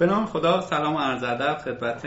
به 0.00 0.06
نام 0.06 0.26
خدا 0.26 0.60
سلام 0.60 0.94
و 0.94 0.98
عرض 0.98 1.22
ادب 1.22 1.58
خدمت 1.58 2.06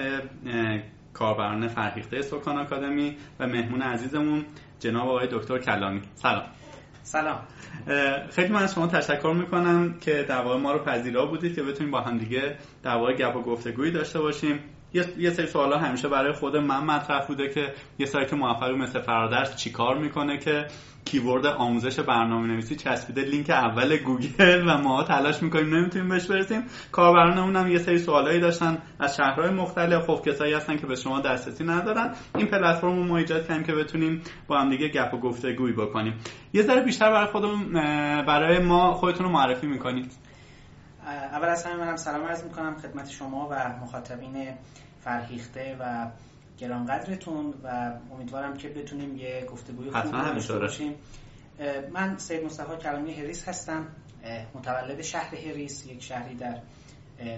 کاربران 1.13 1.67
فرهیخته 1.67 2.21
سکان 2.21 2.57
آکادمی 2.57 3.17
و 3.39 3.47
مهمون 3.47 3.81
عزیزمون 3.81 4.45
جناب 4.79 5.07
آقای 5.07 5.27
دکتر 5.31 5.57
کلامی. 5.57 6.01
سلام. 6.15 6.43
سلام. 7.03 7.39
خیلی 8.29 8.53
من 8.53 8.63
از 8.63 8.73
شما 8.73 8.87
تشکر 8.87 9.33
می‌کنم 9.33 9.93
که 10.01 10.25
در 10.29 10.43
ما 10.43 10.71
رو 10.71 10.79
پذیرا 10.79 11.25
بودید 11.25 11.55
که 11.55 11.63
بتونیم 11.63 11.91
با 11.91 12.01
هم 12.01 12.17
دیگه 12.17 12.57
در 12.83 13.13
گپ 13.13 13.35
و 13.35 13.41
گفتگویی 13.41 13.91
داشته 13.91 14.19
باشیم. 14.19 14.59
یه 14.93 15.29
سری 15.29 15.47
سوالا 15.47 15.77
همیشه 15.77 16.07
برای 16.07 16.33
خود 16.33 16.57
من 16.57 16.83
مطرح 16.83 17.27
بوده 17.27 17.49
که 17.49 17.73
یه 17.99 18.05
سایت 18.05 18.33
موفقی 18.33 18.75
مثل 18.75 18.99
فرادرس 18.99 19.55
چیکار 19.55 19.97
می‌کنه 19.97 20.37
که 20.37 20.67
keyword 21.05 21.45
آموزش 21.45 21.99
برنامه 21.99 22.47
نویسی 22.47 22.75
چسبیده 22.75 23.21
لینک 23.21 23.49
اول 23.49 23.97
گوگل 23.97 24.67
و 24.67 24.77
ما 24.77 25.03
تلاش 25.03 25.43
می‌کنیم 25.43 25.75
نمی‌تونیم 25.75 26.09
بهش 26.09 26.27
برسیم. 26.27 26.63
کاربرانمون 26.91 27.55
هم 27.55 27.71
یه 27.71 27.77
سری 27.77 27.97
سوالایی 27.97 28.39
داشتن 28.39 28.77
از 28.99 29.15
شهرهای 29.15 29.49
مختلف. 29.49 30.05
خب 30.07 30.21
کسایی 30.25 30.53
هستن 30.53 30.77
که 30.77 30.87
به 30.87 30.95
شما 30.95 31.21
دسترسی 31.21 31.63
ندارن. 31.63 32.13
این 32.37 32.47
پلتفرم 32.47 32.95
رو 32.95 33.03
ما 33.03 33.17
ایجاد 33.17 33.47
کردیم 33.47 33.63
که 33.63 33.73
بتونیم 33.73 34.21
با 34.47 34.59
هم 34.59 34.69
دیگه 34.69 34.87
گپ 34.87 35.13
و 35.13 35.17
گفتگویی 35.17 35.73
بکنیم. 35.73 36.13
یه 36.53 36.61
ذره 36.61 36.81
بیشتر 36.81 37.11
برای 37.11 37.27
خودمون 37.27 37.73
برای 38.25 38.59
ما 38.59 38.93
خودتون 38.93 39.25
رو 39.25 39.31
معرفی 39.31 39.67
می‌کنید. 39.67 40.11
اول 41.31 41.47
از 41.47 41.65
همه 41.65 41.75
منم 41.75 41.95
سلام 41.95 42.23
عرض 42.23 42.43
می‌کنم 42.43 42.75
خدمت 42.75 43.09
شما 43.09 43.47
و 43.51 43.55
مخاطبین 43.83 44.53
فرهیخته 45.03 45.77
و 45.79 46.07
گرانقدرتون 46.57 47.53
و 47.63 47.93
امیدوارم 48.11 48.57
که 48.57 48.69
بتونیم 48.69 49.17
یه 49.17 49.47
گفتگوی 49.51 49.91
خوب 49.91 50.11
داشته 50.11 50.59
باشیم. 50.59 50.95
من 51.93 52.17
سید 52.17 52.45
مصطفی 52.45 52.77
کلامی 52.77 53.13
هریس 53.13 53.47
هستم. 53.47 53.87
متولد 54.55 55.01
شهر 55.01 55.35
هریس 55.35 55.85
یک 55.85 56.03
شهری 56.03 56.35
در 56.35 56.57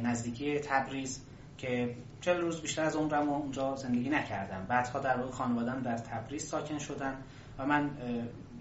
نزدیکی 0.04 0.60
تبریز 0.60 1.22
که 1.58 1.96
چهل 2.22 2.42
روز 2.42 2.62
بیشتر 2.62 2.84
از 2.84 2.96
عمرم 2.96 3.30
اونجا 3.30 3.76
زندگی 3.76 4.10
نکردم. 4.10 4.66
بعدها 4.68 5.00
در 5.00 5.18
واقع 5.18 5.32
خانوادم 5.32 5.82
در 5.82 5.98
تبریز 5.98 6.48
ساکن 6.48 6.78
شدن 6.78 7.16
و 7.58 7.66
من 7.66 7.90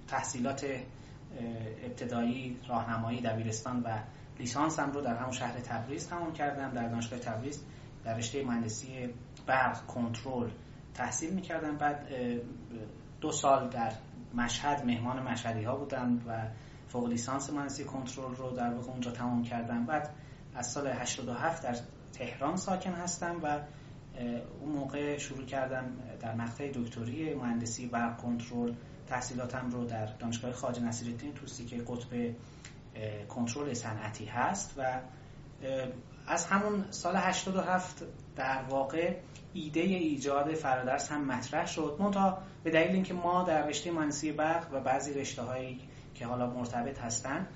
تحصیلات 0.08 0.66
ابتدایی 1.84 2.56
راهنمایی 2.68 3.20
دبیرستان 3.20 3.82
و 3.82 3.98
لیسانسم 4.38 4.92
رو 4.92 5.00
در 5.00 5.16
همون 5.16 5.32
شهر 5.32 5.60
تبریز 5.60 6.08
تمام 6.08 6.32
کردم 6.32 6.70
در 6.70 6.88
دانشگاه 6.88 7.18
تبریز. 7.18 7.64
در 8.04 8.14
رشته 8.14 8.44
مهندسی 8.44 9.14
برق 9.46 9.86
کنترل 9.86 10.50
تحصیل 10.94 11.34
می‌کردم 11.34 11.76
بعد 11.76 12.08
دو 13.20 13.32
سال 13.32 13.68
در 13.68 13.92
مشهد 14.34 14.84
مهمان 14.84 15.22
مشهدی 15.22 15.64
ها 15.64 15.76
بودم 15.76 16.20
و 16.28 16.48
فوق 16.88 17.08
لیسانس 17.08 17.50
مهندسی 17.50 17.84
کنترل 17.84 18.34
رو 18.34 18.50
در 18.50 18.74
واقع 18.74 18.90
اونجا 18.90 19.10
تمام 19.10 19.42
کردم 19.42 19.86
بعد 19.86 20.10
از 20.54 20.66
سال 20.66 20.86
87 20.86 21.62
در 21.62 21.76
تهران 22.12 22.56
ساکن 22.56 22.92
هستم 22.92 23.40
و 23.42 23.60
اون 24.60 24.72
موقع 24.72 25.18
شروع 25.18 25.44
کردم 25.44 25.96
در 26.20 26.34
مقطع 26.34 26.70
دکتری 26.74 27.34
مهندسی 27.34 27.86
برق 27.86 28.16
کنترل 28.16 28.72
تحصیلاتم 29.06 29.70
رو 29.70 29.84
در 29.84 30.06
دانشگاه 30.06 30.52
خواجه 30.52 30.82
نصیرالدین 30.82 31.32
توسی 31.32 31.64
که 31.64 31.76
قطب 31.76 32.34
کنترل 33.28 33.72
صنعتی 33.72 34.24
هست 34.24 34.74
و 34.76 35.00
از 36.26 36.46
همون 36.46 36.84
سال 36.90 37.16
87 37.16 38.02
در 38.36 38.62
واقع 38.68 39.16
ایده 39.54 39.80
ایجاد 39.80 40.54
فرادرس 40.54 41.12
هم 41.12 41.24
مطرح 41.24 41.66
شد. 41.66 41.96
منتها 42.00 42.38
به 42.64 42.70
دلیل 42.70 42.92
اینکه 42.92 43.14
ما 43.14 43.42
در 43.42 43.66
رشته 43.66 43.90
مهندسی 43.90 44.32
برق 44.32 44.66
و 44.72 44.80
بعضی 44.80 45.14
رشته 45.14 45.42
هایی 45.42 45.80
که 46.14 46.26
حالا 46.26 46.50
مرتبط 46.50 46.98
هستن 46.98 47.46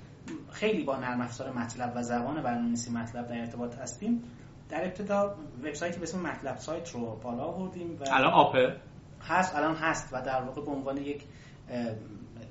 خیلی 0.51 0.83
با 0.83 0.97
نرم 0.97 1.21
افزار 1.21 1.51
مطلب 1.51 1.93
و 1.95 2.03
زبان 2.03 2.43
برنامه‌نویسی 2.43 2.91
مطلب 2.91 3.27
در 3.27 3.39
ارتباط 3.39 3.75
هستیم. 3.75 4.23
در 4.69 4.83
ابتدا 4.83 5.35
وبسایتی 5.63 5.97
به 5.97 6.03
اسم 6.03 6.19
مطلب 6.19 6.57
سایت 6.57 6.89
رو 6.91 7.15
بالا 7.15 7.43
آوردیم 7.43 7.97
و 7.99 8.03
الان 8.11 8.33
آپه 8.33 8.75
هست 9.21 9.55
الان 9.55 9.75
هست 9.75 10.09
و 10.11 10.21
در 10.21 10.41
واقع 10.41 10.61
به 10.61 10.71
عنوان 10.71 10.97
یک 10.97 11.23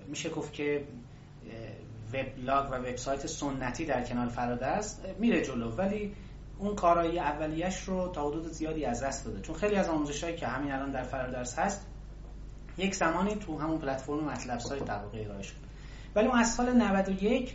میشه 0.06 0.30
گفت 0.30 0.52
که 0.52 0.84
وبلاگ 2.12 2.70
و 2.70 2.74
وبسایت 2.74 3.26
سنتی 3.26 3.84
در 3.84 4.04
کنال 4.04 4.28
فرادرس 4.28 5.00
میره 5.19 5.44
جلو. 5.44 5.70
ولی 5.70 6.14
اون 6.58 6.74
کارایی 6.74 7.19
اولیش 7.19 7.80
رو 7.80 8.08
تا 8.08 8.28
حدود 8.28 8.46
زیادی 8.46 8.84
از 8.84 9.02
دست 9.02 9.24
داده. 9.24 9.41
چون 9.41 9.54
خیلی 9.54 9.74
از 9.74 9.88
آموزش 9.88 10.24
هایی 10.24 10.36
که 10.36 10.46
همین 10.46 10.72
الان 10.72 10.91
در 10.91 11.02
فرادرس 11.02 11.58
هست 11.58 11.86
یک 12.78 12.94
زمانی 12.94 13.34
تو 13.34 13.58
همون 13.58 13.78
پلتفرم 13.78 14.24
مطلب 14.24 14.58
سایت 14.58 14.84
در 14.84 14.98
واقع 14.98 15.24
ارائه 15.24 15.42
شد. 15.42 15.56
ولی 16.14 16.28
ما 16.28 16.36
از 16.36 16.54
سال 16.54 16.72
91 16.72 17.54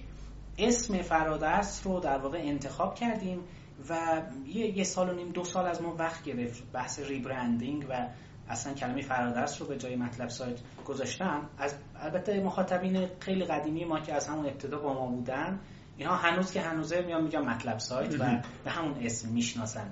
اسم 0.58 1.02
فرادرس 1.02 1.82
رو 1.88 2.00
در 2.00 2.18
واقع 2.18 2.38
انتخاب 2.38 2.96
کردیم 2.96 3.40
و 3.90 4.22
یه, 4.46 4.78
یه 4.78 4.84
سال 4.84 5.10
و 5.10 5.14
نیم 5.14 5.32
دو 5.32 5.44
سال 5.44 5.66
از 5.66 5.82
ما 5.82 5.96
وقت 5.96 6.24
گرفت 6.24 6.64
بحث 6.74 7.00
ریبرندینگ 7.00 7.86
و 7.90 8.08
اصلا 8.50 8.74
کلمه 8.74 9.02
فرادرس 9.02 9.62
رو 9.62 9.68
به 9.68 9.78
جای 9.78 9.96
مطلب 9.96 10.30
سایت 10.30 10.60
گذاشتم. 10.86 11.50
از 11.58 11.76
البته 11.96 12.44
مخاطبین 12.44 13.08
خیلی 13.20 13.46
قدیمی 13.46 13.86
ما 13.86 14.00
که 14.00 14.14
از 14.14 14.28
همون 14.28 14.46
ابتدا 14.46 14.78
با 14.78 14.94
ما 14.94 15.08
بودن 15.08 15.60
اینها 15.98 16.16
هنوز 16.16 16.52
که 16.52 16.62
هنوزه 16.62 17.02
میان 17.02 17.24
میگن 17.24 17.42
مطلب 17.42 17.80
سایت 17.80 18.22
و 18.22 18.42
به 18.64 18.72
همون 18.72 18.96
اسم 19.02 19.30
می‌شناسن. 19.30 19.92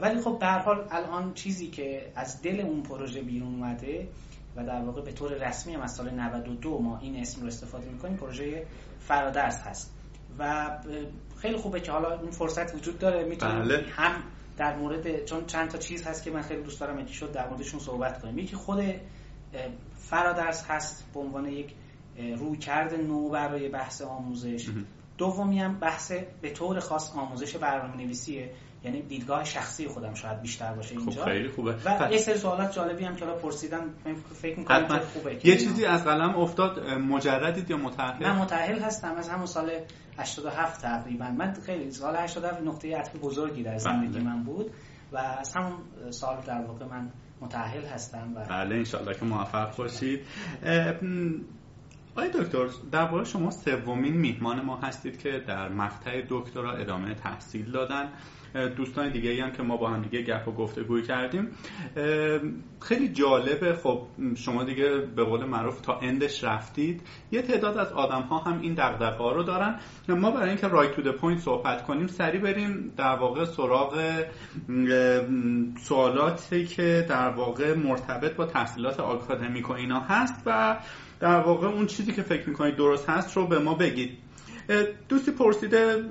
ولی 0.00 0.20
خب 0.20 0.38
به 0.40 0.46
حال 0.46 0.88
الان 0.90 1.34
چیزی 1.34 1.66
که 1.70 2.12
از 2.16 2.42
دل 2.42 2.60
اون 2.60 2.82
پروژه 2.82 3.22
بیرون 3.22 3.54
اومده 3.54 4.08
و 4.56 4.64
در 4.64 4.82
واقع 4.82 5.02
به 5.02 5.12
طور 5.12 5.48
رسمی 5.48 5.74
هم 5.74 5.80
از 5.80 5.94
سال 5.94 6.10
92 6.10 6.78
ما 6.78 6.98
این 6.98 7.16
اسم 7.16 7.40
رو 7.40 7.46
استفاده 7.46 7.88
می‌کنیم 7.88 8.16
پروژه 8.16 8.66
فرادرس 9.00 9.62
هست. 9.62 9.94
و 10.38 10.70
خیلی 11.36 11.56
خوبه 11.56 11.80
که 11.80 11.92
حالا 11.92 12.20
این 12.20 12.30
فرصت 12.30 12.74
وجود 12.74 12.98
داره. 12.98 13.24
می‌تونیم 13.24 13.62
بله. 13.62 13.84
هم 13.96 14.12
در 14.56 14.76
مورد 14.76 15.24
چون 15.24 15.46
چند 15.46 15.70
تا 15.70 15.78
چیز 15.78 16.06
هست 16.06 16.24
که 16.24 16.30
من 16.30 16.42
خیلی 16.42 16.62
دوست 16.62 16.80
دارم 16.80 17.00
یکی 17.00 17.14
شد 17.14 17.32
در 17.32 17.48
موردشون 17.48 17.80
صحبت 17.80 18.22
کنیم. 18.22 18.38
یکی 18.38 18.56
خود 18.56 18.84
فرادرس 19.96 20.64
هست 20.68 21.04
به 21.14 21.20
عنوان 21.20 21.46
یک 21.46 21.74
رویکرد 22.38 22.94
نو 22.94 23.28
برای 23.28 23.68
بحث 23.68 24.02
آموزش. 24.02 24.68
دومی 25.18 25.60
هم 25.60 25.78
بحث 25.78 26.12
به 26.42 26.50
طور 26.50 26.80
خاص 26.80 27.16
آموزش 27.16 27.56
برنامه 27.56 27.96
نویسیه 27.96 28.50
یعنی 28.84 29.02
دیدگاه 29.02 29.44
شخصی 29.44 29.88
خودم 29.88 30.14
شاید 30.14 30.40
بیشتر 30.40 30.72
باشه 30.72 30.96
اینجا. 30.96 31.24
خب 31.24 31.30
خیلی 31.30 31.48
خوبه. 31.48 31.74
و 31.84 32.08
یه 32.12 32.18
سری 32.18 32.38
سوالات 32.38 32.72
جالبی 32.72 33.04
هم 33.04 33.16
که 33.16 33.24
الان 33.24 33.38
پرسیدن 33.38 33.80
فکر 34.42 34.58
می‌کنم 34.58 34.98
خوبه 34.98 35.40
یه 35.44 35.56
چیزی 35.56 35.84
از 35.84 36.04
قلم 36.04 36.36
افتاد 36.36 36.88
مجردید 36.88 37.70
یا 37.70 37.76
متأهل؟ 37.76 38.26
من 38.26 38.38
متأهل 38.38 38.78
هستم 38.78 39.14
از 39.14 39.28
همون 39.28 39.46
سال 39.46 39.70
87 40.18 40.82
تقریبا. 40.82 41.30
من 41.30 41.52
خیلی 41.66 41.90
سال 41.90 42.16
87 42.16 42.62
نقطه 42.62 42.96
عطف 42.96 43.16
بزرگی 43.16 43.62
در 43.62 43.78
زندگی 43.78 44.18
بله. 44.18 44.22
من 44.22 44.44
بود 44.44 44.70
و 45.12 45.16
از 45.16 45.54
همون 45.56 45.72
سال 46.10 46.36
در 46.46 46.60
واقع 46.60 46.86
من 46.86 47.10
متأهل 47.40 47.84
هستم 47.84 48.32
و 48.36 48.44
بله 48.44 48.74
انشالله 48.74 49.14
که 49.14 49.24
موفق 49.24 49.76
باشید. 49.76 50.20
آقای 52.16 52.30
دکتر 52.34 52.66
در 52.92 53.04
واقع 53.04 53.24
شما 53.24 53.50
سومین 53.50 54.14
میهمان 54.14 54.64
ما 54.64 54.76
هستید 54.76 55.18
که 55.18 55.44
در 55.46 55.68
مقطع 55.68 56.22
دکترا 56.28 56.72
ادامه 56.72 57.14
تحصیل 57.14 57.70
دادن. 57.70 58.08
دوستان 58.76 59.12
دیگه 59.12 59.44
هم 59.44 59.50
که 59.50 59.62
ما 59.62 59.76
با 59.76 59.90
هم 59.90 60.02
دیگه 60.02 60.22
گپ 60.22 60.48
و 60.48 60.52
گفتگوی 60.52 61.02
کردیم. 61.02 61.48
خیلی 62.80 63.08
جالبه. 63.08 63.74
خب 63.74 64.02
شما 64.36 64.64
دیگه 64.64 64.98
به 65.16 65.24
قول 65.24 65.44
معروف 65.44 65.80
تا 65.80 65.98
end 65.98 66.26
ش 66.26 66.44
رفتید. 66.44 67.02
یه 67.32 67.42
تعداد 67.42 67.78
از 67.78 67.92
آدم 67.92 68.22
ها 68.22 68.38
هم 68.38 68.60
این 68.60 68.74
دغدغه 68.74 69.16
ها 69.16 69.32
رو 69.32 69.42
دارن. 69.42 69.80
ما 70.08 70.30
برای 70.30 70.48
اینکه 70.48 70.68
right 70.68 71.00
to 71.00 71.12
point 71.12 71.40
صحبت 71.40 71.84
کنیم 71.84 72.06
سری 72.06 72.38
بریم 72.38 72.92
در 72.96 73.16
واقع 73.16 73.44
سراغ 73.44 74.24
سوالاتی 75.80 76.66
که 76.66 77.06
در 77.08 77.28
واقع 77.28 77.74
مرتبط 77.74 78.36
با 78.36 78.46
تحصیلات 78.46 79.00
آکادمیک 79.00 79.70
و 79.70 79.72
اینا 79.72 80.00
هست 80.00 80.42
و 80.46 80.76
در 81.20 81.40
واقع 81.40 81.66
اون 81.66 81.86
چیزی 81.86 82.12
که 82.12 82.22
فکر 82.22 82.48
می‌کنید 82.48 82.76
درست 82.76 83.08
هست 83.08 83.36
رو 83.36 83.46
به 83.46 83.58
ما 83.58 83.74
بگید. 83.74 84.18
دوستی 85.08 85.30
پرسیده 85.30 86.04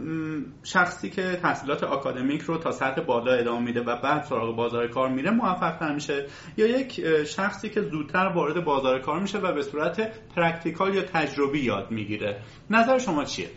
شخصی 0.63 1.09
که 1.09 1.39
تحصیلات 1.41 1.83
آکادمیک 1.83 2.41
رو 2.41 2.57
تا 2.57 2.71
سطح 2.71 3.01
بالا 3.01 3.33
ادامه 3.33 3.65
میده 3.65 3.81
و 3.81 4.01
بعد 4.01 4.23
سراغ 4.23 4.55
بازار 4.55 4.87
کار 4.87 5.09
میره 5.09 5.31
موفق 5.31 5.77
تر 5.79 5.93
میشه. 5.93 6.25
یا 6.57 6.67
یک 6.67 7.23
شخصی 7.23 7.69
که 7.69 7.81
زودتر 7.81 8.31
وارد 8.35 8.65
بازار 8.65 8.99
کار 8.99 9.19
میشه 9.19 9.37
و 9.37 9.53
به 9.53 9.61
صورت 9.61 10.19
practical 10.35 10.95
یا 10.95 11.01
تجربی 11.01 11.59
یاد 11.59 11.91
می‌گیره. 11.91 12.41
نظر 12.69 12.97
شما 12.97 13.23
چیه؟ 13.23 13.49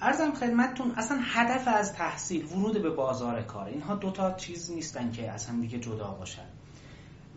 عرضم 0.00 0.32
خدمتتون 0.32 0.92
اصلا 0.96 1.18
هدف 1.22 1.68
از 1.68 1.94
تحصیل 1.94 2.44
ورود 2.44 2.82
به 2.82 2.90
بازار 2.90 3.42
کار. 3.42 3.66
اینها 3.66 3.94
دوتا 3.94 4.32
چیز 4.32 4.72
نیستن 4.72 5.10
که 5.10 5.30
از 5.30 5.60
دیگه 5.60 5.78
جدا 5.78 6.16
باشن. 6.18 6.46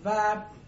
و 0.06 0.12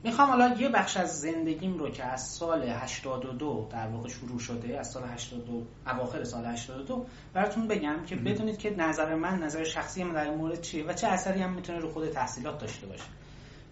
می‌خوام 0.03 0.29
حالا 0.29 0.55
یه 0.59 0.69
بخش 0.69 0.97
از 0.97 1.19
زندگیم 1.19 1.77
رو 1.77 1.89
که 1.89 2.03
از 2.03 2.27
سال 2.27 2.63
82 2.63 3.67
در 3.71 3.87
واقع 3.87 4.09
شروع 4.09 4.39
شده 4.39 4.79
از 4.79 4.91
سال 4.91 5.03
82 5.03 5.63
اواخر 5.87 6.23
سال 6.23 6.45
82 6.45 7.05
براتون 7.33 7.67
بگم 7.67 8.05
که 8.05 8.15
بدونید 8.15 8.57
که 8.57 8.75
نظر 8.77 9.15
من 9.15 9.39
نظر 9.39 9.63
شخصی 9.63 10.03
من 10.03 10.13
در 10.13 10.23
این 10.23 10.33
مورد 10.33 10.61
چیه 10.61 10.85
و 10.85 10.93
چه 10.93 11.07
اثری 11.07 11.41
هم 11.41 11.53
می‌تونه 11.53 11.79
رو 11.79 11.89
خود 11.89 12.09
تحصیلات 12.09 12.59
داشته 12.59 12.87
باشه. 12.87 13.03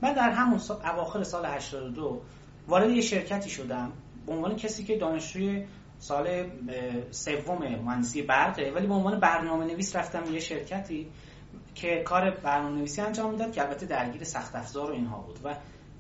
من 0.02 0.14
در 0.14 0.30
همون 0.30 0.60
اواخر 0.84 1.24
سال 1.24 1.46
82 1.46 2.22
وارد 2.68 2.90
یه 2.90 3.02
شرکتی 3.02 3.50
شدم 3.50 3.92
به 4.26 4.32
عنوان 4.34 4.56
کسی 4.56 4.84
که 4.84 4.98
دانشجوی 4.98 5.66
سال 6.00 6.50
سوم 7.12 7.58
مهندسی 7.58 8.22
برقه 8.22 8.72
ولی 8.76 8.88
به 8.88 8.94
عنوان 8.94 9.20
برنامه 9.20 9.66
نویس 9.66 9.96
رفتم 9.96 10.34
یه 10.34 10.40
شرکتی 10.40 11.08
که 11.76 12.04
کار 12.06 12.30
برنامه 12.30 12.78
نویسی 12.78 13.02
انجام 13.02 13.32
می‌داد 13.32 13.52
که 13.52 13.62
البته 13.62 13.86
درگیر 13.86 14.24
سخت 14.24 14.56
افزار 14.56 14.92
و 14.92 14.94
اینها 14.94 15.18
بود 15.18 15.40
و 15.44 15.56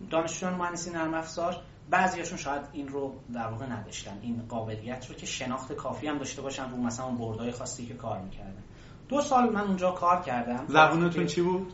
دانشجویان 0.09 0.55
مهندسی 0.55 0.89
نرم 0.89 1.13
افزار 1.13 1.55
بعضیاشون 1.89 2.37
شاید 2.37 2.61
این 2.73 2.87
رو 2.87 3.13
در 3.33 3.47
واقع 3.47 3.65
نداشتن 3.65 4.17
این 4.21 4.41
قابلیت 4.49 5.09
رو 5.09 5.15
که 5.15 5.25
شناخت 5.25 5.73
کافی 5.73 6.07
هم 6.07 6.17
داشته 6.17 6.41
باشن 6.41 6.69
رو 6.69 6.77
مثلا 6.77 7.05
اون 7.05 7.17
board 7.17 7.45
ای 7.45 7.51
خاصی 7.51 7.85
که 7.85 7.93
کار 7.93 8.21
می‌کردن. 8.21 8.63
دو 9.09 9.21
سال 9.21 9.49
من 9.49 9.61
اونجا 9.61 9.91
کار 9.91 10.21
کردم. 10.21 10.65
زبونتون 10.67 11.25
چی 11.25 11.41
بود؟ 11.41 11.73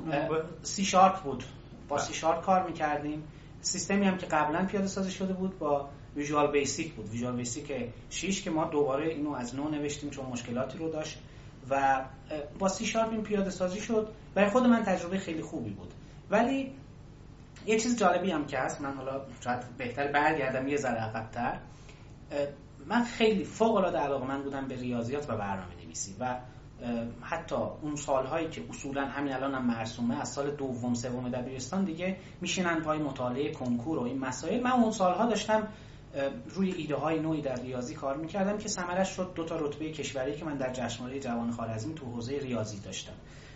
سی 0.63 0.85
شارپ 0.85 1.23
بود. 1.23 1.43
با 1.87 1.97
سی 1.97 2.13
شارپ 2.13 2.45
کار 2.45 2.67
می‌کردیم. 2.67 3.23
سیستمی 3.61 4.05
هم 4.05 4.17
که 4.17 4.25
قبلا 4.25 4.65
پیاده 4.65 4.87
سازی 4.87 5.11
شده 5.11 5.33
بود 5.33 5.59
با 5.59 5.89
Visual 6.15 6.51
Basic 6.51 6.93
بود. 6.93 7.09
Visual 7.09 7.35
Basic 7.35 7.71
6 8.09 8.41
که 8.41 8.49
ما 8.49 8.65
دوباره 8.65 9.07
اینو 9.07 9.33
از 9.33 9.55
نو 9.55 9.69
نوشتیم 9.69 10.09
چون 10.09 10.25
مشکلاتی 10.25 10.77
رو 10.77 10.91
داشت 10.91 11.19
و 11.69 12.05
با 12.59 12.67
سی 12.67 12.85
شارپ 12.85 13.11
این 13.11 13.23
پیاده 13.23 13.49
سازی 13.49 13.79
شد. 13.79 14.09
برای 14.35 14.49
خود 14.49 14.63
من 14.63 14.83
تجربه 14.83 15.17
خیلی 15.17 15.41
خوبی 15.41 15.69
بود. 15.69 15.93
ولی 16.31 16.71
یه 17.67 17.79
چیز 17.79 17.99
جالبی 17.99 18.31
هم 18.31 18.45
که 18.45 18.59
هست 18.59 18.81
من 18.81 18.93
حالا 18.93 19.21
شاید 19.43 19.59
بهتر 19.77 20.11
برگردم 20.11 20.67
یه 20.67 20.77
ذره 20.77 20.99
عقب‌تر. 20.99 21.59
من 22.85 23.03
خیلی 23.03 23.43
فوق 23.43 23.75
العاده 23.75 23.97
علاقه 23.97 24.27
من 24.27 24.43
بودم 24.43 24.67
به 24.67 24.75
ریاضیات 24.75 25.29
و 25.29 25.37
برنامه 25.37 25.75
نویسی 25.83 26.15
و 26.19 26.39
حتی 27.21 27.55
اون 27.55 27.95
سالهایی 27.95 28.49
که 28.49 28.61
اصولا 28.69 29.05
همین 29.05 29.33
الان 29.33 29.55
هم 29.55 29.65
مرسومه 29.65 30.21
از 30.21 30.29
سال 30.29 30.51
دوم 30.51 30.93
سوم 30.93 31.29
دبیرستان 31.29 31.83
دیگه 31.83 32.17
میشینن 32.41 32.81
پای 32.81 32.99
مطالعه 32.99 33.51
کنکور 33.51 33.99
و 33.99 34.01
این 34.01 34.19
مسائل. 34.19 34.63
من 34.63 34.71
اون 34.71 34.91
سالها 34.91 35.25
داشتم 35.25 35.67
روی 36.49 36.71
ایده 36.71 36.95
های 36.95 37.19
نوعی 37.19 37.41
در 37.41 37.55
ریاضی 37.55 37.95
کار 37.95 38.17
می‌کردم 38.17 38.57
که 38.57 38.67
ثمرش 38.67 39.09
شد 39.09 39.31
دو 39.35 39.45
تا 39.45 39.55
رتبه 39.55 39.91
کشوری 39.91 40.35
که 40.35 40.45
من 40.45 40.57
در 40.57 40.73
جشنواره 40.73 41.19
جوان 41.19 41.51
خارزمی 41.51 41.93
تو 41.93 42.05
حوزه 42.05 42.39
ریاضی 42.39 42.79
داشتم. 42.79 43.13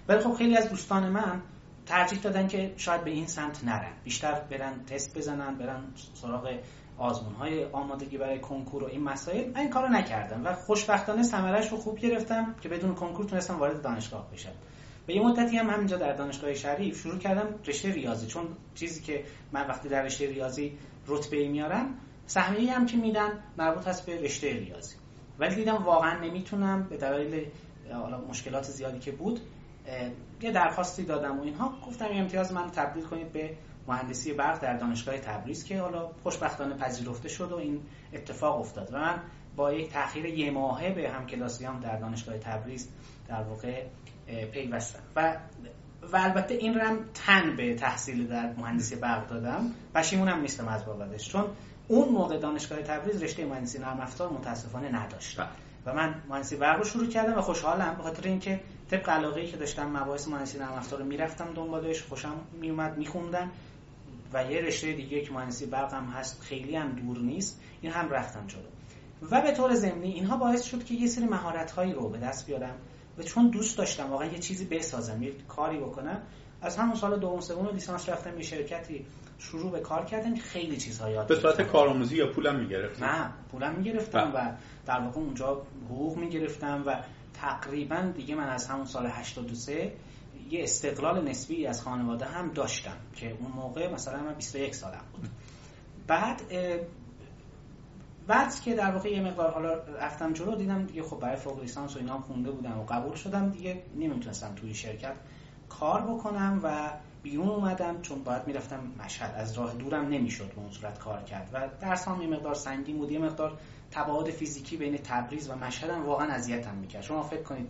ولی 0.08 0.20
خب 0.20 0.34
خیلی 0.34 0.58
از 0.58 0.70
دوستان 0.70 1.10
من 1.10 1.42
ترجیح 1.86 2.20
دادن 2.22 2.48
که 2.48 2.74
شاید 2.78 3.04
به 3.04 3.12
این 3.12 3.28
سمت 3.28 3.64
نرن. 3.64 3.92
بیشتر 4.04 4.34
برن 4.34 4.86
تست 4.86 5.18
بزنن 5.18 5.58
برن 5.58 5.84
سراغ 6.14 6.60
آزمون 6.98 7.34
های 7.34 7.66
آمادگی 7.66 8.18
برای 8.18 8.40
کنکور 8.40 8.84
و 8.84 8.88
این 8.88 9.04
مسائل. 9.04 9.58
این 9.58 9.70
کارو 9.70 9.88
نکردم 9.88 10.46
و 10.46 10.54
خوشبختانه 10.54 11.24
ثمرش 11.24 11.72
رو 11.72 11.78
خوب 11.78 12.00
گرفتم 12.00 12.56
که 12.62 12.70
بدون 12.70 12.96
کنکور 12.96 13.26
تونستم 13.26 13.60
وارد 13.60 13.82
دانشگاه 13.82 14.32
بشم. 14.32 14.54
به 15.06 15.16
یه 15.16 15.22
مدتی 15.22 15.58
هم 15.58 15.70
همینجا 15.70 15.98
در 15.98 16.14
دانشگاه 16.14 16.54
شریف 16.54 17.00
شروع 17.00 17.18
کردم 17.18 17.60
رشته 17.66 17.92
ریاضی. 17.92 18.28
چون 18.28 18.48
چیزی 18.76 19.02
که 19.02 19.24
من 19.52 19.68
وقتی 19.68 19.90
در 19.90 20.04
رشته 20.04 20.28
ریاضی 20.28 20.78
رتبه 21.08 21.48
میارم 21.48 21.98
سهمیه 22.26 22.74
هم 22.74 22.86
که 22.86 22.98
میدن 22.98 23.44
مربوط 23.58 23.88
هست 23.88 24.06
به 24.06 24.22
رشته 24.22 24.54
ریاضی. 24.54 24.96
ولی 25.40 25.56
دیدم 25.56 25.84
واقعا 25.84 26.20
نمی‌تونم 26.20 26.84
به 26.90 26.98
دلایل 26.98 27.46
مشکلات 28.30 28.64
زیادی 28.64 29.00
که 29.00 29.12
بود 29.12 29.40
یه 30.42 30.52
درخواستی 30.52 31.04
دادم 31.04 31.40
و 31.40 31.44
اینها. 31.44 31.74
گفتم 31.88 32.08
امتیاز 32.12 32.54
من 32.54 32.72
تبدیل 32.72 33.04
کنید 33.04 33.34
به 33.34 33.54
مهندسی 33.88 34.34
برق 34.34 34.60
در 34.60 34.78
دانشگاه 34.78 35.18
تبریز 35.18 35.64
که 35.64 35.82
حالا 35.82 36.10
خوشبختانه 36.24 36.76
پذیرفته 36.76 37.30
شد 37.30 37.52
و 37.52 37.56
این 37.56 37.82
اتفاق 38.14 38.60
افتاد. 38.60 38.94
و 38.94 38.98
من 38.98 39.20
با 39.56 39.74
یک 39.74 39.94
تاخیر 39.94 40.26
یه 40.26 40.52
ماهه 40.52 40.90
به 40.94 41.10
همکلاسیام 41.10 41.80
در 41.80 41.96
دانشگاه 42.00 42.38
تبریز 42.38 42.90
در 43.28 43.44
واقع 43.44 43.84
پیوستم. 44.52 45.00
و 45.16 45.38
و 46.14 46.18
البته 46.18 46.54
این 46.54 46.76
رم 46.76 47.00
تن 47.14 47.56
به 47.56 47.76
تحصیل 47.76 48.28
در 48.28 48.54
مهندسی 48.58 48.96
برق 48.96 49.28
دادم. 49.28 49.72
پشیمونم 49.96 50.42
نیستم 50.42 50.68
از 50.68 50.86
بابتش 50.86 51.30
چون 51.30 51.46
اون 51.88 52.10
موقع 52.10 52.38
دانشگاه 52.38 52.82
تبریز 52.82 53.24
رشته 53.24 53.46
مهندسی 53.46 53.80
نرم 53.80 54.00
افزار 54.00 54.30
متاسفانه 54.30 54.90
نداشت. 54.90 55.38
بله. 55.38 55.48
و 55.86 55.94
من 55.94 56.22
مهندسی 56.30 56.56
برق 56.56 56.78
رو 56.78 56.84
شروع 56.84 57.08
کردم 57.08 57.38
و 57.38 57.42
خوشحالم 57.42 57.96
به 57.96 58.04
خاطر 58.04 58.28
اینکه 58.28 58.60
طبق 58.92 59.10
علاقه 59.10 59.46
که 59.46 59.58
داشتم 59.58 59.98
مباحث 59.98 60.28
مهندسی 60.28 60.60
نرم 60.60 60.74
افزار 60.74 61.00
رو 61.00 61.06
می‌رفتم 61.06 61.54
دنبالش 61.54 62.02
خوشم 62.04 62.34
میومد 62.54 62.98
میخوندم 62.98 63.52
و 64.34 64.52
یه 64.52 64.62
رشته 64.62 64.94
دیگه 64.94 65.22
که 65.22 65.32
مهندسی 65.32 65.66
برق 65.66 65.94
هم 65.94 66.06
هست 66.06 66.42
خیلی 66.42 66.76
هم 66.76 66.92
دور 66.92 67.18
نیست 67.18 67.62
این 67.82 67.92
هم 67.92 68.10
رفتم 68.10 68.48
جلو. 68.48 68.62
و 69.32 69.42
به 69.42 69.52
طور 69.52 69.76
ضمنی 69.76 70.12
اینها 70.12 70.38
باعث 70.38 70.64
شد 70.64 70.84
که 70.84 70.94
یه 70.94 71.08
سری 71.08 71.26
مهارت 71.26 71.72
هایی 71.72 71.94
رو 71.94 72.10
به 72.10 72.18
دست 72.18 72.48
بیارم 72.48 72.76
و 73.18 73.24
چون 73.24 73.50
دوست 73.50 73.78
داشتم 73.78 74.10
واقعا 74.10 74.28
یه 74.28 74.40
چیزی 74.40 74.66
بسازم 74.66 75.24
یه 75.24 75.34
کاری 75.48 75.78
بکنم 75.78 76.22
از 76.62 76.78
همون 76.78 76.96
سال 76.96 77.20
دوم 77.20 77.40
سوم 77.40 77.68
لیسانس 77.68 78.10
رفتم 78.10 78.38
یه 78.38 78.44
شرکتی 78.44 79.06
شروع 79.42 79.72
به 79.72 79.80
کار 79.80 80.06
کردم 80.06 80.36
خیلی 80.36 80.78
چیزها 80.78 81.10
یاد 81.10 81.28
به 81.28 81.36
صورت 81.36 81.62
کارآموزی 81.62 82.18
یا 82.18 82.28
پولم 82.32 82.56
می‌گرفتم 82.56 83.06
نه 83.06 83.30
پولم 83.52 83.74
می‌گرفتم 83.74 84.32
بله. 84.32 84.52
و 84.52 84.56
در 84.86 85.00
واقع 85.00 85.20
اونجا 85.20 85.62
حقوق 85.86 86.18
می‌گرفتم 86.18 86.84
و 86.86 86.96
تقریبا 87.34 88.02
دیگه 88.16 88.36
من 88.36 88.50
از 88.50 88.68
همون 88.68 88.86
سال 88.86 89.06
83 89.06 89.94
یه 90.50 90.64
استقلال 90.64 91.30
نسبی 91.30 91.68
از 91.68 91.82
خانواده 91.82 92.26
هم 92.26 92.52
داشتم 92.52 92.98
که 93.16 93.38
اون 93.40 93.52
موقع 93.52 93.94
مثلا 93.94 94.24
من 94.24 94.34
21 94.34 94.76
سالم 94.76 95.04
بود. 95.12 95.30
بعد 96.08 96.42
بعد 98.28 98.60
که 98.62 98.76
در 98.76 98.92
واقع 98.92 99.10
یه 99.10 99.22
مقدار 99.22 99.52
حالا 99.52 99.74
رفتم 99.74 100.34
جلو 100.34 100.56
دیدم 100.56 100.86
دیگه 100.86 101.04
خب 101.04 101.20
برای 101.20 101.36
فوق 101.36 101.62
لیسانس 101.62 101.96
و 101.96 102.00
اینا 102.00 102.20
خونده 102.20 102.52
بودم 102.52 102.80
و 102.80 102.84
قبول 102.84 103.16
شدم 103.16 103.50
دیگه 103.50 103.84
نمی‌تونستم 103.96 104.56
توی 104.56 104.74
شرکت 104.74 105.16
کار 105.70 106.02
بکنم 106.02 106.60
و 106.64 106.92
بیرون 107.24 107.50
اومدم 107.50 108.02
چون 108.02 108.24
باید 108.24 108.48
می‌رفتم 108.48 108.80
مشهد. 109.06 109.36
از 109.36 109.58
راه 109.58 109.74
دورم 109.74 110.08
نمی‌شد 110.08 110.48
به 110.48 110.58
اون 110.58 110.72
صورت 110.72 111.00
کار 111.00 111.24
کرد 111.24 111.50
و 111.54 111.70
درسام 111.82 112.22
یه 112.22 112.28
مقدار 112.28 112.54
سنگین 112.54 112.98
بود 112.98 113.12
یه 113.12 113.20
مقدار 113.20 113.58
تباعد 113.92 114.30
فیزیکی 114.30 114.78
بین 114.78 114.98
تبریز 114.98 115.50
و 115.50 115.56
مشهد 115.56 115.90
هم 115.90 116.06
واقعا 116.06 116.32
اذیتم 116.32 116.76
می‌کرد. 116.76 117.04
شما 117.04 117.24
فکر 117.24 117.44
کنید 117.44 117.68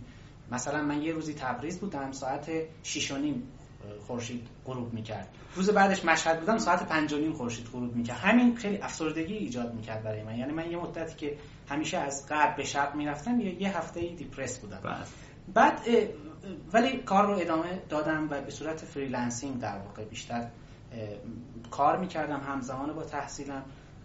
مثلا 0.52 0.82
من 0.82 1.02
یه 1.02 1.12
روزی 1.12 1.34
تبریز 1.34 1.80
بودم 1.80 2.12
ساعت 2.12 2.50
6 2.82 3.10
و 3.10 3.16
نیم 3.16 3.42
خورشید 4.06 4.46
غروب 4.66 4.94
می‌کرد. 4.94 5.28
روز 5.54 5.70
بعدش 5.70 6.04
مشهد 6.04 6.40
بودم 6.40 6.58
ساعت 6.58 6.88
5 6.88 7.12
و 7.12 7.18
نیم 7.18 7.32
خورشید 7.32 7.66
غروب 7.72 7.96
می‌کرد. 7.96 8.16
همین 8.16 8.56
خیلی 8.56 8.78
افسردگی 8.78 9.34
ایجاد 9.34 9.74
می‌کرد 9.74 10.02
برای 10.02 10.22
من. 10.22 10.38
یعنی 10.38 10.52
من 10.52 10.70
یه 10.70 10.76
مدتی 10.76 11.16
که 11.16 11.36
همیشه 11.68 11.98
از 11.98 12.28
غرب 12.28 12.56
به 12.56 12.64
شرق 12.64 12.94
می‌رفتم 12.94 13.40
یه, 13.40 13.62
یه 13.62 13.78
هفته 13.78 14.00
ای 14.00 14.14
دیپرس 14.14 14.58
بودم. 14.58 14.80
بله. 14.82 14.96
بعد 15.54 15.80
ولی 16.72 16.96
کار 16.96 17.26
رو 17.26 17.38
ادامه 17.38 17.82
دادم 17.88 18.28
و 18.30 18.40
به 18.40 18.50
صورت 18.50 18.84
freelancing 18.84 19.60
در 19.60 19.78
واقع 19.78 20.04
بیشتر 20.04 20.48
کار 21.70 21.98
می‌کردم 21.98 22.40
همزمان 22.40 22.92
با 22.92 23.02
تحصیلم 23.02 23.62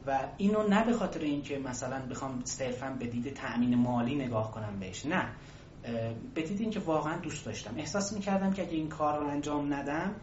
و 0.07 0.19
اینو 0.38 0.68
نه 0.68 0.86
به 0.86 0.94
خاطر 0.94 1.19
اینکه 1.19 1.60
مثلا 1.60 2.00
بخوام 2.00 2.42
صرفا 2.44 2.95
به 3.00 3.07
دید 3.07 3.34
تأمین 3.34 3.75
مالی 3.75 4.16
نگاه 4.16 4.51
کنم 4.51 4.80
بهش 4.80 5.06
نه. 5.06 5.30
به 6.34 6.42
دید 6.42 6.62
اینکه 6.62 6.80
واقعا 6.80 7.18
دوست 7.18 7.45
داشتم. 7.45 7.74
احساس 7.78 8.13
می‌کردم 8.13 8.54
که 8.54 8.62
اگه 8.62 8.72
این 8.72 8.89
کار 8.89 9.19
رو 9.19 9.28
انجام 9.28 9.74
ندم 9.74 10.15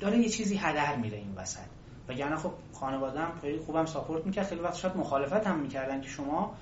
داره 0.00 0.18
یه 0.18 0.28
چیزی 0.28 0.56
هدر 0.56 0.96
میره 0.96 1.18
این 1.18 1.34
وسط. 1.36 1.66
و 2.08 2.12
یعنی 2.12 2.36
خب 2.36 2.52
خانوادم 2.72 3.32
خیلی 3.40 3.58
خوبم 3.58 3.86
support 3.86 4.26
می‌کرد. 4.26 4.46
خیلی 4.46 4.60
وقت 4.60 4.74
شاید 4.74 4.96
مخالفت 4.96 5.46
هم 5.46 5.60
می‌کردن 5.60 6.00
که 6.00 6.08
شما 6.08 6.54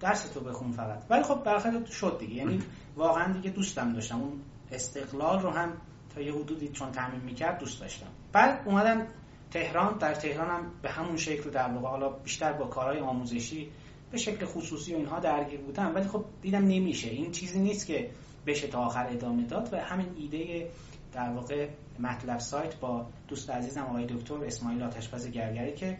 درس 0.00 0.28
تو 0.28 0.40
بخون 0.40 0.72
فقط. 0.72 1.02
ولی 1.10 1.22
خب 1.22 1.44
بالاخره 1.44 1.84
شد 1.86 2.16
دیگه. 2.18 2.34
یعنی 2.34 2.62
واقعا 2.96 3.32
دیگه 3.32 3.50
دوستم 3.50 3.92
داشتم. 3.92 4.20
اون 4.20 4.40
استقلال 4.72 5.40
رو 5.40 5.50
هم 5.50 5.72
تا 6.14 6.20
یه 6.20 6.32
حدودی 6.32 6.68
چون 6.68 6.92
تعمین 6.92 7.20
می‌کرد 7.20 7.58
دوست 7.58 7.80
داشتم. 7.80 8.06
بعد 8.32 8.62
اومدم 8.64 9.06
تهران. 9.50 9.98
در 9.98 10.14
تهران 10.14 10.48
هم 10.50 10.70
به 10.82 10.90
همون 10.90 11.16
شکل 11.16 11.50
در 11.50 11.68
واقع. 11.72 11.88
حالا 11.88 12.08
بیشتر 12.08 12.52
با 12.52 12.66
کارهای 12.66 12.98
آموزشی 12.98 13.70
به 14.10 14.18
شکل 14.18 14.46
خصوصی 14.46 14.94
و 14.94 14.96
اینها 14.96 15.20
درگیر 15.20 15.60
بودم. 15.60 15.94
ولی 15.94 16.08
خب 16.08 16.24
دیدم 16.42 16.64
نمیشه. 16.64 17.10
این 17.10 17.30
چیزی 17.32 17.58
نیست 17.58 17.86
که 17.86 18.10
بشه 18.46 18.66
تا 18.66 18.78
آخر 18.78 19.06
ادامه 19.06 19.44
داد 19.44 19.68
و 19.72 19.76
همین 19.76 20.08
ایده 20.16 20.70
در 21.12 21.30
واقع 21.30 21.68
مطلب 21.98 22.38
سایت 22.38 22.76
با 22.80 23.06
دوست 23.28 23.50
عزیزم 23.50 23.82
آقای 23.82 24.06
دکتر 24.06 24.44
اسماعیل 24.44 24.82
آتشپز 24.82 25.30
گرگری 25.30 25.74
که 25.74 25.98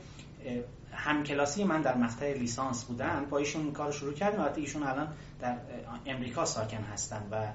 همکلاسی 0.92 1.64
من 1.64 1.80
در 1.80 1.96
مقطع 1.96 2.32
لیسانس 2.32 2.84
بودن 2.84 3.26
با 3.30 3.38
ایشون 3.38 3.72
کار 3.72 3.92
شروع 3.92 4.12
کردیم 4.12 4.40
البته 4.40 4.60
ایشون 4.60 4.82
الان 4.82 5.08
در 5.40 5.56
امریکا 6.06 6.44
ساکن 6.44 6.82
هستن 6.82 7.28
و 7.30 7.52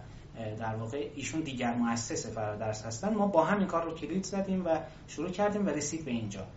در 0.60 0.76
واقع 0.76 1.10
ایشون 1.16 1.42
دیگر 1.42 1.74
مؤسس 1.74 2.28
فرادرس 2.28 2.86
هستن. 2.86 3.14
ما 3.14 3.28
با 3.28 3.44
همین 3.44 3.68
کار 3.68 3.84
رو 3.84 3.96
کلید 3.96 4.24
زدیم 4.24 4.66
و 4.66 4.80
شروع 5.08 5.30
کردیم 5.30 5.66
و 5.66 5.70
رسید 5.70 6.06
به 6.06 6.12
اینجا. 6.12 6.48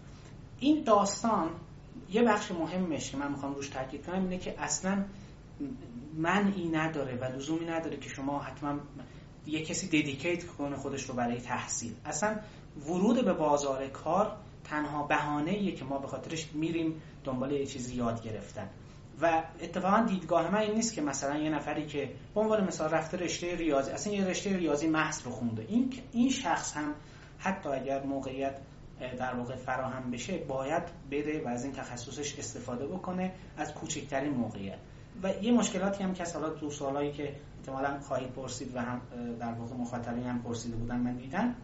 این 0.61 0.85
داستان 0.85 1.51
یه 2.11 2.23
بخش 2.23 2.51
مهمش 2.51 3.11
که 3.11 3.17
من 3.17 3.31
می‌خوام 3.31 3.55
روش 3.55 3.69
تاکید 3.69 4.07
کنم 4.07 4.23
اینه 4.23 4.39
که 4.39 4.55
اصلا 4.59 5.05
منعی 6.17 6.69
نداره 6.69 7.17
و 7.17 7.25
لزومی 7.25 7.67
نداره 7.67 7.97
که 7.97 8.09
شما 8.09 8.39
حتما 8.39 8.79
یه 9.47 9.65
کسی 9.65 9.87
ددیکیت 9.87 10.47
کنه 10.47 10.77
خودش 10.77 11.03
رو 11.03 11.15
برای 11.15 11.41
تحصیل. 11.41 11.95
اصلا 12.05 12.37
ورود 12.87 13.25
به 13.25 13.33
بازار 13.33 13.87
کار 13.87 14.37
تنها 14.71 15.03
بهانه 15.03 15.73
که 15.73 15.85
ما 15.85 15.99
به 15.99 16.07
خاطرش 16.07 16.53
میریم 16.55 17.03
دنبال 17.25 17.53
یه 17.53 17.67
چیزی 17.67 17.95
یاد 17.95 18.23
گرفتن. 18.23 18.69
و 19.21 19.43
اتفاقا 19.61 20.05
دیدگاه 20.09 20.51
من 20.51 20.59
این 20.59 20.75
نیست 20.75 20.95
که 20.95 21.03
مثلا 21.03 21.39
یه 21.39 21.51
نفری 21.51 21.87
که 21.87 22.11
به 22.35 22.41
عنوان 22.41 22.65
مثال 22.65 22.91
رفته 22.91 23.17
رشته 23.17 23.57
ریاضی 23.57 23.91
اصلا 23.91 24.13
یه 24.13 24.25
رشته 24.25 24.57
ریاضی 24.57 24.87
محض 24.87 25.23
رو 25.23 25.31
خونده. 25.31 25.65
این 25.69 25.93
این 26.13 26.31
شخص 26.31 26.77
هم 26.77 26.95
حتی 27.39 27.69
اگر 27.69 28.03
موقعیت 28.03 28.59
در 29.19 29.35
واقع 29.35 29.57
فراهم 29.57 30.11
بشه 30.11 30.39
باید 30.39 30.83
بره 31.11 31.43
و 31.45 31.49
از 31.49 31.65
این 31.65 31.73
تخصصش 31.73 32.39
استفاده 32.39 32.87
بکنه 32.87 33.33
از 33.57 33.75
کوچکترین 33.75 34.33
موقعیت. 34.33 34.79
و 35.23 35.33
یه 35.43 35.53
مشکلاتی 35.53 36.05
هم 36.05 36.15
که 36.15 36.25
حالا 36.25 36.49
دو 36.49 36.71
سوالایی 36.71 37.13
که 37.13 37.35
احتمالا 37.59 38.01
خواهید 38.01 38.31
پرسید 38.31 38.77
و 38.77 38.81
هم 38.81 39.01
در 39.41 39.53
واقع 39.53 39.75
مخاطبین 39.75 40.25
هم 40.25 40.43
پرسیده 40.43 40.77
بودن 40.77 40.97
من 40.97 41.17
دیدم 41.17 41.55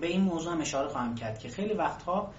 به 0.00 0.06
این 0.06 0.20
موضوع 0.20 0.52
هم 0.52 0.60
اشاره 0.60 0.88
خواهم 0.88 1.14
کرد 1.14 1.38
که 1.38 1.48
خیلی 1.48 1.74
وقتها 1.74 2.32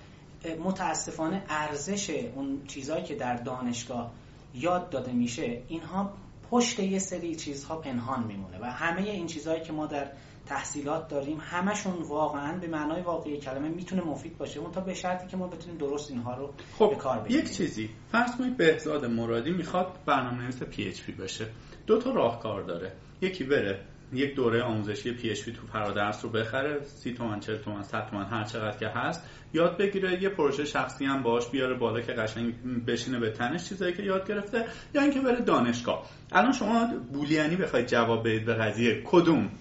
متاسفانه 0.64 1.44
ارزش 1.50 2.10
اون 2.10 2.62
چیزهایی 2.68 3.04
که 3.04 3.16
در 3.16 3.36
دانشگاه 3.36 4.12
یاد 4.56 4.90
داده 4.90 5.12
میشه 5.12 5.62
اینها 5.68 6.14
پشت 6.52 6.80
یه 6.80 7.00
سری 7.00 7.36
چیزها 7.36 7.76
پنهان 7.76 8.24
میمونه 8.24 8.60
و 8.62 8.66
همه 8.66 9.02
این 9.02 9.28
چیزهایی 9.28 9.62
که 9.62 9.74
ما 9.74 9.86
در 9.86 10.12
تحصیلات 10.46 11.08
داریم 11.08 11.38
همشون 11.42 11.94
واقعا 12.02 12.58
به 12.58 12.68
معنای 12.68 13.02
واقعی 13.02 13.38
کلمه 13.38 13.70
می‌تونه 13.70 14.02
مفید 14.02 14.38
باشه. 14.38 14.60
اون 14.60 14.72
تا 14.72 14.82
به 14.82 14.94
شرطی 14.94 15.28
که 15.28 15.38
ما 15.38 15.48
بتونیم 15.48 15.78
درست 15.78 16.12
اینها 16.12 16.36
رو 16.36 16.54
خب 16.78 16.90
به 16.90 16.96
کار 16.96 17.20
بگیریم. 17.20 17.46
یک 17.46 17.52
چیزی. 17.52 17.90
فرض 18.12 18.36
کنید 18.36 18.58
بهزاد 18.58 19.06
مرادی 19.06 19.52
می‌خواد 19.52 19.88
برنامه‌نویس 20.06 20.64
پی 20.64 20.84
اچ 20.84 21.02
پی 21.02 21.12
بشه 21.12 21.48
دو 21.88 21.98
تا 21.98 22.12
راهکار 22.12 22.64
داره. 22.64 22.94
یکی 23.22 23.44
بره 23.44 23.86
یک 24.14 24.36
دوره 24.36 24.64
آموزشی 24.64 25.12
پی 25.12 25.30
اچ 25.30 25.50
تو 25.50 25.68
فرادرس 25.74 26.24
رو 26.26 26.30
بخره 26.30 26.84
30 26.84 27.14
تومن 27.14 27.40
40 27.40 27.58
تومن 27.58 27.84
100 27.84 28.10
تومن 28.10 28.26
هر 28.26 28.44
چقدر 28.44 28.78
که 28.78 28.88
هست 28.88 29.24
یاد 29.54 29.78
بگیره 29.78 30.24
یه 30.24 30.30
پروژه 30.30 30.66
شخصی 30.66 31.06
هم 31.06 31.24
باش 31.24 31.48
بیاره 31.48 31.78
بالا 31.78 32.02
که 32.02 32.14
قشنگ 32.14 32.54
بشینه 32.86 33.20
به 33.20 33.32
تنش 33.32 33.70
چیزایی 33.70 33.94
که 33.94 34.04
یاد 34.04 34.28
گرفته 34.28 34.66
یا 34.96 35.02
اینکه 35.02 35.20
بره 35.20 35.42
دانشگاه. 35.42 36.06
الان 36.32 36.52
شما 36.52 36.88
بولیانی 37.14 37.56
بخواید 37.56 37.86
جواب 37.86 38.20
بدید 38.28 38.46
به 38.46 38.54
قضیه 38.54 39.02
کدوم؟ 39.06 39.52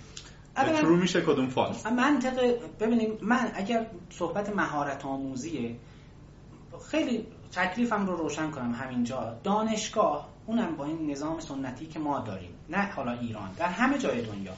ترو 0.54 0.96
میشه 0.96 1.20
کدوم 1.20 1.48
فالس 1.48 1.86
منطق 1.86 2.58
ببینیم 2.80 3.18
من 3.22 3.50
اگر 3.54 3.86
صحبت 4.10 4.56
مهارت 4.56 5.04
آموزیه 5.04 5.76
خیلی 6.90 7.26
تکلیفم 7.52 8.06
رو 8.06 8.16
روشن 8.16 8.50
کنم 8.50 8.72
همینجا. 8.72 9.40
دانشگاه 9.44 10.28
اونم 10.46 10.76
با 10.76 10.84
این 10.84 11.10
نظام 11.10 11.40
سنتی 11.40 11.86
که 11.86 11.98
ما 11.98 12.20
داریم. 12.20 12.57
نه 12.68 12.82
حالا 12.82 13.12
ایران 13.12 13.52
در 13.52 13.68
همه 13.68 13.98
جای 13.98 14.22
دنیا. 14.22 14.52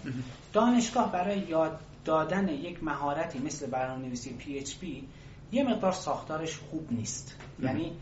دانشگاه 0.52 1.12
برای 1.12 1.38
یاد 1.38 1.81
دادن 2.05 2.49
یک 2.49 2.85
مهارتی 2.85 3.38
مثل 3.38 3.67
برنامه 3.67 4.07
نویسی 4.07 4.33
پی 4.33 4.59
اچ 4.59 4.76
پی 4.76 5.09
یه 5.52 5.64
مقدار 5.64 5.93
ساختارش 5.93 6.57
خوب 6.57 6.88
نیست. 6.90 7.37
یعنی 7.62 7.93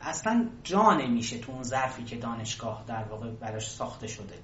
اصلا 0.00 0.48
جا 0.64 0.94
نمیشه 0.94 1.38
تو 1.38 1.52
اون 1.52 1.62
ظرفی 1.62 2.04
که 2.04 2.16
دانشگاه 2.16 2.84
در 2.86 3.04
واقع 3.04 3.30
براش 3.30 3.70
ساخته 3.70 4.06
شده. 4.06 4.34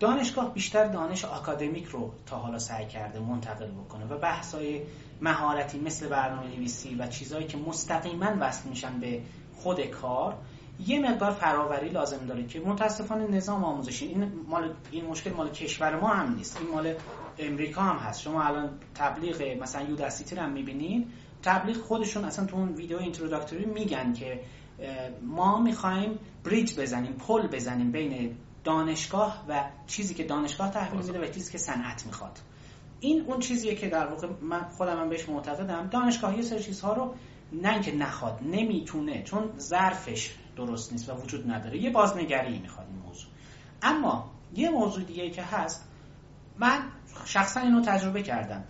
دانشگاه 0.00 0.54
بیشتر 0.54 0.86
دانش 0.86 1.24
آکادمیک 1.24 1.84
رو 1.84 2.12
تا 2.26 2.36
حالا 2.36 2.58
سعی 2.58 2.86
کرده 2.86 3.20
منتقل 3.20 3.70
بکنه 3.70 4.04
و 4.04 4.18
بحثای 4.18 4.82
مهارتی 5.20 5.78
مثل 5.78 6.08
برنامه 6.08 6.56
نویسی 6.56 6.94
و 6.94 7.06
چیزهایی 7.06 7.46
که 7.46 7.58
مستقیما 7.58 8.36
وصل 8.40 8.68
میشن 8.68 9.00
به 9.00 9.22
خود 9.54 9.80
کار 9.80 10.38
یه 10.86 10.98
مقدار 10.98 11.30
فراوری 11.30 11.88
لازم 11.88 12.26
داره 12.26 12.46
که 12.46 12.60
متاسفانه 12.60 13.26
نظام 13.26 13.64
آموزشی 13.64 14.06
این 14.06 14.32
مال 14.48 14.74
این 14.90 15.04
مشکل 15.04 15.32
مال 15.32 15.50
کشور 15.50 16.00
ما 16.00 16.08
هم 16.08 16.34
نیست. 16.34 16.56
این 16.60 16.70
مال 16.70 16.94
امریکا 17.38 17.82
هم 17.82 17.96
هست. 17.96 18.20
شما 18.20 18.42
الان 18.42 18.70
تبلیغ 18.94 19.62
مثلا 19.62 19.82
یوداسیتی 19.82 20.36
هم 20.36 20.52
می‌بینین 20.52 21.06
تبلیغ 21.42 21.76
خودشون 21.76 22.24
اصلا 22.24 22.46
تو 22.46 22.56
اون 22.56 22.68
ویدیو 22.68 22.98
اینتروداکتوری 22.98 23.64
میگن 23.64 24.12
که 24.12 24.40
ما 25.22 25.60
می‌خوایم 25.60 26.18
بریج 26.44 26.80
بزنیم 26.80 27.12
پل 27.12 27.46
بزنیم 27.46 27.92
بین 27.92 28.36
دانشگاه 28.64 29.44
و 29.48 29.64
چیزی 29.86 30.14
که 30.14 30.24
دانشگاه 30.24 30.70
تحویل 30.70 31.06
میده 31.06 31.20
و 31.20 31.32
چیزی 31.32 31.52
که 31.52 31.58
صنعت 31.58 32.06
می‌خواد. 32.06 32.38
این 33.00 33.24
اون 33.26 33.40
چیزیه 33.40 33.74
که 33.74 33.88
در 33.88 34.06
واقع 34.06 34.28
من 34.42 34.64
خودم 34.64 35.00
هم 35.00 35.08
بهش 35.08 35.28
معتقدم. 35.28 35.86
دانشگاه 35.86 36.36
یه 36.36 36.42
سری 36.42 36.62
چیزها 36.62 36.92
رو 36.92 37.14
نه 37.52 37.72
اینکه 37.72 37.94
نخواد 37.94 38.40
نمی‌تونه 38.42 39.22
چون 39.22 39.50
ظرفش 39.58 40.34
درست 40.56 40.92
نیست 40.92 41.08
و 41.08 41.12
وجود 41.12 41.50
نداره. 41.50 41.78
یه 41.78 41.90
بازنگری 41.90 42.58
می‌خواد 42.58 42.86
این 42.90 42.98
موضوع. 42.98 43.30
اما 43.82 44.30
یه 44.54 44.70
موضوع 44.70 45.04
دیگه 45.04 45.30
که 45.30 45.42
هست 45.42 45.88
من 46.58 46.82
شخصا 47.24 47.60
اینو 47.60 47.80
تجربه 47.80 48.22
کردم. 48.22 48.64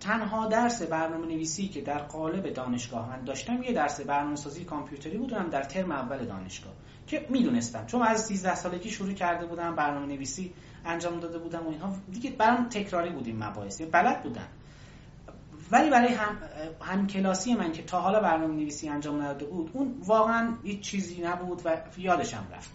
تنها 0.00 0.46
درس 0.46 0.82
برنامه 0.82 1.26
نویسی 1.26 1.68
که 1.68 1.80
در 1.80 1.98
قالب 1.98 2.52
دانشگاه 2.52 3.08
من 3.08 3.24
داشتم 3.24 3.62
یه 3.62 3.72
درس 3.72 4.00
برنامه 4.00 4.36
سازی 4.36 4.64
کامپیوتری 4.64 5.18
بودم 5.18 5.48
در 5.50 5.62
ترم 5.62 5.92
اول 5.92 6.24
دانشگاه 6.24 6.72
که 7.06 7.26
می‌دونستم. 7.30 7.86
چون 7.86 8.02
از 8.02 8.26
13 8.26 8.54
سالگی 8.54 8.90
شروع 8.90 9.12
کرده 9.12 9.46
بودم 9.46 9.76
برنامه 9.76 10.06
نویسی 10.06 10.52
انجام 10.84 11.20
داده 11.20 11.38
بودم 11.38 11.66
و 11.66 11.70
اینها. 11.70 11.96
دیگه 12.12 12.30
برام 12.30 12.68
تکراری 12.68 13.10
بودیم 13.10 13.44
مباحث. 13.44 13.82
بلد 13.82 14.22
بودم. 14.22 14.48
ولی 15.70 15.90
برای 15.90 16.14
هم, 16.14 16.38
هم 16.80 17.06
کلاسی 17.06 17.54
من 17.54 17.72
که 17.72 17.82
تا 17.82 18.00
حالا 18.00 18.20
برنامه 18.20 18.54
نویسی 18.54 18.88
انجام 18.88 19.22
نداده 19.22 19.44
بود 19.44 19.70
اون 19.72 20.00
واقعا 20.04 20.56
هیچ 20.62 20.80
چیزی 20.80 21.22
نبود 21.22 21.62
و 21.64 21.76
یادشم 21.98 22.46
رفت. 22.52 22.70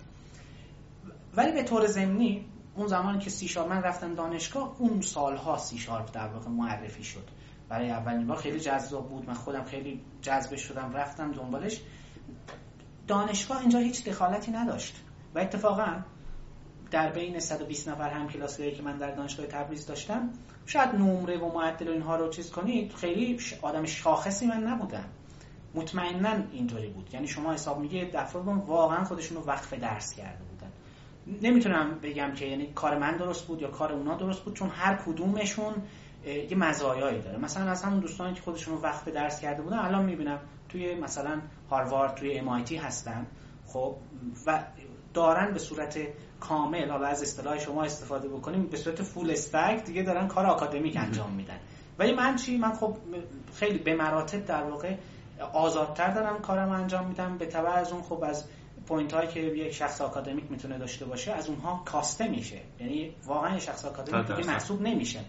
ولی 1.35 1.51
به 1.51 1.63
طور 1.63 1.87
ضمنی 1.87 2.45
اون 2.75 2.87
زمانی 2.87 3.19
که 3.19 3.29
سی 3.29 3.59
من 3.59 3.81
رفتم 3.81 4.15
دانشگاه 4.15 4.75
اون 4.79 5.01
سالها 5.01 5.57
سی 5.57 5.77
شارپ 5.77 6.11
در 6.13 6.27
واقع 6.27 6.49
معرفی 6.49 7.03
شد. 7.03 7.27
برای 7.69 7.91
اولین 7.91 8.27
بار 8.27 8.37
خیلی 8.37 8.59
جذاب 8.59 9.09
بود. 9.09 9.27
من 9.27 9.33
خودم 9.33 9.63
خیلی 9.63 10.01
جذب 10.21 10.55
شدم 10.55 10.93
رفتم 10.93 11.31
دنبالش. 11.31 11.81
دانشگاه 13.07 13.59
اینجا 13.59 13.79
هیچ 13.79 14.05
دخالتی 14.05 14.51
نداشت. 14.51 14.95
و 15.35 15.39
اتفاقا 15.39 16.03
در 16.91 17.11
بین 17.11 17.39
120 17.39 17.89
نفر 17.89 18.09
هم 18.09 18.27
کلاسی 18.27 18.71
که 18.71 18.83
من 18.83 18.97
در 18.97 19.11
دانشگاه 19.11 19.45
تبریز 19.45 19.85
داشتم 19.85 20.29
شاید 20.65 20.95
نمره 20.95 21.37
و 21.37 21.53
معدل 21.53 21.87
اینها 21.87 22.15
رو 22.15 22.29
چیز 22.29 22.51
کنید 22.51 22.93
خیلی 22.93 23.39
آدم 23.61 23.85
شاخصی 23.85 24.47
من 24.47 24.63
نبودم 24.63 25.05
مطمئنا 25.75 26.43
اینطوری 26.51 26.87
بود. 26.87 27.09
یعنی 27.13 27.27
شما 27.27 27.53
حساب 27.53 27.79
میگه 27.79 28.11
افراد 28.13 28.47
واقعا 28.47 29.03
خودشون 29.03 29.37
رو 29.37 29.43
وقف 29.43 29.73
درس 29.73 30.13
کرده 30.13 30.43
بودن. 30.43 30.71
نمی‌تونم 31.41 31.99
بگم 32.03 32.31
که 32.33 32.45
یعنی 32.45 32.67
کار 32.75 32.97
من 32.97 33.17
درست 33.17 33.47
بود 33.47 33.61
یا 33.61 33.67
کار 33.67 33.93
اونا 33.93 34.15
درست 34.15 34.43
بود 34.43 34.53
چون 34.53 34.69
هر 34.69 34.95
کدومشون 34.95 35.73
یه 36.25 36.57
مزایایی 36.57 37.21
داره. 37.21 37.37
مثلا 37.37 37.71
از 37.71 37.83
همون 37.83 37.99
دوستانی 37.99 38.33
که 38.33 38.41
خودشون 38.41 38.73
رو 38.73 38.81
وقف 38.81 39.07
درس 39.07 39.39
کرده 39.39 39.61
بودن 39.61 39.79
الان 39.79 40.05
می‌بینم 40.05 40.39
توی 40.69 40.95
مثلا 40.95 41.41
هاروارد 41.69 42.15
توی 42.15 42.41
MIT 42.41 42.71
هستن. 42.71 43.27
خب 43.65 43.95
و 44.45 44.63
دارن 45.17 45.53
به 45.53 45.59
صورت 45.59 45.97
کامل 46.39 46.89
حالا 46.89 47.07
از 47.07 47.21
اصطلاح 47.21 47.59
شما 47.59 47.83
استفاده 47.83 48.27
بکنیم 48.27 48.67
به 48.67 48.77
صورت 48.77 49.03
full 49.03 49.31
stack 49.31 49.83
دیگه 49.85 50.03
دارن 50.03 50.27
کار 50.27 50.45
آکادمیک 50.45 50.97
انجام 50.97 51.31
میدن. 51.31 51.59
ولی 51.99 52.13
من 52.13 52.35
چی؟ 52.35 52.57
من 52.57 52.73
خب 52.73 52.97
خیلی 53.55 53.77
به 53.77 53.95
مراتب 53.95 54.45
در 54.45 54.63
واقع 54.63 54.95
آزادتر 55.53 56.11
دارم 56.11 56.39
کارم 56.41 56.69
انجام 56.69 57.07
میدم. 57.07 57.37
به 57.37 57.45
تبع 57.45 57.69
از 57.69 57.91
اون 57.91 58.01
خب 58.01 58.23
از 58.23 58.45
point 58.87 59.13
هایی 59.13 59.27
که 59.27 59.39
یک 59.39 59.73
شخص 59.73 60.01
آکادمیک 60.01 60.51
می‌تونه 60.51 60.77
داشته 60.77 61.05
باشه 61.05 61.31
از 61.31 61.49
اونها 61.49 61.81
کاسته 61.85 62.27
میشه. 62.27 62.59
یعنی 62.79 63.15
واقعا 63.25 63.55
یک 63.55 63.61
شخص 63.61 63.85
آکادمیک 63.85 64.27
دیگه 64.27 64.49
محسوب 64.49 64.81
نمیشه. 64.81 65.19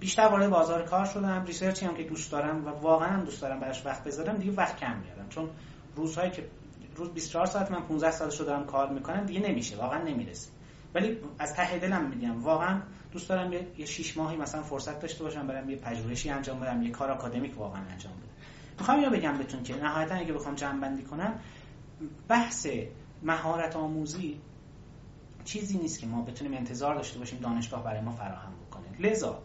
بیشتر 0.00 0.26
وارد 0.26 0.50
بازار 0.50 0.82
کار 0.82 1.04
شدم 1.04 1.44
ریسرچی 1.46 1.86
هم 1.86 1.94
که 1.94 2.02
دوست 2.02 2.32
دارم 2.32 2.66
و 2.66 2.68
واقعا 2.68 3.08
هم 3.08 3.24
دوست 3.24 3.42
دارم 3.42 3.60
براش 3.60 3.86
وقت 3.86 4.04
بذارم 4.04 4.36
دیگه 4.36 4.52
وقت 4.52 4.76
کم 4.76 4.96
میارم. 4.96 5.28
چون 5.28 5.48
روزهایی 5.96 6.30
که 6.30 6.44
روز 6.98 7.10
24 7.10 7.46
ساعت 7.46 7.70
من 7.70 7.80
15 7.80 8.10
سال 8.10 8.30
شده 8.30 8.46
دارم 8.46 8.66
کار 8.66 8.90
می‌کنم 8.90 9.24
دیگه 9.24 9.40
نمیشه 9.40 9.76
واقعا 9.76 10.02
نمی‌رسه. 10.02 10.50
ولی 10.94 11.18
از 11.38 11.54
ته 11.54 11.78
دلم 11.78 12.04
میگم 12.04 12.42
واقعا 12.42 12.80
دوست 13.12 13.28
دارم 13.28 13.52
یه 13.52 13.86
6 13.86 14.16
ماهی 14.16 14.36
مثلا 14.36 14.62
فرصت 14.62 15.00
داشته 15.00 15.24
باشم 15.24 15.46
برم 15.46 15.70
یه 15.70 15.76
پژوهشی 15.76 16.30
انجام 16.30 16.60
بدم 16.60 16.82
یه 16.82 16.90
کار 16.90 17.10
آکادمیک 17.10 17.58
واقعا 17.58 17.82
انجام 17.82 18.12
بدم. 18.12 18.32
می‌خوام 18.78 18.98
اینو 18.98 19.10
بگم 19.10 19.38
بهتون 19.38 19.62
که 19.62 19.76
نهایتا 19.76 20.14
اگه 20.14 20.32
بخوام 20.32 20.54
جمع 20.54 20.80
بندی 20.80 21.02
کنم 21.02 21.40
بحث 22.28 22.66
مهارت 23.22 23.76
آموزی 23.76 24.40
چیزی 25.44 25.78
نیست 25.78 26.00
که 26.00 26.06
ما 26.06 26.22
بتونیم 26.22 26.54
انتظار 26.54 26.94
داشته 26.94 27.18
باشیم 27.18 27.38
دانشگاه 27.38 27.84
برای 27.84 28.00
ما 28.00 28.10
فراهم 28.10 28.52
بکنه. 28.66 29.10
لذا 29.10 29.42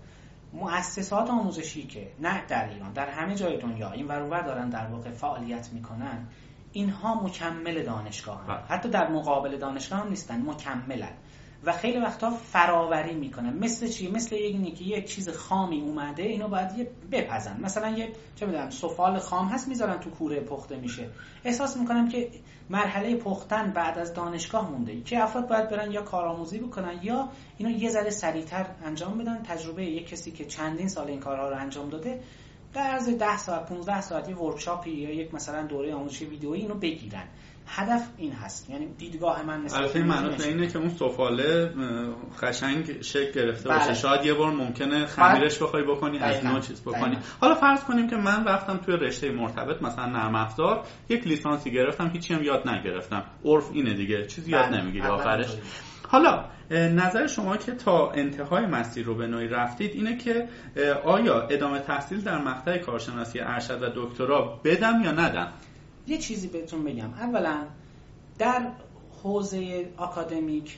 مؤسسات 0.53 1.29
آموزشی 1.29 1.83
که 1.83 2.11
نه 2.19 2.45
در 2.47 2.69
ایران 2.69 2.93
در 2.93 3.09
همه 3.09 3.35
جای 3.35 3.57
دنیا 3.57 3.91
این 3.91 4.07
ور 4.07 4.41
دارن 4.41 4.69
در 4.69 4.85
واقع 4.85 5.11
فعالیت 5.11 5.69
می‌کنن 5.73 6.27
اینها 6.73 7.23
مکمل 7.23 7.83
دانشگاه 7.83 8.39
هم. 8.39 8.47
بله. 8.47 8.57
حتی 8.57 8.89
در 8.89 9.07
مقابل 9.07 9.57
دانشگاه 9.57 9.99
هم 9.99 10.09
نیستن 10.09 10.41
مکملن. 10.41 11.13
و 11.65 11.71
خیلی 11.71 11.97
وقتا 11.97 12.29
فراوری 12.29 13.15
می‌کنن 13.15 13.57
مثل 13.57 13.87
چی؟ 13.87 14.11
مثل 14.11 14.35
اینی 14.35 14.71
که 14.71 14.83
یک 14.83 15.05
چیز 15.05 15.29
خامی 15.29 15.81
اومده 15.81 16.23
اینو 16.23 16.47
باید 16.47 16.77
یه 16.77 16.89
بپزن. 17.11 17.59
مثلا 17.61 17.89
یه 17.89 18.13
چه 18.35 18.45
می‌دونم 18.45 18.69
سفال 18.69 19.19
خام 19.19 19.47
هست 19.47 19.67
می‌ذارن 19.67 19.99
تو 19.99 20.09
کوره 20.09 20.39
پخته 20.39 20.77
میشه. 20.77 21.09
احساس 21.45 21.77
می‌کنم 21.77 22.09
که 22.09 22.29
مرحله 22.69 23.15
پختن 23.15 23.71
بعد 23.71 23.99
از 23.99 24.13
دانشگاه 24.13 24.71
مونده. 24.71 25.01
که 25.01 25.23
افراد 25.23 25.49
باید 25.49 25.69
برن 25.69 25.91
یا 25.91 26.01
کارآموزی 26.01 26.59
بکنن 26.59 26.99
یا 27.01 27.29
اینو 27.57 27.71
یه 27.71 27.89
ذره 27.89 28.09
سریعتر 28.09 28.65
انجام 28.85 29.17
بدن. 29.17 29.43
تجربه 29.43 29.85
یک 29.85 30.09
کسی 30.09 30.31
که 30.31 30.45
چندین 30.45 30.87
سال 30.87 31.07
این 31.07 31.19
کارها 31.19 31.49
رو 31.49 31.57
انجام 31.57 31.89
داده 31.89 32.19
در 32.73 32.81
عرض 32.81 33.09
10 33.09 33.37
ساعت 33.37 33.69
15 33.69 34.01
ساعت 34.01 34.29
یه 34.29 34.35
ورکشاپی 34.35 34.91
یا 34.91 35.13
یک 35.13 35.33
مثلا 35.33 35.63
دوره 35.63 35.93
آموزش 35.93 36.21
ویدئویی 36.21 36.61
اینو 36.61 36.75
بگیرن. 36.75 37.23
هدف 37.67 38.09
این 38.17 38.31
هست. 38.31 38.69
یعنی 38.69 38.87
دیدگاه 38.97 39.43
من 39.43 39.61
نسبت 39.61 39.79
البته 39.79 40.03
معنی 40.03 40.43
اینه. 40.43 40.67
که 40.67 40.79
اون 40.79 40.89
سفاله 40.89 41.73
قشنگ 42.41 43.01
شکل 43.01 43.31
گرفته 43.31 43.69
بله. 43.69 43.79
باشه 43.79 43.93
شاید 43.93 44.25
یه 44.25 44.33
بار 44.33 44.51
ممکنه 44.51 45.05
خمیرش 45.05 45.61
بخوای 45.61 45.83
بکنی 45.83 46.19
از 46.19 46.45
نوع 46.45 46.59
چیز 46.59 46.81
بکنی. 46.81 47.17
حالا 47.41 47.55
فرض 47.55 47.83
کنیم 47.83 48.09
که 48.09 48.15
من 48.15 48.45
رفتم 48.45 48.77
توی 48.77 48.95
رشته 48.95 49.31
مرتبط 49.31 49.81
مثلا 49.81 50.05
نرم 50.05 50.35
افزار 50.35 50.85
یک 51.09 51.27
لیسانسی 51.27 51.71
گرفتم 51.71 52.09
هیچی 52.09 52.33
هم 52.33 52.43
یاد 52.43 52.69
نگرفتم. 52.69 53.23
عرف 53.45 53.69
اینه 53.73 53.93
دیگه 53.93 54.25
چیزی 54.27 54.51
یاد 54.51 54.65
بله. 54.65 54.81
نمی‌گیری 54.81 55.07
آخرش 55.07 55.57
حالا 56.13 56.45
نظر 56.71 57.27
شما 57.27 57.57
که 57.57 57.71
تا 57.71 58.11
انتهای 58.11 58.65
مسیر 58.65 59.05
رو 59.05 59.15
به 59.15 59.27
نوعی 59.27 59.47
رفتید 59.47 59.91
اینه 59.91 60.17
که 60.17 60.47
آیا 61.05 61.41
ادامه 61.41 61.79
تحصیل 61.79 62.21
در 62.21 62.37
مقطع 62.37 62.77
کارشناسی 62.77 63.39
ارشد 63.39 63.83
و 63.83 64.05
دکترا 64.05 64.59
بدم 64.63 65.01
یا 65.03 65.11
ندم؟ 65.11 65.53
یه 66.07 66.17
چیزی 66.17 66.47
بهتون 66.47 66.83
بگم. 66.83 67.13
اولا 67.13 67.57
در 68.37 68.67
حوزه 69.23 69.89
آکادمیک 69.97 70.77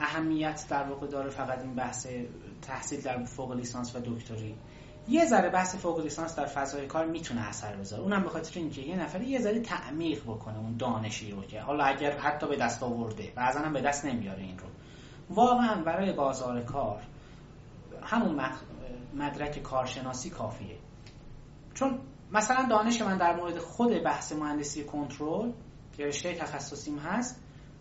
اهمیت 0.00 0.64
در 0.70 0.82
واقع 0.82 1.06
داره 1.06 1.30
فقط 1.30 1.58
این 1.60 1.74
بحث 1.74 2.06
تحصیل 2.62 3.00
در 3.00 3.24
فوق 3.24 3.52
لیسانس 3.52 3.96
و 3.96 3.98
دکتری. 3.98 4.54
یه 5.08 5.26
ذره 5.26 5.50
بحث 5.50 5.76
فوق 5.76 6.00
لیسانس 6.00 6.36
در 6.36 6.46
فضای 6.46 6.86
کار 6.86 7.06
می‌تونه 7.06 7.48
اثر 7.48 7.76
بذاره. 7.76 8.02
اونم 8.02 8.22
به 8.22 8.28
خاطر 8.28 8.60
اینکه 8.60 8.80
یه 8.80 8.96
نفر 8.96 9.22
یه 9.22 9.40
ذره 9.40 9.60
تعمیق 9.60 10.22
بکنه 10.22 10.58
اون 10.58 10.76
دانشی 10.76 11.30
رو 11.30 11.42
که 11.42 11.60
حالا 11.60 11.84
اگر 11.84 12.18
حتی 12.18 12.46
به 12.46 12.56
دست 12.56 12.82
آورده 12.82 13.32
بعضا 13.34 13.60
هم 13.60 13.72
به 13.72 13.80
دست 13.80 14.04
نمیاره 14.04 14.42
این 14.42 14.58
رو. 14.58 14.66
واقعا 15.30 15.82
برای 15.82 16.12
بازار 16.12 16.62
کار 16.62 17.02
همون 18.02 18.40
مدرک 19.14 19.62
کارشناسی 19.62 20.30
کافیه. 20.30 20.76
چون 21.74 21.98
مثلا 22.32 22.66
دانش 22.70 23.02
من 23.02 23.18
در 23.18 23.36
مورد 23.36 23.58
خود 23.58 24.02
بحث 24.02 24.32
مهندسی 24.32 24.84
کنترل 24.84 25.52
که 25.96 26.06
رشته 26.06 26.34
تخصصیم 26.34 26.98
هست 26.98 27.40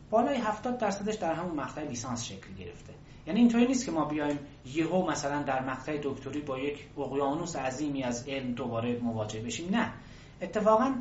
بالای 0.10 0.38
70 0.38 0.78
درصدش 0.78 1.16
در 1.16 1.34
همون 1.34 1.56
مقطع 1.56 1.82
لیسانس 1.82 2.24
شکل 2.24 2.54
گرفته. 2.54 2.94
یعنی 3.28 3.40
اینطوری 3.40 3.68
نیست 3.68 3.86
که 3.86 3.92
ما 3.92 4.06
بیایم 4.06 4.40
یهو 4.66 5.12
مثلا 5.12 5.44
در 5.44 5.66
مقطع 5.66 5.98
دکتری 6.04 6.42
با 6.42 6.60
یک 6.60 6.88
اقیانوس 6.98 7.56
عظیمی 7.56 8.04
از 8.04 8.28
علم 8.28 8.52
دوباره 8.52 9.00
مواجه 9.00 9.40
بشیم. 9.40 9.76
نه. 9.76 9.94
اتفاقا 10.42 10.96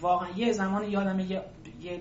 واقعا 0.00 0.28
یه 0.36 0.52
زمان 0.52 0.90
یادم 0.90 1.20
یه, 1.20 1.42
یه 1.82 2.00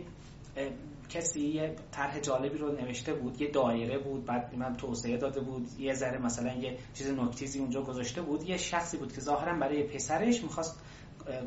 کسی 1.09 1.41
یه 1.41 1.75
طرح 1.91 2.19
جالبی 2.19 2.57
رو 2.57 2.71
نوشته 2.71 3.13
بود 3.13 3.41
یه 3.41 3.51
دایره 3.51 3.97
بود 3.97 4.25
بعد 4.25 4.55
من 4.55 4.75
توسعه 4.75 5.17
داده 5.17 5.39
بود 5.39 5.67
یه 5.79 5.93
ذره 5.93 6.17
مثلا 6.17 6.53
یه 6.53 6.77
چیز 6.93 7.07
نکتیزی 7.07 7.59
اونجا 7.59 7.81
گذاشته 7.81 8.21
بود. 8.21 8.43
یه 8.43 8.57
شخصی 8.57 8.97
بود 8.97 9.13
که 9.13 9.21
ظاهرا 9.21 9.59
برای 9.59 9.83
پسرش 9.83 10.43
می‌خواست 10.43 10.79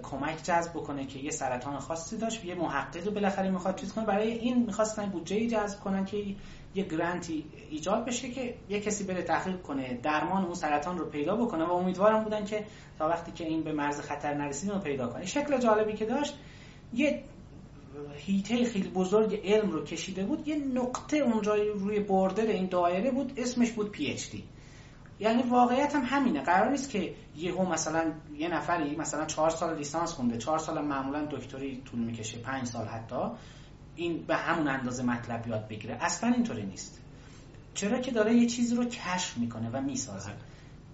کمک 0.02 0.42
جذب 0.42 0.70
بکنه 0.70 1.06
که 1.06 1.18
یه 1.18 1.30
سرطان 1.30 1.78
خاصی 1.78 2.16
داشت 2.16 2.44
یه 2.44 2.54
محقق 2.54 3.14
بالاخره 3.14 3.50
می‌خواد 3.50 3.76
چیز 3.76 3.92
کنه. 3.92 4.06
برای 4.06 4.30
این 4.30 4.66
می‌خواستن 4.66 5.06
بودجه 5.06 5.46
جذب 5.46 5.80
کنن 5.80 6.04
که 6.04 6.16
یه 6.74 6.84
گرانتی 6.84 7.44
ایجاد 7.70 8.04
بشه 8.04 8.30
که 8.30 8.54
یه 8.68 8.80
کسی 8.80 9.04
بره 9.04 9.22
تحقیق 9.22 9.62
کنه 9.62 9.94
درمان 10.02 10.44
اون 10.44 10.54
سرطان 10.54 10.98
رو 10.98 11.06
پیدا 11.06 11.36
بکنه 11.36 11.64
و 11.64 11.72
امیدوارم 11.72 12.24
بودن 12.24 12.44
که 12.44 12.64
تا 12.98 13.08
وقتی 13.08 13.32
که 13.32 13.44
این 13.44 13.62
به 13.62 13.72
مرز 13.72 14.00
خطر 14.00 14.34
نرسید 14.34 14.70
رو 14.70 14.78
پیدا 14.78 15.06
کنه. 15.06 15.26
شکل 15.26 15.58
جالبی 15.58 15.92
که 15.92 16.06
داشت 16.06 16.38
یه 16.94 17.22
هیته 18.14 18.64
خیلی 18.64 18.88
بزرگ 18.88 19.40
علم 19.44 19.70
رو 19.70 19.84
کشیده 19.84 20.24
بود 20.24 20.48
یه 20.48 20.56
نقطه 20.56 21.16
اونجا 21.16 21.54
روی 21.54 22.00
بردر 22.00 22.46
این 22.46 22.66
دایره 22.66 23.10
بود 23.10 23.32
اسمش 23.36 23.72
بود 23.72 23.90
پی 23.90 24.06
اچ 24.06 24.30
دی 24.30 24.44
یعنی 25.20 25.42
واقعیت 25.42 25.94
هم 25.94 26.02
همینه. 26.04 26.40
قرار 26.40 26.70
نیست 26.70 26.90
که 26.90 27.14
یهو 27.36 27.72
مثلا 27.72 28.12
یه 28.36 28.48
نفری 28.48 28.96
مثلا 28.96 29.24
چهار 29.24 29.50
سال 29.50 29.76
لیسانس 29.76 30.12
خونده 30.12 30.38
چهار 30.38 30.58
سال 30.58 30.84
معمولا 30.84 31.24
دکتری 31.24 31.82
طول 31.84 32.00
می‌کشه 32.00 32.38
پنج 32.38 32.66
سال 32.66 32.86
حتی. 32.86 33.30
این 34.00 34.24
به 34.26 34.36
همون 34.36 34.68
اندازه 34.68 35.02
مطلب 35.02 35.46
یاد 35.48 35.68
بگیره. 35.68 35.98
اصلا 36.00 36.32
اینطوری 36.32 36.62
نیست. 36.66 37.00
چرا 37.74 37.98
که 37.98 38.10
داره 38.10 38.34
یه 38.34 38.46
چیزی 38.46 38.76
رو 38.76 38.84
کشف 38.84 39.38
می‌کنه 39.38 39.70
و 39.72 39.80
می‌سازه. 39.80 40.30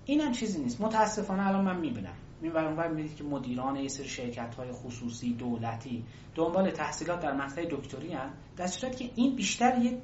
این 0.05 0.21
هم 0.21 0.33
چیزی 0.33 0.63
نیست. 0.63 0.81
متاسفانه 0.81 1.47
الان 1.47 1.65
من 1.65 1.81
می‌بینم. 1.81 2.15
این 2.43 2.57
اونور 2.57 2.89
می‌دید 2.89 3.17
که 3.17 3.25
مدیران 3.25 3.77
یه 3.77 3.89
سری 3.89 4.09
شرکت 4.09 4.55
های 4.55 4.73
خصوصی 4.73 5.33
دولتی 5.33 6.05
دنبال 6.35 6.71
تحصیلات 6.71 7.21
در 7.21 7.33
مقطع 7.33 7.65
دکتری 7.71 8.13
هم 8.13 8.31
در 8.57 8.67
صورت 8.67 8.97
که 8.97 9.11
این 9.15 9.37
بیشتر 9.37 9.79
یه 9.79 9.99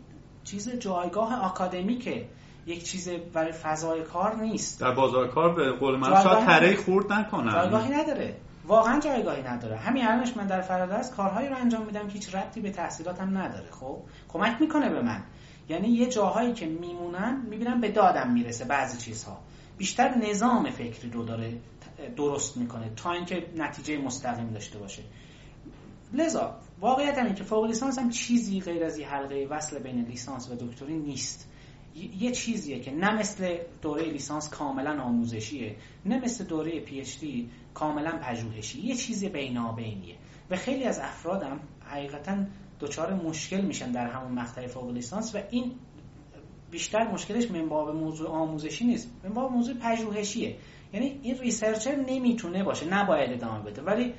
چیز 0.44 0.68
جایگاه 0.68 1.40
آکادمیکه. 1.40 2.28
یک 2.66 2.85
چیز 2.85 3.09
برای 3.09 3.52
فضای 3.52 4.02
کار 4.02 4.37
نیست. 4.37 4.80
در 4.80 4.94
بازار 4.94 5.28
کار 5.28 5.54
به 5.54 5.73
قول 5.73 5.97
من 5.97 6.23
شاید 6.23 6.47
تره 6.47 6.76
خورد 6.76 7.12
نکنن. 7.12 7.52
جایگاهی 7.52 7.92
نداره. 7.94 8.36
واقعا 8.73 9.00
جایگاهی 9.00 9.43
نداره. 9.43 9.76
همین 9.76 10.06
الانش 10.06 10.37
من 10.37 10.47
در 10.47 10.61
فرادرس 10.61 11.15
کارهایی 11.15 11.49
رو 11.49 11.56
انجام 11.56 11.87
میدم 11.87 12.06
که 12.06 12.13
هیچ 12.13 12.35
ربطی 12.35 12.61
به 12.61 12.71
تحصیلاتم 12.71 13.39
نداره 13.39 13.71
خب؟ 13.71 13.99
کمک 14.28 14.61
می‌کنه 14.61 14.89
به 14.89 15.02
من. 15.02 15.23
یعنی 15.69 15.89
یه 15.89 16.06
جاهایی 16.06 16.52
که 16.52 16.67
میمونن 16.67 17.43
می‌بینم 17.50 17.80
به 17.80 17.89
دادم 17.89 18.30
می‌رسه 18.30 18.65
بعضی 18.65 18.99
چیزها. 18.99 19.39
بیشتر 19.78 20.15
نظام 20.15 20.71
فکری 20.71 21.11
رو 21.11 21.25
داره 21.25 21.58
درست 22.17 22.56
می‌کنه 22.56 22.91
تا 22.97 23.13
اینکه 23.13 23.47
نتیجه 23.56 23.99
مستقیم 23.99 24.50
داشته 24.50 24.78
باشه. 24.78 25.02
لذا 26.13 26.54
واقعیت 26.80 27.19
این 27.19 27.35
که 27.35 27.45
فوق 27.45 27.65
لیسانس 27.65 27.99
هم 27.99 28.11
چیزی 28.11 28.61
غیر 28.61 28.85
از 28.85 28.99
یه 28.99 29.08
حلقه 29.08 29.47
وصل 29.50 29.78
بین 29.78 30.04
لیسانس 30.04 30.50
و 30.50 30.54
دکتری 30.54 30.99
نیست. 30.99 31.49
یه 32.21 32.31
چیزیه 32.31 32.81
که 32.81 32.91
نه 32.91 33.19
مثل 33.19 33.59
دوره 33.83 34.05
لیسانس 34.05 34.50
کاملا 34.50 35.02
آموزشیه 35.02 35.76
نه 36.07 36.21
مثل 36.25 36.45
دوره 36.45 36.81
پی 36.81 37.00
اچ 37.00 37.19
دی 37.19 37.50
کاملا 37.75 38.19
پژوهشی. 38.23 38.81
یه 38.81 38.95
چیزی 38.95 39.28
بینابینیه. 39.28 40.15
و 40.50 40.57
خیلی 40.57 40.85
از 40.85 40.99
افرادم 40.99 41.61
حقیقتا 41.85 42.45
دچار 42.81 43.15
مشکل 43.15 43.61
میشن 43.61 43.93
در 43.93 44.07
همون 44.07 44.33
مقطع 44.33 44.67
فوق 44.67 44.91
لیسانس 44.91 45.35
و 45.35 45.39
این 45.50 45.73
بیشتر 46.71 47.09
مشکلش 47.09 47.50
من 47.50 47.71
باب 47.71 47.91
موضوع 47.97 48.28
آموزشی 48.28 48.85
نیست. 48.85 49.11
من 49.25 49.39
باب 49.39 49.52
موضوع 49.52 49.75
پژوهشیه. 49.75 50.57
یعنی 50.93 51.21
این 51.23 51.39
researcher 51.39 51.97
نمی‌تونه 51.97 52.65
باشه. 52.65 52.87
نباید 52.87 53.33
ادامه 53.33 53.71
بده. 53.71 53.83
ولی 53.83 54.15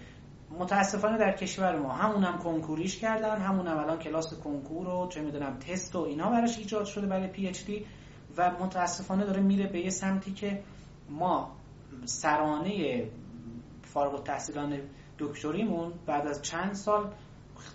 متاسفانه 0.60 1.18
در 1.18 1.32
کشور 1.32 1.80
ما 1.80 1.94
همون 1.94 2.24
هم 2.24 2.38
کنکوریش 2.38 2.98
کردن 2.98 3.42
همون 3.42 3.68
هم 3.68 3.78
الان 3.78 4.00
کلاس 4.00 4.34
کنکور 4.34 4.88
و 4.88 5.08
چه 5.08 5.22
می‌دونم 5.22 5.58
تست 5.60 5.96
و 5.96 6.00
اینا 6.00 6.30
براش 6.30 6.58
ایجاد 6.58 6.86
شده 6.86 7.08
برای 7.08 7.28
PhD 7.28 7.86
و 8.38 8.52
متاسفانه 8.52 9.26
داره 9.26 9.42
میره 9.42 9.68
به 9.68 9.80
یه 9.80 9.90
سمتی 9.90 10.34
که 10.34 10.64
ما 11.10 11.52
سرانه 12.06 13.04
فارغ 13.82 14.14
التحصیلان 14.14 14.80
دکتریمون 15.20 15.94
بعد 16.06 16.28
از 16.28 16.42
چند 16.42 16.74
سال 16.74 17.12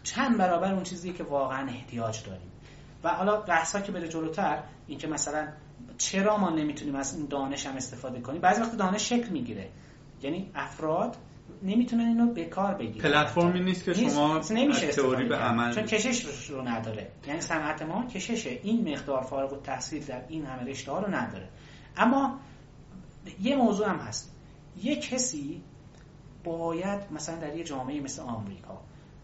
چند 0.03 0.39
برابر 0.39 0.75
اون 0.75 0.83
چیزی 0.83 1.13
که 1.13 1.25
واقعا 1.25 1.69
احتیاج 1.69 2.25
داریم. 2.27 2.49
و 3.05 3.09
حالا 3.09 3.41
بحثا 3.41 3.81
که 3.81 3.93
بره 3.93 4.09
جلوتر 4.09 4.63
این 4.87 4.99
که 4.99 5.07
مثلا 5.07 5.49
چرا 5.99 6.37
ما 6.37 6.51
نمی‌تونیم 6.51 6.95
از 6.95 7.17
این 7.17 7.27
دانش 7.27 7.67
هم 7.67 7.77
استفاده 7.77 8.21
کنیم؟ 8.21 8.41
بعضی 8.41 8.61
وقت 8.61 8.77
دانش 8.77 9.09
شکل 9.09 9.29
می‌گیره. 9.29 9.69
یعنی 10.23 10.51
افراد 10.55 11.17
نمی‌تونن 11.63 12.05
اینو 12.05 12.33
به 12.33 12.45
کار 12.45 12.75
بگیرن. 12.75 13.03
پلتفرمی 13.03 13.61
نیست 13.61 13.85
که 13.85 13.95
شما 13.95 14.41
نمیشه 14.51 14.87
تئوری 14.87 15.29
به 15.29 15.37
عمل 15.37 15.75
چون 15.75 15.85
کشش 15.85 16.51
رو 16.51 16.69
نداره. 16.69 17.11
یعنی 17.27 17.41
صنعت 17.41 17.83
ما 17.83 18.07
کشش 18.07 18.47
این 18.47 18.93
مقدار 18.93 19.23
فارغ 19.23 19.53
التحصیل 19.53 20.05
در 20.05 20.23
این 20.29 20.45
همه 20.45 20.71
رشته 20.71 20.93
ها 20.93 20.99
رو 20.99 21.15
نداره. 21.15 21.49
اما 21.97 22.41
یه 23.41 23.57
موضوع 23.57 23.89
هم 23.89 23.97
هست. 23.97 24.35
یه 24.83 24.97
کسی 24.97 25.63
باید 26.45 27.01
مثلا 27.13 27.37
در 27.37 27.57
یه 27.57 27.65
جامعه 27.65 28.01
مثل 28.01 28.23
آمریکا 28.23 28.81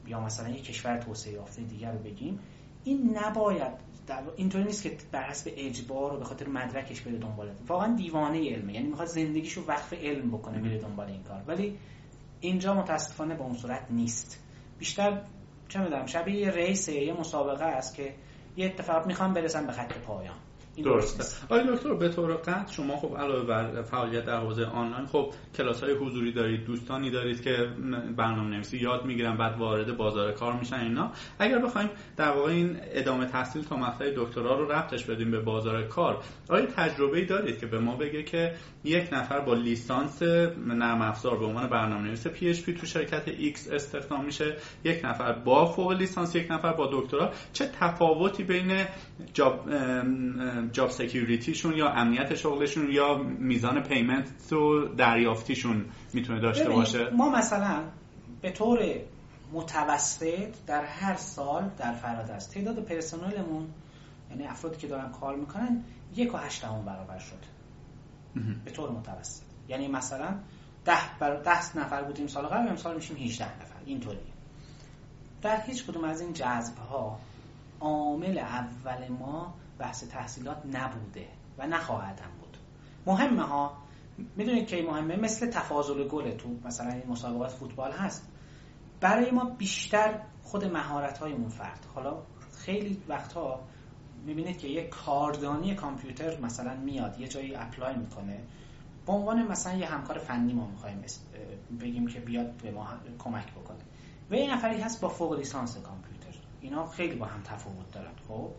یا 0.06 0.20
مثلا 0.20 0.48
یه 0.48 0.60
کشور 0.60 0.98
توسعه 0.98 1.32
یافته 1.32 1.62
دیگر 1.62 1.92
رو 1.92 1.98
بگیم 1.98 2.38
این 2.84 3.18
نباید 3.18 3.94
اینطوری 4.36 4.64
نیست 4.64 4.82
که 4.82 4.96
بر 5.12 5.22
حسب 5.22 5.50
اجبار 5.56 6.14
و 6.14 6.18
به 6.18 6.24
خاطر 6.24 6.48
مدرکش 6.48 7.00
بره 7.00 7.18
دنبال. 7.18 7.50
واقعا 7.68 7.96
دیوانه 7.96 8.50
علمه. 8.50 8.72
یعنی 8.72 8.88
می‌خواد 8.88 9.08
زندگیشو 9.08 9.64
وقف 9.68 9.92
علم 9.92 10.30
بکنه 10.30 10.58
میره 10.58 10.78
دنبال 10.78 11.06
این 11.06 11.22
کار. 11.22 11.42
ولی 11.46 11.78
اینجا 12.44 12.74
متاسفانه 12.74 13.34
به 13.34 13.42
اون 13.42 13.54
صورت 13.54 13.86
نیست. 13.90 14.44
بیشتر 14.78 15.20
چه 15.68 15.78
می‌دونم 15.78 16.06
شبیه 16.06 16.36
یه 16.40 16.50
ریسه 16.50 16.92
یه 16.92 17.12
مسابقه 17.12 17.64
است 17.64 17.94
که 17.94 18.14
یه 18.56 18.66
اتفاق 18.66 19.06
می‌خوام 19.06 19.34
برسم 19.34 19.66
به 19.66 19.72
خط 19.72 19.92
پایان. 19.92 20.36
درسته. 20.82 21.24
آقای 21.44 21.74
دکتر 21.74 21.94
به 21.94 22.08
طور 22.08 22.34
قطع 22.34 22.72
شما 22.72 22.96
خب 22.96 23.16
علاوه 23.16 23.46
بر 23.46 23.82
فعالیت 23.82 24.24
در 24.24 24.40
حوزه 24.40 24.64
آنلاین 24.64 25.06
خب 25.06 25.30
کلاس 25.56 25.82
های 25.84 25.92
حضوری 25.92 26.32
دارید 26.32 26.64
دوستانی 26.64 27.10
دارید 27.10 27.42
که 27.42 27.68
برنامه 28.16 28.50
نویسی 28.50 28.78
یاد 28.78 29.04
می‌گیرن 29.04 29.36
بعد 29.36 29.58
وارد 29.58 29.96
بازار 29.96 30.32
کار 30.32 30.52
میشن 30.52 30.80
اینا. 30.80 31.12
اگر 31.38 31.58
بخوایم 31.58 31.90
در 32.16 32.30
واقع 32.30 32.50
این 32.50 32.76
ادامه 32.82 33.26
تحصیل 33.26 33.62
تا 33.62 33.76
مقطع 33.76 34.12
دکترا 34.16 34.58
رو 34.58 34.72
ربطش 34.72 35.04
بدیم 35.04 35.30
به 35.30 35.40
بازار 35.40 35.82
کار 35.82 36.22
آیا 36.48 36.66
تجربه 36.66 37.18
ای 37.18 37.24
دارید 37.24 37.58
که 37.58 37.66
به 37.66 37.78
ما 37.78 37.96
بگه 37.96 38.22
که 38.22 38.54
یک 38.84 39.08
نفر 39.12 39.40
با 39.40 39.54
لیسانس 39.54 40.22
نرم 40.22 41.02
افزار 41.02 41.38
به 41.38 41.44
عنوان 41.44 41.68
برنامه 41.68 42.02
نویس 42.02 42.26
PHP 42.26 42.74
تو 42.74 42.86
شرکت 42.86 43.28
X 43.28 43.70
استخدام 43.70 44.24
میشه 44.24 44.56
یک 44.84 45.04
نفر 45.04 45.32
با 45.32 45.66
فوق 45.66 45.92
لیسانس 45.92 46.36
یک 46.36 46.50
نفر 46.50 46.72
با 46.72 46.90
دکترا؟ 46.92 47.32
چه 47.52 47.70
تفاوتی 47.80 48.44
بین 48.44 48.84
job 49.34 49.68
job 50.72 50.90
security 50.90 51.47
شون 51.47 51.76
یا 51.76 51.90
امنیت 51.90 52.34
شغلشون 52.34 52.90
یا 52.90 53.18
میزان 53.18 53.82
payment 53.82 54.52
و 54.52 54.88
دریافتیشون 54.96 55.84
می‌تونه 56.12 56.40
داشته 56.40 56.68
باشه؟ 56.70 57.10
ما 57.10 57.30
مثلا 57.30 57.82
به 58.42 58.50
طور 58.50 58.78
متوسط 59.52 60.54
در 60.66 60.84
هر 60.84 61.14
سال 61.14 61.70
در 61.78 61.92
فرادرس 61.92 62.46
تعداد 62.46 62.78
پرسنلمون 62.78 63.66
یعنی 64.30 64.46
افرادی 64.46 64.76
که 64.76 64.86
دارن 64.86 65.12
کار 65.12 65.36
می‌کنن 65.36 65.84
یک 66.16 66.34
و 66.34 66.36
هشتمون 66.36 66.84
برابر 66.84 67.18
شد. 67.18 67.54
به 68.64 68.70
طور 68.70 68.90
متوسط. 68.90 69.42
یعنی 69.68 69.88
مثلا 69.88 70.34
ده, 70.84 71.18
بر... 71.18 71.36
ده 71.36 71.78
نفر 71.78 72.02
بودیم 72.02 72.26
سال 72.26 72.46
قبل 72.46 72.68
امسال 72.68 72.94
میشیم 72.94 73.16
18 73.16 73.44
نفر. 73.44 73.74
اینطوری. 73.86 74.18
در 75.42 75.60
هیچ 75.60 75.86
کدوم 75.86 76.04
از 76.04 76.20
این 76.20 76.32
جذب 76.32 76.76
ها 76.76 77.18
عامل 77.80 78.38
اول 78.38 79.08
ما 79.08 79.54
بحث 79.78 80.04
تحصیلات 80.04 80.62
نبوده 80.72 81.26
و 81.58 81.66
نخواهد 81.66 82.20
هم 82.20 82.30
بود. 82.40 82.56
مهمه 83.06 83.42
ها 83.42 83.76
می‌دونید 84.36 84.66
که 84.66 84.82
مهمه 84.82 85.16
مثل 85.16 85.50
تفاضل 85.50 86.08
گل 86.08 86.30
تو 86.36 86.48
مثلا 86.64 86.92
این 86.92 87.06
مسابقات 87.08 87.50
فوتبال 87.50 87.92
هست. 87.92 88.28
برای 89.00 89.30
ما 89.30 89.44
بیشتر 89.44 90.20
خود 90.42 90.64
مهارت 90.64 91.18
هایمون 91.18 91.48
فرد. 91.48 91.86
حالا 91.94 92.22
خیلی 92.56 93.02
وقتها 93.08 93.60
می‌بینید 94.26 94.58
که 94.58 94.68
یه 94.68 94.88
کاردانی 94.88 95.74
کامپیوتر 95.74 96.40
مثلا 96.40 96.76
میاد 96.76 97.20
یه 97.20 97.28
جایی 97.28 97.54
اپلای 97.54 97.96
می‌کنه. 97.96 98.40
به 99.06 99.12
عنوان 99.12 99.48
مثلا 99.48 99.74
یه 99.74 99.86
همکار 99.86 100.18
فنی 100.18 100.52
ما 100.52 100.66
می‌خوایم 100.66 101.04
بگیم 101.80 102.06
که 102.06 102.20
بیاد 102.20 102.50
به 102.50 102.70
ما 102.70 102.88
کمک 103.18 103.52
بکنه. 103.52 103.78
و 104.30 104.34
این 104.34 104.50
نفری 104.50 104.80
هست 104.80 105.00
با 105.00 105.08
فوق 105.08 105.32
لیسانس 105.32 105.78
کامپیوتر. 105.78 106.38
اینا 106.60 106.86
خیلی 106.86 107.14
با 107.14 107.26
هم 107.26 107.42
تفاوت 107.42 107.90
دارن 107.92 108.12
خب؟ 108.28 108.50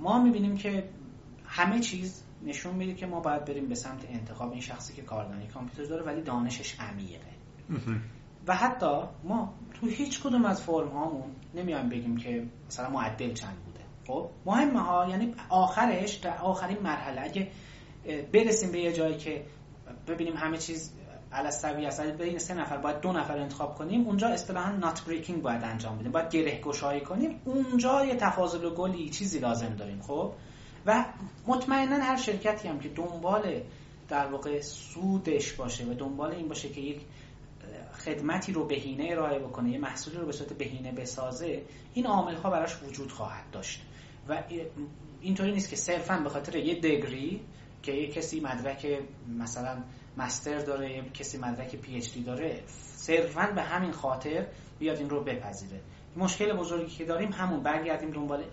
ما 0.00 0.22
می‌بینیم 0.22 0.56
که 0.56 0.88
همه 1.46 1.80
چیز 1.80 2.24
نشون 2.44 2.74
میده 2.74 2.94
که 2.94 3.06
ما 3.06 3.20
باید 3.20 3.44
بریم 3.44 3.68
به 3.68 3.74
سمت 3.74 4.04
انتخاب 4.08 4.50
این 4.50 4.60
شخصی 4.60 4.94
که 4.94 5.02
کاردانی 5.02 5.46
کامپیوتر 5.46 5.84
داره 5.84 6.02
ولی 6.02 6.22
دانشش 6.22 6.80
عمیقه. 6.80 7.32
و 8.46 8.56
حتی 8.56 9.02
ما 9.24 9.54
تو 9.74 9.86
هیچ 9.86 10.22
کدوم 10.22 10.44
از 10.44 10.62
فرم 10.62 10.88
هامون 10.88 11.30
نمیایم 11.54 11.88
بگیم 11.88 12.16
که 12.16 12.46
مثلا 12.66 12.90
معدل 12.90 13.32
چند 13.32 13.56
بوده. 13.64 13.80
خب؟ 14.06 14.30
مهمه 14.46 14.80
ها 14.80 15.08
یعنی 15.08 15.34
آخرش 15.48 16.14
در 16.14 16.38
آخرین 16.38 16.78
مرحله 16.82 17.20
اگه 17.20 17.50
برسیم 18.32 18.72
به 18.72 18.80
یه 18.80 18.92
جایی 18.92 19.16
که 19.16 19.44
ببینیم 20.08 20.36
همه 20.36 20.58
چیز 20.58 20.92
علستوی 21.32 21.86
است 21.86 22.00
بین 22.00 22.38
سه 22.38 22.54
نفر 22.54 22.76
باید 22.76 23.00
دو 23.00 23.12
نفر 23.12 23.38
انتخاب 23.38 23.74
کنیم 23.74 24.06
اونجا 24.06 24.28
اصطلاحا 24.28 24.72
نات 24.72 25.04
بریکینگ 25.04 25.42
باید 25.42 25.64
انجام 25.64 25.98
بدیم. 25.98 26.12
باید 26.12 26.30
گره 26.30 26.60
گشایی 26.60 27.00
کنیم. 27.00 27.40
اونجا 27.44 28.04
یه 28.04 28.16
تفاضل 28.16 28.70
گلی 28.70 29.10
چیزی 29.10 29.38
لازم 29.38 29.74
داریم 29.74 30.00
خب؟ 30.00 30.32
و 30.86 31.04
مطمئنا 31.46 31.96
هر 31.96 32.16
شرکتی 32.16 32.68
هم 32.68 32.80
که 32.80 32.88
دنبال 32.88 33.60
در 34.08 34.26
واقع 34.26 34.60
سودش 34.60 35.52
باشه 35.52 35.84
و 35.84 35.94
دنبال 35.94 36.32
این 36.32 36.48
باشه 36.48 36.68
که 36.68 36.80
یک 36.80 37.00
خدمتی 38.04 38.52
رو 38.52 38.66
بهینه 38.66 39.08
ارائه 39.10 39.38
بکنه 39.38 39.70
یه 39.70 39.78
محصولی 39.78 40.16
رو 40.16 40.26
به 40.26 40.32
صورت 40.32 40.52
بهینه 40.52 40.92
بسازه 40.92 41.62
این 41.94 42.06
عامل 42.06 42.34
ها 42.34 42.50
براش 42.50 42.82
وجود 42.82 43.12
خواهد 43.12 43.44
داشت. 43.52 43.82
و 44.28 44.42
اینطوری 45.20 45.52
نیست 45.52 45.70
که 45.70 45.76
صرفا 45.76 46.16
به 46.16 46.28
خاطر 46.28 46.56
یه 46.56 46.74
دگری 46.74 47.40
که 47.82 47.92
یه 47.92 48.06
کسی 48.06 48.40
مدرک 48.40 48.98
مثلا 49.38 49.82
مستر 50.16 50.58
داره 50.58 51.02
کسی 51.14 51.38
مدرک 51.38 51.76
پی 51.76 51.96
اچ 51.96 52.12
دی 52.12 52.22
داره 52.22 52.62
صرفا 52.66 53.52
به 53.54 53.62
همین 53.62 53.92
خاطر 53.92 54.46
بیاد 54.78 54.98
این 54.98 55.10
رو 55.10 55.24
بپذیره. 55.24 55.80
مشکل 56.16 56.52
بزرگی 56.56 56.96
که 56.96 57.04
داریم 57.04 57.32
همون 57.32 57.62
برگردیم 57.62 58.10
دنبال 58.10 58.44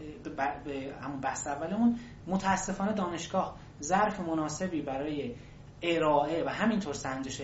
به 0.65 0.93
همون 1.01 1.19
بحث 1.19 1.47
اولمون 1.47 1.99
متاسفانه 2.27 2.93
دانشگاه 2.93 3.57
ظرف 3.81 4.19
مناسبی 4.19 4.81
برای 4.81 5.35
ارائه 5.81 6.43
و 6.43 6.49
همینطور 6.49 6.93
سنجش 6.93 7.41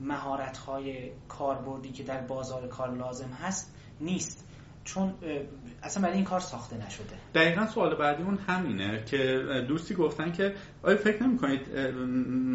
مهارت 0.00 0.58
های 0.58 1.10
کاربردی 1.28 1.92
که 1.92 2.02
در 2.02 2.20
بازار 2.20 2.68
کار 2.68 2.94
لازم 2.94 3.28
هست 3.28 3.74
نیست. 4.00 4.46
چون 4.84 5.14
اصلا 5.82 6.02
برای 6.02 6.16
این 6.16 6.24
کار 6.24 6.40
ساخته 6.40 6.76
نشده. 6.76 7.16
دقیقا 7.34 7.66
سوال 7.66 7.94
بعدیمون 7.94 8.38
همینه 8.38 9.04
که 9.04 9.44
دوستی 9.68 9.94
گفتن 9.94 10.32
که 10.32 10.54
آیا 10.86 10.96
فکر 10.96 11.22
نمی 11.22 11.38
کنید 11.38 11.60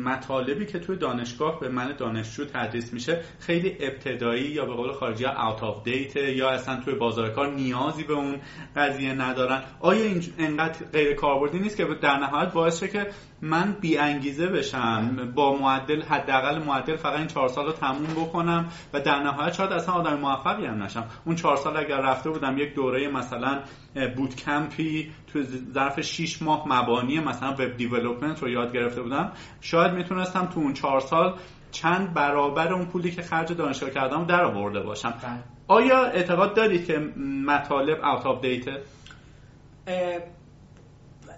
مطالبی 0.06 0.66
که 0.66 0.80
توی 0.80 0.98
دانشگاه 0.98 1.60
به 1.60 1.70
من 1.70 1.96
دانشجو 1.98 2.46
تدریس 2.46 2.94
میشه 2.94 3.22
خیلی 3.40 3.78
ابتدایی 3.80 4.44
یا 4.44 4.66
به 4.66 4.74
قول 4.74 4.92
خارجی 4.92 5.26
out 5.26 5.64
of 5.64 5.84
date 5.84 6.16
یا 6.16 6.50
اصلا 6.50 6.82
توی 6.82 6.94
بازار 6.96 7.30
کار 7.30 7.54
نیازی 7.54 8.04
به 8.04 8.14
اون 8.14 8.40
قضیه 8.76 9.14
ندارن؟ 9.14 9.64
آیا 9.80 10.04
این 10.04 10.24
انقدر 10.38 10.86
غیر 10.86 11.14
کاربردی 11.14 11.60
نیست 11.60 11.78
که 11.78 11.86
در 12.02 12.18
نهایت 12.18 12.54
باعث 12.54 12.80
شه 12.80 12.88
که 12.88 13.08
من 13.42 13.78
بی 13.82 13.98
انگیزه 13.98 14.48
بشم 14.48 15.32
با 15.36 15.58
معدل 15.58 16.02
حداقل 16.02 16.64
معدل 16.64 16.96
فقط 16.96 17.18
این 17.18 17.28
چهار 17.28 17.48
سال 17.48 17.66
رو 17.66 17.72
تموم 17.72 18.26
بکنم 18.26 18.70
و 18.94 19.02
در 19.02 19.24
نهایت 19.24 19.54
شاید 19.54 19.72
اصلا 19.72 19.96
آدم 19.96 20.20
موفقی 20.20 20.66
هم 20.66 20.84
نشم؟ 20.84 21.06
اون 21.26 21.36
چهار 21.36 21.56
سال 21.56 21.78
اگر 21.78 21.98
رفته 21.98 22.30
بودم 22.30 22.58
یک 22.58 22.76
دوره 22.76 23.08
مثلا 23.08 23.60
boot 24.16 24.36
camp 24.36 24.97
ی 24.97 25.12
تو 25.34 25.44
ظرف 25.74 26.02
6 26.02 26.42
ماه 26.42 26.68
مبانی 26.68 27.20
مثلا 27.20 27.52
web 27.54 27.78
development 27.78 28.42
رو 28.42 28.50
یاد 28.50 28.74
گرفته 28.74 29.02
بودم 29.02 29.32
شاید 29.62 29.94
می‌تونستم 29.94 30.46
تو 30.46 30.60
اون 30.60 30.74
چهار 30.74 31.00
سال 31.00 31.40
چند 31.72 32.14
برابر 32.14 32.74
اون 32.74 32.86
پولی 32.86 33.12
که 33.12 33.22
خرج 33.22 33.54
دانشگاه 33.54 33.90
کردم 33.90 34.26
در 34.26 34.44
آورده 34.44 34.80
باشم. 34.80 35.14
بله. 35.24 35.44
آیا 35.68 36.06
اعتقاد 36.06 36.56
دارید 36.56 36.86
که 36.86 36.98
مطالب 37.46 37.98
out 38.06 38.26
of 38.26 38.42
date 38.42 38.66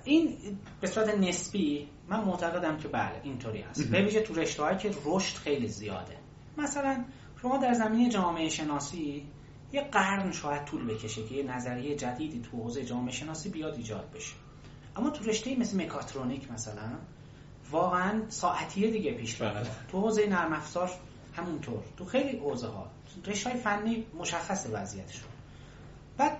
این 0.03 0.37
به 0.81 0.87
صورت 0.87 1.17
نسبی 1.17 1.87
من 2.09 2.23
معتقدم 2.23 2.77
که 2.77 2.87
بله 2.87 3.21
اینطوری 3.23 3.61
هست. 3.61 3.91
به 3.91 4.01
ویژه 4.01 4.21
تو 4.21 4.33
رشته 4.33 4.77
که 4.77 4.91
رشد 5.05 5.37
خیلی 5.37 5.67
زیاده. 5.67 6.17
مثلا 6.57 7.03
شما 7.41 7.57
در 7.57 7.73
زمینه 7.73 8.09
جامعه 8.09 8.49
شناسی 8.49 9.23
یه 9.73 9.81
قرن 9.81 10.31
شاید 10.31 10.65
طول 10.65 10.85
بکشه 10.85 11.23
که 11.23 11.35
یه 11.35 11.43
نظریه 11.43 11.95
جدیدی 11.95 12.41
تو 12.41 12.57
حوزه 12.57 12.85
جامعه 12.85 13.11
شناسی 13.11 13.49
بیاد 13.49 13.75
ایجاد 13.75 14.11
بشه. 14.15 14.33
اما 14.95 15.09
تو 15.09 15.23
رشته 15.23 15.55
مثل 15.55 15.83
مکاترونیک 15.83 16.51
مثلا 16.51 16.89
واقعا 17.71 18.21
ساعتیه 18.29 18.91
دیگه 18.91 19.13
پیش 19.13 19.35
بله. 19.35 19.67
تو 19.87 20.01
حوزه 20.01 20.27
نرم 20.27 20.53
افزار 20.53 20.91
همونطور. 21.33 21.83
تو 21.97 22.05
خیلی 22.05 22.37
حوزه 22.37 22.67
ها 22.67 22.87
رشته 23.25 23.49
های 23.49 23.59
فنی 23.59 24.05
مشخص 24.19 24.67
وضعیتشون. 24.71 25.29
بعد 26.17 26.39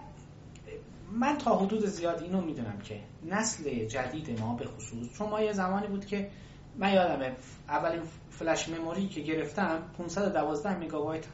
من 1.12 1.38
تا 1.38 1.58
حدود 1.58 1.86
زیاد 1.86 2.22
اینو 2.22 2.42
می‌دونم 2.42 2.80
که 2.80 3.00
نسل 3.26 3.86
جدید 3.86 4.40
ما 4.40 4.56
به 4.56 4.66
خصوص 4.66 5.18
چون 5.18 5.30
ما 5.30 5.42
یه 5.42 5.54
زمانی 5.54 5.88
بود 5.88 6.06
که 6.06 6.32
من 6.78 6.94
یادمه 6.94 7.36
اولین 7.70 8.02
فلش 8.30 8.70
مموری 8.70 9.08
که 9.08 9.22
گرفتم 9.22 9.84
512 9.98 10.78
مگابایت 10.80 11.26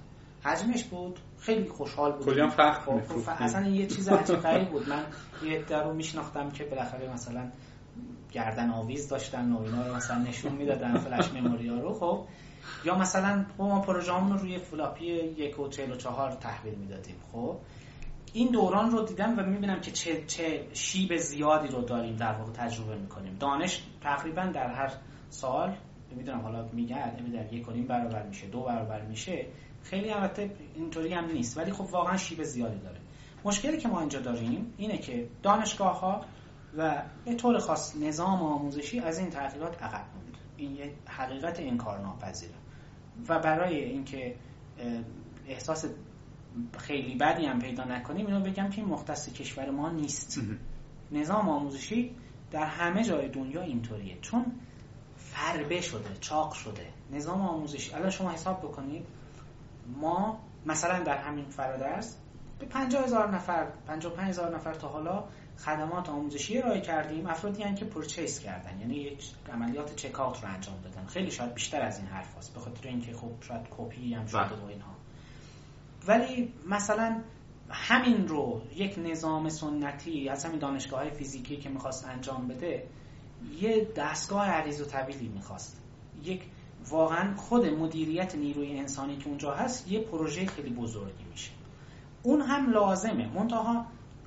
حجمش 0.43 0.83
بود. 0.83 1.19
خیلی 1.39 1.69
خوشحال 1.69 2.11
بود 2.11 2.25
کلی 2.25 2.41
هم 2.41 2.49
فخر 2.49 2.79
خب، 2.79 3.29
اصلا 3.39 3.67
یه 3.67 3.87
چیز 3.87 4.09
عجیب 4.09 4.69
بود. 4.69 4.89
من 4.89 5.03
یه 5.43 5.63
دوره 5.63 5.83
رو 5.83 5.93
میشناختم 5.93 6.49
که 6.51 6.63
بالاخره 6.63 7.13
مثلا 7.13 7.51
گردن 8.31 8.69
آویز 8.69 9.09
داشتن 9.09 9.51
و 9.51 9.61
اینا 9.61 9.87
رو 9.87 9.95
مثلا 9.95 10.17
نشون 10.17 10.51
می‌دادن 10.51 10.97
flash 10.97 11.33
memory 11.33 11.69
ها 11.69 11.79
رو 11.79 11.93
خب. 11.93 12.25
یا 12.85 12.97
مثلا 12.97 13.45
ما 13.57 13.81
پروژه 13.81 14.11
رو 14.11 14.37
روی 14.37 14.57
فلاپی 14.57 15.05
یک 15.05 15.59
و 15.59 15.67
چهل 15.67 15.91
و 15.91 15.95
چهار 15.95 16.31
تحویل 16.31 16.75
می‌دادیم 16.75 17.15
خب. 17.31 17.57
این 18.33 18.51
دوران 18.51 18.91
رو 18.91 19.05
دیدم 19.05 19.39
و 19.39 19.43
می‌بینم 19.43 19.79
که 19.79 19.91
چه, 19.91 20.23
چه 20.27 20.67
شیب 20.73 21.17
زیادی 21.17 21.67
رو 21.67 21.81
داریم 21.81 22.15
در 22.15 22.33
واقع 22.33 22.51
تجربه 22.51 22.95
می‌کنیم. 22.95 23.35
دانش 23.39 23.83
تقریبا 24.01 24.41
در 24.41 24.67
هر 24.67 24.91
سال 25.29 25.75
نمی‌دونم 26.11 26.39
حالا 26.39 26.69
میگن 26.73 27.15
نمی‌دونم 27.19 27.45
یک 27.51 27.65
کنیم 27.65 27.87
برابر 27.87 28.23
میشه 28.23 28.47
دو 28.47 28.61
برابر 28.61 29.01
میشه. 29.01 29.45
خیلی 29.83 30.11
البته 30.11 30.51
اینطوری 30.75 31.13
هم 31.13 31.25
نیست. 31.25 31.57
ولی 31.57 31.71
خب 31.73 31.87
واقعا 31.91 32.17
شیب 32.17 32.43
زیادی 32.43 32.79
داره. 32.79 32.99
مشکلی 33.45 33.77
که 33.77 33.87
ما 33.87 33.99
اینجا 33.99 34.19
داریم 34.19 34.73
اینه 34.77 34.97
که 34.97 35.29
دانشگاه 35.43 35.99
ها 35.99 36.25
و 36.77 37.03
به 37.25 37.35
طور 37.35 37.59
خاص 37.59 37.95
نظام 37.95 38.43
آموزشی 38.43 38.99
از 38.99 39.19
این 39.19 39.29
تغییرات 39.29 39.83
عقب 39.83 40.05
موند 40.15 40.37
این 40.57 40.75
یه 40.75 40.93
حقیقت 41.07 41.59
انکارناپذیره 41.59 42.53
و 43.29 43.39
برای 43.39 43.83
اینکه 43.83 44.35
احساس 45.47 45.85
خیلی 46.77 47.15
بدی 47.15 47.45
هم 47.45 47.59
پیدا 47.59 47.83
نکنیم 47.83 48.25
اینو 48.25 48.39
بگم 48.39 48.69
که 48.69 48.81
این 48.81 48.91
مختص 48.91 49.33
کشور 49.33 49.69
ما 49.69 49.89
نیست. 49.89 50.41
نظام 51.11 51.49
آموزشی 51.49 52.15
در 52.51 52.65
همه 52.65 53.03
جای 53.03 53.29
دنیا 53.29 53.61
اینطوریه. 53.61 54.17
چون 54.21 54.45
فربه 55.15 55.81
شده 55.81 56.17
چاق 56.19 56.53
شده. 56.53 56.87
نظام 57.11 57.41
آموزشی 57.41 57.93
الان 57.93 58.09
شما 58.09 58.31
حساب 58.31 58.59
بکنید 58.59 59.05
ما 59.97 60.39
مثلا 60.65 61.03
در 61.03 61.17
همین 61.17 61.45
فرادرس 61.45 62.17
به 62.59 62.65
50 62.65 63.03
هزار 63.03 63.35
نفر 63.35 63.67
55 63.87 64.29
هزار 64.29 64.55
نفر 64.55 64.73
تا 64.73 64.87
حالا 64.87 65.23
خدمات 65.57 66.09
آموزشی 66.09 66.57
ارائه 66.57 66.81
کردیم. 66.81 67.27
افرادی 67.27 67.63
هم 67.63 67.75
که 67.75 67.85
پرچیس 67.85 68.39
کردن 68.39 68.79
یعنی 68.79 68.95
یک 68.95 69.23
عملیات 69.53 69.95
چک 69.95 70.13
رو 70.13 70.33
انجام 70.43 70.81
دادن. 70.83 71.05
خیلی 71.05 71.31
شاید 71.31 71.53
بیشتر 71.53 71.81
از 71.81 71.97
این 71.97 72.07
حرف 72.07 72.37
هست 72.37 72.53
به 72.53 72.59
خاطر 72.59 72.87
اینکه 72.87 73.13
خب 73.13 73.31
شاید 73.41 73.67
کپی 73.77 74.13
هم 74.13 74.25
شده 74.25 74.39
بله. 74.39 74.61
و 74.61 74.65
اینها. 74.65 74.95
ولی 76.07 76.53
مثلا 76.67 77.21
همین 77.69 78.27
رو 78.27 78.61
یک 78.75 78.99
نظام 78.99 79.49
سنتی 79.49 80.29
از 80.29 80.45
همین 80.45 80.59
دانشگاه 80.59 80.99
های 80.99 81.09
فیزیکی 81.09 81.57
که 81.57 81.69
می‌خواست 81.69 82.05
انجام 82.05 82.47
بده 82.47 82.87
یه 83.61 83.87
دستگاه 83.95 84.47
عریض 84.47 84.81
و 84.81 84.85
طویلی 84.85 85.27
می‌خواست. 85.27 85.81
یک 86.23 86.41
واقعا 86.89 87.35
خود 87.35 87.65
مدیریت 87.65 88.35
نیروی 88.35 88.79
انسانی 88.79 89.17
که 89.17 89.27
اونجا 89.27 89.53
هست 89.53 89.91
یه 89.91 89.99
پروژه 89.99 90.45
خیلی 90.45 90.69
بزرگی 90.69 91.23
میشه. 91.31 91.51
اون 92.23 92.41
هم 92.41 92.71
لازمه. 92.71 93.27
منتها 93.27 93.85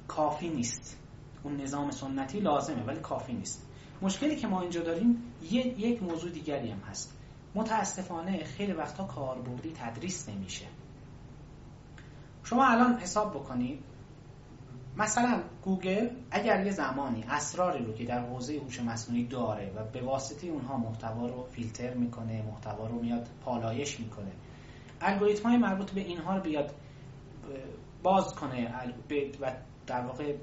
کافی 0.08 0.48
نیست. 0.48 0.98
اون 1.42 1.56
نظام 1.56 1.90
سنتی 1.90 2.40
لازمه 2.40 2.82
ولی 2.82 3.00
کافی 3.00 3.32
نیست. 3.32 3.66
مشکلی 4.02 4.36
که 4.36 4.46
ما 4.46 4.60
اینجا 4.60 4.82
داریم 4.82 5.22
یه، 5.50 5.66
یک 5.66 6.02
موضوع 6.02 6.30
دیگری 6.30 6.70
هم 6.70 6.78
هست. 6.78 7.16
متاسفانه 7.54 8.44
خیلی 8.44 8.72
وقتا 8.72 9.04
کاربردی 9.04 9.72
تدریس 9.72 10.28
نمیشه. 10.28 10.66
شما 12.44 12.66
الان 12.66 12.98
حساب 12.98 13.34
بکنید 13.34 13.91
مثلا 14.96 15.42
گوگل 15.62 16.08
اگر 16.30 16.66
یه 16.66 16.72
زمانی 16.72 17.24
اسراری 17.28 17.84
رو 17.84 17.92
که 17.92 18.04
در 18.04 18.20
حوزه 18.20 18.58
هوش 18.58 18.80
مصنوعی 18.80 19.26
داره 19.26 19.72
و 19.76 19.84
به 19.84 20.02
واسطه 20.02 20.46
اونها 20.46 20.76
محتوا 20.76 21.26
رو 21.26 21.44
فیلتر 21.44 21.94
می‌کنه 21.94 22.42
محتوا 22.42 22.86
رو 22.86 23.02
میاد 23.02 23.28
پالایش 23.44 24.00
می‌کنه 24.00 24.32
الگوریتم 25.00 25.48
های 25.48 25.58
مربوط 25.58 25.90
به 25.90 26.00
اینها 26.00 26.36
رو 26.36 26.42
بیاد 26.42 26.74
باز 28.02 28.34
کنه 28.34 28.74
و 29.40 29.52
در 29.86 30.00
واقع 30.00 30.34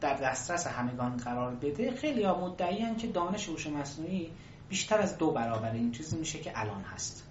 در 0.00 0.14
دسترس 0.14 0.66
همگان 0.66 1.16
قرار 1.16 1.54
بده 1.54 1.90
خیلی 1.90 2.22
ها 2.22 2.48
مدعیان 2.48 2.96
که 2.96 3.06
دانش 3.06 3.48
هوش 3.48 3.66
مصنوعی 3.66 4.30
بیشتر 4.68 4.98
از 4.98 5.18
دو 5.18 5.30
برابر 5.30 5.72
این 5.72 5.92
چیزی 5.92 6.16
میشه 6.16 6.38
که 6.38 6.52
الان 6.54 6.82
هست. 6.82 7.24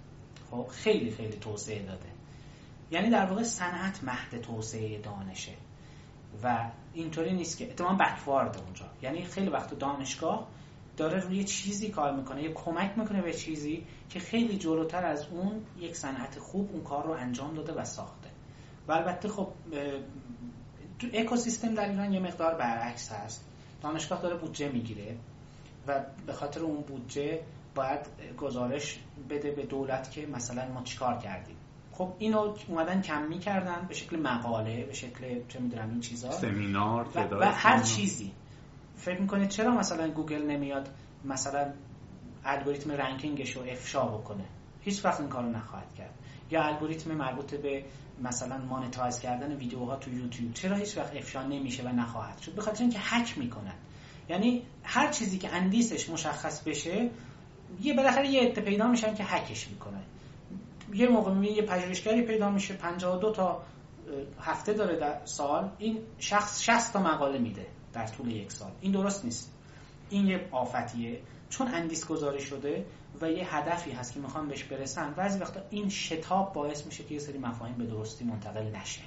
خب 0.50 0.66
خیلی 0.70 1.10
خیلی 1.10 1.36
توسعه 1.36 1.82
داده. 1.82 2.08
یعنی 2.90 3.10
در 3.10 3.26
واقع 3.26 3.42
صنعت 3.42 4.04
مهد 4.04 4.40
توسعه 4.40 4.98
دانشه. 4.98 5.52
و 6.42 6.70
اینطوری 6.94 7.32
نیست 7.32 7.58
که 7.58 7.70
اتمام 7.70 7.96
بکوارد 7.96 8.62
اونجا. 8.64 8.86
یعنی 9.02 9.24
خیلی 9.24 9.48
وقت 9.48 9.78
دانشگاه 9.78 10.48
داره 10.96 11.20
روی 11.20 11.44
چیزی 11.44 11.88
کار 11.88 12.16
می‌کنه 12.16 12.42
یا 12.42 12.52
کمک 12.52 12.98
می‌کنه 12.98 13.22
به 13.22 13.32
چیزی 13.32 13.86
که 14.10 14.20
خیلی 14.20 14.58
جلوتر 14.58 15.06
از 15.06 15.26
اون 15.26 15.62
یک 15.78 15.96
صنعت 15.96 16.38
خوب 16.38 16.70
اون 16.72 16.82
کار 16.84 17.04
رو 17.04 17.10
انجام 17.10 17.54
داده 17.54 17.72
و 17.72 17.84
ساخته. 17.84 18.28
و 18.88 18.92
البته 18.92 19.28
خب 19.28 19.48
تو 20.98 21.06
اکوسیستم 21.12 21.74
در 21.74 21.88
ایران 21.90 22.12
یه 22.12 22.20
مقدار 22.20 22.54
برعکس 22.54 23.12
هست. 23.12 23.44
دانشگاه 23.82 24.22
داره 24.22 24.36
بودجه 24.36 24.68
می‌گیره 24.68 25.16
و 25.86 26.00
به 26.26 26.32
خاطر 26.32 26.60
اون 26.60 26.80
بودجه 26.80 27.40
باید 27.74 28.00
گزارش 28.38 28.98
بده 29.30 29.50
به 29.50 29.62
دولت 29.62 30.10
که 30.10 30.26
مثلا 30.26 30.68
ما 30.72 30.82
چیکار 30.82 31.18
کردیم. 31.18 31.55
خب 31.98 32.12
اینو 32.18 32.54
اومدن 32.68 33.02
کمی 33.02 33.22
می‌کردن 33.22 33.86
به 33.88 33.94
شکل 33.94 34.16
مقاله 34.16 34.84
به 34.84 34.94
شکل 34.94 35.40
چه 35.48 35.58
می‌دونم 35.58 35.90
این 35.90 36.00
چیزا. 36.00 36.30
سمینار 36.30 37.08
و, 37.14 37.20
و 37.20 37.44
هر 37.44 37.82
چیزی. 37.82 38.32
فکر 38.96 39.20
می‌کنید 39.20 39.48
چرا 39.48 39.70
مثلا 39.70 40.08
گوگل 40.08 40.42
نمیاد 40.42 40.88
مثلا 41.24 41.72
الگوریتم 42.44 42.90
ranking 42.90 43.41
ش 43.41 43.56
رو 43.56 43.62
افشا 43.62 44.06
بکنه؟ 44.06 44.44
هیچ 44.80 45.04
وقت 45.04 45.20
این 45.20 45.28
کارو 45.28 45.48
نخواهد 45.48 45.94
کرد. 45.94 46.14
یا 46.50 46.64
الگوریتم 46.64 47.10
مربوط 47.10 47.54
به 47.54 47.84
مثلا 48.22 48.58
monetize 48.58 49.20
کردن 49.20 49.52
ویدیوها 49.52 49.96
تو 49.96 50.10
یوتیوب. 50.10 50.54
چرا 50.54 50.76
هیچ 50.76 50.98
وقت 50.98 51.16
افشا 51.16 51.42
نمیشه 51.42 51.82
و 51.82 51.88
نخواهد 51.88 52.38
شد؟ 52.38 52.52
به 52.52 52.62
خاطر 52.62 52.82
اینکه 52.82 52.98
هک 53.00 53.38
می‌کنن. 53.38 53.74
یعنی 54.28 54.62
هر 54.84 55.10
چیزی 55.10 55.38
که 55.38 55.54
اندیسش 55.54 56.10
مشخص 56.10 56.62
بشه 56.62 57.10
یه 57.82 57.94
بالاخره 57.94 58.28
یه 58.28 58.42
عده 58.42 58.60
پیدا 58.60 58.86
میشن 58.88 59.14
که 59.14 59.24
هکش 59.24 59.68
می‌کنن. 59.68 60.02
یه 60.94 61.08
موقع 61.08 61.44
یه 61.44 61.62
پژوهشگری 61.62 62.22
پیدا 62.22 62.50
میشه 62.50 62.74
52 62.74 63.32
تا 63.32 63.62
هفته 64.40 64.72
داره 64.72 64.96
در 64.96 65.20
سال. 65.24 65.70
این 65.78 65.98
شخص 66.18 66.62
60 66.62 66.92
تا 66.92 67.02
مقاله 67.02 67.38
میده 67.38 67.66
در 67.92 68.06
طول 68.06 68.32
یک 68.32 68.52
سال. 68.52 68.70
این 68.80 68.92
درست 68.92 69.24
نیست. 69.24 69.52
این 70.10 70.26
یه 70.26 70.48
آفتیه. 70.52 71.20
چون 71.50 71.68
اندیس 71.68 72.06
گذاری 72.06 72.40
شده 72.40 72.86
و 73.20 73.30
یه 73.30 73.56
هدفی 73.56 73.90
هست 73.90 74.14
که 74.14 74.20
می‌خوان 74.20 74.48
بهش 74.48 74.64
برسن 74.64 75.14
بعضی 75.14 75.38
وقتا 75.38 75.60
این 75.70 75.88
شتاب 75.88 76.52
باعث 76.52 76.86
میشه 76.86 77.04
که 77.04 77.14
یه 77.14 77.20
سری 77.20 77.38
مفاهیم 77.38 77.76
به 77.76 77.84
درستی 77.84 78.24
منتقل 78.24 78.62
نشه. 78.62 79.00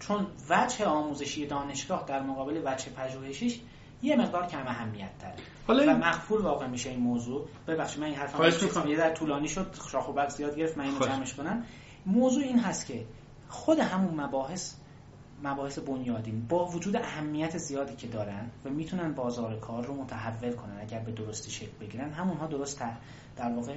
چون 0.00 0.26
وجه 0.50 0.84
آموزشی 0.84 1.46
دانشگاه 1.46 2.04
در 2.06 2.22
مقابل 2.22 2.62
وجه 2.64 2.90
پژوهشیش 2.90 3.60
یه 4.02 4.16
مقدار 4.16 4.46
کم 4.46 4.66
اهمیت 4.66 5.18
تره 5.18 5.34
حالا 5.66 5.94
و 5.94 5.96
مقفول 5.96 6.40
واقع 6.40 6.66
میشه 6.66 6.90
این 6.90 7.00
موضوع. 7.00 7.48
ببخشید 7.66 8.00
من 8.00 8.06
این 8.06 8.16
حرفم 8.16 8.88
یه 8.88 8.96
در 8.96 9.14
طولانی 9.14 9.48
شد 9.48 9.74
شاخ 9.92 10.08
و 10.16 10.28
زیاد 10.28 10.56
گرفت 10.56 10.78
من 10.78 10.84
اینو 10.84 11.06
جمعش 11.06 11.34
کنم. 11.34 11.64
موضوع 12.06 12.44
این 12.44 12.58
هست 12.58 12.86
که 12.86 13.04
خود 13.48 13.78
همون 13.78 14.20
مباحث 14.20 14.74
مباحث 15.42 15.78
بنیادی 15.78 16.30
با 16.30 16.66
وجود 16.66 16.96
اهمیت 16.96 17.58
زیادی 17.58 17.96
که 17.96 18.06
دارن 18.06 18.50
و 18.64 18.70
می‌تونن 18.70 19.14
بازار 19.14 19.58
کار 19.60 19.86
رو 19.86 19.94
متحول 19.94 20.52
کنن 20.52 20.78
اگر 20.80 20.98
به 20.98 21.12
درستی 21.12 21.50
شکل 21.50 21.78
بگیرن 21.80 22.10
همونها 22.10 22.46
درست 22.46 22.82
در 23.36 23.52
واقع 23.52 23.76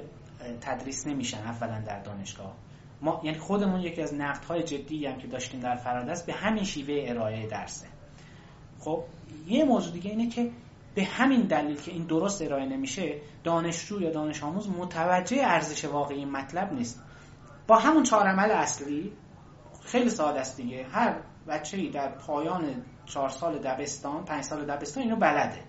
تدریس 0.62 1.08
نمیشن 1.08 1.38
اولا 1.38 1.82
در 1.82 2.00
دانشگاه. 2.00 2.56
ما 3.02 3.22
یعنی 3.24 3.38
خودمون 3.38 3.82
یکی 3.82 4.02
از 4.02 4.14
نقدهای 4.14 4.64
جدی 4.64 5.06
هم 5.06 5.18
که 5.18 5.28
داشتیم 5.28 5.60
در 5.60 5.76
فرادست 5.76 6.26
به 6.26 6.34
همین 6.34 6.64
شیوه 6.64 7.10
ارائه 7.10 7.48
درسه. 7.48 7.88
خب 8.82 9.04
یه 9.48 9.64
موضوع 9.64 9.94
دیگه 9.94 10.10
اینه 10.10 10.30
که 10.30 10.52
به 10.96 11.04
همین 11.04 11.42
دلیل 11.42 11.82
که 11.82 11.92
این 11.92 12.04
درست 12.04 12.42
ارائه 12.42 12.66
نمیشه 12.66 13.22
دانشجو 13.44 14.02
یا 14.02 14.12
دانش 14.12 14.44
آموز 14.44 14.70
متوجه 14.70 15.38
ارزش 15.42 15.86
واقعی 15.86 16.26
مطلب 16.26 16.74
نیست. 16.74 17.02
با 17.68 17.76
همون 17.76 18.04
چهار 18.04 18.28
عمل 18.28 18.52
اصلی 18.52 19.12
خیلی 19.84 20.10
ساده 20.10 20.40
است 20.40 20.58
دیگه. 20.58 20.86
هر 20.92 21.16
بچه‌ای 21.48 21.90
در 21.90 22.10
پایان 22.10 22.84
چهار 23.06 23.30
سال 23.30 23.60
دبستان 23.60 24.26
پنج 24.26 24.44
سال 24.44 24.66
دبستان 24.66 25.04
اینو 25.04 25.16
بلده. 25.16 25.64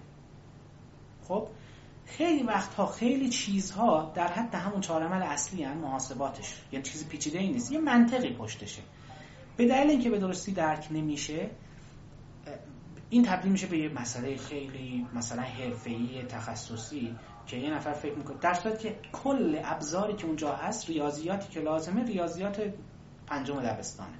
خب 1.28 1.48
خیلی 2.06 2.42
وقتها 2.42 2.86
خیلی 2.86 3.28
چیزها 3.28 4.12
در 4.14 4.32
حد 4.32 4.54
همون 4.54 4.80
چهار 4.80 5.02
عمل 5.02 5.22
اصلی 5.22 5.64
هن 5.64 5.78
محاسباتش. 5.78 6.54
یعنی 6.72 6.84
چیز 6.84 7.08
پیچیده 7.08 7.38
ای 7.38 7.48
نیست 7.48 7.72
یه 7.72 7.78
منطقی 7.78 8.34
پشتشه. 8.34 8.82
به 9.56 9.68
دلیل 9.68 9.90
اینکه 9.90 10.10
به 10.10 10.18
درستی 10.18 10.52
درک 10.52 10.88
نمیشه 10.90 11.50
این 13.12 13.22
تبدیل 13.22 13.52
میشه 13.52 13.66
به 13.66 13.78
یه 13.78 13.88
مسئله 13.88 14.36
خیلی 14.36 15.06
مثلا 15.14 15.42
حرفه‌ای 15.42 16.22
تخصصی 16.22 17.16
که 17.46 17.56
یه 17.56 17.70
نفر 17.74 17.92
فکر 17.92 18.14
می‌کنه. 18.14 18.36
در 18.40 18.54
صورت 18.54 18.78
که 18.78 18.96
کل 19.12 19.60
ابزاری 19.64 20.16
که 20.16 20.26
اونجا 20.26 20.52
هست 20.52 20.88
ریاضیاتی 20.88 21.48
که 21.48 21.60
لازمه 21.60 22.04
ریاضیات 22.04 22.62
پنجم 23.26 23.60
دبستانه. 23.60 24.18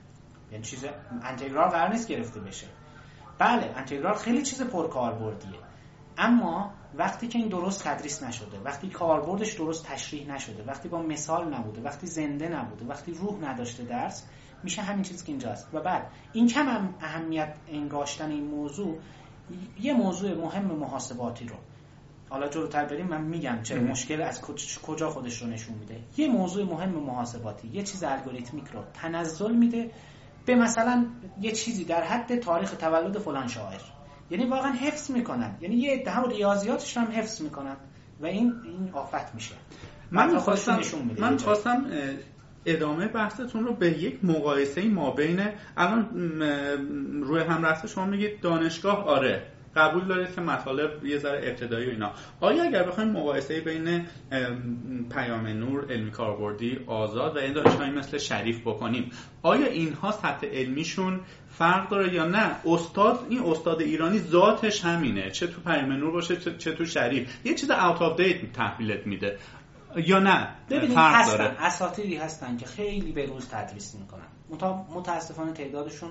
یعنی 0.51 0.65
چیز 0.65 0.85
انتگرال 1.23 1.71
قرار 1.71 1.93
نیست 1.93 2.09
گرفته 2.09 2.41
بشه. 2.41 2.67
بله 3.39 3.73
انتگرال 3.77 4.15
خیلی 4.15 4.43
چیز 4.43 4.63
پرکاربردیه. 4.63 5.59
اما 6.19 6.75
وقتی 6.95 7.29
که 7.29 7.39
این 7.39 7.49
درست 7.49 7.85
تدریس 7.85 8.23
نشده 8.23 8.61
وقتی 8.65 8.89
کاربردش 8.89 9.53
درست 9.53 9.87
تشریح 9.87 10.35
نشده 10.35 10.65
وقتی 10.65 10.89
با 10.89 11.03
مثال 11.03 11.55
نبوده 11.55 11.83
وقتی 11.83 12.07
زنده 12.07 12.49
نبوده 12.49 12.85
وقتی 12.85 13.13
روح 13.15 13.41
نداشته 13.41 13.85
درس 13.85 14.27
میشه 14.65 14.83
همین 14.83 15.03
چیزی 15.03 15.25
که 15.27 15.33
اینجاست. 15.33 15.69
و 15.73 15.81
بعد 15.81 16.07
این 16.33 16.49
کم 16.49 16.69
هم 16.69 16.95
اهمیت 17.01 17.55
انگاشتن 17.69 18.31
این 18.31 18.45
موضوع 18.45 18.99
یه 19.81 19.93
موضوع 19.93 20.35
مهم 20.35 20.65
محاسباتی 20.65 21.45
رو. 21.45 21.57
حالا 22.31 22.49
جلوتر 22.49 22.85
بریم 22.85 23.07
من 23.07 23.21
میگم 23.21 23.63
چرا 23.63 23.83
مشکل 23.83 24.23
از 24.23 24.41
کجا 24.83 25.11
خودش 25.11 25.43
رو 25.43 25.49
نشون 25.49 25.75
میده. 25.75 26.01
یه 26.17 26.29
موضوع 26.29 26.65
مهم 26.65 26.91
محاسباتی 26.91 27.69
یه 27.69 27.83
چیز 27.83 28.05
الگوریتمیک 28.05 28.69
رو 28.69 28.81
تنزل 28.95 29.53
میده 29.53 29.91
به 30.47 30.55
مثلا 30.55 31.07
یه 31.41 31.53
چیزی 31.53 31.85
در 31.85 32.05
حد 32.05 32.39
تاریخ 32.39 32.77
تولد 32.77 33.19
فلان 33.19 33.49
شاعر. 33.49 33.81
یعنی 34.31 34.45
واقعا 34.47 34.73
حفظ 34.73 35.11
می‌کنن. 35.11 35.57
یعنی 35.61 35.75
یه 35.75 36.05
هم 36.07 36.29
ریاضیاتش 36.29 36.97
هم 36.97 37.07
حفظ 37.13 37.41
می‌کنن. 37.43 37.77
و 38.21 38.27
این 38.27 38.55
این 38.65 38.91
آفت 38.93 39.35
میشه. 39.35 39.55
من 40.11 40.39
خواستم 40.39 40.81
من 41.19 41.37
خواستم 41.37 41.87
ادامه 42.67 43.07
بحثتون 43.09 43.65
رو 43.65 43.75
به 43.75 43.91
یک 43.99 44.25
مقایسه 44.25 44.89
ما 44.89 45.11
بین 45.11 45.41
الان 45.77 46.09
روی 47.23 47.43
هم 47.43 47.65
رفته 47.65 47.89
شما 47.89 48.07
میگید 48.07 48.41
دانشگاه 48.41 49.05
آره 49.05 49.43
قبول 49.77 50.05
دارید 50.05 50.35
که 50.35 50.41
مطالب 50.41 51.05
یه 51.05 51.19
ذره 51.19 51.49
ابتدایی 51.49 51.87
و 51.87 51.91
اینا. 51.91 52.11
آیا 52.41 52.65
اگر 52.65 52.83
بخوایم 52.83 53.11
مقایسه 53.11 53.61
بین 53.61 54.07
پیام 55.11 55.47
نور 55.47 55.93
علمی 55.93 56.11
کاربردی 56.11 56.79
آزاد 56.87 57.37
و 57.37 57.39
این 57.39 57.53
دانشگاهی 57.53 57.91
مثل 57.91 58.19
شریف 58.19 58.61
بکنیم 58.61 59.11
آیا 59.43 59.67
اینها 59.67 60.13
سطح 60.13 60.47
علمیشون 60.47 61.21
فرق 61.49 61.89
داره 61.89 62.15
یا 62.15 62.27
نه؟ 62.27 62.57
استاد 62.67 63.27
این 63.29 63.43
استاد 63.43 63.81
ایرانی 63.81 64.19
ذاتش 64.19 64.85
همینه 64.85 65.31
چه 65.31 65.47
تو 65.47 65.61
پیام 65.61 65.93
نور 65.93 66.11
باشه 66.11 66.37
چه 66.37 66.73
تو 66.73 66.85
شریف. 66.85 67.29
یه 67.45 67.55
چیز 67.55 67.71
اوت 67.71 68.03
اف 68.03 68.17
دیت 68.17 68.53
تحویلت 68.53 69.07
میده. 69.07 69.39
یا 69.97 70.19
نه؟ 70.19 70.49
ببینید 70.71 70.99
هستن 70.99 71.57
اساتیدی 71.59 72.17
هستن 72.17 72.57
که 72.57 72.67
خیلی 72.67 73.13
به 73.13 73.27
روز 73.27 73.49
تدریس 73.49 73.95
می‌کنن. 73.95 74.27
متاسفانه 74.95 75.53
تعدادشون 75.53 76.11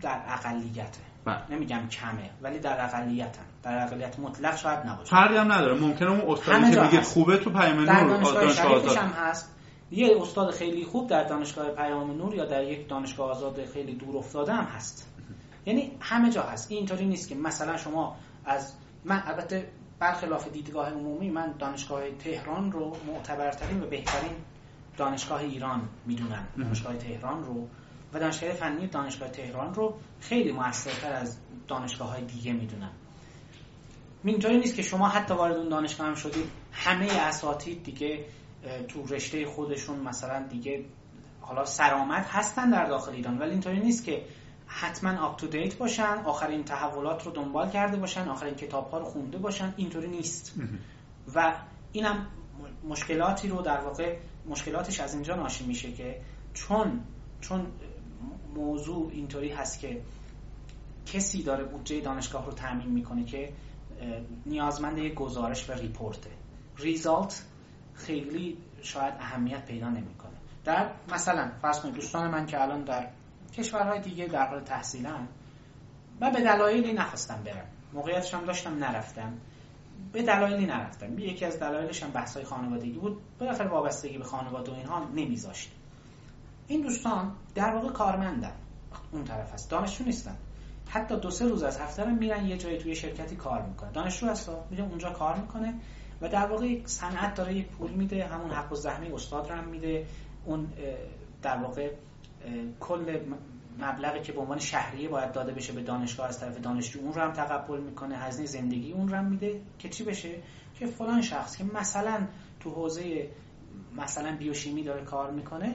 در 0.00 0.22
اقلیته. 0.28 1.00
بله. 1.24 1.50
نمیگم 1.50 1.88
کمه 1.88 2.30
ولی 2.42 2.58
در 2.58 2.84
اقلیت 2.84 3.36
هم. 3.38 3.44
در 3.62 3.82
اقلیت 3.82 4.18
مطلق 4.18 4.56
شاید 4.56 4.78
نباشه. 4.86 5.10
فرقی 5.10 5.36
هم 5.36 5.52
نداره. 5.52 5.80
ممکنه 5.80 6.10
اون 6.10 6.32
استادی 6.32 6.70
که 6.70 6.80
بگه 6.80 7.00
خوبه 7.00 7.36
تو 7.36 7.50
پیام 7.50 7.80
نور 7.80 8.20
دانشگاه 8.20 8.96
هم 8.96 9.08
هست. 9.08 9.54
یه 9.90 10.16
استاد 10.20 10.50
خیلی 10.50 10.84
خوب 10.84 11.10
در 11.10 11.24
دانشگاه 11.24 11.70
پیام 11.70 12.10
نور 12.10 12.34
یا 12.34 12.44
در 12.44 12.64
یک 12.64 12.88
دانشگاه 12.88 13.30
آزاد 13.30 13.64
خیلی 13.64 13.94
دور 13.94 14.16
افتاده 14.16 14.52
هم 14.52 14.64
هست. 14.64 15.10
یعنی 15.66 15.92
همه 16.00 16.30
جا 16.30 16.42
هست. 16.42 16.70
اینطوری 16.70 17.06
نیست 17.06 17.28
که 17.28 17.34
مثلا 17.34 17.76
شما 17.76 18.16
از 18.44 18.72
من 19.04 19.22
البته 19.26 19.68
برخلاف 19.98 20.48
دیدگاه 20.48 20.90
عمومی 20.90 21.30
من 21.30 21.54
دانشگاه 21.58 22.10
تهران 22.10 22.72
رو 22.72 22.96
معتبرترین 23.06 23.82
و 23.82 23.86
بهترین 23.86 24.32
دانشگاه 24.96 25.40
ایران 25.40 25.88
می‌دونم. 26.06 26.48
دانشگاه 26.58 26.96
تهران 26.96 27.44
رو 27.44 27.68
و 28.12 28.18
دانشگاه 28.18 28.52
فنی 28.52 28.86
دانشگاه 28.86 29.28
تهران 29.28 29.74
رو 29.74 29.94
خیلی 30.20 30.52
موثرتر 30.52 31.12
از 31.12 31.38
دانشگاه 31.68 32.08
های 32.08 32.24
دیگه 32.24 32.52
می‌دونم. 32.52 32.90
اینطوری 34.24 34.58
نیست 34.58 34.76
که 34.76 34.82
شما 34.82 35.08
حتی 35.08 35.34
وارد 35.34 35.56
اون 35.56 35.68
دانشگاه 35.68 36.06
هم 36.06 36.14
شدید 36.14 36.50
همه 36.72 37.08
اساتید 37.12 37.82
دیگه 37.82 38.24
تو 38.88 39.06
رشته 39.06 39.46
خودشون 39.46 40.00
مثلا 40.00 40.46
دیگه 40.46 40.84
حالا 41.40 41.64
سرآمد 41.64 42.26
هستن 42.26 42.70
در 42.70 42.84
داخل 42.84 43.12
ایران 43.12 43.38
ولی 43.38 43.50
اینطوری 43.50 43.80
نیست 43.80 44.04
که 44.04 44.22
حتما 44.76 45.26
آپ 45.26 45.36
تو 45.36 45.46
دیت 45.46 45.76
باشن 45.76 46.22
آخرین 46.24 46.64
تحولات 46.64 47.26
رو 47.26 47.32
دنبال 47.32 47.70
کرده 47.70 47.96
باشن 47.96 48.28
آخرین 48.28 48.54
کتاب 48.54 48.90
ها 48.90 48.98
رو 48.98 49.04
خونده 49.04 49.38
باشن 49.38 49.74
اینطوری 49.76 50.08
نیست. 50.08 50.54
و 51.34 51.54
اینم 51.92 52.26
مشکلاتی 52.88 53.48
رو 53.48 53.62
در 53.62 53.80
واقع 53.80 54.16
مشکلاتش 54.48 55.00
از 55.00 55.14
اینجا 55.14 55.34
ناشی 55.34 55.66
میشه 55.66 55.92
که 55.92 56.20
چون 56.54 57.00
چون 57.40 57.66
موضوع 58.54 59.10
اینطوری 59.12 59.48
هست 59.48 59.80
که 59.80 60.00
کسی 61.06 61.42
داره 61.42 61.64
بودجه 61.64 62.00
دانشگاه 62.00 62.46
رو 62.46 62.52
تعمین 62.52 62.88
می‌کنه 62.88 63.24
که 63.24 63.52
نیازمند 64.46 64.98
یک 64.98 65.14
گزارش 65.14 65.70
و 65.70 65.72
ریپورته. 65.72 66.30
ریزالت 66.76 67.44
خیلی 67.94 68.58
شاید 68.82 69.14
اهمیت 69.20 69.64
پیدا 69.64 69.88
نمی‌کنه. 69.88 70.32
در 70.64 70.90
مثلا 71.12 71.50
فرض 71.62 71.80
کنید 71.80 71.94
دوستان 71.94 72.30
من 72.30 72.46
که 72.46 72.62
الان 72.62 72.84
در 72.84 73.08
کشورهای 73.56 74.00
دیگه 74.00 74.26
در 74.26 74.46
حال 74.46 74.60
تحصیلن. 74.60 75.28
و 76.20 76.30
به 76.30 76.40
دلایلی 76.40 76.92
نخواستم 76.92 77.42
برم. 77.44 77.66
موقعیتش 77.92 78.34
هم 78.34 78.44
داشتم 78.44 78.78
نرفتم. 78.78 79.32
به 80.12 80.22
دلایلی 80.22 80.66
نرفتم. 80.66 81.18
یکی 81.18 81.44
از 81.44 81.60
دلایلش 81.60 82.02
هم 82.02 82.10
بحثای 82.10 82.44
خانوادگی 82.44 82.98
بود. 82.98 83.22
بالاخره 83.38 83.68
وابستگی 83.68 84.18
به 84.18 84.24
خانواده 84.24 84.72
و 84.72 84.74
اینها 84.74 85.04
نمیذاشت. 85.14 85.72
این 86.68 86.82
دوستان 86.82 87.32
در 87.54 87.74
واقع 87.74 87.88
کارمندن. 87.88 88.52
اون 89.12 89.24
طرف 89.24 89.52
هست. 89.52 89.70
دانشجو 89.70 90.04
نیستن. 90.04 90.36
حتی 90.88 91.16
دو 91.16 91.30
سه 91.30 91.48
روز 91.48 91.62
از 91.62 91.80
هفته 91.80 92.10
میرن 92.10 92.46
یه 92.46 92.56
جایی 92.56 92.78
توی 92.78 92.94
شرکتی 92.94 93.36
کار 93.36 93.62
می‌کنه 93.62 93.90
دانشجو 93.92 94.26
هستا 94.26 94.64
میره 94.70 94.84
اونجا 94.84 95.10
کار 95.10 95.36
می‌کنه 95.36 95.74
و 96.20 96.28
در 96.28 96.46
واقع 96.46 96.80
صنعت 96.84 97.34
داره 97.34 97.54
یک 97.54 97.66
پول 97.66 97.90
میده. 97.90 98.26
همون 98.26 98.50
حق 98.50 98.72
و 98.72 98.74
زحمه 98.74 99.14
استاد 99.14 99.50
رو 99.50 99.56
هم 99.56 99.64
میده. 99.64 100.06
اون 100.44 100.68
در 101.42 101.56
واقع 101.56 101.90
کل 102.80 103.20
مبلغی 103.78 104.20
که 104.20 104.32
به 104.32 104.40
عنوان 104.40 104.58
شهریه 104.58 105.08
باید 105.08 105.32
داده 105.32 105.52
بشه 105.52 105.72
به 105.72 105.82
دانشگاه 105.82 106.26
از 106.28 106.40
طرف 106.40 106.60
دانشجو 106.60 107.00
اون 107.00 107.12
رو 107.12 107.20
هم 107.20 107.32
تقبل 107.32 107.80
می‌کنه 107.80 108.16
هزینه 108.16 108.46
زندگی 108.46 108.92
اون 108.92 109.08
رو 109.08 109.16
هم 109.16 109.24
میده 109.24 109.60
که 109.78 109.88
چی 109.88 110.04
بشه؟ 110.04 110.42
که 110.78 110.86
فلان 110.86 111.22
شخص 111.22 111.56
که 111.56 111.64
مثلا 111.64 112.26
تو 112.60 112.70
حوزه 112.70 113.28
مثلا 113.96 114.36
بیوشیمی 114.36 114.82
داره 114.82 115.04
کار 115.04 115.30
می‌کنه 115.30 115.74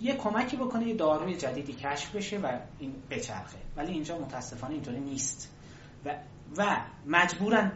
یه 0.00 0.16
کمکی 0.16 0.56
بکنه 0.56 0.88
یه 0.88 0.94
داروی 0.94 1.36
جدیدی 1.36 1.72
کشف 1.72 2.16
بشه 2.16 2.38
و 2.38 2.58
این 2.78 2.94
بچرخه. 3.10 3.58
ولی 3.76 3.92
اینجا 3.92 4.18
متاسفانه 4.18 4.74
اینطوری 4.74 5.00
نیست. 5.00 5.54
و 6.04 6.14
و 6.56 6.76
مجبورن 7.06 7.72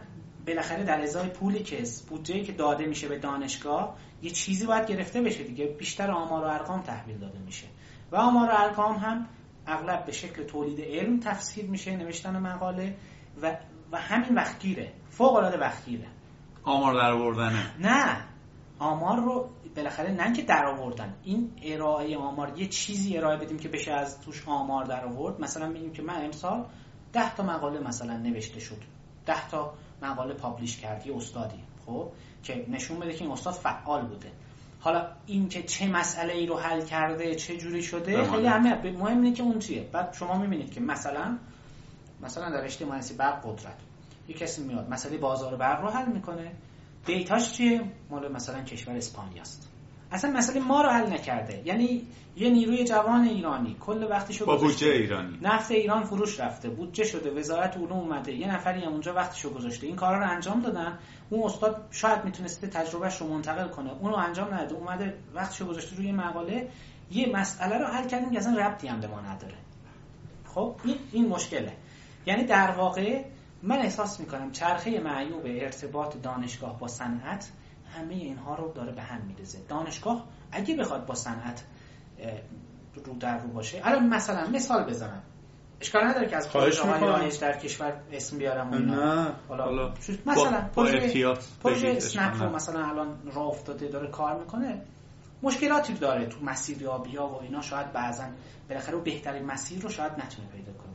بالاخره 0.47 0.83
در 0.83 1.01
ازای 1.01 1.29
پولی 1.29 1.59
که 1.59 1.83
بودجه 2.09 2.43
که 2.43 2.51
داده 2.51 2.85
میشه 2.85 3.07
به 3.07 3.19
دانشگاه 3.19 3.97
یه 4.21 4.29
چیزی 4.29 4.65
باید 4.65 4.87
گرفته 4.87 5.21
بشه 5.21 5.43
دیگه. 5.43 5.65
بیشتر 5.65 6.11
آمار 6.11 6.43
و 6.43 6.47
ارقام 6.47 6.81
تحویل 6.81 7.17
داده 7.17 7.39
میشه. 7.39 7.67
و 8.13 8.15
آمار 8.15 8.49
و 8.49 8.53
ارقام 8.53 8.95
هم 8.95 9.27
اغلب 9.67 10.05
به 10.05 10.11
شکل 10.11 10.43
تولید 10.43 10.81
علم 10.81 11.19
تفسیر 11.19 11.65
میشه 11.65 11.95
نوشتن 11.95 12.39
مقاله 12.39 12.95
و 13.41 13.57
و 13.91 13.97
همین 13.97 14.35
وقتگیره. 14.35 14.93
فوق 15.09 15.35
العاده 15.35 15.57
وقتگیره. 15.57 16.07
آمار 16.63 16.93
در 16.93 17.11
آوردنه. 17.11 17.71
نه. 17.79 18.17
آمار 18.79 19.17
رو 19.17 19.49
بالاخره 19.75 20.11
نه 20.11 20.33
که 20.33 20.41
در 20.41 20.65
آوردن. 20.65 21.13
این 21.23 21.51
ارائه 21.63 22.17
آمار 22.17 22.59
یه 22.59 22.67
چیزی 22.67 23.17
ارائه 23.17 23.37
بدیم 23.37 23.59
که 23.59 23.69
بشه 23.69 23.91
از 23.91 24.21
توش 24.21 24.43
آمار 24.47 24.85
در 24.85 25.05
آورد. 25.05 25.41
مثلا 25.41 25.69
میگیم 25.69 25.93
که 25.93 26.01
من 26.01 26.25
امسال 26.25 26.65
ده 27.13 27.35
تا 27.35 27.43
مقاله 27.43 27.79
مثلا 27.79 28.17
نوشته 28.17 28.59
شد. 28.59 28.81
ده 29.25 29.49
تا 29.49 29.73
مقاله 30.01 30.33
پابلیش 30.33 30.77
کردی 30.77 31.11
استادی. 31.11 31.63
خب؟ 31.85 32.11
که 32.43 32.65
نشون 32.69 32.99
بده 32.99 33.13
که 33.13 33.23
این 33.23 33.31
استاد 33.31 33.53
فعال 33.53 34.05
بوده. 34.05 34.31
حالا 34.83 35.07
این 35.25 35.49
که 35.49 35.63
چه 35.63 35.87
مسئله 35.87 36.33
ای 36.33 36.45
رو 36.45 36.57
حل 36.57 36.85
کرده 36.85 37.35
چه 37.35 37.57
جوری 37.57 37.83
شده 37.83 38.23
خیلی 38.23 38.47
اهمیت 38.47 38.85
مهم 38.85 39.21
اینه 39.21 39.33
که 39.33 39.43
اون 39.43 39.59
چیه. 39.59 39.89
بعد 39.91 40.13
شما 40.13 40.37
می‌بینید 40.37 40.73
که 40.73 40.81
مثلا 40.81 41.37
مثلا 42.21 42.49
در 42.49 42.61
رشته 42.61 42.85
مهندسی 42.85 43.13
برق 43.13 43.41
قدرت. 43.43 43.77
یه 44.27 44.35
کسی 44.35 44.63
میاد 44.63 44.89
مسئله 44.89 45.17
بازار 45.17 45.55
برق 45.55 45.81
رو 45.81 45.89
حل 45.89 46.11
می‌کنه. 46.11 46.51
دیتاش 47.05 47.53
چیه؟ 47.53 47.81
مال 48.09 48.31
مثلا 48.31 48.63
کشور 48.63 48.95
اسپانیاست 48.95 49.72
اصلا 50.13 50.31
مسئله 50.31 50.59
ما 50.59 50.81
رو 50.81 50.89
حل 50.89 51.13
نکرده. 51.13 51.61
یعنی 51.65 52.07
یه 52.35 52.49
نیروی 52.49 52.83
جوان 52.83 53.23
ایرانی 53.23 53.75
کل 53.79 54.07
وقتی 54.09 54.45
با 54.45 54.57
بودجه 54.57 54.87
ایرانی. 54.87 55.37
نفت 55.41 55.71
ایران 55.71 56.03
فروش 56.03 56.39
رفته. 56.39 56.69
بودجه 56.69 57.03
شده. 57.03 57.31
وزارت 57.31 57.77
علوم 57.77 57.91
اومده. 57.91 58.33
یه 58.33 58.55
نفری 58.55 58.81
هم 58.81 58.91
اونجا 58.91 59.13
وقتشو 59.13 59.53
گذاشته. 59.53 59.87
این 59.87 59.95
کارا 59.95 60.19
رو 60.19 60.29
انجام 60.31 60.61
دادن. 60.61 60.99
اون 61.29 61.43
استاد 61.43 61.87
شاید 61.91 62.25
می‌تونسته 62.25 62.67
تجربهش 62.67 63.21
رو 63.21 63.27
منتقل 63.27 63.67
کنه. 63.67 63.91
اونو 63.99 64.15
انجام 64.15 64.53
نده 64.53 64.75
اومده 64.75 65.13
وقتشو 65.35 65.65
گذاشته 65.65 65.95
روی 65.95 66.11
مقاله. 66.11 66.67
یه 67.11 67.29
مسئله 67.29 67.77
رو 67.77 67.85
حل 67.85 68.07
کردیم 68.07 68.29
که 68.31 68.37
اصلا 68.37 68.57
ربطی 68.57 68.87
هم 68.87 68.99
به 68.99 69.07
ما 69.07 69.21
نداره. 69.21 69.55
خب 70.45 70.75
این 70.83 70.95
این 71.11 71.27
مشکله. 71.27 71.73
یعنی 72.25 72.43
در 72.43 72.71
واقع 72.71 73.23
من 73.63 73.77
احساس 73.77 74.19
می‌کنم 74.19 74.51
چرخه 74.51 74.99
معیوب 74.99 75.41
ارتباط 75.45 76.21
دانشگاه 76.21 76.79
با 76.79 76.87
صنعت 76.87 77.51
همه 77.97 78.13
اینها 78.13 78.55
رو 78.55 78.71
داره 78.73 78.91
به 78.91 79.01
هم 79.01 79.21
میرزه 79.21 79.59
دانشگاه 79.67 80.25
اگه 80.51 80.75
بخواد 80.75 81.05
با 81.05 81.15
صنعت 81.15 81.63
رو 83.05 83.13
در 83.13 83.37
رو 83.37 83.49
باشه. 83.49 83.81
الان 83.83 84.07
مثلا 84.07 84.47
مثال 84.47 84.89
بزنم. 84.89 85.23
اشکال 85.81 86.03
نداره 86.03 86.27
که 86.27 86.35
از 86.37 86.49
پروژه 86.49 86.83
های 86.83 87.37
در 87.37 87.57
کشور 87.57 87.93
اسم 88.11 88.37
بیارم 88.37 88.71
و 88.71 88.75
نه. 88.75 89.31
حالا 89.47 89.93
مثلا 90.25 90.69
پروژه 91.63 91.93
اسنپ 91.97 92.43
رو 92.43 92.55
مثلا 92.55 92.85
الان 92.85 93.17
راه 93.33 93.47
افتاده 93.47 93.87
داره 93.87 94.07
کار 94.07 94.39
می‌کنه. 94.39 94.81
مشکلاتی 95.43 95.93
داره 95.93 96.25
تو 96.25 96.45
مسیریابی 96.45 97.15
ها 97.15 97.27
و 97.27 97.41
اینا. 97.41 97.61
شاید 97.61 97.93
بعضا 97.93 98.23
بالاخره 98.69 98.97
بهترین 98.97 99.45
مسیر 99.45 99.81
رو 99.81 99.89
شاید 99.89 100.11
نتونه 100.11 100.47
پیدا 100.47 100.71
کنه. 100.71 100.93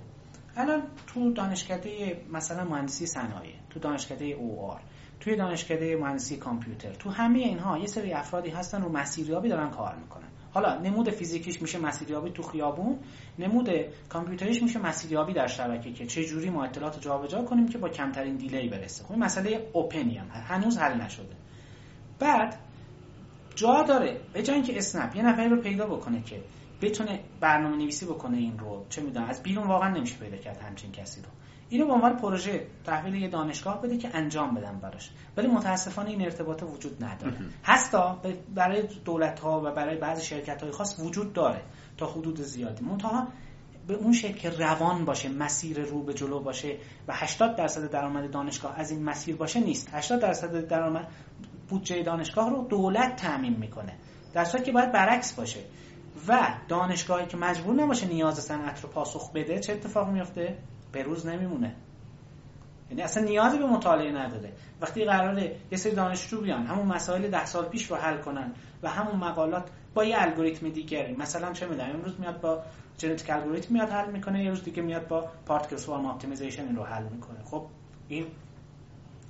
الان 0.56 0.82
تو 1.06 1.32
دانشکده 1.32 2.20
مثلا 2.32 2.64
مهندسی 2.64 3.06
صنایع 3.06 3.54
تو 3.70 3.80
دانشکده 3.80 4.24
او 4.24 4.70
آر. 4.70 4.80
توی 5.20 5.36
دانشکده 5.36 5.96
مهندسی 5.96 6.36
کامپیوتر. 6.36 6.92
تو 6.92 7.10
همه 7.10 7.38
اینها 7.38 7.78
یه 7.78 7.86
سری 7.86 8.12
افرادی 8.12 8.50
هستن 8.50 8.82
رو 8.82 8.92
مسیریابی 8.92 9.48
دارن 9.48 9.70
کار 9.70 9.94
می‌کنن. 9.94 10.28
حالا 10.54 10.78
نمود 10.78 11.10
فیزیکیش 11.10 11.62
میشه 11.62 11.78
مسیریابی 11.78 12.30
تو 12.30 12.42
خیابون 12.42 12.98
نمود 13.38 13.70
کامپیوتریش 14.08 14.62
میشه 14.62 14.78
مسیریابی 14.78 15.32
در 15.32 15.46
شبکه 15.46 15.92
که 15.92 16.06
چه 16.06 16.24
جوری 16.24 16.50
ما 16.50 16.64
اطلاعات 16.64 17.00
جابجا 17.00 17.42
کنیم 17.42 17.68
که 17.68 17.78
با 17.78 17.88
کمترین 17.88 18.36
دیلی 18.36 18.68
برسه. 18.68 19.04
خب 19.04 19.18
مسئله 19.18 19.70
اوپنی 19.72 20.16
هم 20.16 20.26
هنوز 20.30 20.78
حل 20.78 21.00
نشده. 21.00 21.36
بعد 22.18 22.58
جا 23.54 23.82
داره 23.82 24.20
به 24.32 24.42
جای 24.42 24.56
اینکه 24.56 24.78
اسنپ 24.78 25.16
یه 25.16 25.22
نفری 25.22 25.48
رو 25.48 25.60
پیدا 25.60 25.86
بکنه 25.86 26.22
که 26.22 26.42
بتونه 26.82 27.20
برنامه 27.40 27.76
نویسی 27.76 28.06
بکنه 28.06 28.36
این 28.36 28.58
رو 28.58 28.86
چه 28.88 29.02
می‌دونم 29.02 29.28
از 29.28 29.42
بیرون 29.42 29.66
واقعا 29.66 29.88
نمیشه 29.88 30.16
پیدا 30.16 30.36
کرد 30.36 30.56
همچین 30.56 30.92
کسی 30.92 31.20
رو. 31.20 31.28
اینو 31.70 31.86
به 31.86 31.92
عنوان 31.92 32.16
پروژه 32.16 32.66
تحویل 32.84 33.14
یه 33.14 33.28
دانشگاه 33.28 33.82
بده 33.82 33.96
که 33.96 34.16
انجام 34.16 34.54
بدن 34.54 34.78
براش. 34.78 35.10
ولی 35.36 35.46
متاسفانه 35.46 36.10
این 36.10 36.22
ارتباط 36.22 36.62
وجود 36.62 37.04
نداره. 37.04 37.36
هستا 37.64 38.22
برای 38.54 38.88
دولت 39.04 39.40
ها 39.40 39.60
و 39.64 39.72
برای 39.72 39.96
بعضی 39.96 40.24
شرکت 40.24 40.62
های 40.62 40.72
خاص 40.72 41.00
وجود 41.00 41.32
داره 41.32 41.62
تا 41.96 42.06
حدود 42.06 42.40
زیادی. 42.40 42.84
منتها 42.84 43.28
به 43.86 43.94
اون 43.94 44.12
شکل 44.12 44.38
که 44.38 44.50
روان 44.50 45.04
باشه 45.04 45.28
مسیر 45.28 45.80
رو 45.80 46.02
به 46.02 46.14
جلو 46.14 46.40
باشه 46.40 46.76
و 47.08 47.12
80 47.14 47.56
درصد 47.56 47.90
درآمد 47.90 48.30
دانشگاه 48.30 48.80
از 48.80 48.90
این 48.90 49.04
مسیر 49.04 49.36
باشه 49.36 49.60
نیست. 49.60 49.88
80 49.92 50.20
درصد 50.20 50.68
درآمد 50.68 51.08
بودجه 51.68 52.02
دانشگاه 52.02 52.50
رو 52.50 52.66
دولت 52.68 53.16
تامین 53.16 53.56
می‌کنه. 53.56 53.94
در 54.34 54.44
صورتی 54.44 54.66
که 54.66 54.72
باید 54.72 54.92
برعکس 54.92 55.32
باشه. 55.32 55.60
و 56.28 56.54
دانشگاهی 56.68 57.26
که 57.26 57.36
مجبور 57.36 57.74
نباشه 57.74 58.06
نیاز 58.06 58.38
صنعت 58.38 58.80
رو 58.80 58.88
پاسخ 58.88 59.32
بده 59.32 59.60
چه 59.60 59.72
اتفاقی 59.72 60.12
میفته 60.12 60.58
به 60.92 61.02
روز 61.02 61.26
نمیمونه. 61.26 61.74
یعنی 62.90 63.02
اصلا 63.02 63.24
نیازی 63.24 63.58
به 63.58 63.66
مطالعه 63.66 64.12
نداره. 64.12 64.52
وقتی 64.80 65.04
قراره 65.04 65.56
یه 65.70 65.78
سری 65.78 65.94
دانشجو 65.94 66.40
بیان 66.40 66.66
همون 66.66 66.86
مسائل 66.86 67.30
ده 67.30 67.46
سال 67.46 67.64
پیش 67.64 67.90
رو 67.90 67.96
حل 67.96 68.18
کنن 68.18 68.52
و 68.82 68.88
همون 68.88 69.16
مقالات 69.16 69.70
با 69.94 70.04
یه 70.04 70.16
الگوریتم 70.18 70.68
دیگری. 70.68 71.16
مثلا 71.16 71.52
چه 71.52 71.66
می‌دونم 71.66 71.90
امروز 71.90 72.20
میاد 72.20 72.40
با 72.40 72.62
genetic 72.98 73.30
algorithm 73.30 73.74
میاد 73.74 73.88
حل 73.88 74.10
می‌کنه 74.10 74.44
یه 74.44 74.50
روز 74.50 74.64
دیگه 74.64 74.82
میاد 74.82 75.08
با 75.08 75.28
particle 75.46 75.76
swarm 75.76 76.06
optimization 76.06 76.76
رو 76.76 76.84
حل 76.84 77.04
می‌کنه. 77.04 77.38
خب 77.44 77.66
این 78.08 78.26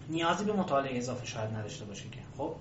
نیازی 0.08 0.44
به 0.44 0.52
مطالعه 0.52 0.98
اضافه 0.98 1.26
شاید 1.26 1.50
نداشته 1.50 1.84
باشه 1.84 2.08
که. 2.08 2.20
خب 2.36 2.54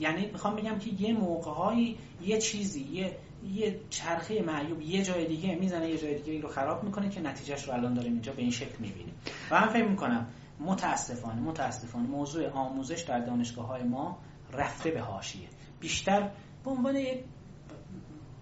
یعنی 0.00 0.26
می‌خوام 0.26 0.56
بگم 0.56 0.78
که 0.78 0.90
یه 0.90 1.12
موقع 1.12 1.74
یه 2.22 2.38
چیزی 2.38 2.80
یه 2.80 3.16
یه 3.44 3.80
چرخه 3.90 4.42
معیوب 4.42 4.82
یه 4.82 5.02
جای 5.02 5.26
دیگه 5.26 5.54
می‌زنه 5.54 5.88
یه 5.88 5.98
جای 5.98 6.18
دیگه 6.18 6.40
رو 6.40 6.48
خراب 6.48 6.84
می‌کنه 6.84 7.08
که 7.08 7.20
نتیجهش 7.20 7.68
رو 7.68 7.74
الان 7.74 7.94
داریم 7.94 8.12
اینجا 8.12 8.32
به 8.32 8.42
این 8.42 8.50
شکل 8.50 8.76
می‌بینیم. 8.78 9.14
و 9.50 9.60
من 9.60 9.68
فکر 9.68 9.84
می‌کنم 9.84 10.26
متاسفانه 10.60 11.40
متاسفانه 11.40 12.06
موضوع 12.06 12.48
آموزش 12.50 13.00
در 13.00 13.20
دانشگاه 13.20 13.66
های 13.66 13.82
ما 13.82 14.18
رفته 14.52 14.90
به 14.90 15.00
حاشیه. 15.00 15.48
بیشتر 15.80 16.30
به 16.64 16.70
عنوان 16.70 16.96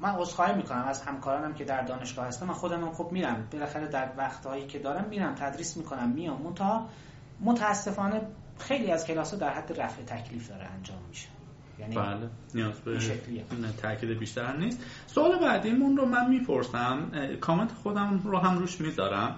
من 0.01 0.15
عذرخواهی 0.15 0.55
می‌کنم 0.55 0.85
از 0.85 1.03
همکارانم 1.03 1.55
که 1.55 1.65
در 1.65 1.83
دانشگاه 1.83 2.27
هستم 2.27 2.47
من 2.47 2.55
خودم 2.55 2.85
هم 2.85 2.93
خب 2.93 3.09
میرم. 3.13 3.49
بالاخره 3.53 3.89
در 3.89 4.13
وقتهایی 4.17 4.67
که 4.67 4.79
دارم 4.79 5.09
میرم 5.09 5.35
تدریس 5.35 5.77
می‌کنم 5.77 6.09
میام. 6.11 6.43
متا 6.43 6.87
متاسفانه 7.41 8.21
خیلی 8.59 8.91
از 8.91 9.07
کلاس 9.07 9.35
در 9.35 9.51
حد 9.51 9.81
رفع 9.81 10.03
تکلیف 10.03 10.49
داره 10.49 10.65
انجام 10.65 10.99
میشه. 11.09 11.29
یعنی 11.81 11.95
بله 11.95 12.29
نیاز 12.55 12.81
به 12.81 12.99
تاکید 13.83 14.19
بیشتر 14.19 14.57
نیست. 14.57 14.85
سوال 15.07 15.39
بعدیمون 15.39 15.97
رو 15.97 16.07
من 16.07 16.31
می‌پرسم 16.31 17.11
کامنت 17.41 17.73
خودم 17.73 18.21
رو 18.25 18.39
هم 18.39 18.59
روش 18.59 18.81
می‌ذارم. 18.81 19.37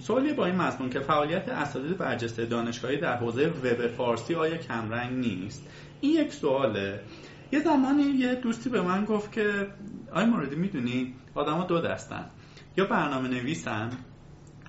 سوالی 0.00 0.32
با 0.32 0.46
این 0.46 0.54
مضمون 0.54 0.90
که 0.90 1.00
فعالیت 1.00 1.48
اساتید 1.48 1.98
برجسته 1.98 2.46
دانشگاهی 2.46 2.96
در 2.96 3.16
حوزه 3.16 3.46
وب 3.46 3.86
فارسی 3.86 4.34
آیا 4.34 4.56
کمرنگ 4.56 5.18
نیست؟ 5.18 5.66
این 6.00 6.12
یک 6.12 6.32
سواله. 6.32 7.00
یه 7.52 7.60
زمانی 7.60 8.02
یه 8.02 8.34
دوستی 8.34 8.70
به 8.70 8.82
من 8.82 9.04
گفت 9.04 9.32
که 9.32 9.66
آیا 10.12 10.26
موردی 10.26 10.56
می‌دونی؟ 10.56 11.14
آدما 11.34 11.64
دو 11.64 11.80
دستن. 11.80 12.26
یا 12.76 12.84
برنامه 12.84 13.28
نویسن 13.28 13.90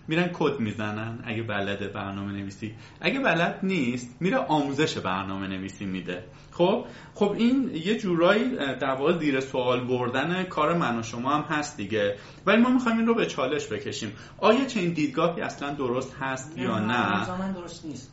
میرن 0.07 0.29
کد 0.33 0.59
می‌زنن. 0.59 1.19
اگه 1.23 1.43
بلده 1.43 1.87
برنامه 1.87 2.31
نویسی. 2.31 2.75
اگه 3.01 3.19
بلد 3.19 3.59
نیست 3.63 4.17
میره 4.19 4.37
آموزش 4.37 4.97
برنامه 4.97 5.47
نویسی 5.47 5.85
میده. 5.85 6.23
خب؟ 6.51 6.85
خب 7.13 7.31
این 7.37 7.71
یه 7.73 7.97
جورایی 7.97 8.55
در 8.55 8.95
واقع 8.95 9.17
زیر 9.19 9.39
سوال 9.39 9.87
بردن 9.87 10.43
کار 10.43 10.77
من 10.77 10.99
و 10.99 11.03
شما 11.03 11.29
هم 11.29 11.41
هست 11.41 11.77
دیگه. 11.77 12.15
ولی 12.45 12.61
ما 12.61 12.69
می‌خوایم 12.69 12.97
این 12.97 13.07
رو 13.07 13.15
به 13.15 13.25
چالش 13.25 13.67
بکشیم. 13.67 14.13
آیا 14.37 14.65
چه 14.65 14.79
این 14.79 14.93
دیدگاهی 14.93 15.41
اصلا 15.41 15.73
درست 15.73 16.15
هست 16.19 16.57
یا 16.57 16.79
نه 16.79 17.53
درست 17.53 17.85
نیست. 17.85 18.11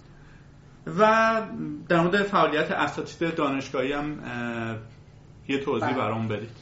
و 0.87 1.43
در 1.89 2.01
مورد 2.01 2.23
فعالیت 2.23 2.71
اساتید 2.71 3.35
دانشگاهی 3.35 3.93
هم 3.93 4.19
یه 5.49 5.59
توضیح 5.59 5.89
بله. 5.89 5.99
برام 5.99 6.29
بدید. 6.29 6.57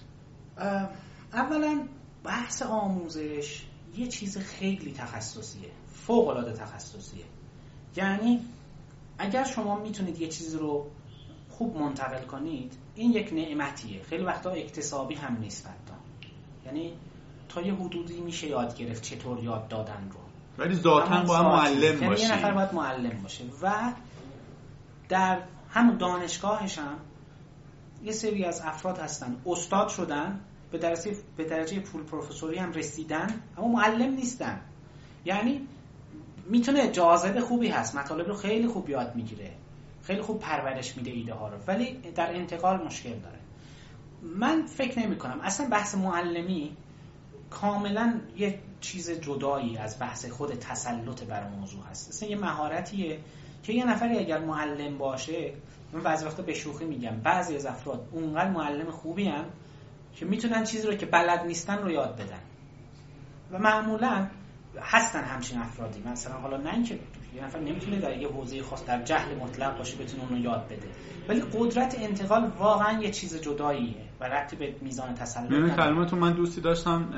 اولا 1.32 1.82
بحث 2.24 2.62
آموزش. 2.62 3.62
یه 3.96 4.08
چیز 4.08 4.38
خیلی 4.38 4.92
تخصصیه 4.92 5.70
فوق 5.92 6.28
العاده 6.28 6.52
تخصصیه. 6.52 7.24
یعنی 7.96 8.40
اگر 9.18 9.44
شما 9.44 9.78
می‌تونید 9.78 10.20
یه 10.20 10.28
چیز 10.28 10.54
رو 10.54 10.86
خوب 11.50 11.76
منتقل 11.76 12.22
کنید 12.22 12.72
این 12.94 13.12
یک 13.12 13.32
نعمتیه. 13.32 14.02
خیلی 14.02 14.24
وقتا 14.24 14.50
اکتسابی 14.50 15.14
هم 15.14 15.36
نیست 15.40 15.66
حتی. 15.66 15.94
یعنی 16.66 16.92
تا 17.48 17.62
یه 17.62 17.74
حدودی 17.74 18.20
میشه 18.20 18.46
یاد 18.46 18.76
گرفت 18.76 19.02
چطور 19.02 19.44
یاد 19.44 19.68
دادن 19.68 20.10
رو. 20.12 20.20
ولی 20.58 20.74
ذاتا 20.74 21.22
با 21.22 21.42
معلم 21.42 22.00
باشه 22.00 22.02
یعنی 22.02 22.20
یه 22.20 22.32
نفر 22.32 22.52
باید 22.54 22.74
معلم 22.74 23.22
باشه. 23.22 23.44
و 23.62 23.92
در 25.08 25.42
همون 25.70 25.96
دانشگاهش 25.96 26.78
هم 26.78 26.98
یه 28.04 28.12
سری 28.12 28.44
از 28.44 28.60
افراد 28.60 28.98
هستن. 28.98 29.36
استاد 29.46 29.88
شدن. 29.88 30.40
به 30.70 30.78
درجه 30.78 31.16
به 31.36 31.44
درجه 31.44 31.80
پول 31.80 32.02
پروفسوری 32.02 32.58
هم 32.58 32.72
رسیدن 32.72 33.42
اما 33.58 33.68
معلم 33.68 34.14
نیستن. 34.14 34.60
یعنی 35.24 35.66
می‌تونه 36.48 36.88
جاذبه 36.88 37.40
خوبی 37.40 37.68
هست 37.68 37.94
مطالب 37.94 38.28
رو 38.28 38.34
خیلی 38.34 38.66
خوب 38.66 38.90
یاد 38.90 39.16
می‌گیره. 39.16 39.50
خیلی 40.02 40.22
خوب 40.22 40.40
پرورش 40.40 40.96
میده 40.96 41.10
ایده 41.10 41.34
ها 41.34 41.48
رو 41.48 41.56
ولی 41.66 41.98
در 42.14 42.34
انتقال 42.34 42.84
مشکل 42.84 43.14
داره. 43.18 43.38
من 44.22 44.66
فکر 44.66 44.98
نمی 44.98 45.16
کنم 45.16 45.40
اصلا 45.42 45.68
بحث 45.68 45.94
معلمی 45.94 46.76
کاملا 47.50 48.20
یه 48.36 48.58
چیز 48.80 49.10
جدایی 49.10 49.78
از 49.78 49.98
بحث 49.98 50.26
خود 50.26 50.54
تسلط 50.54 51.22
بر 51.22 51.48
موضوع 51.48 51.82
هست. 51.90 52.08
اصلا 52.08 52.28
یه 52.28 52.36
مهارتیه 52.36 53.18
که 53.62 53.72
یه 53.72 53.84
نفری 53.84 54.18
اگر 54.18 54.38
معلم 54.38 54.98
باشه 54.98 55.52
من 55.92 56.02
بعضی 56.02 56.24
وقتا 56.24 56.42
به 56.42 56.54
شوخی 56.54 56.84
میگم 56.84 57.20
بعضی 57.24 57.56
از 57.56 57.66
افراد 57.66 58.08
اونقدر 58.12 58.50
معلم 58.50 58.90
خوبی 58.90 59.28
هم 59.28 59.44
که 60.16 60.26
می‌تونن 60.26 60.64
چیزی 60.64 60.86
رو 60.86 60.94
که 60.94 61.06
بلد 61.06 61.46
نیستن 61.46 61.78
رو 61.78 61.90
یاد 61.90 62.14
بدن. 62.14 62.40
و 63.52 63.58
معمولا 63.58 64.26
هستن 64.80 65.24
همچین 65.24 65.58
افرادی. 65.58 66.02
مثلا 66.06 66.34
حالا 66.34 66.56
نه 66.56 66.74
اینکه 66.74 66.98
یه 67.34 67.44
نفر 67.44 67.58
نمی‌تونه 67.58 67.98
در 67.98 68.16
یه 68.18 68.28
حوزه 68.28 68.62
خاص 68.62 68.84
در 68.84 69.02
جهل 69.02 69.34
مطلق 69.34 69.78
باشه 69.78 69.96
بتونه 69.96 70.22
اون 70.22 70.30
رو 70.30 70.38
یاد 70.38 70.66
بده. 70.66 70.88
ولی 71.28 71.42
قدرت 71.52 71.96
انتقال 71.98 72.50
واقعا 72.58 73.02
یه 73.02 73.10
چیز 73.10 73.40
جداییه 73.40 73.94
و 74.20 74.24
ربطی 74.24 74.56
به 74.56 74.74
میزان 74.80 75.14
تسلط 75.14 75.44
نداره. 75.44 75.76
کلامتون 75.76 76.18
من 76.18 76.32
دوستی 76.32 76.60
داشتم 76.60 77.08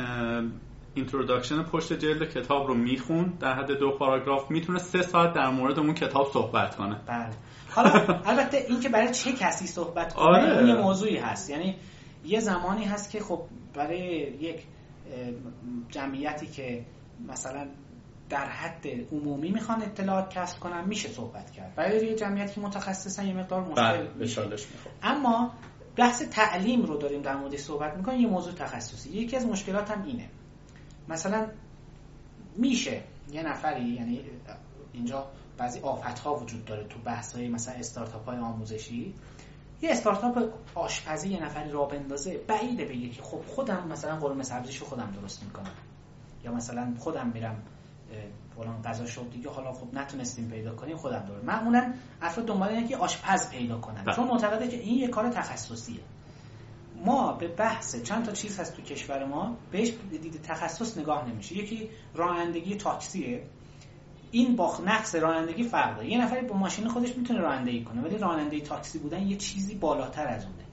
introduction 0.95 1.63
پشت 1.63 1.93
جلد 1.93 2.31
کتاب 2.31 2.67
رو 2.67 2.75
میخون. 2.75 3.33
در 3.41 3.55
حد 3.55 3.71
دو 3.73 3.91
پاراگراف 3.91 4.51
می‌تونه 4.51 4.79
سه 4.79 5.03
ساعت 5.03 5.35
در 5.35 5.51
مورد 5.51 5.79
اون 5.79 5.95
کتاب 5.95 6.31
صحبت 6.33 6.77
کنه. 6.77 7.01
بله. 7.07 7.31
حالا 7.71 7.91
البته 8.25 8.65
این 8.69 8.81
که 8.81 8.89
برای 8.89 9.11
چه 9.15 9.33
کسی 9.33 9.67
صحبت 9.67 10.15
کنه 10.15 10.25
آره. 10.25 10.69
یه 10.69 10.75
موضوعی 10.75 11.17
هست. 11.17 11.51
یعنی 11.51 11.77
یه 12.29 12.41
زمانی 12.41 12.85
هست 12.85 13.11
که 13.11 13.21
خب 13.21 13.41
برای 13.75 13.99
یک 14.41 14.63
جمعیتی 15.89 16.47
که 16.47 16.85
مثلا 17.29 17.67
در 18.29 18.47
حد 18.47 18.87
عمومی 19.13 19.51
می‌خوان 19.51 19.83
اطلاعات 19.83 20.31
کسب 20.31 20.61
کنن 20.61 20.85
میشه 20.85 21.09
صحبت 21.09 21.51
کرد. 21.51 21.75
برای 21.75 22.07
یه 22.07 22.15
جمعیتی 22.15 22.55
که 22.55 22.61
متخصصن 22.61 23.27
یه 23.27 23.35
مقدار 23.35 23.61
مشکل 23.61 23.83
بله، 23.83 24.11
میشه. 24.15 24.43
اما 25.03 25.53
بحث 25.97 26.23
تعلیم 26.23 26.83
رو 26.83 26.97
داریم 26.99 27.23
در 27.23 27.37
مورد 27.37 27.57
صحبت 27.57 27.97
می‌کنیم 27.97 28.21
یه 28.21 28.27
موضوع 28.27 28.53
تخصصی. 28.53 29.11
یکی 29.11 29.37
از 29.37 29.47
مشکلات 29.47 29.91
هم 29.91 30.05
اینه. 30.05 30.29
مثلا 31.09 31.47
میشه 32.57 33.03
یه 33.33 33.43
نفری 33.43 33.85
یعنی 33.85 34.21
اینجا 34.93 35.27
بعضی 35.59 35.81
آفت 35.81 36.19
ها 36.19 36.35
وجود 36.35 36.65
داره 36.65 36.85
تو 36.85 36.99
بحث 36.99 37.35
های 37.35 37.49
مثلا 37.49 37.75
استارتاپ 37.75 38.25
های 38.25 38.39
آموزشی. 38.39 39.15
یه 39.83 39.91
استارتاپ 39.91 40.53
آشپزی 40.75 41.29
یه 41.29 41.45
نفری 41.45 41.71
را 41.71 41.85
بندازه 41.85 42.39
بعیده 42.39 42.85
بگه 42.85 43.09
که 43.09 43.23
خب 43.23 43.41
خودم 43.47 43.89
مثلا 43.89 44.17
قرمه 44.17 44.43
سبزیشو 44.43 44.85
خودم 44.85 45.13
درست 45.21 45.43
می‌کنم. 45.43 45.75
یا 46.45 46.53
مثلا 46.53 46.95
خودم 46.99 47.31
میرم 47.35 47.63
فلان 48.57 48.83
غذا 48.83 49.07
شد 49.07 49.31
دیگه 49.31 49.51
حالا 49.51 49.73
خب 49.73 49.95
نتونستیم 49.95 50.51
پیدا 50.51 50.75
کنیم 50.75 50.97
خودم 50.97 51.25
دارم 51.29 51.45
معمولا 51.45 51.93
افراد 52.23 52.47
دنبال 52.47 52.69
اینه 52.69 52.89
که 52.89 52.97
آشپز 52.97 53.51
پیدا 53.51 53.79
کنن. 53.79 54.05
بله. 54.05 54.15
چون 54.15 54.27
معتقده 54.27 54.69
که 54.69 54.77
این 54.77 54.99
یه 54.99 55.09
کار 55.09 55.29
تخصصیه. 55.29 56.01
ما 57.05 57.33
به 57.33 57.49
بحث 57.49 58.03
چند 58.03 58.25
تا 58.25 58.33
چیز 58.33 58.61
هست 58.61 58.77
تو 58.77 58.83
کشور 58.83 59.25
ما 59.25 59.57
بهش 59.73 59.93
دید 60.11 60.43
تخصص 60.43 60.99
نگاه 60.99 61.29
نمیشه. 61.29 61.57
یکی 61.57 61.91
رانندگی 62.15 62.77
تاکسیه. 62.77 63.43
این 64.31 64.57
با 64.57 64.79
نقص 64.87 65.15
رانندگی 65.15 65.63
فرق 65.63 65.97
داره 65.97 66.11
یه 66.11 66.25
نفری 66.25 66.47
با 66.47 66.57
ماشین 66.57 66.89
خودش 66.89 67.17
می‌تونه 67.17 67.41
رانندگی 67.41 67.85
کنه 67.85 68.03
ولی 68.03 68.19
راننده 68.19 68.61
تاکسی 68.61 68.99
بودن 68.99 69.23
یه 69.27 69.37
چیزی 69.37 69.75
بالاتر 69.75 70.27
از 70.27 70.45
اونه. 70.45 70.65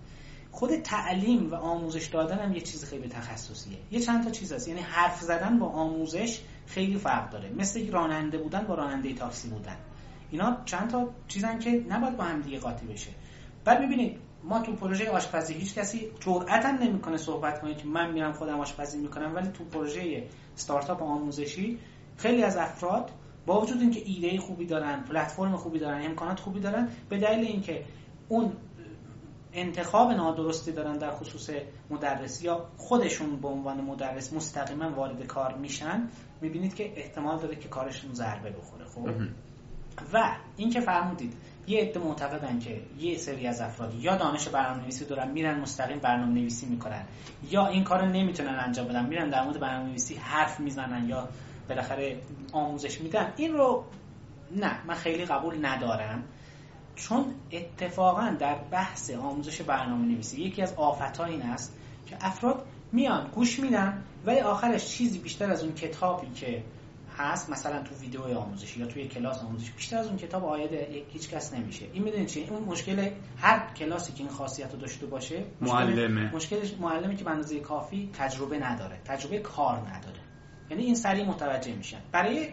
خود 0.52 0.76
تعلیم 0.76 1.52
و 1.52 1.56
آموزش 1.56 2.06
دادن 2.06 2.40
هم 2.40 2.54
یه 2.54 2.62
چیز 2.62 2.86
خیلی 2.86 3.08
تخصصیه. 3.08 3.78
یه 3.92 4.00
چند 4.00 4.24
تا 4.24 4.30
چیز 4.30 4.54
هست. 4.54 4.68
یعنی 4.68 4.80
حرف 4.80 5.22
زدن 5.22 5.60
با 5.60 5.66
آموزش 5.66 6.42
خیلی 6.66 6.98
فرق 6.98 7.30
داره. 7.30 7.50
مثل 7.50 7.92
راننده 7.92 8.38
بودن 8.38 8.64
با 8.64 8.76
راننده 8.76 9.14
تاکسی 9.14 9.50
بودن. 9.50 9.78
اینا 10.32 10.58
چند 10.66 10.90
تا 10.90 11.10
چیزن 11.28 11.60
که 11.60 11.86
نباید 11.90 12.18
با 12.18 12.24
هم 12.24 12.42
دیگه 12.42 12.60
قاطی 12.60 12.86
بشه. 12.86 13.12
بعد 13.66 13.86
ببینید 13.86 14.18
ما 14.44 14.60
تو 14.60 14.74
پروژه 14.74 15.10
آشپزی 15.10 15.54
هیچ 15.54 15.76
کسی 15.76 16.08
جرأت 16.20 16.66
هم 16.66 16.76
نمی‌کنه 16.76 17.18
صحبت 17.18 17.62
کنه 17.62 17.76
که 17.76 17.88
من 17.88 18.12
میرم 18.12 18.32
خودم 18.32 18.60
آشپزی 18.60 18.98
می‌کنم 18.98 19.36
ولی 19.36 19.48
تو 19.48 19.64
پروژه 19.64 20.28
استارتاپ 20.56 21.04
آموزشی 21.04 21.80
خیلی 22.18 22.44
از 22.44 22.58
افراد 22.58 23.12
با 23.46 23.62
وجود 23.62 23.82
اینکه 23.82 24.02
ایده 24.06 24.40
خوبی 24.40 24.66
دارن 24.66 25.02
پلتفرم 25.02 25.56
خوبی 25.56 25.80
دارن 25.80 26.06
امکانات 26.06 26.40
خوبی 26.40 26.60
دارن 26.60 26.90
به 27.10 27.18
دلیل 27.18 27.48
اینکه 27.48 27.86
اون 28.30 28.52
انتخاب 29.54 30.12
نادرستی 30.12 30.72
دارن 30.72 30.98
در 30.98 31.12
خصوص 31.12 31.50
مدرس 31.90 32.44
یا 32.44 32.66
خودشون 32.78 33.36
به 33.36 33.48
عنوان 33.48 33.82
مدرس 33.82 34.34
مستقیما 34.34 34.92
وارد 34.92 35.28
کار 35.28 35.54
میشن 35.54 36.10
می‌بینید 36.42 36.76
که 36.76 36.94
احتمال 36.96 37.40
داره 37.40 37.56
که 37.56 37.70
کارشون 37.70 38.14
ضربه 38.14 38.50
بخوره 38.50 38.86
خب؟ 38.86 39.10
و 40.14 40.36
اینکه 40.58 40.80
فرمودید 40.80 41.34
یه 41.68 41.82
عده 41.82 42.00
معتقدن 42.00 42.60
که 42.60 42.82
یه 43.00 43.18
سری 43.18 43.48
از 43.48 43.62
افراد 43.62 43.94
یا 43.96 44.16
دانش 44.16 44.48
برنامه 44.48 44.82
نویسی 44.82 45.06
دارن 45.06 45.32
میرن 45.32 45.60
مستقیم 45.60 46.00
برنامه 46.00 46.34
نویسی 46.34 46.66
می‌کنن 46.66 47.04
یا 47.52 47.68
این 47.68 47.84
کار 47.84 48.08
نمی‌تونن 48.08 48.60
انجام 48.60 48.88
بدن 48.88 49.06
میرن 49.06 49.30
در 49.30 49.44
مورد 49.44 49.60
برنامه 49.60 49.90
نویسی 49.90 50.16
حرف 50.16 50.60
می‌زنن 50.60 51.10
یا 51.10 51.30
بالاخره 51.70 52.22
آموزش 52.52 53.02
میدن. 53.02 53.34
این 53.38 53.54
رو 53.54 53.84
نه 54.56 54.86
من 54.88 54.96
خیلی 54.96 55.26
قبول 55.26 55.66
ندارم. 55.66 56.24
چون 56.96 57.26
اتفاقا 57.52 58.36
در 58.40 58.56
بحث 58.72 59.12
آموزش 59.12 59.62
برنامه 59.62 60.06
نویسی 60.06 60.42
یکی 60.42 60.62
از 60.62 60.74
آفت 60.74 61.20
این 61.20 61.42
است 61.42 61.78
که 62.08 62.18
افراد 62.22 62.66
میان 62.92 63.30
گوش 63.36 63.60
میدن 63.60 64.04
ولی 64.26 64.40
آخرش 64.40 64.86
چیزی 64.86 65.20
بیشتر 65.20 65.52
از 65.52 65.64
اون 65.64 65.74
کتابی 65.74 66.30
که 66.30 66.64
هست 67.18 67.50
مثلا 67.50 67.84
تو 67.84 67.96
ویدیو 67.96 68.38
آموزشی 68.38 68.80
یا 68.80 68.86
توی 68.86 69.08
کلاس 69.08 69.44
آموزشی 69.44 69.72
بیشتر 69.72 69.98
از 69.98 70.08
اون 70.08 70.18
کتاب 70.18 70.46
عاید 70.46 70.74
هیچ 71.10 71.30
کس 71.30 71.54
نمیشه. 71.54 71.86
این 71.94 72.04
می‌دونید 72.04 72.28
چیه 72.28 72.52
اون 72.52 72.64
مشکل 72.64 73.10
هر 73.38 73.74
کلاسی 73.76 74.14
که 74.14 74.20
این 74.20 74.30
خاصیت 74.30 74.72
رو 74.72 74.80
داشته 74.80 75.06
باشه 75.06 75.44
معلمه. 75.62 76.36
مشکلش 76.36 76.74
معلمی 76.74 77.16
که 77.16 77.24
به 77.24 77.32
اندازه 77.32 77.60
کافی 77.60 78.10
تجربه 78.14 78.60
نداره 78.60 79.00
تجربه 79.06 79.40
کار 79.40 79.78
نداره. 79.78 80.25
یعنی 80.70 80.84
این 80.84 80.96
سریع 80.96 81.26
متوجه 81.26 81.76
میشن. 81.76 82.00
برای 82.12 82.50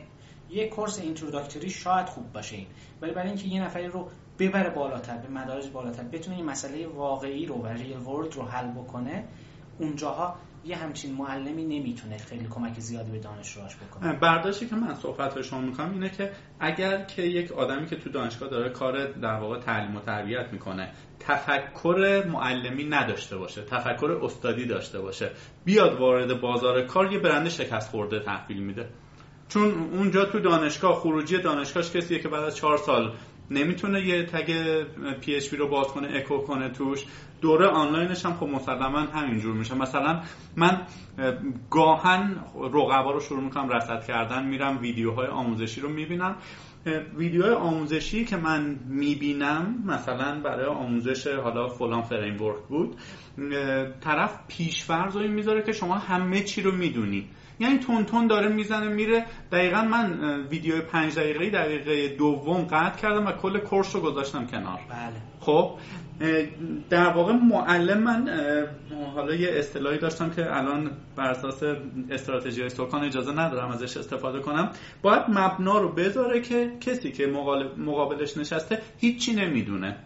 یه 0.50 0.68
course 0.68 1.00
introductory 1.00 1.70
شاید 1.70 2.06
خوب 2.06 2.32
باشه 2.32 2.56
این. 2.56 2.66
ولی 3.02 3.12
برای 3.12 3.28
اینکه 3.28 3.48
یه 3.48 3.62
نفری 3.64 3.86
رو 3.86 4.08
ببره 4.38 4.70
بالاتر 4.70 5.16
به 5.16 5.28
مدارج 5.28 5.70
بالاتر 5.70 6.02
بتونه 6.02 6.36
این 6.36 6.46
مسئله 6.46 6.86
واقعی 6.86 7.46
رو 7.46 7.54
و 7.54 7.66
real 7.66 7.96
world 7.98 8.34
رو 8.34 8.42
حل 8.42 8.70
بکنه 8.70 9.24
اونجاها 9.78 10.36
یه 10.64 10.76
همچین 10.76 11.14
معلمی 11.14 11.64
نمی‌تونه 11.64 12.18
خیلی 12.18 12.46
کمک 12.50 12.80
زیادی 12.80 13.10
به 13.10 13.18
دانشجوهاش 13.18 13.76
بکنه. 13.76 14.12
برداشتی 14.12 14.66
که 14.66 14.76
من 14.76 14.94
صحبت 14.94 15.42
شما 15.42 15.60
می‌کنم 15.60 15.92
اینه 15.92 16.10
که 16.10 16.30
اگر 16.60 17.04
که 17.04 17.22
یک 17.22 17.52
آدمی 17.52 17.86
که 17.86 17.96
تو 17.96 18.10
دانشگاه 18.10 18.48
داره 18.48 18.70
کار 18.70 19.12
در 19.12 19.34
واقع 19.34 19.58
تعلیم 19.58 19.96
و 19.96 20.00
تربیت 20.00 20.52
می‌کنه 20.52 20.92
تفکر 21.20 22.24
معلمی 22.32 22.84
نداشته 22.84 23.36
باشه 23.36 23.62
تفکر 23.62 24.18
استادی 24.22 24.66
داشته 24.66 25.00
باشه 25.00 25.30
بیاد 25.64 26.00
وارد 26.00 26.40
بازار 26.40 26.86
کار 26.86 27.12
یه 27.12 27.18
برند 27.18 27.48
شکست 27.48 27.90
خورده 27.90 28.20
تحویل 28.20 28.62
میده. 28.62 28.88
چون 29.48 29.90
اونجا 29.92 30.24
تو 30.24 30.40
دانشگاه 30.40 30.94
خروجی 30.94 31.38
دانشگاهش 31.38 31.90
کسیه 31.90 32.18
که 32.18 32.28
بعد 32.28 32.42
از 32.42 32.56
چهار 32.56 32.76
سال 32.76 33.12
نمی‌تونه 33.50 34.06
یه 34.06 34.26
تگ 34.26 34.82
پی 35.20 35.34
اچ 35.34 35.54
رو 35.54 35.68
باز 35.68 35.86
کنه 35.86 36.16
اکو 36.16 36.38
کنه 36.38 36.68
توش. 36.68 37.04
دوره 37.42 37.66
آنلاینش 37.66 38.26
هم 38.26 38.32
خب 38.32 38.46
مسلما 38.46 38.98
همینجور 39.00 39.54
میشه. 39.54 39.74
مثلا 39.74 40.20
من 40.56 40.80
گاهن 41.70 42.36
رقبا 42.74 43.10
رو 43.10 43.20
شروع 43.20 43.42
می‌کنم 43.42 43.68
رصد 43.68 44.04
کردن 44.04 44.46
میرم 44.46 44.78
ویدیوهای 44.80 45.26
آموزشی 45.26 45.80
رو 45.80 45.88
می‌بینم. 45.88 46.36
ویدیوهای 47.16 47.54
آموزشی 47.54 48.24
که 48.24 48.36
من 48.36 48.76
می‌بینم 48.88 49.84
مثلا 49.86 50.40
برای 50.40 50.66
آموزش 50.66 51.26
حالا 51.26 51.68
فلان 51.68 52.02
فریم 52.02 52.36
بود 52.68 52.96
طرف 54.00 54.38
پیشفرض 54.48 55.16
رو 55.16 55.28
می‌ذاره 55.28 55.62
که 55.62 55.72
شما 55.72 55.94
همه 55.94 56.40
چی 56.40 56.62
رو 56.62 56.72
می‌دونی. 56.72 57.28
یعنی 57.60 57.78
تون 57.78 58.04
تون 58.04 58.26
داره 58.26 58.48
می‌زنه 58.48 58.88
میره. 58.88 59.26
دقیقا 59.52 59.82
من 59.82 60.40
ویدیو 60.50 60.82
پنج 60.82 61.18
دقیقه 61.18 61.50
دقیقه 61.50 62.16
دوم 62.16 62.62
قطع 62.64 63.00
کردم 63.00 63.26
و 63.26 63.32
کل 63.32 63.58
کورس 63.58 63.96
رو 63.96 64.02
گذاشتم 64.02 64.46
کنار. 64.46 64.80
بله. 64.90 65.16
خب؟ 65.40 65.78
در 66.90 67.08
واقع 67.08 67.32
معلم 67.32 67.98
من 67.98 68.28
حالا 69.14 69.34
یه 69.34 69.48
اصطلاحی 69.52 69.98
داشتم 69.98 70.30
که 70.30 70.56
الان 70.56 70.90
بر 71.16 71.30
اساس 71.30 71.62
استراتژی 72.10 72.62
استوکان 72.62 73.04
اجازه 73.04 73.32
ندارم 73.32 73.70
ازش 73.70 73.96
استفاده 73.96 74.40
کنم. 74.40 74.70
باید 75.02 75.22
مبنا 75.28 75.78
رو 75.78 75.88
بذاره 75.88 76.40
که 76.40 76.70
کسی 76.80 77.12
که 77.12 77.26
مقابلش 77.78 78.36
نشسته 78.36 78.82
هیچی 78.98 79.32
نمی‌دونه. 79.32 79.96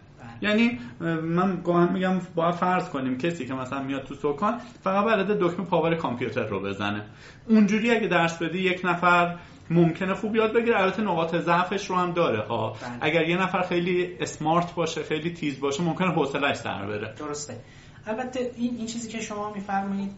یعنی 0.41 0.79
من 1.21 1.61
گاهی 1.63 1.89
میگم 1.93 2.19
باید 2.35 2.55
فرض 2.55 2.89
کنیم 2.89 3.17
کسی 3.17 3.45
که 3.45 3.53
مثلا 3.53 3.83
میاد 3.83 4.03
تو 4.03 4.15
سکان 4.15 4.57
فقط 4.83 5.05
بلده 5.05 5.33
دکمه 5.33 5.65
پاور 5.65 5.95
کامپیوتر 5.95 6.47
رو 6.47 6.59
بزنه. 6.59 7.03
اونجوری 7.49 7.91
اگه 7.91 8.07
درس 8.07 8.41
بدی 8.41 8.59
یک 8.59 8.81
نفر 8.83 9.35
ممکنه 9.69 10.13
خوب 10.13 10.35
یاد 10.35 10.53
بگیره. 10.53 10.81
البته 10.81 11.01
نقاط 11.01 11.35
ضعفش 11.35 11.89
رو 11.89 11.95
هم 11.95 12.11
داره 12.11 12.47
ها 12.47 12.69
بله. 12.69 12.97
اگر 13.01 13.29
یه 13.29 13.37
نفر 13.37 13.61
خیلی 13.61 14.17
اسمارت 14.19 14.75
باشه 14.75 15.03
خیلی 15.03 15.33
تیز 15.33 15.59
باشه 15.59 15.83
ممکنه 15.83 16.11
حوصله‌اش 16.11 16.57
سر 16.57 16.85
بره. 16.85 17.13
درسته. 17.19 17.59
البته 18.05 18.51
این 18.55 18.75
این 18.77 18.85
چیزی 18.85 19.09
که 19.09 19.21
شما 19.21 19.53
میفرمایید 19.53 20.11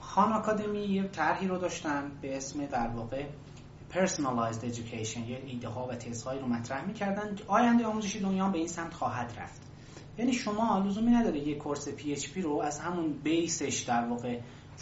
خان 0.00 0.32
آکادمی 0.32 0.84
یه 0.84 1.02
طرحی 1.02 1.48
رو 1.48 1.58
داشتن 1.58 2.10
به 2.22 2.36
اسم 2.36 2.66
در 2.66 2.88
واقع 2.88 3.24
personalized 3.92 4.64
education 4.64 5.28
یه 5.28 5.42
ایده 5.46 5.68
ها 5.68 5.86
و 5.86 5.94
تزهایی 5.94 6.40
رو 6.40 6.46
مطرح 6.46 6.86
می‌کردن. 6.86 7.36
آینده 7.46 7.84
آموزشی 7.84 8.20
دنیا 8.20 8.48
به 8.48 8.58
این 8.58 8.68
سمت 8.68 8.94
خواهد 8.94 9.32
رفت. 9.40 9.62
یعنی 10.18 10.32
شما 10.32 10.78
لزومی 10.86 11.10
نداره 11.10 11.38
یه 11.38 11.54
course 11.54 11.88
PHP 11.88 12.42
رو 12.42 12.60
از 12.60 12.80
همون 12.80 13.12
base 13.12 13.57
ش 13.57 13.80
در 13.80 14.04
واقع 14.04 14.38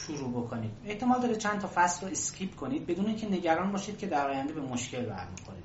شروع 0.06 0.30
بکنید. 0.30 0.70
احتمال 0.84 1.20
داره 1.20 1.36
چند 1.36 1.60
تا 1.60 1.70
فصل 1.74 2.06
رو 2.06 2.12
skip 2.12 2.56
کنید. 2.56 2.86
بدون 2.86 3.06
اینکه 3.06 3.28
نگران 3.28 3.72
باشید 3.72 3.98
که 3.98 4.06
در 4.06 4.30
آینده 4.30 4.52
به 4.52 4.60
مشکل 4.60 5.06
برمیخورید. 5.06 5.64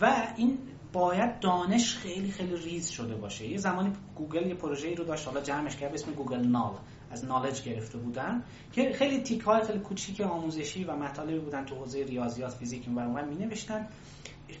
و 0.00 0.34
این 0.36 0.58
باید 0.92 1.40
دانش 1.40 1.96
خیلی 1.96 2.30
خیلی 2.30 2.56
ریز 2.56 2.88
شده 2.88 3.14
باشه. 3.14 3.48
یه 3.48 3.58
زمانی 3.58 3.92
گوگل 4.14 4.46
یه 4.46 4.54
پروژه‌ای 4.54 4.94
رو 4.94 5.04
داشت. 5.04 5.26
حالا 5.26 5.40
جمعش 5.40 5.76
کرد 5.76 5.90
به 5.90 5.94
اسم 5.94 6.12
گوگل 6.12 6.46
Knol. 6.46 6.74
از 7.10 7.24
knowledge 7.24 7.62
گرفته 7.62 7.98
بودن. 7.98 8.42
که 8.72 8.92
خیلی 8.92 9.22
تیکه 9.22 9.40
های 9.40 9.62
خیلی 9.64 9.78
کوچیک 9.78 10.20
آموزشی 10.20 10.84
و 10.84 10.96
مطالبی 10.96 11.38
بودن 11.38 11.64
تو 11.64 11.74
حوزه 11.74 12.04
ریاضیات 12.04 12.54
فیزیک 12.54 12.88
و 12.96 12.98
اون 12.98 13.28
می 13.28 13.34
نوشتن 13.34 13.88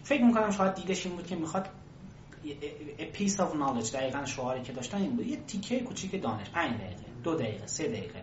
فکر 0.02 0.24
می‌کنم 0.24 0.50
شاید 0.50 0.74
دیدش 0.74 1.06
این 1.06 1.14
بود 1.16 1.26
که 1.26 1.36
می‌خواد 1.36 1.68
a 2.98 3.16
piece 3.16 3.36
of 3.36 3.52
knowledge 3.54 3.92
دقیقا 3.92 4.24
شعاری 4.24 4.62
که 4.62 4.72
داشتن 4.72 4.98
این 4.98 5.16
بود. 5.16 5.26
یه 5.26 5.36
تیکه 5.36 5.80
کوچیک 5.80 6.22
دانش. 6.22 6.50
5 6.50 6.80
دقیقه 6.80 7.04
دو 7.22 7.34
دقیقه 7.34 7.66
سه 7.66 7.88
دقیقه. 7.88 8.22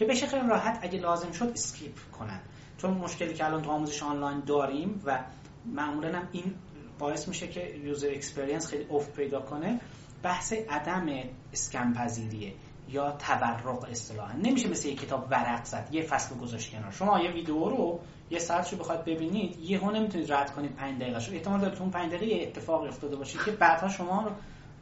که 0.00 0.06
بشه 0.06 0.26
خیلی 0.26 0.48
راحت 0.48 0.78
اگه 0.82 0.98
لازم 0.98 1.32
شد 1.32 1.50
skip 1.54 1.98
کنن. 2.18 2.40
چون 2.78 2.90
مشکلی 2.90 3.34
که 3.34 3.44
الان 3.44 3.62
تو 3.62 3.70
آموزش 3.70 4.02
آنلاین 4.02 4.42
داریم 4.46 5.02
و 5.04 5.24
معمولا 5.66 6.18
هم 6.18 6.28
این 6.32 6.54
باعث 6.98 7.28
میشه 7.28 7.48
که 7.48 7.76
user 7.84 8.08
experience 8.10 8.66
خیلی 8.66 8.86
افت 8.90 9.12
پیدا 9.12 9.40
کنه 9.40 9.80
بحث 10.22 10.52
عدم 10.52 11.06
اسکن 11.52 11.92
پذیریه 11.92 12.52
یا 12.88 13.16
تورق 13.18 13.84
اصطلاحا. 13.90 14.32
نمیشه 14.32 14.68
مثل 14.68 14.88
یک 14.88 15.00
کتاب 15.00 15.26
ورق 15.30 15.64
زد 15.64 15.88
یه 15.92 16.02
فصل 16.02 16.34
گذاشت 16.36 16.72
کنار. 16.72 16.90
شما 16.90 17.20
یه 17.20 17.30
ویدیو 17.30 17.68
رو 17.68 18.00
یه 18.30 18.38
ساعت 18.38 18.72
رو 18.72 18.78
بخواد 18.78 19.04
ببینید 19.04 19.58
یهو 19.58 19.90
نمی‌تونید 19.90 20.32
رد 20.32 20.54
کنید 20.54 20.74
5 20.76 21.00
دقیقه 21.00 21.20
شو. 21.20 21.32
احتمال 21.32 21.60
داره 21.60 21.74
تو 21.74 21.82
اون 21.82 21.92
5 21.92 22.12
دقیقه 22.12 22.26
یه 22.26 22.42
اتفاق 22.42 22.82
افتاده 22.82 23.16
باشه 23.16 23.38
که 23.44 23.50
بعدها 23.50 23.88
شما 23.88 24.22
رو 24.22 24.30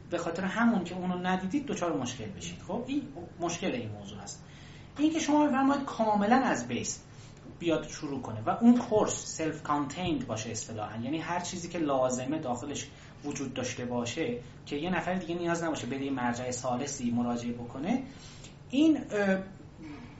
به 0.09 0.17
خاطر 0.17 0.43
همون 0.43 0.83
که 0.83 0.95
اونو 0.95 1.17
ندیدید 1.17 1.65
دچار 1.65 1.97
مشکل 1.97 2.25
بشید. 2.25 2.61
خب 2.67 2.83
این 2.87 3.01
مشکل 3.39 3.71
این 3.71 3.91
موضوع 3.91 4.19
هست. 4.19 4.43
این 4.99 5.13
که 5.13 5.19
شما 5.19 5.47
بفرمایید 5.47 5.85
کاملا 5.85 6.35
از 6.35 6.67
base 6.67 7.03
بیاد 7.59 7.87
شروع 7.87 8.21
کنه 8.21 8.41
و 8.45 8.49
اون 8.49 8.77
course 8.77 9.25
self-contained 9.25 10.27
باشه 10.27 10.49
اصطلاحا. 10.51 11.01
یعنی 11.01 11.17
هر 11.17 11.39
چیزی 11.39 11.69
که 11.69 11.79
لازمه 11.79 12.39
داخلش 12.39 12.87
وجود 13.25 13.53
داشته 13.53 13.85
باشه 13.85 14.39
که 14.65 14.75
یه 14.75 14.89
نفر 14.89 15.13
دیگه 15.13 15.35
نیاز 15.35 15.63
نباشه 15.63 15.87
بره 15.87 16.05
به 16.05 16.11
مرجع 16.11 16.51
ثالثی 16.51 17.11
مراجعه 17.11 17.53
بکنه 17.53 18.03
این 18.69 18.97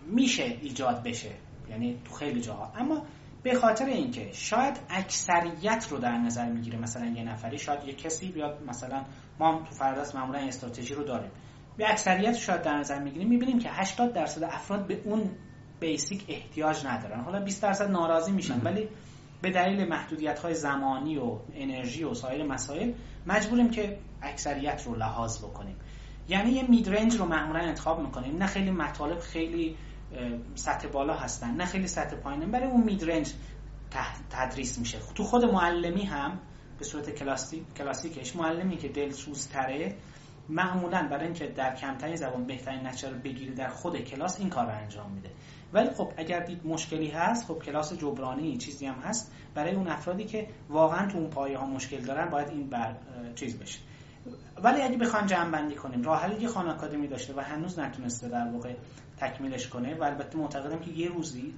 میشه 0.08 0.58
ایجاد 0.62 1.04
بشه. 1.04 1.32
یعنی 1.70 1.98
تو 2.06 2.14
خیلی 2.14 2.42
جاها. 2.42 2.74
اما 2.76 3.06
به 3.44 3.56
خاطر 3.56 3.86
اینکه 3.86 4.30
شاید 4.34 4.80
اکثریت 4.90 5.88
رو 5.90 5.98
در 5.98 6.18
نظر 6.18 6.46
می‌گیره 6.46 6.80
مثلا 6.80 7.06
یه 7.06 7.24
نفری 7.24 7.58
شاید 7.58 7.84
یه 7.86 7.94
کسی 7.94 8.32
بیاد 8.32 8.64
مثلا 8.68 9.06
ما 9.40 9.62
تو 9.70 9.76
فرداست 9.76 10.16
معمولا 10.16 10.40
استراتژی 10.40 10.94
رو 10.94 11.04
داریم. 11.04 11.32
به 11.80 11.90
اکثریت 11.90 12.34
شاید 12.34 12.62
در 12.62 12.78
نظر 12.78 13.00
می‌گیریم 13.00 13.30
می‌بینیم 13.30 13.60
که 13.60 13.70
80 13.70 14.14
درصد 14.14 14.44
افراد 14.44 14.88
به 14.88 15.02
اون 15.04 15.30
بیسیک 15.80 16.26
احتیاج 16.28 16.86
ندارن. 16.86 17.20
حالا 17.22 17.40
20 17.40 17.64
درصد 17.64 17.92
ناراضی 17.92 18.32
میشن 18.32 18.62
ولی 18.64 18.88
به 19.42 19.50
دلیل 19.50 19.90
محدودیت 19.90 20.40
های 20.40 20.54
زمانی 20.54 21.18
و 21.18 21.40
انرژی 21.54 22.04
و 22.04 22.14
سایر 22.14 22.44
مسائل 22.44 22.92
مجبوریم 23.28 23.70
که 23.70 23.98
اکثریت 24.22 24.84
رو 24.86 24.96
لحاظ 24.96 25.38
بکنیم. 25.38 25.76
یعنی 26.30 26.52
یه 26.52 26.70
میدرنج 26.70 27.16
رو 27.16 27.26
معمولا 27.26 27.60
انتخاب 27.60 28.02
می‌کنیم. 28.02 28.38
نه 28.38 28.46
خیلی 28.46 28.72
مطالب 28.72 29.20
خیلی 29.20 29.76
سطح 30.56 30.88
بالا 30.88 31.14
هستن 31.14 31.56
نه 31.56 31.66
خیلی 31.66 31.88
سطح 31.88 32.16
پایینه 32.16 32.46
برای 32.46 32.68
اون 32.68 32.84
میدرنج 32.84 33.34
تدریس 34.30 34.80
میشه. 34.80 34.98
تو 35.16 35.24
خود 35.24 35.46
معلمی 35.46 36.04
هم 36.04 36.40
به 36.80 36.86
صورت 36.86 37.16
کلاسیک 37.16 37.64
کلاسیکش 37.78 38.36
معلمی 38.36 38.78
که 38.78 38.88
دلسوزتره 38.88 39.96
معمولا 40.50 41.08
برای 41.12 41.26
اینکه 41.26 41.48
در 41.48 41.76
کمترین 41.76 42.16
زبان 42.16 42.46
بهترین 42.46 42.88
نتیجه 42.88 43.10
رو 43.10 43.18
بگیره 43.18 43.54
در 43.54 43.70
خود 43.70 43.98
کلاس 43.98 44.40
این 44.40 44.50
کار 44.50 44.66
رو 44.66 44.72
انجام 44.72 45.12
میده. 45.12 45.30
ولی 45.74 45.90
خب 45.90 46.12
اگر 46.18 46.40
دید 46.40 46.68
مشکلی 46.68 47.10
هست 47.10 47.48
خب 47.48 47.60
کلاس 47.60 47.94
جبرانی 47.94 48.58
چیزی 48.58 48.86
هم 48.86 48.96
هست. 48.96 49.32
برای 49.56 49.76
اون 49.76 49.88
افرادی 49.88 50.26
که 50.26 50.48
واقعا 50.70 51.08
تو 51.08 51.18
اون 51.18 51.30
پایه 51.30 51.58
ها 51.58 51.66
مشکل 51.66 52.02
دارن 52.02 52.30
باید 52.30 52.50
این 52.50 52.70
بر 52.70 52.96
چیز 53.36 53.60
بشه. 53.60 53.80
ولی 54.64 54.82
اگه 54.82 54.98
بخوام 54.98 55.26
جمع 55.26 55.52
بندی 55.52 55.76
کنیم 55.76 56.04
راه 56.04 56.22
حلی 56.22 56.48
خان 56.48 56.70
آکادمی 56.70 57.08
داشته 57.08 57.34
و 57.34 57.40
هنوز 57.40 57.80
نتونسته 57.80 58.30
در 58.30 58.48
واقع 58.54 58.74
تکمیلش 59.18 59.68
کنه 59.68 59.96
و 59.96 60.04
البته 60.04 60.38
معتقدم 60.38 60.80
که 60.80 60.92
یه 60.92 61.10
روزی 61.10 61.54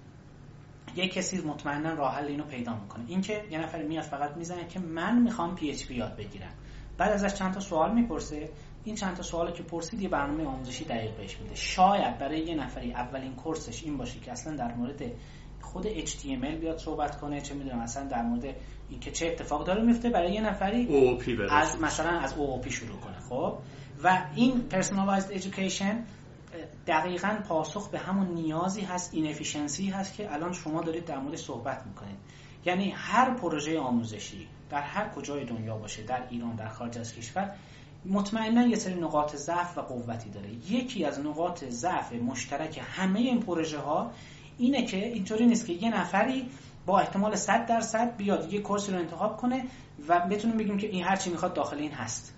یه 0.95 1.07
کسی 1.07 1.41
مطمئنا 1.41 1.93
راه 1.93 2.15
حل 2.15 2.25
اینو 2.25 2.43
پیدا 2.43 2.73
می‌کنه. 2.75 3.03
اینکه 3.07 3.43
یه 3.51 3.59
نفر 3.59 3.83
میاد 3.83 4.03
فقط 4.03 4.37
می‌زنه 4.37 4.67
که 4.67 4.79
من 4.79 5.21
می‌خوام 5.21 5.55
پی 5.55 5.71
اچ 5.71 5.87
پی 5.87 5.95
یاد 5.95 6.15
بگیرم. 6.15 6.51
بعد 6.97 7.11
ازش 7.11 7.33
چند 7.33 7.53
تا 7.53 7.59
سوال 7.59 7.93
می‌پرسه. 7.93 8.49
این 8.83 8.95
چند 8.95 9.15
تا 9.15 9.23
سوالی 9.23 9.51
که 9.51 9.63
پرسید 9.63 10.01
یه 10.01 10.09
برنامه 10.09 10.45
آموزشی 10.45 10.85
دقیق 10.85 11.17
بهش 11.17 11.37
میده. 11.37 11.55
شاید 11.55 12.17
برای 12.17 12.39
یه 12.39 12.55
نفری 12.55 12.93
اولین 12.93 13.35
کورسش 13.35 13.83
این 13.83 13.97
باشه 13.97 14.19
که 14.19 14.31
اصلا 14.31 14.55
در 14.55 14.73
مورد 14.75 15.01
خود 15.61 16.05
HTML 16.05 16.55
بیاد 16.59 16.77
صحبت 16.77 17.19
کنه 17.19 17.41
چه 17.41 17.53
می‌دونم 17.53 17.79
اصلا 17.79 18.07
در 18.07 18.21
مورد 18.21 18.55
اینکه 18.89 19.11
چه 19.11 19.27
اتفاق 19.27 19.67
داره 19.67 19.83
میفته 19.83 20.09
برای 20.09 20.33
یه 20.33 20.41
نفری 20.41 20.87
OOP 20.87 21.51
از 21.51 21.81
مثلا 21.81 22.19
از 22.19 22.33
OOP 22.33 22.69
شروع 22.69 22.99
کنه 22.99 23.19
خب؟ 23.29 23.57
و 24.03 24.25
این 24.35 24.63
personalized 24.69 25.41
education 25.41 25.95
دقیقا 26.87 27.37
پاسخ 27.47 27.89
به 27.89 27.99
همون 27.99 28.27
نیازی 28.27 28.81
هست 28.81 29.13
این 29.13 29.93
هست 29.93 30.15
که 30.15 30.33
الان 30.33 30.53
شما 30.53 30.81
دارید 30.81 31.05
در 31.05 31.19
مورد 31.19 31.35
صحبت 31.35 31.85
می‌کنید. 31.87 32.17
یعنی 32.65 32.93
هر 32.95 33.33
پروژه 33.33 33.79
آموزشی 33.79 34.47
در 34.69 34.81
هر 34.81 35.09
کجای 35.09 35.45
دنیا 35.45 35.77
باشه 35.77 36.03
در 36.03 36.27
ایران 36.29 36.55
در 36.55 36.67
خارج 36.67 36.97
از 36.97 37.15
کشور 37.15 37.55
مطمئنا 38.05 38.67
یه 38.67 38.75
سری 38.75 38.95
نقاط 38.95 39.35
ضعف 39.35 39.77
و 39.77 39.81
قوتی 39.81 40.29
داره. 40.29 40.49
یکی 40.49 41.05
از 41.05 41.19
نقاط 41.19 41.63
ضعف 41.63 42.13
مشترک 42.13 42.81
همه 42.83 43.19
این 43.19 43.39
پروژه 43.39 43.79
ها 43.79 44.11
اینه 44.57 44.85
که 44.85 45.05
اینطوری 45.05 45.45
نیست 45.45 45.65
که 45.65 45.73
یه 45.73 45.97
نفری 45.97 46.49
با 46.85 46.99
احتمال 46.99 47.35
100 47.35 47.65
درصد 47.65 48.17
بیاد 48.17 48.53
یه 48.53 48.61
کورس 48.61 48.89
رو 48.89 48.95
انتخاب 48.95 49.37
کنه 49.37 49.65
و 50.07 50.19
بتونیم 50.19 50.57
بگیم 50.57 50.77
که 50.77 50.87
این 50.87 51.03
هرچی 51.03 51.29
می‌خواد 51.29 51.53
داخل 51.53 51.77
این 51.77 51.91
هست 51.91 52.33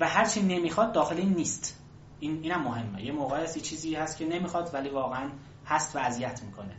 و 0.00 0.08
هرچی 0.08 0.42
نمی‌خواد 0.42 0.92
داخل 0.92 1.16
این 1.16 1.34
نیست. 1.34 1.80
این 2.20 2.38
اینم 2.42 2.62
مهمه. 2.62 3.04
یه 3.04 3.12
موقع 3.12 3.42
هست 3.42 3.58
چیزی 3.58 3.94
هست 3.94 4.18
که 4.18 4.26
نمی‌خواد 4.26 4.70
ولی 4.74 4.88
واقعا 4.88 5.30
هست 5.66 5.96
و 5.96 5.98
اذیت 5.98 6.42
می‌کنه. 6.42 6.72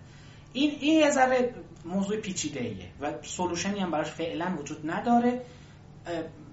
این 0.53 0.71
این 0.79 0.99
یه 0.99 1.11
ذره 1.11 1.55
موضوع 1.85 2.17
پیچیده 2.17 2.59
ایه 2.59 2.87
و 3.01 3.13
سولوشنی 3.21 3.79
هم 3.79 3.91
براش 3.91 4.11
فعلا 4.11 4.55
وجود 4.59 4.91
نداره. 4.91 5.41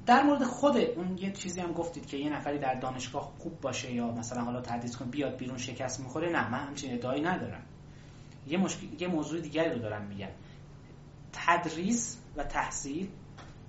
در 0.08 0.22
مورد 0.22 0.44
خود 0.44 0.76
اون 0.76 1.18
یه 1.18 1.32
چیزی 1.32 1.60
هم 1.60 1.72
گفتید 1.72 2.06
که 2.06 2.16
یه 2.16 2.32
نفری 2.32 2.58
در 2.58 2.74
دانشگاه 2.74 3.32
خوب 3.38 3.60
باشه 3.60 3.92
یا 3.92 4.10
مثلا 4.10 4.42
حالا 4.42 4.60
تدریس 4.60 4.96
کن 4.96 5.10
بیاد 5.10 5.36
بیرون 5.36 5.58
شکست 5.58 6.00
می‌خوره 6.00 6.30
نه 6.30 6.50
من 6.50 6.58
همچین 6.58 6.94
ادعایی 6.94 7.22
ندارم. 7.22 7.62
یه, 8.46 8.58
مشکل، 8.58 9.02
یه 9.02 9.08
موضوع 9.08 9.40
دیگری 9.40 9.70
رو 9.70 9.78
دارم 9.78 10.02
میگم. 10.02 10.28
تدریس 11.32 12.18
و 12.36 12.44
تحصیل 12.44 13.08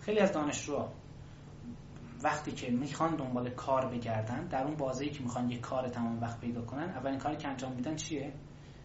خیلی 0.02 0.20
از 0.20 0.32
دانشجو 0.32 0.86
وقتی 2.24 2.52
که 2.52 2.72
می‌خوان 2.72 3.16
دنبال 3.16 3.50
کار 3.50 3.86
بگردن 3.86 4.48
در 4.48 4.64
اون 4.64 4.76
بازی 4.76 5.10
که 5.10 5.24
می‌خوان 5.24 5.52
یه 5.52 5.60
کار 5.60 5.90
تمام 5.90 6.22
وقت 6.22 6.40
پیدا 6.40 6.62
کنن 6.62 6.90
اولین 6.90 7.20
کاری 7.20 7.38
که 7.38 7.48
انجام 7.48 7.72
میدن 7.72 7.96
چیه؟ 7.96 8.34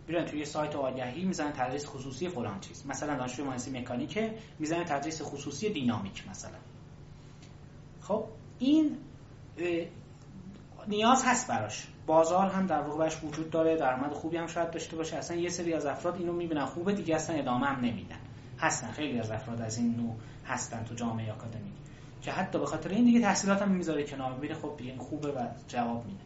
میرن 0.08 0.24
توی 0.24 0.44
سایت 0.44 0.76
آگهی 0.76 1.24
می‌زنن 1.24 1.52
تدریس 1.52 1.86
خصوصی 1.86 2.28
فلان 2.28 2.60
چیز. 2.60 2.86
مثلا 2.86 3.16
دانشجو 3.16 3.44
مهندسی 3.44 3.80
مکانیکه 3.80 4.38
می‌زنن 4.58 4.84
تدریس 4.84 5.22
خصوصی 5.22 5.70
دینامیک 5.70 6.28
مثلا. 6.28 6.58
خب 8.08 8.24
این 8.58 8.96
نیاز 10.88 11.24
هست 11.24 11.48
براش. 11.48 11.88
بازار 12.06 12.46
هم 12.50 12.66
در 12.66 12.80
واقع 12.80 12.98
براش 12.98 13.24
وجود 13.24 13.50
داره 13.50 13.76
درآمد 13.76 14.12
خوبی 14.12 14.36
هم 14.36 14.46
شاید 14.46 14.70
داشته 14.70 14.96
باشه. 14.96 15.16
اصلا 15.16 15.36
یه 15.36 15.48
سری 15.48 15.74
از 15.74 15.86
افراد 15.86 16.16
اینو 16.16 16.32
می‌بینن. 16.32 16.64
خوبه 16.64 16.92
دیگه 16.92 17.14
اصلا 17.14 17.36
ادامه 17.36 17.66
هم 17.66 17.80
نمیدن. 17.80 18.18
هستن. 18.58 18.90
خیلی 18.90 19.18
از 19.18 19.30
افراد 19.30 19.60
از 19.60 19.78
این 19.78 19.96
نوع 19.96 20.16
هستن 20.46 20.84
تو 20.84 20.94
جامعه 20.94 21.32
آکادمیک 21.32 21.72
که 22.22 22.32
حتی 22.32 22.58
به 22.58 22.66
خاطر 22.66 22.88
این 22.88 23.04
دیگه 23.04 23.20
تحصیلات 23.20 23.62
هم 23.62 23.70
می‌ذاره 23.70 24.04
کنار. 24.04 24.38
میره 24.38 24.54
خب 24.54 24.74
دیگه 24.76 24.96
خوبه 24.98 25.28
و 25.28 25.46
جواب 25.68 26.06
میده. 26.06 26.24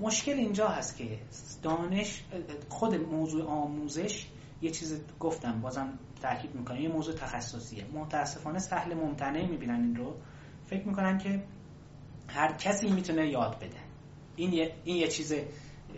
مشکل 0.00 0.32
اینجا 0.32 0.68
هست 0.68 0.96
که 0.96 1.18
دانش 1.62 2.24
خود 2.68 2.94
موضوع 2.94 3.46
آموزش 3.48 4.26
یه 4.62 4.70
چیز 4.70 5.00
گفتم 5.20 5.60
بازم 5.60 5.98
تاکید 6.22 6.54
می‌کنم 6.54 6.80
یه 6.80 6.88
موضوع 6.88 7.14
تخصصیه. 7.14 7.84
متاسفانه 7.92 8.58
سهل 8.58 8.94
ممتنع 8.94 9.46
می‌بینن 9.46 9.74
این 9.74 9.96
رو. 9.96 10.14
فکر 10.66 10.88
می‌کنن 10.88 11.18
که 11.18 11.42
هر 12.28 12.52
کسی 12.52 12.88
می‌تونه 12.88 13.28
یاد 13.28 13.56
بده. 13.56 13.76
این 14.36 14.52
یه, 14.52 14.74
این 14.84 14.96
یه 14.96 15.08
چیز 15.08 15.34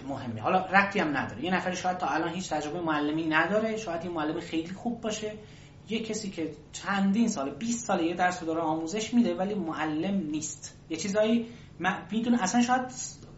مهمه. 0.09 0.41
حالا 0.41 0.67
رکتی 0.67 0.99
هم 0.99 1.17
نداره. 1.17 1.45
یه 1.45 1.55
نفر 1.55 1.75
شاید 1.75 1.99
تا 1.99 2.07
الان 2.07 2.29
هیچ 2.29 2.51
تجربه 2.51 2.81
معلمی 2.81 3.27
نداره 3.27 3.77
شاید 3.77 4.05
یه 4.05 4.11
معلم 4.11 4.41
خیلی 4.41 4.75
خوب 4.75 5.01
باشه. 5.01 5.33
یه 5.89 6.01
کسی 6.01 6.31
که 6.31 6.53
چندین 6.73 7.29
سال 7.29 7.51
20 7.51 7.87
سال 7.87 8.01
یه 8.01 8.15
درس 8.15 8.41
داره 8.41 8.61
آموزش 8.61 9.15
میده 9.15 9.35
ولی 9.35 9.55
معلم 9.55 10.31
نیست. 10.31 10.79
یه 10.91 10.97
چیزایی 10.97 11.47
می‌دونه 12.11 12.43
اصلا 12.43 12.63
شاید 12.63 12.83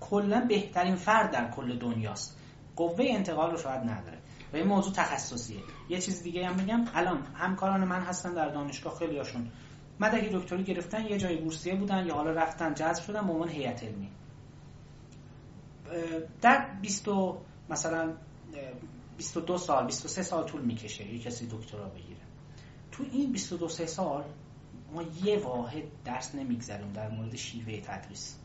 کلا 0.00 0.44
بهترین 0.48 0.96
فرد 0.96 1.30
در 1.30 1.50
کل 1.50 1.78
دنیاست. 1.78 2.36
قوه 2.76 3.04
انتقال 3.08 3.50
رو 3.50 3.58
شاید 3.58 3.80
نداره. 3.80 4.18
و 4.52 4.56
این 4.56 4.66
موضوع 4.66 4.92
تخصصیه. 4.92 5.60
یه 5.88 6.00
چیز 6.00 6.22
دیگه 6.22 6.46
هم 6.46 6.54
میگم 6.54 6.84
الان 6.94 7.26
همکاران 7.34 7.84
من 7.84 8.00
هستن 8.00 8.34
در 8.34 8.48
دانشگاه 8.48 8.98
خیلی 8.98 9.18
هاشون 9.18 9.50
مدرک 10.00 10.32
دکتری 10.32 10.64
گرفتن 10.64 11.06
یه 11.06 11.18
جای 11.18 11.36
بورسیه 11.36 11.74
بودن 11.74 12.06
یا 12.06 12.14
حالا 12.14 12.30
رفتن 12.30 12.74
جذب 12.74 13.02
شدن 13.02 13.26
به 13.26 13.32
عنوان 13.32 13.48
هیئت 13.48 13.82
علمی. 13.82 14.10
در 16.40 16.66
20 16.82 17.08
مثلا 17.70 18.12
22 19.16 19.58
سال 19.58 19.86
23 19.86 20.22
سال 20.22 20.46
طول 20.46 20.60
می‌کشه 20.60 21.06
یه 21.06 21.18
کسی 21.18 21.46
دکترا 21.46 21.88
بگیره. 21.88 22.20
تو 22.92 23.04
این 23.12 23.32
22 23.32 23.68
سال 23.68 24.24
ما 24.92 25.02
یه 25.02 25.38
واحد 25.38 25.82
درس 26.04 26.34
نمیگذریم 26.34 26.92
در 26.92 27.08
مورد 27.08 27.36
شیوه 27.36 27.80
تدریس. 27.80 28.38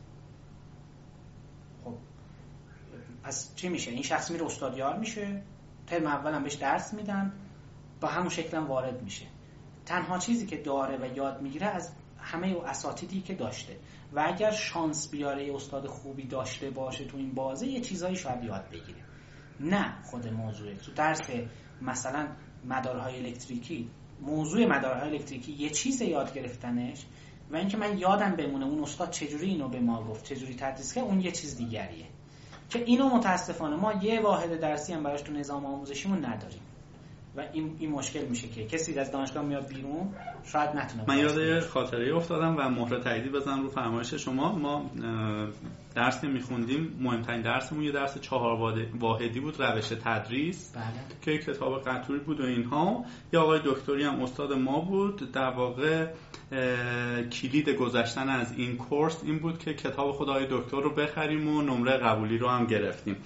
خب 1.84 1.94
پس 3.22 3.54
چی 3.56 3.68
میشه؟ 3.68 3.90
این 3.90 4.02
شخص 4.02 4.30
میره 4.30 4.46
استادیار 4.46 4.98
میشه 4.98 5.42
ترم 5.86 6.06
اول 6.06 6.34
هم 6.34 6.42
بهش 6.42 6.54
درس 6.54 6.94
میدن 6.94 7.32
با 8.00 8.08
همون 8.08 8.28
شکل 8.28 8.56
هم 8.56 8.66
وارد 8.66 9.02
میشه. 9.02 9.26
تنها 9.86 10.18
چیزی 10.18 10.46
که 10.46 10.56
داره 10.56 10.96
و 10.96 11.16
یاد 11.16 11.42
می‌گیره 11.42 11.66
از 11.66 11.92
همه 12.18 12.56
اساتیدی 12.66 13.20
که 13.20 13.34
داشته. 13.34 13.76
و 14.12 14.24
اگر 14.26 14.50
شانس 14.50 15.10
بیاره 15.10 15.54
استاد 15.54 15.86
خوبی 15.86 16.26
داشته 16.26 16.70
باشه 16.70 17.04
تو 17.04 17.16
این 17.16 17.34
بازه 17.34 17.66
یه 17.66 17.80
چیزایی 17.80 18.16
شاید 18.16 18.44
یاد 18.44 18.68
بگیره. 18.68 19.04
نه 19.60 20.02
خود 20.02 20.28
موضوع. 20.28 20.74
تو 20.74 20.92
درس 20.92 21.20
مثلا 21.82 22.28
مدارهای 22.64 23.26
الکتریکی 23.26 23.90
موضوع 24.20 24.66
مدارهای 24.66 25.10
الکتریکی 25.10 25.52
یه 25.52 25.70
چیز 25.70 26.00
یاد 26.00 26.34
گرفتنش 26.34 27.06
و 27.50 27.56
اینکه 27.56 27.76
من 27.76 27.98
یادم 27.98 28.36
بمونه 28.36 28.66
اون 28.66 28.82
استاد 28.82 29.10
چجوری 29.10 29.48
اینو 29.48 29.68
به 29.68 29.80
ما 29.80 30.04
گفت 30.04 30.24
چجوری 30.24 30.54
تدریس 30.54 30.94
کرد 30.94 31.04
اون 31.04 31.20
یه 31.20 31.32
چیز 31.32 31.56
دیگریه. 31.56 32.06
که 32.70 32.78
اینو 32.78 33.08
متاسفانه 33.08 33.76
ما 33.76 33.92
یه 33.92 34.20
واحد 34.20 34.60
درسی 34.60 34.92
هم 34.92 35.02
براش 35.02 35.22
تو 35.22 35.32
نظام 35.32 35.66
آموزشیمون 35.66 36.24
نداریم. 36.24 36.62
و 37.36 37.42
این, 37.52 37.76
این 37.78 37.90
مشکل 37.90 38.24
میشه 38.24 38.48
که 38.48 38.66
کسی 38.66 38.98
از 38.98 39.12
دانشگاه 39.12 39.44
میاد 39.44 39.68
بیرون 39.68 40.14
شاید 40.44 40.70
نتونه 40.70 41.04
من 41.08 41.18
یاد 41.18 41.60
خاطره 41.60 42.16
افتادم 42.16 42.56
و 42.58 42.68
مهر 42.68 42.98
تاییدی 42.98 43.28
بزنم 43.28 43.62
رو 43.62 43.68
فرمایش 43.68 44.14
شما. 44.14 44.52
ما 44.52 44.90
درس 45.94 46.24
میخوندیم 46.24 46.96
مهمترین 47.00 47.42
درسمون 47.42 47.82
یه 47.82 47.92
درس 47.92 48.20
چهار 48.20 48.74
واحدی 49.00 49.40
بود 49.40 49.60
روش 49.60 49.88
تدریس 49.88 50.72
بله. 50.74 50.84
که 51.22 51.52
کتاب 51.52 51.82
قطوری 51.82 52.20
بود 52.20 52.40
و 52.40 52.44
اینها. 52.44 53.04
یا 53.32 53.42
آقای 53.42 53.60
دکتری 53.64 54.04
هم 54.04 54.22
استاد 54.22 54.52
ما 54.52 54.80
بود. 54.80 55.32
در 55.32 55.50
واقع 55.50 56.06
کلید 57.32 57.68
گذشتن 57.68 58.28
از 58.28 58.58
این 58.58 58.76
کورس 58.76 59.24
این 59.24 59.38
بود 59.38 59.58
که 59.58 59.74
کتاب 59.74 60.12
خدای 60.12 60.46
دکتر 60.50 60.80
رو 60.80 60.94
بخریم 60.94 61.48
و 61.48 61.62
نمره 61.62 61.96
قبولی 61.96 62.38
رو 62.38 62.48
هم 62.48 62.66
گرفتیم. 62.66 63.16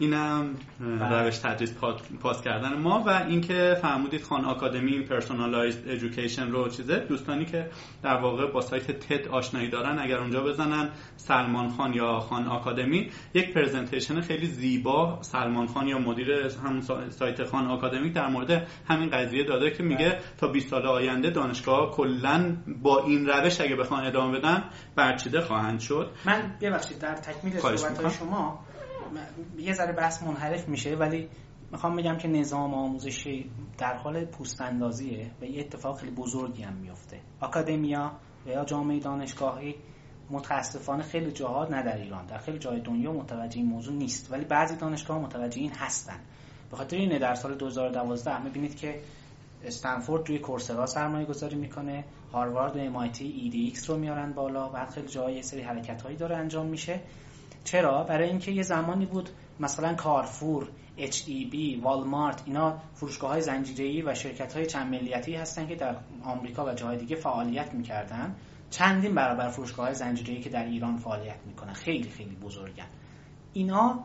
اینم 0.00 0.56
بله. 0.80 1.22
روش 1.22 1.38
تدریس 1.38 1.74
پاس 2.20 2.42
کردن 2.42 2.78
ما 2.78 3.02
و 3.06 3.08
اینکه 3.28 3.76
فرمودید 3.82 4.22
خان 4.22 4.44
آکادمی 4.44 5.00
پرسونالایزد 5.00 5.88
ادویکیشن 5.88 6.50
رو 6.50 6.68
چیزه. 6.68 6.98
دوستانی 6.98 7.44
که 7.44 7.70
در 8.02 8.16
واقع 8.16 8.52
با 8.52 8.60
سایت 8.60 8.90
تد 8.90 9.28
آشنایی 9.28 9.68
دارن 9.68 9.98
اگر 9.98 10.18
اونجا 10.18 10.40
بزنن 10.40 10.90
سلمان 11.16 11.68
خان 11.68 11.92
یا 11.92 12.20
خان 12.20 12.46
آکادمی 12.46 13.10
یک 13.34 13.54
پرزنتیشن 13.54 14.20
خیلی 14.20 14.46
زیبا 14.46 15.18
سلمان 15.22 15.66
خان 15.66 15.86
یا 15.86 15.98
مدیر 15.98 16.30
همون 16.64 16.80
سایت 17.10 17.44
خان 17.44 17.66
آکادمی 17.66 18.10
در 18.10 18.28
مورد 18.28 18.66
همین 18.88 19.10
قضیه 19.10 19.44
داده 19.44 19.70
که 19.70 19.82
میگه 19.82 20.18
تا 20.38 20.48
20 20.48 20.68
سال 20.68 20.86
آینده 20.86 21.30
دانشگاه 21.30 21.90
کلا 21.90 22.56
با 22.82 23.04
این 23.04 23.26
روش 23.26 23.60
اگه 23.60 23.76
بخوان 23.76 24.06
ادامه 24.06 24.38
بدن 24.38 24.64
برچیده 24.96 25.40
خواهند 25.40 25.80
شد. 25.80 26.10
من 26.24 26.56
ببخشید 26.60 26.98
در 26.98 27.14
تکمیل 27.14 27.58
صحبت 27.58 28.18
شما 28.18 28.69
یه 29.58 29.72
ذره 29.72 29.92
بحث 29.92 30.22
منحرف 30.22 30.68
میشه 30.68 30.96
ولی 30.96 31.28
می‌خوام 31.72 31.96
بگم 31.96 32.16
که 32.16 32.28
نظام 32.28 32.74
آموزشی 32.74 33.50
در 33.78 33.94
حال 33.94 34.24
پوست 34.24 34.60
اندازیه 34.60 35.30
و 35.40 35.44
یه 35.44 35.60
اتفاق 35.60 35.98
خیلی 35.98 36.12
بزرگی 36.12 36.62
هم 36.62 36.72
میفته. 36.72 37.20
آکادمیا 37.40 38.12
و 38.46 38.48
یا 38.48 38.64
جامعه 38.64 39.00
دانشگاهی 39.00 39.74
متاسفانه 40.30 41.02
خیلی 41.02 41.32
جاها 41.32 41.64
نه 41.64 41.82
در 41.82 41.96
ایران 41.96 42.26
در 42.26 42.38
خیلی 42.38 42.58
جای 42.58 42.80
دنیا 42.80 43.12
متوجه 43.12 43.56
این 43.58 43.66
موضوع 43.66 43.94
نیست. 43.94 44.32
ولی 44.32 44.44
بعضی 44.44 44.76
دانشگاه 44.76 45.18
متوجه 45.18 45.60
این 45.60 45.72
هستن. 45.72 46.20
به 46.70 46.76
خاطر 46.76 46.96
اینه 46.96 47.18
در 47.18 47.34
سال 47.34 47.54
2012 47.54 48.42
می‌بینید 48.42 48.76
که 48.76 49.00
استنفورد 49.64 50.24
توی 50.24 50.38
کورسرا 50.38 50.86
سرمایه 50.86 51.26
گذاری 51.26 51.56
می‌کنه 51.56 52.04
هاروارد 52.32 52.76
و 52.76 52.78
امایتی 52.78 53.50
EDX 53.74 53.84
رو 53.84 53.96
میارن 53.96 54.32
بالا 54.32 54.68
بعد 54.68 54.90
خیلی 54.90 55.34
یه 55.34 55.42
سری 55.42 55.62
حرکت 55.62 56.02
هایی 56.02 56.16
داره 56.16 56.36
انجام 56.36 56.66
میشه. 56.66 57.00
چرا؟ 57.64 58.02
برای 58.02 58.28
اینکه 58.28 58.50
یه 58.50 58.62
زمانی 58.62 59.06
بود 59.06 59.30
مثلا 59.60 59.94
Carrefour 59.94 60.68
HEB 60.98 61.82
Walmart 61.82 62.42
اینا 62.46 62.78
فروشگاه 62.94 63.30
های 63.30 63.40
زنجیره‌ای 63.40 64.02
و 64.02 64.14
شرکت 64.14 64.56
های 64.56 64.66
چند 64.66 64.94
ملیتی 64.94 65.34
هستن 65.34 65.66
که 65.66 65.74
در 65.74 65.96
آمریکا 66.24 66.66
و 66.66 66.74
جاهای 66.74 66.98
دیگه 66.98 67.16
فعالیت 67.16 67.74
می‌کردن. 67.74 68.36
چندین 68.70 69.14
برابر 69.14 69.48
فروشگاه 69.48 69.86
های 69.86 69.94
زنجیره‌ای 69.94 70.40
که 70.40 70.50
در 70.50 70.64
ایران 70.64 70.96
فعالیت 70.96 71.38
می‌کنن. 71.46 71.72
خیلی 71.72 72.10
خیلی 72.10 72.36
بزرگن. 72.36 72.86
اینا 73.52 74.04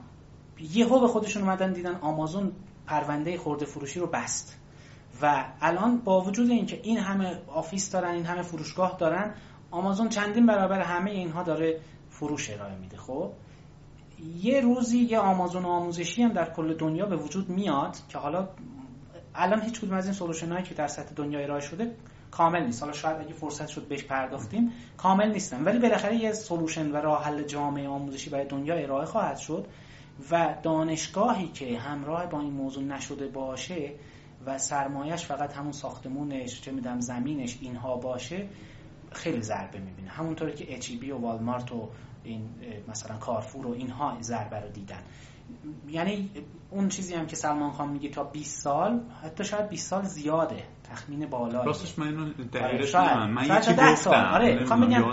یهو 0.60 1.00
به 1.00 1.08
خودشون 1.08 1.44
اومدن 1.44 1.74
دیدن 1.74 1.96
آمازون 1.96 2.52
پرونده 2.88 3.38
خورده 3.38 3.66
فروشی 3.66 4.00
رو 4.00 4.08
بست. 4.08 4.60
و 5.22 5.46
الان 5.62 5.98
با 5.98 6.22
وجود 6.22 6.50
اینکه 6.50 6.80
این 6.84 6.98
همه 6.98 7.42
office 7.48 7.92
دارن 7.92 8.12
این 8.12 8.26
همه 8.26 8.42
فروشگاه 8.42 8.98
دارن 9.00 9.34
آمازون 9.72 10.10
چندین 10.10 10.46
برابر 10.46 10.82
همه 10.82 11.12
اینها 11.12 11.44
داره 11.44 11.80
فروش 12.10 12.50
ارائه 12.50 12.76
میده. 12.76 12.98
خب؟ 12.98 13.32
یه 14.42 14.62
روزی 14.62 14.98
یه 14.98 15.20
آمازون 15.20 15.66
آموزشی 15.66 16.24
هم 16.24 16.34
در 16.34 16.54
کل 16.54 16.74
دنیا 16.74 17.06
به 17.06 17.16
وجود 17.16 17.50
میاد 17.50 17.98
که 18.10 18.18
حالا 18.18 18.48
الان 19.36 19.62
هیچ 19.62 19.82
کدوم 19.82 19.94
از 19.94 20.06
این 20.06 20.14
solution 20.14 20.52
هایی 20.52 20.64
که 20.64 20.76
در 20.76 20.88
سطح 20.88 21.14
دنیا 21.16 21.40
ارائه 21.40 21.62
شده 21.62 21.96
کامل 22.32 22.66
نیست. 22.66 22.82
حالا 22.82 22.94
شاید 22.94 23.18
اگه 23.18 23.34
فرصت 23.34 23.68
شد 23.68 23.88
بهش 23.88 24.04
پرداختیم 24.04 24.72
کامل 24.98 25.32
نیستن. 25.32 25.64
ولی 25.64 25.80
بالاخره 25.80 26.16
یه 26.16 26.34
solution 26.34 26.92
و 26.92 26.96
راه 26.96 27.24
حل 27.24 27.44
جامع 27.44 27.88
آموزشی 27.88 28.30
برای 28.30 28.46
دنیا 28.46 28.76
ارائه 28.76 29.06
خواهد 29.06 29.38
شد 29.38 29.68
و 30.32 30.56
دانشگاهی 30.64 31.48
که 31.48 31.80
همراه 31.80 32.26
با 32.26 32.40
این 32.40 32.54
موضوع 32.54 32.84
نشده 32.84 33.28
باشه 33.28 33.92
و 34.46 34.58
سرمایش 34.58 35.26
فقط 35.26 35.54
همون 35.54 35.72
ساختمونش 35.72 36.62
چه 36.62 36.72
می‌دونم 36.72 37.00
زمینش 37.00 37.58
اینها 37.62 37.96
باشه 37.96 38.48
خیلی 39.12 39.42
ضربه 39.42 39.80
می‌بینه. 39.80 40.10
همونطوری 40.10 40.54
که 40.54 40.76
اچ 40.76 40.92
و 41.12 41.18
والمارت 41.18 41.72
و 41.72 41.90
این 42.26 42.50
مثلا 42.88 43.18
کارفور 43.18 43.68
و 43.68 43.72
اینها 43.72 44.18
ضربه 44.22 44.60
رو 44.60 44.70
دیدن. 44.70 45.02
یعنی 45.90 46.32
اون 46.70 46.90
چیزی 46.90 47.14
هم 47.14 47.28
که 47.28 47.36
سلمان 47.36 47.72
خان 47.72 47.90
میگه 47.90 48.10
تا 48.10 48.24
20 48.24 48.62
سال 48.62 49.02
حتی 49.24 49.44
شاید 49.44 49.70
20 49.70 49.90
سال 49.90 50.04
زیاده. 50.04 50.64
تخمین 50.84 51.26
بالا 51.26 51.64
راستش 51.64 52.00
من 52.00 52.08
اینو 52.08 52.22
آره، 52.22 52.34
دقیقش 52.34 52.96
من 52.96 53.32
من 53.32 53.44
یکی 53.44 53.74
گفتم. 53.74 54.30
آره 54.34 54.60
می‌خوام 54.60 54.88
بگم 54.88 55.04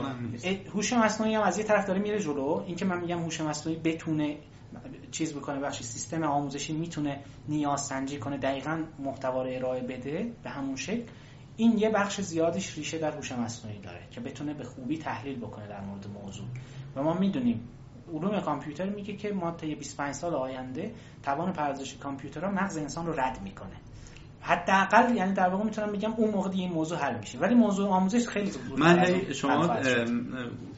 هوش 0.75 0.93
مصنوعی 0.93 1.35
هم 1.35 1.43
از 1.43 1.59
یه 1.59 1.65
طرف 1.65 1.87
داره 1.87 2.01
میره 2.01 2.19
جلو. 2.21 2.63
اینکه 2.67 2.85
من 2.85 3.01
میگم 3.01 3.19
هوش 3.19 3.41
مصنوعی 3.41 3.79
بتونه 3.79 4.37
چیز 5.11 5.35
بکنه 5.35 5.61
بخشی 5.61 5.85
سیستم 5.85 6.23
آموزشی 6.23 6.73
می‌تونه 6.73 7.21
نیاز 7.49 7.81
سنجی 7.81 8.19
کنه 8.19 8.37
دقیقا 8.37 8.83
محتوا 8.99 9.43
رو 9.43 9.51
ارائه 9.53 9.83
بده 9.83 10.33
به 10.43 10.51
همون 10.51 10.77
شکل. 10.77 11.03
این 11.57 11.79
یه 11.79 11.91
بخش 11.91 12.21
زیادش 12.21 12.79
ریشه 12.79 12.99
در 12.99 13.11
هوش 13.11 13.33
مصنوعی 13.33 13.79
داره 13.79 14.01
که 14.11 14.21
بتونه 14.21 14.55
به 14.55 14.65
خوبی 14.65 14.99
تحلیل 14.99 15.39
بکنه 15.39 15.69
در 15.69 15.81
مورد 15.81 16.07
موضوع. 16.23 16.47
و 16.97 17.03
ما 17.03 17.15
می‌دونیم 17.15 17.69
علوم 18.13 18.41
کامپیوتر 18.41 18.89
میگه 18.89 19.17
که 19.17 19.33
ما 19.33 19.51
تا 19.51 19.67
25 19.67 20.15
سال 20.15 20.35
آینده 20.35 20.95
توان 21.23 21.53
پردازش 21.53 21.97
کامپیوترها 21.97 22.51
مغز 22.51 22.77
انسان 22.77 23.07
رو 23.07 23.21
رد 23.21 23.43
می‌کنه. 23.43 23.82
حداقل 24.43 25.17
یعنی 25.17 25.33
در 25.33 25.49
واقع 25.49 25.65
می‌تونم 25.65 25.93
بگم 25.93 26.13
اون 26.17 26.31
موقع 26.31 26.51
این 26.51 26.73
موضوع 26.73 26.99
حل 26.99 27.19
میشه. 27.19 27.39
ولی 27.39 27.55
موضوع 27.55 27.89
آموزش 27.89 28.29
خیلی 28.29 28.51
زود 28.51 28.79
من 28.79 29.33
شما 29.33 29.77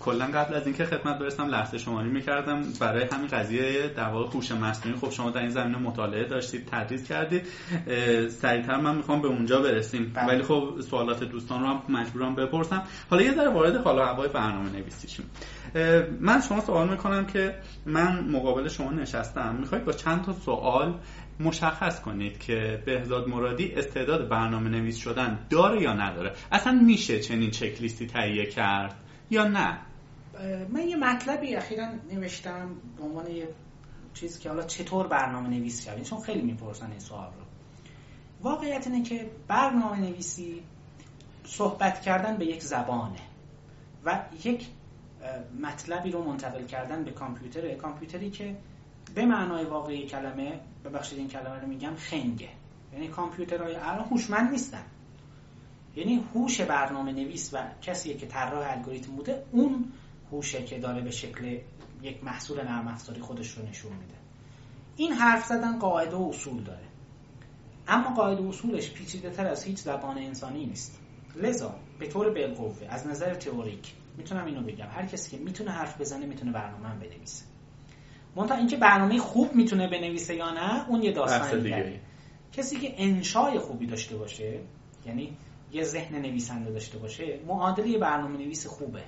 کلا 0.01 0.27
قبل 0.27 0.55
از 0.55 0.67
اینکه 0.67 0.85
خدمت 0.85 1.19
برسم 1.19 1.47
لحظه 1.47 1.79
شماری 1.79 2.09
می‌کردم. 2.09 2.63
برای 2.81 3.07
همین 3.13 3.27
قضیه 3.27 3.89
در 3.97 4.09
واقع 4.09 4.31
هوش 4.31 4.53
مصنوعی 4.53 4.99
خب 4.99 5.11
شما 5.11 5.31
در 5.31 5.41
این 5.41 5.51
زمینه 5.51 5.79
مطالعه 5.79 6.29
داشتید 6.29 6.67
تدریس 6.67 7.09
کردید. 7.09 7.43
سریعتر 8.29 8.77
من 8.77 8.97
می‌خوام 8.97 9.23
به 9.23 9.29
اونجا 9.29 9.61
برسیم. 9.63 10.13
بله. 10.15 10.27
ولی 10.27 10.43
خب 10.43 10.81
سوالات 10.81 11.25
دوستان 11.25 11.61
رو 11.61 11.67
هم 11.67 11.83
مجبورم 11.89 12.35
بپرسم. 12.35 12.83
حالا 13.11 13.23
یه 13.23 13.35
ذره 13.35 13.49
وارد 13.49 13.77
حالا 13.77 14.07
هوای 14.07 14.29
برنامه 14.29 14.71
نویسیشیم. 14.71 15.31
من 16.21 16.41
شما 16.41 16.61
سوال 16.61 16.91
می‌کنم 16.91 17.27
که 17.27 17.55
من 17.87 18.29
مقابل 18.31 18.69
شما 18.69 18.91
نشستم. 18.91 19.57
می‌خواید 19.61 19.85
با 19.85 19.93
چند 19.93 20.25
تا 20.25 20.33
سوال 20.33 20.95
مشخص 21.41 22.01
کنید 22.01 22.39
که 22.39 22.83
بهزاد 22.87 23.29
مرادی 23.29 23.75
استعداد 23.75 24.29
برنامه 24.29 24.71
نویس 24.71 24.97
شدن 24.97 25.47
داره 25.51 25.83
یا 25.83 25.93
نداره؟ 25.93 26.35
اصلا 26.53 26.73
میشه 26.73 27.21
چنین 27.21 27.51
چکلیستی 27.51 28.07
تهیه 28.07 28.47
کرد 28.47 28.95
یا 29.31 29.49
نه؟ 29.49 29.79
من 30.73 30.89
یه 30.89 30.97
مطلبی 30.97 31.57
اخیرا 31.57 31.89
نوشتم 32.13 32.71
به 32.97 33.03
عنوان 33.03 33.31
یه 33.31 33.49
چیزی 34.15 34.41
که 34.41 34.49
حالا 34.49 34.63
چطور 34.63 35.07
برنامه 35.07 35.49
نویس 35.49 35.85
شوید 35.85 36.03
چون 36.03 36.21
خیلی 36.21 36.43
می‌پرسن 36.43 36.91
این 36.91 37.01
سوال 37.01 37.27
رو. 37.27 37.45
واقعیت 38.41 38.87
اینه 38.87 39.03
که 39.03 39.31
برنامه 39.49 40.01
نویسی 40.01 40.63
صحبت 41.45 42.03
کردن 42.03 42.37
به 42.37 42.47
یک 42.47 42.63
زبانه 42.63 43.21
و 44.05 44.21
یک 44.45 44.67
مطلبی 45.63 46.11
رو 46.11 46.25
منتقل 46.25 46.65
کردن 46.67 47.05
به 47.05 47.11
کامپیوتر 47.11 47.75
کامپیوتری 47.75 48.31
که 48.31 48.57
به 49.15 49.25
معنای 49.25 49.65
واقعی 49.65 50.07
کلمه 50.07 50.61
ببخشید 50.85 51.19
این 51.19 51.29
کلمه 51.29 51.61
رو 51.61 51.67
میگم 51.67 51.95
خنگه. 51.95 52.49
یعنی 52.93 53.09
کامپیوترهای 53.09 53.75
الان 53.75 54.05
هوشمند 54.05 54.51
نیستن. 54.51 54.85
یعنی 55.97 56.25
هوش 56.35 56.61
برنامه 56.61 57.13
نویس 57.13 57.51
و 57.55 57.59
کسی 57.83 58.15
که 58.15 58.27
طراح 58.27 58.71
الگوریتم 58.71 59.13
بوده 59.13 59.45
اون 59.53 59.93
هوشه 60.33 60.65
که 60.65 60.79
داره 60.79 61.01
به 61.01 61.11
شکل 61.11 61.59
یک 62.03 62.25
محصول 62.25 62.63
نرم 62.65 62.89
افزاری 62.89 63.21
خودش 63.21 63.51
رو 63.51 63.69
نشون 63.69 63.93
میده. 63.93 64.15
این 64.97 65.13
حرف 65.13 65.45
زدن 65.47 65.79
قاعده 65.79 66.17
و 66.17 66.29
اصول 66.29 66.63
داره. 66.63 66.85
اما 67.89 68.15
قاعده 68.15 68.43
و 68.43 68.49
اصولش 68.49 68.91
پیچیده 68.91 69.31
تر 69.31 69.47
از 69.47 69.65
هیچ 69.65 69.79
زبان 69.79 70.19
انسانی 70.19 70.67
نیست. 70.67 71.01
لذا 71.37 71.75
به 71.99 72.07
طور 72.09 72.31
بالقوه 72.31 72.87
از 72.89 73.07
نظر 73.07 73.35
تئوریک 73.35 73.95
می‌تونم 74.17 74.45
اینو 74.45 74.63
بگم. 74.63 74.89
هر 74.91 75.07
کسی 75.07 75.37
که 75.37 75.43
می‌تونه 75.43 75.71
حرف 75.71 76.01
بزنه 76.01 76.27
می‌تونه 76.27 76.53
برنامه 76.53 76.89
هم 76.89 76.99
بنویسه. 76.99 77.45
منتها 78.37 78.57
اینکه 78.57 78.77
برنامه 78.77 79.19
خوب 79.19 79.55
می‌تونه 79.55 79.89
بنویسه 79.89 80.35
یا 80.35 80.51
نه 80.51 80.89
اون 80.89 81.03
یه 81.03 81.13
داستان 81.13 81.63
دیگه 81.63 82.01
کسی 82.53 82.77
که 82.77 82.95
انشای 82.97 83.59
خوبی 83.59 83.87
داشته 83.87 84.17
باشه 84.17 84.61
یعنی 85.07 85.37
یه 85.73 85.83
ذهن 85.83 86.19
نویسنده 86.19 86.71
داشته 86.71 86.99
باشه 86.99 87.41
معادل 87.47 87.87
یه 87.87 87.99
برنامه 87.99 88.39
نویس 88.39 88.67
خوبه. 88.67 89.03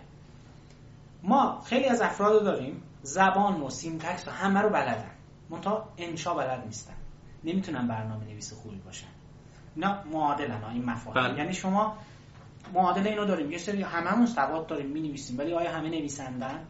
ما 1.22 1.60
خیلی 1.60 1.84
از 1.84 2.00
افراد 2.00 2.44
داریم 2.44 2.82
زبان 3.02 3.60
و 3.60 3.70
syntax 3.70 4.28
و 4.28 4.30
همه 4.30 4.60
رو 4.60 4.68
بلدن. 4.68 5.10
منتها 5.50 5.88
انشا 5.98 6.34
بلد 6.34 6.64
نیستن. 6.66 6.94
نمی‌تونن 7.44 7.88
برنامه 7.88 8.24
نویس 8.24 8.52
خوبی 8.52 8.76
باشن. 8.76 9.06
نه 9.76 10.04
معادلن 10.04 10.64
این 10.64 10.84
مفاهیم. 10.84 11.22
بله. 11.22 11.38
یعنی 11.38 11.52
شما 11.52 11.96
معادل 12.74 13.06
اینو 13.06 13.24
داریم. 13.24 13.52
یه 13.52 13.58
سری 13.58 13.82
هممون 13.82 14.26
سواد 14.26 14.66
داریم 14.66 14.90
می‌نویسیم 14.90 15.38
ولی 15.38 15.52
آیا 15.52 15.72
همه 15.72 15.88
نویسندن؟ 15.88 16.66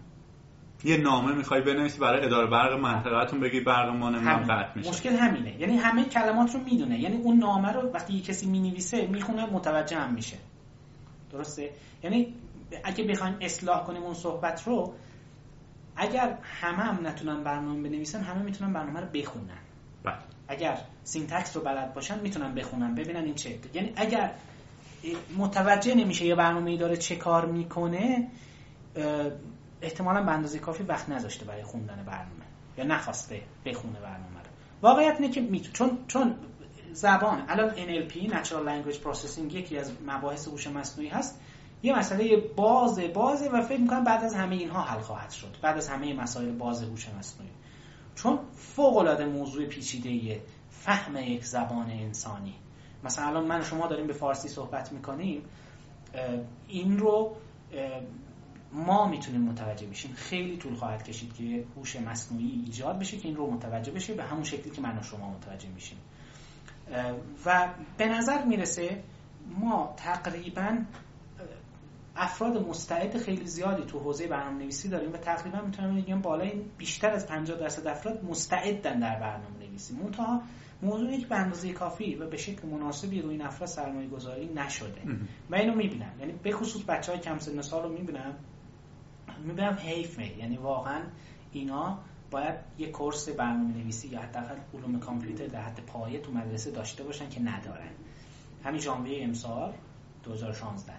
یه 0.85 0.97
نامه 0.97 1.35
می‌خوای 1.35 1.61
بنویسی 1.61 1.99
برای 1.99 2.24
اداره 2.24 2.51
برق 2.51 2.72
منطقهتون 2.72 3.41
بگی 3.41 3.61
برق 3.61 3.89
ما 3.89 4.11
نمی‌دونم 4.11 4.45
قطع 4.45 4.72
میشه. 4.77 4.91
مشکل 4.91 5.11
همینه. 5.11 5.61
یعنی 5.61 5.77
همه 5.77 6.05
کلمات 6.05 6.55
رو 6.55 6.61
می‌دونه. 6.61 7.01
یعنی 7.01 7.16
اون 7.16 7.37
نامه 7.37 7.72
رو 7.72 7.91
وقتی 7.91 8.14
یه 8.14 8.22
کسی 8.22 8.47
می‌نویسه 8.47 9.07
می‌خونه 9.07 9.47
متوجه 9.47 9.97
هم 9.97 10.14
میشه. 10.14 10.37
درسته؟ 11.33 11.70
یعنی 12.03 12.35
اگه 12.85 13.05
بخوایم 13.05 13.37
اصلاح 13.41 13.85
کنیم 13.85 14.03
اون 14.03 14.14
صحبت 14.14 14.62
رو 14.66 14.95
اگر 15.97 16.39
همه 16.43 16.83
هم 16.83 17.07
نتونن 17.07 17.45
برنامه 17.45 17.89
بنویسن 17.89 18.20
همه 18.20 18.43
می‌تونن 18.43 18.72
برنامه 18.72 19.01
رو 19.01 19.07
بخونن. 19.07 19.59
بله. 20.05 20.14
اگر 20.49 20.79
syntax 21.05 21.57
رو 21.57 21.62
بلد 21.62 21.95
باشن 21.95 22.20
می‌تونن 22.20 22.55
بخونن. 22.55 22.95
ببینن 22.95 23.24
این 23.24 23.35
چه. 23.35 23.59
یعنی 23.74 23.93
اگر 23.97 24.31
متوجه 25.39 25.95
نمیشه 25.95 26.27
یه 26.27 26.35
برنامه 26.35 26.77
داره 26.77 26.97
چه 26.97 27.16
کار 27.16 27.47
می‌کنه 27.47 28.29
احتمالا 29.83 30.22
به 30.22 30.31
اندازه 30.31 30.59
کافی 30.59 30.83
وقت 30.83 31.09
نذاشته 31.09 31.45
برای 31.45 31.62
خوندن 31.62 32.05
برنامه 32.07 32.45
یا 32.79 32.85
نخواسته 32.85 33.43
بخونه 33.64 34.01
برنامه 34.01 34.41
رو. 34.41 34.51
واقعیت 34.83 35.20
اینه 35.20 35.33
که 35.33 35.41
می‌تونه 35.41 35.72
چون 35.72 35.99
چون 36.07 36.35
زبان 36.93 37.45
الان 37.49 37.70
NLP 37.70 38.12
Natural 38.12 38.66
Language 38.66 38.97
Processing 38.97 39.55
یکی 39.55 39.79
از 39.79 39.93
مباحث 40.07 40.49
هوش 40.49 40.66
مصنوعی 40.66 41.11
هست. 41.11 41.41
یه 41.83 41.99
مسئله 41.99 42.37
بازه 42.37 43.09
بازه 43.09 43.49
و 43.49 43.62
فکر 43.62 43.81
می‌کنم 43.81 44.05
بعد 44.05 44.24
از 44.24 44.35
همه 44.35 44.57
اینها 44.57 44.83
حل 44.83 45.01
خواهد 45.01 45.31
شد. 45.31 45.57
بعد 45.62 45.77
از 45.77 45.89
همه 45.89 46.14
مسائل 46.14 46.53
باز 46.53 46.83
هوش 46.83 47.09
مصنوعی. 47.09 47.53
چون 48.14 48.39
فوق 48.55 48.97
العاده 48.97 49.27
موضوع 49.27 49.66
پیچیده 49.66 50.41
فهم 50.70 51.16
یک 51.16 51.45
زبان 51.45 51.91
انسانی. 51.91 52.55
مثلا 53.05 53.27
الان 53.27 53.47
من 53.47 53.62
شما 53.62 53.87
داریم 53.87 54.07
به 54.07 54.12
فارسی 54.12 54.49
صحبت 54.49 54.93
می‌کنیم. 54.93 55.43
این 56.68 56.99
رو 56.99 57.37
ما 58.73 59.09
می‌تونیم 59.09 59.41
متوجه 59.41 59.87
بشیم. 59.87 60.12
خیلی 60.12 60.57
طول 60.57 60.75
خواهد 60.75 61.05
کشید 61.05 61.35
که 61.35 61.64
هوش 61.77 61.97
مصنوعی 61.97 62.62
ایجاد 62.67 62.99
بشه 62.99 63.17
که 63.17 63.29
این 63.29 63.37
رو 63.37 63.51
متوجه 63.51 63.93
بشه. 63.93 64.14
به 64.14 64.25
همون 64.25 64.45
شکلی 64.45 64.71
که 64.71 64.83
من 64.83 64.99
و 64.99 65.03
شما 65.03 65.31
متوجه 65.31 65.69
میشیم. 65.69 65.99
و 67.47 67.69
به 67.99 68.07
نظر 68.07 68.45
می‌رسه 68.45 69.03
ما 69.61 69.95
تقریبا 69.97 70.79
افراد 72.17 72.69
مستعد 72.69 73.19
خیلی 73.19 73.47
زیادی 73.47 73.83
تو 73.83 73.99
حوزه 73.99 74.27
برنامه 74.27 74.59
نویسی 74.59 74.89
داریم 74.89 75.12
و 75.12 75.17
تقریبا 75.17 75.61
می‌تونم 75.61 75.97
بگم 75.97 76.21
بالای 76.21 76.53
بیشتر 76.79 77.11
از 77.11 77.27
50 77.27 77.59
درصد 77.59 77.87
افراد 77.87 78.25
مستعدن 78.25 78.99
در 78.99 79.21
برنامه 79.21 79.67
نویسی 79.67 79.95
منتها 79.95 80.43
موضوع 80.83 81.17
که 81.17 81.27
به 81.27 81.37
اندازه 81.37 81.73
کافی 81.73 82.14
و 82.14 82.31
به 82.31 82.37
شکل 82.37 82.69
مناسبی 82.69 83.23
روی 83.23 83.33
این 83.33 83.43
افراد 83.43 83.69
سرمایه 83.69 84.09
گذاری 84.09 84.47
نشده 84.55 85.01
و 85.51 85.55
اینو 85.55 85.75
می‌بینم. 85.75 86.12
یعنی 86.21 86.33
به 86.33 86.53
خصوص 86.53 86.83
بچه 86.89 87.12
های 87.12 87.21
کم 87.21 87.39
سن 87.39 87.62
سال 87.62 87.83
رو 87.83 87.89
می‌بینم. 87.89 88.35
می‌بینم 89.45 89.79
حیف 89.81 90.18
می 90.18 90.35
یعنی 90.39 90.57
واقعا 90.57 91.01
اینا 91.53 91.99
باید 92.31 92.55
یه 92.79 92.91
کورس 92.91 93.29
برنامه 93.29 93.74
نویسی 93.74 94.09
یا 94.09 94.20
حداقل 94.20 94.57
علوم 94.74 95.01
کامپیوتر 95.01 95.47
در 95.47 95.61
حد 95.61 95.81
پایه 95.87 96.20
تو 96.20 96.33
مدرسه 96.33 96.70
داشته 96.70 97.05
باشن 97.05 97.29
که 97.29 97.41
ندارن. 97.41 97.91
همین 98.64 98.81
ژانویه 98.81 99.24
امسال 99.24 99.72
2016 100.24 100.93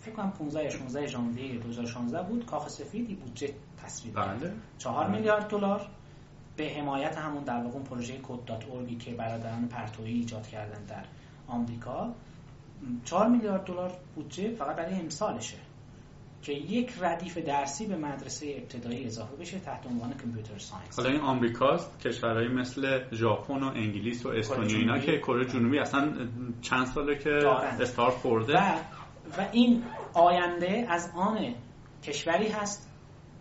فکر 0.00 0.14
کنم 0.14 0.30
15 0.30 0.70
16 0.70 1.06
ژانویه 1.06 1.58
2016 1.58 2.22
بود. 2.22 2.46
کاخ 2.46 2.68
سفید 2.68 3.20
بودجه 3.20 3.54
تصویب 3.84 4.14
کرد. 4.14 4.52
4 4.78 5.04
بله. 5.04 5.16
میلیارد 5.16 5.48
دلار. 5.48 5.86
به 6.56 6.68
حمایت 6.68 7.18
همون 7.18 7.44
در 7.44 7.62
واقع 7.62 7.78
پروژه 7.78 8.18
کد 8.22 8.44
دات 8.44 8.64
که 8.98 9.14
برادران 9.14 9.68
پرتویی 9.68 10.14
ایجاد 10.14 10.46
کردن 10.46 10.84
در 10.84 11.04
آمریکا 11.46 12.14
4 13.04 13.28
میلیارد 13.28 13.64
دلار 13.64 13.92
بودجه 14.14 14.54
فقط 14.54 14.76
برای 14.76 14.94
امسالشه. 14.94 15.56
که 16.42 16.52
یک 16.52 16.92
ردیف 17.00 17.38
درسی 17.38 17.86
به 17.86 17.96
مدرسه 17.96 18.54
ابتدایی 18.58 19.06
اضافه 19.06 19.36
بشه 19.36 19.58
تحت 19.58 19.86
عنوان 19.86 20.12
کامپیوتر 20.12 20.58
ساینس. 20.58 20.98
حالا 20.98 21.10
این 21.10 21.20
آمریکاست 21.20 22.00
کشورهایی 22.00 22.48
مثل 22.48 23.00
ژاپن 23.12 23.62
و 23.62 23.66
انگلیس 23.66 24.26
و 24.26 24.28
استونیا 24.28 24.78
اینا 24.78 24.98
که 24.98 25.18
کره 25.18 25.44
جنوبی 25.44 25.78
اصلا 25.78 26.28
چند 26.62 26.86
ساله 26.86 27.18
که 27.18 27.30
استارت 27.80 28.14
خورده. 28.14 28.52
و, 28.52 28.74
و 29.38 29.48
این 29.52 29.84
آینده 30.14 30.86
از 30.88 31.10
آن 31.14 31.54
کشوری 32.02 32.48
هست 32.48 32.90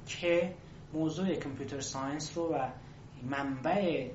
که 0.08 0.54
موضوع 0.94 1.36
کامپیوتر 1.36 1.80
ساینس 1.80 2.38
رو 2.38 2.56
و 2.56 2.70
منبع 3.30 4.10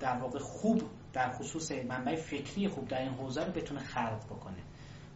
در 0.00 0.16
واقع 0.16 0.38
خوب 0.38 0.82
در 1.12 1.30
خصوص 1.32 1.72
منبع 1.72 2.16
فکری 2.16 2.68
خوب 2.68 2.88
در 2.88 3.00
این 3.00 3.12
حوزه 3.12 3.44
رو 3.44 3.52
بتونه 3.52 3.80
خلق 3.80 4.26
بکنه. 4.30 4.62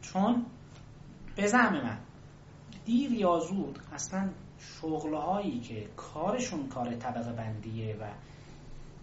چون 0.02 0.46
به 1.36 1.46
زعم 1.46 1.72
من 1.72 1.98
دیر 2.88 3.12
یا 3.12 3.38
زود 3.38 3.78
اصلا 3.92 4.30
شغلهایی 4.58 5.60
که 5.60 5.88
کارشون 5.96 6.68
کار 6.68 6.94
طبقه 6.94 7.32
بندیه 7.32 7.96
و 8.00 8.04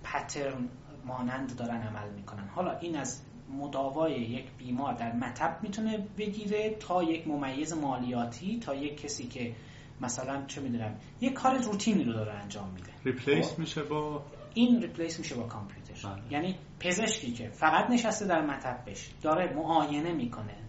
پترن 0.03 0.69
مانند 1.05 1.55
دارن 1.55 1.81
عمل 1.81 2.09
می‌کنن 2.09 2.47
حالا 2.47 2.79
این 2.79 2.97
از 2.97 3.21
مداوای 3.59 4.13
یک 4.13 4.45
بیمار 4.57 4.93
در 4.93 5.13
مطب 5.13 5.59
می‌تونه 5.61 6.07
بگیره 6.17 6.69
تا 6.69 7.03
یک 7.03 7.27
ممیز 7.27 7.73
مالیاتی 7.73 8.59
تا 8.59 8.75
یک 8.75 9.01
کسی 9.01 9.27
که 9.27 9.55
مثلا 10.01 10.45
چه 10.45 10.61
می‌دونم 10.61 10.95
یک 11.21 11.33
کار 11.33 11.57
روتینی 11.57 12.03
رو 12.03 12.13
داره 12.13 12.33
انجام 12.33 12.69
میده 12.69 12.91
replace 13.03 13.51
خب؟ 13.51 13.59
میشه 13.59 13.83
با 13.83 14.23
این 14.53 14.81
replace 14.81 15.19
میشه 15.19 15.35
با 15.35 15.43
کامپیوتر 15.43 16.09
بله. 16.09 16.33
یعنی 16.33 16.55
پزشکی 16.79 17.31
که 17.31 17.49
فقط 17.49 17.89
نشسته 17.89 18.25
در 18.25 18.41
مطبش 18.41 19.09
داره 19.21 19.53
معاینه 19.53 20.13
می‌کنه 20.13 20.64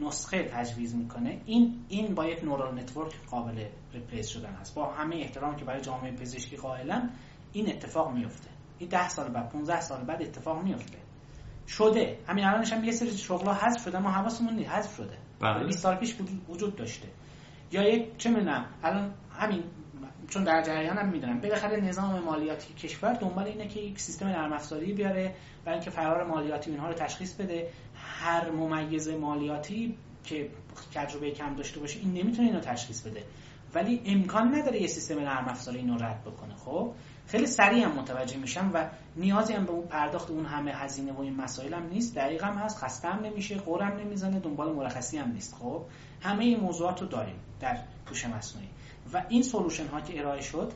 نسخه 0.00 0.42
تجویز 0.42 0.94
می‌کنه. 0.94 1.40
این 1.46 1.84
این 1.88 2.14
با 2.14 2.26
یک 2.26 2.44
neural 2.44 2.78
network 2.78 3.12
قابل 3.30 3.64
replace 3.92 4.28
شدن 4.28 4.52
هست 4.52 4.74
با 4.74 4.92
همه 4.92 5.16
احترام 5.16 5.56
که 5.56 5.64
برای 5.64 5.80
جامعه 5.80 6.12
پزشکی 6.12 6.56
قائلم 6.56 7.10
این 7.52 7.68
اتفاق 7.68 8.12
میفته 8.12 8.50
این 8.78 8.88
ده 8.88 9.08
سال 9.08 9.28
بعد 9.28 9.48
15 9.48 9.80
سال 9.80 10.04
بعد 10.04 10.22
اتفاق 10.22 10.62
میفته 10.62 10.98
شده. 11.68 12.18
همین 12.28 12.44
الانش 12.44 12.72
هم 12.72 12.84
یه 12.84 12.92
سری 12.92 13.16
شغلا 13.16 13.54
حذف 13.54 13.84
شده 13.84 13.98
ما 13.98 14.10
حواسمون 14.10 14.54
نیست. 14.54 14.70
حذف 14.70 14.96
شده. 14.96 15.18
بله. 15.40 15.64
20 15.64 15.78
سال 15.78 15.96
پیش 15.96 16.16
وجود 16.48 16.76
داشته. 16.76 17.08
یا 17.72 17.82
یک 17.82 18.16
چه 18.16 18.30
می‌دونم 18.30 18.66
الان 18.82 19.14
همین 19.30 19.64
چون 20.28 20.44
در 20.44 20.62
جریان 20.62 20.98
هم 20.98 21.08
می‌دونم 21.08 21.40
بالاخره 21.40 21.80
نظام 21.80 22.18
مالیاتی 22.20 22.74
کشور 22.74 23.12
دنبال 23.12 23.44
اینه 23.46 23.68
که 23.68 23.80
یک 23.80 24.00
سیستم 24.00 24.26
نرم 24.26 24.52
افزاری 24.52 24.92
بیاره 24.92 25.34
برای 25.64 25.78
اینکه 25.78 25.90
فرار 25.90 26.24
مالیاتی 26.24 26.70
اینها 26.70 26.88
رو 26.88 26.94
تشخیص 26.94 27.34
بده 27.34 27.70
هر 28.04 28.50
ممیز 28.50 29.08
مالیاتی 29.08 29.96
که 30.24 30.50
تجربه 30.94 31.30
کم 31.30 31.54
داشته 31.54 31.80
باشه 31.80 32.00
این 32.00 32.12
نمی‌تونه 32.12 32.48
اینو 32.48 32.60
تشخیص 32.60 33.00
بده. 33.00 33.22
ولی 33.74 34.02
امکان 34.06 34.54
نداره 34.54 34.82
یه 34.82 34.86
سیستم 34.86 35.20
نرم 35.20 35.48
افزاری 35.48 35.78
اینو 35.78 35.98
رد 35.98 36.22
بکنه. 36.24 36.54
خب؟ 36.54 36.92
خیلی 37.26 37.46
سریع 37.46 37.84
هم 37.84 37.92
متوجه 37.92 38.36
میشم 38.36 38.70
و 38.74 38.88
نیازی 39.16 39.52
هم 39.52 39.64
به 39.64 39.72
اون 39.72 39.86
پرداخت 39.86 40.30
اون 40.30 40.46
همه 40.46 40.72
هزینه 40.72 41.12
و 41.12 41.20
این 41.20 41.36
مسائل 41.36 41.74
هم 41.74 41.86
نیست. 41.86 42.14
دقیق 42.14 42.44
هم 42.44 42.54
هست 42.54 42.78
خسته 42.78 43.08
هم 43.08 43.24
نمیشه 43.24 43.56
قرم 43.56 43.96
نمی‌زنه 43.98 44.40
دنبال 44.40 44.72
مرخصی 44.72 45.18
هم 45.18 45.32
نیست. 45.32 45.54
خب؟ 45.54 45.82
همه 46.20 46.44
این 46.44 46.60
موضوعات 46.60 47.00
رو 47.00 47.06
داریم 47.06 47.36
در 47.60 47.78
هوش 48.08 48.26
مصنوعی. 48.26 48.68
و 49.12 49.24
این 49.28 49.42
سولوشن 49.42 49.86
ها 49.86 50.00
که 50.00 50.20
ارائه 50.20 50.42
شد 50.42 50.72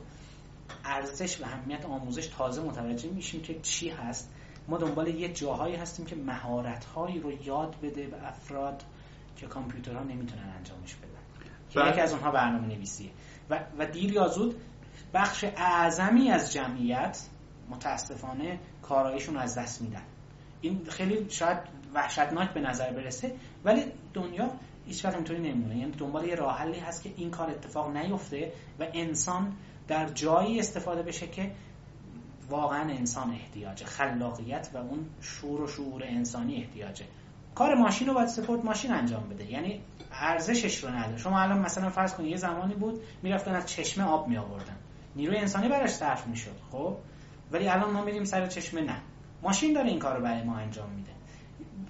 ارزش 0.85 1.41
و 1.41 1.43
اهمیت 1.43 1.85
آموزش 1.85 2.27
تازه 2.27 2.61
متوجه 2.61 3.09
میشیم 3.09 3.41
که 3.41 3.59
چی 3.59 3.89
هست. 3.89 4.31
ما 4.69 4.77
دنبال 4.77 5.07
یه 5.07 5.33
جاهایی 5.33 5.75
هستیم 5.75 6.05
که 6.05 6.15
مهارت 6.15 6.85
هایی 6.85 7.19
رو 7.19 7.31
یاد 7.31 7.75
بده 7.83 8.07
به 8.07 8.27
افراد 8.27 8.83
که 9.35 9.47
کامپیوترها 9.47 10.03
نمی‌تونن 10.03 10.53
انجامش 10.57 10.95
بدن. 10.95 11.09
که 11.69 11.79
بله. 11.79 11.91
یکی 11.91 12.01
از 12.01 12.11
اونها 12.13 12.31
برنامه 12.31 12.67
نویسیه 12.67 13.09
و, 13.49 13.59
و 13.79 13.85
دیر 13.85 14.13
یا 14.13 14.27
زود 14.27 14.55
بخش 15.13 15.43
اعظمی 15.57 16.31
از 16.31 16.53
جمعیت 16.53 17.27
متاسفانه 17.69 18.59
کارایشون 18.81 19.37
از 19.37 19.57
دست 19.57 19.81
میدن. 19.81 20.03
این 20.61 20.85
خیلی 20.89 21.29
شاید 21.29 21.57
وحشتناک 21.93 22.53
به 22.53 22.61
نظر 22.61 22.91
برسه 22.91 23.35
ولی 23.65 23.85
دنیا 24.13 24.49
هیچ 24.85 25.05
وقت 25.05 25.15
اینطوری 25.15 25.39
نمیمونه. 25.39 25.77
یعنی 25.77 25.91
دنبال 25.91 26.27
یه 26.27 26.35
راه 26.35 26.57
حلی 26.57 26.79
هست 26.79 27.03
که 27.03 27.13
این 27.17 27.31
کار 27.31 27.49
اتفاق 27.49 27.97
نیفته 27.97 28.53
و 28.79 28.85
انسان 28.93 29.53
در 29.87 30.09
جایی 30.09 30.59
استفاده 30.59 31.03
بشه 31.03 31.27
که 31.27 31.51
واقعا 32.49 32.81
انسان 32.81 33.31
احتیاجه 33.31 33.85
خلاقیت 33.85 34.69
و 34.73 34.77
اون 34.77 35.05
شور 35.21 35.61
و 35.61 35.67
شعور 35.67 36.03
انسانی 36.03 36.55
احتیاجه. 36.55 37.05
کار 37.55 37.75
ماشین 37.75 38.07
رو 38.07 38.13
باید 38.13 38.27
سپورت 38.27 38.65
ماشین 38.65 38.91
انجام 38.91 39.29
بده. 39.29 39.51
یعنی 39.51 39.81
ارزشش 40.11 40.83
رو 40.83 40.89
نداره. 40.89 41.17
شما 41.17 41.39
الان 41.39 41.59
مثلا 41.59 41.89
فرض 41.89 42.13
کنید 42.13 42.31
یه 42.31 42.37
زمانی 42.37 42.75
بود 42.75 43.01
می‌رفتن 43.23 43.55
از 43.55 43.65
چشمه 43.65 44.03
آب 44.03 44.27
می 44.27 44.37
آوردن 44.37 44.75
نیروی 45.15 45.37
انسانی 45.37 45.69
براش 45.69 45.89
صرف 45.89 46.27
می‌شد 46.27 46.55
خب؟ 46.71 46.97
ولی 47.51 47.67
الان 47.67 47.91
ما 47.91 48.03
میریم 48.03 48.23
سر 48.23 48.47
چشمه 48.47 48.81
نه. 48.81 49.01
ماشین 49.43 49.73
داره 49.73 49.89
این 49.89 49.99
کار 49.99 50.17
رو 50.17 50.23
برای 50.23 50.43
ما 50.43 50.57
انجام 50.57 50.89
میده. 50.89 51.11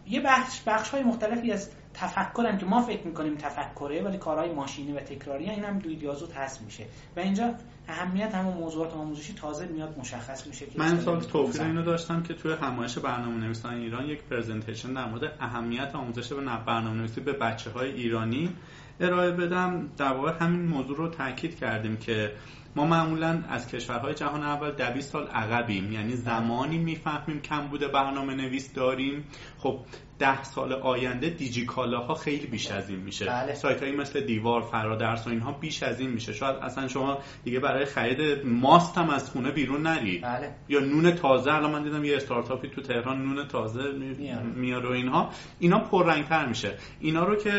یه 0.07 0.21
بخش 0.21 0.61
بخش 0.67 0.89
های 0.89 1.03
مختلفی 1.03 1.51
از 1.51 1.69
تفکرم 1.93 2.57
که 2.57 2.65
ما 2.65 2.81
فکر 2.81 3.07
می‌کنیم 3.07 3.35
تفکره 3.35 4.03
ولی 4.03 4.17
کارهای 4.17 4.51
ماشینی 4.51 4.91
و 4.91 4.99
تکراری 4.99 5.49
این 5.49 5.63
هم 5.63 5.79
دوی 5.79 5.95
دیازود 5.95 6.31
هست 6.31 6.61
میشه. 6.61 6.85
و 7.15 7.19
اینجا 7.19 7.53
اهمیت 7.89 8.35
همون 8.35 8.53
موضوعات 8.53 8.93
آموزشی 8.93 9.33
تازه 9.33 9.65
میاد 9.65 9.99
مشخص 9.99 10.47
میشه 10.47 10.65
که 10.65 10.79
من 10.79 10.99
سال 10.99 11.19
توفیق 11.19 11.61
اینو 11.61 11.83
داشتم 11.83 12.23
که 12.23 12.33
توی 12.33 12.53
همایش 12.53 12.97
برنامه 12.97 13.37
نویسان 13.37 13.73
ایران 13.73 14.05
یک 14.05 14.23
پرزنتیشن 14.23 14.93
در 14.93 15.05
مورد 15.05 15.37
اهمیت 15.39 15.95
آموزش 15.95 16.33
به 16.33 16.41
برنامه 16.41 16.97
نویسی 16.97 17.21
به 17.21 17.33
بچه 17.33 17.71
های 17.71 17.91
ایرانی 17.91 18.55
ارائه 18.99 19.31
بدم. 19.31 19.89
در 19.97 20.13
واقع 20.13 20.31
همین 20.39 20.65
موضوع 20.65 20.97
رو 20.97 21.07
تاکید 21.07 21.57
کردیم 21.57 21.97
که 21.97 22.31
ما 22.75 22.85
معمولا 22.85 23.43
از 23.49 23.67
کشورهای 23.67 24.13
جهان 24.13 24.43
اول 24.43 24.71
20 24.93 25.11
سال 25.11 25.27
عقبیم. 25.27 25.91
یعنی 25.91 26.15
زمانی 26.15 26.77
می‌فهمیم 26.77 27.41
کم 27.41 27.67
بوده 27.67 27.87
برنامه 27.87 28.35
نویس 28.35 28.73
داریم. 28.73 29.23
خب 29.57 29.79
ده 30.19 30.43
سال 30.43 30.73
آینده 30.73 31.29
دیجیکالا 31.29 31.99
ها 31.99 32.13
خیلی 32.13 32.47
بیش 32.47 32.71
از 32.71 32.89
این 32.89 32.99
میشه. 32.99 33.25
بله. 33.25 33.53
سایت 33.55 33.83
هایی 33.83 33.95
مثل 33.95 34.21
دیوار 34.21 34.61
فرادرس 34.61 35.27
و 35.27 35.29
اینها 35.29 35.51
بیش 35.51 35.83
از 35.83 35.99
این 35.99 36.09
میشه. 36.09 36.33
شاید 36.33 36.55
اصلا 36.55 36.87
شما 36.87 37.17
دیگه 37.43 37.59
برای 37.59 37.85
خرید 37.85 38.45
ماست 38.45 38.97
هم 38.97 39.09
از 39.09 39.29
خونه 39.29 39.51
بیرون 39.51 39.81
نری 39.81 40.19
بله. 40.19 40.51
یا 40.69 40.79
نون 40.79 41.11
تازه 41.11 41.53
الان 41.53 41.71
من 41.71 41.83
دیدم 41.83 42.05
یه 42.05 42.15
استارتاپی 42.15 42.67
تو 42.67 42.81
تهران 42.81 43.21
نون 43.25 43.47
تازه 43.47 43.83
میاره. 44.55 44.89
و 44.89 44.91
اینها. 44.91 45.29
اینا 45.59 45.79
پررنگتر 45.79 46.45
میشه. 46.45 46.71
اینا 46.99 47.23
رو 47.23 47.35
که 47.35 47.51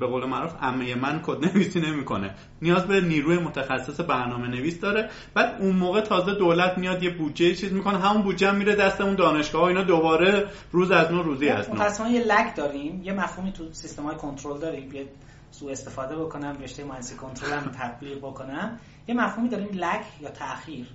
به 0.00 0.06
قول 0.06 0.24
معروف 0.24 0.52
عمه 0.62 0.94
من 0.94 1.20
کد 1.22 1.44
نویسی 1.44 1.80
نمی‌کنه. 1.80 2.34
نیاز 2.62 2.86
به 2.86 3.00
نیروی 3.00 3.38
متخصص 3.38 4.00
برنامه 4.00 4.48
نویس 4.48 4.80
داره. 4.80 5.10
بعد 5.34 5.56
اون 5.60 5.76
موقع 5.76 6.00
تازه 6.00 6.34
دولت 6.34 6.78
میاد 6.78 7.02
یه 7.02 7.10
بودجه 7.10 7.54
چیز 7.54 7.72
می‌کنه. 7.72 7.98
همون 7.98 8.22
بودجه 8.22 8.52
میره 8.52 8.74
دست 8.74 9.00
اون 9.00 9.14
دانشگاه 9.14 9.64
اینا 9.64 9.82
دوباره 9.82 10.46
روز 10.72 10.90
از 10.90 11.12
نو 11.12 11.22
روزی 11.22 11.47
از 11.52 12.00
نو 12.00 12.10
یه 12.10 12.20
لک 12.24 12.56
داریم 12.56 13.02
یه 13.02 13.12
مفهومی 13.12 13.52
تو 13.52 13.72
سیستم 13.72 14.02
های 14.02 14.16
کنترل 14.16 14.58
داریم. 14.58 14.92
یه 14.92 15.08
سو 15.50 15.68
استفاده 15.68 16.16
بکنم 16.16 16.56
رشته 16.60 16.84
مهندسی 16.84 17.16
کنترل 17.16 17.52
هم 17.52 17.72
تطبیق 17.72 18.18
بکنم. 18.18 18.78
یه 19.08 19.14
مفهومی 19.14 19.48
داریم 19.48 19.68
لک 19.72 20.04
یا 20.20 20.30
تاخیر 20.30 20.86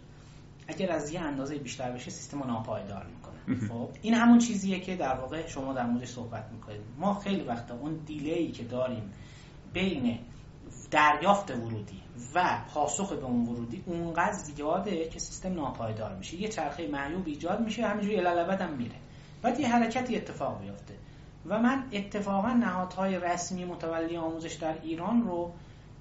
اگر 0.67 0.91
از 0.91 1.11
یه 1.11 1.19
اندازه 1.19 1.57
بیشتر 1.57 1.91
بشه 1.91 2.11
سیستم 2.11 2.41
رو 2.41 2.47
ناپایدار 2.47 3.05
می‌کنه. 3.05 3.67
خب؟ 3.67 3.89
این 4.01 4.13
همون 4.13 4.37
چیزیه 4.37 4.79
که 4.79 4.95
در 4.95 5.15
واقع 5.15 5.47
شما 5.47 5.73
در 5.73 5.85
موردش 5.85 6.07
صحبت 6.07 6.49
می‌کنید. 6.51 6.81
ما 6.97 7.13
خیلی 7.13 7.43
وقتا 7.43 7.75
اون 7.75 7.93
دیلی 8.05 8.51
که 8.51 8.63
داریم 8.63 9.11
بین 9.73 10.19
دریافت 10.91 11.51
ورودی 11.51 12.01
و 12.35 12.61
پاسخ 12.73 13.13
به 13.13 13.25
اون 13.25 13.45
ورودی 13.45 13.83
اونقدر 13.85 14.33
زیاده 14.33 15.09
که 15.09 15.19
سیستم 15.19 15.53
ناپایدار 15.53 16.15
میشه. 16.15 16.41
یه 16.41 16.47
چرخه 16.47 16.87
معیوب 16.87 17.27
ایجاد 17.27 17.59
میشه 17.59 17.87
همینجوری 17.87 18.17
الالبد 18.17 18.61
هم 18.61 18.73
میره. 18.73 18.95
بعد 19.43 19.59
یه 19.59 19.67
حرکتی 19.67 20.15
اتفاق 20.15 20.61
بیفته. 20.61 20.93
و 21.45 21.59
من 21.59 21.83
اتفاقا 21.91 22.53
نهادهای 22.53 23.19
رسمی 23.19 23.65
متولی 23.65 24.17
آموزش 24.17 24.53
در 24.53 24.81
ایران 24.81 25.21
رو 25.21 25.53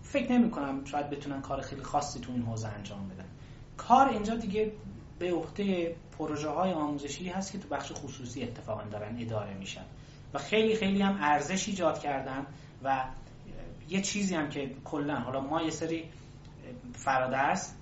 فکر 0.02 0.32
نمی 0.32 0.50
کنم 0.50 0.84
شاید 0.84 1.10
بتونن 1.10 1.40
کار 1.40 1.60
خیلی 1.60 1.82
خاصی 1.82 2.20
تو 2.20 2.32
این 2.32 2.42
حوزه 2.42 2.68
انجام 2.68 3.08
بدن. 3.08 3.28
کار 3.76 4.08
اینجا 4.08 4.34
دیگه 4.34 4.72
به 5.18 5.32
عهده 5.32 5.96
پروژه 6.18 6.48
های 6.48 6.72
آموزشی 6.72 7.28
هست 7.28 7.52
که 7.52 7.58
تو 7.58 7.68
بخش 7.68 7.92
خصوصی 7.92 8.42
اتفاقا 8.42 8.82
دارن 8.82 9.16
اداره 9.20 9.54
میشن. 9.54 9.84
و 10.34 10.38
خیلی 10.38 10.76
خیلی 10.76 11.02
هم 11.02 11.18
ارزش 11.20 11.68
ایجاد 11.68 11.98
کردن 11.98 12.46
و 12.84 13.04
یه 13.88 14.00
چیزی 14.00 14.34
هم 14.34 14.48
که 14.48 14.70
کلا 14.84 15.14
حالا 15.14 15.40
ما 15.40 15.62
یه 15.62 15.70
سری 15.70 16.04
فرادرس 16.94 17.74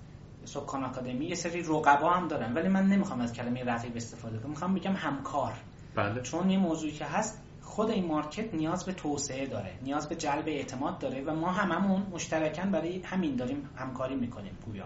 سکان 0.45 0.83
آکادمی 0.83 1.25
یه 1.25 1.35
سری 1.35 1.63
رقبا 1.63 2.09
هم 2.09 2.27
دارن. 2.27 2.53
ولی 2.53 2.67
من 2.67 2.87
نمی‌خوام 2.87 3.21
از 3.21 3.33
کلمه 3.33 3.63
رقیب 3.63 3.95
استفاده 3.95 4.37
کنم. 4.37 4.49
می‌خوام 4.49 4.73
بگم 4.75 4.93
همکار. 4.93 5.53
بله. 5.95 6.21
چون 6.21 6.49
یه 6.49 6.57
موضوعی 6.57 6.91
که 6.91 7.05
هست 7.05 7.41
خود 7.61 7.89
این 7.89 8.05
مارکت 8.05 8.53
نیاز 8.53 8.85
به 8.85 8.93
توسعه 8.93 9.45
داره. 9.45 9.73
نیاز 9.81 10.09
به 10.09 10.15
جلب 10.15 10.47
اعتماد 10.47 10.99
داره 10.99 11.23
و 11.23 11.35
ما 11.35 11.51
هممون 11.51 12.07
مشترکن 12.11 12.71
برای 12.71 13.01
همین 13.01 13.35
داریم 13.35 13.69
همکاری 13.75 14.15
می‌کنیم 14.15 14.57
پویا 14.65 14.85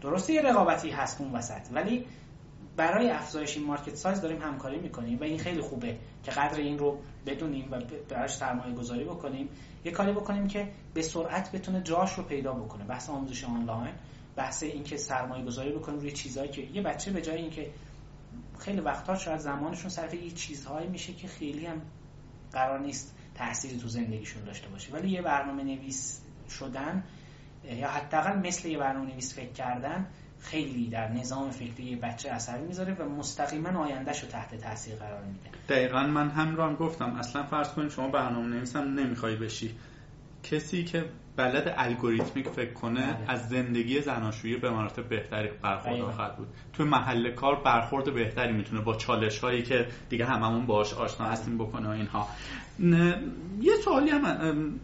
درسته 0.00 0.32
یه 0.32 0.42
رقابتی 0.42 0.90
هست 0.90 1.20
اون 1.20 1.32
وسط 1.32 1.62
ولی 1.72 2.06
برای 2.76 3.10
افزایش 3.10 3.56
این 3.56 3.66
مارکت 3.66 3.94
سایز 3.94 4.20
داریم 4.20 4.42
همکاری 4.42 4.78
می‌کنیم 4.78 5.18
و 5.20 5.24
این 5.24 5.38
خیلی 5.38 5.60
خوبه 5.60 5.98
که 6.22 6.30
قدر 6.30 6.60
این 6.60 6.78
رو 6.78 6.98
بدونیم 7.26 7.68
و 7.70 7.80
براش 8.08 8.36
سرمایه 8.36 8.74
گذاری 8.74 9.04
بکنیم. 9.04 9.48
یه 9.84 9.92
کاری 9.92 10.12
بکنیم 10.12 10.48
که 10.48 10.68
به 10.94 11.02
سرعت 11.02 11.52
بتونه 11.52 11.80
جاش 11.80 12.12
رو 12.12 12.24
پیدا 12.24 12.52
بکنه. 12.52 12.84
بحث 12.84 13.10
آموزش 13.10 13.44
آنلاین. 13.44 13.94
بحث 14.36 14.62
اینکه 14.62 14.96
سرمایه 14.96 15.44
گذاری 15.44 15.72
بکنیم 15.72 15.98
روی 15.98 16.12
چیزهایی 16.12 16.50
که 16.50 16.62
یه 16.62 16.82
بچه 16.82 17.10
به 17.10 17.22
جای 17.22 17.36
اینکه 17.36 17.70
خیلی 18.58 18.80
وقتا 18.80 19.16
شاید 19.16 19.38
زمانشون 19.38 19.90
صرف 19.90 20.14
یه 20.14 20.30
چیزهایی 20.30 20.88
میشه 20.88 21.12
که 21.12 21.28
خیلی 21.28 21.66
هم 21.66 21.82
قرار 22.52 22.80
نیست 22.80 23.14
تأثیری 23.34 23.78
تو 23.78 23.88
زندگیشون 23.88 24.44
داشته 24.44 24.68
باشه. 24.68 24.92
ولی 24.92 25.08
یه 25.08 25.22
برنامه 25.22 25.62
نویس 25.62 26.20
شدن 26.50 27.04
یا 27.64 27.88
حداقل 27.88 28.38
مثل 28.38 28.68
یه 28.68 28.78
برنامه 28.78 29.10
نویس 29.10 29.34
فکر 29.34 29.52
کردن 29.52 30.06
خیلی 30.40 30.88
در 30.88 31.08
نظام 31.08 31.50
فکری 31.50 31.96
بچه 31.96 32.30
اثر 32.30 32.58
می‌ذاره 32.58 32.94
و 32.94 33.08
مستقیما 33.08 33.84
آیندهش 33.84 34.22
رو 34.22 34.28
تحت 34.28 34.54
تاثیر 34.54 34.94
قرار 34.94 35.24
میده. 35.24 35.50
دقیقا 35.68 36.06
من 36.06 36.30
هم 36.30 36.74
گفتم 36.74 37.14
اصلا 37.14 37.42
فرض 37.42 37.68
کنیم 37.68 37.88
شما 37.88 38.08
برنامه 38.08 38.46
نویس 38.46 38.76
هم 38.76 38.94
نمی‌خوای 38.94 39.36
بشی. 39.36 39.74
کسی 40.42 40.84
که 40.84 41.04
بلد 41.36 41.74
الگوریتمیک 41.76 42.48
فکر 42.48 42.72
کنه 42.72 43.00
بله. 43.00 43.30
از 43.30 43.48
زندگی 43.48 44.00
زناشویی 44.00 44.56
به 44.56 44.70
مراتب 44.70 45.08
بهتری 45.08 45.48
برخورد 45.62 46.00
خواهد 46.00 46.36
بود. 46.36 46.48
تو 46.72 46.84
محل 46.84 47.30
کار 47.30 47.62
برخورد 47.64 48.14
بهتری 48.14 48.52
می‌تونه 48.52 48.82
با 48.82 48.94
چالش 48.94 49.38
هایی 49.38 49.62
که 49.62 49.86
دیگه 50.08 50.26
هممون 50.26 50.66
باش 50.66 50.94
آشنا 50.94 51.26
هستیم 51.26 51.58
بکنه 51.58 51.88
و 51.88 51.90
اینها. 51.90 52.28
یه 53.60 53.72
سوالی 53.84 54.10
هم 54.10 54.80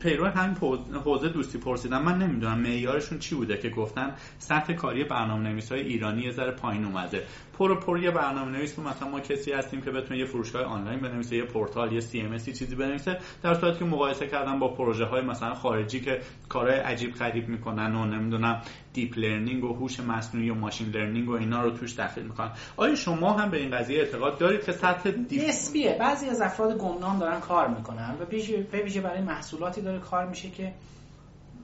پیرو 0.00 0.26
همین 0.26 0.56
حوزه 1.04 1.28
دوستی 1.28 1.58
پرسیدم 1.58 2.02
من 2.02 2.18
نمی‌دونم 2.18 2.58
معیارشون 2.58 3.18
چی 3.18 3.34
بوده 3.34 3.56
که 3.56 3.70
گفتن 3.70 4.14
سطح 4.38 4.72
کاری 4.72 5.04
برنامه 5.04 5.48
نویس 5.48 5.72
های 5.72 5.80
ایرانی 5.80 6.22
یه 6.22 6.32
ذره 6.32 6.50
پایین 6.50 6.84
اومده. 6.84 7.22
پر 7.58 7.80
پر 7.80 7.98
یه 7.98 8.10
برنامه 8.10 8.50
نویس 8.50 8.78
مثلا 8.78 9.08
ما 9.08 9.20
کسی 9.20 9.52
هستیم 9.52 9.80
که 9.80 9.90
بتونه 9.90 10.20
یه 10.20 10.24
فروشگاه 10.24 10.62
آنلاین 10.62 11.00
بنویسه 11.00 11.36
یه 11.36 11.44
پورتال 11.44 11.92
یه 11.92 12.00
CM 12.00 12.38
چیزی 12.38 12.74
بنویسه 12.74 13.18
در 13.42 13.54
صورتی 13.54 13.78
که 13.78 13.84
مقایسه 13.84 14.26
کردن 14.26 14.58
با 14.58 14.68
پروژه 14.68 15.04
های 15.04 15.22
مثلا 15.22 15.54
خارجی 15.54 16.00
که 16.00 16.20
کارهای 16.48 16.78
عجیب 16.78 17.14
غریب 17.14 17.48
می‌کنن 17.48 17.94
و 17.94 18.04
نمی‌دونم 18.04 18.62
deep 18.92 19.18
learning 19.18 19.64
و 19.64 19.74
هوش 19.74 20.00
مصنوعی 20.00 20.50
و 20.50 20.54
machine 20.54 20.88
learning 20.88 21.28
و 21.28 21.32
اینا 21.32 21.62
رو 21.62 21.70
توش 21.70 21.92
داخل 21.92 22.22
می‌کنن. 22.22 22.50
آیا 22.76 22.94
شما 22.94 23.32
هم 23.32 23.50
به 23.50 23.56
این 23.56 23.70
قضیه 23.70 23.98
اعتقاد 23.98 24.38
دارید 24.38 24.64
که 24.64 24.72
سطح 24.72 25.10
دیپ 25.10 25.48
نسبیه. 25.48 25.96
بعضی 26.00 26.28
از 26.28 26.40
افراد 26.40 26.78
گمنام 26.78 27.18
دارن 27.18 27.40
کار 27.40 27.68
می‌کنن 27.68 28.16
و 28.20 28.24
ویژه 28.72 29.00
برای 29.00 29.20
محصولاتی 29.20 29.80
داره 29.80 29.98
کار 29.98 30.26
میشه 30.26 30.50
که 30.50 30.72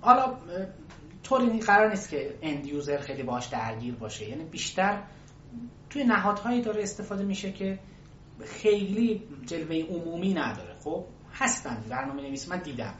حالا 0.00 0.34
طوری 1.22 1.60
قرار 1.60 1.90
نیست 1.90 2.10
که 2.10 2.34
اند 2.42 2.66
یوزر 2.66 2.98
خیلی 2.98 3.22
باش 3.22 3.46
درگیر 3.46 3.94
باشه. 3.94 4.28
یعنی 4.28 4.44
بیشتر 4.44 5.02
توی 5.90 6.04
نهادهایی 6.04 6.62
داره 6.62 6.82
استفاده 6.82 7.24
میشه 7.24 7.52
که 7.52 7.78
خیلی 8.44 9.22
جلوه 9.46 9.76
عمومی 9.76 10.34
نداره. 10.34 10.74
خب 10.84 11.04
هستن 11.32 11.84
برنامه 11.90 12.22
نویس 12.22 12.48
من 12.48 12.58
دیدم. 12.58 12.94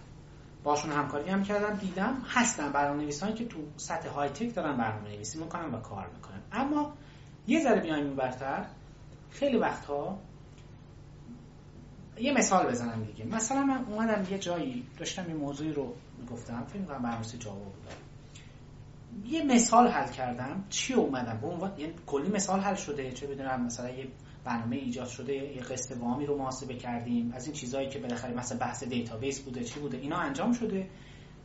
باشون 0.65 0.93
همکاری 0.93 1.31
هم 1.31 1.43
کردم 1.43 1.77
دیدم 1.77 2.23
هستن 2.29 2.73
برنامه 2.73 3.03
نویسان 3.03 3.35
که 3.35 3.45
تو 3.45 3.59
سطح 3.77 4.09
های 4.09 4.29
تک 4.29 4.55
دارن 4.55 4.77
برنامه 4.77 5.09
نویسی 5.09 5.39
می‌کنن 5.39 5.75
و 5.75 5.81
کار 5.81 6.11
می‌کنن. 6.17 6.41
اما 6.53 6.93
یه 7.47 7.63
ذره 7.63 7.81
بیایم 7.81 8.17
برتر. 8.17 8.67
خیلی 9.31 9.57
وقتها 9.57 10.19
یه 12.19 12.33
مثال 12.33 12.67
بزنم 12.67 13.05
دیگه. 13.05 13.25
مثلا 13.25 13.63
من 13.63 13.85
اومدم 13.85 14.27
یه 14.31 14.39
جایی 14.39 14.87
داشتم 14.99 15.29
یه 15.29 15.35
موضوعی 15.35 15.73
رو 15.73 15.95
گفتم 16.31 16.65
فکر 16.65 16.83
کنم 16.83 16.99
برنامه‌نویسی 16.99 17.39
جاوا 17.39 17.57
بودم 17.57 18.10
یه 19.25 19.45
مثال 19.45 19.89
حل 19.89 20.09
کردم. 20.09 20.65
چی 20.69 20.95
اومدم؟ 20.95 21.39
به 21.41 21.47
عنوان 21.47 21.73
یعنی 21.79 21.93
کلی 22.07 22.29
مثال 22.29 22.61
حل 22.61 22.75
شده. 22.75 23.13
چه 23.13 23.27
بدونم 23.27 23.65
مثلا 23.65 23.91
یه 23.91 24.09
برنامه 24.45 24.77
ایجاد 24.77 25.09
شده 25.09 25.35
یه 25.35 25.63
قسط 25.63 25.97
وامی 25.97 26.27
رو 26.27 26.39
محاسبه 26.39 26.75
کردیم. 26.75 27.33
از 27.35 27.47
این 27.47 27.55
چیزهایی 27.55 27.89
که 27.89 27.99
بالاخره 27.99 28.35
مثلا 28.35 28.59
بحث 28.59 28.85
database 28.85 29.41
بوده 29.41 29.65
چی 29.65 29.81
بوده 29.81 29.97
اینا 29.97 30.17
انجام 30.17 30.53
شده. 30.53 30.87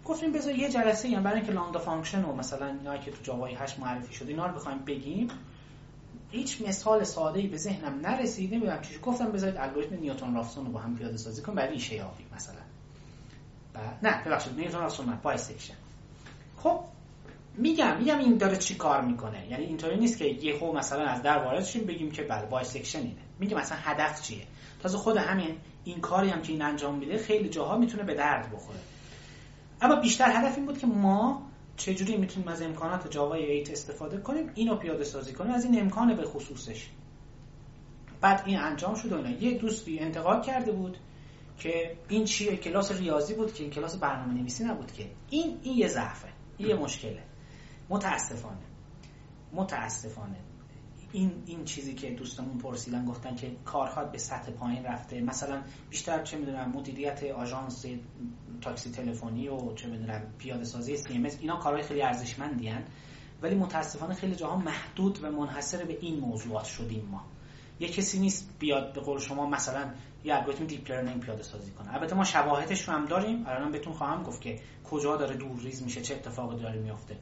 گفتیم 0.06 0.32
بذار 0.32 0.56
یه 0.56 0.70
جلسه 0.70 1.10
یعنی 1.10 1.24
برای 1.24 1.38
اینکه 1.38 1.52
lambda 1.52 1.80
function 1.80 2.24
و 2.24 2.36
مثلا 2.36 2.68
اینا 2.68 2.98
که 2.98 3.12
تو 3.12 3.18
جاوای 3.24 3.56
8 3.56 3.80
معرفی 3.80 4.14
شده 4.14 4.30
اینا 4.30 4.46
رو 4.46 4.56
بخوایم 4.56 4.80
بگیم. 4.80 5.28
هیچ 6.32 6.62
مثال 6.68 7.04
ساده 7.04 7.40
ای 7.40 7.48
به 7.48 7.58
ذهنم 7.58 8.00
نرسید. 8.02 8.54
نمی‌دونم 8.54 8.82
چی 8.82 9.00
گفتم 9.00 9.32
بذارید 9.32 9.58
الگوریتم 9.58 9.96
نیوتن 9.96 10.36
رافسون 10.36 10.66
رو 10.66 10.72
با 10.72 10.80
هم 10.80 10.96
پیاده 10.96 11.18
سازی 11.18 11.42
کنیم. 11.42 11.56
برای 11.56 11.74
ریشه 11.74 11.96
یابی 11.96 12.26
مثلا. 12.36 12.56
نه 14.04 14.24
ببخشید 14.24 14.60
نیوتن 14.60 14.80
رافسون 14.80 15.10
نه 15.10 15.20
bisection 15.24 15.74
خب 16.58 16.80
میگم 17.58 17.98
میگم 17.98 18.20
این 18.20 18.38
داره 18.38 18.58
چی 18.58 18.76
کار 18.76 19.02
می‌کنه. 19.02 19.48
یعنی 19.50 19.66
اینطوری 19.66 19.98
نیست 19.98 20.18
که 20.18 20.26
یه 20.26 20.58
خب 20.60 20.66
مثلا 20.66 21.06
از 21.06 21.22
در 21.22 21.38
وارد 21.38 21.64
شیم 21.64 21.86
بگیم 21.86 22.12
که 22.12 22.24
بله 22.24 22.46
bisection 22.46 23.00
اینه. 23.00 23.22
میگم 23.40 23.58
مثلا 23.58 23.78
هدف 23.82 24.22
چیه؟ 24.22 24.44
تازه 24.84 24.98
خود 24.98 25.18
همین 25.18 25.56
این 25.84 26.02
کاری 26.02 26.30
هم 26.30 26.42
که 26.42 26.52
این 26.52 26.62
انجام 26.62 26.96
میده 26.96 27.18
خیلی 27.18 27.50
جاها 27.50 27.78
می‌تونه 27.78 28.04
به 28.04 28.14
درد 28.14 28.52
بخوره. 28.52 28.80
اما 29.82 29.96
بیشتر 29.96 30.32
هدف 30.32 30.58
این 30.58 30.66
بود 30.66 30.78
که 30.78 30.88
ما 30.88 31.42
چجوری 31.78 32.18
می‌تونیم 32.18 32.48
از 32.48 32.62
امکانات 32.62 33.12
جاوای 33.12 33.62
8 33.62 33.72
استفاده 33.72 34.18
کنیم 34.18 34.52
اینو 34.56 34.76
پیاده 34.76 35.04
سازی 35.04 35.34
کنیم 35.34 35.54
از 35.54 35.66
این 35.66 35.80
امکان 35.80 36.16
به 36.16 36.24
خصوصش. 36.24 36.90
بعد 38.22 38.44
این 38.46 38.60
انجام 38.60 38.96
شد 38.96 39.12
و 39.12 39.44
یه 39.44 39.58
دوستی 39.58 40.00
انتقاد 40.00 40.46
کرده 40.46 40.72
بود 40.72 40.98
که 41.60 41.96
این 42.10 42.26
چیه؟ 42.26 42.56
کلاس 42.56 42.92
ریاضی 42.92 43.34
بود 43.34 43.54
که 43.54 43.64
این 43.64 43.72
کلاس 43.72 43.98
برنامه 43.98 44.34
نویسی 44.34 44.64
نبود 44.64 44.92
که. 44.92 45.06
این 45.30 45.60
این 45.64 45.78
یه 45.78 45.88
ضعفه. 45.88 46.28
این 46.58 46.70
یه 46.70 46.76
مشکله. 46.76 47.24
متاسفانه. 47.90 48.66
متاسفانه. 49.54 50.38
این 51.12 51.32
این 51.46 51.66
چیزی 51.66 51.94
که 51.94 52.12
دوستمون 52.12 52.58
پرسیدن 52.58 53.06
گفتن 53.06 53.36
که 53.36 53.56
کارها 53.66 54.04
به 54.06 54.18
سطح 54.18 54.52
پایین 54.52 54.84
رفته. 54.84 55.22
مثلا 55.22 55.62
بیشتر 55.90 56.24
چه 56.24 56.38
می‌دونم 56.38 56.72
مدیریت 56.72 57.24
آژانس 57.24 57.86
تاکسی 58.62 58.92
تلفنی 58.92 59.48
و 59.48 59.74
چه 59.74 59.88
می‌دونم 59.88 60.22
پیاده 60.38 60.64
سازی 60.64 60.98
سی 60.98 61.24
اینا 61.40 61.58
کارهای 61.58 61.84
خیلی 61.84 62.02
ارزشمندی 62.02 62.74
ولی 63.42 63.56
متاسفانه 63.56 64.14
خیلی 64.14 64.36
جاها 64.36 64.56
محدود 64.56 65.24
و 65.24 65.32
منحصر 65.32 65.84
به 65.84 65.98
این 66.02 66.20
موضوعات 66.20 66.66
شدیم 66.66 67.06
ما. 67.12 67.24
یه 67.80 67.90
کسی 67.90 68.20
نیست 68.20 68.50
بیاد 68.60 68.94
به 68.94 69.02
قول 69.02 69.20
شما 69.20 69.46
مثلا 69.46 69.94
یه 70.24 70.36
الگوریتم 70.36 70.66
deep 70.66 70.92
learning 70.92 71.20
پیاده 71.20 71.44
سازی 71.44 71.72
کنه. 71.72 71.94
البته 71.94 72.16
ما 72.16 72.24
شواهدش 72.24 72.88
رو 72.88 72.94
هم 72.94 73.06
داریم. 73.06 73.46
الان 73.48 73.72
بهتون 73.72 73.94
خواهم 73.94 74.24
گفت 74.24 74.42
که 74.42 74.60
کجا 74.84 75.18
داره 75.18 75.36
دور 75.38 75.60
ریز 75.60 75.84
میشه 75.84 76.02
چه 76.02 76.16
اتفاقی 76.16 76.62
داره 76.62 76.80
میفته 76.80 77.18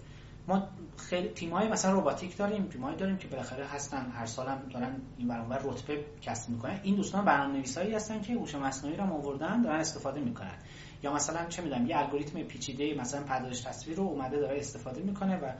ما 0.48 0.68
خیلی 0.98 1.28
تیمای 1.28 1.68
مثلا 1.68 1.91
روباتیک 1.91 2.38
داریم 2.38 2.66
تیمایی 2.66 2.98
داریم 2.98 3.18
که 3.18 3.28
بالاخره 3.28 3.66
هستن 3.66 4.12
هر 4.12 4.26
سالم 4.26 4.70
دارن 4.74 5.02
این 5.18 5.28
برنامه 5.28 5.56
رتبه 5.56 6.06
کسب 6.22 6.50
می‌کنن. 6.50 6.80
این 6.84 6.96
دوستان 6.96 7.26
برنامه‌نویسایی 7.26 7.94
هستن 7.94 8.22
که 8.22 8.34
هوش 8.34 8.56
مصنوعی 8.56 8.98
رو 8.98 9.14
آوردن 9.14 9.62
دارن 9.62 9.80
استفاده 9.80 10.20
می‌کنن. 10.20 10.58
یا 11.04 11.14
مثلا 11.14 11.46
چه 11.46 11.62
می‌دونم 11.62 11.88
یه 11.88 11.98
الگوریتم 11.98 12.44
پیچیده 12.44 12.94
مثلا 12.94 13.24
پردازش 13.24 13.62
تصویر 13.62 13.98
رو 13.98 14.04
اومده 14.04 14.39
داره 14.39 14.60
استفاده 14.60 15.02
می‌کنه 15.02 15.38
و 15.38 15.52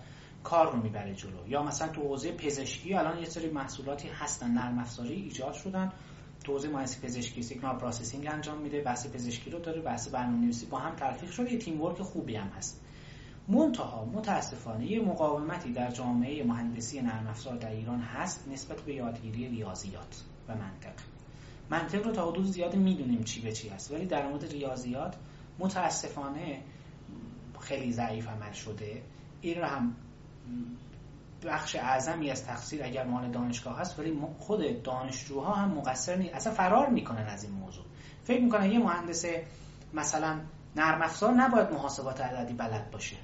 کار 0.44 0.72
رو 0.72 0.82
می‌بره 0.84 1.16
جلو. 1.16 1.48
یا 1.48 1.64
مثلا 1.64 1.88
تو 1.88 2.02
حوزه 2.02 2.32
پزشکی 2.32 2.94
الان 2.94 3.20
یه 3.20 3.26
سری 3.26 3.50
محصولاتی 3.50 4.08
هستن 4.08 4.52
نرم 4.52 4.80
افزاری 4.80 5.14
ایجاد 5.14 5.54
شدن. 5.54 5.94
تو 6.44 6.52
حوزه 6.52 6.70
مهندسی 6.70 7.08
پزشکی 7.08 7.44
signal 7.44 7.78
processing 7.78 8.28
انجام 8.32 8.58
میده 8.58 8.82
بحث 8.82 9.08
پزشکی 9.08 9.50
رو 9.50 9.60
داره 9.60 9.82
بحث 9.82 10.08
برنامه‌نویسی 10.08 10.66
با 10.66 10.78
هم 10.78 10.96
تلفیق 10.96 11.32
شده. 11.32 11.54
یه 11.54 11.60
teamwork 11.60 12.02
خوبی 12.02 12.36
هم 12.36 12.48
هست. 12.48 12.83
منتها 13.48 14.06
متاسفانه 14.06 14.91
یه 14.91 15.02
مقاومتی 15.02 15.72
در 15.72 15.91
جامعه 15.91 16.44
مهندسی 16.44 17.02
نرم 17.02 17.28
افزار 17.28 17.56
در 17.56 17.72
ایران 17.72 18.00
هست 18.00 18.48
نسبت 18.48 18.82
به 18.82 18.94
یادگیری 18.94 19.48
ریاضیات 19.48 20.24
و 20.48 20.56
منطق. 20.56 20.94
منطق 21.70 22.06
رو 22.06 22.12
تا 22.12 22.32
حدود 22.32 22.46
زیاد 22.46 22.76
می‌دونیم 22.76 23.24
چی 23.24 23.41
به 23.41 23.52
چی 23.52 23.70
هست 23.70 23.91
ولی 23.91 24.06
در 24.06 24.28
مورد 24.28 24.46
ریاضیات 24.52 25.16
متاسفانه 25.60 26.62
خیلی 27.60 27.91
ضعیف 27.91 28.28
عمل 28.28 28.52
شده. 28.52 29.02
این 29.41 29.58
رو 29.58 29.66
هم 29.66 29.96
بخش 31.46 31.76
اعظمی 31.76 32.30
از 32.30 32.46
تقصیر 32.46 32.84
اگر 32.84 33.06
مال 33.06 33.32
دانشگاه 33.32 33.80
هست 33.80 34.00
ولی 34.00 34.20
خود 34.39 34.84
دانشجوها 34.84 35.54
هم 35.54 35.72
مقصر 35.72 36.16
نیست 36.16 36.36
اصلا 36.36 36.54
فرار 36.54 36.89
می‌کنن 36.89 37.26
از 37.28 37.44
این 37.44 37.54
موضوع. 37.54 37.86
فکر 38.24 38.41
می‌کنن 38.41 38.72
یه 38.72 38.80
مهندس 38.80 39.26
مثلا 39.94 40.39
نرم 40.76 41.02
افزار 41.02 41.34
نباید 41.34 41.72
محاسبات 41.72 42.22
عددی 42.22 42.54
بلد 42.54 42.91
باشه. 42.91 43.16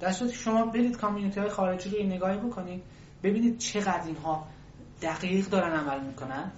در 0.00 0.12
صورتی 0.12 0.34
شما 0.34 0.66
برید 0.66 0.96
کامیونیتی 0.96 1.40
های 1.40 1.48
خارجی 1.48 1.90
رو 1.90 2.06
نگاهی 2.06 2.38
بکنید 2.38 2.82
ببینید 3.22 3.58
چقدر 3.58 4.06
اینها 4.06 4.46
دقیق 5.02 5.48
دارن 5.48 5.72
عمل 5.72 6.06
می‌کنن. 6.06 6.52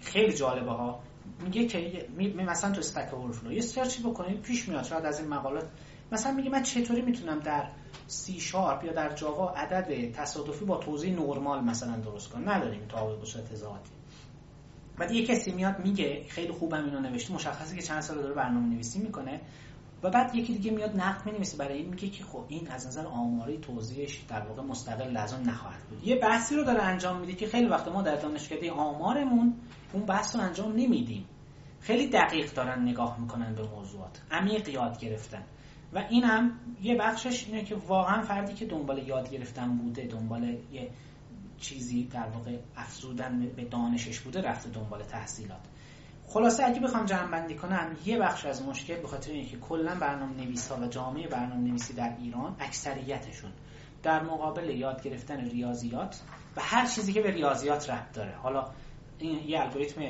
خیلی 0.00 0.32
جالبه 0.32 0.70
ها 0.70 1.00
میگه 1.44 1.66
که 1.66 2.06
مثلا 2.36 2.70
تو 2.70 2.78
Stack 2.78 3.14
Overflow 3.14 3.52
یه 3.52 3.60
search 3.60 3.96
ی 3.96 4.02
بکنید 4.02 4.42
پیش 4.42 4.68
میاد 4.68 4.84
شاید 4.84 5.04
از 5.04 5.20
این 5.20 5.28
مقالات. 5.28 5.68
مثلا 6.12 6.32
میگه 6.32 6.50
من 6.50 6.62
چطوری 6.62 7.02
می‌تونم 7.02 7.38
در 7.38 7.68
C 8.06 8.40
Sharp 8.40 8.84
یا 8.84 8.92
در 8.92 9.14
جاوا 9.14 9.50
عدد 9.50 10.12
تصادفی 10.12 10.64
با 10.64 10.76
توزیع 10.76 11.20
نرمال 11.20 11.64
مثلا 11.64 11.96
درست 11.96 12.30
کنم؟ 12.30 12.50
نداریم 12.50 12.86
تا 12.88 13.16
به 13.16 13.26
صورت 13.26 13.54
ذاتی 13.54 13.90
بعد 14.98 15.10
یه 15.10 15.26
کسی 15.26 15.52
میاد 15.52 15.78
میگه 15.78 16.24
خیلی 16.28 16.52
خوبم 16.52 16.84
اینو 16.84 17.00
نوشته 17.00 17.34
مشخصه 17.34 17.76
که 17.76 17.82
چند 17.82 18.00
سال 18.00 18.16
داره 18.16 18.34
برنامه 18.34 18.66
نویسی 18.66 18.98
می‌کنه. 18.98 19.40
و 20.04 20.10
بعد 20.10 20.34
یکی 20.34 20.52
دیگه 20.52 20.70
میاد 20.70 20.96
نقد 20.96 21.26
می‌نویسه 21.26 21.56
برای 21.56 21.78
این 21.78 21.88
میگه 21.88 22.08
که 22.08 22.24
خب 22.24 22.44
این 22.48 22.68
از 22.70 22.86
نظر 22.86 23.06
آماری 23.06 23.58
توزیعش 23.58 24.24
در 24.28 24.40
واقع 24.40 24.62
مستقل 24.62 25.16
از 25.16 25.34
اون 25.34 25.42
نخواهد 25.42 25.82
بود. 25.82 26.06
یه 26.06 26.16
بحثی 26.16 26.56
رو 26.56 26.64
داره 26.64 26.82
انجام 26.82 27.20
میده 27.20 27.32
که 27.32 27.46
خیلی 27.46 27.66
وقت 27.66 27.88
ما 27.88 28.02
در 28.02 28.16
دانشکده 28.16 28.70
آمارمون 28.70 29.54
اون 29.92 30.06
بحث 30.06 30.36
رو 30.36 30.42
انجام 30.42 30.72
نمیدیم. 30.72 31.24
خیلی 31.80 32.08
دقیق 32.08 32.52
دارن 32.52 32.82
نگاه 32.82 33.20
می‌کنن 33.20 33.54
به 33.54 33.62
موضوعات. 33.62 34.22
عمیق 34.30 34.68
یاد 34.68 34.98
گرفتن. 34.98 35.42
و 35.92 35.98
این 36.10 36.24
هم 36.24 36.52
یه 36.82 36.94
بخشش 36.94 37.46
اینه 37.48 37.64
که 37.64 37.74
واقعا 37.74 38.22
فردی 38.22 38.54
که 38.54 38.66
دنبال 38.66 39.08
یاد 39.08 39.30
گرفتن 39.30 39.76
بوده 39.76 40.06
دنبال 40.06 40.56
یه 40.72 40.90
چیزی 41.58 42.04
در 42.04 42.26
واقع 42.26 42.58
افزودن 42.76 43.46
به 43.56 43.64
دانشش 43.64 44.20
بوده 44.20 44.40
رفته 44.40 44.70
دنبال 44.70 45.02
تحصیلات. 45.02 45.60
خلاصه 46.26 46.64
اگه 46.64 46.80
بخوام 46.80 47.04
جمع 47.04 47.30
بندی 47.30 47.54
کنم 47.54 47.96
یه 48.04 48.18
بخش 48.18 48.44
از 48.44 48.62
مشکل 48.62 48.96
به 48.96 49.08
خاطر 49.08 49.32
اینه 49.32 49.56
کلا 49.56 49.94
برنامه 49.94 50.44
نویس 50.44 50.72
و 50.72 50.86
جامعه 50.86 51.28
برنامه 51.28 51.68
نویسی 51.68 51.94
در 51.94 52.16
ایران 52.18 52.56
اکثریتشون 52.58 53.52
در 54.02 54.22
مقابل 54.22 54.70
یاد 54.70 55.02
گرفتن 55.02 55.40
ریاضیات 55.40 56.20
و 56.56 56.60
هر 56.60 56.86
چیزی 56.86 57.12
که 57.12 57.20
به 57.20 57.30
ریاضیات 57.30 57.90
ربط 57.90 58.12
داره. 58.12 58.34
حالا 58.36 58.70
این 59.18 59.48
یه 59.48 59.60
الگوریتم 59.60 60.00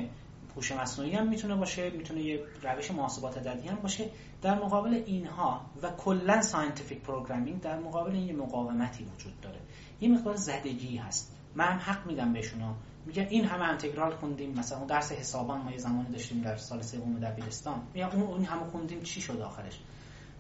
هوش 0.56 0.72
مصنوعی 0.72 1.14
هم 1.14 1.28
می‌تونه 1.28 1.56
باشه 1.56 1.90
می‌تونه 1.90 2.20
یه 2.20 2.44
روش 2.62 2.90
محاسبات 2.90 3.38
عددی 3.38 3.68
هم 3.68 3.76
باشه. 3.76 4.10
در 4.42 4.54
مقابل 4.54 5.02
اینها 5.06 5.60
و 5.82 5.90
کلا 5.90 6.42
scientific 6.42 7.00
programming 7.00 7.60
در 7.60 7.78
مقابل 7.78 8.12
این 8.12 8.26
یه 8.26 8.32
مقاومتی 8.32 9.04
وجود 9.04 9.40
داره. 9.40 9.60
یه 10.00 10.08
مقدار 10.08 10.36
زدگی 10.36 10.96
هست. 10.96 11.36
من 11.54 11.78
حق 11.78 12.06
میدم 12.06 12.32
بهشون 12.32 12.62
میگه 13.06 13.26
این 13.30 13.44
همه 13.44 13.64
انتگرال 13.64 14.14
خوندیم 14.14 14.58
مثلا 14.58 14.84
درس 14.84 15.12
حسابان 15.12 15.60
ما 15.60 15.70
یه 15.70 15.78
زمانی 15.78 16.10
داشتیم 16.12 16.40
در 16.40 16.56
سال 16.56 16.82
سوم 16.82 17.18
دبیرستان. 17.18 17.82
میگم 17.94 18.08
اون 18.08 18.22
اون 18.22 18.44
همه 18.44 18.64
خوندیم 18.64 19.02
چی 19.02 19.20
شد 19.20 19.40
آخرش؟ 19.40 19.80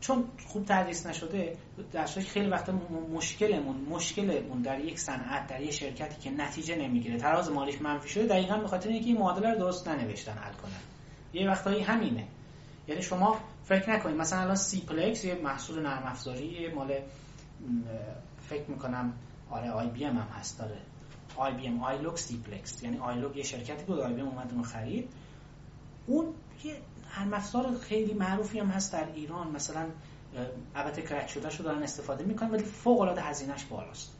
چون 0.00 0.24
خوب 0.46 0.64
تدریس 0.64 1.06
نشده 1.06 1.56
در 1.92 2.06
خیلی 2.06 2.48
وقتا 2.48 2.72
مشکلمون 3.14 3.76
مشکلمون 3.90 4.62
در 4.62 4.80
یک 4.80 4.98
صنعت 4.98 5.46
در 5.46 5.60
یک 5.60 5.70
شرکتی 5.70 6.20
که 6.20 6.30
نتیجه 6.30 6.76
نمی‌گیره 6.76 7.18
تراز 7.18 7.50
مالیش 7.50 7.80
منفی 7.80 8.08
شده 8.08 8.26
دقیقا 8.26 8.56
به 8.56 8.68
خاطر 8.68 8.88
اینکه 8.88 9.06
این 9.06 9.18
معادله 9.18 9.52
رو 9.52 9.58
درست 9.58 9.88
ننوشتن 9.88 10.32
حل 10.32 10.52
کنن. 10.52 10.80
یه 11.32 11.50
وقتایی 11.50 11.82
همینه. 11.82 12.26
یعنی 12.88 13.02
شما 13.02 13.40
فکر 13.64 13.90
نکنید 13.90 14.16
مثلا 14.16 14.40
الان 14.40 14.54
CPLEX 14.54 15.24
یه 15.24 15.34
محصول 15.34 15.82
نرم 15.82 16.02
افزاری 16.06 16.72
مال 16.74 16.94
فکر 18.48 18.70
می‌کنم 18.70 19.12
آره 19.50 19.70
IBM 19.70 20.16
هست 20.16 20.58
داره. 20.58 20.78
آی 21.36 21.52
بی 21.52 21.66
ام 21.66 21.82
ILOG 21.82 22.18
سی 22.18 22.36
پلکس 22.36 22.82
یعنی 22.82 22.98
آی 22.98 23.20
لوک 23.20 23.36
یه 23.36 23.42
شرکتی 23.42 23.84
بود 23.84 24.00
IBM 24.00 24.28
اومد 24.28 24.52
اون 24.52 24.62
خرید. 24.62 25.08
اون 26.06 26.26
یه 26.64 26.74
نرم 27.18 27.34
افزار 27.34 27.78
خیلی 27.78 28.14
معروفی 28.14 28.58
هم 28.58 28.66
هست 28.66 28.92
در 28.92 29.06
ایران. 29.14 29.50
مثلا 29.50 29.86
البته 30.74 31.02
crack 31.02 31.28
شده 31.28 31.50
شو 31.50 31.64
دارن 31.64 31.82
استفاده 31.82 32.24
می‌کنن 32.24 32.50
ولی 32.50 32.64
فوق 32.64 33.00
العاده 33.00 33.20
هزینهش 33.20 33.64
بالاست. 33.64 34.12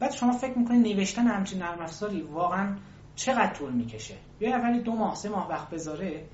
بعد 0.00 0.12
شما 0.12 0.32
فکر 0.32 0.58
می‌کنید 0.58 0.96
نوشتن 0.96 1.26
همچین 1.26 1.58
نرم 1.58 1.80
افزاری 1.80 2.20
واقعا 2.20 2.76
چقدر 3.16 3.52
طول 3.52 3.72
می‌کشه؟ 3.72 4.14
یا 4.40 4.56
اولی 4.56 4.80
دو 4.80 4.92
ماه 4.92 5.14
سه 5.14 5.28
ماه 5.28 5.48
وقت 5.48 5.70
بذاره 5.70 6.24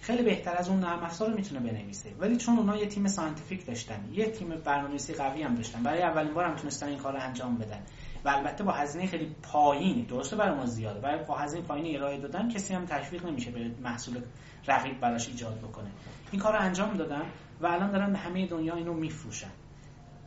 خیلی 0.00 0.22
بهتر 0.22 0.56
از 0.56 0.68
اون 0.68 0.80
نرم 0.80 1.02
افزار 1.02 1.34
می‌تونه 1.34 1.60
بنویسه. 1.60 2.10
ولی 2.18 2.36
چون 2.36 2.58
اونا 2.58 2.76
یه 2.76 2.86
تیم 2.86 3.06
scientific 3.06 3.66
داشتن 3.66 4.08
یه 4.12 4.30
تیم 4.30 4.48
برنامه‌نویسی 4.48 5.14
قوی 5.14 5.42
هم 5.42 5.54
داشتن 5.54 5.82
برای 5.82 6.02
اولین 6.02 6.34
بار 6.34 6.44
هم 6.44 6.56
تونستن 6.56 6.86
این 6.86 6.98
کار 6.98 7.12
رو 7.12 7.20
انجام 7.20 7.56
بدن. 7.56 7.80
و 8.24 8.28
البته 8.28 8.64
با 8.64 8.72
هزینه 8.72 9.06
خیلی 9.06 9.36
پایینی 9.42 10.02
درسته 10.02 10.36
برای 10.36 10.56
ما 10.56 10.66
زیاده. 10.66 11.00
برای 11.00 11.24
با 11.24 11.34
هزینه 11.34 11.62
پایینی 11.62 11.96
ارائه 11.96 12.20
دادن 12.20 12.48
کسی 12.48 12.74
هم 12.74 12.84
تشویق 12.84 13.26
نمیشه 13.26 13.50
به 13.50 13.70
محصول 13.82 14.20
رقیب 14.66 15.00
براش 15.00 15.28
ایجاد 15.28 15.58
بکنه. 15.58 15.90
این 16.32 16.40
کار 16.40 16.52
رو 16.52 16.60
انجام 16.60 16.96
دادن 16.96 17.22
و 17.60 17.66
الان 17.66 17.90
دارن 17.90 18.12
به 18.12 18.18
همه 18.18 18.46
دنیا 18.46 18.74
اینو 18.74 18.94
میفروشن. 18.94 19.50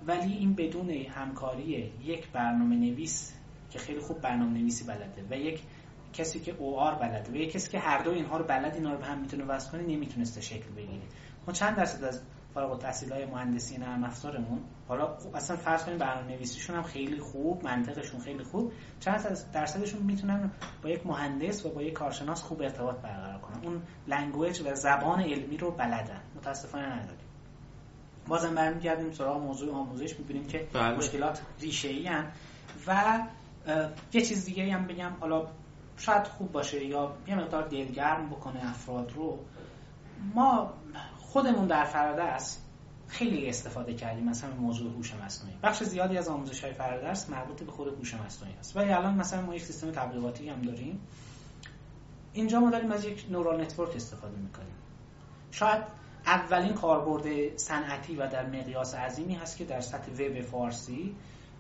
ولی 0.08 0.34
این 0.34 0.54
بدون 0.54 0.90
همکاری 0.90 1.94
یک 2.04 2.28
برنامه 2.32 2.76
نویس 2.76 3.34
که 3.72 3.80
خیلی 3.80 4.00
خوب 4.00 4.22
برنامه 4.22 4.60
نویسی 4.60 4.84
بلده 4.84 5.26
و 5.30 5.38
یک 5.38 5.62
کسی 6.14 6.40
که 6.40 6.56
او 6.58 6.80
آر 6.80 6.96
بلده 6.96 7.32
و 7.32 7.36
یک 7.36 7.52
کسی 7.52 7.72
که 7.72 7.80
هر 7.80 8.04
دو 8.04 8.12
اینها 8.12 8.38
رو 8.38 8.46
بلد 8.46 8.76
اینا 8.76 8.92
رو 8.92 8.98
به 8.98 9.06
هم 9.06 9.20
می‌تونه 9.20 9.44
وصل 9.44 9.72
کنه 9.72 9.82
نمی‌تونسته 9.82 10.42
شکل 10.42 10.70
بگیره. 10.70 11.04
ما 11.48 11.54
چند 11.54 11.76
درصد 11.76 12.04
از 12.04 12.22
فارغ 12.54 12.72
التحصیل 12.72 13.14
های 13.14 13.26
مهندسی 13.26 13.78
نرم 13.78 14.04
افزارمون 14.04 14.60
حالا 14.92 15.18
اصلا 15.34 15.58
فرض 15.58 15.84
کنیم 15.84 15.98
برنامه 15.98 16.28
نویسیشون 16.28 16.76
هم 16.76 16.84
خیلی 16.84 17.20
خوب 17.20 17.64
منطقشون 17.64 18.20
خیلی 18.20 18.44
خوب. 18.44 18.72
چند 19.00 19.38
درصدشون 19.54 20.02
می‌تونن 20.02 20.52
با 20.84 20.90
یک 20.90 21.06
مهندس 21.06 21.66
و 21.66 21.70
با 21.70 21.82
یک 21.82 21.94
کارشناس 21.94 22.42
خوب 22.42 22.62
ارتباط 22.62 22.96
برقرار 22.96 23.40
کنن. 23.40 23.66
اون 23.66 23.82
language 24.08 24.62
و 24.62 24.76
زبان 24.76 25.22
علمی 25.22 25.58
رو 25.58 25.72
بلدن. 25.72 26.22
متاسفانه 26.36 26.86
نداریم. 26.86 27.28
بازم 28.28 28.56
برمیگردیم 28.56 29.12
سراغ 29.12 29.42
موضوع 29.42 29.76
آموزش. 29.76 30.20
می‌بینیم 30.20 30.48
که 30.48 30.68
بله. 30.74 30.98
مشکلات 30.98 31.42
ریشه 31.60 31.88
ای 31.88 32.10
و 32.88 33.20
یه 34.14 34.22
چیز 34.22 34.46
دیگه 34.46 34.74
هم 34.74 34.88
بگم. 34.88 35.12
حالا 35.20 35.48
شاید 35.98 36.24
خوب 36.24 36.52
باشه 36.52 36.86
یا 36.86 37.16
یه 37.28 37.36
مقدار 37.36 37.68
دلگرم 37.68 38.30
بکنه 38.30 38.70
افراد 38.70 39.12
رو. 39.12 39.40
ما 40.36 40.74
خودمون 41.20 41.68
در 41.68 41.84
فرادرس 41.84 42.66
خیلی 43.12 43.50
استفاده 43.50 43.94
کردیم. 43.94 44.30
مثلا 44.30 44.56
موضوع 44.56 44.92
هوش 44.92 45.14
مصنوعی. 45.16 45.56
بخش 45.64 45.84
زیادی 45.84 46.18
از 46.18 46.28
آموزش 46.28 46.64
های 46.64 46.74
فرادرس 46.74 47.30
مربوط 47.30 47.64
به 47.64 47.72
خود 47.72 47.88
هوش 47.88 48.14
مصنوعی 48.14 48.54
است. 48.60 48.78
ولی 48.78 48.92
الان 48.92 49.16
مثلا 49.16 49.42
ما 49.42 49.56
یک 49.56 49.64
سیستم 49.64 49.92
تبلیغاتی 49.92 50.50
هم 50.50 50.62
داریم. 50.62 51.00
اینجا 52.34 52.60
ما 52.60 52.70
داریم 52.70 52.92
از 52.92 53.06
یک 53.06 53.26
neural 53.30 53.62
network 53.62 53.96
استفاده 53.96 54.38
می‌کنیم. 54.38 54.76
شاید 55.52 55.84
اولین 56.26 56.74
کاربرد 56.74 57.58
صنعتی 57.58 58.16
و 58.16 58.28
در 58.28 58.46
مقیاس 58.46 58.96
عظیمی 58.96 59.36
هست 59.36 59.58
که 59.58 59.66
در 59.66 59.80
سطح 59.80 60.12
وب 60.12 60.42
فارسی 60.42 61.16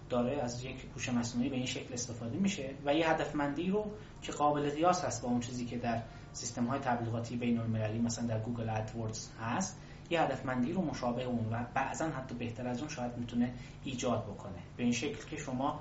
داره 0.10 0.41
از 0.41 0.64
یک 0.64 0.86
هوش 0.95 1.10
مصنوعی 1.10 1.49
به 1.49 1.56
این 1.56 1.66
شکل 1.66 1.93
استفاده 1.93 2.38
میشه 2.38 2.70
و 2.86 2.95
یه 2.95 3.10
هدفمندی 3.10 3.70
رو 3.70 3.91
که 4.22 4.32
قابل 4.32 4.70
قیاس 4.70 5.06
هست 5.06 5.22
با 5.22 5.30
اون 5.30 5.39
چیزی 5.39 5.66
که 5.66 5.78
در 5.78 6.02
سیستم 6.34 6.66
های 6.66 6.80
تبلیغاتی 6.80 7.36
بین 7.36 7.60
المللی 7.60 7.99
مثلا 7.99 8.28
در 8.28 8.39
Google 8.39 8.70
AdWords 8.70 9.30
هست 9.41 9.78
یه 10.12 10.22
هدفمندی 10.22 10.74
رو 10.74 10.82
مشابه 10.82 11.24
اون 11.24 11.45
و 11.51 11.66
بعضا 11.74 12.05
حتی 12.05 12.36
بهتر 12.36 12.68
از 12.68 12.80
اون 12.80 12.89
شاید 12.89 13.12
می‌تونه 13.18 13.53
ایجاد 13.84 14.24
بکنه. 14.24 14.59
به 14.78 14.84
این 14.84 14.91
شکل 14.91 15.30
که 15.30 15.38
شما 15.38 15.80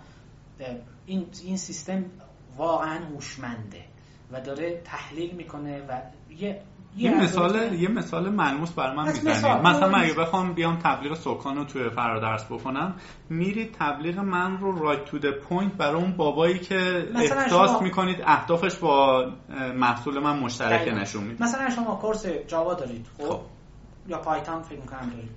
این 1.06 1.26
این 1.44 1.56
سیستم 1.56 2.04
واقعا 2.56 2.98
هوشمنده 3.04 3.84
و 4.32 4.40
داره 4.40 4.80
تحلیل 4.84 5.34
می‌کنه 5.34 5.80
و 5.88 6.00
یه 6.38 6.60
یه 6.96 7.22
مثال 7.22 7.72
یه 7.74 7.88
مثال 7.88 8.28
ملموس 8.28 8.70
برای 8.70 8.94
من 8.94 9.06
می‌زنید 9.06 9.44
مثلا 9.66 9.88
من 9.88 10.04
اگه 10.04 10.14
بخوام 10.14 10.52
بیام 10.52 10.78
تبلیغ 10.78 11.14
سکان 11.14 11.56
رو 11.56 11.64
توی 11.64 11.90
فرادرس 11.90 12.44
بکنم 12.44 12.94
میرید 13.28 13.72
تبلیغ 13.78 14.18
من 14.18 14.58
رو 14.58 14.78
right 14.78 15.04
to 15.04 15.18
the 15.18 15.30
point 15.30 15.72
برای 15.72 16.02
اون 16.02 16.12
بابایی 16.12 16.58
که 16.58 17.08
احساس 17.16 17.70
شما... 17.70 17.80
می‌کنید 17.80 18.22
اهدافش 18.26 18.76
با 18.76 19.26
محصول 19.76 20.18
من 20.18 20.38
مشترک 20.38 20.88
نشون 20.88 21.24
میده. 21.24 21.42
مثلا 21.42 21.70
شما 21.70 21.94
course 21.94 22.26
جاوا 22.26 22.74
دارید 22.74 23.06
خب, 23.18 23.28
خب. 23.28 23.40
یا 24.10 24.18
پایتون 24.18 24.62
فکر 24.62 24.80
می‌کنم 24.80 25.10
دارید. 25.10 25.30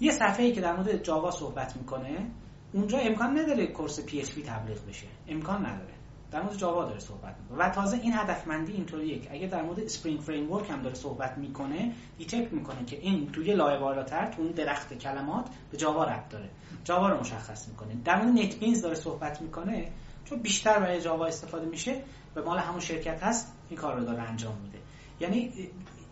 یه 0.00 0.12
صفحه 0.12 0.44
ای 0.44 0.52
که 0.52 0.60
در 0.60 0.76
مورد 0.76 1.02
جاوا 1.02 1.30
صحبت 1.30 1.76
می‌کنه 1.76 2.30
اونجا 2.72 2.98
امکان 2.98 3.38
نداره 3.38 3.66
course 3.66 4.00
PHP 4.00 4.42
تبلیغ 4.42 4.86
بشه. 4.88 5.06
امکان 5.28 5.66
نداره. 5.66 5.92
در 6.30 6.42
مورد 6.42 6.56
جاوا 6.56 6.84
داره 6.84 6.98
صحبت 6.98 7.36
می‌کنه. 7.40 7.58
و 7.58 7.70
تازه 7.70 7.96
این 7.96 8.12
هدفمندی 8.12 8.72
اینطوریه 8.72 9.18
که 9.18 9.32
اگه 9.32 9.46
در 9.46 9.62
مورد 9.62 9.80
Spring 9.80 10.20
Framework 10.20 10.70
هم 10.70 10.82
داره 10.82 10.94
صحبت 10.94 11.38
می‌کنه 11.38 11.92
detect 12.18 12.52
می‌کنه 12.52 12.84
که 12.84 12.98
این 13.00 13.32
توی 13.32 13.54
لایه 13.54 13.78
بالاتر 13.78 14.26
تو 14.26 14.42
اون 14.42 14.50
درخت 14.50 14.94
کلمات 14.94 15.48
به 15.70 15.76
جاوا 15.76 16.04
ربط 16.04 16.28
داره. 16.28 16.50
جاوا 16.84 17.08
رو 17.08 17.20
مشخص 17.20 17.68
می‌کنه. 17.68 17.94
در 18.04 18.22
مورد 18.22 18.38
NetBeans 18.38 18.82
داره 18.82 18.94
صحبت 18.94 19.42
می‌کنه 19.42 19.92
چون 20.24 20.38
بیشتر 20.38 20.78
برای 20.80 21.00
جاوا 21.00 21.26
استفاده 21.26 21.66
میشه 21.66 22.02
به 22.34 22.42
مال 22.42 22.58
همون 22.58 22.80
شرکت 22.80 23.22
هست 23.22 23.52
این 23.70 23.78
کار 23.78 23.96
رو 23.98 24.04
داره 24.04 24.22
انجام 24.22 24.56
میده. 24.62 24.78
یعنی 25.20 25.52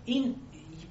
این 0.05 0.35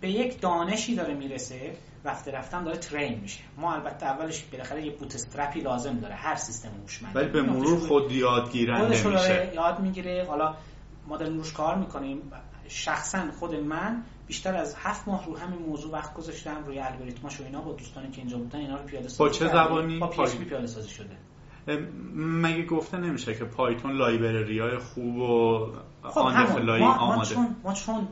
به 0.03 0.09
یک 0.09 0.41
دانشی 0.41 0.95
داره 0.95 1.13
می‌رسه 1.13 1.73
رفته 2.05 2.31
رفتن 2.31 2.63
داره 2.63 2.77
ترین 2.77 3.19
میشه. 3.19 3.43
ما 3.57 3.73
البته 3.73 4.05
اولش 4.05 4.43
بالاخره 4.43 4.85
یه 4.85 4.91
بوت 4.91 5.15
استرپی 5.15 5.59
لازم 5.59 5.99
داره 5.99 6.15
هر 6.15 6.35
سیستم 6.35 6.69
هوشمند 6.81 7.15
ولی 7.15 7.29
به 7.29 7.41
مرور 7.41 7.79
خود 7.79 8.11
یادگیرنده 8.11 8.89
میشه 8.89 9.51
یاد 9.55 9.79
می‌گیره. 9.79 10.25
حالا 10.29 10.55
ما 11.07 11.17
داریم 11.17 11.37
روش 11.37 11.53
کار 11.53 11.77
می‌کنیم. 11.77 12.21
شخصا 12.67 13.31
خود 13.39 13.55
من 13.55 14.03
بیشتر 14.27 14.55
از 14.55 14.75
هفت 14.77 15.07
ماه 15.07 15.25
رو 15.25 15.37
همین 15.37 15.59
موضوع 15.59 15.91
وقت 15.91 16.13
گذاشتم 16.13 16.63
روی 16.65 16.79
الگوریتماش 16.79 17.41
و 17.41 17.43
اینا 17.43 17.61
با 17.61 17.71
دوستانی 17.71 18.11
که 18.11 18.17
اینجا 18.17 18.37
بودن 18.37 18.59
اینا 18.59 18.77
رو 18.77 18.83
پیاده 18.85 19.07
سازی 19.07 19.19
با 19.19 19.29
چه 19.29 19.47
زبانی؟ 19.47 19.99
با 19.99 20.07
پی 20.07 20.45
پیاده 20.45 20.67
سازی 20.67 20.89
شده. 20.89 21.17
مگه 22.15 22.65
گفته 22.65 22.97
نمیشه 22.97 23.35
که 23.35 23.45
پایتون 23.45 23.91
لایبرری 23.91 24.59
های 24.59 24.77
خوب 24.77 25.17
و 25.17 25.71
خب 26.03 26.19
آماده 26.19 26.79
ما 26.79 27.25
چون, 27.25 27.55
ما 27.63 27.73
چون 27.73 28.07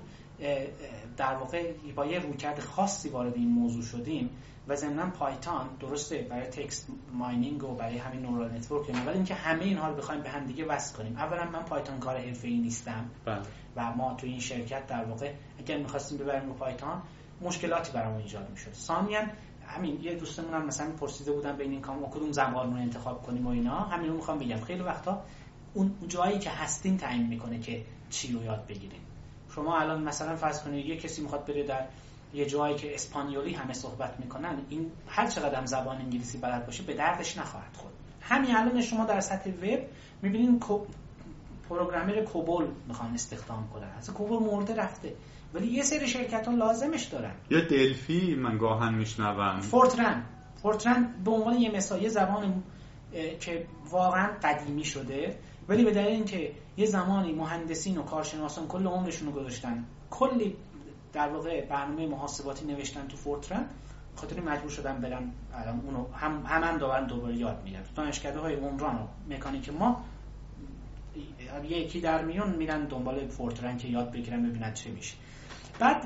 در 1.21 1.35
واقع 1.35 1.73
با 1.95 2.05
یه 2.05 2.19
رویکرد 2.19 2.59
خاصی 2.59 3.09
وارد 3.09 3.35
این 3.35 3.47
موضوع 3.47 3.83
شدیم 3.83 4.29
و 4.67 4.75
ضمنا 4.75 5.09
پایتون 5.09 5.67
درسته 5.79 6.27
برای 6.29 6.47
text 6.47 6.87
mining 7.13 7.63
و 7.63 7.75
برای 7.75 7.97
همین 7.97 8.21
neural 8.21 8.51
network 8.51 8.89
ولی 8.89 9.15
اینکه 9.15 9.35
همه 9.35 9.63
اینها 9.63 9.89
رو 9.89 9.95
بخوایم 9.95 10.21
به 10.21 10.29
هم 10.29 10.45
دیگه 10.45 10.65
وصل 10.65 10.97
کنیم. 10.97 11.17
اولا 11.17 11.45
من 11.45 11.63
پایتون 11.63 11.99
کار 11.99 12.17
حرفه‌ای 12.17 12.57
نیستم. 12.57 13.05
بله. 13.25 13.41
و 13.75 13.93
ما 13.93 14.13
تو 14.13 14.27
این 14.27 14.39
شرکت 14.39 14.87
در 14.87 15.03
واقع 15.03 15.33
اگر 15.59 15.77
می‌خواستیم 15.77 16.17
ببریم 16.17 16.49
رو 16.49 16.53
پایتون 16.53 17.01
مشکلاتی 17.41 17.91
برام 17.91 18.15
ایجاد 18.15 18.49
می‌شد. 18.49 18.73
ثانیا 18.73 19.21
همین 19.67 19.99
یه 20.03 20.15
دوستمون 20.15 20.53
هم 20.53 20.65
مثلا 20.65 20.91
پرسیده 20.91 21.31
بودن 21.31 21.57
بین 21.57 21.71
این 21.71 21.81
کام 21.81 22.09
کدوم 22.09 22.31
زبان 22.31 22.73
رو 22.73 22.77
انتخاب 22.77 23.21
کنیم 23.21 23.47
و 23.47 23.49
اینا. 23.49 23.79
همین 23.79 24.09
رو 24.09 24.15
می‌خوام 24.15 24.39
بگم. 24.39 24.59
خیلی 24.59 24.83
وقتا 24.83 25.21
اون 25.73 25.95
جایی 26.07 26.39
که 26.39 26.49
هستین 26.49 26.97
تعیین 26.97 27.27
می‌کنه 27.27 27.59
که 27.59 27.85
چی 28.09 28.33
رو 28.33 28.43
یاد 28.43 28.65
بگیریم. 28.67 29.01
شما 29.55 29.79
الان 29.79 30.03
مثلا 30.03 30.35
فرض 30.35 30.63
کنید 30.63 30.85
یه 30.85 30.97
کسی 30.97 31.21
می‌خواد 31.21 31.45
بره 31.45 31.63
در 31.63 31.85
یه 32.33 32.45
جایی 32.45 32.75
که 32.75 32.95
اسپانیولی 32.95 33.53
همه 33.53 33.73
صحبت 33.73 34.19
می‌کنن 34.19 34.57
این 34.69 34.91
هر 35.07 35.27
چقدر 35.27 35.55
هم 35.55 35.65
زبان 35.65 35.97
انگلیسی 35.97 36.37
بلد 36.37 36.65
باشه 36.65 36.83
به 36.83 36.93
دردش 36.93 37.37
نخواهد 37.37 37.75
خورد. 37.77 37.93
همین 38.21 38.55
الان 38.55 38.81
شما 38.81 39.05
در 39.05 39.19
سطح 39.19 39.49
وب 39.49 39.79
می‌بینید 40.21 40.63
programmer 41.69 42.21
COBOL 42.21 42.67
می‌خوان 42.87 43.13
استخدام 43.13 43.69
کنن. 43.73 43.87
اصلا 43.87 44.15
COBOL 44.15 44.43
مرده 44.43 44.75
رفته. 44.75 45.13
ولی 45.53 45.67
یه 45.67 45.83
سری 45.83 46.07
شرکت 46.07 46.47
ها 46.47 46.53
لازمش 46.53 47.03
دارن. 47.03 47.33
یا 47.49 47.61
Delphi 47.61 48.35
من 48.35 48.57
گاهاً 48.57 48.93
میشنوم. 48.93 49.59
Fortran. 49.59 50.23
Fortran 50.61 51.13
به 51.25 51.31
عنوان 51.31 51.57
یه 51.57 51.71
مثال 51.71 52.01
یه 52.01 52.09
زبان 52.09 52.63
که 53.39 53.65
واقعا 53.89 54.29
قدیمی 54.43 54.83
شده. 54.83 55.39
ولی 55.71 55.83
به 55.83 55.91
دلیل 55.91 56.07
اینکه 56.07 56.51
یه 56.77 56.85
زمانی 56.85 57.33
مهندسین 57.33 57.97
و 57.97 58.03
کارشناسان 58.03 58.67
کل 58.67 58.87
عمرشون 58.87 59.27
رو 59.27 59.33
گذاشتن 59.33 59.85
کلی 60.09 60.55
در 61.13 61.29
واقع 61.29 61.65
برنامه 61.65 62.07
محاسباتی 62.07 62.65
نوشتن 62.65 63.07
تو 63.07 63.17
فورترن 63.17 63.65
خاطر 64.15 64.39
مجبور 64.39 64.69
شدن 64.69 65.01
برن 65.01 65.31
الان 65.53 65.79
اونو 65.79 66.13
هم 66.13 66.43
هم, 66.45 66.77
دارن 66.77 67.07
دوباره 67.07 67.35
یاد 67.37 67.63
می‌گیرن. 67.63 67.83
دانشکده 67.95 68.39
های 68.39 68.55
عمران 68.55 68.95
و 68.95 69.33
مکانیک 69.33 69.69
ما 69.69 70.05
یکی 71.63 72.01
در 72.01 72.25
میون 72.25 72.49
میرن 72.55 72.85
دنبال 72.85 73.27
فورترن 73.27 73.77
که 73.77 73.87
یاد 73.87 74.11
بگیرن 74.11 74.49
ببینن 74.49 74.73
چه 74.73 74.91
میشه. 74.91 75.15
بعد 75.79 76.05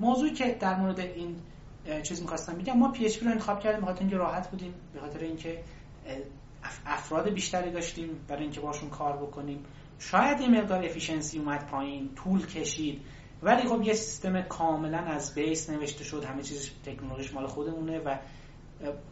موضوعی 0.00 0.32
که 0.32 0.56
در 0.60 0.74
مورد 0.74 1.00
این 1.00 1.36
چیز 2.02 2.20
می‌خواستم 2.20 2.54
بگم 2.54 2.78
ما 2.78 2.92
PHP 2.92 3.22
رو 3.22 3.30
انتخاب 3.30 3.60
کردیم 3.60 3.80
بخاطر 3.80 4.00
اینکه 4.00 4.16
راحت 4.16 4.50
بودیم 4.50 4.74
به 4.94 5.00
خاطر 5.00 5.18
اینکه 5.18 5.62
افراد 6.86 7.28
بیشتری 7.28 7.70
داشتیم 7.70 8.24
برای 8.28 8.42
اینکه 8.42 8.60
باشون 8.60 8.90
کار 8.90 9.16
بکنیم. 9.16 9.64
شاید 9.98 10.40
یه 10.40 10.48
مقدار 10.48 10.84
efficiency 10.84 11.38
اومد 11.38 11.66
پایین 11.66 12.14
طول 12.14 12.46
کشید 12.46 13.02
ولی 13.42 13.68
خب 13.68 13.82
یه 13.82 13.92
سیستم 13.92 14.42
کاملا 14.42 14.98
از 14.98 15.34
base 15.34 15.70
نوشته 15.70 16.04
شد. 16.04 16.24
همه 16.24 16.42
چیز 16.42 16.70
تکنولوژیش 16.84 17.34
مال 17.34 17.46
خودمونه 17.46 17.98
و 17.98 18.16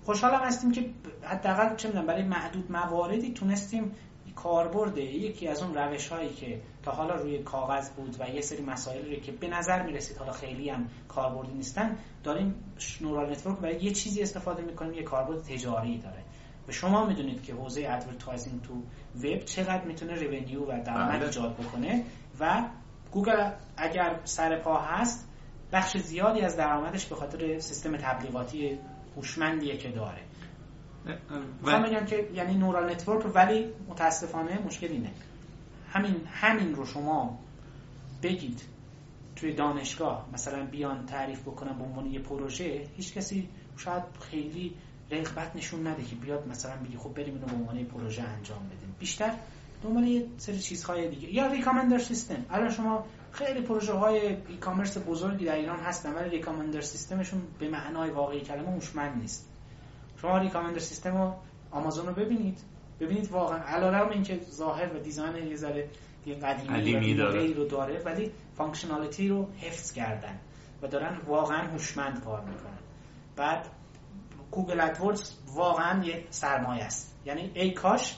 خوشحالم 0.04 0.40
هستیم 0.40 0.72
که 0.72 0.90
حداقل 1.22 1.76
چه 1.76 1.88
می‌دونم 1.88 2.06
برای 2.06 2.22
محدود 2.22 2.72
مواردی 2.72 3.32
تونستیم 3.32 3.92
کاربرد 4.34 4.98
یکی 4.98 5.48
از 5.48 5.62
اون 5.62 5.74
روش 5.74 6.08
هایی 6.08 6.28
که 6.28 6.60
تا 6.82 6.92
حالا 6.92 7.14
روی 7.14 7.38
کاغذ 7.38 7.90
بود 7.90 8.16
و 8.20 8.28
یه 8.28 8.40
سری 8.40 8.62
مسائلی 8.62 9.14
رو 9.14 9.20
که 9.20 9.32
به 9.32 9.48
نظر 9.48 9.82
می‌رسید 9.82 10.16
حالا 10.16 10.32
خیلی 10.32 10.68
هم 10.68 10.88
کاربردی 11.08 11.52
نیستن 11.52 11.96
داریم 12.24 12.54
neural 13.00 13.30
network 13.30 13.58
برای 13.58 13.82
یه 13.82 13.92
چیزی 13.92 14.22
استفاده 14.22 14.62
می‌کنیم 14.62 14.94
یه 14.94 15.02
کاربرد 15.02 15.42
تجاری 15.42 15.98
داره. 15.98 16.24
و 16.70 16.72
شما 16.72 17.06
می‌دونید 17.06 17.42
که 17.42 17.54
حوزه 17.54 17.86
advertising 17.90 18.62
تو 18.62 18.74
وب 19.16 19.44
چقدر 19.44 19.84
می‌تونه 19.84 20.14
revenue 20.14 20.60
و 20.60 20.82
درآمد 20.84 21.18
بله. 21.18 21.24
ایجاد 21.24 21.56
بکنه 21.56 22.04
و 22.40 22.64
گوگل 23.12 23.50
اگر 23.76 24.20
سر 24.24 24.58
پا 24.58 24.80
هست 24.80 25.28
بخش 25.72 25.96
زیادی 25.96 26.40
از 26.40 26.56
درآمدش 26.56 27.06
به 27.06 27.14
خاطر 27.14 27.58
سیستم 27.58 27.96
تبلیغاتی 27.96 28.78
هوشمندیه 29.16 29.76
که 29.76 29.88
داره 29.88 30.20
می‌خوام 31.62 31.82
بگم 31.82 32.04
که 32.04 32.28
یعنی 32.34 32.54
neural 32.54 32.90
network 32.90 33.34
ولی 33.34 33.66
متاسفانه 33.88 34.58
مشکل 34.66 34.86
اینه 34.86 35.10
همین 35.90 36.16
همین 36.26 36.74
رو 36.74 36.86
شما 36.86 37.38
بگید 38.22 38.62
توی 39.36 39.54
دانشگاه 39.54 40.28
مثلا 40.32 40.66
بیان 40.66 41.06
تعریف 41.06 41.40
بکنن 41.40 41.78
به 41.78 41.84
عنوان 41.84 42.06
یه 42.06 42.20
پروژه 42.20 42.88
هیچ 42.96 43.14
کسی 43.14 43.48
شاید 43.76 44.02
خیلی 44.30 44.74
رغبت 45.10 45.56
نشون 45.56 45.86
نده 45.86 46.02
که 46.04 46.16
بیاد 46.16 46.48
مثلا 46.48 46.76
بگی 46.76 46.96
خب 46.96 47.14
بریم 47.14 47.34
اینو 47.34 47.46
به 47.46 47.54
عنوان 47.54 47.84
پروژه 47.84 48.22
انجام 48.22 48.66
بدیم. 48.66 48.96
بیشتر 48.98 49.34
دنبال 49.82 50.04
یه 50.04 50.26
سری 50.38 50.58
چیزهای 50.58 51.08
دیگه. 51.08 51.34
یا 51.34 51.46
ریکامندر 51.46 51.98
سیستم 51.98 52.44
الان 52.50 52.70
شما 52.70 53.04
خیلی 53.32 53.60
پروژه 53.60 53.92
های 53.92 54.26
ای 54.26 54.56
کامرس 54.60 54.98
بزرگی 54.98 55.44
در 55.44 55.54
ایران 55.54 55.78
هستن 55.78 56.14
ولی 56.14 56.30
ریکامندر 56.30 56.80
سیستمشون 56.80 57.42
به 57.58 57.68
معنای 57.68 58.10
واقعی 58.10 58.40
کلمه 58.40 58.70
هوشمند 58.70 59.20
نیست. 59.20 59.48
شما 60.22 60.38
ریکامندر 60.38 60.78
سیستم 60.78 61.16
رو 61.16 61.34
آمازون 61.70 62.06
رو 62.06 62.14
ببینید. 62.14 62.58
ببینید 63.00 63.30
واقعا 63.30 63.58
علیرغم 63.58 64.08
اینکه 64.08 64.40
ظاهر 64.50 64.96
و 64.96 64.98
دیزاین 64.98 65.46
یه 65.46 65.56
ذره 65.56 65.88
قدیمی 66.42 67.14
داره. 67.14 67.52
رو 67.52 67.64
داره 67.64 68.02
ولی 68.04 68.30
functionality 68.54 69.28
رو 69.28 69.48
حفظ 69.60 69.92
کردن 69.92 70.38
و 70.82 70.86
دارن 70.86 71.18
واقعا 71.26 71.66
هوشمند 71.66 72.24
کار 72.24 72.40
می‌کنن. 72.40 72.78
بعد 73.36 73.66
Google 74.50 74.80
AdWords 74.80 75.32
واقعا 75.54 76.04
یه 76.04 76.24
سرمایه 76.30 76.84
است. 76.84 77.16
یعنی 77.26 77.50
ای 77.54 77.70
کاش 77.70 78.16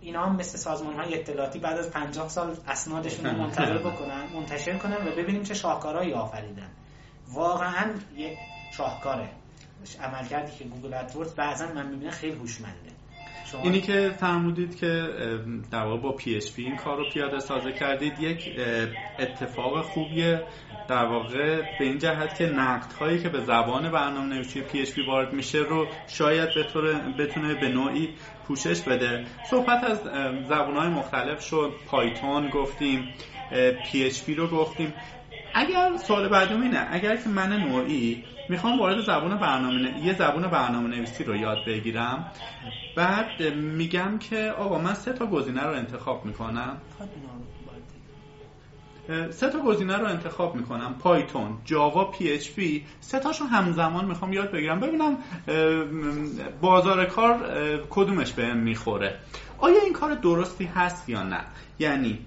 اینا 0.00 0.26
هم 0.26 0.36
مثل 0.36 0.58
سازمان 0.58 0.94
های 0.94 1.14
اطلاعاتی 1.14 1.58
بعد 1.58 1.78
از 1.78 1.90
50 1.90 2.28
سال 2.28 2.56
اسنادشون 2.68 3.26
رو 3.26 3.42
منتظر 3.42 3.78
بکنن 3.78 4.24
منتشر 4.34 4.78
کنن 4.78 4.96
و 4.96 5.10
ببینیم 5.16 5.42
چه 5.42 5.54
شاهکارهایی 5.54 6.12
آفریدن. 6.12 6.70
واقعا 7.32 7.94
یه 8.16 8.38
شاهکاره. 8.72 9.28
عملکردی 10.00 10.52
که 10.58 10.64
Google 10.64 10.94
AdWords 10.94 11.34
بعضا 11.34 11.66
من 11.72 11.86
می‌بینم 11.86 12.10
خیلی 12.10 12.34
هوشمنده. 12.36 12.90
اینی 13.62 13.80
که 13.80 14.14
فرمودید 14.20 14.76
که 14.76 14.86
در 15.70 15.84
واقع 15.84 16.02
با 16.02 16.12
PHP 16.12 16.62
این 16.62 16.76
کار 16.76 16.96
رو 16.96 17.04
پیاده 17.12 17.38
سازی 17.38 17.72
کردید 17.72 18.20
یک 18.20 18.60
اتفاق 19.18 19.82
خوبیه. 19.82 20.42
در 20.88 21.04
واقع 21.04 21.60
به 21.78 21.84
این 21.84 21.98
جهت 21.98 22.34
که 22.34 22.46
نقد 22.46 22.92
هایی 22.92 23.18
که 23.18 23.28
به 23.28 23.40
زبان 23.40 23.90
برنامه 23.90 24.34
نویسی 24.34 24.60
PHP 24.60 25.06
وارد 25.06 25.32
میشه 25.32 25.58
رو 25.58 25.86
شاید 26.08 26.48
بتونه 27.18 27.54
به 27.54 27.68
نوعی 27.68 28.08
پوشش 28.48 28.82
بده. 28.82 29.24
صحبت 29.50 29.84
از 29.84 30.00
زبان 30.48 30.76
های 30.76 30.88
مختلف 30.88 31.42
شد. 31.42 31.72
Python 31.86 32.48
گفتیم 32.48 33.14
PH 33.84 34.28
رو 34.28 34.46
گفتیم. 34.46 34.94
اگر 35.54 35.96
سوال 35.96 36.28
بعدی 36.28 36.54
اینه 36.54 36.86
اگر 36.90 37.16
که 37.16 37.28
من 37.28 37.52
نوعی 37.52 38.24
می‌خوام 38.48 38.78
وارد 38.78 39.00
زبان 39.00 39.38
برنامه 39.38 40.04
یه 40.04 40.14
زبان 40.14 40.50
برنامه 40.50 40.88
نویسی 40.88 41.24
رو 41.24 41.36
یاد 41.36 41.58
بگیرم 41.66 42.32
بعد 42.96 43.42
میگم 43.54 44.18
که 44.18 44.50
آقا 44.58 44.78
من 44.78 44.94
سه 44.94 45.12
تا 45.12 45.26
گزینه 45.26 45.62
رو 45.62 45.72
انتخاب 45.74 46.24
می‌کنم. 46.24 46.76
سه 49.30 49.50
تا 49.50 49.58
گزینه 49.58 49.96
رو 49.96 50.06
انتخاب 50.06 50.54
می‌کنم. 50.54 50.94
پایتون 50.98 51.58
جاوا 51.64 52.04
پی 52.04 52.32
اچ 52.32 52.50
پی. 52.50 52.84
سه 53.00 53.18
تاشو 53.18 53.44
همزمان 53.44 54.04
می‌خوام 54.04 54.32
یاد 54.32 54.50
بگیرم. 54.50 54.80
ببینم 54.80 55.18
بازار 56.60 57.04
کار 57.04 57.38
کدومش 57.90 58.32
بهم 58.32 58.56
می‌خوره. 58.56 59.18
آیا 59.58 59.80
این 59.80 59.92
کار 59.92 60.14
درستی 60.14 60.64
هست 60.64 61.08
یا 61.08 61.22
نه؟ 61.22 61.40
یعنی 61.78 62.18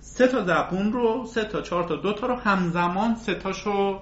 سه 0.00 0.26
تا 0.28 0.44
زبون 0.44 0.92
رو 0.92 1.26
سه 1.26 1.44
تا 1.44 1.60
چهار 1.60 1.84
تا 1.84 1.96
دو 1.96 2.12
تا 2.12 2.26
رو 2.26 2.34
همزمان 2.34 3.14
سه 3.14 3.34
تاشو 3.34 4.00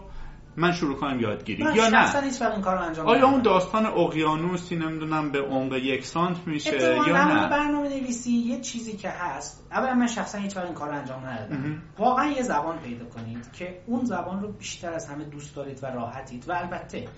من 0.57 0.73
شروع 0.73 0.97
کنم 0.97 1.21
یادگیری. 1.21 1.63
یا 1.63 1.89
نه؟ 1.89 2.21
هیچ 2.21 2.43
این 2.43 2.61
کارو 2.61 2.83
انجام 2.83 3.07
آیا 3.07 3.29
اون 3.29 3.43
داستان 3.43 3.87
اقیانوسی 3.87 4.77
نمی‌دونم 4.77 5.31
به 5.33 5.41
عمق 5.41 5.73
یک 5.73 6.05
سانت 6.05 6.47
میشه 6.47 6.81
یا 6.83 7.25
نه؟ 7.25 7.49
برنامه 7.49 7.89
نویسی 7.89 8.31
یه 8.31 8.61
چیزی 8.61 8.97
که 8.97 9.11
هست. 9.11 9.67
اولا 9.71 9.95
من 9.95 10.07
شخصا 10.07 10.39
هیچ 10.39 10.57
این 10.57 10.75
کارو 10.75 10.93
انجام 10.93 11.27
ندادم. 11.27 11.83
واقعا 11.99 12.27
یه 12.27 12.43
زبان 12.43 12.79
پیدا 12.79 13.05
کنید 13.05 13.53
که 13.53 13.81
اون 13.87 14.05
زبان 14.05 14.43
رو 14.43 14.53
بیشتر 14.53 14.93
از 14.93 15.09
همه 15.09 15.25
دوست 15.25 15.57
دارید 15.57 15.85
و 15.85 15.87
راحتید. 15.87 16.49
و 16.49 16.53
البته 16.53 17.09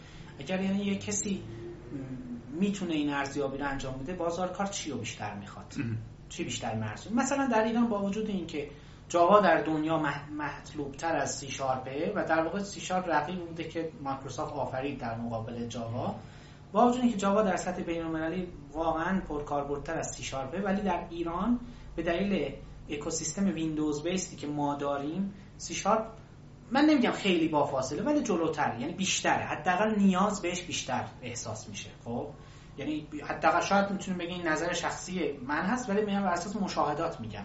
اگر 0.41 0.61
یعنی 0.61 0.85
یه 0.85 0.99
کسی 0.99 1.43
می‌تونه 2.61 2.95
این 2.95 3.13
ارزیابی 3.13 3.59
رو 3.59 3.69
انجام 3.69 3.95
بده 4.03 4.13
بازار 4.13 4.49
کار 4.49 4.67
چی 4.67 4.91
رو 4.91 4.99
بیشتر 4.99 5.35
می‌خواد؟ 5.35 5.75
چی 6.29 6.45
بیشتر 6.45 6.75
مرسوم 6.75 7.15
مثلا 7.15 7.47
در 7.47 7.65
ایران 7.65 7.89
با 7.89 8.03
وجود 8.03 8.29
اینکه 8.29 8.71
جاوا 9.09 9.41
در 9.41 9.63
دنیا 9.63 10.03
مطلوب 10.39 10.93
تر 10.93 11.17
از 11.17 11.37
سی 11.37 11.49
شارپه 11.51 12.13
و 12.17 12.25
در 12.25 12.43
واقع 12.43 12.59
سی 12.59 12.81
شارپ 12.81 13.09
رقیب 13.09 13.47
بوده 13.47 13.65
که 13.65 13.93
مایکروسافت 14.03 14.53
آفرید 14.53 14.99
در 14.99 15.17
مقابل 15.17 15.67
جاوا. 15.67 16.15
با 16.73 16.89
وجود 16.89 17.01
اینکه 17.03 17.17
جاوا 17.17 17.43
در 17.43 17.57
سطح 17.57 17.83
بین 17.83 18.03
المللی 18.03 18.49
واقعا 18.73 19.21
پرکاربردتر 19.21 19.99
از 19.99 20.11
سی 20.11 20.23
شارپه 20.23 20.63
ولی 20.63 20.83
در 20.83 21.07
ایران 21.11 21.61
به 21.97 22.03
دلیل 22.03 22.55
اکوسیستم 22.89 23.47
Windows 23.47 24.03
based 24.03 24.31
ی 24.31 24.37
که 24.37 24.47
ما 24.47 24.75
داریم 24.75 25.35
سی 25.57 25.75
شارپ 25.75 26.07
من 26.73 26.85
نمیگم 26.85 27.11
خیلی 27.11 27.49
با 27.49 27.65
فاصله 27.67 28.03
ولی 28.03 28.23
جلوتر 28.23 28.77
یعنی 28.81 28.93
بیشتره. 28.93 29.45
حداقل 29.45 29.95
نیاز 29.95 30.43
بهش 30.43 30.63
بیشتر 30.63 31.05
احساس 31.23 31.69
میشه 31.69 31.91
خب؟ 32.05 32.27
یعنی 32.79 33.07
حداقل 33.29 33.61
شاید 33.61 33.91
می‌تونیم 33.91 34.19
بگیم 34.19 34.49
نظر 34.49 34.73
شخصی 34.73 35.33
من 35.47 35.63
هست 35.63 35.91
ولی 35.91 36.05
میگم 36.05 36.23
بر 36.23 36.33
اساس 36.33 36.57
مشاهدات 36.57 37.21
میگم. 37.21 37.45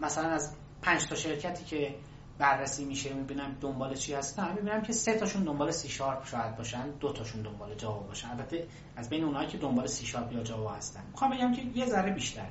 مثلا 0.00 0.28
از 0.28 0.56
پنج 0.82 1.06
تا 1.06 1.14
شرکتی 1.14 1.64
که 1.64 1.94
بررسی 2.38 2.84
میشه 2.84 3.12
می‌بینم 3.12 3.56
دنبال 3.60 3.94
چی 3.94 4.14
هستن. 4.14 4.54
می‌بینم 4.54 4.82
که 4.82 4.92
سه 4.92 5.18
تاشون 5.18 5.44
دنبال 5.44 5.70
سی 5.70 5.88
شارپ 5.88 6.26
شاید 6.26 6.56
باشن 6.56 6.90
دو 6.90 7.12
تاشون 7.12 7.42
دنبال 7.42 7.74
جاوا 7.74 7.98
باشن. 7.98 8.30
البته 8.30 8.66
از 8.96 9.08
بین 9.08 9.24
اونایی 9.24 9.48
که 9.48 9.58
دنبال 9.58 9.86
سی 9.86 10.06
شارپ 10.06 10.32
یا 10.32 10.42
جاوا 10.42 10.72
هستن. 10.72 11.02
می‌خوام 11.10 11.30
بگم 11.30 11.52
که 11.52 11.62
یه 11.74 11.86
ذره 11.86 12.12
بیشتر. 12.12 12.46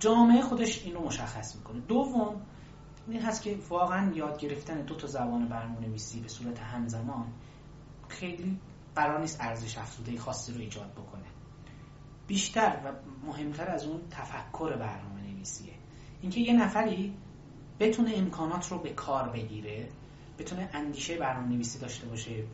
جامعه 0.00 0.42
خودش 0.42 0.84
اینو 0.84 1.00
مشخص 1.00 1.56
می‌کنه. 1.56 1.80
دوم 1.80 2.40
این 3.08 3.22
هست 3.22 3.42
که 3.42 3.58
واقعا 3.68 4.12
یاد 4.14 4.38
گرفتن 4.38 4.82
دو 4.82 4.94
تا 4.94 5.06
زبان 5.06 5.48
برنامه 5.48 5.80
نویسی 5.80 6.20
به 6.20 6.28
صورت 6.28 6.58
همزمان 6.58 7.26
خیلی 8.08 8.60
قرار 8.94 9.20
نیست 9.20 9.40
ارزش 9.40 9.78
افزوده 9.78 10.18
خاصی 10.18 10.52
رو 10.52 10.60
ایجاد 10.60 10.92
بکنه. 10.92 11.24
بیشتر 12.26 12.80
و 12.84 12.92
مهمتر 13.26 13.70
از 13.70 13.84
اون 13.84 14.00
تفکر 14.10 14.76
برنامه 14.76 15.20
نویسیه 15.22 15.72
اینکه 16.22 16.40
یه 16.40 16.52
نفری 16.52 17.14
بتونه 17.80 18.12
امکانات 18.16 18.68
رو 18.68 18.78
به 18.78 18.90
کار 18.90 19.28
بگیره 19.28 19.88
بتونه 20.38 20.68
اندیشه 20.72 21.18
برنامه 21.18 21.48
نویسی 21.48 21.78
داشته 21.78 22.06
باشه. 22.06 22.44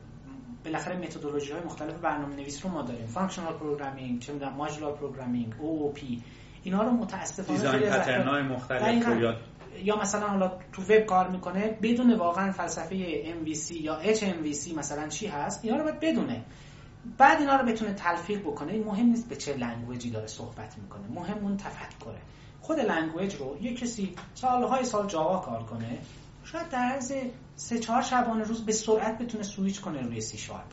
بالاخره 0.65 0.97
متدولوژی 0.97 1.53
های 1.53 1.63
مختلف 1.63 1.95
برنامه 1.95 2.37
نویسی 2.37 2.63
رو 2.63 2.71
ما 2.71 2.83
داریم. 2.83 3.07
functional 3.07 3.53
programming 3.53 4.21
چه 4.21 4.33
می‌دونم 4.33 4.53
modular 4.53 4.97
programming 4.97 5.55
OOP 5.59 6.23
اینا 6.63 6.83
رو 6.83 6.91
متاسفانه 6.91 7.59
design 7.59 7.81
pattern 7.81 8.47
مختلف 8.47 9.07
رو 9.07 9.35
یا 9.83 9.97
مثلا 9.97 10.29
حالا 10.29 10.59
تو 10.73 10.83
وب 10.83 11.07
کار 11.07 11.29
می‌کنه 11.29 11.79
بدون 11.83 12.15
واقعا 12.15 12.53
فلسفه 12.53 13.25
MVC 13.25 13.71
یا 13.71 14.15
HMVC 14.15 14.77
مثلا 14.77 15.09
چی 15.09 15.27
هست 15.27 15.65
اینا 15.65 15.77
رو 15.77 15.83
باید 15.85 16.01
بدونه. 16.01 16.45
بعد 17.19 17.41
اینا 17.41 17.57
رو 17.57 17.67
بتونه 17.67 17.95
تلفیق 17.95 18.41
بکنه 18.41 18.73
این 18.73 18.85
مهم 18.85 19.07
نیست 19.07 19.29
به 19.29 19.37
چه 19.37 19.57
language 19.57 20.05
ی 20.05 20.11
داره 20.11 20.27
صحبت 20.27 20.79
می‌کنه 20.79 21.09
مهم 21.15 21.39
اون 21.39 21.57
تفکره. 21.57 22.19
خود 22.63 22.81
language 22.81 23.35
رو 23.35 23.63
یه 23.63 23.75
کسی 23.75 24.15
سالهای 24.35 24.85
سال 24.85 25.07
جاوا 25.07 25.39
کار 25.39 25.63
کنه 25.63 25.99
شاید 26.45 26.69
در 26.69 26.79
عرض 26.79 27.13
سه 27.57 27.79
چهار 27.79 28.03
شبانه 28.03 28.45
روز 28.45 28.65
به 28.65 28.73
سرعت 28.73 29.19
بتونه 29.19 29.45
سویچ 29.45 29.81
کنه 29.81 30.03
روی 30.03 30.21
سی 30.21 30.39
شارپ 30.39 30.67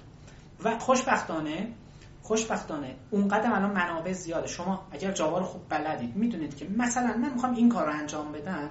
و 0.63 0.79
خوشبختانه 0.79 1.73
خوشبختانه 2.21 2.95
اونقدر 3.11 3.53
الان 3.53 3.71
منابع 3.71 4.13
زیاده. 4.13 4.47
شما 4.47 4.87
اگر 4.91 5.11
جاوا 5.11 5.39
رو 5.39 5.45
خوب 5.45 5.61
بلدید 5.69 6.15
می‌دونید 6.15 6.57
که 6.57 6.67
مثلا 6.77 7.17
من 7.17 7.33
می‌خوام 7.33 7.55
این 7.55 7.69
کار 7.69 7.85
رو 7.85 7.93
انجام 7.93 8.31
بدم 8.31 8.69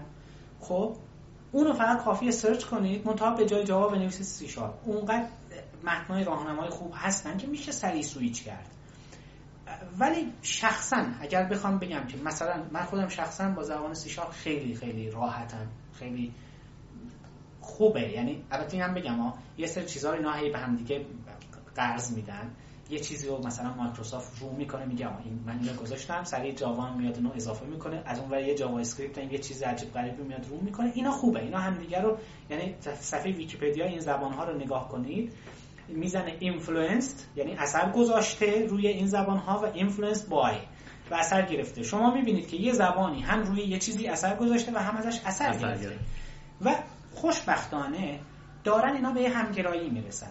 خب 0.61 0.97
اونو 1.53 1.73
فقط 1.73 2.05
کافی 2.05 2.32
search 2.32 2.64
کنید 2.65 3.07
منتها 3.07 3.31
به 3.31 3.47
جای 3.47 3.65
جاوا 3.64 3.93
بنویسید 3.93 4.27
سی 4.27 4.49
شارپ 4.49 4.74
اونقدر 4.85 5.27
متنای 5.85 6.24
راهنمای 6.24 6.69
خوب 6.69 6.93
هستن 6.97 7.36
که 7.36 7.47
میشه 7.47 7.73
سریع 7.73 8.03
سویچ 8.03 8.45
کرد. 8.45 8.66
ولی 9.99 10.32
شخصا 10.43 11.05
اگر 11.20 11.45
بخوام 11.45 11.78
بگم 11.78 12.07
که 12.07 12.19
مثلا 12.24 12.62
من 12.73 12.85
خودم 12.85 13.09
شخصا 13.09 13.49
با 13.51 13.62
زبان 13.62 13.95
سی 13.95 14.11
شارپ 14.11 14.31
خیلی 14.31 14.74
خیلی 14.74 15.11
راحتم 15.11 15.66
خیلی 15.93 16.32
خوبه. 17.61 18.09
یعنی 18.09 18.45
البته 18.51 18.85
هم 18.85 18.95
بگم 18.95 19.16
ها 19.16 19.35
یه 19.59 19.66
سری 19.66 19.86
چیزا 19.86 20.12
اینا 20.12 20.32
هی 20.32 20.51
به 20.51 20.59
هم 20.59 20.77
دیگه 20.77 21.07
قرض 21.74 22.12
میدن. 22.12 22.51
یه 22.90 22.99
چیزی 22.99 23.28
رو 23.28 23.47
مثلا 23.47 23.74
مایکروسافت 23.74 24.43
رو 24.43 24.53
می‌کنه 24.53 24.85
میگه 24.85 25.23
این 25.24 25.43
من 25.47 25.59
اینو 25.59 25.74
گذاشتم. 25.74 26.24
سریع 26.24 26.55
جاوا 26.55 26.95
میاد 26.95 27.16
اینو 27.16 27.31
اضافه 27.35 27.66
می‌کنه. 27.66 28.03
از 28.07 28.19
اون 28.19 28.39
یه 28.39 28.55
JavaScript 28.55 29.18
یه 29.19 29.39
چیز 29.39 29.62
عجیب 29.62 29.93
غریبی 29.93 30.23
میاد 30.23 30.47
رو 30.49 30.61
می‌کنه. 30.61 30.93
اینا 30.95 31.11
خوبه. 31.11 31.40
اینا 31.40 31.59
همدیگه 31.59 32.01
رو 32.01 32.19
یعنی 32.51 32.74
صفحه 32.81 33.32
ویکی‌پدیا 33.32 33.86
این 33.86 34.01
زبان 34.01 34.32
ها 34.32 34.45
رو 34.45 34.59
نگاه 34.59 34.89
کنید. 34.89 35.32
می‌زنه 35.89 36.36
influenced 36.40 37.20
یعنی 37.36 37.55
اثر 37.55 37.93
گذاشته 37.93 38.66
روی 38.66 38.86
این 38.86 39.06
زبان 39.06 39.39
ها 39.39 39.59
و 39.59 39.65
influenced 39.64 40.28
by 40.28 40.56
و 41.10 41.15
اثر 41.15 41.43
گرفته. 41.43 41.82
شما 41.82 42.15
می‌بینید 42.15 42.48
که 42.48 42.56
یه 42.56 42.73
زبانی 42.73 43.23
هم 43.23 43.43
روی 43.43 43.62
یه 43.62 43.78
چیزی 43.78 44.06
اثر 44.06 44.36
گذاشته 44.36 44.73
و 44.73 44.78
هم 44.78 44.97
ازش 44.97 45.20
اثر, 45.27 45.48
اثر 45.48 45.77
گرفته. 45.77 45.98
و 46.65 46.74
خوشبختانه 47.15 48.20
دارن 48.65 48.94
اینا 48.94 49.12
به 49.12 49.28
همگرایی 49.28 49.90
می‌رسن. 49.90 50.31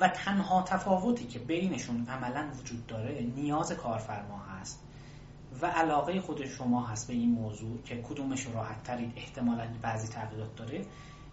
و 0.00 0.08
تنها 0.08 0.62
تفاوتی 0.62 1.26
که 1.26 1.38
بینشون 1.38 2.06
عملا 2.08 2.50
وجود 2.60 2.86
داره 2.86 3.26
نیاز 3.36 3.72
کارفرما 3.72 4.38
هست 4.38 4.82
و 5.62 5.66
علاقه 5.66 6.20
خود 6.20 6.46
شما 6.46 6.86
هست 6.86 7.08
به 7.08 7.14
این 7.14 7.30
موضوع 7.30 7.82
که 7.82 8.02
کدومش 8.02 8.46
راحت 8.54 8.82
ترید 8.82 9.12
احتمالا 9.16 9.68
بعضی 9.82 10.08
تغییرات 10.08 10.56
داره. 10.56 10.84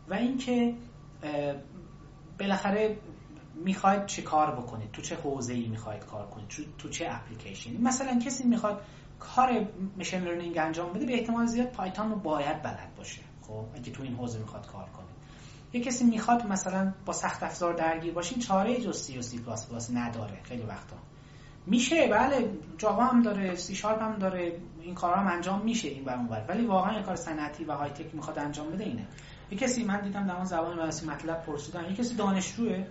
و 0.09 0.13
اینکه 0.13 0.73
بالاخره 2.39 2.97
می‌خواید 3.55 4.05
چه 4.05 4.21
کار 4.21 4.51
بکنید؟ 4.51 4.91
تو 4.91 5.01
چه 5.01 5.15
حوزه 5.15 5.53
ای 5.53 5.67
می‌خواید 5.67 6.05
کار 6.05 6.27
کنید؟ 6.27 6.47
تو, 6.77 6.89
چه 6.89 7.07
اپلیکیشنی؟ 7.09 7.77
مثلا 7.77 8.19
کسی 8.19 8.43
می‌خواد 8.43 8.81
کار 9.19 9.67
machine 9.97 10.23
learning 10.23 10.57
انجام 10.57 10.93
بده 10.93 11.05
به 11.05 11.13
احتمال 11.13 11.45
زیاد 11.45 11.67
Python 11.67 12.09
رو 12.09 12.15
باید 12.15 12.61
بلد 12.61 12.95
باشه. 12.97 13.21
خب 13.41 13.65
اگه 13.75 13.91
تو 13.91 14.03
این 14.03 14.15
حوزه 14.15 14.39
می‌خواد 14.39 14.67
کار 14.67 14.89
کنه. 14.89 15.05
یه 15.73 15.81
کسی 15.81 16.03
می‌خواد 16.05 16.45
مثلا 16.47 16.93
با 17.05 17.13
سخت 17.13 17.43
افزار 17.43 17.73
درگیر 17.73 18.13
بشه 18.13 18.39
چاره 18.39 18.81
جز 18.81 18.97
سی 18.97 19.17
و 19.17 19.21
سی 19.21 19.39
پلاس 19.39 19.69
پلاس 19.69 19.91
نداره 19.93 20.39
خیلی 20.43 20.63
وقتا. 20.63 20.95
میشه 21.65 22.07
بله 22.07 22.51
جاوا 22.77 23.03
هم 23.03 23.21
داره 23.21 23.55
سی 23.55 23.75
شارپ 23.75 24.01
هم 24.01 24.15
داره 24.15 24.59
این 24.81 24.95
کارا 24.95 25.15
هم 25.15 25.27
انجام 25.27 25.61
میشه 25.61 25.87
اینور 25.87 26.15
اونور 26.15 26.45
ولی 26.47 26.65
واقعا 26.65 26.97
یه 26.97 27.03
کار 27.03 27.15
صنعتی 27.15 27.63
و 27.63 27.71
high-tech 27.71 28.15
می‌خواد 28.15 28.39
انجام 28.39 28.71
بده 28.71 28.83
اینه. 28.83 29.07
یه 29.51 29.57
کسی 29.57 29.83
من 29.83 30.01
دیدم 30.01 30.27
در 30.27 30.43
زبان 30.43 30.85
MATLAB 30.85 31.43
پرسیدن. 31.45 31.85
یه 31.89 31.95
کسی 31.95 32.15
دانشجوه. 32.15 32.85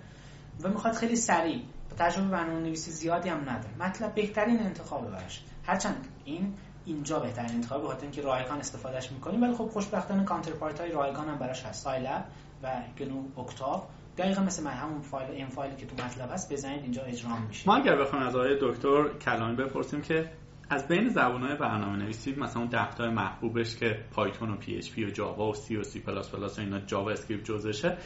و 0.63 0.69
می‌خواد 0.69 0.95
خیلی 0.95 1.17
سریع. 1.17 1.63
تجربه 1.99 2.29
برنامه 2.29 2.61
نویسی 2.61 2.91
زیادی 2.91 3.29
هم 3.29 3.41
نداره. 3.41 3.75
MATLAB 3.81 4.15
بهترین 4.15 4.61
انتخاب 4.61 5.11
براش. 5.11 5.45
هرچند 5.67 6.09
این 6.25 6.55
اینجا 6.85 7.19
بهترین 7.19 7.51
انتخاب 7.51 7.83
به 7.83 8.03
اینکه 8.03 8.23
رایگان 8.23 8.59
استفادهش 8.59 9.13
می‌کنیم 9.13 9.43
ولی 9.43 9.55
خب 9.55 9.67
خوشبختانه 9.67 10.25
counterpart 10.25 10.81
های 10.81 10.93
رایگان 10.93 11.29
هم 11.29 11.39
براش 11.39 11.63
هست. 11.63 11.85
Scilab 11.85 12.25
و 12.63 12.83
GNU 12.99 13.41
Octave 13.41 13.85
دقیقا 14.19 14.43
مثل 14.43 14.63
من 14.63 14.71
همون 14.71 15.01
فایل 15.01 15.31
این 15.31 15.49
فایلی 15.49 15.77
که 15.77 15.87
تو 15.87 16.05
MATLAB 16.05 16.31
هست 16.33 16.53
بزنید 16.53 16.83
اینجا 16.83 17.03
اجرا 17.03 17.37
میشه. 17.49 17.69
ما 17.69 17.77
اگر 17.77 17.97
بخوایم 17.97 18.27
از 18.27 18.37
آقای 18.37 18.59
دکتر 18.61 19.09
کلامی 19.19 19.57
بپرسیم 19.57 20.03
که 20.03 20.31
از 20.71 20.89
بین 20.89 21.09
زبان‌های 21.09 21.57
برنامه 21.57 21.97
نویسی 21.97 22.35
مثلا 22.35 22.63
اون 22.63 22.71
ده 22.71 23.09
محبوبش 23.09 23.77
که 23.77 24.05
Python 24.11 24.51
و 24.51 24.57
PHP 24.57 25.05
و 25.05 25.11
جاوا 25.11 25.49
و 25.49 25.55
سی 25.55 25.77
و 25.77 25.83
سی 25.83 26.01
پلاس 26.01 26.31
پلاس 26.31 26.59
و 26.59 26.63
اینا 26.63 26.81
JavaScript 26.81 27.45
جزشه 27.45 27.99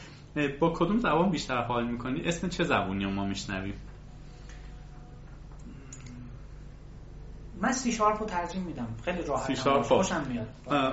با 0.60 0.72
کدوم 0.76 0.98
زبان 0.98 1.30
بیشتر 1.30 1.62
حال 1.62 1.86
می‌کنی؟ 1.86 2.20
اسم 2.20 2.48
چه 2.48 2.64
زبونی 2.64 3.04
رو 3.04 3.10
ما 3.10 3.26
میشنویم؟ 3.26 3.74
من 7.62 7.72
سی 7.72 7.92
شارپ 7.92 8.20
رو 8.20 8.26
ترجیح 8.26 8.62
میدم. 8.62 8.88
خیلی 9.04 9.22
راحت 9.22 9.46
سی 9.46 9.56
شارپ 9.56 9.82
خوشم 9.82 10.26
میاد. 10.28 10.48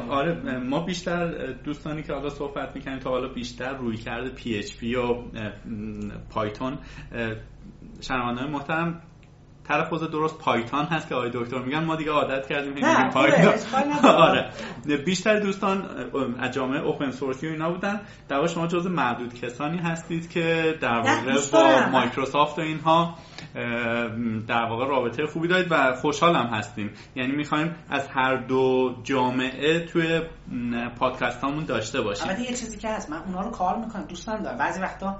آره 0.09 0.57
ما 0.57 0.79
بیشتر 0.79 1.51
دوستانی 1.51 2.03
که 2.03 2.13
حالا 2.13 2.29
صحبت 2.29 2.75
می‌کنیم 2.75 2.99
تا 2.99 3.09
حالا 3.09 3.33
بیشتر 3.33 3.77
روی 3.77 3.97
کرده 3.97 4.29
PHP 4.29 4.95
و 4.95 5.23
پایتون 6.29 6.77
شنوانده 8.01 8.45
محترم 8.45 9.01
تلفظ 9.67 10.03
درست 10.03 10.37
پایتون 10.37 10.85
هست 10.85 11.09
که 11.09 11.15
آقای 11.15 11.31
دکتر 11.33 11.59
میگن 11.59 11.83
ما 11.83 11.95
دیگه 11.95 12.11
عادت 12.11 12.47
کردیم 12.47 12.73
میگیم 12.73 13.09
پایتون 13.09 13.53
آره. 14.09 14.51
بیشتر 15.05 15.39
دوستان 15.39 15.89
از 16.39 16.51
جامعه 16.51 16.81
اوپن 16.81 17.11
سورسی 17.11 17.47
و 17.47 17.51
اینا 17.51 17.71
بودن 17.71 18.01
در 18.27 18.47
شما 18.47 18.67
جز 18.67 18.87
معدود 18.87 19.33
کسانی 19.33 19.77
هستید 19.77 20.29
که 20.29 20.75
در 20.81 20.99
واقع 20.99 21.39
با 21.51 21.89
مایکروسافت 21.91 22.59
و 22.59 22.61
اینها 22.61 23.15
در 24.47 24.65
واقع 24.69 24.87
رابطه 24.87 25.25
خوبی 25.25 25.47
دارید 25.47 25.67
و 25.71 25.95
خوشحال 25.95 26.35
هم 26.35 26.45
هستیم. 26.45 26.89
یعنی 27.15 27.31
می‌خوایم 27.31 27.75
از 27.89 28.07
هر 28.07 28.35
دو 28.35 28.95
جامعه 29.03 29.85
توی 29.85 30.21
پادکست 30.99 31.41
هامون 31.41 31.65
داشته 31.65 32.01
باشیم. 32.01 32.27
البته 32.27 32.43
یه 32.43 32.55
چیزی 32.57 32.77
که 32.77 32.89
هست 32.89 33.09
من 33.09 33.17
اونا 33.17 33.41
رو 33.41 33.49
کار 33.49 33.77
می‌کنم 33.77 34.05
دوستان 34.05 34.43
دارم 34.43 34.57
بعضی 34.57 34.81
وقتا 34.81 35.19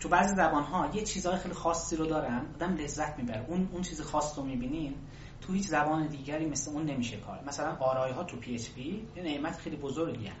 تو 0.00 0.08
بعضی 0.08 0.34
زبان 0.34 0.62
ها 0.62 0.90
یه 0.94 1.04
چیزهای 1.04 1.38
خیلی 1.38 1.54
خاصی 1.54 1.96
رو 1.96 2.06
دارن 2.06 2.46
آدم 2.54 2.74
لذت 2.74 3.18
می‌بره. 3.18 3.44
اون 3.48 3.68
اون 3.72 3.82
چیز 3.82 4.00
خاص 4.00 4.38
رو 4.38 4.44
می‌بینین 4.44 4.94
تو 5.40 5.52
هیچ 5.52 5.66
زبان 5.66 6.06
دیگری 6.06 6.46
مثل 6.46 6.70
اون 6.70 6.84
نمیشه 6.84 7.16
کار. 7.16 7.40
مثلا 7.46 7.76
array 7.76 8.12
ها 8.12 8.24
تو 8.24 8.36
PHP 8.36 9.06
یه 9.16 9.22
نعمت 9.22 9.56
خیلی 9.56 9.76
بزرگیه 9.76 10.32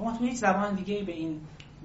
اما 0.00 0.16
تو 0.16 0.24
هیچ 0.24 0.36
زبان 0.36 0.74
دیگه 0.74 1.04
به 1.04 1.12
این 1.12 1.40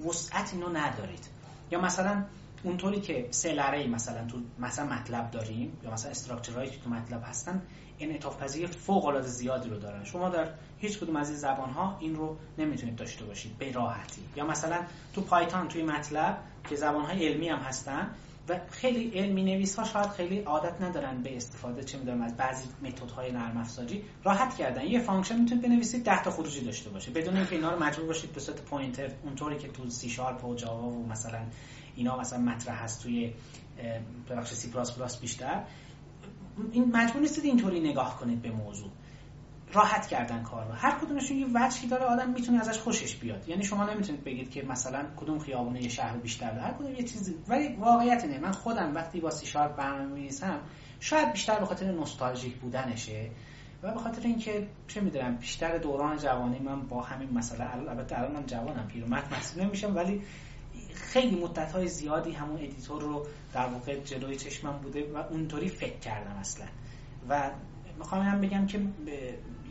وسعت 0.08 0.54
اینو 0.54 0.68
ندارید. 0.68 1.28
یا 1.70 1.80
مثلا 1.80 2.24
اونطوری 2.62 3.00
که 3.00 3.28
cell 3.30 3.55
array 3.55 3.86
مثلا 3.86 4.26
تو 4.26 4.38
مثلا 4.58 4.86
مطلب 4.86 5.30
داریم 5.30 5.78
یا 5.84 5.90
مثلا 5.90 6.10
structure 6.10 6.55
هایی 6.55 6.70
که 6.70 6.78
تو 6.78 6.90
MATLAB 6.90 7.22
هستن 7.24 7.62
انعطاف 8.00 8.42
پذیری 8.42 8.66
فوق 8.66 9.04
العاده 9.04 9.28
زیادی 9.28 9.68
رو 9.68 9.78
دارن. 9.78 10.04
شما 10.04 10.28
در 10.28 10.48
هیچ 10.78 10.98
کدوم 10.98 11.16
از 11.16 11.28
این 11.28 11.38
زبان 11.38 11.70
ها 11.70 11.96
این 12.00 12.14
رو 12.14 12.36
نمی‌تونید 12.58 12.96
داشته 12.96 13.24
باشید 13.24 13.58
به 13.58 13.72
راحتی. 13.72 14.22
یا 14.36 14.46
مثلا 14.46 14.80
تو 15.12 15.20
Python 15.20 15.68
توی 15.68 15.82
MATLAB 15.82 16.38
که 16.68 16.76
زبان 16.76 17.04
های 17.04 17.28
علمی 17.28 17.48
هم 17.48 17.58
هستن 17.58 18.10
و 18.48 18.60
خیلی 18.70 19.18
علمی 19.18 19.44
نویس 19.44 19.78
ها 19.78 19.84
شاید 19.84 20.06
خیلی 20.06 20.40
عادت 20.40 20.82
ندارن 20.82 21.22
به 21.22 21.36
استفاده 21.36 21.84
چه 21.84 21.98
می‌دونم 21.98 22.22
از 22.22 22.36
بعضی 22.36 22.68
متد 22.82 23.10
های 23.10 23.32
نرم 23.32 23.56
افزاری 23.56 24.04
راحت 24.24 24.56
کردن. 24.56 24.84
یه 24.84 25.00
function 25.00 25.40
می‌تونید 25.40 25.64
بنویسید 25.64 26.04
10 26.04 26.22
تا 26.22 26.30
خروجی 26.30 26.60
داشته 26.60 26.90
باشه. 26.90 27.10
بدون 27.10 27.36
اینکه 27.36 27.54
اینا 27.54 27.74
رو 27.74 27.82
مجبور 27.82 28.06
باشید 28.06 28.32
به 28.32 28.40
صورت 28.40 28.62
pointer 28.62 29.10
اونطوری 29.24 29.58
که 29.58 29.68
تو 29.68 29.90
سی 29.90 30.10
شارپ 30.10 30.44
و 30.44 30.54
Java 30.54 30.88
و 30.88 31.06
مثلا 31.06 31.40
اینا 31.96 32.16
مثلا 32.16 32.38
مطرح 32.38 32.82
هست 32.82 33.02
توی 33.02 33.32
بخش 34.30 34.52
سی 34.52 34.70
پلاس 34.70 34.96
پلاس 34.96 35.20
بیشتر 35.20 35.64
این 36.72 36.96
مجبور 36.96 37.22
نیستید 37.22 37.44
اینطوری 37.44 37.80
نگاه 37.80 38.18
کنید 38.18 38.42
به 38.42 38.50
موضوع. 38.50 38.90
راحت 39.72 40.06
کردن 40.06 40.42
کار 40.42 40.66
رو. 40.66 40.72
هر 40.72 40.98
کدومشون 40.98 41.36
یه 41.36 41.46
وجهی 41.54 41.88
داره 41.88 42.04
آدم 42.04 42.30
می‌تونه 42.30 42.60
ازش 42.60 42.78
خوشش 42.78 43.16
بیاد. 43.16 43.48
یعنی 43.48 43.64
شما 43.64 43.84
نمی‌تونید 43.84 44.24
بگید 44.24 44.50
که 44.50 44.62
مثلا 44.62 45.04
کدوم 45.16 45.38
خیابونه 45.38 45.82
یه 45.82 45.88
شهر 45.88 46.16
بیشتر 46.16 46.50
داره. 46.50 46.62
هر 46.62 46.72
کدوم 46.72 46.94
یه 46.94 47.02
چیزی. 47.02 47.34
ولی 47.48 47.76
واقعیت 47.76 48.24
اینه. 48.24 48.38
من 48.38 48.52
خودم 48.52 48.94
وقتی 48.94 49.20
با 49.20 49.30
سی 49.30 49.46
شارپ 49.46 49.76
برنامه 49.76 50.04
می‌نویسم 50.04 50.60
شاید 51.00 51.32
بیشتر 51.32 51.58
به 51.58 51.66
خاطر 51.66 51.92
نوستالژیک 51.92 52.54
بودنشه 52.54 53.30
و 53.82 53.92
به 53.92 53.98
خاطر 53.98 54.22
اینکه 54.22 54.68
چه 54.88 55.00
می‌دونم 55.00 55.36
بیشتر 55.36 55.78
دوران 55.78 56.16
جوانی 56.16 56.58
من 56.58 56.86
با 56.86 57.02
همین 57.02 57.30
مسئله 57.34 57.74
البته 57.74 58.18
الان 58.18 58.32
من 58.32 58.46
جوانم 58.46 58.86
پیرمرد 58.86 59.32
محسوب 59.32 59.62
نمیشم 59.62 59.96
ولی 59.96 60.22
خیلی 60.94 61.40
مدت 61.40 61.72
های 61.72 61.88
زیادی 61.88 62.32
همون 62.32 62.56
editor 62.56 63.02
رو 63.02 63.26
در 63.52 63.66
واقع 63.66 64.00
جلوی 64.00 64.36
چشمم 64.36 64.78
بوده 64.78 65.12
و 65.12 65.16
اونطوری 65.16 65.68
فکر 65.68 65.98
کردم 65.98 66.36
اصلا. 66.36 66.66
و 67.28 67.50
می‌خوام 67.98 68.22
هم 68.22 68.40
بگم 68.40 68.66
که 68.66 68.80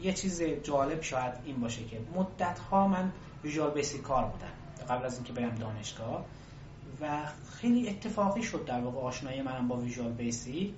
یه 0.03 0.14
چیز 0.14 0.41
جالب 0.41 1.01
شاید 1.01 1.34
این 1.45 1.60
باشه 1.60 1.84
که 1.84 1.99
مدت 2.15 2.60
ها 2.60 2.88
من 2.88 3.11
Visual 3.44 3.72
Basic 3.72 4.02
کار 4.01 4.26
بودم 4.26 4.51
قبل 4.89 5.06
از 5.06 5.15
اینکه 5.15 5.34
برم 5.34 5.56
دانشگاه 5.56 6.26
و 7.01 7.22
خیلی 7.51 7.89
اتفاقی 7.89 8.43
شد 8.43 8.65
در 8.65 8.81
واقع 8.81 8.99
آشنایی 8.99 9.41
منم 9.41 9.68
با 9.68 9.77
Visual 9.78 10.11
Basic 10.11 10.74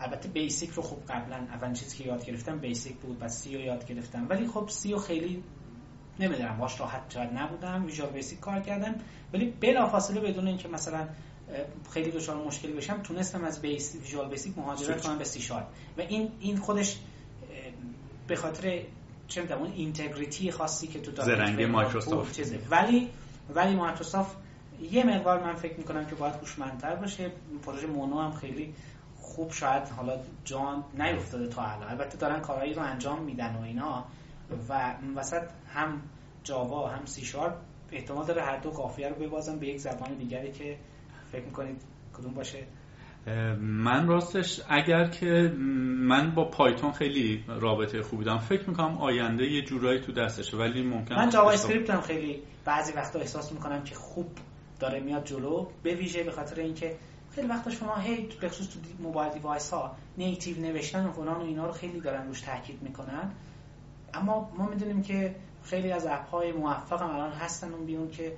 البته 0.00 0.28
BASIC 0.28 0.70
رو 0.70 0.82
خب 0.82 0.96
قبلا 1.08 1.36
اولین 1.36 1.74
چیزی 1.74 1.96
که 1.96 2.04
یاد 2.04 2.24
گرفتم 2.24 2.58
BASIC 2.58 2.96
بود 2.96 3.16
و 3.20 3.28
C 3.28 3.56
رو 3.56 3.60
یاد 3.60 3.86
گرفتم. 3.86 4.26
ولی 4.28 4.46
خب 4.46 4.68
C 4.68 4.92
رو 4.92 4.98
خیلی 4.98 5.44
نمی‌دونم 6.20 6.58
باش 6.58 6.80
راحت 6.80 7.02
شاید 7.08 7.30
نبودم. 7.32 7.84
Visual 7.84 8.10
Basic 8.10 8.40
کار 8.40 8.60
کردم. 8.60 8.94
ولی 9.32 9.50
بلافاصله 9.60 10.20
بدون 10.20 10.46
اینکه 10.46 10.68
مثلا 10.68 11.08
خیلی 11.90 12.10
دچار 12.10 12.36
مشکلی 12.36 12.72
بشم 12.72 13.02
تونستم 13.02 13.44
از 13.44 13.62
بیس 13.62 13.94
Visual 13.94 14.28
Basic 14.28 14.58
مهاجرت 14.58 15.02
کنم 15.02 15.18
به 15.18 15.24
سی 15.24 15.40
شارپ 15.40 15.66
و 15.98 16.00
این 16.00 16.30
این 16.40 16.56
خودش 16.56 16.98
به 18.26 18.36
خاطر 18.36 18.82
چه 19.28 19.42
می‌دونم 19.42 19.60
اون 19.60 19.72
integrity 19.72 20.50
خاصی 20.50 20.86
که 20.86 21.00
تو 21.00 21.22
زرنگ 21.22 21.62
مایکروسافت. 21.62 22.36
چیزه. 22.36 22.58
ولی 22.70 23.08
ولی 23.54 23.74
مایکروسافت 23.74 24.36
یه 24.90 25.04
مقدار 25.04 25.44
من 25.44 25.54
فکر 25.54 25.76
می‌کنم 25.78 26.06
که 26.06 26.14
باید 26.14 26.34
هوشمندتر 26.34 26.94
باشه. 26.94 27.30
پروژه 27.66 27.86
Mono 27.86 28.20
هم 28.20 28.32
خیلی 28.32 28.74
خوب 29.20 29.52
شاید 29.52 29.88
حالا 29.88 30.18
جا 30.44 30.84
نیفتاده 30.98 31.48
تا 31.48 31.62
الان. 31.62 31.88
البته 31.88 32.18
دارن 32.18 32.40
کارهایی 32.40 32.74
رو 32.74 32.82
انجام 32.82 33.22
میدن 33.22 33.56
و 33.56 33.62
اینا. 33.62 34.04
و 34.68 34.94
وسط 35.16 35.42
هم 35.74 36.02
جاوا 36.44 36.88
هم 36.88 37.06
سی 37.06 37.24
شارپ 37.24 37.54
احتمال 37.92 38.26
داره 38.26 38.42
هر 38.42 38.56
دو 38.56 38.70
قافیه 38.70 39.08
رو 39.08 39.14
ببازن 39.14 39.58
به 39.58 39.66
یک 39.66 39.80
زبان 39.80 40.14
دیگری 40.14 40.52
که 40.52 40.78
فکر 41.32 41.44
می‌کنید 41.44 41.82
کدوم 42.18 42.34
باشه؟ 42.34 42.66
من 43.60 44.06
راستش 44.06 44.60
اگر 44.68 45.08
که 45.08 45.52
من 45.98 46.34
با 46.34 46.44
Python 46.44 46.92
خیلی 46.92 47.44
رابطه 47.48 48.02
خوبی 48.02 48.24
دارم 48.24 48.38
فکر 48.38 48.68
می‌کنم 48.68 48.98
آینده 48.98 49.44
یه 49.44 49.62
جورایی 49.62 50.00
تو 50.00 50.12
دستشه 50.12 50.56
ولی 50.56 50.82
ممکن 50.82 51.14
من 51.14 51.30
JavaScript 51.30 51.90
هم 51.90 52.00
خیلی 52.00 52.42
بعضی 52.64 52.92
وقتا 52.92 53.18
احساس 53.18 53.52
می‌کنم 53.52 53.84
که 53.84 53.94
خوب 53.94 54.26
داره 54.80 55.00
میاد 55.00 55.24
جلو 55.24 55.66
به 55.82 55.94
ویژه 55.94 56.22
به 56.22 56.30
خاطر 56.30 56.60
اینکه 56.60 56.96
خیلی 57.34 57.46
وقتا 57.46 57.70
شما 57.70 57.96
هی 57.96 58.28
به 58.40 58.48
خصوص 58.48 58.68
تو 58.68 58.78
mobile 59.02 59.32
device 59.32 59.70
ها 59.70 59.96
native 60.18 60.60
نوشتن 60.60 61.06
و 61.06 61.12
فلان 61.12 61.36
و 61.36 61.44
اینا 61.44 61.66
رو 61.66 61.72
خیلی 61.72 62.00
دارن 62.00 62.26
روش 62.26 62.40
تاکید 62.40 62.82
می‌کنن. 62.82 63.30
اما 64.14 64.52
ما 64.58 64.68
می‌دونیم 64.68 65.02
که 65.02 65.34
خیلی 65.64 65.92
از 65.92 66.06
اپ 66.06 66.30
های 66.30 66.52
موفق 66.52 67.02
هم 67.02 67.10
الان 67.10 67.32
هستن 67.32 67.72
اون 67.72 67.86
بیرون 67.86 68.10
که 68.10 68.32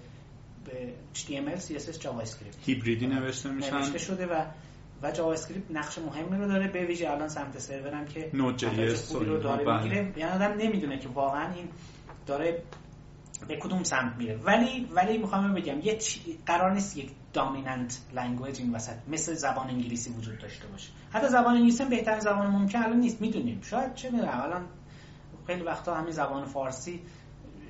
به 0.65 0.93
HTML, 1.15 1.61
CSS, 1.61 1.99
JavaScript 1.98 2.56
هیبریدی 2.66 3.07
نوشته 3.07 3.51
میشن. 3.51 3.77
نوشته 3.77 3.99
شده 3.99 4.27
و 4.27 4.45
و 5.03 5.11
JavaScript 5.10 5.70
نقش 5.70 5.99
مهمی 5.99 6.39
رو 6.39 6.49
داره. 6.49 6.69
به 6.69 6.86
ویژه 6.86 7.11
الان 7.11 7.28
سمت 7.28 7.59
سرورم 7.59 8.05
که 8.05 8.31
Node.js 8.35 8.66
رو 9.12 9.41
داره 9.41 9.65
بله. 9.65 9.82
می‌گیره. 9.82 10.12
یعنی 10.16 10.32
آدم 10.32 10.53
نمی‌دونه 10.59 10.99
که 10.99 11.09
واقعا 11.09 11.55
این 11.55 11.69
داره 12.27 12.62
به 13.49 13.57
کدوم 13.57 13.82
سمت 13.82 14.16
میره. 14.16 14.36
ولی 14.36 14.89
ولی 14.95 15.19
می‌خوام 15.19 15.55
بگم 15.55 15.81
یه 15.81 15.99
قرار 16.47 16.73
نیست 16.73 16.97
یک 16.97 17.11
dominant 17.32 17.98
language 18.14 18.60
این 18.61 18.73
وسط 18.74 18.97
مثل 19.09 19.35
زبان 19.35 19.70
انگلیسی 19.70 20.11
وجود 20.11 20.39
داشته 20.39 20.66
باشه. 20.66 20.91
حتی 21.12 21.28
زبان 21.28 21.55
انگلیسی 21.55 21.82
هم 21.82 21.89
بهترین 21.89 22.20
زبان 22.20 22.47
ممکن 22.47 22.82
الان 22.82 23.01
نیست. 23.01 23.20
می‌دونیم. 23.20 23.61
شاید 23.62 23.95
چه 23.95 24.11
می‌دونم. 24.11 24.41
الان 24.43 24.66
خیلی 25.47 25.62
وقتا 25.62 25.95
همین 25.95 26.12
زبان 26.12 26.45
فارسی 26.45 27.01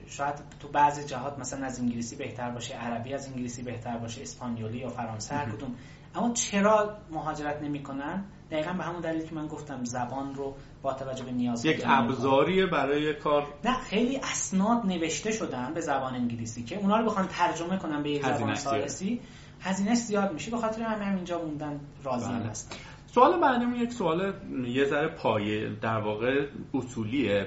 شاید 0.07 0.35
تو 0.61 0.69
بعضی 0.69 1.05
جهات 1.05 1.39
مثلا 1.39 1.67
از 1.67 1.81
انگلیسی 1.81 2.17
بهتر 2.17 2.51
باشه 2.51 2.75
عربی 2.75 3.15
از 3.15 3.27
انگلیسی 3.27 3.63
بهتر 3.63 3.99
باشه 3.99 4.23
اسپانیولی 4.23 4.79
یا 4.79 4.89
فرانسه 4.89 5.35
هر 5.35 5.51
کدوم. 5.51 5.75
اما 6.15 6.33
چرا 6.33 6.97
مهاجرت 7.11 7.63
نمی‌کنن؟ 7.63 8.25
دقیقا 8.51 8.73
به 8.73 8.85
همون 8.85 9.01
دلیل 9.01 9.27
که 9.27 9.35
من 9.35 9.47
گفتم 9.47 9.85
زبان 9.85 10.35
رو 10.35 10.55
با 10.83 10.93
توجه 10.93 11.25
به 11.25 11.33
نیاز 11.33 11.65
یک 11.65 11.83
ابزاریه 11.87 12.67
برای 12.67 13.15
کار 13.15 13.47
نه 13.65 13.79
خیلی 13.79 14.17
اسناد 14.17 14.87
نوشته 14.87 15.33
شدن 15.33 15.75
به 15.75 15.81
زبان 15.81 16.15
انگلیسی 16.15 16.65
که 16.65 16.77
اونا 16.77 16.97
رو 16.97 17.07
بخوان 17.07 17.27
ترجمه 17.27 17.79
کنن 17.79 18.03
به 18.03 18.11
یک 18.11 18.27
زبان 18.27 18.55
فارسی 18.55 19.21
هزینه 19.61 19.95
زیاد 19.95 20.33
میشه 20.33 20.51
به 20.51 20.57
خاطر 20.57 20.83
همین 20.83 21.15
اینجا 21.15 21.39
موندن 21.39 21.81
راضی 22.05 22.33
بله. 22.33 22.45
هستن. 22.45 22.77
سوال 23.15 23.41
بعدیمون 23.41 23.77
یک 23.77 23.93
سوال 23.93 24.33
یه 24.67 24.85
ذره 24.85 25.09
پایه 25.09 25.71
در 25.81 25.99
واقع 25.99 26.47
اصولیه. 26.75 27.47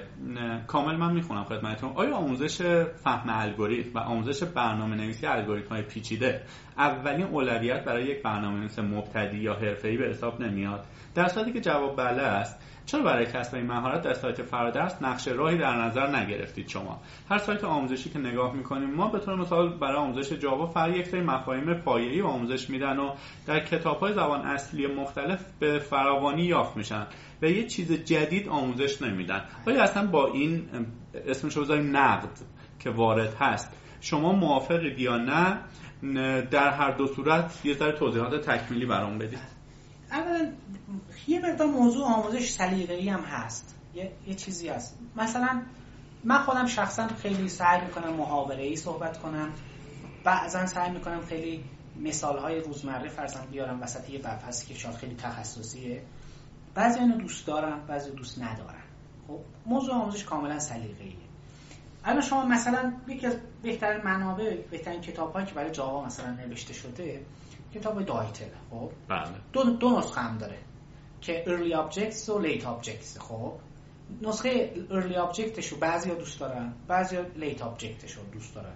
کامل 0.66 0.96
من 0.96 1.12
می‌خونم 1.12 1.44
خدمتتون. 1.44 1.92
آیا 1.94 2.14
آموزش 2.14 2.62
فهم 3.04 3.30
الگوریتم 3.30 3.98
و 3.98 3.98
آموزش 3.98 4.42
برنامه 4.42 4.96
نویسی 4.96 5.26
الگوریتم 5.26 5.68
های 5.68 5.82
پیچیده 5.82 6.42
اولین 6.78 7.26
اولویت 7.26 7.84
برای 7.84 8.04
یک 8.04 8.22
برنامه 8.22 8.58
نویس 8.58 8.78
مبتدی 8.78 9.38
یا 9.38 9.54
حرفه‌ای 9.54 9.96
به 9.96 10.08
حساب 10.08 10.40
نمیاد؟ 10.40 10.84
در 11.14 11.28
صورتی 11.28 11.52
که 11.52 11.60
جواب 11.60 11.96
بله 11.96 12.22
است 12.22 12.60
چرا 12.88 13.02
برای 13.02 13.26
کسب 13.26 13.54
این 13.54 13.66
مهارت 13.66 14.02
در 14.02 14.14
سایت 14.14 14.42
فرادرس 14.42 15.02
نقشه 15.02 15.32
راهی 15.32 15.58
در 15.58 15.76
نظر 15.76 16.16
نگرفتید 16.16 16.68
شما؟ 16.68 17.00
هر 17.30 17.38
سایت 17.38 17.64
آموزشی 17.64 18.10
که 18.10 18.18
نگاه 18.18 18.54
می‌کنیم 18.54 18.90
ما 18.90 19.08
به 19.08 19.18
طور 19.18 19.34
مثال 19.34 19.78
برای 19.78 19.96
آموزش 19.96 20.32
جاوا 20.32 20.66
فقط 20.66 20.96
یک 20.96 21.06
سری 21.06 21.20
مفاهیم 21.20 21.74
پایه‌ای 21.74 22.22
آموزش 22.22 22.70
میدن 22.70 22.98
و 22.98 23.14
در 23.46 23.60
کتاب‌های 23.60 24.12
زبان 24.12 24.40
اصلی 24.40 24.86
مختلف 24.86 25.44
به 25.58 25.78
فراوانی 25.78 26.42
یافت 26.42 26.76
میشن 26.76 27.06
و 27.42 27.46
یه 27.46 27.66
چیز 27.66 27.92
جدید 27.92 28.48
آموزش 28.48 29.02
نمیدن. 29.02 29.44
ولی 29.66 29.78
اصلا 29.78 30.06
با 30.06 30.26
این 30.26 30.68
اسمش 31.26 31.56
رو 31.56 31.62
بذاریم 31.62 31.96
نقد 31.96 32.38
که 32.80 32.90
وارد 32.90 33.34
هست. 33.34 33.72
شما 34.00 34.32
موافقید 34.32 34.98
یا 34.98 35.16
نه 35.16 35.58
در 36.50 36.70
هر 36.70 36.90
دو 36.90 37.06
صورت 37.06 37.60
یه 37.64 37.74
ذره 37.74 37.92
توضیحات 37.92 38.50
تکمیلی 38.50 38.86
برام 38.86 39.18
بدید. 39.18 39.58
اولا 40.12 40.52
یه 41.28 41.40
مقدار 41.40 41.68
موضوع 41.68 42.06
آموزش 42.06 42.50
سلیقه‌ای 42.50 43.08
هم 43.08 43.20
هست. 43.20 43.74
یه،, 43.94 44.12
یه 44.26 44.34
چیزی 44.34 44.68
هست. 44.68 44.98
مثلا 45.16 45.62
من 46.24 46.38
خودم 46.38 46.66
شخصا 46.66 47.08
خیلی 47.08 47.48
سعی 47.48 47.80
می‌کنم 47.80 48.14
محاوره 48.14 48.62
ای 48.62 48.76
صحبت 48.76 49.18
کنم. 49.18 49.52
بعضا 50.24 50.66
سعی 50.66 50.90
می‌کنم 50.90 51.20
خیلی 51.26 51.64
مثال 52.00 52.38
های 52.38 52.60
روزمره 52.60 53.08
فرزن 53.08 53.46
بیارم 53.46 53.82
وسط 53.82 54.10
یه 54.10 54.28
هستی 54.28 54.74
که 54.74 54.80
شاید 54.80 54.94
خیلی 54.94 55.14
تخصصیه. 55.14 56.02
بعضی 56.74 57.00
اینو 57.00 57.16
دوست 57.16 57.46
دارم 57.46 57.86
بعضی 57.86 58.10
دوست 58.10 58.42
ندارم. 58.42 58.82
خب 59.28 59.38
موضوع 59.66 59.94
آموزش 59.94 60.24
کاملا 60.24 60.58
سلیقه‌ایه. 60.58 61.16
الان 62.04 62.22
شما 62.22 62.44
مثلا 62.44 62.92
یکی 63.08 63.26
از 63.26 63.36
بهترین 63.62 64.04
منابع 64.04 64.56
بهترین 64.70 65.00
کتاب 65.00 65.44
که 65.44 65.54
برای 65.54 65.70
جاوا 65.70 66.06
مثلا 66.06 66.30
نوشته 66.30 66.74
شده 66.74 67.20
کتاب 67.74 68.02
دایتل 68.02 68.44
خب؟ 68.70 68.90
بله. 69.08 69.28
دو, 69.52 69.64
دو 69.64 69.98
نسخه 69.98 70.20
هم 70.20 70.38
داره. 70.38 70.58
که 71.20 71.44
early 71.46 71.72
objects 71.72 72.28
و 72.28 72.42
late 72.42 72.62
objects. 72.62 73.18
خب 73.18 73.52
نسخه 74.22 74.70
early 74.90 75.14
objectش 75.30 75.66
رو 75.66 75.76
بعضی 75.76 76.10
ها 76.10 76.14
دوست 76.14 76.40
دارن 76.40 76.72
بعضی 76.88 77.16
ها 77.16 77.22
late 77.22 77.60
objectش 77.60 78.10
رو 78.10 78.22
دوست 78.32 78.54
دارن. 78.54 78.74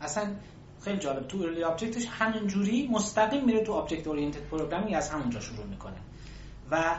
اصلا 0.00 0.32
خیلی 0.80 0.98
جالب 0.98 1.26
تو 1.26 1.38
early 1.38 1.78
objectش 1.78 2.06
همینجوری 2.10 2.88
مستقیم 2.88 3.44
میره 3.44 3.64
تو 3.64 3.86
object 3.86 4.04
oriented 4.04 4.54
programming 4.54 4.94
از 4.94 5.10
همونجا 5.10 5.40
شروع 5.40 5.66
می‌کنه. 5.66 5.96
و 6.70 6.98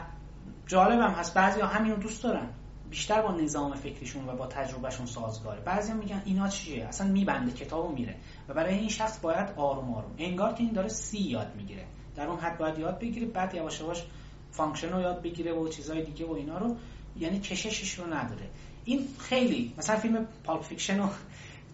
جالب 0.66 1.00
هم 1.00 1.10
هست 1.10 1.34
بعضی 1.34 1.60
ها 1.60 1.66
همین 1.66 1.92
رو 1.92 1.96
دوست 1.96 2.22
دارن. 2.22 2.48
بیشتر 2.90 3.22
با 3.22 3.32
نظام 3.32 3.74
فکریشون 3.74 4.28
و 4.28 4.36
با 4.36 4.46
تجربهشون 4.46 5.06
سازگاره. 5.06 5.60
بعضی 5.60 5.92
میگن 5.92 6.22
اینا 6.24 6.48
چیه؟ 6.48 6.84
اصلا 6.84 7.06
میبنده 7.06 7.52
کتابو 7.52 7.92
میره. 7.92 8.16
و 8.48 8.54
برای 8.54 8.74
این 8.74 8.88
شخص 8.88 9.20
باید 9.20 9.48
آروم 9.56 9.94
آروم. 9.94 10.14
انگار 10.18 10.52
که 10.52 10.62
این 10.62 10.72
داره 10.72 10.88
C 10.88 11.18
یاد 11.18 11.52
می‌گیره. 11.56 11.86
در 12.16 12.26
اون 12.26 12.38
حد 12.38 12.58
باید 12.58 12.78
یاد 12.78 12.98
بگیره 12.98 13.26
بعد 13.26 13.54
یواش 13.54 13.80
یواش 13.80 14.04
function 14.52 14.92
رو 14.92 15.00
یاد 15.00 15.22
بگیره 15.22 15.52
و 15.52 15.68
چیزهای 15.68 16.02
دیگه 16.04 16.26
و 16.26 16.32
اینا 16.32 16.58
رو 16.58 16.76
یعنی 17.18 17.40
کششش 17.40 17.94
رو 17.94 18.14
نداره. 18.14 18.50
این 18.84 19.08
خیلی 19.18 19.74
مثلا 19.78 19.96
فیلم 19.96 20.26
Pulp 20.44 20.62
Fiction 20.62 20.98
رو 20.98 21.08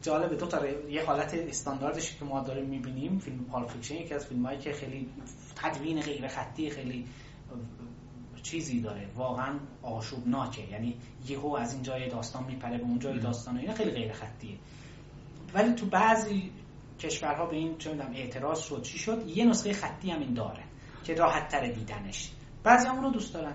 جالب 0.02 0.38
دو 0.38 0.46
تا 0.46 0.66
یه 0.66 1.04
حالت 1.04 1.34
استانداردش 1.34 2.16
که 2.16 2.24
ما 2.24 2.40
داریم 2.40 2.64
می‌بینیم 2.64 3.18
فیلم 3.18 3.44
Pulp 3.44 3.70
Fiction 3.70 3.94
یکی 3.94 4.14
از 4.14 4.26
فیلمایی 4.26 4.58
که 4.58 4.72
خیلی 4.72 5.08
تدوین 5.56 6.00
غیر 6.00 6.28
خطی 6.28 6.70
خیلی 6.70 7.06
چیزی 8.42 8.80
داره. 8.80 9.08
واقعا 9.16 9.58
آشوبناکه. 9.82 10.70
یعنی 10.70 10.96
یهو 11.28 11.54
از 11.54 11.74
این 11.74 11.82
جای 11.82 12.08
داستان 12.08 12.44
میپره 12.44 12.78
به 12.78 12.84
اون 12.84 12.98
جای 12.98 13.18
داستان 13.18 13.56
اینا 13.56 13.74
خیلی 13.74 13.90
غیر 13.90 14.12
خطیه. 14.12 14.56
ولی 15.54 15.72
تو 15.74 15.86
بعضی 15.86 16.50
کشورها 17.00 17.46
به 17.46 17.56
این 17.56 17.78
چه 17.78 17.90
می‌دونم 17.90 18.12
اعتراض 18.14 18.60
شد 18.60 18.82
چی 18.82 18.98
شد 18.98 19.28
یه 19.28 19.44
نسخه 19.44 19.72
خطی 19.72 20.10
هم 20.10 20.20
این 20.20 20.34
داره 20.34 20.62
که 21.04 21.14
راحت 21.14 21.48
تر 21.48 21.66
دیدنش. 21.66 22.30
بعضی 22.66 22.88
هم 22.88 23.02
رو 23.02 23.10
دوست 23.10 23.34
دارن. 23.34 23.52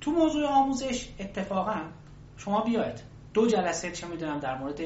تو 0.00 0.10
موضوع 0.10 0.46
آموزش 0.46 1.08
اتفاقا 1.18 1.80
شما 2.36 2.60
بیاید. 2.60 3.00
دو 3.34 3.46
جلسه 3.46 3.90
چه 3.90 4.06
می‌دونم 4.06 4.38
در 4.38 4.58
مورد 4.58 4.80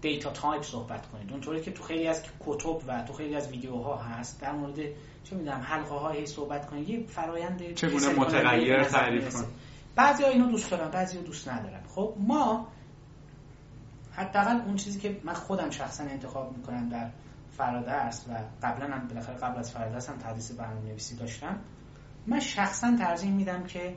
data 0.00 0.30
type 0.30 0.62
صحبت 0.62 1.06
کنید. 1.06 1.32
اونطوری 1.32 1.60
که 1.60 1.70
تو 1.70 1.82
خیلی 1.82 2.08
از 2.08 2.22
کتب 2.40 2.78
و 2.86 3.02
تو 3.02 3.12
خیلی 3.12 3.36
از 3.36 3.48
ویدیوها 3.48 3.96
هست. 3.96 4.40
در 4.40 4.52
مورد 4.52 4.76
چه 5.24 5.36
می‌دونم 5.36 5.60
حلقه 5.60 5.94
های 5.94 6.26
صحبت 6.26 6.66
کنید. 6.66 6.88
یه 6.88 7.06
فرایند 7.06 7.74
چگونه 7.74 8.08
متغیر 8.08 8.84
تعریف 8.84 9.34
کن 9.34 9.44
بعضی 9.96 10.22
ها 10.22 10.28
اینو 10.28 10.46
دوست 10.50 10.70
دارن 10.70 10.90
بعضی 10.90 11.16
ها 11.16 11.22
دوست 11.22 11.48
ندارن. 11.48 11.80
خب 11.94 12.14
ما 12.18 12.68
حداقل 14.12 14.56
اون 14.66 14.76
چیزی 14.76 15.00
که 15.00 15.20
من 15.24 15.34
خودم 15.34 15.70
شخصا 15.70 16.04
انتخاب 16.04 16.56
می‌کنم 16.56 16.88
در 16.88 17.10
فرادرس 17.56 18.24
و 18.28 18.32
قبلا 18.66 18.86
هم 18.86 19.08
بالاخره 19.08 19.36
قبل 19.36 19.58
از 19.58 19.72
فرادرس 19.72 20.08
هم 20.08 20.16
تدریس 20.18 20.52
برنامه 20.52 20.88
نویسی 20.88 21.16
داشتم 21.16 21.58
من 22.26 22.40
شخصا 22.40 22.96
ترجیح 22.96 23.30
میدم 23.30 23.64
که 23.64 23.96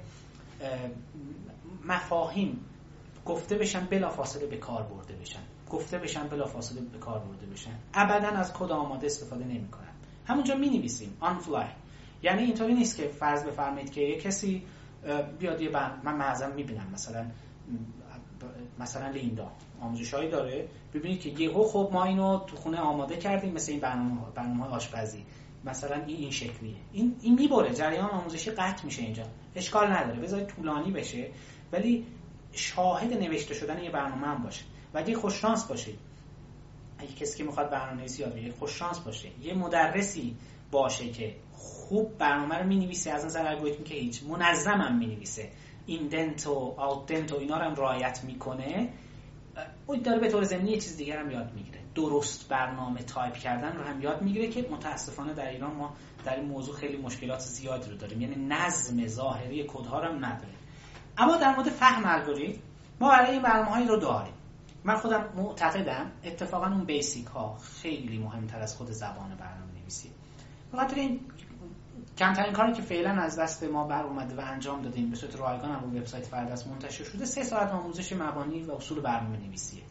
مفاهیم 1.85 2.65
گفته 3.25 3.57
بشن 3.57 3.85
بلا 3.85 4.09
فاصله 4.09 4.45
به 4.45 4.57
کار 4.57 4.83
برده 4.83 5.13
بشن. 5.15 5.39
گفته 5.69 5.97
بشن 5.97 6.27
بلا 6.27 6.45
فاصله 6.45 6.81
به 6.81 6.97
کار 6.97 7.19
برده 7.19 7.45
بشن. 7.45 7.71
ابدا 7.93 8.27
از 8.27 8.53
کد 8.53 8.71
آماده 8.71 9.05
استفاده 9.05 9.45
نمی‌کنم 9.45 9.93
همونجا 10.25 10.55
می 10.55 10.69
نویسیم 10.69 11.17
آن 11.19 11.37
فلای 11.37 11.65
یعنی 12.23 12.43
اینطوری 12.43 12.73
نیست 12.73 12.97
که 12.97 13.07
فرض 13.07 13.43
بفرمایید 13.43 13.91
که 13.91 14.01
یه 14.01 14.19
کسی 14.19 14.63
بیاد 15.39 15.61
یه 15.61 15.69
من 16.03 16.15
معظم 16.15 16.51
می‌بینم 16.55 16.87
مثلا 16.93 17.25
مثلا 18.79 19.09
لیندا. 19.09 19.51
آموزش 19.81 20.13
هایی 20.13 20.29
داره. 20.29 20.67
ببینید 20.93 21.21
که 21.21 21.29
یهو 21.29 21.63
خب 21.63 21.89
ما 21.93 22.03
اینو 22.03 22.39
تو 22.39 22.55
خونه 22.55 22.77
آماده 22.77 23.17
کردیم 23.17 23.53
مثل 23.53 23.71
این 23.71 23.81
برنامه 23.81 24.21
برنامه 24.35 24.65
آشپزی. 24.65 25.25
مثلا 25.65 25.95
این 25.95 26.17
این 26.17 26.31
شکلیه. 26.31 26.75
این 26.91 27.15
این 27.21 27.35
می‌بره. 27.35 27.73
جریان 27.73 28.09
آموزشی 28.09 28.51
قطع 28.51 28.85
میشه 28.85 29.01
اینجا. 29.01 29.23
اشکال 29.55 29.91
نداره. 29.91 30.19
بذارید 30.19 30.47
طولانی 30.47 30.91
بشه. 30.91 31.31
ولی 31.71 32.05
شاهد 32.51 33.13
نوشته 33.13 33.53
شدن 33.53 33.83
یه 33.83 33.89
برنامه 33.89 34.27
هم 34.27 34.43
باشه. 34.43 34.63
و 34.93 34.97
اگه 34.97 35.15
خوش 35.15 35.33
شانس 35.33 35.67
باشید 35.67 35.99
اگه 36.97 37.13
کسی 37.13 37.37
که 37.37 37.43
می‌خواد 37.43 37.69
برنامه‌نویسی 37.69 38.21
یاد 38.21 38.35
بگیره 38.35 38.53
خوش 38.53 38.71
شانس 38.71 38.99
باشه. 38.99 39.29
یه 39.41 39.53
مدرسی 39.53 40.35
باشه 40.71 41.09
که 41.09 41.35
خوب 41.53 42.17
برنامه 42.17 42.55
رو 42.57 42.67
می‌نویسه 42.67 43.11
از 43.11 43.25
نظر 43.25 43.47
الگوریتمی 43.47 43.85
که 43.85 43.95
هیچ 43.95 44.23
منظم 44.23 44.81
هم 44.81 44.97
می‌نویسه. 44.97 45.49
indent 45.85 46.47
و 46.47 46.73
outdent 46.77 47.31
و 47.31 47.37
اینا 47.37 47.57
رو 47.57 47.65
هم 47.65 47.75
رعایت 47.75 48.23
می‌کنه. 48.23 48.89
اون 49.87 50.01
داره 50.01 50.19
به 50.19 50.29
طور 50.29 50.43
ضمنی 50.43 50.71
یه 50.71 50.79
چیز 50.79 50.97
دیگر 50.97 51.17
هم 51.17 51.31
یاد 51.31 51.53
می‌گیره. 51.53 51.82
درست 51.95 52.49
برنامه 52.49 53.03
تایپ 53.03 53.33
کردن 53.33 53.77
رو 53.77 53.83
هم 53.83 54.01
یاد 54.01 54.21
می‌گیره 54.21 54.47
که 54.47 54.67
متاسفانه 54.71 55.33
در 55.33 55.49
ایران 55.49 55.75
ما 55.75 55.93
در 56.25 56.35
این 56.35 56.45
موضوع 56.45 56.75
خیلی 56.75 56.97
مشکلات 56.97 57.39
زیادی 57.39 57.91
رو 57.91 57.97
داریم. 57.97 58.21
یعنی 58.21 58.35
نظم 58.35 59.07
ظاهری 59.07 59.65
کدها 59.67 59.99
رو 59.99 60.05
هم 60.05 60.25
نداریم. 60.25 60.57
اما 61.17 61.37
در 61.37 61.55
مورد 61.55 61.69
فهم 61.69 62.03
الگوریتم 62.05 62.61
ما 62.99 63.09
برای 63.09 63.31
این 63.31 63.41
برنامه 63.41 63.87
رو 63.87 63.97
داریم. 63.97 64.33
من 64.83 64.95
خودم 64.95 65.29
معتقدم 65.35 66.11
اتفاقا 66.23 66.67
اون 66.67 66.85
بیسیک 66.85 67.25
ها 67.25 67.57
خیلی 67.57 68.17
مهمتر 68.17 68.59
از 68.59 68.75
خود 68.77 68.91
زبان 68.91 69.35
برنامه 69.35 69.71
نویسی 69.81 70.11
بخاطر 70.73 70.95
این 70.95 71.19
کمترین 72.17 72.53
کاری 72.53 72.73
که 72.73 72.81
فعلا 72.81 73.09
از 73.09 73.39
دست 73.39 73.63
ما 73.63 73.87
بر 73.87 74.03
اومده 74.03 74.35
و 74.35 74.39
انجام 74.39 74.81
دادیم 74.81 75.09
به 75.09 75.15
صورت 75.15 75.35
رایگان 75.35 75.71
هم 75.71 75.83
روی 75.83 75.99
وبسایت 75.99 76.25
فردست 76.25 76.67
منتشر 76.67 77.03
شده 77.03 77.25
سه 77.25 77.43
ساعت 77.43 77.71
آموزش 77.71 78.13
مبانی 78.13 78.63
و 78.63 78.71
اصول 78.71 78.99
برنامه 79.01 79.37
نویسیه 79.37 79.83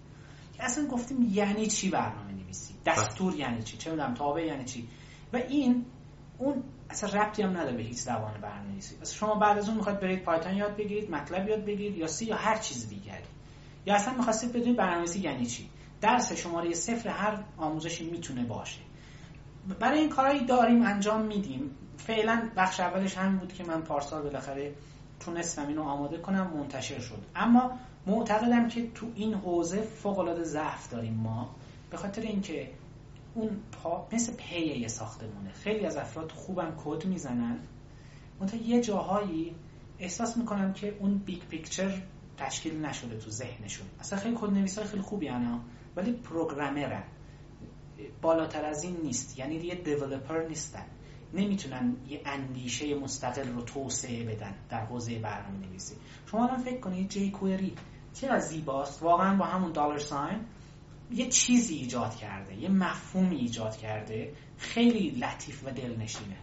اصلا 0.62 0.86
گفتیم 0.86 1.30
یعنی 1.32 1.66
چی 1.66 1.90
برنامه 1.90 2.32
نویسی 2.32 2.74
دستور 2.86 3.34
یعنی 3.34 3.62
چی؟ 3.62 3.76
چه 3.76 3.90
می‌دونم 3.90 4.14
تابع 4.14 4.46
یعنی 4.46 4.64
چی؟ 4.64 4.88
و 5.32 5.36
این 5.36 5.84
اون 6.38 6.62
اصلا 6.90 7.20
ربطی 7.20 7.42
هم 7.42 7.50
نداره 7.50 7.76
به 7.76 7.82
هیچ 7.82 7.96
زبان 7.96 8.40
برنامه‌نویسی. 8.40 8.96
پس 8.96 9.12
شما 9.12 9.34
بعد 9.34 9.58
از 9.58 9.68
اون 9.68 9.76
می‌خواد 9.76 10.00
برید 10.00 10.22
پایتون 10.22 10.56
یاد 10.56 10.76
بگیرید 10.76 11.10
مطلب 11.10 11.48
یاد 11.48 11.64
بگیرید 11.64 11.96
یا 11.96 12.06
سی 12.06 12.24
یا 12.24 12.36
هر 12.36 12.56
چیز 12.56 12.88
دیگری. 12.88 13.24
یا 13.86 13.94
اصلا 13.94 14.14
می‌خواستید 14.14 14.52
بدونید 14.52 14.76
برنامه‌نویسی 14.76 15.20
یعنی 15.20 15.46
چی؟ 15.46 15.68
درس 16.00 16.32
شماره 16.32 16.74
صفر 16.74 17.08
هر 17.08 17.44
آموزشی 17.56 18.10
می‌تونه 18.10 18.44
باشه. 18.44 18.80
برای 19.80 19.98
این 19.98 20.08
کارهایی 20.08 20.46
داریم 20.46 20.82
انجام 20.82 21.20
میدیم. 21.22 21.70
فعلا 21.96 22.50
بخش 22.56 22.80
اولش 22.80 23.18
همین 23.18 23.38
بود 23.38 23.52
که 23.52 23.64
من 23.64 23.82
پارسال 23.82 24.22
بالاخره 24.22 24.74
تونستم 25.20 25.68
اینو 25.68 25.82
آماده 25.82 26.18
کنم 26.18 26.50
منتشر 26.56 27.00
شد. 27.00 27.24
اما 27.34 27.78
معتقدم 28.06 28.68
که 28.68 28.90
تو 28.90 29.06
این 29.14 29.34
حوزه 29.34 29.82
فوق 29.82 30.18
العاده 30.18 30.44
ضعف 30.44 30.90
داریم 30.90 31.14
ما 31.14 31.56
به 31.90 31.96
خاطر 31.96 32.22
اینکه 32.22 32.70
اون 33.34 33.50
پا 33.72 34.08
مثل 34.12 34.32
پی 34.32 34.66
یه 34.66 34.88
ساختمونه. 34.88 35.52
خیلی 35.52 35.86
از 35.86 35.96
افراد 35.96 36.32
خوبم 36.32 36.74
کد 36.84 37.04
می‌زنن. 37.04 37.58
منتها 38.40 38.60
یه 38.60 38.80
جاهایی 38.80 39.54
احساس 39.98 40.36
می‌کنم 40.36 40.72
که 40.72 40.96
اون 41.00 41.18
big 41.18 41.42
picture 41.42 42.02
تشکیل 42.36 42.84
نشده 42.84 43.18
تو 43.18 43.30
ذهنشون. 43.30 43.86
اصلا 44.00 44.18
خیلی 44.18 44.36
کد 44.40 44.50
نویسای 44.50 44.84
خیلی 44.84 45.02
خوبی 45.02 45.28
انا 45.28 45.60
ولی 45.96 46.12
programmer 46.12 46.89
ن. 46.89 47.04
بالاتر 48.22 48.64
از 48.64 48.84
این 48.84 48.96
نیست. 49.02 49.38
یعنی 49.38 49.54
یه 49.54 49.74
developer 49.74 50.46
نیستن. 50.48 50.84
نمی‌تونن 51.34 51.96
یه 52.08 52.20
اندیشه 52.24 52.94
مستقل 52.94 53.48
رو 53.48 53.62
توسعه 53.62 54.24
بدن 54.24 54.54
در 54.68 54.84
حوزه 54.84 55.18
برنامه 55.18 55.66
نویسی 55.66 55.94
شما 56.26 56.44
الان 56.44 56.58
فکر 56.62 56.80
کنید 56.80 57.08
jQuery 57.08 57.72
چقدر 58.14 58.38
زیباست؟ 58.38 59.02
واقعا 59.02 59.36
با 59.36 59.44
همون 59.44 59.72
dollar 59.72 59.98
sign 59.98 60.40
یه 61.10 61.28
چیزی 61.28 61.74
ایجاد 61.74 62.14
کرده 62.14 62.54
یه 62.54 62.68
مفهومی 62.68 63.36
ایجاد 63.36 63.76
کرده 63.76 64.32
خیلی 64.58 65.10
لطیف 65.10 65.66
و 65.66 65.70
دلنشینه. 65.70 66.36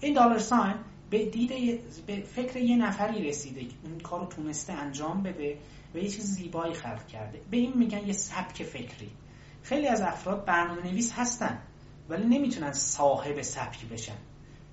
این 0.00 0.14
دلار 0.14 0.38
ساین 0.38 0.74
به 1.10 1.26
دید 1.26 1.80
به 2.06 2.20
فکر 2.20 2.56
یه 2.56 2.76
نفری 2.76 3.28
رسیده 3.28 3.64
که 3.64 3.74
این 3.84 4.00
کارو 4.00 4.26
تونسته 4.26 4.72
انجام 4.72 5.22
بده 5.22 5.58
و 5.94 5.98
یه 5.98 6.08
چیز 6.08 6.24
زیبایی 6.24 6.74
خلق 6.74 7.06
کرده. 7.06 7.40
به 7.50 7.56
این 7.56 7.72
میگن 7.76 8.06
یه 8.06 8.12
سبک 8.12 8.62
فکری. 8.62 9.10
خیلی 9.62 9.86
از 9.86 10.00
افراد 10.00 10.44
برنامه 10.44 10.82
نویس 10.82 11.12
هستن 11.12 11.58
ولی 12.08 12.38
نمی‌تونن 12.38 12.72
صاحب 12.72 13.42
سبکی 13.42 13.86
بشن. 13.86 14.16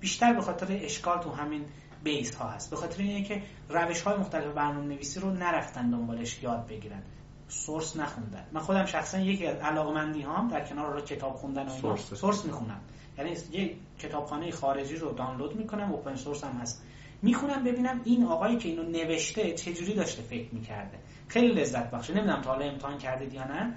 بیشتر 0.00 0.32
به 0.32 0.40
خاطر 0.40 0.66
اشکال 0.70 1.22
تو 1.22 1.30
همین 1.30 1.64
بیس 2.04 2.34
ها 2.34 2.48
هست. 2.48 2.70
به 2.70 2.76
خاطر 2.76 3.02
اینه 3.02 3.24
که 3.24 3.42
روش 3.68 4.00
های 4.00 4.18
مختلف 4.18 4.54
برنامه 4.54 4.86
نویسی 4.86 5.20
رو 5.20 5.30
نرفتن 5.30 5.90
دنبالش 5.90 6.42
یاد 6.42 6.66
بگیرن. 6.66 7.02
سورس 7.48 7.96
نخوندن. 7.96 8.46
من 8.52 8.60
خودم 8.60 8.84
شخصا 8.84 9.18
یکی 9.18 9.46
از 9.46 9.56
علاقمندی 9.56 10.22
هام 10.22 10.48
در 10.48 10.64
کنار 10.64 10.92
رو 10.92 11.00
کتاب 11.00 11.34
خوندن 11.34 11.66
و 11.66 11.72
اینا 11.72 11.96
سورس. 11.96 12.44
می‌خونم. 12.44 12.80
یعنی 13.18 13.36
یه 13.52 13.74
کتابخانه 13.98 14.50
خارجی 14.50 14.96
رو 14.96 15.12
دانلود 15.12 15.56
می‌کنم 15.56 15.92
اوپن 15.92 16.14
سورس 16.14 16.44
هم 16.44 16.52
هست. 16.52 16.84
می‌خونم 17.22 17.64
ببینم 17.64 18.00
این 18.04 18.24
آقایی 18.24 18.56
که 18.56 18.68
اینو 18.68 18.82
نوشته 18.82 19.52
چجوری 19.52 19.94
داشته 19.94 20.22
فکر 20.22 20.54
می‌کرده. 20.54 20.98
خیلی 21.28 21.48
لذت 21.48 21.90
بخشه. 21.90 22.14
نمی‌دونم 22.14 22.42
تا 22.42 22.50
حالا 22.50 22.64
امتحان 22.64 22.98
کردید 22.98 23.34
یا 23.34 23.44
نه. 23.44 23.74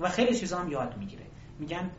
و 0.00 0.08
خیلی 0.08 0.38
چیزا 0.38 0.58
هم 0.58 0.70
یاد 0.70 0.96
می‌گیره. 0.98 1.24
میگن 1.58 1.90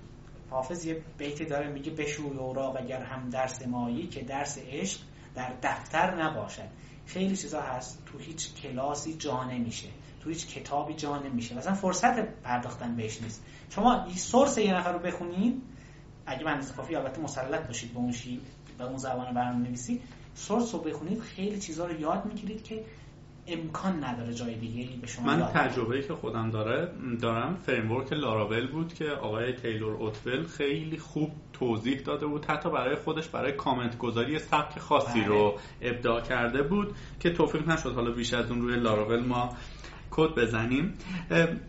حافظ 0.50 0.86
یه 0.86 1.02
بیتی 1.18 1.46
داره 1.46 1.70
میگه 1.70 1.92
بشوی 1.92 2.38
اوراق 2.38 2.78
اگر 2.78 3.04
هم 3.04 3.30
درس 3.30 3.68
مایی 3.68 4.08
که 4.08 4.24
درس 4.24 4.58
عشق 4.58 5.00
در 5.36 5.54
دفتر 5.64 6.24
نباشد. 6.24 6.70
خیلی 7.06 7.38
چیزا 7.38 7.62
هست 7.62 8.04
تو 8.06 8.18
هیچ 8.18 8.56
کلاسی 8.56 9.14
جا 9.14 9.44
نمیشه. 9.44 9.88
تو 10.24 10.30
هیچ 10.30 10.48
کتابی 10.48 10.94
جا 10.94 11.18
نمیشه. 11.18 11.56
مثلا 11.56 11.74
فرصت 11.74 12.20
پرداختن 12.20 12.96
بهش 12.96 13.22
نیست. 13.22 13.44
شما 13.70 14.08
source 14.16 14.58
یه 14.58 14.74
نفر 14.74 14.92
رو 14.92 15.00
بخونید 15.00 15.62
اگه 16.26 16.44
من 16.44 16.62
کافی 16.78 16.96
البته 16.96 17.22
مسلط 17.22 17.68
باشید 17.68 17.94
به 17.94 18.00
اون 18.00 18.12
شی 18.12 18.42
به 18.78 18.84
اون 18.84 18.98
زبان 18.98 19.34
برنامه 19.34 19.68
نویسی 19.68 20.02
source 20.36 20.74
رو 20.76 20.82
بخونید 20.82 21.22
خیلی 21.22 21.60
چیزا 21.60 21.86
رو 21.86 22.00
یاد 22.00 22.26
می‌گیرید 22.26 22.64
که 22.64 22.86
امکان 23.48 24.04
نداره 24.04 24.34
جای 24.34 24.56
دیگه 24.56 24.90
به 25.02 25.08
شما 25.08 25.26
من 25.26 25.42
تجربه‌ای 25.42 26.04
که 26.04 26.14
خودم 26.14 26.50
داره 26.50 26.92
دارم 27.22 27.56
framework 27.56 28.14
Laravel 28.14 28.68
بود 28.68 28.94
که 28.94 29.10
آقای 29.10 29.54
Taylor 29.54 29.94
Otwell 29.94 30.44
خیلی 30.44 30.98
خوب 30.98 31.32
توضیح 31.54 32.00
داده 32.00 32.26
بود 32.26 32.46
حتی 32.46 32.70
برای 32.70 32.96
خودش 32.96 33.28
برای 33.28 33.52
کامنت 33.52 33.98
گذاری 33.98 34.40
سبک 34.40 34.80
خاصی 34.80 35.20
بله. 35.20 35.28
رو 35.28 35.60
ابداع 35.82 36.22
کرده 36.22 36.64
بود 36.64 36.96
که 37.20 37.30
توفیق 37.30 37.70
نشد 37.70 37.94
حالا 37.94 38.12
بیش 38.12 38.34
از 38.34 38.52
اون 38.52 38.62
روی 38.62 38.76
لاراول 38.76 39.26
ما 39.26 39.50
کد 40.12 40.30
بزنیم. 40.36 40.94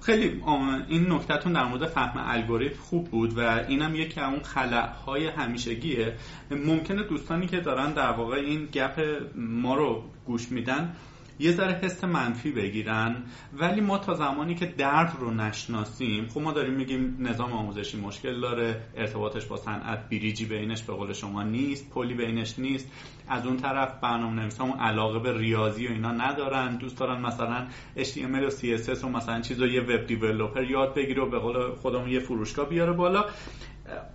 خیلی 0.01 0.43
این 0.89 1.13
نکتهتون 1.13 1.53
در 1.53 1.65
مورد 1.65 1.87
فهم 1.87 2.25
الگوریتم 2.27 2.81
خوب 2.81 3.11
بود 3.11 3.39
و 3.39 3.41
اینم 3.69 3.95
یکی 3.95 4.21
از 4.21 4.33
اون 4.33 4.43
خلأهای 4.43 5.27
همیشگیه. 5.27 6.15
ممکنه 6.51 7.03
دوستانی 7.03 7.47
که 7.47 7.61
دارن 7.61 7.93
در 7.93 8.11
واقع 8.11 8.37
این 8.37 8.69
گپ 8.73 9.23
ما 9.37 9.75
رو 9.75 10.03
گوش 10.27 10.53
میدن 10.53 10.97
یه 11.39 11.53
ذره 11.53 11.73
حس 11.73 12.05
منفی 12.05 12.53
بگیرن. 12.53 13.23
ولی 13.53 13.81
ما 13.81 13.99
تا 13.99 14.15
زمانی 14.15 14.55
که 14.55 14.67
درد 14.67 15.17
رو 15.21 15.31
نشناسیم 15.31 16.29
خب 16.29 16.41
ما 16.41 16.53
داریم 16.53 16.75
میگیم 16.75 17.17
نظام 17.21 17.53
آموزشی 17.53 18.01
مشکل 18.01 18.41
داره 18.41 18.83
ارتباطش 18.97 19.47
با 19.47 19.57
صنعت 19.57 20.09
بریجی 20.09 20.45
بینش 20.45 20.83
به 20.83 20.93
قول 20.93 21.13
شما 21.13 21.43
نیست 21.43 21.91
پلی 21.91 22.15
بینش 22.15 22.59
نیست. 22.59 22.91
از 23.29 23.47
اون 23.47 23.57
طرف 23.57 24.01
برنامه 24.01 24.43
نویسا 24.43 24.65
علاقه 24.81 25.19
به 25.19 25.39
ریاضی 25.39 25.87
و 25.87 25.91
اینا 25.91 26.13
ندارن. 26.13 26.77
دوست 26.77 26.99
دارن 26.99 27.21
مثلا 27.21 27.67
HTML 27.97 28.45
و 28.47 28.51
CSS 28.51 29.05
و 29.05 29.09
مثلا 29.09 29.41
چیز 29.41 29.61
رو 29.61 29.69
یه 29.69 29.81
وب 29.81 30.07
دیولپر 30.07 30.65
یاد 30.65 30.95
بگیره 30.95 31.23
و 31.23 31.31
به 31.31 31.39
قول 31.39 31.75
خودمون 31.75 32.09
یه 32.09 32.21
فروشگاه 32.21 32.69
بیاره 32.69 32.93
بالا. 32.93 33.25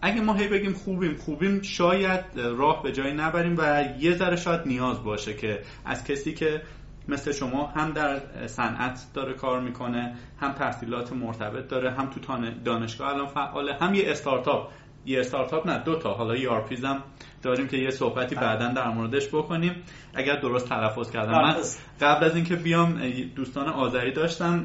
اگه 0.01 0.21
ما 0.21 0.33
هی 0.33 0.47
بگیم 0.47 0.73
خوبیم 0.73 1.15
خوبیم 1.15 1.61
شاید 1.61 2.25
راه 2.35 2.83
به 2.83 2.91
جایی 2.91 3.13
نبریم 3.13 3.55
و 3.57 3.83
یه 3.99 4.15
ذره 4.15 4.35
شاید 4.35 4.61
نیاز 4.65 5.03
باشه 5.03 5.33
که 5.33 5.59
از 5.85 6.03
کسی 6.03 6.33
که 6.33 6.61
مثل 7.07 7.31
شما 7.31 7.67
هم 7.67 7.91
در 7.91 8.21
صنعت 8.47 8.99
داره 9.13 9.33
کار 9.33 9.61
می‌کنه 9.61 10.15
هم 10.39 10.51
تحصیلات 10.51 11.13
مرتبط 11.13 11.67
داره 11.67 11.91
هم 11.91 12.09
تو 12.09 12.37
دانشگاه 12.65 13.09
الان 13.09 13.27
فعاله 13.27 13.73
هم 13.73 13.93
یه 13.93 14.11
استارتاپ. 14.11 14.71
یه 15.05 15.19
استارتاپ 15.19 15.67
نه 15.67 15.77
دو 15.77 15.95
تا. 15.95 16.13
حالا 16.13 16.35
یارپیز 16.35 16.85
هم 16.85 17.03
داریم 17.41 17.67
که 17.67 17.77
یه 17.77 17.89
صحبتی 17.89 18.35
بله. 18.35 18.45
بعدا 18.45 18.67
در 18.67 18.87
موردش 18.87 19.27
بکنیم. 19.27 19.75
اگر 20.13 20.35
درست 20.35 20.69
تلفظ 20.69 21.11
کردم. 21.11 21.31
من 21.31 21.55
قبل 22.01 22.25
از 22.25 22.35
اینکه 22.35 22.55
بیام 22.55 23.01
دوستان 23.35 23.67
آذری 23.67 24.11
داشتم 24.11 24.63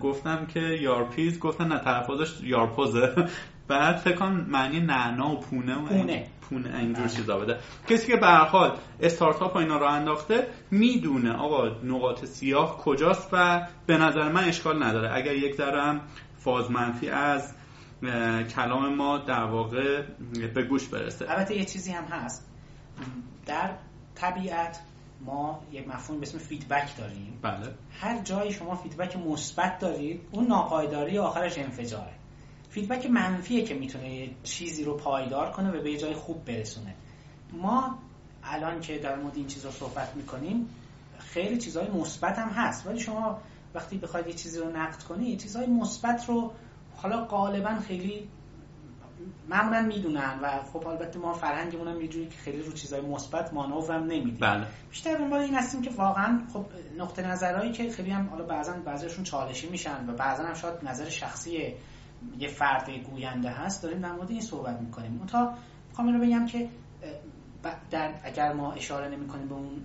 گفتم 0.00 0.46
که 0.46 0.60
یارپیز 0.60 1.38
گفتن 1.38 1.68
نه 1.68 1.78
تلفظش 1.78 2.40
یارپوزه. 2.42 3.14
بعد 3.68 3.96
فکر 3.96 4.26
معنی 4.26 4.80
نعنا 4.80 5.30
و 5.30 5.40
پونه 5.40 5.74
و 5.74 5.86
پونه. 5.86 6.26
پونه 6.48 6.78
اینجور 6.78 7.08
چیزا 7.08 7.38
بده 7.38 7.58
کسی 7.88 8.06
که 8.06 8.16
به 8.16 8.26
حال 8.26 8.78
استارتاپ 9.00 9.56
اینا 9.56 9.78
رو 9.78 9.86
انداخته 9.86 10.48
می‌دونه 10.70 11.32
آقا 11.32 11.68
نقاط 11.68 12.24
سیاه 12.24 12.78
کجاست 12.78 13.28
و 13.32 13.66
به 13.86 13.98
نظر 13.98 14.32
من 14.32 14.44
اشکال 14.44 14.82
نداره. 14.82 15.14
اگر 15.14 15.34
یک 15.34 15.54
ذره 15.54 16.00
فاز 16.36 16.70
منفی 16.70 17.08
از 17.08 17.54
کلام 18.56 18.94
ما 18.94 19.18
در 19.18 19.44
واقع 19.44 20.02
به 20.54 20.62
گوش 20.62 20.88
برسه. 20.88 21.30
البته 21.30 21.56
یه 21.56 21.64
چیزی 21.64 21.92
هم 21.92 22.04
هست. 22.04 22.46
در 23.46 23.70
طبیعت 24.14 24.80
ما 25.20 25.62
یک 25.72 25.88
مفهوم 25.88 26.20
به 26.20 26.26
اسم 26.26 26.38
feedback 26.38 26.96
داریم. 26.98 27.38
بله. 27.42 27.74
هر 28.00 28.22
جایی 28.22 28.52
شما 28.52 28.74
feedback 28.74 29.16
مثبت 29.16 29.78
دارید 29.78 30.20
اون 30.30 30.46
ناپایداری 30.46 31.18
آخرش 31.18 31.58
انفجاره. 31.58 32.12
feedback 32.76 33.10
منفیه 33.10 33.64
که 33.64 33.74
می‌تونه 33.74 34.30
چیزی 34.42 34.84
رو 34.84 34.96
پایدار 34.96 35.50
کنه 35.50 35.70
و 35.70 35.82
به 35.82 35.90
یه 35.90 35.98
جای 35.98 36.14
خوب 36.14 36.44
برسونه. 36.44 36.94
ما 37.52 37.98
الان 38.44 38.80
که 38.80 38.98
در 38.98 39.16
مورد 39.16 39.36
این 39.36 39.46
چیزا 39.46 39.70
صحبت 39.70 40.16
می‌کنیم 40.16 40.68
خیلی 41.18 41.58
چیزهای 41.58 41.90
مثبت 41.90 42.38
هم 42.38 42.48
هست. 42.48 42.86
ولی 42.86 43.00
شما 43.00 43.40
وقتی 43.74 43.98
بخواید 43.98 44.26
یه 44.26 44.32
چیزی 44.32 44.58
رو 44.58 44.70
نقد 44.70 45.02
کنید 45.02 45.40
چیزهای 45.40 45.66
مثبت 45.66 46.28
رو 46.28 46.52
حالا 46.96 47.24
غالبا 47.24 47.76
خیلی 47.88 48.28
معمولا 49.48 49.82
می‌دونن 49.82 50.38
و 50.42 50.62
خب 50.72 50.86
البته 50.86 51.18
ما 51.18 51.32
فرهنگمون 51.32 51.88
هم 51.88 52.08
که 52.08 52.38
خیلی 52.44 52.62
رو 52.62 52.72
چیزای 52.72 53.00
مثبت 53.00 53.54
مانور 53.54 53.92
هم 53.92 54.02
نمیدیم. 54.02 54.38
بله. 54.40 54.66
بیشتر 54.90 55.16
دنبال 55.16 55.40
این 55.40 55.54
هستیم 55.54 55.82
که 55.82 55.90
واقعا 55.90 56.40
خب 56.52 56.66
نقطه 56.98 57.22
نظرهایی 57.22 57.72
که 57.72 57.90
خیلی 57.90 58.10
هم 58.10 58.28
حالا 58.28 58.44
بعضا 58.44 58.72
بعضیشون 58.72 59.24
چالشی 59.24 59.68
میشن 59.68 60.08
و 60.08 60.12
بعضا 60.12 60.44
هم 60.44 60.54
شاید 60.54 60.74
نظر 60.84 61.08
شخصی 61.08 61.74
یه 62.38 62.48
فرد 62.48 62.90
گوینده 62.90 63.50
هست 63.50 63.82
داریم 63.82 64.00
در 64.00 64.12
مورد 64.12 64.30
این 64.30 64.40
صحبت 64.40 64.80
می‌کنیم. 64.80 65.26
تا 65.26 65.54
می‌خوام 65.88 66.12
رو 66.12 66.26
بگم 66.26 66.46
که 66.46 66.68
در 67.90 68.14
اگر 68.24 68.52
ما 68.52 68.72
اشاره 68.72 69.08
نمی 69.08 69.28
کنیم 69.28 69.48
به 69.48 69.54
اون 69.54 69.82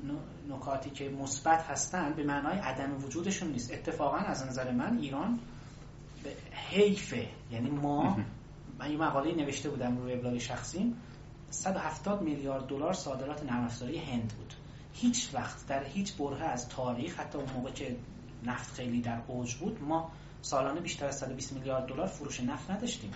نکاتی 0.50 0.90
که 0.90 1.10
مثبت 1.10 1.64
هستن 1.64 2.14
به 2.14 2.24
معنای 2.24 2.58
عدم 2.58 3.06
وجودشون 3.06 3.52
نیست. 3.52 3.74
اتفاقا 3.74 4.18
از 4.18 4.48
نظر 4.48 4.72
من 4.72 4.98
ایران 4.98 5.40
حیفه. 6.52 7.28
یعنی 7.52 7.70
ما 7.70 8.18
من 8.80 8.92
یه 8.92 8.98
مقاله 8.98 9.36
نوشته 9.36 9.70
بودم 9.70 9.98
روی 9.98 10.16
وبلاگ 10.16 10.38
شخصیم. 10.38 10.98
170 11.50 12.22
میلیارد 12.22 12.68
دلار 12.68 12.94
صادرات 12.94 13.44
نرم 13.44 13.68
هند 14.12 14.34
بود. 14.38 14.54
هیچ 14.94 15.30
وقت 15.34 15.68
در 15.68 15.84
هیچ 15.84 16.18
برهه 16.18 16.44
از 16.44 16.70
تاریخ 16.70 17.20
حتی 17.20 17.38
اون 17.38 17.48
موقع 17.56 17.72
که 17.72 17.98
نفت 18.44 18.74
خیلی 18.74 19.02
در 19.02 19.22
اوج 19.28 19.56
بود 19.56 19.84
ما 19.84 20.12
سالانه 20.42 20.82
بیشتر 20.82 21.06
از 21.06 21.20
120 21.20 21.54
میلیارد 21.54 21.86
دلار 21.86 22.08
فروش 22.08 22.40
نفت 22.40 22.72
نداشتیم. 22.72 23.12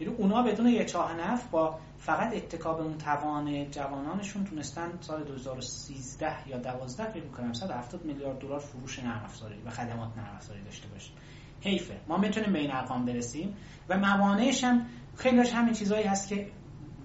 یعنی 0.00 0.14
اونا 0.14 0.42
بدون 0.42 0.66
یه 0.66 0.84
چاه 0.84 1.14
نفت 1.14 1.50
با 1.50 1.78
فقط 1.98 2.34
اتکاب 2.34 2.80
اون 2.80 2.98
توان 2.98 3.70
جوانانشون 3.70 4.44
تونستن 4.44 4.92
سال 5.00 5.24
2013 5.24 6.48
یا 6.48 6.58
12 6.58 7.04
فکر 7.04 7.22
می‌کنم 7.22 7.52
170 7.52 8.04
میلیارد 8.04 8.38
دلار 8.38 8.58
فروش 8.58 8.98
نرم 8.98 9.22
افزاری 9.24 9.62
و 9.66 9.70
خدمات 9.70 10.16
نرم 10.16 10.34
افزاری 10.36 10.62
داشته 10.62 10.88
باشیم 10.88 11.14
حیفه. 11.60 12.00
ما 12.08 12.16
می‌تونیم 12.16 12.52
به 12.52 12.58
این 12.58 12.70
ارقام 12.70 13.04
برسیم 13.04 13.56
و 13.88 13.98
موانعش 13.98 14.64
هم 14.64 14.86
خیلیش 15.16 15.52
همین 15.52 15.74
چیزهایی 15.74 16.04
هست 16.04 16.28
که 16.28 16.50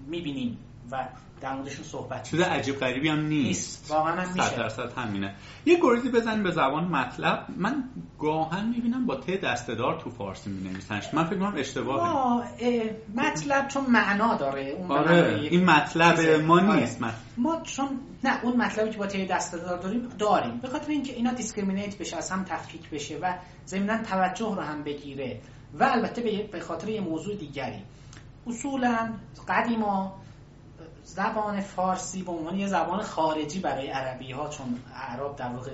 می‌بینیم 0.06 0.58
و 0.90 1.08
در 1.42 1.54
موردشون 1.54 1.84
صحبت 1.84 2.30
چیز 2.30 2.40
عجیب 2.40 2.78
غریبی 2.78 3.08
هم 3.08 3.20
نیست, 3.20 3.28
نیست. 3.28 3.90
واقعا 3.90 4.20
هم 4.20 4.32
میشه. 4.32 4.56
درصد 4.56 4.92
همینه. 4.96 5.34
یه 5.66 5.78
گریزی 5.82 6.08
بزنیم 6.08 6.42
به 6.42 6.50
زبان 6.50 6.84
MATLAB. 6.84 7.46
من 7.56 7.84
گاهاً 8.18 8.68
می‌بینم 8.68 9.06
با 9.06 9.16
ط 9.16 9.36
دسته‌دار 9.36 10.00
تو 10.00 10.10
فارسی 10.10 10.50
مینویسنش. 10.50 11.14
من 11.14 11.24
فکر 11.24 11.38
کنم 11.38 11.54
اشتباهه. 11.56 12.44
مطلب 13.14 13.68
چون 13.68 13.86
معنا 13.88 14.34
داره. 14.34 14.62
اون 14.62 14.90
آره 14.90 15.48
این 15.50 15.64
مطلب 15.64 16.20
ما 16.42 16.60
آره. 16.60 16.80
نیست. 16.80 17.02
ما 17.36 17.60
چون 17.62 17.88
نه 18.24 18.44
اون 18.44 18.56
مطلبی 18.56 18.90
که 18.90 18.98
با 18.98 19.06
ط 19.06 19.24
دسته‌دار 19.24 19.78
داریم 19.78 20.08
داریم. 20.18 20.58
به 20.58 20.68
خاطر 20.68 20.90
اینکه 20.90 21.12
اینا 21.12 21.32
discriminate 21.32 21.98
بشه 21.98 22.16
از 22.16 22.30
هم 22.30 22.44
تفکیک 22.44 22.90
بشه 22.90 23.18
و 23.22 23.34
ضمن 23.66 24.02
توجه 24.02 24.54
رو 24.54 24.62
هم 24.62 24.82
بگیره. 24.84 25.40
و 25.74 25.84
البته 25.84 26.48
به 26.52 26.60
خاطر 26.60 26.88
یه 26.88 27.00
موضوع 27.00 27.36
دیگری. 27.36 27.82
اصولا 28.46 29.12
قدیما 29.48 30.22
زبان 31.04 31.60
فارسی 31.60 32.22
به 32.22 32.32
عنوان 32.32 32.58
یه 32.58 32.66
زبان 32.66 33.02
خارجی 33.02 33.60
برای 33.60 33.88
عربی 33.88 34.32
ها 34.32 34.48
چون 34.48 34.80
عرب 34.94 35.36
در 35.36 35.48
واقع 35.48 35.70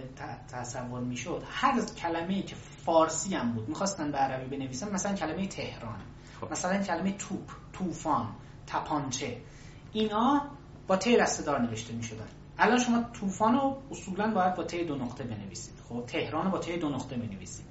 تصور 0.49 1.01
می‌شد 1.01 1.43
هر 1.51 1.81
کلمه 1.81 2.35
ای 2.35 2.43
که 2.43 2.57
فارسی 2.57 3.35
هم 3.35 3.53
بود 3.53 3.69
می‌خواستن 3.69 4.13
به 4.13 4.19
عربی 4.19 4.57
بنویسن 4.57 4.93
مثلا 4.93 5.15
کلمه 5.15 5.47
تهران 5.47 5.99
خب. 6.41 6.53
مثلا 6.53 6.83
کلمه 6.83 7.13
توپ 7.13 7.51
طوفان 7.73 8.29
تپانچه 8.67 9.37
اینا 9.93 10.51
با 10.87 10.97
ته 10.97 11.17
دستدار 11.17 11.61
نوشته 11.61 11.95
می‌شدن. 11.95 12.29
الان 12.59 12.79
شما 12.79 13.03
طوفان 13.03 13.55
رو 13.55 13.83
اصولا 13.91 14.35
باید 14.35 14.55
با 14.55 14.65
ته 14.65 14.85
دو 14.85 14.97
نقطه 14.97 15.25
بنویسید. 15.25 15.75
خب 15.89 16.05
تهران 16.07 16.45
رو 16.45 16.51
با 16.51 16.59
ته 16.59 16.77
دو 16.77 16.89
نقطه 16.89 17.17
بنویسید. 17.17 17.67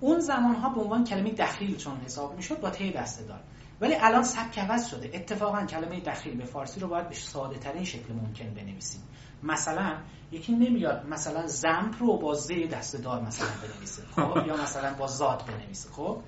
اون 0.00 0.20
زمان 0.20 0.54
ها 0.54 0.68
به 0.68 0.80
عنوان 0.80 1.04
کلمه 1.04 1.30
دخیل 1.30 1.76
چون 1.76 1.96
حساب 1.96 2.36
می‌شد 2.36 2.60
با 2.60 2.70
ته 2.70 2.90
دستدار 2.90 3.40
ولی 3.80 3.94
الان 3.94 4.22
سبک 4.22 4.58
عوض 4.58 4.88
شده. 4.90 5.10
اتفاقا 5.14 5.66
کلمه 5.66 6.00
دخیل 6.00 6.36
به 6.36 6.44
فارسی 6.44 6.80
رو 6.80 6.88
باید 6.88 7.08
به 7.08 7.14
ساده 7.14 7.58
ترین 7.58 7.84
شکل 7.84 8.12
ممکن 8.12 8.54
بنویسیم. 8.54 9.02
مثلا 9.42 9.96
یکی 10.32 10.52
نمیاد 10.52 11.06
مثلا 11.06 11.46
زمپ 11.46 11.94
رو 11.98 12.18
با 12.18 12.34
زیر 12.34 12.66
دستدار 12.66 13.22
مثلا 13.22 13.48
بنویسه 13.62 14.02
خب؟ 14.16 14.46
یا 14.46 14.56
مثلا 14.56 14.94
با 14.94 15.06
زاد 15.06 15.42
بنویسه 15.46 15.90
خب؟ 15.90 16.20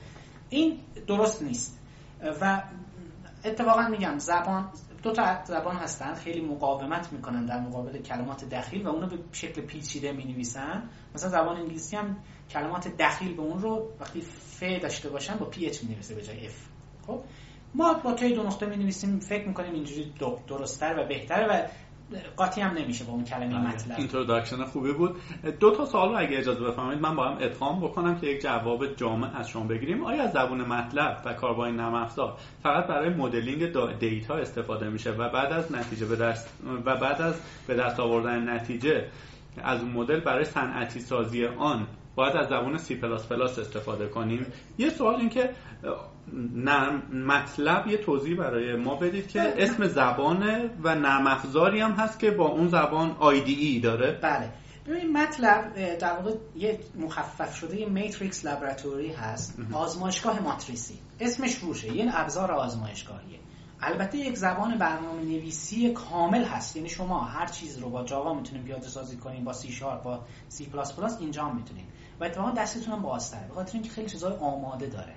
این 0.48 0.78
درست 1.06 1.42
نیست. 1.42 1.78
و 2.40 2.62
اتفاقا 3.44 3.88
میگم 3.88 4.18
زبان 4.18 4.68
دو 5.02 5.12
تا 5.12 5.44
زبان 5.44 5.76
هستن 5.76 6.14
خیلی 6.14 6.40
مقاومت 6.40 7.12
می‌کنن 7.12 7.46
در 7.46 7.60
مقابل 7.60 7.98
کلمات 8.02 8.44
دخیل 8.44 8.86
و 8.86 8.88
اونو 8.88 9.06
به 9.06 9.18
شکل 9.32 9.60
پیچیده 9.62 10.12
می 10.12 10.24
نویسن 10.24 10.82
مثلا 11.14 11.30
زبان 11.30 11.56
انگلیسی 11.56 11.96
هم 11.96 12.16
کلمات 12.50 12.88
دخیل 12.88 13.36
به 13.36 13.42
اون 13.42 13.58
رو 13.58 13.92
وقتی 14.00 14.20
ف 14.20 14.62
داشته 14.62 15.08
باشن 15.08 15.36
با 15.36 15.46
PH 15.46 15.82
می 15.82 15.94
نویسه 15.94 16.14
به 16.14 16.22
جای 16.22 16.46
F. 16.46 16.69
خب 17.10 17.20
ما 17.74 17.94
با 17.94 18.12
ت 18.12 18.23
ی 18.23 18.34
دو 18.34 18.42
نقطه 18.42 18.66
می 18.66 18.76
نویسیم 18.76 19.18
فکر 19.18 19.48
می‌کنیم 19.48 19.72
اینجوری 19.72 20.12
درستتر 20.48 20.98
و 20.98 21.08
بهتره 21.08 21.46
و 21.46 21.62
قاطی 22.36 22.60
هم 22.60 22.78
نمیشه 22.78 23.04
با 23.04 23.12
اون 23.12 23.24
کلمه 23.24 23.46
بله. 23.46 23.68
MATLAB. 23.68 23.98
introduction 23.98 24.64
خوبی 24.64 24.92
بود. 24.92 25.16
دو 25.60 25.70
تا 25.76 25.84
سوال 25.84 26.16
اگه 26.16 26.38
اجازه 26.38 26.64
بفرمایید 26.64 27.02
من 27.02 27.16
با 27.16 27.28
هم 27.28 27.36
ادغام 27.40 27.80
بکنم 27.80 28.20
که 28.20 28.26
یک 28.26 28.42
جواب 28.42 28.94
جامع 28.94 29.36
از 29.36 29.48
شما 29.48 29.64
بگیریم. 29.64 30.04
آیا 30.04 30.22
از 30.22 30.32
زبون 30.32 30.60
MATLAB 30.60 31.22
و 31.24 31.34
کاربای 31.34 31.72
نرم 31.72 31.94
افزار 31.94 32.36
فقط 32.62 32.86
برای 32.86 33.14
modeling 33.14 33.98
data 33.98 34.34
استفاده 34.34 34.88
میشه 34.88 35.10
و 35.10 35.28
بعد 35.28 35.52
از 35.52 35.72
نتیجه 35.72 36.06
به 36.06 36.16
دست 36.16 36.48
و 36.86 36.96
بعد 36.96 37.22
از 37.22 37.34
به 37.66 37.74
دست 37.74 38.00
آوردن 38.00 38.54
نتیجه 38.54 39.04
از 39.62 39.80
اون 39.80 39.90
مدل 39.90 40.20
برای 40.20 40.44
صنعتی 40.44 41.00
سازی 41.00 41.46
آن 41.46 41.86
باید 42.14 42.36
از 42.36 42.48
زبان 42.48 42.78
سی 42.78 42.94
پلاس 42.94 43.26
پلاس 43.26 43.58
استفاده 43.58 44.06
کنیم؟ 44.06 44.46
یه 44.78 44.90
سوال 44.90 45.14
این 45.14 45.28
که 45.28 45.50
MATLAB 47.12 47.86
یه 47.86 47.96
توضیح 47.96 48.36
برای 48.36 48.76
ما 48.76 48.94
بدید 48.94 49.28
که 49.28 49.38
بله. 49.38 49.54
اسم 49.58 49.86
زبانه 49.86 50.70
و 50.82 50.94
نرم 50.94 51.26
افزاری 51.26 51.80
هم 51.80 51.92
هست 51.92 52.18
که 52.18 52.30
با 52.30 52.48
اون 52.48 52.68
زبان 52.68 53.16
IDE 53.18 53.80
داره. 53.80 54.18
بله. 54.22 54.52
ببین 54.86 55.12
MATLAB 55.12 55.74
در 55.98 56.12
واقع 56.12 56.34
یه 56.56 56.80
مخفف 56.98 57.56
شده 57.56 57.80
یه 57.80 57.88
matrix 57.88 58.44
laboratory 58.44 59.12
هست 59.12 59.58
آزمایشگاه 59.72 60.42
ماتریسی. 60.42 60.98
اسمش 61.20 61.54
روشه 61.54 61.96
یه 61.96 62.10
ابزار 62.14 62.52
آزمایشگاهیه. 62.52 63.38
البته 63.82 64.18
یک 64.18 64.36
زبان 64.36 64.78
برنامه 64.78 65.22
نویسی 65.22 65.92
کامل 65.92 66.44
هست 66.44 66.76
یعنی 66.76 66.88
شما 66.88 67.20
هر 67.20 67.46
چیز 67.46 67.78
رو 67.78 67.90
با 67.90 68.04
Java 68.04 68.34
می‌تونید 68.34 68.64
پیاده 68.64 68.88
سازی 68.88 69.16
کنید 69.16 69.44
با 69.44 69.52
سی 69.52 69.72
شارپ 69.72 70.02
با 70.02 70.20
سی 70.48 70.66
پلاس 70.66 70.96
پلاس 70.96 71.20
اینجا 71.20 71.48
می‌تونید 71.52 71.84
و 72.20 72.24
اتفاقا 72.24 72.50
دستتون 72.50 72.94
هم 72.94 73.02
بازتره 73.02 73.48
به 73.48 73.54
خاطر 73.54 73.72
اینکه 73.74 73.90
خیلی 73.90 74.08
چیزهای 74.08 74.36
آماده 74.36 74.86
داره. 74.86 75.14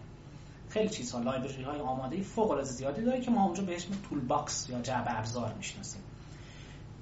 خیلی 0.73 0.89
چیزها 0.89 1.19
library 1.19 1.63
های 1.63 1.79
آماده 1.79 2.21
فوق 2.21 2.51
العاده 2.51 2.69
زیادی 2.69 3.01
داره 3.01 3.21
که 3.21 3.31
ما 3.31 3.45
اونجا 3.45 3.63
به 3.63 3.75
اسم 3.75 3.93
toolbox 4.09 4.69
یا 4.69 4.81
جعبه 4.81 5.19
ابزار 5.19 5.53
می‌شناسیم. 5.53 6.01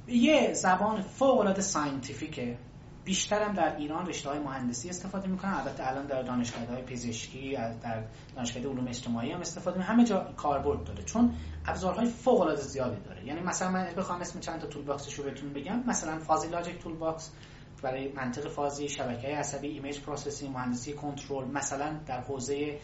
یه 0.07 0.53
زبان 0.53 1.01
فوق 1.01 1.39
العاده 1.39 1.61
scientific 1.61 2.41
ه. 2.41 2.57
بیشترم 3.05 3.53
در 3.53 3.75
ایران 3.75 4.05
رشته 4.05 4.29
های 4.29 4.39
مهندسی 4.39 4.89
استفاده 4.89 5.27
می‌کنن. 5.27 5.53
البته 5.53 5.87
الان 5.87 6.05
در 6.05 6.21
دانشگاه 6.21 6.65
های 6.65 6.81
پزشکی 6.81 7.57
در 7.83 8.03
دانشگاه 8.35 8.63
علوم 8.63 8.87
اجتماعی 8.87 9.31
هم 9.31 9.39
استفاده 9.39 9.77
می 9.77 9.83
همه 9.83 10.03
جا 10.03 10.33
کاربرد 10.37 10.83
داره. 10.83 11.03
چون 11.03 11.33
ابزارهای 11.65 12.05
فوق 12.05 12.41
العاده 12.41 12.61
زیادی 12.61 13.01
داره. 13.01 13.25
یعنی 13.25 13.41
مثلا 13.41 13.71
من 13.71 13.93
بخوام 13.97 14.21
اسم 14.21 14.39
چند 14.39 14.59
تا 14.59 14.67
toolbox 14.67 14.83
ش 14.83 15.13
رو 15.13 15.23
بهتون 15.23 15.53
بگم. 15.53 15.83
مثلا 15.87 16.19
fuzzy 16.19 16.47
logic 16.47 16.79
toolbox 16.79 17.31
برای 17.81 18.11
منطق 18.11 18.47
فازی 18.47 18.89
شبکه 18.89 19.27
عصبی 19.27 19.67
image 19.67 19.99
processing 19.99 20.53
مهندسی 20.53 20.93
کنترل 20.93 21.47
مثلا 21.47 21.99
در 22.07 22.21
حوزه 22.21 22.79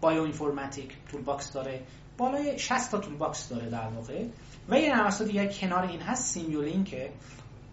bioinformatics 0.00 0.96
toolbox 1.12 1.52
داره. 1.52 1.82
بالای 2.18 2.58
60 2.58 2.90
تا 2.90 2.98
toolbox 2.98 3.48
داره 3.48 3.70
در 3.70 3.88
واقع. 3.88 4.24
و 4.68 4.80
یه 4.80 4.96
نرم 4.96 5.24
دیگه 5.26 5.48
کنار 5.48 5.84
این 5.84 6.00
هست 6.00 6.34
Simulink 6.34 7.10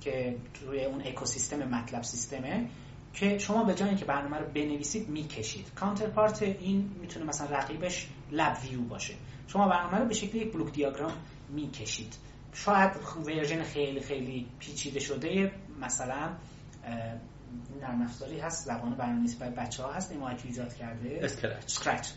که 0.02 0.35
روی 0.68 0.85
اون 0.85 1.02
اکوسیستم 1.06 1.57
MATLAB 1.57 2.03
سیستمه 2.03 2.69
که 3.14 3.38
شما 3.38 3.64
به 3.64 3.73
جای 3.73 3.89
اینکه 3.89 4.06
برنامه 4.06 4.38
رو 4.38 4.45
بنویسید 4.45 5.10
می‌کشید. 5.10 5.72
counterpart 5.76 6.41
این 6.41 6.95
می‌تونه 7.02 7.26
مثلا 7.26 7.57
رقیبش 7.57 8.07
LabVIEW 8.31 8.81
باشه. 8.81 9.14
شما 9.47 9.68
برنامه 9.68 9.97
رو 9.97 10.06
به 10.06 10.14
شکل 10.14 10.38
یک 10.38 10.53
block 10.53 10.73
diagram 10.73 11.11
می‌کشید. 11.49 12.15
شاید 12.53 12.91
version 13.26 13.64
خیلی 13.64 13.99
خیلی 13.99 14.47
پیچیده 14.60 14.99
شده 14.99 15.52
مثلا 15.81 16.30
نرم 17.82 18.02
افزاری 18.02 18.40
هست 18.40 18.65
زبان 18.65 18.95
برنامه‌نویسی 18.95 19.38
برای 19.38 19.53
بچه 19.53 19.84
ها 19.84 19.91
هست 19.91 20.11
این 20.11 20.22
ایجاد 20.45 20.73
کرده. 20.73 21.19
Scratch. 21.22 21.64
Scratch. 21.65 22.10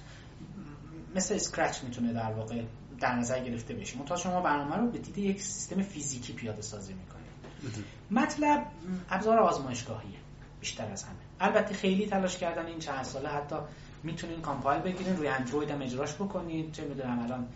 مثل 1.17 1.35
Scratch 1.35 1.85
می‌تونه 1.85 2.13
در 2.13 2.33
واقع 2.33 2.63
در 3.01 3.15
نظر 3.15 3.45
گرفته 3.45 3.75
بشه. 3.75 3.99
منتها 3.99 4.17
شما 4.17 4.41
برنامه 4.41 4.77
رو 4.77 4.91
به 4.91 4.99
دید 4.99 5.19
یک 5.19 5.43
سیستم 5.43 5.83
فیزیکی 5.83 6.33
پیاده 6.33 6.63
سازی 6.63 6.93
می‌کنید. 6.93 7.85
MATLAB 8.11 8.67
ابزار 9.11 9.39
آزمایشگاهیه 9.39 10.19
بیشتر 10.61 10.93
از 10.93 11.03
همه. 11.05 11.17
البته 11.41 11.75
خیلی 11.75 12.07
تلاش 12.07 12.39
کردن 12.39 12.67
این 12.67 12.79
چند 12.79 13.03
ساله 13.03 13.29
حتی 13.29 13.57
می‌تونین 14.03 14.41
compile 14.41 14.83
بگیرین 14.83 15.17
روی 15.17 15.29
اندروید 15.29 15.71
هم 15.71 15.83
اجراش 15.83 16.15
بکنید 16.15 16.73
چه 16.73 16.85
می‌دونم 16.85 17.19
الان 17.19 17.47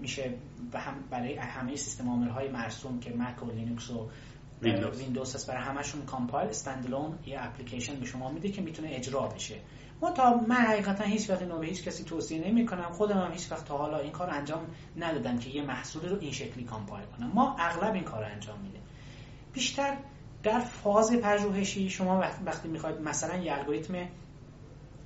میشه 0.00 0.34
هم 0.74 0.94
برای 1.10 1.36
همه 1.36 1.76
سیستم 1.76 2.08
عاملهای 2.08 2.48
مرسوم 2.48 3.00
که 3.00 3.14
Mac 3.16 3.42
و 3.42 3.50
لینوکس 3.50 3.90
و 3.90 4.10
ویندوز 4.62 5.34
هست. 5.34 5.46
برای 5.46 5.62
همشون 5.62 6.04
compile 6.04 6.48
standalone 6.48 7.18
یه 7.26 7.44
اپلیکیشن 7.44 7.94
به 8.00 8.06
شما 8.06 8.30
میده 8.30 8.48
که 8.50 8.62
می‌تونه 8.62 8.88
اجرا 8.92 9.26
بشه. 9.26 9.56
تا 10.16 10.34
من 10.34 10.56
حقیقتا 10.56 11.04
هیچ 11.04 11.30
وقت 11.30 11.42
اینو 11.42 11.58
به 11.58 11.66
هیچ 11.66 11.84
کسی 11.84 12.04
توصیه 12.04 12.46
نمی 12.46 12.66
کنم 12.66 12.92
خودم 12.92 13.18
هم 13.18 13.32
هیچ 13.32 13.52
وقت 13.52 13.64
تا 13.64 13.78
حالا 13.78 13.98
این 13.98 14.12
کار 14.12 14.30
انجام 14.30 14.66
ندادم 14.96 15.38
که 15.38 15.50
یه 15.50 15.62
محصول 15.62 16.08
رو 16.08 16.18
این 16.20 16.32
شکلی 16.32 16.64
کامپایل 16.64 17.04
کنم. 17.04 17.30
ما 17.34 17.56
اغلب 17.58 17.94
این 17.94 18.04
کار 18.04 18.24
انجام 18.24 18.60
میده 18.60 18.78
بیشتر 19.52 19.96
در 20.42 20.60
فاز 20.60 21.12
پژوهشی 21.12 21.90
شما 21.90 22.24
وقتی 22.46 22.68
می‌خواید 22.68 23.00
مثلا 23.00 23.36
یه 23.36 23.52
الگوریتم 23.52 24.08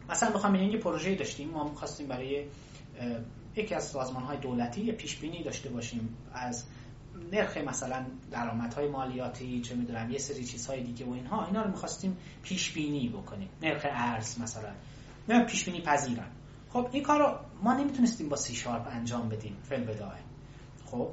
مثلا 0.09 0.31
می‌خوام 0.33 0.55
یه 0.55 0.79
پروژه 0.79 1.15
داشتیم. 1.15 1.49
ما 1.49 1.69
می‌خواستیم 1.69 2.09
برای 2.09 2.45
یکی 3.57 3.75
از 3.75 3.85
سازمان 3.85 4.23
های 4.23 4.39
دولتی 4.39 4.81
یه 4.81 4.93
پیش 4.93 5.17
بینی 5.17 5.43
داشته 5.43 5.69
باشیم 5.69 6.17
از 6.33 6.65
نرخ 7.33 7.57
مثلا 7.57 8.07
درآمدهای 8.31 8.89
مالیاتی 8.89 9.61
چه 9.61 9.75
می‌دونم 9.75 10.11
یه 10.11 10.19
سری 10.19 10.45
چیزهای 10.45 10.83
دیگه 10.83 11.07
و 11.07 11.13
اینها 11.13 11.47
اینا 11.47 11.63
رو 11.63 11.71
می‌خواستیم 11.71 12.17
پیش 12.43 12.73
بینی 12.73 13.09
بکنیم. 13.09 13.49
نرخ 13.63 13.87
ارز 13.91 14.41
مثلا. 14.41 14.71
نه 15.29 15.45
پیش 15.45 15.65
بینی 15.65 15.81
پذیرن. 15.81 16.27
خب 16.73 16.89
این 16.93 17.03
کار 17.03 17.19
رو 17.19 17.39
ما 17.63 17.73
نمی‌تونستیم 17.75 18.29
با 18.29 18.37
سی 18.37 18.55
شارپ 18.55 18.89
انجام 18.91 19.29
بدیم 19.29 19.57
فی‌البداهه 19.63 20.15
خب 20.87 21.09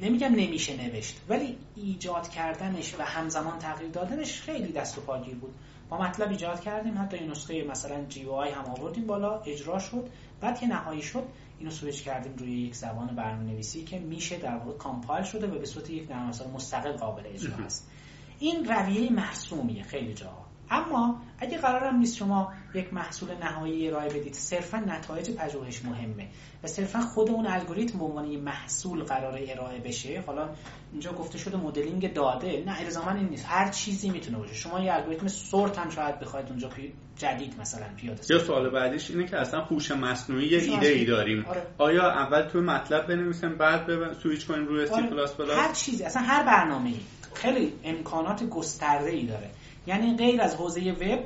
نمیگم 0.00 0.28
نمیشه 0.28 0.76
نوشت 0.76 1.20
ولی 1.28 1.58
ایجاد 1.76 2.28
کردنش 2.28 2.94
و 2.98 3.02
همزمان 3.02 3.58
تغییر 3.58 3.90
دادنش 3.90 4.40
خیلی 4.40 4.72
دست 4.72 4.98
و 4.98 5.00
پاگیر 5.00 5.34
بود. 5.34 5.54
ما 5.90 5.98
MATLAB 5.98 6.30
ایجاد 6.30 6.60
کردیم 6.60 6.98
حتی 6.98 7.16
این 7.16 7.30
نسخه 7.30 7.64
مثلا 7.64 8.04
جی 8.04 8.22
هم 8.22 8.64
آوردیم 8.64 9.06
بالا 9.06 9.40
اجرا 9.40 9.78
شد. 9.78 10.10
بعد 10.40 10.58
که 10.58 10.66
نهایی 10.66 11.02
شد 11.02 11.24
اینو 11.62 11.74
سویچ 11.74 12.02
کردیم 12.04 12.34
روی 12.36 12.52
یک 12.52 12.74
زبان 12.74 13.14
برنامه 13.16 13.52
نویسی 13.52 13.84
که 13.84 13.98
میشه 13.98 14.38
در 14.38 14.56
واقع 14.56 14.78
compile 14.78 15.24
شده 15.24 15.46
و 15.46 15.58
به 15.58 15.66
صورت 15.66 15.90
یک 15.90 16.10
نرم 16.10 16.30
مستقل 16.54 16.92
قابل 16.92 17.22
اجرا 17.26 17.64
است. 17.64 17.90
این 18.38 18.64
رویه 18.64 19.12
مرسومیه 19.12 19.82
خیلی 19.82 20.14
جاها 20.14 20.41
اما 20.72 21.20
اگه 21.38 21.58
قرارم 21.58 21.96
نیست 21.96 22.16
شما 22.16 22.52
یک 22.74 22.94
محصول 22.94 23.28
نهایی 23.42 23.88
ارائه 23.88 24.08
بدید 24.08 24.34
صرفا 24.34 24.78
نتایج 24.78 25.30
پژوهش 25.30 25.84
مهمه 25.84 26.28
و 26.62 26.66
صرفا 26.66 27.00
خود 27.00 27.30
اون 27.30 27.46
الگوریتم 27.46 27.98
به 27.98 28.04
عنوان 28.04 28.36
محصول 28.36 29.04
قرار 29.04 29.38
ارائه 29.48 29.78
بشه. 29.78 30.22
حالا 30.26 30.48
اینجا 30.92 31.12
گفته 31.12 31.38
شده 31.38 31.56
مدلینگ 31.56 32.12
داده. 32.12 32.62
نه 32.66 32.80
الزاما 32.80 33.10
این 33.10 33.28
نیست. 33.28 33.46
هر 33.48 33.70
چیزی 33.70 34.10
می‌تونه 34.10 34.38
باشه. 34.38 34.54
شما 34.54 34.80
یه 34.80 34.94
الگوریتم 34.94 35.28
sort 35.28 35.78
هم 35.78 35.90
شاید 35.90 36.20
بخواید 36.20 36.48
اونجا 36.48 36.70
جدید 37.16 37.60
مثلا 37.60 37.86
پیاده 37.96 38.22
یا 38.30 38.38
سوال 38.38 38.70
بعدیش 38.70 39.10
اینه 39.10 39.26
که 39.26 39.36
اصلا 39.36 39.60
هوش 39.60 39.90
مصنوعی 39.90 40.46
یه 40.46 40.58
ایده 40.58 40.86
ای 40.86 41.04
داریم. 41.04 41.44
آره. 41.48 41.66
آیا 41.78 42.10
اول 42.10 42.42
تو 42.42 42.60
MATLAB 42.60 43.06
بنویسیم 43.06 43.56
بعد 43.56 43.86
به 43.86 44.14
سویچ 44.22 44.46
کنیم 44.46 44.66
روی 44.66 44.86
سی 44.86 45.02
پلاس 45.02 45.34
پلاس 45.34 45.58
هر 45.58 45.72
چیزی. 45.72 46.04
اصلا 46.04 46.22
هر 46.22 46.42
برنامه‌ای. 46.42 47.00
خیلی 47.34 47.72
امکانات 47.84 48.44
گسترده 48.44 49.10
ای 49.10 49.26
داره. 49.26 49.50
یعنی 49.86 50.16
غیر 50.16 50.42
از 50.42 50.54
حوزه 50.54 50.92
وب 50.92 51.24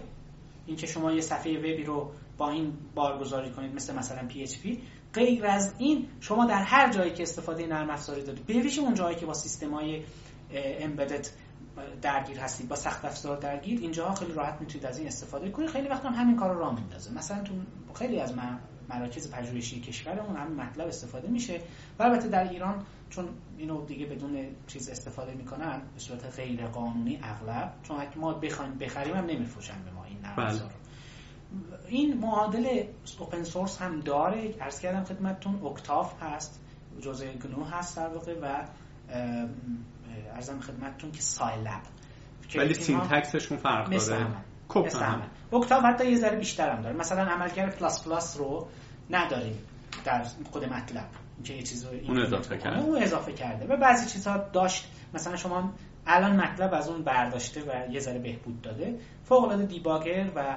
اینکه 0.67 0.87
شما 0.87 1.13
یه 1.13 1.21
صفحه 1.21 1.59
وبی 1.59 1.85
رو 1.85 2.13
با 2.39 2.51
این 2.51 2.73
بارگذاری 2.95 3.51
کنید 3.51 3.75
مثل 3.75 3.95
مثلا 3.95 4.29
PHP 4.29 4.79
غیر 5.15 5.47
از 5.47 5.75
این 5.79 6.09
شما 6.21 6.47
در 6.47 6.63
هر 6.63 6.93
جایی 6.93 7.13
که 7.13 7.23
استفاده 7.23 7.67
نرم 7.67 7.91
افزاری 7.91 8.23
دارید 8.23 8.47
بویژه 8.47 8.83
اون 8.83 8.95
جایی 8.95 9.17
که 9.17 9.27
با 9.27 9.35
سیستم‌های 9.35 10.03
امبدد 10.81 11.27
درگیر 12.03 12.39
هستید 12.39 12.69
با 12.69 12.77
سخت 12.77 13.05
افزار 13.05 13.37
درگیر 13.37 13.81
اینجا 13.81 14.15
خیلی 14.15 14.33
راحت 14.33 14.61
می‌تونید 14.61 14.87
از 14.87 14.99
این 14.99 15.07
استفاده 15.07 15.51
کنید. 15.51 15.69
خیلی 15.69 15.89
وقت 15.89 16.05
هم 16.05 16.13
همین 16.13 16.37
کار 16.37 16.55
رو 16.55 16.59
راه 16.59 16.75
میندازه. 16.75 17.15
مثلا 17.15 17.43
تو 17.43 17.55
خیلی 17.95 18.21
از 18.21 18.35
مراکز 18.89 19.31
پژوهشی 19.31 19.81
کشورمون 19.81 20.37
همین 20.37 20.61
مطلب 20.61 20.89
استفاده 20.89 21.29
میشه. 21.29 21.61
و 21.99 22.03
البته 22.03 22.29
در 22.29 22.49
ایران 22.49 22.85
چون 23.11 23.29
اینو 23.59 23.85
دیگه 23.85 24.07
بدون 24.07 24.47
چیز 24.67 24.89
استفاده 24.89 25.35
می‌کنن 25.35 25.81
به 25.95 26.01
صورت 26.01 26.37
غیر 26.37 26.67
قانونی 26.67 27.21
اغلب 27.23 27.75
چون 27.83 28.01
اگه 28.01 28.19
ما 28.19 28.33
بخوایم 28.33 28.75
بخریم 28.75 29.15
هم 29.15 29.25
نمیفروشن 29.25 29.85
به 29.85 29.91
ما 29.91 30.05
این 30.05 30.19
نرم 30.23 30.37
بله. 30.37 30.61
این 31.89 32.19
معادل 32.19 32.83
open 33.19 33.43
source 33.43 33.83
هم 33.83 34.01
داره. 34.01 34.55
عرض 34.61 34.81
کردم 34.81 35.05
خدمتتون 35.05 35.63
Octave 35.67 36.23
هست 36.23 36.61
جزء 37.01 37.33
GNU 37.33 37.65
هست 37.65 37.97
در 37.97 38.09
واقع 38.09 38.35
و 38.43 38.67
عرضم 40.35 40.61
خدمتتون 40.61 41.11
که 41.11 41.21
Scilab 41.21 41.83
ولی 42.57 42.75
syntax 42.75 43.25
شون 43.25 43.59
فرق 43.59 43.85
داره. 43.85 43.97
مثل 43.97 44.27
Octave 45.53 45.85
حتی 45.85 46.11
یه 46.11 46.19
ذره 46.19 46.37
بیشتر 46.37 46.71
هم 46.71 46.83
داره. 46.83 46.97
مثلا 46.97 47.23
عملکرد 47.23 47.79
plus 47.79 48.05
plus 48.05 48.37
رو 48.37 48.69
نداریم 49.11 49.59
در 50.05 50.27
خود 50.51 50.65
MATLAB. 50.65 51.09
که 51.45 51.55
یه 51.55 51.63
چیز 51.63 51.85
اون 51.85 52.19
اضافه 52.19 52.59
کرده. 52.59 52.81
اون 52.81 53.03
اضافه 53.03 53.33
کرده. 53.33 53.67
و 53.67 53.77
بعضی 53.77 54.11
چیزها 54.11 54.39
داشت. 54.39 54.89
مثلا 55.15 55.37
شما 55.37 55.73
الان 56.07 56.37
MATLAB 56.37 56.75
از 56.75 56.89
اون 56.89 57.03
برداشته 57.03 57.61
و 57.61 57.93
یه 57.93 58.01
ذره 58.01 58.19
بهبود 58.19 58.63
داده. 58.63 58.99
فوق 59.25 59.45
العاده 59.45 59.67
debugger 59.67 60.31
و 60.37 60.57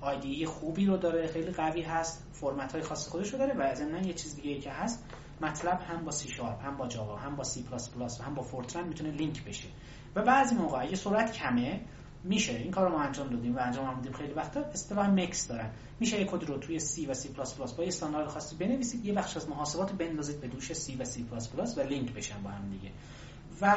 IDE 0.00 0.46
خوبی 0.46 0.86
رو 0.86 0.96
داره. 0.96 1.26
خیلی 1.26 1.50
قوی 1.50 1.82
هست. 1.82 2.26
فرمت 2.32 2.72
های 2.72 2.82
خاص 2.82 3.08
خودش 3.08 3.32
رو 3.32 3.38
داره 3.38 3.54
و 3.54 3.62
از 3.62 3.80
یه 3.80 4.12
چیز 4.12 4.36
دیگه 4.36 4.50
ای 4.50 4.58
که 4.58 4.70
هست. 4.70 5.04
MATLAB 5.40 5.80
هم 5.88 6.04
با 6.04 6.10
سی 6.10 6.28
شارپ 6.28 6.64
هم 6.64 6.76
با 6.76 6.86
Java 6.86 7.16
هم 7.16 7.36
با 7.36 7.44
سی 7.44 7.62
پلاس 7.62 7.90
پلاس 7.90 8.20
و 8.20 8.22
هم 8.24 8.34
با 8.34 8.42
Fortran 8.42 8.88
می‌تونه 8.88 9.10
لینک 9.10 9.44
بشه. 9.44 9.68
و 10.16 10.22
بعضی 10.22 10.54
موقع 10.54 10.82
اگه 10.82 10.96
سرعت 10.96 11.32
کمه 11.32 11.80
میشه. 12.28 12.52
این 12.52 12.70
کار 12.70 12.90
رو 12.90 12.98
ما 12.98 13.02
انجام 13.02 13.28
دادیم 13.28 13.56
و 13.56 13.58
انجام 13.60 13.86
هم 13.86 14.12
خیلی 14.12 14.32
وقتا 14.32 14.60
اصطلاح 14.60 15.10
MEX 15.10 15.48
دارن. 15.48 15.70
میشه 16.00 16.20
یک 16.20 16.30
کد 16.30 16.44
رو 16.44 16.58
توی 16.58 16.80
سی 16.80 17.06
و 17.06 17.14
سی 17.14 17.28
پلاس 17.28 17.54
پلاس 17.54 17.72
با 17.72 17.82
یه 17.82 17.88
استاندارد 17.88 18.28
خاصی 18.28 18.56
بنویسید. 18.56 19.04
یه 19.04 19.12
بخش 19.12 19.36
از 19.36 19.48
محاسبات 19.48 19.92
بندازید 19.92 20.40
به 20.40 20.48
دوش 20.48 20.72
سی 20.72 20.96
و 20.96 21.04
سی 21.04 21.24
پلاس 21.24 21.48
پلاس 21.48 21.78
و 21.78 21.80
لینک 21.80 22.12
بشن 22.12 22.42
با 22.42 22.50
هم 22.50 22.70
دیگه. 22.70 22.90
و 23.60 23.74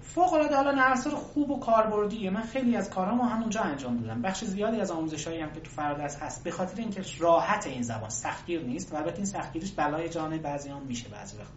فوق 0.00 0.32
العاده 0.32 0.56
حالا 0.56 0.72
نرم 0.72 0.94
خوب 0.96 1.50
و 1.50 1.60
کاربردیه. 1.60 2.30
من 2.30 2.42
خیلی 2.42 2.76
از 2.76 2.90
کارامو 2.90 3.22
همونجا 3.22 3.60
انجام 3.60 3.96
دادم. 3.96 4.22
بخش 4.22 4.44
زیادی 4.44 4.80
از 4.80 4.90
آموزشایی 4.90 5.40
هم 5.40 5.52
که 5.52 5.60
تو 5.60 5.70
فرادرس 5.70 6.16
هست. 6.16 6.44
به 6.44 6.50
خاطر 6.50 6.80
اینکه 6.80 7.02
راحت 7.18 7.66
این 7.66 7.82
زبان 7.82 8.10
سختگیر 8.10 8.62
نیست. 8.62 8.92
و 8.92 8.96
البته 8.96 9.16
این 9.16 9.26
سختگیریش 9.26 9.72
بلای 9.72 10.08
جان 10.08 10.38
بعضیان 10.38 10.82
میشه 10.82 11.08
بعضی 11.08 11.36
وقت. 11.36 11.52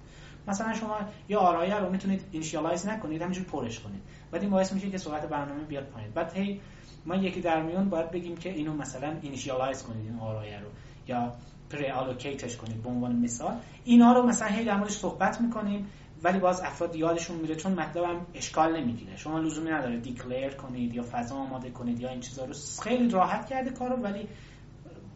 مثلا 0.47 0.73
شما 0.73 0.97
یه 1.29 1.37
آرایه 1.37 1.75
رو 1.75 1.89
می‌تونید 1.89 2.21
initialize 2.31 2.87
نکنید 2.87 3.21
همینجور 3.21 3.45
پرش 3.45 3.79
کنید. 3.79 4.01
بعد 4.31 4.41
این 4.41 4.51
باعث 4.51 4.73
میشه 4.73 4.89
که 4.89 4.97
سرعت 4.97 5.29
برنامه 5.29 5.63
بیاد 5.63 5.85
پایین. 5.85 6.11
بعد 6.11 6.33
هی 6.33 6.61
ما 7.05 7.15
یکی 7.15 7.41
در 7.41 7.63
میون 7.63 7.89
باید 7.89 8.11
بگیم 8.11 8.37
که 8.37 8.49
اینو 8.49 8.73
مثلا 8.73 9.15
initialize 9.21 9.83
کنید 9.83 10.05
این 10.05 10.19
آرایه 10.19 10.59
رو. 10.59 10.67
یا 11.07 11.33
preallocate 11.69 11.85
ش 11.87 12.57
کنید 12.57 12.83
به 12.83 12.89
عنوان 12.89 13.15
مثال. 13.15 13.57
اینا 13.83 14.13
رو 14.13 14.23
مثلا 14.23 14.47
هی 14.47 14.65
در 14.65 14.87
صحبت 14.87 15.41
می‌کنیم 15.41 15.87
ولی 16.23 16.39
باز 16.39 16.61
افراد 16.61 16.95
یادشون 16.95 17.37
میره 17.37 17.55
چون 17.55 17.73
MATLAB 17.73 18.03
هم 18.03 18.25
اشکال 18.33 18.79
نمی‌گیره. 18.81 19.17
شما 19.17 19.39
لزومی 19.39 19.71
نداره 19.71 19.97
declare 19.97 20.49
کنید 20.49 20.95
یا 20.95 21.03
فضا 21.11 21.35
آماده 21.35 21.69
کنید 21.69 21.99
یا 21.99 22.09
این 22.09 22.19
چیزا 22.19 22.45
رو. 22.45 22.53
خیلی 22.83 23.09
راحت 23.09 23.45
کرده 23.45 23.69
کارو 23.69 23.95
ولی 23.95 24.27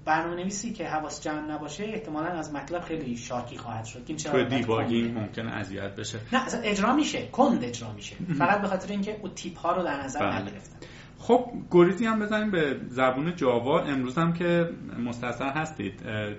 برنامه 0.05 0.35
نویسی 0.35 0.73
که 0.73 0.87
حواس 0.87 1.23
جمع 1.23 1.51
نباشه 1.51 1.83
احتمالا 1.83 2.27
از 2.27 2.53
MATLAB 2.53 2.81
خیلی 2.81 3.17
شاکی 3.17 3.57
خواهد 3.57 3.85
شد. 3.85 4.05
که 4.05 4.15
تو 4.15 4.43
debugging 4.43 5.17
ممکنه 5.17 5.51
اذیت 5.51 5.95
بشه. 5.95 6.19
نه 6.33 6.41
اجرا 6.63 6.95
میشه. 6.95 7.27
کند 7.27 7.63
اجرا 7.63 7.93
میشه. 7.93 8.15
فقط 8.37 8.61
به 8.61 8.67
خاطر 8.67 8.91
اینکه 8.91 9.19
اون 9.21 9.31
تیپ 9.33 9.57
ها 9.57 9.71
رو 9.75 9.83
در 9.83 10.03
نظر 10.03 10.19
بله. 10.19 10.41
نگرفتن. 10.41 10.77
خب 11.19 11.51
گریزی 11.71 12.05
هم 12.05 12.19
بزنیم 12.19 12.51
به 12.51 12.79
زبون 12.89 13.35
جاوا. 13.35 13.81
امروز 13.81 14.17
هم 14.17 14.33
که 14.33 14.69
مستثر 15.05 15.49
هستید. 15.49 15.93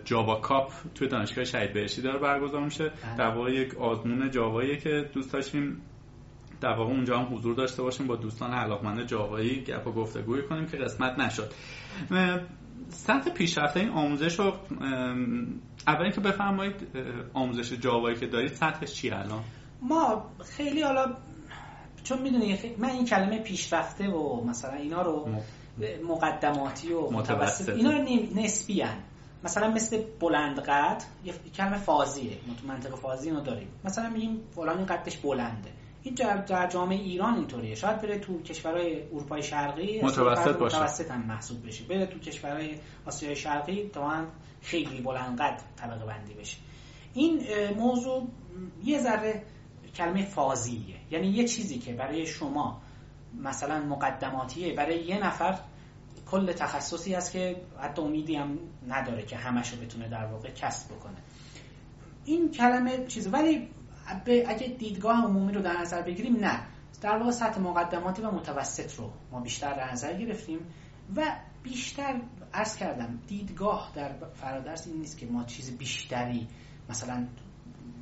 جاوا 0.04 0.40
کاپ 0.40 0.72
توی 0.94 1.08
دانشگاه 1.08 1.44
شهید 1.44 1.72
بهشتی 1.72 2.02
داره 2.02 2.18
برگزار 2.18 2.64
میشه. 2.64 2.84
بله. 2.84 3.16
در 3.18 3.28
واقع 3.36 3.52
یک 3.52 3.78
آزمون 3.78 4.30
جاوایی 4.30 4.78
که 4.78 5.10
دوست 5.14 5.32
داشتیم. 5.32 5.82
در 6.60 6.72
واقع 6.72 6.92
اونجا 6.92 7.18
هم 7.18 7.34
حضور 7.36 7.54
داشته 7.54 7.82
باشیم. 7.82 8.06
با 8.06 8.16
دوستان 8.16 8.52
علاقمند 8.52 9.06
جاوایی 9.06 9.60
گپ 9.60 9.86
و 9.86 9.92
گفتگوی 9.92 10.42
کنیم 10.42 10.66
که 10.66 10.76
قسمت 10.76 11.18
نشد. 11.18 11.50
سطح 12.88 13.30
پیشرفته 13.30 13.80
این 13.80 13.88
آموزش 13.88 14.38
رو 14.38 14.52
اول 15.86 16.10
که 16.10 16.20
بفرمایید 16.20 16.74
آموزش 17.34 17.72
جاوایی 17.72 18.16
که 18.16 18.26
دارید 18.26 18.52
سطحش 18.52 18.94
چی 18.94 19.10
الان؟ 19.10 19.44
ما 19.82 20.30
خیلی 20.44 20.82
حالا 20.82 21.14
چون 22.04 22.22
می‌دونی 22.22 22.58
من 22.78 22.90
این 22.90 23.04
کلمه 23.04 23.38
پیشرفته 23.38 24.08
و 24.08 24.44
مثلا 24.44 24.74
اینا 24.74 25.02
رو 25.02 25.28
مقدماتی 26.08 26.92
و 26.92 27.10
متوسط 27.10 27.68
اینا 27.68 27.90
رو 27.90 28.02
نسبی 28.34 28.80
هن. 28.80 28.96
مثلا 29.44 29.70
مثل 29.70 30.02
بلندقد 30.20 31.02
یه 31.24 31.34
کلمه 31.56 31.78
فازیه 31.78 32.38
منطق 32.68 32.94
فازی 32.94 33.28
اینو 33.28 33.40
داریم. 33.40 33.68
مثلا 33.84 34.10
میگیم 34.10 34.40
فلان 34.54 34.76
این 34.76 34.86
قدش 34.86 35.16
بلنده. 35.16 35.70
این 36.04 36.14
در 36.14 36.66
جامعه 36.66 36.98
ایران 36.98 37.34
اینطوریه. 37.34 37.74
شاید 37.74 38.00
بره 38.02 38.18
تو 38.18 38.42
کشورهای 38.42 39.02
اروپای 39.02 39.42
شرقی 39.42 40.02
متوسط 40.02 40.56
باشه. 40.56 40.76
متوسط 40.76 41.10
هم 41.10 41.22
محسوب 41.22 41.66
بشه. 41.66 41.84
بره 41.84 42.06
تو 42.06 42.18
کشورهای 42.18 42.74
آسیای 43.06 43.36
شرقی 43.36 43.90
تا 43.92 44.26
خیلی 44.60 45.00
بلندقد 45.00 45.62
طبقه 45.76 46.06
بندی 46.06 46.34
بشه. 46.34 46.56
این 47.14 47.40
موضوع 47.76 48.28
یه 48.84 48.98
ذره 48.98 49.42
کلمه 49.94 50.24
فازیه. 50.24 50.96
یعنی 51.10 51.26
یه 51.26 51.48
چیزی 51.48 51.78
که 51.78 51.92
برای 51.92 52.26
شما 52.26 52.82
مثلا 53.42 53.80
مقدماتیه 53.80 54.74
برای 54.74 55.04
یه 55.04 55.26
نفر 55.26 55.58
کل 56.30 56.52
تخصصی 56.52 57.14
است 57.14 57.32
که 57.32 57.56
حتی 57.80 58.02
امیدی 58.02 58.36
هم 58.36 58.58
نداره 58.88 59.22
که 59.22 59.36
همش 59.36 59.72
رو 59.72 59.80
بتونه 59.80 60.08
در 60.08 60.26
واقع 60.26 60.50
کسب 60.50 60.92
بکنه. 60.94 61.16
این 62.24 62.50
کلمه 62.50 63.06
چیز 63.06 63.28
ولی 63.32 63.68
اگه 64.46 64.68
دیدگاه 64.78 65.24
عمومی 65.24 65.52
رو 65.52 65.62
در 65.62 65.80
نظر 65.80 66.02
بگیریم 66.02 66.36
نه. 66.36 66.60
در 67.04 67.18
واقع 67.18 67.30
سطح 67.30 67.60
مقدماتی 67.60 68.22
و 68.22 68.30
متوسط 68.30 68.94
رو 68.94 69.10
ما 69.32 69.40
بیشتر 69.40 69.74
در 69.74 69.92
نظر 69.92 70.12
گرفتیم 70.12 70.58
و 71.16 71.22
بیشتر 71.62 72.20
عرض 72.54 72.76
کردم 72.76 73.18
دیدگاه 73.26 73.92
در 73.94 74.12
فرادرس 74.34 74.86
این 74.86 74.96
نیست 74.96 75.18
که 75.18 75.26
ما 75.26 75.44
چیز 75.44 75.78
بیشتری 75.78 76.48
مثلا 76.88 77.26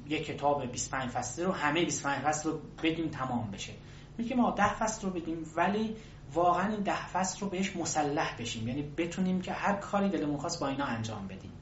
یک 0.08 0.26
کتاب 0.26 0.72
25 0.72 1.10
فصله 1.10 1.44
رو 1.44 1.52
همه 1.52 1.84
25 1.84 2.18
فصل 2.22 2.50
رو 2.50 2.60
بدیم 2.82 3.08
تمام 3.08 3.50
بشه. 3.50 3.72
میگه 4.18 4.36
ما 4.36 4.50
10 4.50 4.74
فصل 4.74 5.06
رو 5.06 5.12
بدیم 5.12 5.44
ولی 5.56 5.96
واقعا 6.34 6.68
این 6.72 6.80
ده 6.80 7.06
فصل 7.06 7.40
رو 7.40 7.48
بهش 7.48 7.76
مسلح 7.76 8.36
بشیم. 8.38 8.68
یعنی 8.68 8.82
بتونیم 8.82 9.40
که 9.40 9.52
هر 9.52 9.72
کاری 9.72 10.08
دلمون 10.08 10.36
خواست 10.36 10.60
با 10.60 10.68
اینا 10.68 10.84
انجام 10.84 11.26
بدیم. 11.26 11.52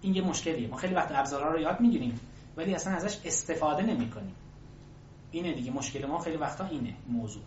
این 0.00 0.14
یه 0.14 0.22
مشکلیه. 0.22 0.68
ما 0.68 0.76
خیلی 0.76 0.94
وقت 0.94 1.12
ابزارها 1.12 1.48
رو 1.48 1.60
یاد 1.60 1.80
می‌گیریم. 1.80 2.20
ولی 2.56 2.74
اصلا 2.74 2.92
ازش 2.92 3.18
استفاده 3.24 3.82
نمی 3.82 4.10
کنیم 4.10 4.34
اینه 5.30 5.52
دیگه 5.52 5.72
مشکل 5.72 6.06
ما 6.06 6.18
خیلی 6.18 6.36
وقتا 6.36 6.66
اینه 6.66 6.94
موضوع. 7.08 7.42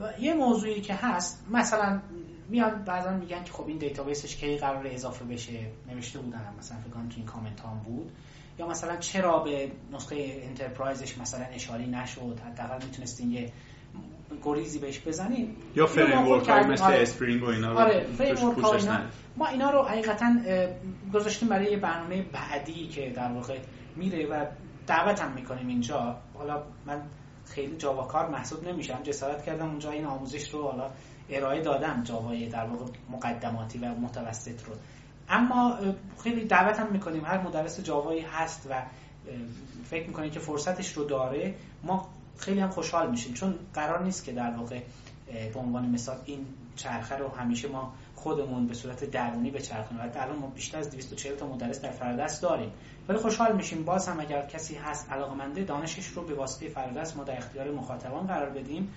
و 0.00 0.20
یه 0.20 0.34
موضوعی 0.34 0.80
که 0.80 0.94
هست 0.94 1.46
مثلا 1.50 2.00
میاد 2.48 2.84
بعضا 2.84 3.10
میگن 3.10 3.44
که 3.44 3.52
خب 3.52 3.68
این 3.68 3.78
database 3.78 4.24
ش 4.24 4.36
کی 4.36 4.56
قرار 4.56 4.86
اضافه 4.86 5.24
بشه 5.24 5.66
نوشته 5.88 6.18
بودن 6.18 6.54
مثلا 6.58 6.78
فکر 6.78 6.90
تو 6.90 7.16
این 7.16 7.26
کامنت 7.26 7.60
هم 7.60 7.80
بود. 7.84 8.12
یا 8.58 8.66
مثلا 8.66 8.96
چرا 8.96 9.38
به 9.38 9.70
نسخه 9.92 10.40
enterprise 10.42 11.05
ش 11.05 11.18
مثلا 11.18 11.44
اشاره 11.44 11.86
نشد؟ 11.86 12.38
حداقل 12.46 12.84
می‌تونستین 12.84 13.32
یه 13.32 13.52
گریزی 14.42 14.78
بهش 14.78 15.00
بزنین. 15.06 15.56
یا 15.76 15.86
framework 15.86 16.48
های 16.48 16.64
مثل 16.64 16.84
آره. 16.84 17.02
Spring 17.02 17.42
و 17.42 17.46
اینا 17.46 17.72
رو 17.72 17.78
آره 17.78 18.06
اینا. 18.18 19.00
ما 19.36 19.46
اینا 19.46 19.70
رو 19.70 19.82
حقیقتا 19.82 20.36
گذاشتیم 21.14 21.48
برای 21.48 21.70
یه 21.70 21.76
برنامه 21.76 22.22
بعدی 22.22 22.88
که 22.88 23.10
در 23.10 23.32
واقع 23.32 23.58
میره 23.98 24.26
و 24.26 24.46
دعوت 24.86 25.20
هم 25.20 25.32
می‌کنیم 25.32 25.66
اینجا. 25.66 26.16
حالا 26.34 26.62
من 26.86 27.02
خیلی 27.46 27.76
جاوا 27.76 28.04
کار 28.04 28.28
محسوب 28.28 28.68
نمیشم 28.68 29.02
جسارت 29.02 29.44
کردم 29.44 29.68
اونجا 29.68 29.90
این 29.90 30.04
آموزش 30.04 30.50
رو 30.50 30.62
حالا 30.62 30.90
ارائه 31.30 31.62
دادم 31.62 32.02
جاوای 32.02 32.48
در 32.48 32.64
واقع 32.64 32.84
مقدماتی 33.10 33.78
و 33.78 33.94
متوسط 33.94 34.64
رو. 34.64 34.74
اما 35.28 35.78
خیلی 36.22 36.44
دعوت 36.44 36.80
هم 36.80 36.92
می‌کنیم. 36.92 37.24
هر 37.24 37.38
مدرس 37.38 37.80
جاوایی 37.80 38.20
هست 38.20 38.66
و 38.70 38.82
فکر 39.84 40.06
می‌کنه 40.06 40.30
که 40.30 40.40
فرصتش 40.40 40.92
رو 40.92 41.04
داره 41.04 41.54
ما 41.82 42.08
خیلی 42.38 42.60
هم 42.60 42.70
خوشحال 42.70 43.10
میشیم. 43.10 43.34
چون 43.34 43.54
قرار 43.74 44.02
نیست 44.02 44.24
که 44.24 44.32
در 44.32 44.50
واقع 44.50 44.80
به 45.54 45.60
عنوان 45.60 45.90
مثال 45.90 46.16
این 46.24 46.46
چرخه 46.76 47.16
رو 47.16 47.28
همیشه 47.28 47.68
ما 47.68 47.92
خودمون 48.14 48.66
به 48.66 48.74
صورت 48.74 49.04
درونی 49.04 49.50
بچرخونیم. 49.50 50.04
و 50.04 50.10
الان 50.14 50.38
ما 50.38 50.46
بیشتر 50.46 50.78
از 50.78 50.90
240 50.90 51.36
تا 51.36 51.46
مدرس 51.46 51.80
در 51.80 51.90
فرادست 51.90 52.42
داریم. 52.42 52.72
ولی 53.08 53.18
خوشحال 53.18 53.56
میشیم. 53.56 53.84
باز 53.84 54.08
هم 54.08 54.20
اگر 54.20 54.46
کسی 54.46 54.74
هست 54.74 55.12
علاقمنده 55.12 55.64
دانشش 55.64 56.06
رو 56.06 56.22
به 56.22 56.34
واسطه 56.34 56.68
فرادست 56.68 57.16
ما 57.16 57.24
در 57.24 57.36
اختیار 57.36 57.70
مخاطبان 57.70 58.26
قرار 58.26 58.50
بدیم. 58.50 58.92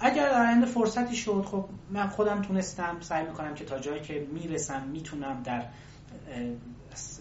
اگر 0.00 0.28
در 0.28 0.40
آینده 0.40 0.66
فرصتی 0.66 1.16
شد 1.16 1.44
خب 1.50 1.64
من 1.90 2.08
خودم 2.08 2.42
تونستم 2.42 2.96
سعی 3.00 3.26
می‌کنم 3.26 3.54
که 3.54 3.64
تا 3.64 3.78
جایی 3.78 4.00
که 4.00 4.26
می‌رسم 4.32 4.82
می‌تونم 4.82 5.42
در 5.42 5.64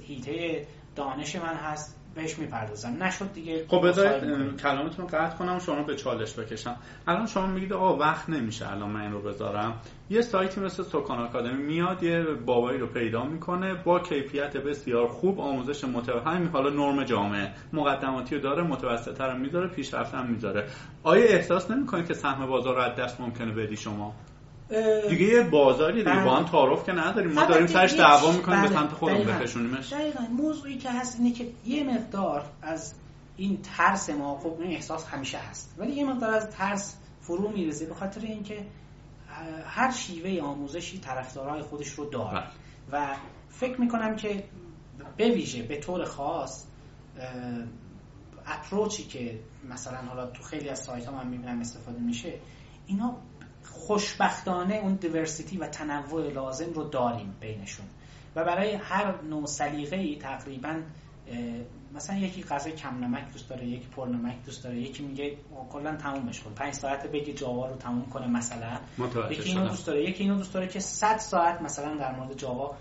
هیته 0.02 0.68
دانش 0.96 1.36
من 1.36 1.56
هست. 1.56 1.98
بهش 2.16 2.40
می‌پردازم. 2.40 3.04
نشد 3.04 3.34
دیگه. 3.34 3.66
خب 3.68 3.88
بذارید 3.88 4.62
کلامتون 4.62 5.08
قطع 5.08 5.38
کنم 5.38 5.60
شما 5.60 5.84
به 5.84 5.96
چالش 5.96 6.40
بکشم. 6.40 6.76
الان 7.08 7.26
شما 7.26 7.48
میگید 7.48 7.74
آقا 7.74 7.98
وقت 7.98 8.30
نمیشه 8.30 8.72
الان 8.72 8.90
من 8.90 9.02
این 9.02 9.12
رو 9.12 9.22
بذارم. 9.22 9.82
یه 10.10 10.22
سایتی 10.22 10.62
مثل 10.62 10.84
سوکان 10.84 11.20
آکادمی 11.20 11.64
میاد 11.64 12.04
یه 12.04 12.24
بابایی 12.24 12.80
رو 12.80 12.88
پیدا 12.88 13.24
می‌کنه 13.24 13.74
با 13.74 14.00
کیفیت 14.00 14.58
بسیار 14.58 15.08
خوب 15.08 15.40
آموزش 15.40 15.84
متوهم 15.84 16.50
حالا 16.54 16.70
نرم 16.70 17.04
جامعه. 17.04 17.52
مقدماتی 17.74 18.36
رو 18.36 18.42
داره 18.42 18.64
متوسطه 18.64 19.24
رو 19.24 19.38
می‌ذاره 19.38 19.68
پیشرفت 19.68 20.14
هم 20.14 20.26
می‌ذاره. 20.28 20.68
آیا 21.04 21.26
احساس 21.26 21.72
نمی‌کنید 21.72 22.08
که 22.08 22.14
سهم 22.14 22.46
بازار 22.46 22.76
رو 22.76 22.82
از 22.82 22.96
دست 22.96 23.22
ممکنه 23.22 23.52
بدی 23.52 23.78
شما؟ 23.78 24.14
دیگه 25.10 25.26
یه 25.26 25.43
بازاری 25.43 26.03
دیگه 26.03 26.23
با 26.23 26.35
هم 26.35 26.45
تعارف 26.45 26.85
که 26.85 26.91
نداریم. 26.91 27.31
ما 27.31 27.45
داریم 27.45 27.68
سرش 27.68 27.93
دعوا 27.93 28.31
می‌کنیم 28.31 28.61
به 28.61 28.68
بله، 28.68 28.77
سمت 28.77 28.91
خودمون 28.91 29.23
بکشونیمش 29.23 29.93
دقیقاً. 29.93 30.22
موضوعی 30.38 30.77
که 30.77 30.91
هست 30.91 31.19
اینه 31.19 31.31
که 31.31 31.48
یه 31.65 31.84
مقدار 31.84 32.43
از 32.61 32.93
این 33.38 33.60
ترس 33.77 34.10
ما 34.10 34.39
خب 34.39 34.57
این 34.61 34.72
احساس 34.72 35.07
همیشه 35.07 35.38
هست. 35.38 35.76
ولی 35.77 35.91
یه 35.91 36.06
مقدار 36.06 36.34
از 36.34 36.49
ترس 36.49 36.95
فرو 37.22 37.49
می‌رسه 37.49 37.85
به 37.85 37.93
خاطر 37.93 38.22
اینکه 38.22 38.65
هر 39.65 39.91
شیوه 39.91 40.41
آموزشی 40.41 40.99
طرفدارای 40.99 41.61
خودش 41.61 41.89
رو 41.89 42.10
داره. 42.10 42.43
بله. 42.91 43.11
و 43.11 43.15
فکر 43.49 43.81
می‌کنم 43.81 44.15
که 44.15 44.43
به 45.18 45.30
ویژه 45.30 45.64
به 45.64 45.77
طور 45.77 46.06
خاص 46.06 46.65
اپروچی 48.45 49.03
که 49.03 49.39
مثلا 49.69 49.98
حالا 49.98 50.26
تو 50.26 50.43
خیلی 50.43 50.69
از 50.69 50.80
سایت 50.80 51.06
ها 51.06 51.15
من 51.15 51.27
می‌بینم 51.27 51.60
استفاده 51.60 51.99
میشه 51.99 52.34
اینا 52.88 53.18
خوشبختانه 53.64 54.76
اون 54.76 54.96
دیورسیتی 54.96 55.58
و 55.58 55.68
تنوع 55.68 56.32
لازم 56.34 56.74
رو 56.74 56.84
داریم 56.84 57.36
بینشون. 57.40 57.86
و 58.36 58.46
برای 58.46 58.74
هر 58.74 59.22
نوع 59.22 59.46
سلیقه 59.46 59.96
ای 59.96 60.16
تقریبا 60.16 60.82
مثلا 61.96 62.18
یکی 62.18 62.44
غذای 62.44 62.72
کم 62.72 63.04
نمک 63.04 63.32
دوست 63.32 63.50
داره 63.50 63.68
یکی 63.68 63.88
پر 63.96 64.08
نمک 64.08 64.46
دوست 64.46 64.64
داره 64.64 64.78
یکی 64.78 65.04
میگه 65.04 65.38
کلا 65.72 65.96
تمومش 65.96 66.42
کن. 66.42 66.54
5 66.54 66.74
ساعت 66.74 67.08
بگی 67.08 67.34
جاوا 67.34 67.68
رو 67.68 67.76
تموم 67.76 68.06
کنه 68.06 68.28
مثلا. 68.28 68.80
یکی 69.30 69.50
اینو 69.50 69.68
دوست 69.68 69.88
داره 69.88 70.10
یکی 70.10 70.24
اینو 70.24 70.38
دوست 70.38 70.54
داره 70.54 70.68
که 70.68 70.80
100 70.80 71.18
ساعت 71.18 71.62
مثلا 71.62 71.96
در 71.96 72.16
مورد 72.16 72.38
جاوا 72.38 72.76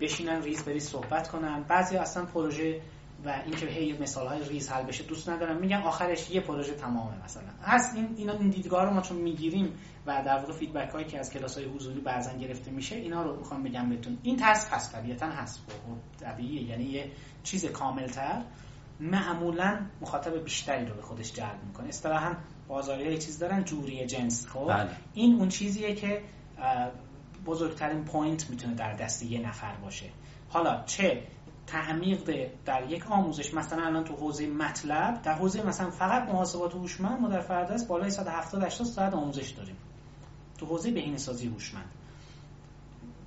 بشینن 0.00 0.42
ریز 0.42 0.64
بریز 0.64 0.88
صحبت 0.88 1.28
کنن. 1.28 1.64
بعضی 1.68 1.96
اصلا 1.96 2.24
پروژه 2.24 2.80
و 3.24 3.42
اینکه 3.46 3.66
هی 3.66 3.98
مثال 3.98 4.26
های 4.26 4.48
ریز 4.48 4.68
حل 4.68 4.82
بشه 4.82 5.04
دوست 5.04 5.28
ندارم 5.28 5.56
میگن 5.56 5.76
آخرش 5.76 6.30
یه 6.30 6.40
پروژه 6.40 6.74
تمامه 6.74 7.24
مثلا. 7.24 7.48
هست 7.62 7.96
این 7.96 8.14
اینا 8.16 8.32
این 8.32 8.50
دیدگاه 8.50 8.84
رو 8.84 8.90
ما 8.90 9.00
چون 9.00 9.16
می‌گیریم 9.16 9.72
و 10.08 10.22
در 10.24 10.38
واقع 10.38 10.52
feedback 10.52 10.90
هایی 10.90 11.06
که 11.06 11.18
از 11.18 11.32
کلاس 11.32 11.58
های 11.58 11.66
حضوری 11.66 12.00
بعضا 12.00 12.32
گرفته 12.32 12.70
میشه 12.70 12.96
اینا 12.96 13.22
رو 13.22 13.36
می‌خوام 13.36 13.62
بگم 13.62 13.88
بهتون. 13.88 14.18
این 14.22 14.36
ترس 14.36 14.68
هست 14.72 14.92
طبیعتا 14.92 15.26
هست. 15.26 15.60
خب، 15.68 16.24
طبیعیه. 16.24 16.62
یعنی 16.62 16.84
یه 16.84 17.10
چیز 17.42 17.64
کاملتر 17.66 18.42
معمولا 19.00 19.80
مخاطب 20.00 20.44
بیشتری 20.44 20.86
رو 20.86 20.94
به 20.94 21.02
خودش 21.02 21.32
جلب 21.32 21.64
می‌کنه. 21.66 21.88
اصطلاحا 21.88 22.34
بازاری 22.68 23.04
یه 23.04 23.18
چیز 23.18 23.38
دارن 23.38 23.64
جوری 23.64 24.06
جنس. 24.06 24.46
خب 24.46 24.68
بله. 24.68 24.90
این 25.14 25.34
اون 25.34 25.48
چیزیه 25.48 25.94
که 25.94 26.22
بزرگترین 27.46 28.04
point 28.04 28.50
می‌تونه 28.50 28.74
در 28.74 28.92
دست 28.92 29.22
یه 29.22 29.40
نفر 29.48 29.74
باشه. 29.74 30.06
حالا 30.48 30.84
چه 30.84 31.22
تعمیق 31.66 32.48
در 32.64 32.90
یک 32.90 33.10
آموزش 33.10 33.54
مثلا 33.54 33.86
الان 33.86 34.04
تو 34.04 34.14
حوزه 34.14 34.46
MATLAB 34.46 35.22
در 35.22 35.34
حوزه 35.34 35.62
مثلا 35.66 35.90
فقط 35.90 36.28
محاسبات 36.28 36.74
هوشمند 36.74 37.20
ما 37.20 37.28
در 37.28 37.40
فرادرس 37.40 37.86
بالای 37.86 38.10
170 38.10 38.62
80 38.62 38.86
ساعت 38.86 39.14
آموزش 39.14 39.50
داریم. 39.50 39.76
تو 40.58 40.66
حوزه 40.66 40.90
بهینه‌سازی 40.90 41.46
هوشمند. 41.48 41.90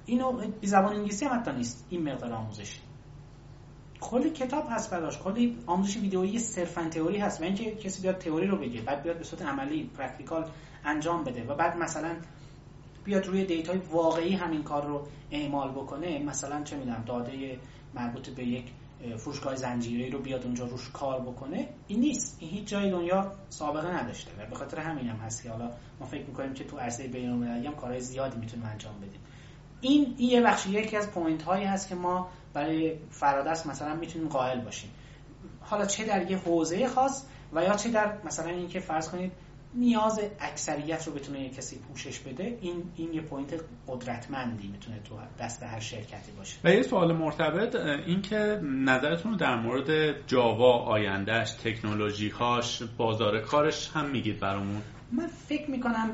اینو 0.06 0.32
به 0.62 0.68
زبان 0.68 0.96
انگلیسی 0.96 1.26
هم 1.26 1.40
حتی 1.40 1.52
نیست. 1.52 1.86
این 1.90 2.10
مقدار 2.10 2.34
آموزش 2.34 2.80
کلی 4.02 4.30
کتاب 4.30 4.68
هست 4.70 4.92
براش. 4.92 5.20
کلی 5.20 5.58
آموزش 5.66 5.98
ویدئویی 5.98 6.40
صرفا 6.40 6.90
تئوری 6.90 7.18
هست 7.18 7.42
و 7.42 7.44
اینکه 7.44 7.76
کسی 7.76 8.02
بیاد 8.02 8.18
تئوری 8.18 8.48
رو 8.48 8.58
بگه 8.58 8.82
بعد 8.82 9.04
بیاد 9.04 9.18
به 9.18 9.24
صورت 9.24 9.42
عملی 9.42 9.84
practical 9.84 10.52
انجام 10.86 11.24
بده 11.24 11.44
و 11.44 11.56
بعد 11.56 11.78
مثلا 11.78 12.16
بیاد 13.04 13.28
روی 13.28 13.46
data 13.46 13.71
ی 13.71 13.78
واقعی 13.78 14.36
همین 14.36 14.64
کار 14.64 14.86
رو 14.86 15.08
اعمال 15.32 15.72
بکنه. 15.72 16.20
مثلا 16.20 16.64
چه 16.64 16.78
می‌دونم 16.78 17.04
داده 17.06 17.60
مربوط 17.94 18.30
به 18.30 18.46
یک 18.46 18.66
فروشگاه 19.18 19.56
زنجیره 19.56 20.10
رو 20.10 20.20
بیاد 20.20 20.44
اونجا 20.44 20.66
روش 20.66 20.90
کار 20.90 21.22
بکنه 21.22 21.70
این 21.88 22.00
نیست. 22.00 22.38
این 22.40 22.52
هیچ 22.52 22.68
جای 22.68 22.92
دنیا 22.92 23.32
سابقه 23.50 23.88
نداشته 23.88 24.32
و 24.40 24.46
به 24.50 24.56
خاطر 24.56 24.80
همین 24.80 25.08
هم 25.08 25.16
هست 25.16 25.44
که 25.44 25.50
حالا 25.50 25.72
ما 26.00 26.06
فکر 26.06 26.26
می‌کنیم 26.26 26.54
که 26.54 26.64
تو 26.64 26.78
عرصه 26.78 27.08
بین 27.08 27.30
المللی 27.30 27.68
هم 27.68 27.76
کارهای 27.76 28.00
زیادی 28.02 28.38
می‌تونیم 28.38 28.66
انجام 28.66 28.98
بدیم. 28.98 29.20
این 29.82 30.16
این 30.18 30.30
یه 30.30 30.42
بخش 30.42 30.68
یکی 30.68 30.98
از 30.98 31.12
point 31.12 31.44
هایی 31.44 31.66
هست 31.66 31.90
که 31.90 31.96
ما 31.96 32.30
برای 32.54 32.98
فرادرس 33.10 33.68
مثلا 33.68 33.96
می‌تونیم 33.96 34.28
قائل 34.28 34.62
باشیم. 34.62 34.90
حالا 35.62 35.86
چه 35.86 36.06
در 36.06 36.32
یه 36.32 36.38
حوزه 36.38 36.88
خاص 36.88 37.26
و 37.54 37.64
یا 37.64 37.76
چه 37.76 37.90
در 37.90 38.18
مثلا 38.26 38.50
اینکه 38.50 38.80
فرض 38.80 39.10
کنید 39.10 39.32
نیاز 39.74 40.20
اکثریت 40.40 41.08
رو 41.08 41.14
بتونه 41.14 41.42
یه 41.42 41.50
کسی 41.50 41.80
پوشش 41.80 42.20
بده 42.20 42.58
این 42.62 42.84
این 42.96 43.14
یه 43.14 43.22
point 43.22 43.64
قدرتمندی 43.88 44.68
می‌تونه 44.68 45.00
تو 45.00 45.16
دست 45.40 45.64
هر 45.64 45.80
شرکتی 45.80 46.32
باشه. 46.32 46.58
و 46.64 46.74
یه 46.74 46.82
سوال 46.82 47.14
مرتبط 47.14 47.76
این 47.76 48.22
که 48.22 48.62
نظرتون 48.64 49.32
رو 49.32 49.38
در 49.38 49.56
مورد 49.56 50.28
جاوا 50.28 50.78
آیندهش 50.78 51.52
تکنولوژی 51.52 52.30
هاش 52.30 52.84
بازار 52.98 53.42
کارش 53.42 53.92
هم 53.94 54.10
میگید 54.10 54.40
برامون؟ 54.40 54.82
من 55.12 55.28
فکر 55.28 55.72
می‌کنم 55.72 56.10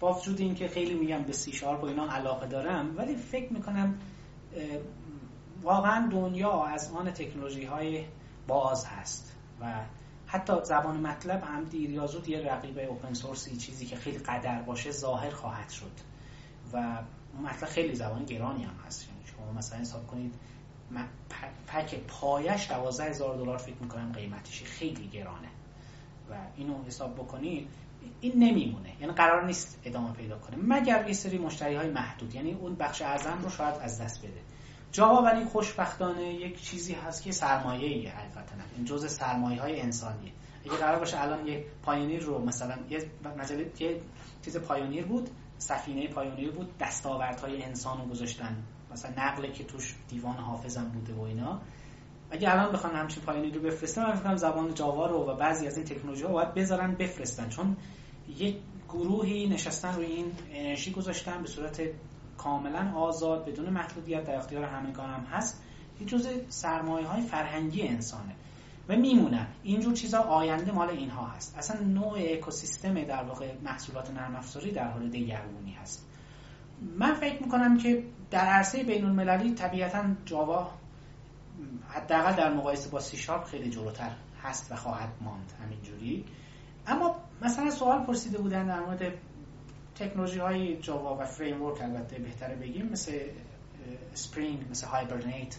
با 0.00 0.12
وجود 0.12 0.40
اینکه 0.40 0.68
خیلی 0.68 0.94
میگم 0.94 1.22
به 1.22 1.32
سی 1.32 1.52
شارپ 1.52 1.82
و 1.82 1.86
اینا 1.86 2.12
علاقه 2.12 2.46
دارم 2.46 2.94
ولی 2.96 3.16
فکر 3.16 3.52
می‌کنم 3.52 3.94
واقعا 5.62 6.08
دنیا 6.12 6.64
از 6.64 6.92
آن 6.94 7.10
تکنولوژی 7.10 7.64
های 7.64 8.04
باز 8.48 8.86
هست 8.86 9.36
و 9.60 9.84
حتی 10.32 10.52
زبان 10.64 10.96
مطلب 10.96 11.44
هم 11.44 11.64
دیر 11.64 11.90
یا 11.90 12.06
زود 12.06 12.28
یه 12.28 12.52
رقیب 12.52 12.78
اوپن 12.78 13.14
سورسی 13.14 13.56
چیزی 13.56 13.86
که 13.86 13.96
خیلی 13.96 14.18
قدر 14.18 14.62
باشه 14.62 14.90
ظاهر 14.90 15.30
خواهد 15.30 15.70
شد. 15.70 15.90
و 16.72 17.02
مطلب 17.42 17.68
خیلی 17.68 17.94
زبان 17.94 18.24
گرانی 18.24 18.64
هم 18.64 18.74
هست. 18.86 19.08
یعنی 19.08 19.20
شما 19.26 19.52
مثلا 19.52 19.78
حساب 19.78 20.06
کنید 20.06 20.34
پک 21.66 21.94
پایش 21.94 22.70
12 22.70 23.04
هزار 23.04 23.36
دلار 23.36 23.58
فکر 23.58 23.76
می‌کنم 23.80 24.12
قیمتش 24.12 24.62
خیلی 24.62 25.08
گرانه. 25.08 25.48
و 26.30 26.34
اینو 26.56 26.84
حساب 26.84 27.14
بکنید 27.14 27.68
این 28.20 28.32
نمیمونه. 28.34 28.92
یعنی 29.00 29.12
قرار 29.12 29.46
نیست 29.46 29.78
ادامه 29.84 30.12
پیدا 30.12 30.38
کنه. 30.38 30.56
مگر 30.56 31.08
یه 31.08 31.12
سری 31.12 31.38
مشتری 31.38 31.74
های 31.74 31.90
محدود. 31.90 32.34
یعنی 32.34 32.52
اون 32.52 32.74
بخش 32.74 33.02
اعظم 33.02 33.38
رو 33.42 33.50
شاید 33.50 33.74
از 33.74 34.00
دست 34.00 34.18
بده. 34.18 34.40
جاوا 34.92 35.22
ولی 35.22 35.44
خوشبختانه 35.44 36.34
یک 36.34 36.62
چیزی 36.62 36.94
هست 36.94 37.22
که 37.22 37.32
سرمایه 37.32 37.88
ای 37.88 38.06
حقیقتا 38.06 38.54
این 38.76 38.84
جزء 38.84 39.08
سرمایه 39.08 39.60
های 39.60 39.80
انسانیه. 39.80 40.32
اگه 40.64 40.76
قرار 40.76 40.98
باشه 40.98 41.22
الان 41.22 41.46
یک 41.46 41.64
Pioneer 41.82 42.22
رو 42.22 42.44
مثلا 42.44 42.74
یه 42.90 43.10
مثلا 43.38 43.60
یه 43.78 44.00
چیز 44.44 44.56
Pioneer 44.56 45.04
بود 45.04 45.30
سفینه 45.58 46.08
Pioneer 46.08 46.50
بود 46.50 46.78
دستاوردهای 46.78 47.62
انسان 47.62 48.00
رو 48.00 48.06
گذاشتن. 48.06 48.56
مثلا 48.92 49.10
نقله 49.16 49.52
که 49.52 49.64
توش 49.64 49.94
دیوان 50.08 50.36
حافظم 50.36 50.84
بوده 50.84 51.14
و 51.14 51.20
اینا. 51.20 51.60
اگه 52.30 52.50
الان 52.50 52.72
بخوان 52.72 52.96
همچین 52.96 53.22
Pioneer 53.22 53.54
رو 53.54 53.60
بفرستن 53.60 54.02
من 54.02 54.14
فکر 54.14 54.36
زبان 54.36 54.74
جاوا 54.74 55.06
رو 55.06 55.16
و 55.16 55.36
بعضی 55.36 55.66
از 55.66 55.76
این 55.76 55.86
تکنولوژی 55.86 56.22
ها 56.22 56.32
باید 56.32 56.54
بذارن 56.54 56.94
بفرستن. 56.94 57.48
چون 57.48 57.76
یک 58.38 58.56
گروهی 58.88 59.48
نشستن 59.48 59.94
روی 59.94 60.06
این 60.06 60.32
انرژی 60.52 60.90
گذاشتن 60.90 61.42
به 61.42 61.48
صورت 61.48 61.80
کاملا 62.42 62.92
آزاد 62.96 63.44
بدون 63.44 63.70
محدودیت 63.70 64.24
در 64.24 64.36
اختیار 64.36 64.64
همگان 64.64 65.10
هم 65.10 65.24
هست 65.24 65.62
یه 66.00 66.06
جزء 66.06 66.30
سرمایه 66.48 67.06
های 67.06 67.22
فرهنگی 67.22 67.88
انسانه. 67.88 68.34
و 68.88 68.96
میمونن. 68.96 69.46
اینجور 69.62 69.94
چیزا 69.94 70.18
آینده 70.18 70.72
مال 70.72 70.88
اینها 70.88 71.26
هست. 71.26 71.58
اصلا 71.58 71.80
نوع 71.80 72.18
اکوسیستم 72.18 73.04
در 73.04 73.22
واقع 73.22 73.52
محصولات 73.64 74.10
نرم 74.10 74.36
افزاری 74.36 74.72
در 74.72 74.88
حال 74.90 75.08
دگرگونی 75.08 75.72
هست. 75.72 76.06
من 76.98 77.14
فکر 77.14 77.42
می‌کنم 77.42 77.78
که 77.78 78.04
در 78.30 78.46
عرصه 78.46 78.84
بین 78.84 79.04
المللی 79.04 79.54
طبیعتا 79.54 80.04
جاوا 80.24 80.70
حداقل 81.88 82.32
در 82.32 82.52
مقایسه 82.52 82.90
با 82.90 83.00
سی 83.00 83.16
شارپ 83.16 83.44
خیلی 83.44 83.70
جلوتر 83.70 84.10
هست 84.42 84.72
و 84.72 84.76
خواهد 84.76 85.08
ماند 85.20 85.52
همینجوری. 85.64 86.24
اما 86.86 87.16
مثلا 87.42 87.70
سوال 87.70 88.04
پرسیده 88.04 88.38
بودن 88.38 88.66
در 88.66 88.80
مورد 88.80 89.12
تکنولوژی 90.00 90.38
های 90.38 90.76
جاوا 90.76 91.16
و 91.20 91.24
framework 91.24 91.82
البته 91.82 92.18
بهتره 92.18 92.56
بگیم 92.56 92.88
مثل 92.92 93.12
Spring 94.14 94.70
مثل 94.70 94.86
Hibernate 94.86 95.56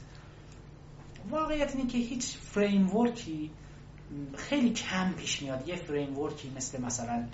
واقعیت 1.29 1.75
اینه 1.75 1.87
که 1.87 1.97
هیچ 1.97 2.37
framework 2.37 2.95
ی 2.95 3.51
خیلی 4.35 4.69
کم 4.69 5.13
پیش 5.13 5.41
میاد. 5.41 5.67
یه 5.67 5.75
framework 5.75 6.19
ی 6.19 6.51
مثل 6.55 6.81
مثلا 6.81 7.27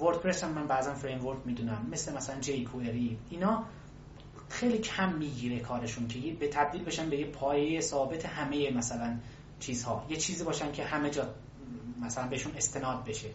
WordPress 0.00 0.44
هم 0.44 0.50
من 0.50 0.66
بعضا 0.66 0.94
framework 0.94 1.38
می‌دونم 1.44 1.86
مثل 1.90 2.16
مثلا 2.16 2.40
jQuery 2.40 3.18
اینا 3.30 3.64
خیلی 4.48 4.78
کم 4.78 5.12
می‌گیره 5.12 5.60
کارشون 5.60 6.08
که 6.08 6.18
به 6.40 6.48
تبدیل 6.48 6.84
بشن 6.84 7.10
به 7.10 7.16
یه 7.16 7.26
پایه 7.26 7.80
ثابت 7.80 8.26
همه 8.26 8.70
مثلا 8.70 9.18
چیزها. 9.60 10.06
یه 10.08 10.16
چیزی 10.16 10.44
باشن 10.44 10.72
که 10.72 10.84
همه 10.84 11.10
جا 11.10 11.34
مثلا 12.00 12.28
بهشون 12.28 12.52
استناد 12.56 13.04
بشه. 13.04 13.30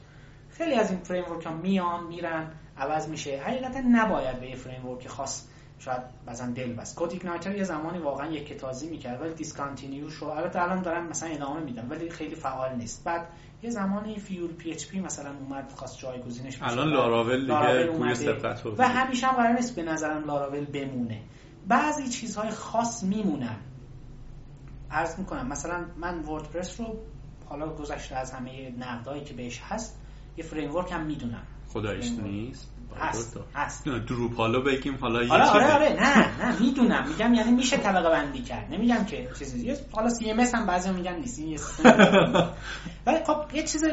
خیلی 0.49 0.73
از 0.73 0.91
این 0.91 0.99
framework 0.99 1.45
ها 1.45 1.53
میان 1.53 2.07
میرن. 2.07 2.52
عوض 2.79 3.09
میشه. 3.09 3.41
حقیقتا 3.45 3.79
نباید 3.91 4.39
به 4.39 4.49
یه 4.49 4.55
framework 4.55 5.07
خاص 5.07 5.47
شاید 5.79 6.01
بعضا 6.25 6.45
دل 6.45 6.73
بست 6.73 6.95
CodeIgniter 6.95 7.55
یه 7.55 7.63
زمانی 7.63 7.99
واقعا 7.99 8.31
یکه‌تازی 8.31 8.89
می‌کرد 8.89 9.21
ولی 9.21 9.33
discontinue 9.34 10.09
شد 10.09 10.26
البته 10.25 10.61
الان 10.61 10.81
دارن 10.81 11.07
مثلا 11.07 11.29
ادامه 11.29 11.59
میدن 11.59 11.87
ولی 11.89 12.09
خیلی 12.09 12.35
فعال 12.35 12.75
نیست. 12.75 13.03
بعد 13.03 13.27
یه 13.61 13.69
زمانی 13.69 14.19
FuelPHP 14.19 14.99
مثلا 14.99 15.29
اومد 15.39 15.71
خواست 15.75 15.99
جایگزینش 15.99 16.57
بشه. 16.57 16.71
الان 16.71 16.87
لاراول 16.87 17.41
دیگه 17.41 17.91
و 18.77 18.87
همیشه 18.87 19.27
هم 19.27 19.35
قرار 19.35 19.53
نیست 19.53 19.75
به 19.75 19.83
نظرم 19.83 20.25
لاراول 20.25 20.65
بمونه. 20.65 21.21
بعضی 21.67 22.09
چیزهای 22.09 22.49
خاص 22.49 23.03
میمونن. 23.03 23.57
عرض 24.91 25.19
می‌کنم 25.19 25.47
مثلا 25.47 25.85
من 25.97 26.19
WordPress 26.19 26.80
رو 26.79 26.97
حالا 27.45 27.73
گذشته 27.73 28.15
از 28.15 28.31
همه 28.31 28.69
نقدایی 28.79 29.23
که 29.23 29.33
بهش 29.33 29.61
هست 29.63 29.99
یه 30.37 30.43
framework 30.43 30.91
هم 30.91 31.05
می‌دونم. 31.05 31.43
خدایش 31.73 32.11
نیست؟ 32.11 32.72
هست 32.99 33.39
هست. 33.56 33.85
Drupal 33.85 34.51
و 34.51 34.61
بگیم 34.61 34.98
حالا 35.02 35.23
یه 35.23 35.31
آره 35.31 35.45
آره 35.45 35.73
آره 35.73 35.94
نه 35.94 36.45
نه 36.45 36.60
می‌دونم. 36.61 37.07
میگم 37.10 37.34
یعنی 37.34 37.52
میشه 37.52 37.77
طبقه 37.77 38.10
بندی 38.10 38.41
کرد. 38.41 38.73
نمیگم 38.73 39.06
که 39.06 39.30
چیزی 39.39 39.73
حالا 39.91 40.10
CMS 40.09 40.55
هم 40.56 40.65
بعضی 40.65 40.89
میگن 40.89 41.15
نیست. 41.15 41.39
این 41.39 41.60
ولی 43.06 43.23
خب 43.27 43.44
یه 43.53 43.64
چیز 43.64 43.84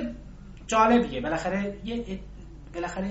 جالبیه. 0.66 1.20
بالاخره 1.20 1.78
یه 1.84 2.20
بالاخره 2.74 3.10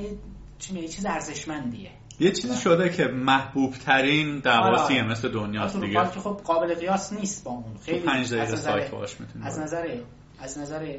چی 0.60 0.80
یه 0.80 0.88
چیز 0.88 1.06
ارزشمندیه. 1.06 1.92
یه 2.20 2.32
چیزی 2.32 2.56
شده 2.56 2.90
که 2.90 3.04
محبوب 3.04 3.74
ترین 3.74 4.40
در 4.40 4.60
واقع 4.60 4.88
CMS 4.88 5.26
دنیاست 5.26 5.80
دیگه. 5.80 6.10
که 6.14 6.20
خب 6.20 6.42
قابل 6.44 6.76
قیاس 6.76 7.14
نیست 7.14 7.44
با 7.44 7.52
اون. 7.52 7.78
خیلی 7.86 8.00
5 8.00 8.34
دقیقه 8.34 8.56
سایت 8.56 8.94
از 9.44 9.60
نظر 9.60 9.98
از 10.40 10.58
نظر 10.58 10.98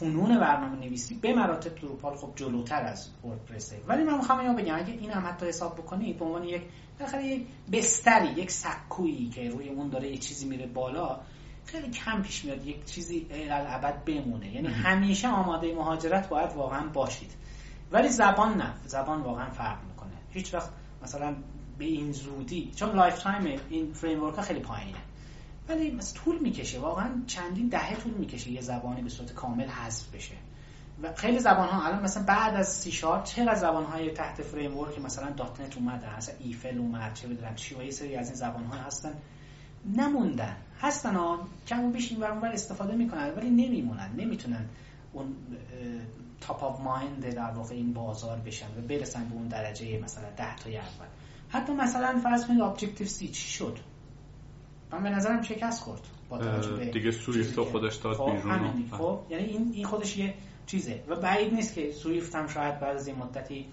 فنون 0.00 0.40
برنامه 0.40 0.76
نویسی 0.76 1.14
به 1.14 1.34
مراتب 1.34 1.74
دروپال 1.74 2.16
خب 2.16 2.32
جلوتر 2.36 2.82
از 2.82 3.08
وردپرسه 3.24 3.80
ولی 3.88 4.04
من 4.04 4.16
می‌خوام 4.16 4.38
اینو 4.40 4.54
بگم 4.54 4.74
اگه 4.74 4.92
این 4.92 5.10
هم 5.10 5.26
حتی 5.26 5.46
حساب 5.46 5.74
بکنید 5.74 6.18
به 6.18 6.24
عنوان 6.24 6.44
یک 6.44 6.62
بالاخره 6.98 7.24
یک 7.24 7.46
بستری 7.72 8.28
یک 8.28 8.50
سکویی 8.50 9.28
که 9.28 9.50
روی 9.50 9.68
اون 9.68 9.88
داره 9.88 10.10
یه 10.10 10.18
چیزی 10.18 10.48
میره 10.48 10.66
بالا 10.66 11.20
خیلی 11.66 11.90
کم 11.90 12.22
پیش 12.22 12.44
میاد 12.44 12.66
یک 12.66 12.84
چیزی 12.84 13.26
الابد 13.50 14.04
بمونه. 14.04 14.54
یعنی 14.54 14.68
همیشه 14.68 15.28
آماده 15.28 15.74
مهاجرت 15.74 16.28
باید 16.28 16.52
واقعا 16.52 16.88
باشید. 16.88 17.30
ولی 17.92 18.08
زبان 18.08 18.56
نه. 18.56 18.74
زبان 18.86 19.20
واقعا 19.20 19.50
فرق 19.50 19.78
می‌کنه. 19.88 20.12
هیچ 20.30 20.54
وقت 20.54 20.70
مثلا 21.02 21.34
به 21.78 21.84
این 21.84 22.12
زودی 22.12 22.72
چون 22.76 22.96
lifetime 22.96 23.60
این 23.70 23.92
فریم 23.92 24.30
خیلی 24.30 24.60
پایینه. 24.60 24.98
ولی 25.68 25.90
مثل 25.90 26.16
طول 26.16 26.38
می‌کشه. 26.38 26.78
واقعا 26.80 27.22
چندین 27.26 27.68
دهه 27.68 27.96
طول 27.96 28.14
می‌کشه 28.14 28.50
یه 28.50 28.60
زبانی 28.60 29.02
به 29.02 29.08
صورت 29.08 29.32
کامل 29.32 29.68
حذف 29.68 30.14
بشه. 30.14 30.34
و 31.02 31.12
خیلی 31.12 31.38
زبان 31.38 31.68
ها 31.68 31.86
الان 31.86 32.02
مثلا 32.02 32.22
بعد 32.22 32.54
از 32.54 32.68
سی 32.68 32.92
شارپ 32.92 33.24
چقدر 33.24 33.54
زبان 33.54 33.84
های 33.84 34.10
تحت 34.10 34.42
framework 34.42 34.98
مثلا. 34.98 35.30
.NET 35.30 35.76
اومده؟ 35.76 36.16
مثلا 36.16 36.34
Eiffel 36.40 36.78
اومد 36.78 37.14
چه 37.14 37.28
بدونم 37.28 37.54
چی 37.54 37.74
و 37.74 37.82
یه 37.82 37.90
سری 37.90 38.16
از 38.16 38.26
این 38.26 38.36
زبان 38.36 38.64
ها 38.64 38.74
هستن. 38.74 39.14
نموندن. 39.96 40.56
هستن 40.80 41.14
ها 41.14 41.48
کم 41.66 41.84
و 41.84 41.90
بیش 41.90 42.12
این 42.12 42.20
ور 42.20 42.46
استفاده 42.52 42.94
می‌کنن 42.94 43.30
ولی 43.36 43.50
نمیمونن. 43.50 44.10
نمی‌تونن 44.16 44.66
اون 45.12 45.34
top 46.40 46.64
of 46.64 46.80
mind 46.80 47.34
در 47.34 47.50
واقع 47.50 47.74
این 47.74 47.92
بازار 47.92 48.38
بشن 48.38 48.66
و 48.78 48.80
برسن 48.88 49.28
به 49.28 49.34
اون 49.34 49.48
درجه 49.48 49.98
مثلا 49.98 50.30
ده 50.36 50.56
تا 50.56 50.70
اول. 50.70 51.08
حتی 51.48 51.72
مثلا 51.72 52.20
فرض 52.22 52.46
کنید 52.46 52.60
Objective-C 52.60 53.28
چی 53.28 53.48
شد؟ 53.48 53.78
من 54.92 55.02
به 55.02 55.10
نظرم 55.10 55.42
شکست 55.42 55.82
خورد 55.82 56.00
با 56.28 56.38
دیگه 56.92 57.10
Swift 57.10 57.60
خودش 57.60 57.96
داد 57.96 58.16
خب، 58.16 58.30
بیرون 58.30 58.88
خب 58.90 59.20
یعنی 59.30 59.44
این 59.44 59.70
این 59.72 59.84
خودش 59.84 60.16
یه 60.16 60.34
چیزه. 60.66 61.02
و 61.08 61.16
بعید 61.16 61.54
نیست 61.54 61.74
که 61.74 61.92
Swift 61.92 62.34
هم 62.34 62.46
شاید 62.46 62.80
بعد 62.80 62.96
از 62.96 63.06
این 63.06 63.16
مدتی 63.16 63.66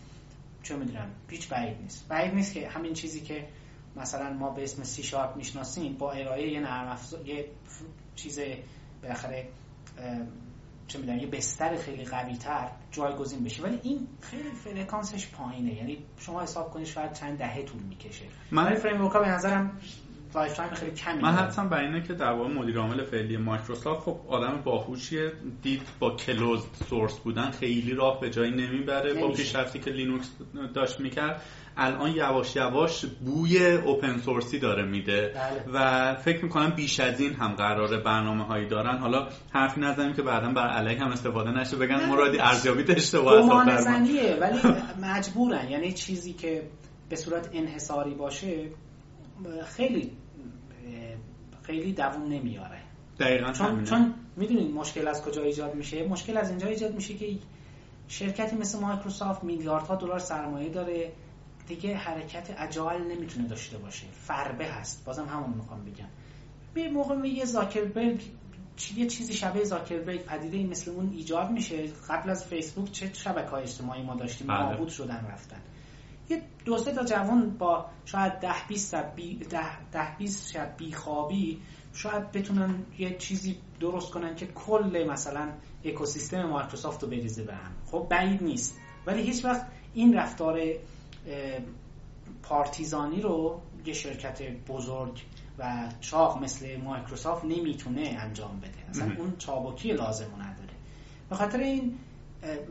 چه 0.63 0.75
می‌دونم 0.75 1.09
هیچ 1.29 1.49
بعید 1.49 1.77
نیست. 1.81 2.07
بعید 2.07 2.33
نیست 2.33 2.53
که 2.53 2.69
همین 2.69 2.93
چیزی 2.93 3.21
که 3.21 3.47
مثلا 3.95 4.33
ما 4.33 4.49
به 4.49 4.63
اسم 4.63 4.83
سی 4.83 5.03
شارپ 5.03 5.37
می‌شناسیم 5.37 5.93
با 5.93 6.11
ارائه 6.11 6.51
یه 6.51 6.59
نرم 6.59 6.87
افزار 6.87 7.27
یه 7.27 7.45
چیز 8.15 8.39
بالاخره 9.03 9.47
چه 10.87 10.99
می‌دونم 10.99 11.19
یه 11.19 11.27
بستر 11.27 11.75
خیلی 11.75 12.05
قوی 12.05 12.35
تر 12.35 12.67
جایگزین 12.91 13.43
بشه. 13.43 13.63
ولی 13.63 13.79
این 13.83 14.07
خیلی 14.21 14.49
فرکانسش 14.49 15.27
پایینه. 15.27 15.73
یعنی 15.73 15.97
شما 16.17 16.41
حساب 16.41 16.71
کنید 16.71 16.87
شاید 16.87 17.13
چند 17.13 17.37
دهه 17.37 17.63
طول 17.63 17.81
می‌کشه. 17.81 18.25
من 18.51 18.75
فریم 18.75 19.09
به 19.09 19.29
نظرم 19.29 19.79
life 20.35 20.53
time 20.53 20.69
خیلی 20.69 20.91
کمی 20.91 21.21
من 21.21 21.31
حدسم 21.31 21.69
بر 21.69 21.79
اینه 21.79 22.01
که 22.01 22.13
در 22.13 22.31
واقع 22.31 22.49
مدیر 22.49 22.77
عامل 22.77 23.03
فعلی 23.03 23.37
مایکروسافت 23.37 24.01
خب 24.01 24.19
آدم 24.27 24.61
باهوشیه 24.63 25.31
دید 25.61 25.81
با 25.99 26.15
closed 26.15 26.65
source 26.89 27.19
بودن 27.19 27.51
خیلی 27.51 27.93
راه 27.93 28.19
به 28.19 28.29
جایی 28.29 28.51
نمی‌بره 28.51 29.13
با 29.13 29.31
پیشرفتی 29.31 29.79
که 29.79 29.91
لینوکس 29.91 30.29
داشت 30.73 30.99
می‌کرد. 30.99 31.41
الان 31.77 32.11
یواش 32.11 32.55
یواش 32.55 33.05
بوی 33.05 33.65
open 33.65 34.17
source 34.17 34.53
ی 34.53 34.59
داره 34.59 34.85
میده 34.85 35.33
بله. 35.35 35.63
و 35.73 36.15
فکر 36.15 36.43
می‌کنم 36.43 36.69
بیش 36.69 36.99
از 36.99 37.19
این 37.19 37.33
هم 37.33 37.53
قراره 37.53 37.97
برنامه 37.97 38.43
هایی 38.43 38.67
دارن. 38.67 38.97
حالا 38.97 39.27
حرفی 39.53 39.81
نزنیم 39.81 40.13
که 40.13 40.21
بعدا 40.21 40.51
بر 40.51 40.67
علیه 40.67 40.99
هم 40.99 41.11
استفاده 41.11 41.51
نشه 41.51 41.77
بگن 41.77 42.09
مرادی 42.09 42.39
ارزیابی 42.39 42.93
اشتباه 42.93 43.63
ولی 44.41 44.59
مجبورن. 45.07 45.69
یعنی 45.69 45.93
چیزی 45.93 46.33
که 46.33 46.63
به 47.09 47.15
صورت 47.15 47.49
انحصاری 47.53 48.13
باشه 48.13 48.69
خیلی 49.75 50.11
خیلی 51.71 51.93
دووم 51.93 52.23
نمیاره. 52.23 52.77
دقیقا 53.19 53.51
چون, 53.51 53.83
چون 53.83 54.13
می‌دونید 54.35 54.71
مشکل 54.71 55.07
از 55.07 55.23
کجا 55.23 55.43
ایجاد 55.43 55.75
میشه؟ 55.75 56.07
مشکل 56.07 56.37
از 56.37 56.49
اینجا 56.49 56.67
ایجاد 56.67 56.95
میشه 56.95 57.13
که 57.13 57.37
شرکتی 58.07 58.55
مثل 58.55 58.79
مایکروسافت 58.79 59.43
میلیاردها 59.43 59.95
دلار 59.95 60.19
سرمایه 60.19 60.69
داره. 60.69 61.11
دیگه 61.67 61.95
حرکت 61.95 62.55
اجال 62.57 63.01
نمی‌تونه 63.01 63.47
داشته 63.47 63.77
باشه. 63.77 64.07
فربه 64.11 64.65
هست. 64.65 65.05
بازم 65.05 65.25
همون 65.25 65.53
می‌خوام 65.53 65.85
بگم. 65.85 66.07
به 66.73 66.89
موقع 66.89 67.27
یه 67.27 67.45
زاکربرگ 67.45 68.21
یه 68.97 69.07
چیزی 69.07 69.33
شبیه 69.33 69.63
زاکربرگ 69.63 70.25
پدیده 70.25 70.57
این 70.57 70.69
مثل 70.69 70.91
اون 70.91 71.13
ایجاد 71.13 71.51
میشه. 71.51 71.87
قبل 72.09 72.29
از 72.29 72.45
فیسبوک 72.45 72.91
چه 72.91 73.13
شبکه 73.13 73.49
های 73.49 73.63
اجتماعی 73.63 74.03
ما 74.03 74.15
داشتیم؟ 74.15 74.47
بله. 74.47 74.69
نابود 74.69 74.89
شدن 74.89 75.27
رفتن. 75.31 75.61
یه 76.31 76.41
دو 76.65 76.77
سه 76.77 76.91
تا 76.91 77.03
جوان 77.03 77.49
با 77.57 77.85
شاید 78.05 78.39
ده 78.39 78.67
20 78.67 78.95
ده 79.91 80.17
20 80.17 80.51
شب 80.51 80.77
بیخوابی 80.77 81.61
شاید 81.93 82.31
بتونن 82.31 82.85
یه 82.99 83.17
چیزی 83.17 83.57
درست 83.79 84.11
کنن 84.11 84.35
که 84.35 84.45
کل 84.45 85.07
مثلا 85.09 85.49
اکوسیستم 85.85 86.43
مایکروسافت 86.43 87.03
رو 87.03 87.09
بریزه 87.09 87.43
به 87.43 87.53
هم. 87.53 87.71
خب 87.91 88.07
بعید 88.09 88.43
نیست. 88.43 88.77
ولی 89.05 89.21
هیچ 89.21 89.45
وقت 89.45 89.67
این 89.93 90.13
رفتار 90.13 90.61
پارتیزانی 92.43 93.21
رو 93.21 93.61
یه 93.85 93.93
شرکت 93.93 94.41
بزرگ 94.67 95.21
و 95.59 95.89
چاق 95.99 96.43
مثل 96.43 96.77
مایکروسافت 96.81 97.45
نمی‌تونه 97.45 98.17
انجام 98.19 98.59
بده. 98.59 98.89
اصلا 98.89 99.11
اون 99.17 99.35
چابکی 99.37 99.93
لازم 99.93 100.35
نداره. 100.35 100.73
به 101.29 101.35
خاطر 101.35 101.59
این 101.59 101.97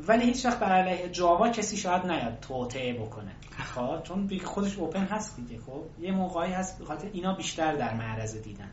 ولی 0.08 0.24
هیچ 0.24 0.46
وقت 0.46 0.58
بر 0.58 0.72
علیه 0.72 1.08
جاوا 1.08 1.48
کسی 1.48 1.76
شاید 1.76 2.06
نیاد 2.06 2.40
توطعه 2.40 2.92
بکنه. 2.92 3.32
خب 3.50 4.02
چون 4.02 4.38
خودش 4.44 4.78
اوپن 4.78 5.04
هست 5.04 5.36
دیگه 5.36 5.58
خب. 5.58 5.82
یه 5.98 6.12
موقعی 6.12 6.52
هست 6.52 6.78
به 6.78 6.84
خاطر 6.84 7.08
اینا 7.12 7.34
بیشتر 7.34 7.74
در 7.74 7.94
معرض 7.94 8.36
دیدن. 8.42 8.70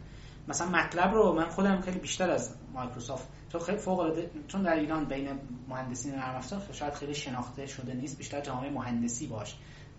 مثلا 0.47 0.69
مطلب 0.69 1.13
رو 1.13 1.33
من 1.33 1.45
خودم 1.49 1.81
خیلی 1.81 1.99
بیشتر 1.99 2.31
از 2.31 2.55
مایکروسافت 2.73 3.27
چون 3.51 3.61
خیلی 3.61 3.77
فوق 3.77 3.99
العاده 3.99 4.31
چون 4.47 4.61
در 4.61 4.75
ایران 4.75 5.05
بین 5.05 5.39
مهندسین 5.69 6.15
نرم 6.15 6.35
افزار 6.35 6.61
شاید 6.71 6.93
خیلی 6.93 7.13
شناخته 7.13 7.65
شده 7.65 7.93
نیست 7.93 8.17
بیشتر 8.17 8.41
جامعه 8.41 8.69
مهندسی 8.69 9.27
باش. 9.27 9.55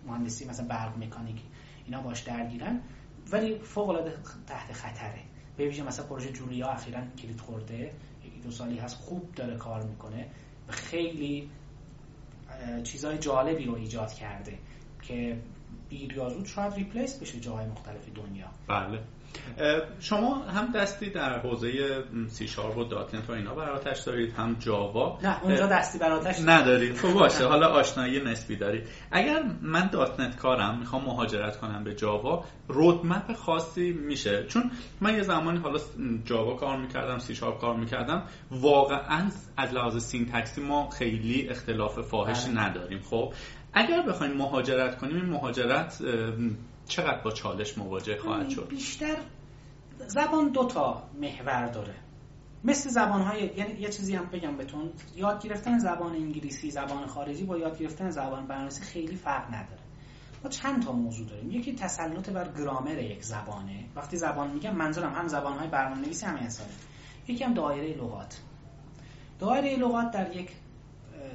مهندسی 0.07 0.45
مثلا 0.45 0.67
برق 0.67 0.97
مکانیک 0.97 1.41
اینا 1.85 2.01
باش 2.01 2.21
درگیرن. 2.21 2.81
ولی 3.31 3.59
فوق 3.59 3.89
العاده 3.89 4.13
تحت 4.47 4.73
خطره. 4.73 5.21
به 5.57 5.65
ویژه 5.65 5.83
مثلا 5.83 6.05
پروژه 6.05 6.31
جولیا 6.31 6.67
اخیرا 6.67 6.99
کلید 7.21 7.39
خورده 7.39 7.91
یکی 8.25 8.39
دو 8.39 8.51
سالی 8.51 8.77
هست 8.77 8.95
خوب 8.95 9.31
داره 9.35 9.57
کار 9.57 9.83
می‌کنه. 9.83 10.27
خیلی 10.69 11.49
چیزهای 12.83 13.17
جالبی 13.17 13.65
رو 13.65 13.75
ایجاد 13.75 14.13
کرده 14.13 14.57
که 15.01 15.41
دیر 15.89 16.13
یا 16.13 16.21
زود 16.21 16.45
شاید 16.45 16.73
replace 16.73 17.19
بشه 17.19 17.39
جاهای 17.39 17.65
مختلف 17.65 18.09
دنیا. 18.15 18.47
بله. 18.67 18.99
شما 19.99 20.35
هم 20.35 20.71
دستی 20.71 21.09
در 21.09 21.39
حوزه 21.39 22.03
سی 22.27 22.47
شارپ 22.47 22.77
و 22.77 22.83
دات 22.83 23.06
نت 23.06 23.29
و 23.29 23.31
اینا 23.31 23.55
بر 23.55 23.69
آتش 23.69 23.99
دارید 23.99 24.33
هم 24.33 24.55
جاوا. 24.59 25.19
نه 25.23 25.43
اونجا 25.43 25.67
دستی 25.67 25.99
بر 25.99 26.11
آتش 26.11 26.39
ندارید 26.45 26.95
خب 26.95 27.13
باشه. 27.13 27.45
حالا 27.45 27.67
آشنایی 27.67 28.19
نسبی 28.19 28.55
دارید. 28.55 28.87
اگر 29.11 29.43
من 29.61 29.87
.NET 29.87 30.35
کارم 30.35 30.79
می‌خوام 30.79 31.05
مهاجرت 31.05 31.57
کنم 31.57 31.83
به 31.83 31.95
جاوا 31.95 32.43
roadmap 32.67 33.33
خاصی 33.33 33.91
میشه. 33.91 34.43
چون 34.43 34.71
من 35.01 35.13
یه 35.13 35.21
زمانی 35.21 35.59
حالا 35.59 35.79
جاوا 36.25 36.55
کار 36.55 36.77
می‌کردم 36.77 37.17
سی 37.17 37.35
شارپ 37.35 37.61
کار 37.61 37.75
می‌کردم 37.75 38.23
واقعا 38.51 39.29
از 39.57 39.73
لحاظ 39.73 40.03
syntax 40.03 40.53
ی 40.53 40.61
ما 40.61 40.89
خیلی 40.89 41.49
اختلاف 41.49 41.99
فاحشی 41.99 42.51
بله. 42.51 42.61
نداریم. 42.61 42.99
خب 42.99 43.33
اگر 43.73 44.01
بخوایم 44.01 44.33
مهاجرت 44.33 44.97
کنیم 44.97 45.15
این 45.15 45.25
مهاجرت 45.25 46.01
چقدر 46.89 47.21
با 47.21 47.31
چالش 47.31 47.77
مواجه 47.77 48.17
خواهد 48.17 48.49
شد؟ 48.49 48.67
بیشتر 48.67 49.17
زبان 50.07 50.49
دو 50.49 50.65
تا 50.65 51.03
محور 51.21 51.67
داره. 51.67 51.95
مثل 52.63 52.89
زبان 52.89 53.21
های 53.21 53.51
یعنی 53.57 53.73
یه 53.79 53.89
چیزی 53.89 54.15
هم 54.15 54.25
بگم 54.25 54.57
بهتون. 54.57 54.91
یاد 55.15 55.43
گرفتن 55.43 55.79
زبان 55.79 56.15
انگلیسی 56.15 56.71
زبان 56.71 57.05
خارجی 57.07 57.43
با 57.43 57.57
یاد 57.57 57.79
گرفتن 57.79 58.09
زبان 58.09 58.47
برنامه‌نویسی 58.47 58.81
خیلی 58.81 59.15
فرق 59.15 59.47
نداره. 59.47 59.81
ما 60.43 60.49
چند 60.49 60.83
تا 60.83 60.91
موضوع 60.91 61.27
داریم. 61.27 61.51
یکی 61.51 61.75
تسلط 61.75 62.29
بر 62.29 62.47
گرامر 62.57 62.97
یک 62.97 63.23
زبانه. 63.23 63.85
وقتی 63.95 64.17
زبان 64.17 64.51
میگم 64.51 64.75
منظورم 64.75 65.13
هم 65.13 65.27
زبان 65.27 65.57
های 65.57 65.67
برنامه‌نویسی 65.67 66.25
هم 66.25 66.35
انسانه 66.35 66.69
یکی 67.27 67.43
هم 67.43 67.53
دایره 67.53 67.97
لغات. 67.97 68.41
دایره 69.39 69.75
لغات 69.75 70.11
در 70.11 70.35
یک 70.35 70.51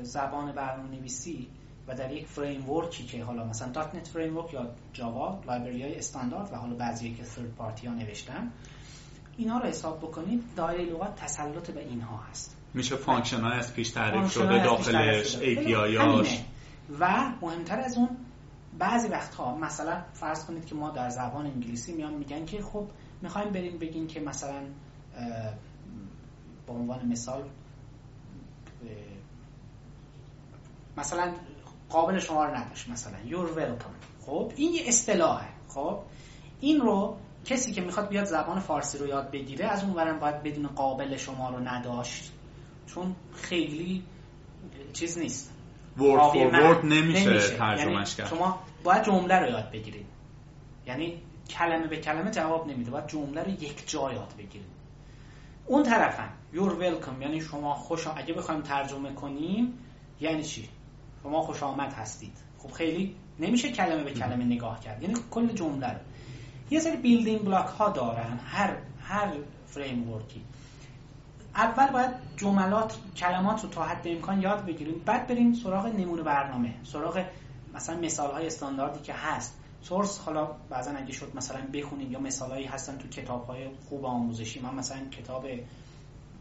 زبان 0.03 0.53
برنامه‌نویسی 0.53 1.49
و 1.89 1.95
در 1.95 2.13
یک 2.13 2.27
framework 2.27 2.71
ی 2.71 3.05
که 3.05 3.25
حالا 3.25 3.45
مثلا. 3.45 3.69
.NET 3.69 4.09
Framework 4.09 4.55
یا 4.55 4.71
جاوا 4.93 5.41
library 5.47 5.83
های 5.83 5.99
استاندارد 5.99 6.53
و 6.53 6.57
حالا 6.57 6.75
بعضی 6.75 7.15
که 7.15 7.25
third 7.25 7.55
party 7.55 7.87
ها 7.87 7.95
نوشتن 7.95 8.51
اینا 9.37 9.59
رو 9.59 9.67
حساب 9.67 9.99
بکنید 9.99 10.43
دایره 10.57 10.85
لغات 10.85 11.17
تسلط 11.17 11.71
به 11.71 11.81
اینها 11.81 12.17
هست. 12.31 12.57
میشه 12.75 12.97
function 12.97 13.41
های 13.41 13.59
از 13.59 13.75
پیش 13.75 13.91
تعریف 13.91 14.33
شده. 14.33 14.65
داخلش 14.65 15.37
API 15.37 16.29
و 17.01 17.33
مهمتر 17.43 17.81
از 17.81 17.97
اون 17.97 18.09
بعضی 18.79 19.09
وقتها 19.09 19.57
مثلا 19.57 20.03
فرض 20.13 20.45
کنید 20.45 20.67
که 20.67 20.75
ما 20.75 20.91
در 20.91 21.11
زبان 21.11 21.47
انگلیسی 21.47 21.93
میان 21.93 22.15
میگن 22.15 22.45
که 22.45 22.63
خب 22.63 22.87
می‌خوایم 23.23 23.51
بریم 23.51 23.79
بگیم 23.79 24.07
که 24.07 24.21
مثلا 24.21 24.61
به 26.67 26.73
عنوان 26.73 27.07
مثال 27.07 27.43
مثلا 30.97 31.33
قابل 31.91 32.19
شما 32.19 32.45
رو 32.45 32.55
نداشت 32.57 32.89
مثلا. 32.89 33.17
You're 33.29 33.59
welcome. 33.59 34.27
خب 34.27 34.53
این 34.57 34.75
یه 34.75 34.83
اصطلاحه. 34.87 35.49
خب 35.69 35.99
این 36.61 36.81
رو 36.81 37.17
کسی 37.45 37.73
که 37.73 37.81
می‌خواد 37.81 38.09
بیاد 38.09 38.25
زبان 38.25 38.61
فارسی 38.61 38.99
رو 38.99 39.07
یاد 39.07 39.31
بگیره 39.31 39.67
از 39.67 39.85
اون 39.85 39.95
ورم 39.95 40.19
باید 40.19 40.43
بدون 40.43 40.67
قابل 40.67 41.17
شما 41.17 41.51
رو 41.51 41.69
نداشت. 41.69 42.33
چون 42.87 43.17
خیلی 43.35 44.05
چیز 44.93 45.19
نیست. 45.19 45.53
ورد 45.97 46.23
فور 46.23 46.85
نمیشه, 46.85 47.31
نمیشه. 47.31 47.57
ترجمهش 47.57 47.89
یعنی 47.93 48.05
کرد. 48.05 48.27
شما 48.27 48.61
باید 48.85 49.03
جمله 49.05 49.39
رو 49.39 49.51
یاد 49.51 49.71
بگیرید. 49.71 50.07
یعنی 50.87 51.23
کلمه 51.51 51.87
به 51.87 51.97
کلمه 51.97 52.31
جواب 52.31 52.67
نمیده. 52.67 52.91
باید 52.91 53.07
جمله 53.07 53.43
رو 53.43 53.51
یک 53.51 53.91
جا 53.91 54.13
یاد 54.13 54.33
بگیرید. 54.39 54.75
اون 55.67 55.83
طرفم 55.83 56.33
you're 56.55 56.83
welcome. 56.83 57.21
یعنی 57.23 57.41
شما 57.41 57.75
خوش 57.75 58.07
اگه 58.07 58.35
بخوایم 58.35 58.61
ترجمه 58.61 59.13
کنیم 59.13 59.79
یعنی 60.21 60.43
چی؟ 60.43 60.69
شما 61.25 61.43
خوش 61.43 61.63
آمد 61.63 61.93
هستید. 61.93 62.33
خب 62.59 62.71
خیلی 62.71 63.17
نمیشه 63.39 63.73
کلمه 63.73 64.05
به 64.05 64.13
کلمه 64.13 64.45
نگاه 64.45 64.81
کرد. 64.81 65.03
یعنی 65.03 65.15
کل 65.31 65.47
جمله 65.47 65.93
رو. 65.93 65.99
یه 66.71 66.81
سری 66.81 66.97
بیلدینگ 66.97 67.45
بلاک 67.45 67.67
ها 67.67 67.89
دارن. 67.89 68.41
هر 68.45 68.77
هر 69.01 69.33
فریم 69.67 70.11
ورکی 70.11 70.45
اول 71.55 71.93
باید 71.93 72.11
جملات 72.37 72.99
کلمات 73.17 73.63
رو 73.63 73.69
تا 73.69 73.85
حد 73.85 74.09
امکان 74.09 74.43
یاد 74.43 74.65
بگیریم. 74.65 75.03
بعد 75.07 75.27
بریم 75.27 75.53
سراغ 75.53 75.87
نمونه 75.87 76.23
برنامه. 76.23 76.75
سراغ 76.83 77.25
مثلا 77.75 77.97
مثال 78.01 78.31
های 78.31 78.47
استانداردی 78.47 79.01
که 79.01 79.13
هست. 79.13 79.59
سورس 79.83 80.19
حالا 80.19 80.47
بعضا 80.71 80.91
اگه 80.91 81.13
شد 81.13 81.33
مثلا 81.35 81.61
بخونیم 81.75 82.13
یا 82.13 82.21
مثالهایی 82.21 82.67
هستن 82.67 82.99
تو 82.99 83.09
کتاب 83.09 83.47
های 83.47 83.69
خوب 83.89 84.05
آموزشی. 84.05 84.61
من 84.61 84.75
مثلا 84.75 85.09
کتاب 85.11 85.47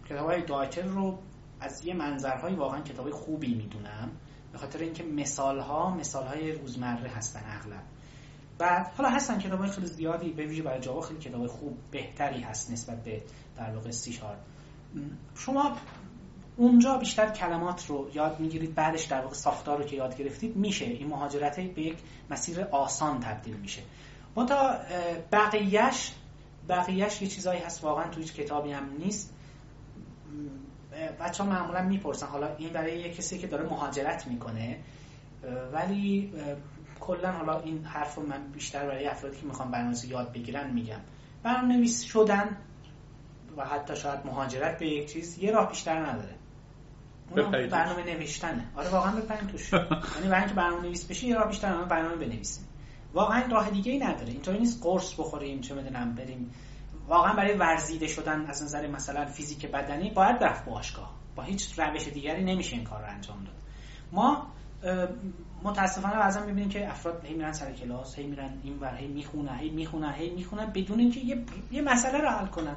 کتاب 0.10 0.30
های 0.30 0.42
دایتر 0.42 0.82
رو 0.82 1.18
از 1.60 1.86
یه 1.86 1.94
منظرهای 1.94 2.56
واقعا 2.56 2.82
کتاب 2.82 3.10
خوبی 3.10 3.54
می‌دونم. 3.56 4.12
به 4.54 4.60
خاطر 4.60 4.80
اینکه 4.80 5.04
مثال 5.04 5.60
ها 5.60 5.96
مثال 5.96 6.28
های 6.28 6.52
روزمره 6.52 7.10
هستن 7.10 7.42
اغلب. 7.46 7.84
بعد 8.58 8.88
حالا 8.98 9.10
هستن 9.10 9.40
کتاب 9.40 9.60
های 9.60 9.70
خیلی 9.70 9.88
زیادی 9.88 10.30
به 10.30 10.46
ویژه 10.46 10.64
برای 10.64 10.82
جاوا 10.82 11.02
خیلی 11.02 11.20
کتاب 11.20 11.48
خوب 11.48 11.78
بهتری 11.92 12.42
هست 12.42 12.72
نسبت 12.72 13.04
به 13.04 13.24
در 13.58 13.76
واقع 13.76 13.92
سی 13.92 14.20
شما 15.36 15.78
اونجا 16.58 16.98
بیشتر 16.98 17.30
کلمات 17.30 17.86
رو 17.88 18.12
یاد 18.14 18.40
می‌گیرید 18.40 18.76
بعدش 18.76 19.04
در 19.04 19.22
واقع 19.22 19.34
ساختار 19.34 19.78
رو 19.78 19.84
که 19.84 19.96
یاد 19.96 20.18
گرفتید 20.18 20.56
میشه. 20.56 20.86
این 20.86 21.08
مهاجرت 21.08 21.60
به 21.60 21.82
یک 21.82 21.98
مسیر 22.30 22.62
آسان 22.62 23.20
تبدیل 23.20 23.56
میشه. 23.56 23.82
تا 24.36 24.78
بقیهش 25.32 26.12
بقیهش 26.70 27.22
یه 27.22 27.28
چیزایی 27.28 27.62
هست 27.62 27.84
واقعا 27.84 28.08
تو 28.10 28.20
هیچ 28.20 28.34
کتابی 28.34 28.72
هم 28.72 28.90
نیست. 29.00 29.34
بچه 31.20 31.44
ها 31.44 31.50
معمولا 31.50 31.82
می‌پرسن. 31.82 32.28
حالا 32.28 32.56
این 32.56 32.70
برای 32.70 33.00
یه 33.00 33.14
کسی 33.14 33.38
که 33.38 33.48
داره 33.48 33.64
مهاجرت 33.64 34.28
می‌کنه 34.28 34.78
ولی 35.74 36.34
کلا 37.00 37.32
حالا 37.32 37.60
این 37.60 37.86
حرف 37.86 38.16
رو 38.16 38.26
من 38.26 38.48
بیشتر 38.54 38.86
برای 38.88 39.08
افرادی 39.08 39.38
که 39.38 39.46
می‌خوان 39.46 39.72
برنامه‌نویسی 39.72 40.08
یاد 40.08 40.32
بگیرن 40.32 40.70
میگم. 40.70 41.00
برنامه 41.44 41.76
نویس 41.76 42.04
شدن 42.04 42.58
و 43.58 43.66
حتی 43.66 43.96
شاید 43.96 44.26
مهاجرت 44.26 44.80
به 44.80 44.88
یک 44.88 45.14
چیز 45.14 45.38
یه 45.38 45.52
راه 45.52 45.70
بیشتر 45.70 46.06
نداره. 46.06 46.36
اون 47.30 47.52
برنامه 47.52 48.04
نوشتنه. 48.04 48.66
آره 48.76 48.90
واقعا 48.90 49.16
بپرین 49.16 49.48
توش. 49.48 49.74
یعنی 50.16 50.28
برای 50.30 50.40
اینکه 50.40 50.54
برنامه 50.56 50.82
نویس 50.82 51.06
بشی 51.06 51.28
یه 51.28 51.36
راه 51.36 51.48
بیشتر 51.48 51.84
برنامه 51.84 52.16
بنویسیم. 52.16 52.68
واقعا 53.14 53.44
راه 53.52 53.70
دیگه 53.70 53.92
ای 53.92 54.00
نداره. 54.00 54.32
اینطوری 54.32 54.60
نیست 54.60 54.84
قرص 54.84 55.14
بخوریم 55.20 55.62
چه 55.62 55.76
می‌دونم 55.76 56.16
بریم 56.16 56.52
واقعا 57.08 57.34
برای 57.34 57.58
ورزیده 57.58 58.08
شدن 58.08 58.46
از 58.46 58.64
نظر 58.64 58.88
مثلا 58.88 59.26
فیزیک 59.26 59.72
بدنی 59.72 60.10
باید 60.10 60.44
رفت 60.44 60.66
باشگاه. 60.66 61.14
با 61.36 61.44
هیچ 61.44 61.80
روش 61.80 62.08
دیگری 62.08 62.44
نمیشه 62.44 62.76
این 62.76 62.86
کار 62.86 63.02
رو 63.02 63.10
انجام 63.10 63.44
داد. 63.44 63.56
ما 64.12 64.48
متاسفانه 65.64 66.16
بعضا 66.16 66.40
می‌بینیم 66.40 66.70
که 66.70 66.90
افراد 66.90 67.26
هی 67.26 67.34
میرن 67.34 67.52
سر 67.52 67.72
کلاس 67.72 68.20
هی 68.20 68.28
میرن 68.28 68.60
این 68.64 68.80
ور 68.80 68.96
هی 68.96 69.08
می‌خونن 69.08 69.56
هی 69.56 69.70
می‌خونن 69.70 70.14
هی 70.14 70.30
می‌خونن 70.30 70.66
بدون 70.66 71.00
اینکه 71.00 71.20
یه, 71.20 71.44
یه 71.72 71.82
مسئله 71.82 72.18
رو 72.18 72.30
حل 72.30 72.46
کنن. 72.46 72.76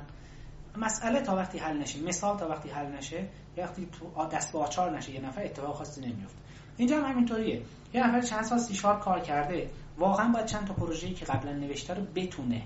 مسئله 0.77 1.21
تا 1.21 1.37
وقتی 1.37 1.59
حل 1.59 1.77
نشه 1.79 2.03
مثال 2.03 2.39
تا 2.39 2.49
وقتی 2.49 2.69
حل 2.69 2.87
نشه 2.87 3.29
یا 3.57 3.65
وقتی 3.65 3.89
تو 3.93 4.27
دست 4.29 4.53
به 4.53 4.59
آچار 4.59 4.97
نشه 4.97 5.13
یه 5.13 5.21
نفر 5.21 5.45
اتفاق 5.45 5.75
خاصی 5.77 6.01
نمیفته 6.01 6.39
اینجا 6.77 7.01
هم 7.01 7.13
همینطوریه. 7.13 7.63
یه 7.95 8.07
نفر 8.07 8.21
چند 8.21 8.43
سال 8.43 8.59
سی 8.59 8.83
کار 8.83 9.21
کرده 9.21 9.71
واقعا 9.99 10.33
باید 10.33 10.47
چند 10.47 10.67
تا 10.67 10.75
پروژه‌ای 10.75 11.15
که 11.15 11.25
قبلا 11.25 11.53
نوشته 11.53 11.95
رو 11.95 12.03
بتونه 12.15 12.63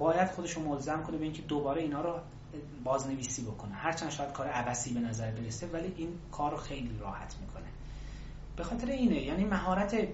باید 0.00 0.30
خودش 0.30 0.52
رو 0.52 0.62
ملزم 0.62 1.02
کنه 1.02 1.16
به 1.16 1.24
اینکه 1.24 1.42
دوباره 1.42 1.82
اینا 1.82 2.00
رو 2.00 2.20
بازنویسی 2.84 3.42
بکنه. 3.42 3.74
هرچند 3.74 4.10
شاید 4.10 4.32
کار 4.32 4.46
عبسی 4.46 4.94
به 4.94 5.00
نظر 5.00 5.30
برسه 5.30 5.66
ولی 5.66 5.92
این 5.96 6.08
کار 6.32 6.50
رو 6.50 6.56
خیلی 6.56 6.98
راحت 7.00 7.36
می‌کنه. 7.40 7.68
به 8.56 8.64
خاطر 8.64 8.86
اینه 8.86 9.22
یعنی 9.22 9.44
مهارت 9.44 10.08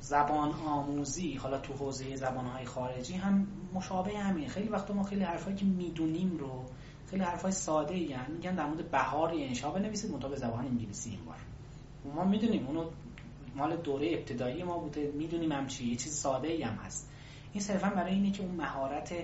زبان 0.00 0.52
آموزی 0.52 1.34
حالا 1.34 1.58
تو 1.58 1.72
حوزه 1.72 2.16
زبانهای 2.16 2.64
خارجی 2.64 3.14
هم 3.14 3.46
مشابه 3.74 4.18
همین 4.18 4.48
خیلی 4.48 4.68
وقت 4.68 4.90
ما 4.90 5.02
خیلی 5.02 5.22
حرفایی 5.22 5.56
که 5.56 5.64
می‌دونیم 5.64 6.36
رو 6.36 6.64
خیلی 7.10 7.22
حرفای 7.22 7.52
ساده 7.52 7.94
ای 7.94 8.00
یعنی 8.00 8.32
میگن 8.32 8.54
در 8.54 8.66
مورد 8.66 8.90
بهار 8.90 9.34
یا 9.34 9.46
انشا 9.46 9.70
بنویسید 9.70 10.18
به 10.18 10.36
زبان 10.36 10.64
انگلیسی 10.64 11.10
این 11.10 11.24
بار. 11.24 11.36
ما 12.14 12.24
می‌دونیم 12.24 12.66
اونو 12.66 12.90
مال 13.56 13.76
دوره 13.76 14.10
ابتدایی 14.12 14.62
ما 14.62 14.78
بوده 14.78 15.12
می‌دونیم 15.14 15.52
هم 15.52 15.66
چی 15.66 15.86
یه 15.86 15.96
چیز 15.96 16.12
ساده 16.12 16.48
ای 16.48 16.62
هم 16.62 16.74
هست. 16.74 17.12
این 17.56 17.64
صرفا 17.64 17.88
برای 17.88 18.14
اینه 18.14 18.30
که 18.30 18.42
اون 18.42 18.54
مهارت 18.54 19.14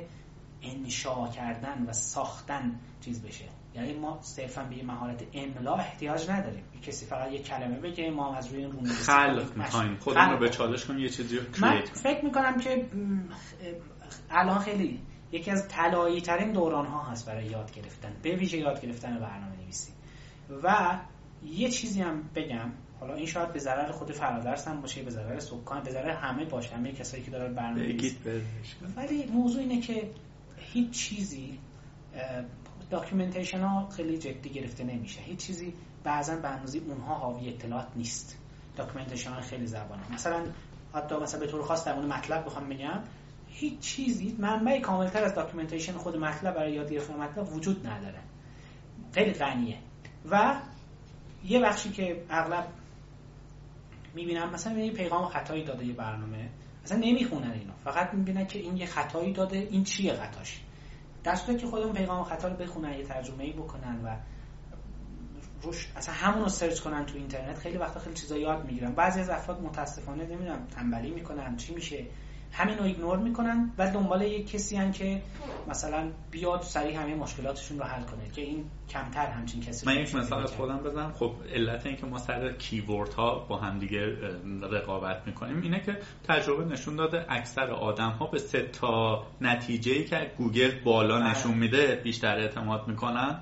انشا 0.62 1.28
کردن 1.28 1.84
و 1.88 1.92
ساختن 1.92 2.80
چیز 3.00 3.22
بشه. 3.22 3.44
یعنی 3.74 3.92
ما 3.92 4.18
صرفا 4.20 4.64
به 4.64 4.82
مهارت 4.82 5.22
املا 5.34 5.74
احتیاج 5.74 6.30
نداریم. 6.30 6.64
کسی 6.82 7.06
فقط 7.06 7.32
یه 7.32 7.42
کلمه 7.42 7.76
بگه 7.76 8.10
ما 8.10 8.36
از 8.36 8.52
روی 8.52 8.64
اون 8.64 8.84
خلق 8.84 9.56
می‌خوایم 9.56 9.96
خودمون 9.96 10.30
رو 10.30 10.38
به 10.38 10.48
چالش 10.48 10.84
کنیم 10.84 11.00
یه 11.00 11.08
چیزی 11.08 11.36
رو 11.36 11.42
من 11.60 11.80
فکر 11.80 12.24
می‌کنم 12.24 12.58
که 12.58 12.86
الان 14.30 14.58
خیلی 14.58 15.00
یکی 15.32 15.50
از 15.50 15.68
طلایی 15.68 16.20
ترین 16.20 16.52
دوران 16.52 16.86
ها 16.86 17.02
هست 17.02 17.26
برای 17.26 17.46
یاد 17.46 17.72
گرفتن 17.72 18.12
به 18.22 18.36
ویژه 18.36 18.58
یاد 18.58 18.80
گرفتن 18.80 19.18
برنامه 19.18 19.56
نویسی 19.62 19.92
و 20.62 20.98
یه 21.44 21.70
چیزی 21.70 22.02
هم 22.02 22.30
بگم. 22.34 22.72
حالا 23.02 23.14
این 23.14 23.26
شاید 23.26 23.52
به 23.52 23.58
ضرر 23.58 23.92
خود 23.92 24.12
فرادرس 24.12 24.68
هم 24.68 24.80
باشه 24.80 25.02
به 25.02 25.10
ضرر 25.10 25.38
سکان 25.38 25.82
به 25.82 25.90
ضرر 25.90 26.10
همه 26.10 26.44
باشه 26.44 26.76
همه 26.76 26.92
کسایی 26.92 27.22
که 27.22 27.30
دارن 27.30 27.54
برنامه 27.54 28.12
ولی 28.96 29.26
موضوع 29.26 29.60
اینه 29.60 29.80
که 29.80 30.10
هیچ 30.56 30.90
چیزی 30.90 31.58
documentation 32.90 33.60
ها 33.60 33.88
خیلی 33.88 34.18
جدی 34.18 34.50
گرفته 34.50 34.84
نمیشه. 34.84 35.20
هیچ 35.20 35.38
چیزی 35.38 35.74
بعضا 36.04 36.36
به 36.36 36.48
اندازه 36.48 36.78
اونها 36.78 37.14
حاوی 37.14 37.48
اطلاعات 37.48 37.86
نیست. 37.96 38.38
documentation 38.76 39.30
ها 39.30 39.40
خیلی 39.40 39.66
زبان 39.66 39.98
ها. 39.98 40.14
مثلا 40.14 40.44
حتی 40.94 41.16
مثلا 41.16 41.40
به 41.40 41.46
طور 41.46 41.62
خاص 41.62 41.84
در 41.84 41.94
مورد 41.94 42.06
متلب 42.06 42.44
بخوام 42.44 42.68
بگم 42.68 43.00
هیچ 43.48 43.78
چیزی 43.78 44.36
منبع 44.38 44.80
کاملتر 44.80 45.24
از 45.24 45.34
documentation 45.34 45.92
خود 45.92 46.16
متلب 46.16 46.54
برای 46.54 46.72
یاد 46.72 46.92
گرفتن 46.92 47.14
متلب 47.14 47.52
وجود 47.52 47.86
نداره. 47.86 48.18
خیلی 49.12 49.32
غنیه. 49.32 49.78
و 50.30 50.60
یه 51.44 51.60
بخشی 51.60 51.90
که 51.90 52.24
اغلب 52.30 52.66
می‌بینم 54.14 54.50
مثلا 54.50 54.78
یه 54.78 54.92
پیغام 54.92 55.28
خطایی 55.28 55.64
داده 55.64 55.84
یه 55.84 55.92
برنامه 55.92 56.48
مثلا 56.84 56.98
نمی‌خونن 56.98 57.50
اینو. 57.50 57.72
فقط 57.84 58.14
می‌بینن 58.14 58.46
که 58.46 58.58
این 58.58 58.76
یه 58.76 58.86
خطایی 58.86 59.32
داده 59.32 59.68
این 59.70 59.84
چیه 59.84 60.12
خطاش. 60.12 60.60
در 61.24 61.34
که 61.34 61.66
خودمون 61.66 61.92
پیغام 61.92 62.24
خطا 62.24 62.48
رو 62.48 62.56
بخونن 62.56 62.92
یه 62.92 63.04
ترجمه 63.04 63.44
ای 63.44 63.52
بکنن 63.52 64.04
و 64.04 64.16
روش 65.62 65.92
اصلا 65.96 66.14
همون 66.14 66.42
رو 66.42 66.48
سرچ 66.48 66.80
کنن 66.80 67.06
تو 67.06 67.16
اینترنت 67.16 67.58
خیلی 67.58 67.78
وقتا 67.78 68.00
خیلی 68.00 68.16
چیزا 68.16 68.38
یاد 68.38 68.64
می‌گیرن. 68.64 68.94
بعضی 68.94 69.20
از 69.20 69.30
افراد 69.30 69.60
متاسفانه 69.60 70.24
نمی‌دونم 70.24 70.66
تنبلی 70.66 71.10
می‌کنن 71.10 71.56
چی 71.56 71.74
میشه. 71.74 72.06
همین 72.52 72.78
رو 72.78 72.84
ایگنور 72.84 73.18
می‌کنن 73.18 73.70
و 73.78 73.90
دنبال 73.90 74.22
یک 74.22 74.50
کسی 74.50 74.76
هن 74.76 74.92
که 74.92 75.22
مثلا 75.68 76.10
بیاد 76.30 76.62
سریع 76.62 77.02
همه 77.02 77.14
مشکلاتشون 77.14 77.78
رو 77.78 77.84
حل 77.84 78.02
کنه 78.02 78.30
که 78.34 78.42
این 78.42 78.64
کمتر 78.88 79.26
همچین 79.26 79.60
کسی 79.60 79.86
من 79.86 79.96
یک 79.96 80.14
مثال 80.14 80.42
از 80.42 80.52
خودم 80.52 80.78
بزنم 80.78 81.12
خب 81.12 81.32
علت 81.54 81.86
این 81.86 81.96
که 81.96 82.06
ما 82.06 82.18
سر 82.18 82.52
کیورد 82.52 83.12
ها 83.12 83.38
با 83.38 83.56
هم 83.56 83.78
دیگه 83.78 84.16
رقابت 84.70 85.22
می‌کنیم 85.26 85.62
اینه 85.62 85.80
که 85.80 85.98
تجربه 86.28 86.64
نشون 86.64 86.96
داده 86.96 87.26
اکثر 87.28 87.70
آدم 87.70 88.10
ها 88.10 88.26
به 88.26 88.38
سه 88.38 88.62
تا 88.62 89.26
نتیجه 89.40 90.04
که 90.04 90.30
گوگل 90.38 90.70
بالا 90.84 91.20
بله. 91.20 91.30
نشون 91.30 91.54
میده 91.54 92.00
بیشتر 92.04 92.36
اعتماد 92.38 92.88
می‌کنن 92.88 93.38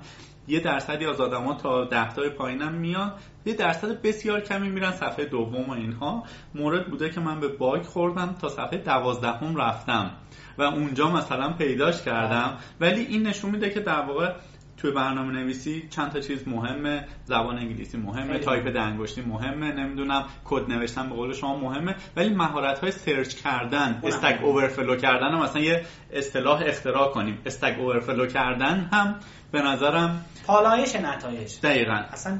یه 0.51 0.59
درصدی 0.59 1.05
از 1.05 1.21
آدما 1.21 1.53
تا 1.53 1.85
ده 1.85 2.29
پایینم 2.37 2.73
میان. 2.73 3.13
یه 3.45 3.53
درصد 3.53 4.01
بسیار 4.01 4.39
کمی 4.39 4.69
میرن 4.69 4.91
صفحه 4.91 5.25
دوم 5.25 5.69
و 5.69 5.71
اینها. 5.71 6.23
مورد 6.55 6.89
بوده 6.89 7.09
که 7.09 7.19
من 7.19 7.39
به 7.39 7.47
باگ 7.47 7.81
خوردم 7.81 8.35
تا 8.41 8.49
صفحه 8.49 8.77
دوازدهم 8.77 9.55
رفتم 9.55 10.11
و 10.57 10.61
اونجا 10.63 11.11
مثلا 11.11 11.53
پیداش 11.53 12.01
کردم. 12.01 12.57
ولی 12.79 13.01
این 13.01 13.27
نشون 13.27 13.51
میده 13.51 13.69
که 13.69 13.79
در 13.79 14.01
واقع 14.01 14.33
توی 14.81 14.91
برنامه 14.91 15.33
نویسی 15.33 15.87
چند 15.89 16.11
تا 16.11 16.19
چیز 16.19 16.47
مهمه 16.47 17.07
زبان 17.25 17.57
انگلیسی 17.57 17.97
مهمه 17.97 18.39
تایپ 18.39 18.67
ده 18.67 18.81
انگشتی 18.81 19.21
مهمه 19.21 19.71
نمی‌دونم 19.71 20.25
کد 20.45 20.71
نوشتن 20.71 21.09
به 21.09 21.15
قول 21.15 21.33
شما 21.33 21.57
مهمه 21.57 21.95
ولی 22.15 22.29
مهارت 22.29 22.79
های 22.79 22.91
search 22.91 23.35
کردن 23.35 24.01
Stack 24.03 24.39
Overflow 24.43 24.95
کردن 24.95 25.31
هم 25.31 25.43
مثلا 25.43 25.61
یه 25.61 25.85
اصطلاح 26.13 26.61
اختراع 26.65 27.11
کنیم. 27.11 27.37
Stack 27.45 27.79
Overflow 27.79 28.27
کردن 28.27 28.89
هم 28.93 29.15
به 29.51 29.61
نظرم 29.61 30.25
پالایش 30.47 30.95
نتایج. 30.95 31.59
دقیقا. 31.63 31.93
اصلا 32.11 32.39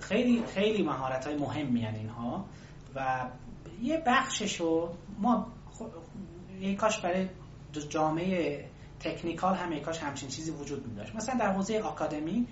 خیلی 0.00 0.42
خیلی 0.54 0.82
مهارت 0.82 1.26
های 1.26 1.36
مهمی 1.36 1.86
اینها 1.86 2.44
و 2.94 3.20
یه 3.82 4.02
بخششو 4.06 4.88
ما 5.18 5.46
یه 6.60 6.76
کاش 6.76 6.98
برای 6.98 7.28
جامعه 7.88 8.69
تکنیکال 9.00 9.54
هم 9.54 9.80
کاش 9.80 9.98
همچین 9.98 10.28
چیزی 10.28 10.50
وجود 10.50 10.86
می 10.86 10.94
داشت 10.94 11.14
مثلا 11.14 11.34
در 11.34 11.52
حوزه 11.52 11.78
آکادمی 11.78 12.46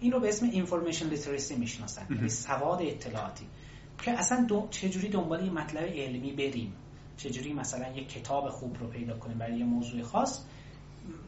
این 0.00 0.12
رو 0.12 0.20
به 0.20 0.28
اسم 0.28 0.46
اینفورمیشن 0.46 1.08
لیترسی 1.08 1.56
می‌شناسن 1.56 2.06
یعنی 2.10 2.28
سواد 2.28 2.82
اطلاعاتی 2.82 3.46
که 3.98 4.10
اصلا 4.10 4.44
دو 4.44 4.68
چجوری 4.70 5.08
دنبال 5.08 5.44
یه 5.44 5.52
مطلب 5.52 5.84
علمی 5.84 6.32
بریم 6.32 6.72
چجوری 7.16 7.52
مثلا 7.52 7.88
یه 7.88 8.04
کتاب 8.04 8.48
خوب 8.48 8.76
رو 8.80 8.86
پیدا 8.86 9.16
کنیم 9.16 9.38
برای 9.38 9.58
یه 9.58 9.64
موضوع 9.64 10.02
خاص. 10.02 10.44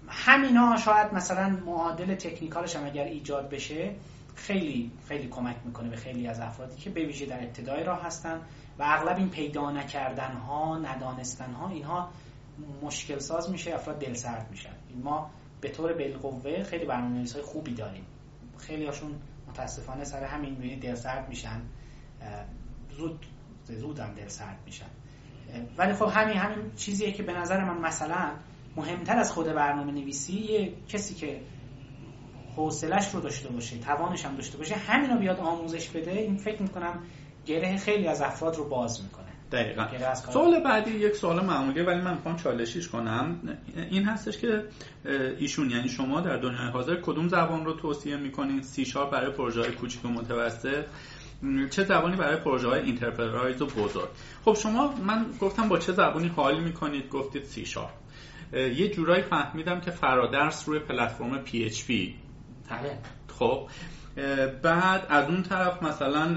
همینا 0.08 0.76
شاید 0.76 1.14
مثلا 1.14 1.48
معادل 1.66 2.14
تکنیکالش 2.14 2.76
هم 2.76 2.86
اگر 2.86 3.04
ایجاد 3.04 3.48
بشه 3.50 3.94
خیلی 4.34 4.90
خیلی 5.08 5.28
کمک 5.28 5.56
می‌کنه 5.64 5.88
به 5.88 5.96
خیلی 5.96 6.26
از 6.26 6.40
افرادی 6.40 6.76
که 6.76 6.90
به 6.90 7.06
ویژه 7.06 7.26
در 7.26 7.44
ابتدای 7.44 7.84
راه 7.84 8.02
هستن 8.02 8.40
و 8.78 8.82
اغلب 8.82 9.16
این 9.16 9.28
پیدا 9.28 9.70
نکردن 9.70 10.32
ها 10.32 10.78
ندانستن 10.78 11.52
ها 11.52 11.68
اینها 11.68 12.10
مشکل 12.82 13.18
ساز 13.18 13.50
میشه 13.50 13.74
افراد 13.74 13.98
دل 13.98 14.14
سرد 14.14 14.50
میشن. 14.50 14.74
ما 15.02 15.30
به 15.60 15.68
طور 15.68 15.92
بالقوه 15.92 16.62
خیلی 16.62 16.84
برنامه‌نویس 16.84 17.32
های 17.32 17.42
خوبی 17.42 17.74
داریم. 17.74 18.04
خیلی 18.58 18.86
هاشون 18.86 19.10
متاسفانه 19.48 20.04
سر 20.04 20.24
همین 20.24 20.50
می‌بینید 20.50 20.82
دل 20.82 20.94
سرد 20.94 21.28
میشن. 21.28 21.62
زود 22.90 23.26
زود 23.64 23.98
هم 23.98 24.14
دل 24.14 24.28
سرد 24.28 24.58
میشن. 24.66 24.90
ولی 25.78 25.92
خب 25.94 26.10
همین 26.14 26.36
همین 26.36 26.74
چیزیه 26.76 27.12
که 27.12 27.22
به 27.22 27.32
نظر 27.32 27.64
من 27.64 27.78
مثلا 27.78 28.30
مهمتر 28.76 29.16
از 29.18 29.32
خود 29.32 29.46
برنامه 29.46 29.92
نویسی 29.92 30.32
یه 30.32 30.72
کسی 30.88 31.14
که 31.14 31.40
حوصلش 32.56 33.14
رو 33.14 33.20
داشته 33.20 33.48
باشه 33.48 33.78
توانش 33.78 34.24
هم 34.24 34.34
داشته 34.34 34.58
باشه 34.58 34.74
همین 34.74 35.10
رو 35.10 35.18
بیاد 35.18 35.40
آموزش 35.40 35.90
بده 35.90 36.10
این 36.10 36.36
فکر 36.36 36.62
می‌کنم 36.62 37.02
گره 37.46 37.76
خیلی 37.76 38.08
از 38.08 38.20
افراد 38.20 38.56
رو 38.56 38.68
باز 38.68 39.02
می‌کنه. 39.02 39.23
دقیقا. 39.54 40.14
سوال 40.14 40.60
بعدی 40.60 40.90
یک 40.90 41.16
سوال 41.16 41.44
معمولیه 41.44 41.82
ولی 41.82 42.00
من 42.00 42.14
می‌خوام 42.14 42.36
چالشیش 42.36 42.88
کنم. 42.88 43.36
این 43.90 44.04
هستش 44.04 44.38
که 44.38 44.62
ایشون 45.38 45.70
یعنی 45.70 45.88
شما 45.88 46.20
در 46.20 46.36
دنیای 46.36 46.68
حاضر 46.72 46.96
کدوم 47.00 47.28
زبان 47.28 47.64
رو 47.64 47.72
توصیه 47.72 48.16
می‌کنین؟ 48.16 48.62
سی 48.62 48.84
شارپ 48.84 49.10
برای 49.10 49.32
پروژه 49.32 49.60
های 49.60 49.70
کوچیک 49.70 50.04
و 50.04 50.08
متوسط. 50.08 50.84
چه 51.70 51.84
زبانی 51.84 52.16
برای 52.16 52.36
پروژه 52.36 52.68
های 52.68 52.80
enterprise 52.80 53.62
و 53.62 53.66
بزرگ؟ 53.66 54.08
خب 54.44 54.54
شما 54.54 54.94
من 55.02 55.26
گفتم 55.40 55.68
با 55.68 55.78
چه 55.78 55.92
زبانی 55.92 56.28
حال 56.28 56.60
می‌کنید؟ 56.60 57.08
گفتید 57.08 57.44
سی 57.44 57.66
شارپ 57.66 57.90
یه 58.52 58.88
جورایی 58.88 59.22
فهمیدم 59.22 59.80
که 59.80 59.90
فرادرس 59.90 60.68
روی 60.68 60.78
پلتفرم 60.78 61.44
PHP 61.44 61.88
بله. 62.70 62.98
خب 63.38 63.68
بعد 64.62 65.06
از 65.08 65.28
اون 65.28 65.42
طرف 65.42 65.82
مثلا 65.82 66.28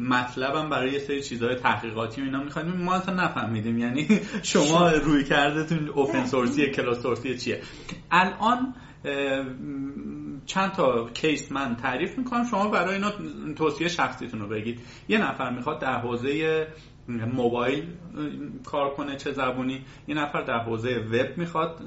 مطلبم 0.00 0.70
برای 0.70 0.92
یه 0.92 0.98
سری 0.98 1.22
چیزهای 1.22 1.54
تحقیقاتی 1.54 2.20
و 2.20 2.24
اینا 2.24 2.42
می‌خوایم. 2.44 2.68
ما 2.68 2.94
اصلا 2.94 3.14
نفهمیدیم 3.14 3.78
یعنی 3.78 4.08
شما 4.42 4.90
روی 4.90 5.24
کردتون 5.24 5.88
اوپن 5.88 6.26
سورسی 6.26 6.70
کلاس 6.70 7.02
سورسی 7.02 7.38
چیه. 7.38 7.62
الان 8.10 8.74
چند 10.46 10.72
تا 10.72 11.08
کیس 11.14 11.52
من 11.52 11.76
تعریف 11.76 12.18
می‌کنم. 12.18 12.44
شما 12.44 12.68
برای 12.68 12.94
اینا 12.94 13.12
توصیه 13.56 13.88
شخصیتون 13.88 14.40
رو 14.40 14.48
بگید. 14.48 14.80
یه 15.08 15.18
نفر 15.18 15.50
می‌خواد 15.50 15.80
در 15.80 15.98
حوزه 16.00 16.66
موبایل 17.08 17.84
کار 18.64 18.94
کنه 18.94 19.16
چه 19.16 19.32
زبونی. 19.32 19.84
یه 20.08 20.14
نفر 20.14 20.42
در 20.42 20.58
حوزه 20.58 20.96
وب 20.98 21.38
می‌خواد 21.38 21.80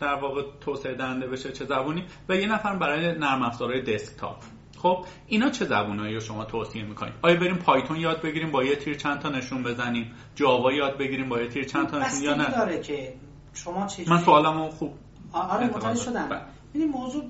در 0.00 0.14
واقع 0.14 0.42
توسعه 0.60 0.94
دهنده 0.94 1.26
بشه 1.26 1.52
چه 1.52 1.64
زبونی. 1.64 2.04
و 2.28 2.36
یه 2.36 2.46
نفر 2.46 2.76
برای 2.76 3.18
نرم 3.18 3.42
افزارهای 3.42 3.82
دسکتاپ 3.82 4.36
خب 4.82 5.04
اینا 5.26 5.50
چه 5.50 5.64
زبونایی 5.64 6.14
رو 6.14 6.20
شما 6.20 6.44
توصیه 6.44 6.84
می‌کنید؟ 6.84 7.12
آیا 7.22 7.36
بریم 7.36 7.56
پایتون 7.56 7.96
یاد 7.96 8.22
بگیریم 8.22 8.50
با 8.50 8.64
یه 8.64 8.76
تیر 8.76 8.96
چند 8.96 9.18
تا 9.20 9.28
نشون 9.28 9.62
بزنیم؟ 9.62 10.12
جاوا 10.34 10.72
یاد 10.72 10.98
بگیریم 10.98 11.28
با 11.28 11.40
یه 11.40 11.48
تیر 11.48 11.64
چند 11.64 11.88
تا 11.88 11.98
نشون؟ 11.98 12.22
یا 12.22 12.34
نه؟ 12.34 12.50
داره 12.50 12.80
که 12.80 13.14
شما 13.54 13.86
چه 13.86 14.10
من 14.10 14.24
سوالمو 14.24 14.68
خوب 14.68 14.94
آره 15.32 15.66
متوجه 15.66 16.00
شدم. 16.00 16.28
بله. 16.28 16.40
این 16.72 16.88
موضوع 16.88 17.24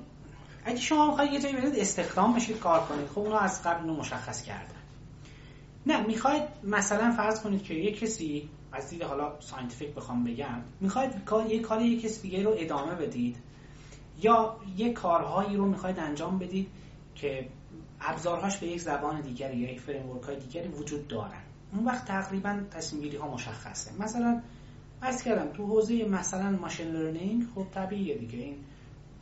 اگه 0.65 0.79
شما 0.79 1.07
می‌خواید 1.07 1.33
یه 1.33 1.39
جایی 1.39 1.55
برید 1.55 1.75
استخدام 1.75 2.33
بشید 2.33 2.59
کار 2.59 2.79
کنید. 2.79 3.07
خب 3.07 3.19
اونو 3.19 3.35
از 3.35 3.63
قبل 3.63 3.81
اینو 3.81 3.95
مشخص 3.99 4.43
کردن. 4.43 4.81
نه 5.85 6.07
می‌خواید 6.07 6.43
مثلا 6.63 7.11
فرض 7.11 7.41
کنید 7.41 7.63
که 7.63 7.73
یه 7.73 7.91
کسی 7.91 8.49
از 8.71 8.89
دید 8.89 9.03
حالا 9.03 9.31
scientific 9.39 9.89
بخوام 9.89 10.23
بگم 10.23 10.61
می‌خواید 10.79 11.11
یه 11.49 11.59
کار 11.59 11.81
یه 11.81 12.01
کسی 12.01 12.21
دیگه 12.21 12.43
رو 12.43 12.55
ادامه 12.57 12.95
بدید 12.95 13.37
یا 14.21 14.55
یه 14.77 14.93
کارهایی 14.93 15.57
رو 15.57 15.65
می‌خواید 15.65 15.99
انجام 15.99 16.39
بدید 16.39 16.67
که 17.15 17.49
ابزارهاش 18.01 18.57
به 18.57 18.67
یک 18.67 18.81
زبان 18.81 19.21
دیگری 19.21 19.57
یا 19.57 19.71
یک 19.71 19.79
framework 19.79 20.23
های 20.23 20.39
دیگری 20.39 20.67
وجود 20.67 21.07
دارن. 21.07 21.41
اون 21.73 21.85
وقت 21.85 22.05
تقریبا 22.05 22.61
تصمیم 22.71 23.21
ها 23.21 23.27
مشخصه. 23.33 23.91
مثلا 23.99 24.41
عرض 25.01 25.23
کردم 25.23 25.53
تو 25.53 25.65
حوزه 25.65 26.05
مثلا 26.05 26.49
machine 26.49 26.87
learning 26.87 27.43
خب 27.55 27.65
طبیعیه 27.71 28.17
دیگه. 28.17 28.37
این 28.37 28.55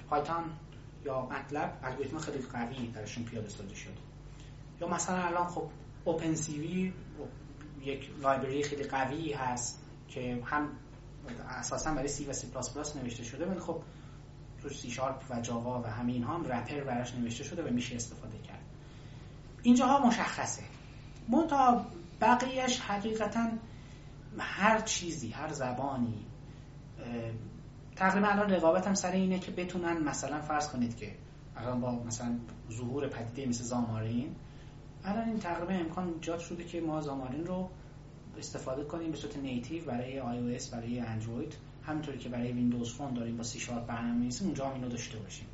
پایتون 0.10 0.44
یا 1.06 1.22
متلب 1.22 1.80
الگوریتم 1.84 2.18
خیلی 2.18 2.38
قوی 2.38 2.88
درشون 2.88 3.24
پیاده 3.24 3.50
سازی 3.50 3.76
شده. 3.76 3.94
یا 4.82 4.88
مثلا 4.88 5.24
الان 5.24 5.48
خب 5.48 5.64
OpenCV 6.06 6.94
یک 7.86 8.10
library 8.22 8.64
خیلی 8.64 8.84
قوی 8.84 9.34
هست 9.34 9.80
که 10.08 10.40
هم 10.46 10.70
اساسا 11.50 11.94
برای 11.94 12.08
سی 12.08 12.26
و 12.26 12.34
سی 12.34 12.48
پلاس 12.48 12.74
پلاس 12.74 12.96
نوشته 12.96 13.24
شده 13.24 13.46
ولی 13.46 13.60
خب 13.60 13.82
تو 14.64 14.70
سی 14.70 14.92
شارپ 14.92 15.24
و 15.30 15.42
جاوا 15.42 15.82
و 15.82 15.88
همه 15.88 16.12
اینها 16.12 16.34
هم 16.34 16.46
wrapper 16.46 16.84
براش 16.84 17.16
نوشته 17.16 17.44
شده 17.44 17.64
و 17.64 17.74
میشه 17.74 17.96
استفاده 17.96 18.38
کرد. 18.38 18.64
اینجاها 19.64 20.08
مشخصه. 20.08 20.64
منتها 21.30 21.86
بقیهش 22.22 22.80
حقیقتا 22.80 23.50
هر 24.38 24.80
چیزی 24.80 25.30
هر 25.30 25.54
زبانی 25.54 26.26
تقریبا 27.96 28.28
الان 28.28 28.50
رقابت 28.50 28.88
هم 28.88 28.94
سر 28.94 29.12
اینه 29.12 29.40
که 29.40 29.52
بتونن 29.52 29.98
مثلا 30.04 30.42
فرض 30.42 30.70
کنید 30.70 30.98
که 30.98 31.16
الان 31.58 31.82
با 31.82 32.04
مثلا 32.04 32.40
ظهور 32.72 33.08
پدیده 33.08 33.50
مثل 33.50 33.64
زامارین 33.64 34.36
الان 35.06 35.30
این 35.30 35.40
تقریبا 35.40 35.74
امکان 35.74 36.08
ایجاد 36.08 36.40
شده 36.40 36.64
که 36.64 36.82
ما 36.82 37.02
زامارین 37.02 37.46
رو 37.46 37.70
استفاده 38.38 38.84
کنیم 38.84 39.12
به 39.12 39.18
صورت 39.18 39.38
native 39.38 39.86
برای 39.86 40.22
iOS 40.22 40.70
برای 40.70 41.00
اندروید 41.00 41.56
همینطوری 41.90 42.18
که 42.18 42.30
برای 42.30 42.52
Windows 42.52 42.94
Phone 42.94 43.14
داریم 43.14 43.38
با 43.38 43.44
سی 43.44 43.60
شارپ 43.60 43.86
برنامه‌نویسی 43.86 44.46
اونجا 44.46 44.66
هم 44.66 44.74
اینو 44.74 44.90
داشته 44.90 45.18
باشیم. 45.18 45.48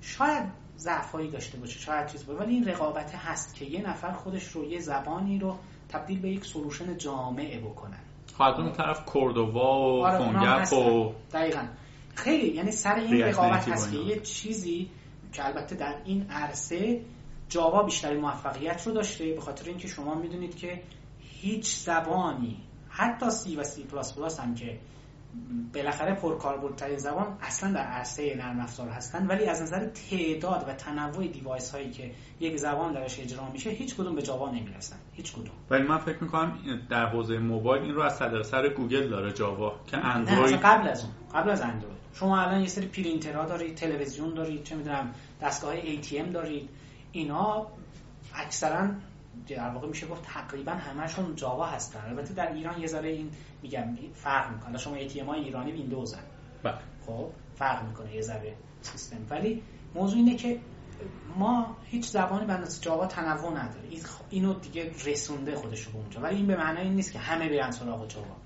شاید 0.00 0.44
ضعفایی 0.76 1.30
داشته 1.30 1.58
باشه 1.58 1.78
شاید 1.78 2.06
چیز 2.06 2.26
باشه 2.26 2.38
ولی 2.38 2.54
این 2.54 2.64
رقابت 2.64 3.14
هست 3.14 3.54
که 3.54 3.64
یه 3.64 3.88
نفر 3.88 4.12
خودش 4.12 4.48
رو 4.48 4.64
یه 4.64 4.80
زبانی 4.80 5.38
رو 5.38 5.56
تبدیل 5.88 6.20
به 6.20 6.30
یک 6.30 6.44
solution 6.44 6.96
جامع 6.96 7.60
بکنن. 7.60 8.00
خواهد 8.34 8.60
اون 8.60 8.72
طرف 8.72 9.04
کوردووا 9.04 10.00
و 10.00 10.06
آره 10.06 10.74
و 10.74 11.12
دقیقا. 11.32 11.66
خیلی 12.14 12.48
یعنی 12.48 12.70
سر 12.70 12.94
این 12.94 13.22
رقابت 13.22 13.68
هست 13.68 13.92
که 13.92 13.96
یه 13.96 14.20
چیزی 14.20 14.90
که 15.32 15.46
البته 15.46 15.76
در 15.76 15.94
این 16.04 16.30
عرصه 16.30 17.00
جاوا 17.48 17.82
بیشترین 17.82 18.20
موفقیت 18.20 18.86
رو 18.86 18.92
داشته 18.92 19.32
به 19.32 19.40
خاطر 19.40 19.68
اینکه 19.68 19.88
شما 19.88 20.14
می‌دونید 20.14 20.56
که 20.56 20.82
هیچ 21.20 21.76
زبانی 21.76 22.56
حتی 22.88 23.30
سی 23.30 23.56
و 23.56 23.64
سی 23.64 23.84
پلاس 23.84 24.14
پلاس 24.18 24.40
هم 24.40 24.54
که 24.54 24.78
بالاخره 25.74 26.14
پرکاربردترین 26.14 26.98
زبان 26.98 27.38
اصلا 27.42 27.72
در 27.72 27.86
عرصه 27.86 28.36
نرم 28.36 28.60
افزار 28.60 28.88
هستن 28.88 29.26
ولی 29.26 29.46
از 29.46 29.62
نظر 29.62 29.86
تعداد 29.86 30.64
و 30.68 30.72
تنوع 30.72 31.26
device 31.26 31.70
هایی 31.70 31.90
که 31.90 32.10
یک 32.40 32.56
زبان 32.56 32.92
درش 32.92 33.20
اجرا 33.20 33.50
میشه 33.52 33.70
هیچ 33.70 33.94
کدوم 33.94 34.14
به 34.14 34.22
جاوا 34.22 34.50
نمی‌رسن. 34.50 34.96
هیچ 35.12 35.32
کدوم. 35.32 35.54
ولی 35.70 35.82
من 35.82 35.98
فکر 35.98 36.24
می‌کنم 36.24 36.58
در 36.90 37.06
حوزه 37.06 37.38
موبایل 37.38 37.82
این 37.82 37.94
رو 37.94 38.02
از 38.02 38.16
صدقه 38.16 38.42
سر 38.42 38.68
گوگل 38.68 39.08
داره 39.08 39.32
جاوا 39.32 39.74
که 39.86 39.96
اندروید 39.96 40.56
قبل 40.56 40.88
از 40.88 41.04
اون 41.04 41.12
قبل 41.34 41.50
از 41.50 41.60
اندروید. 41.60 41.94
شما 42.14 42.40
الان 42.40 42.60
یه 42.60 42.66
سری 42.66 42.86
پرینترها 42.86 43.44
دارید 43.44 43.74
تلویزیون 43.74 44.34
دارید 44.34 44.62
چه 44.62 44.76
می‌دونم 44.76 45.14
دستگاه 45.42 45.74
ATM 45.80 46.32
دارید. 46.32 46.68
اینا 47.12 47.66
اکثرا 48.34 48.88
در 49.48 49.70
واقع 49.70 49.88
میشه 49.88 50.06
گفت 50.06 50.22
تقریبا 50.22 50.72
همشون 50.72 51.34
جاوا 51.34 51.66
هستن. 51.66 52.00
البته 52.08 52.34
در 52.34 52.52
ایران 52.52 52.80
یه 52.80 52.86
ذره 52.86 53.08
این 53.08 53.30
میگم 53.62 53.96
فرق 54.14 54.52
می‌کنه. 54.52 54.78
شما 54.78 54.94
ای 54.94 55.20
های 55.20 55.40
ایرانی 55.40 55.72
ویندوزن 55.72 56.22
بله. 56.62 56.78
خب 57.06 57.30
فرق 57.54 57.88
می‌کنه 57.88 58.14
یه 58.14 58.20
ذره 58.20 58.56
سیستم. 58.82 59.16
ولی 59.30 59.62
موضوع 59.94 60.18
اینه 60.18 60.36
که 60.36 60.60
ما 61.36 61.76
هیچ 61.84 62.06
زبانی 62.06 62.46
به 62.46 62.58
جاوا 62.80 63.06
تنوع 63.06 63.52
نداره. 63.52 63.88
اینو 64.30 64.54
دیگه 64.54 64.92
رسونده 65.06 65.54
خودش 65.56 65.82
رو 65.82 65.96
اونجا. 65.96 66.20
ولی 66.20 66.36
این 66.36 66.46
به 66.46 66.56
معنی 66.56 66.80
این 66.80 66.94
نیست 66.94 67.12
که 67.12 67.18
همه 67.18 67.48
برن 67.48 67.70
سراغ 67.70 68.08
جاوا. 68.08 68.36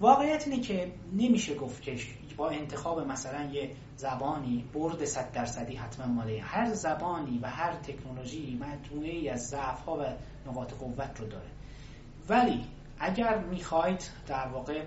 واقعیت 0.00 0.48
اینه 0.48 0.60
که 0.62 0.92
نمیشه 1.12 1.54
گفت 1.54 1.82
که 1.82 1.96
با 2.38 2.50
انتخاب 2.50 3.00
مثلا 3.00 3.44
یه 3.44 3.70
زبانی 3.96 4.64
برد 4.74 5.04
صد 5.04 5.32
درصدی 5.32 5.76
حتما 5.76 6.06
ماله 6.06 6.40
هر 6.42 6.72
زبانی 6.74 7.38
و 7.42 7.46
هر 7.46 7.72
تکنولوژی 7.72 8.60
مجموعه 8.60 9.10
ای 9.10 9.28
از 9.28 9.46
ضعف 9.46 9.84
ها 9.84 9.96
و 9.96 10.04
نقاط 10.50 10.74
قوت 10.74 11.20
رو 11.20 11.26
داره. 11.26 11.48
ولی 12.28 12.64
اگر 12.98 13.38
می‌خواید 13.38 14.10
در 14.26 14.48
واقع 14.48 14.84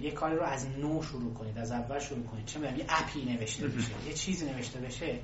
یه 0.00 0.10
کاری 0.10 0.36
رو 0.36 0.42
از 0.42 0.66
نو 0.68 1.02
شروع 1.02 1.34
کنید 1.34 1.58
از 1.58 1.72
اول 1.72 1.98
شروع 1.98 2.22
کنید 2.26 2.44
چه 2.44 2.58
می‌دونم 2.58 2.78
یه 2.78 2.86
اپی 2.88 3.24
نوشته 3.24 3.68
بشه 3.68 4.06
یه 4.06 4.12
چیزی 4.12 4.50
نوشته 4.50 4.80
بشه 4.80 5.18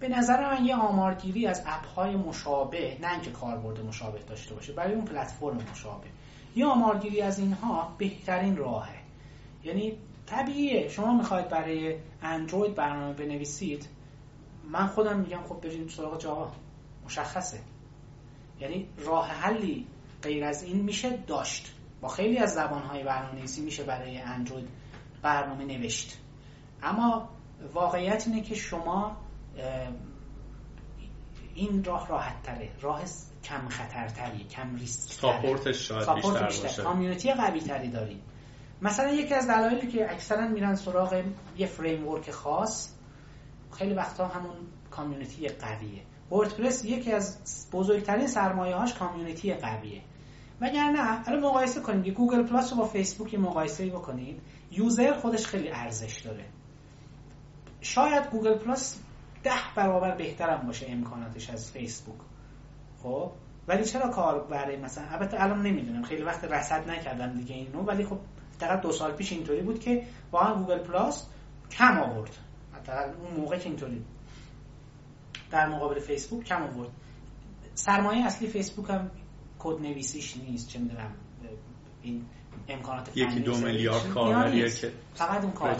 به 0.00 0.08
نظر 0.08 0.54
من 0.54 0.64
یه 0.64 0.76
آمارگیری 0.76 1.46
از 1.46 1.62
اپ 1.66 1.86
های 1.86 2.16
مشابه 2.16 2.98
نه 3.00 3.12
اینکه 3.12 3.30
کاربرد 3.30 3.80
مشابه 3.80 4.18
داشته 4.18 4.54
باشه 4.54 4.72
برای 4.72 4.94
اون 4.94 5.04
پلتفرم 5.04 5.58
مشابه. 5.72 6.06
یه 6.56 6.66
آمارگیری 6.66 7.20
از 7.20 7.38
اینها 7.38 7.94
بهترین 7.98 8.56
راهه. 8.56 8.96
یعنی 9.64 9.98
طبیعیه. 10.26 10.88
شما 10.88 11.16
می‌خواید 11.16 11.48
برای 11.48 11.96
اندروید 12.22 12.74
برنامه 12.74 13.12
بنویسید. 13.12 13.88
من 14.70 14.86
خودم 14.86 15.18
میگم 15.20 15.42
خب 15.48 15.60
بریم 15.60 15.88
سراغ 15.88 16.20
جاوا. 16.20 16.52
مشخصه. 17.04 17.60
یعنی 18.60 18.88
راه 18.98 19.28
حلی 19.28 19.86
غیر 20.22 20.44
از 20.44 20.62
این 20.62 20.82
میشه 20.82 21.16
داشت. 21.16 21.72
با 22.00 22.08
خیلی 22.08 22.38
از 22.38 22.54
زبانهای 22.54 23.04
برنامه 23.04 23.38
نویسی 23.38 23.62
میشه 23.62 23.84
برای 23.84 24.18
اندروید 24.18 24.68
برنامه 25.22 25.64
نوشت. 25.64 26.18
اما 26.82 27.28
واقعیت 27.74 28.24
اینه 28.26 28.42
که 28.42 28.54
شما 28.54 29.16
این 31.54 31.84
راه 31.84 32.08
راحت 32.08 32.42
تره 32.42 32.70
راه 32.80 33.02
کم 33.44 33.68
خطرتری 33.68 34.44
کم 34.44 34.76
ریسک 34.76 35.12
support 35.12 35.71
ش 35.71 35.88
شاید 35.88 36.14
بیشتر 36.14 36.46
باشه. 36.62 36.82
community 36.82 37.32
قوی 37.32 37.60
تری 37.60 37.88
دارید 37.88 38.22
مثلا 38.82 39.12
یکی 39.12 39.34
از 39.34 39.46
دلایلی 39.46 39.86
که 39.86 40.12
اکثرا 40.12 40.48
میرن 40.48 40.74
سراغ 40.74 41.24
یه 41.58 41.66
framework 41.66 42.30
خاص 42.30 42.92
خیلی 43.72 43.94
وقتا 43.94 44.26
همون 44.26 44.56
community 44.90 45.48
قویه. 45.48 46.02
وردپرس 46.30 46.84
یکی 46.84 47.12
از 47.12 47.38
بزرگترین 47.72 48.26
سرمایه 48.26 48.76
هاش 48.76 48.94
community 48.94 49.54
قویه. 49.54 50.00
نه 50.60 51.28
الان 51.28 51.42
مقایسه 51.42 51.80
کنید 51.80 52.14
گوگل 52.14 52.42
پلاس 52.42 52.72
رو 52.72 52.78
با 52.78 52.84
فیسبوک 52.84 53.34
مقایسه 53.34 53.86
بکنید 53.86 54.40
user 54.70 55.12
خودش 55.12 55.46
خیلی 55.46 55.70
ارزش 55.70 56.20
داره. 56.20 56.44
شاید 57.80 58.30
گوگل 58.30 58.54
پلاس 58.54 58.98
ده 59.42 59.50
برابر 59.76 60.14
بهترم 60.14 60.66
باشه 60.66 60.86
امکاناتش 60.88 61.50
از 61.50 61.70
فیسبوک. 61.70 62.18
خب؟ 63.02 63.30
ولی 63.68 63.84
چرا 63.84 64.08
کار 64.08 64.44
برای 64.44 64.76
مثلا 64.76 65.04
البته 65.10 65.42
الان 65.42 65.62
نمی‌دونم 65.62 66.02
خیلی 66.02 66.22
وقت 66.22 66.44
رصد 66.44 66.90
نکردم 66.90 67.34
دیگه 67.34 67.54
اینو 67.54 67.82
ولی 67.82 68.04
خب 68.04 68.18
دقیقا 68.60 68.76
دو 68.76 68.92
سال 68.92 69.12
پیش 69.12 69.32
اینطوری 69.32 69.62
بود 69.62 69.80
که 69.80 70.06
واقعا 70.32 70.54
گوگل 70.54 70.78
پلاس 70.78 71.26
کم 71.70 71.98
آورد. 71.98 72.30
حداقل 72.74 73.10
اون 73.20 73.40
موقع 73.40 73.58
که 73.58 73.68
اینطوری 73.68 74.04
در 75.50 75.68
مقابل 75.68 76.00
فیسبوک 76.00 76.44
کم 76.44 76.62
آورد. 76.62 76.90
سرمایه 77.74 78.26
اصلی 78.26 78.48
فیسبوک 78.48 78.90
هم 78.90 79.10
کد 79.58 79.80
نویسیش 79.80 80.36
نیست. 80.36 80.68
چه 80.68 80.78
می‌دونم 80.78 81.10
این 82.02 82.24
امکانات 82.68 83.16
یکی 83.16 83.40
دو 83.40 83.56
میلیارد 83.56 84.08
کاربریه 84.08 84.70
که 84.70 84.92
فقط 85.14 85.42
اون 85.42 85.52
کار 85.52 85.76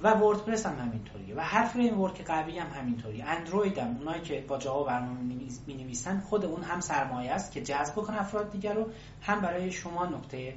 و 0.00 0.08
وردپرس 0.08 0.66
هم 0.66 0.78
همینطوریه. 0.78 1.34
و 1.34 1.40
هر 1.40 1.64
فریم 1.64 2.00
ورک 2.00 2.24
قوی 2.24 2.58
هم 2.58 2.80
همینطوریه. 2.80 3.24
اندروید 3.24 3.78
هم 3.78 3.96
اونایی 3.96 4.22
که 4.22 4.44
با 4.48 4.58
جاوا 4.58 4.84
برنامه 4.84 5.20
می 5.66 5.74
نویسن 5.74 6.20
خود 6.20 6.44
اون 6.44 6.62
هم 6.62 6.80
سرمایه 6.80 7.30
است 7.30 7.52
که 7.52 7.62
جذب 7.62 7.94
کنه 7.94 8.20
افراد 8.20 8.50
دیگر 8.50 8.74
رو 8.74 8.86
هم 9.22 9.40
برای 9.40 9.72
شما 9.72 10.06
نقطه 10.06 10.54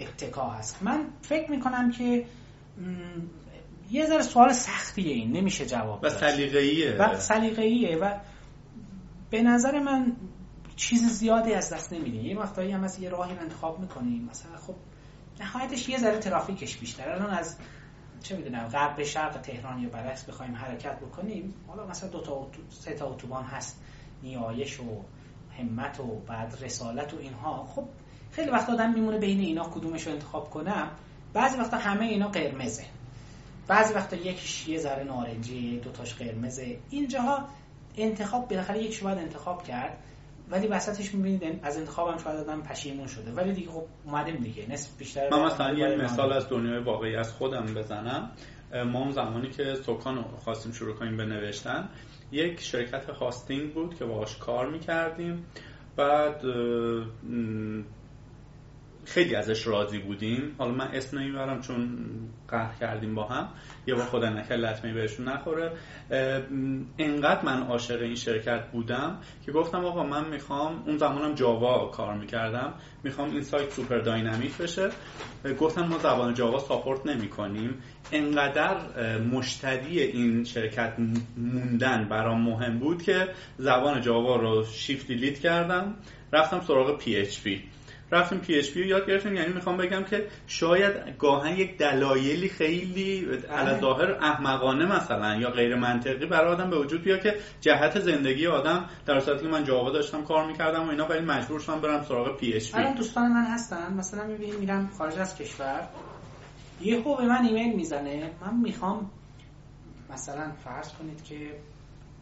اتکا 0.00 0.50
هست. 0.50 0.82
من 0.82 1.06
فکر 1.22 1.50
می‌کنم 1.50 1.90
که 1.90 2.26
یه 3.90 4.06
ذره 4.06 4.22
سوال 4.22 4.52
سختیه 4.52 5.12
این 5.12 5.32
نمیشه 5.32 5.66
جواب 5.66 6.00
و 6.02 6.10
سلیقه‌ایه. 6.10 6.96
و 6.98 7.16
سلیقه‌ایه 7.16 7.96
و 7.96 8.18
به 9.30 9.42
نظر 9.42 9.78
من 9.78 10.16
چیز 10.76 11.02
زیادی 11.02 11.52
از 11.52 11.72
دست 11.72 11.92
نمیده. 11.92 12.16
یه 12.16 12.38
وقتایی 12.38 12.72
هم 12.72 12.84
از 12.84 12.98
یه 12.98 13.08
راهی 13.08 13.38
انتخاب 13.38 13.80
می‌کنیم. 13.80 14.28
مثلا 14.30 14.56
خب 14.56 14.74
نهایتش 15.40 15.88
یه 15.88 15.98
ذره 15.98 16.18
ترافیکش 16.18 16.76
بیشتر. 16.76 17.10
الان 17.10 17.30
از 17.30 17.56
چه 18.22 18.36
می‌دونم 18.36 18.64
غرب 18.68 18.96
به 18.96 19.04
شرق 19.04 19.40
تهران 19.40 19.82
یا 19.82 19.88
برعکس 19.88 20.24
بخوایم 20.24 20.54
حرکت 20.54 21.00
بکنیم 21.00 21.54
حالا 21.66 21.86
مثلا 21.86 22.10
دو 22.10 22.20
تا 22.20 22.46
سه 22.70 22.94
تا 22.94 23.10
اتوبان 23.10 23.44
هست. 23.44 23.82
نیایش 24.22 24.80
و 24.80 25.02
همت 25.58 26.00
و 26.00 26.20
بعد 26.26 26.58
رسالت 26.62 27.14
و 27.14 27.18
اینها. 27.18 27.64
خب 27.64 27.88
خیلی 28.32 28.50
وقت 28.50 28.70
آدم 28.70 28.92
میمونه 28.92 29.18
بین 29.18 29.40
اینا 29.40 29.64
کدومش 29.64 30.06
رو 30.06 30.12
انتخاب 30.12 30.50
کنم 30.50 30.90
بعضی 31.32 31.58
وقتا 31.58 31.76
همه 31.76 32.04
اینا 32.04 32.28
قرمزه. 32.28 32.84
بعضی 33.68 33.94
وقتا 33.94 34.16
یکیش 34.16 34.68
یه 34.68 34.78
ذره 34.78 35.04
نارنجی 35.04 35.80
دوتاش 35.80 36.14
قرمزه. 36.14 36.78
اینجاها 36.90 37.48
انتخاب 37.96 38.48
بالاخره 38.48 38.82
یکیش 38.82 39.02
باید 39.02 39.18
انتخاب 39.18 39.62
کرد. 39.62 39.98
ولی 40.50 40.66
وسطش 40.66 41.14
می‌بینید 41.14 41.60
از 41.62 41.76
انتخابم 41.76 42.18
شاید 42.18 42.40
آدم 42.40 42.62
پشیمون 42.62 43.06
شده. 43.06 43.32
ولی 43.32 43.52
دیگه 43.52 43.70
خب 43.70 43.84
اومدیم 44.04 44.36
دیگه. 44.36 44.66
نصف 44.70 44.98
بیشتر 44.98 45.28
من 45.30 45.44
مثلا 45.44 45.74
یه 45.74 45.96
مثال 45.96 46.32
از 46.32 46.48
دنیای 46.48 46.78
واقعی 46.78 47.16
از 47.16 47.32
خودم 47.32 47.66
بزنم. 47.74 48.30
ما 48.86 48.98
اون 48.98 49.10
زمانی 49.10 49.50
که 49.50 49.74
سکان 49.74 50.24
خواستیم 50.44 50.72
شروع 50.72 50.94
کنیم 50.94 51.16
به 51.16 51.24
نوشتن 51.24 51.88
یک 52.32 52.60
شرکت 52.60 53.10
هاستینگ 53.10 53.74
بود 53.74 53.94
که 53.94 54.04
باهاش 54.04 54.36
کار 54.36 54.70
می‌کردیم. 54.70 55.46
بعد 55.96 56.42
خیلی 59.04 59.34
ازش 59.34 59.66
راضی 59.66 59.98
بودیم. 59.98 60.54
حالا 60.58 60.72
من 60.72 60.86
اسم 60.86 61.18
نمی‌برم 61.18 61.60
چون 61.60 61.98
قهر 62.48 62.74
کردیم 62.80 63.14
با 63.14 63.24
هم. 63.24 63.48
یه 63.86 63.94
با 63.94 64.04
خدا 64.04 64.28
نکر 64.28 64.54
لطمه 64.56 64.92
بهشون 64.92 65.28
نخوره. 65.28 65.72
انقدر 66.98 67.44
من 67.44 67.62
عاشق 67.62 68.02
این 68.02 68.14
شرکت 68.14 68.70
بودم 68.72 69.18
که 69.46 69.52
گفتم 69.52 69.84
آقا 69.84 70.02
من 70.02 70.28
می‌خوام 70.28 70.82
اون 70.86 70.96
زمانم 70.96 71.34
جاوا 71.34 71.86
کار 71.86 72.14
می‌کردم. 72.14 72.74
می‌خوام 73.04 73.30
این 73.30 73.42
سایت 73.42 73.70
super 73.70 73.98
dynamic 73.98 74.56
بشه. 74.56 74.90
گفتم 75.60 75.82
ما 75.82 75.98
زبان 75.98 76.34
جاوا 76.34 76.58
support 76.58 77.06
نمی 77.06 77.28
کنیم 77.28 77.78
انقدر 78.12 78.78
مشتری 79.18 80.00
این 80.00 80.44
شرکت 80.44 80.92
موندن 81.36 82.08
برام 82.08 82.42
مهم 82.42 82.78
بود 82.78 83.02
که 83.02 83.28
زبان 83.58 84.00
جاوا 84.00 84.36
رو 84.36 84.64
shift 84.64 85.06
delete 85.06 85.38
کردم. 85.38 85.94
رفتم 86.32 86.60
سراغ 86.60 87.00
PHP 87.00 87.48
رفتیم 88.12 88.38
PHP 88.38 88.86
یاد 88.86 89.06
گرفتیم 89.06 89.34
یعنی 89.34 89.52
می‌خوام 89.52 89.76
بگم 89.76 90.04
که 90.04 90.26
شاید 90.46 91.16
گاهاً 91.18 91.56
یک 91.56 91.78
دلایلی 91.78 92.48
خیلی 92.48 93.28
علی 93.50 93.80
ظاهر 93.80 94.10
احمقانه 94.12 94.86
مثلا 94.96 95.36
یا 95.36 95.50
غیر 95.50 95.74
منطقی 95.76 96.26
برای 96.26 96.52
آدم 96.52 96.70
به 96.70 96.78
وجود 96.78 97.02
بیاد 97.02 97.22
که 97.22 97.36
جهت 97.60 98.00
زندگی 98.00 98.46
آدم 98.46 98.88
در 99.06 99.20
صورتی 99.20 99.42
که 99.42 99.48
من 99.48 99.64
جاوا 99.64 99.90
داشتم 99.90 100.22
کار 100.22 100.46
می‌کردم 100.46 100.86
و 100.86 100.90
اینا 100.90 101.06
ولی 101.06 101.20
مجبور 101.20 101.60
شدم 101.60 101.80
برم 101.80 102.04
سراغ 102.04 102.36
PHP. 102.36 102.94
دوستان 102.96 103.32
من 103.32 103.44
هستن 103.44 103.94
مثلا 103.94 104.24
می‌بینیم 104.24 104.56
میره 104.56 104.90
خارج 104.98 105.18
از 105.18 105.36
کشور 105.36 105.88
یهو 106.80 107.16
به 107.16 107.26
من 107.26 107.44
ایمیل 107.44 107.76
می‌زنه 107.76 108.30
من 108.40 108.56
می‌خوام 108.56 109.10
مثلا 110.10 110.52
فرض 110.64 110.92
کنید 110.92 111.24
که 111.24 111.58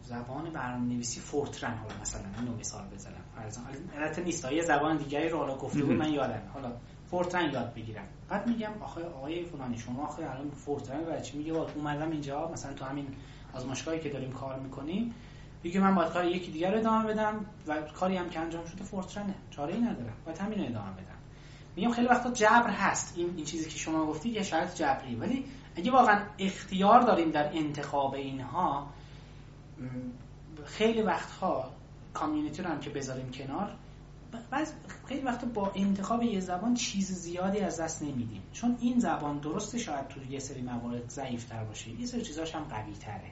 زبان 0.03 0.49
برنامه 0.53 0.93
نویسی 0.93 1.19
Fortran 1.19 1.77
حالا 1.77 1.93
مثلا 2.01 2.21
اینو 2.39 2.57
مثال 2.57 2.83
بزنم. 2.95 3.20
فرضاً 3.41 3.61
البته 3.95 4.23
نیست. 4.23 4.51
یه 4.51 4.61
زبان 4.61 4.97
دیگری 4.97 5.29
رو 5.29 5.37
حالا 5.37 5.55
گفته 5.55 5.83
بود 5.83 5.95
من 5.95 6.13
یادم. 6.13 6.41
حالا 6.53 6.71
Fortran 7.09 7.51
یاد 7.51 7.73
بگیرم 7.73 8.05
بعد 8.29 8.47
میگم 8.47 8.71
آخه 8.81 9.05
آقای 9.05 9.45
فلانی 9.45 9.77
شما 9.77 10.03
آخه 10.03 10.23
الان 10.23 10.49
Fortran 10.49 11.21
چی 11.21 11.37
میگه 11.37 11.53
اومدم 11.53 12.11
اینجا. 12.11 12.51
مثلا 12.53 12.73
تو 12.73 12.85
همین 12.85 13.07
آزمایشگاهی 13.53 13.99
که 13.99 14.09
داریم 14.09 14.31
کار 14.31 14.59
می‌کنیم 14.59 15.13
میگه 15.63 15.79
من 15.79 15.95
باید 15.95 16.11
کار 16.11 16.25
یکی 16.25 16.51
دیگر 16.51 16.71
رو 16.71 16.77
ادامه 16.77 17.07
بدم 17.07 17.45
و 17.67 17.81
کاری 17.81 18.17
هم 18.17 18.29
که 18.29 18.39
انجام 18.39 18.65
شده 18.65 18.83
Fortran 18.83 19.22
ه. 19.22 19.33
چاره 19.49 19.73
ای 19.73 19.81
ندارم. 19.81 20.13
باید 20.25 20.37
همین 20.37 20.59
رو 20.59 20.65
ادامه 20.65 20.91
بدم. 20.91 21.17
میگم 21.75 21.91
خیلی 21.91 22.07
وقتا 22.07 22.31
جبر 22.31 22.69
هست. 22.69 23.17
این 23.17 23.33
این 23.35 23.45
چیزی 23.45 23.69
که 23.69 23.77
شما 23.77 24.05
گفتی 24.05 24.29
یه 24.29 24.43
شرط 24.43 24.75
جبری. 24.75 25.15
ولی 25.15 25.45
اگه 25.75 25.91
واقعا 25.91 26.25
اختیار 26.39 27.01
داریم 27.01 27.31
در 27.31 27.49
انتخاب 27.53 28.13
اینها 28.13 28.87
خیلی 30.65 31.01
وقتها 31.01 31.71
کامیونیتی 32.13 32.61
رو 32.61 32.69
هم 32.69 32.79
که 32.79 32.89
بذاریم 32.89 33.31
کنار 33.31 33.71
بعض 34.51 34.71
خیلی 35.07 35.21
وقتا 35.21 35.47
با 35.47 35.71
انتخاب 35.75 36.23
یه 36.23 36.39
زبان 36.39 36.73
چیز 36.73 37.11
زیادی 37.11 37.59
از 37.59 37.79
دست 37.79 38.03
نمیدیم. 38.03 38.41
چون 38.53 38.77
این 38.79 38.99
زبان 38.99 39.37
درسته 39.37 39.77
شاید 39.77 40.07
تو 40.07 40.31
یه 40.31 40.39
سری 40.39 40.61
موارد 40.61 41.09
ضعیف 41.09 41.43
تر 41.45 41.63
باشه. 41.63 41.89
یه 41.89 42.05
سری 42.05 42.21
چیزاش 42.21 42.55
هم 42.55 42.63
قوی 42.63 42.93
تره 42.93 43.31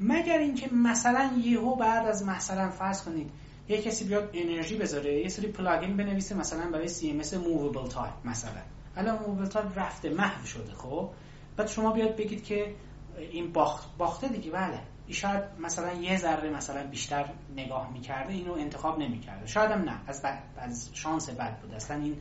مگر 0.00 0.38
اینکه 0.38 0.74
مثلا 0.74 1.30
یهو 1.44 1.76
بعد 1.76 2.06
از 2.06 2.24
مثلا 2.26 2.70
فرض 2.70 3.02
کنید 3.02 3.30
یه 3.68 3.82
کسی 3.82 4.04
بیاد 4.04 4.30
انرژی 4.34 4.76
بذاره 4.76 5.20
یه 5.20 5.28
سری 5.28 5.46
plugin 5.46 5.96
بنویسه 5.96 6.34
مثلا 6.34 6.70
برای 6.70 6.88
CMS 6.88 7.34
Movable 7.34 7.88
Type 7.88 8.14
مثلا. 8.24 8.62
الان 8.96 9.18
Movable 9.18 9.46
Type 9.46 9.78
رفته 9.78 10.10
محو 10.10 10.46
شده 10.46 10.74
خب؟ 10.74 11.10
بعد 11.56 11.68
شما 11.68 11.92
بیاد 11.92 12.16
بگید 12.16 12.44
که 12.44 12.74
این 13.18 13.52
باخت 13.52 13.96
باخته 13.98 14.28
دیگه 14.28 14.50
بله. 14.50 14.80
شاید 15.08 15.42
مثلا 15.60 15.92
یه 15.92 16.18
ذره 16.18 16.50
مثلا 16.50 16.86
بیشتر 16.86 17.30
نگاه 17.56 17.92
می‌کرده 17.92 18.32
اینو 18.32 18.52
انتخاب 18.52 18.98
نمی‌کرده. 18.98 19.46
شاید 19.46 19.70
هم 19.70 19.82
نه. 19.82 20.00
از, 20.06 20.24
از 20.56 20.90
شانس 20.92 21.30
بد 21.30 21.60
بود. 21.60 21.74
اصلا 21.74 21.96
این 21.96 22.16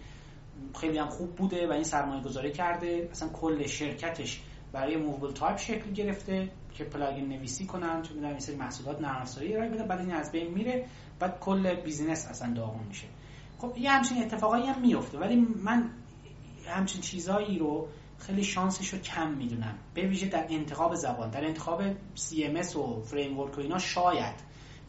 خیلی 0.80 0.98
هم 0.98 1.10
خوب 1.10 1.36
بوده 1.36 1.68
و 1.68 1.72
این 1.72 1.84
سرمایه 1.84 2.24
گذاری 2.24 2.52
کرده. 2.52 3.10
اصلا 3.12 3.30
کل 3.30 3.68
شرکتش 3.68 4.42
برای 4.72 4.98
Movable 4.98 5.32
Type 5.32 5.58
شکل 5.58 5.92
گرفته 5.92 6.50
که 6.74 6.84
plugin 6.84 7.30
نویسی 7.30 7.66
کنن. 7.66 8.02
چه 8.02 8.14
می‌دونم 8.14 8.32
این 8.32 8.40
سری 8.40 8.56
محصولات 8.56 9.02
نرم 9.02 9.22
افزاری 9.22 9.56
ارائه 9.56 9.70
بده 9.70 9.84
بعد 9.84 10.00
این 10.00 10.12
از 10.12 10.32
بین 10.32 10.54
میره. 10.54 10.86
بعد 11.20 11.40
کل 11.40 11.76
business 11.76 12.28
اصلا 12.28 12.54
داغون 12.54 12.84
میشه. 12.88 13.08
خب 13.58 13.78
یه 13.78 13.92
همچین 13.92 14.24
اتفاقایی 14.24 14.66
هم 14.66 14.82
میفته 14.82 15.18
ولی 15.20 15.36
من 15.36 15.90
همچین 16.68 17.02
چیزایی 17.02 17.60
رو 17.60 17.88
خیلی 18.28 18.44
شانسش 18.44 18.94
رو 18.94 19.00
کم 19.00 19.32
می‌دونم 19.32 19.78
به 19.94 20.02
ویژه 20.02 20.28
در 20.28 20.46
انتخاب 20.50 20.96
زبان 20.96 21.30
در 21.30 21.46
انتخاب 21.46 21.94
CMS 21.94 22.76
و 22.76 23.02
framework 23.02 23.58
و 23.58 23.62
اینا 23.62 23.78
شاید. 23.78 24.36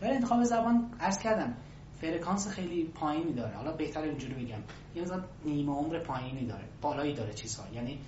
در 0.00 0.10
انتخاب 0.10 0.44
زبان 0.44 0.94
عرض 1.00 1.18
کردم 1.18 1.56
فرکانس 2.00 2.48
خیلی 2.48 2.84
پایینی 2.84 3.32
داره. 3.32 3.56
حالا 3.56 3.72
بهتر 3.72 4.02
اینجوری 4.02 4.34
بگم. 4.34 4.62
یه 4.94 5.02
مثلا 5.02 5.24
نیمه 5.44 5.72
عمر 5.72 5.98
پایینی 5.98 6.46
داره 6.46 6.64
بالایی 6.82 7.14
داره 7.14 7.32
چیزها. 7.32 7.64
یعنی 7.74 7.98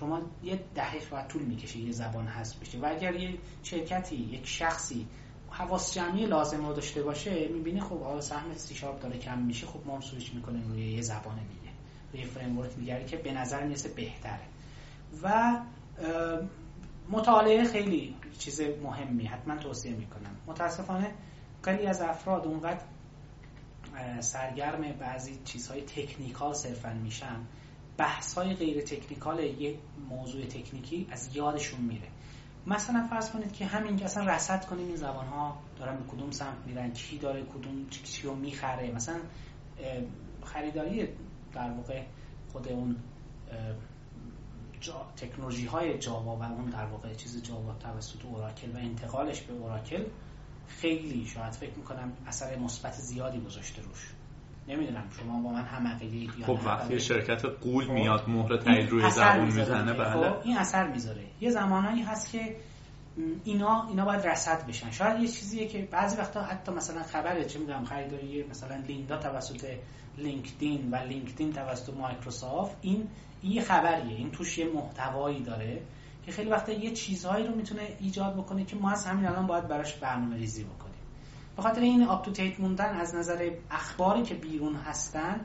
شما 0.00 0.20
یه 0.44 0.60
دهه 0.74 1.10
باید 1.10 1.26
طول 1.26 1.42
می‌کشه 1.42 1.78
یه 1.78 1.92
زبان 1.92 2.26
هست 2.26 2.60
بشه. 2.60 2.78
و 2.78 2.86
اگر 2.86 3.14
یه 3.14 3.34
شرکتی 3.62 4.16
یک 4.16 4.46
شخصی 4.46 5.06
حواس 5.50 5.94
جمعی 5.94 6.26
لازم 6.26 6.66
رو 6.66 6.72
داشته 6.72 7.02
باشه 7.02 7.48
می‌بینه 7.48 7.80
خب 7.80 8.00
حالا 8.00 8.20
سهم 8.20 8.54
سی 8.54 8.74
شارپ 8.74 9.00
داره 9.02 9.18
کم 9.18 9.38
میشه. 9.38 9.66
خب 9.66 9.80
ما 9.86 10.00
سویچ 10.00 10.34
می‌کنیم 10.34 10.68
روی 10.68 10.92
یه 10.92 11.02
زبان 11.02 11.36
دیگه 11.36 11.72
روی 12.12 12.24
framework 12.24 12.74
دیگری 12.74 13.04
که 13.04 13.16
به 13.16 13.32
نظر 13.32 13.64
می‌رسه 13.64 13.88
بهتره. 13.88 14.40
و 15.22 15.56
مطالعه 17.10 17.64
خیلی 17.64 18.16
چیز 18.38 18.60
مهمی 18.60 19.26
حتما 19.26 19.56
توصیه 19.56 19.92
می‌کنم. 19.92 20.36
متاسفانه 20.46 21.14
خیلی 21.62 21.86
از 21.86 22.00
افراد 22.00 22.46
اونقدر 22.46 22.80
سرگرم 24.20 24.92
بعضی 24.92 25.38
چیزهای 25.44 25.82
technical 25.82 26.52
صرفا 26.52 26.92
میشن. 26.92 27.36
بحث 27.98 28.38
های 28.38 28.54
غیر 28.54 28.84
technical 28.84 29.40
یه 29.40 29.78
موضوع 30.08 30.44
تکنیکی 30.44 31.06
از 31.10 31.36
یادشون 31.36 31.80
میره. 31.80 32.08
مثلا 32.66 33.06
فرض 33.10 33.30
کنید 33.30 33.52
که 33.52 33.66
همین 33.66 33.96
که 33.96 34.04
اصلا 34.04 34.24
رصد 34.24 34.64
کنیم 34.64 34.86
این 34.86 34.96
زبان 34.96 35.26
ها 35.26 35.58
دارن 35.78 35.96
به 35.96 36.04
کدوم 36.04 36.30
سمت 36.30 36.56
میرن 36.66 36.90
کی 36.92 37.18
داره 37.18 37.42
کدوم 37.42 37.86
چی 37.88 38.22
رو 38.22 38.34
می‌خره. 38.34 38.90
مثلا 38.90 39.20
خریداری 40.44 41.08
در 41.52 41.70
واقع 41.70 42.02
خود 42.52 42.68
اون 42.68 42.96
تکنولوژی 45.16 45.66
های 45.66 45.98
جاوا 45.98 46.36
و 46.36 46.42
اون 46.42 46.70
در 46.70 46.84
واقع 46.84 47.14
چیز 47.14 47.42
جاوا 47.42 47.74
توسط 47.74 48.24
اوراکل 48.24 48.70
و 48.70 48.76
انتقالش 48.76 49.40
به 49.40 49.52
اوراکل 49.52 50.04
خیلی 50.68 51.26
شاید 51.26 51.52
فکر 51.52 51.74
می‌کنم 51.76 52.12
اثر 52.26 52.58
مثبت 52.58 52.92
زیادی 52.92 53.40
گذاشته 53.40 53.82
روش. 53.82 54.12
نمی‌دونم 54.68 55.04
شما 55.20 55.40
با 55.42 55.50
من 55.50 55.64
هم 55.64 55.86
عقیده 55.86 56.44
خب 56.46 56.58
وقتی 56.66 57.00
شرکت 57.00 57.44
قول 57.44 57.84
خب، 57.84 57.92
میاد 57.92 58.28
مهر 58.28 58.56
تایید 58.56 58.90
روی 58.90 59.10
زبون 59.10 59.44
می‌زنه 59.44 59.92
بله. 59.92 60.30
خب 60.30 60.36
این 60.44 60.56
اثر 60.58 60.88
می‌ذاره. 60.88 61.24
یه 61.40 61.50
زمانایی 61.50 62.02
هست 62.02 62.32
که 62.32 62.56
اینا 63.44 63.86
اینا 63.88 64.04
باید 64.04 64.26
رصد 64.26 64.66
بشن. 64.66 64.90
شاید 64.90 65.20
یه 65.20 65.28
چیزیه 65.28 65.68
که 65.68 65.88
بعضی 65.90 66.16
وقتا 66.16 66.42
حتی 66.42 66.72
مثلا 66.72 67.02
خبره 67.02 67.44
چه 67.44 67.58
می‌دونم 67.58 67.84
خریداری 67.84 68.44
مثلا 68.50 68.76
لیندا 68.76 69.16
توسط 69.16 69.66
لینکدین 70.18 70.90
و 70.90 70.96
لینکدین 70.96 71.52
توسط 71.52 71.94
مایکروسافت 71.94 72.76
این 72.82 73.08
یه 73.48 73.62
خبریه. 73.62 74.16
این 74.16 74.30
توش 74.30 74.58
یه 74.58 74.72
محتوایی 74.74 75.42
داره 75.42 75.82
که 76.26 76.32
خیلی 76.32 76.50
وقتا 76.50 76.72
یه 76.72 76.90
چیزهایی 76.90 77.46
رو 77.46 77.54
می‌تونه 77.54 77.96
ایجاد 78.00 78.36
بکنه 78.36 78.64
که 78.64 78.76
ما 78.76 78.90
از 78.90 79.06
همین 79.06 79.26
الان 79.26 79.46
باید 79.46 79.68
براش 79.68 79.94
برنامه 79.94 80.36
ریزی 80.36 80.64
بکنیم. 80.64 80.94
به 81.56 81.62
خاطر 81.62 81.80
این 81.80 82.02
up 82.02 82.40
موندن 82.58 82.94
از 82.94 83.14
نظر 83.14 83.50
اخباری 83.70 84.22
که 84.22 84.34
بیرون 84.34 84.74
هستن 84.74 85.40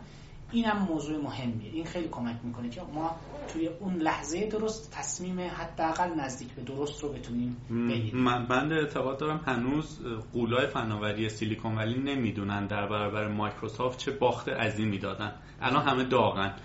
این 0.52 0.66
هم 0.66 0.78
موضوع 0.78 1.24
مهمیه. 1.24 1.72
این 1.72 1.86
خیلی 1.86 2.08
کمک 2.08 2.36
می‌کنه 2.44 2.70
که 2.70 2.82
ما 2.94 3.16
توی 3.48 3.68
اون 3.68 3.96
لحظه 3.96 4.48
درست 4.48 4.92
تصمیم 4.92 5.40
حداقل 5.40 6.14
نزدیک 6.20 6.52
به 6.52 6.62
درست 6.62 7.04
رو 7.04 7.10
بتونیم 7.10 7.58
بگیریم. 7.70 8.24
من 8.24 8.46
بنده 8.46 8.76
اعتقاد 8.76 9.20
دارم 9.20 9.42
هنوز 9.46 10.00
قولای 10.34 10.68
فناوری 10.68 11.30
سیلیکون 11.30 11.78
ولی 11.78 12.00
نمی‌دونن 12.00 12.68
در 12.68 12.88
برابر 12.88 13.28
مایکروسافت 13.28 13.98
چه 13.98 14.12
باخت 14.12 14.50
عظیمی 14.50 15.00
دادن. 15.00 15.34
الان 15.62 15.88
همه 15.88 16.04
داغن. 16.04 16.56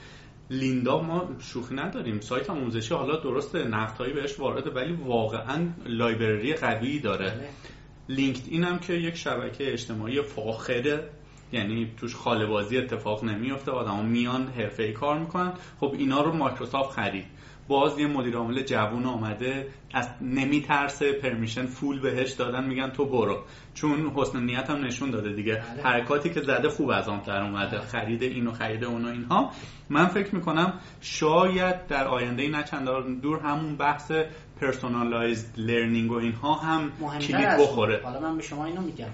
لیندا 0.50 1.02
ما 1.02 1.28
شوخی 1.38 1.74
نداریم. 1.74 2.20
سایت 2.20 2.50
آموزشی 2.50 2.94
حالا 2.94 3.16
درست 3.16 3.56
نفتایی 3.56 4.12
بهش 4.12 4.40
وارده 4.40 4.70
ولی 4.70 4.92
واقعا 4.92 5.68
لایبرری 5.86 6.54
قوی 6.54 6.98
داره. 7.00 7.30
بله. 7.30 7.48
لینکد 8.08 8.42
این 8.48 8.64
هم 8.64 8.78
که 8.78 8.92
یک 8.92 9.14
شبکه 9.14 9.72
اجتماعی 9.72 10.22
فاخره 10.22 11.10
یعنی 11.52 11.92
توش 11.96 12.14
خاله 12.14 12.46
بازی 12.46 12.78
اتفاق 12.78 13.24
نمیفته 13.24 13.70
آدما 13.70 14.02
میان 14.02 14.52
ای 14.78 14.92
کار 14.92 15.18
می‌کنن. 15.18 15.52
خب 15.80 15.94
اینا 15.98 16.22
رو 16.22 16.32
مایکروسافت 16.32 16.90
خرید. 16.90 17.24
باز 17.68 17.98
یه 17.98 18.06
مدیر 18.06 18.36
عامل 18.36 18.62
جوون 18.62 19.04
آمده 19.04 19.68
از 19.94 20.08
نمیترسه 20.20 21.12
permission 21.12 21.66
full 21.66 22.00
بهش 22.00 22.32
دادن 22.32 22.64
میگن 22.64 22.90
تو 22.90 23.04
برو. 23.04 23.44
چون 23.74 24.12
حسن 24.14 24.42
نیت 24.42 24.70
هم 24.70 24.84
نشون 24.84 25.10
داده 25.10 25.32
دیگه. 25.32 25.54
بله. 25.54 25.82
حرکاتی 25.82 26.30
که 26.30 26.40
زده 26.40 26.68
خوب 26.68 26.90
از 26.90 27.08
آب 27.08 27.20
در 27.26 27.42
اومده. 27.42 27.78
بله. 27.78 27.86
خرید 27.86 28.22
اینو 28.22 28.52
خرید 28.52 28.84
اونو 28.84 29.08
اینها. 29.08 29.50
من 29.90 30.06
فکر 30.06 30.34
می‌کنم 30.34 30.80
شاید 31.00 31.86
در 31.86 32.08
آینده 32.08 32.42
ای 32.42 32.64
چند 32.70 33.20
دور 33.22 33.40
همون 33.40 33.76
بحث 33.76 34.12
personalized 34.60 35.58
learning 35.58 36.12
و 36.12 36.14
اینها 36.14 36.54
هم 36.54 36.92
کلید 37.20 37.56
بخوره. 37.60 38.00
حالا 38.04 38.20
من 38.20 38.36
به 38.36 38.42
شما 38.42 38.64
اینو 38.64 38.80
میگم. 38.80 39.10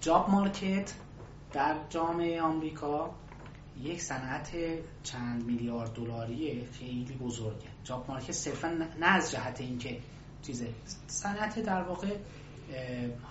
job 0.00 0.30
market 0.30 0.94
در 1.52 1.74
جامعه 1.90 2.42
آمریکا 2.42 3.10
یک 3.80 4.02
صنعت 4.02 4.50
چند 5.02 5.44
میلیارد 5.44 5.92
دلاری 5.92 6.66
خیلی 6.66 7.14
بزرگه. 7.20 7.68
job 7.84 8.04
market 8.08 8.32
صرفا 8.32 8.68
نه 9.00 9.06
از 9.06 9.30
جهت 9.30 9.60
اینکه 9.60 9.98
چیزه. 10.42 10.68
صنعت 11.06 11.58
در 11.58 11.82
واقع 11.82 12.16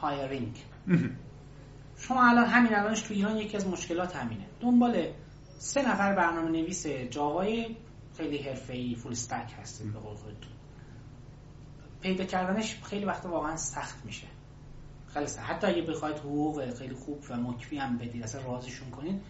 hiring 0.01 0.63
شما 1.97 2.29
الان 2.29 2.45
همین 2.45 2.75
الانش 2.75 3.01
تو 3.01 3.13
ایران 3.13 3.37
یکی 3.37 3.57
از 3.57 3.67
مشکلات 3.67 4.15
همینه. 4.15 4.45
دنبال 4.61 5.07
سه 5.57 5.89
نفر 5.89 6.15
برنامه 6.15 6.49
نویس 6.49 6.87
جاوای 6.87 7.75
خیلی 8.17 8.37
حرفه‌ای 8.37 8.95
full 8.95 9.11
stack 9.11 9.53
هستید 9.61 9.93
به 9.93 9.99
قول 9.99 10.15
خودتون. 10.15 10.51
پیدا 12.01 12.25
کردنش 12.25 12.81
خیلی 12.83 13.05
وقت 13.05 13.25
واقعا 13.25 13.55
سخت 13.55 14.05
میشه. 14.05 14.27
خیلی 15.13 15.27
سخت. 15.27 15.49
حتی 15.49 15.67
اگه 15.67 15.81
بخواید 15.81 16.17
حقوق 16.17 16.73
خیلی 16.73 16.95
خوب 16.95 17.23
و 17.29 17.35
مکفی 17.35 17.77
هم 17.77 17.97
بدید 17.97 18.23
اصلا 18.23 18.41
راضیشون 18.41 18.89
کنید 18.89 19.21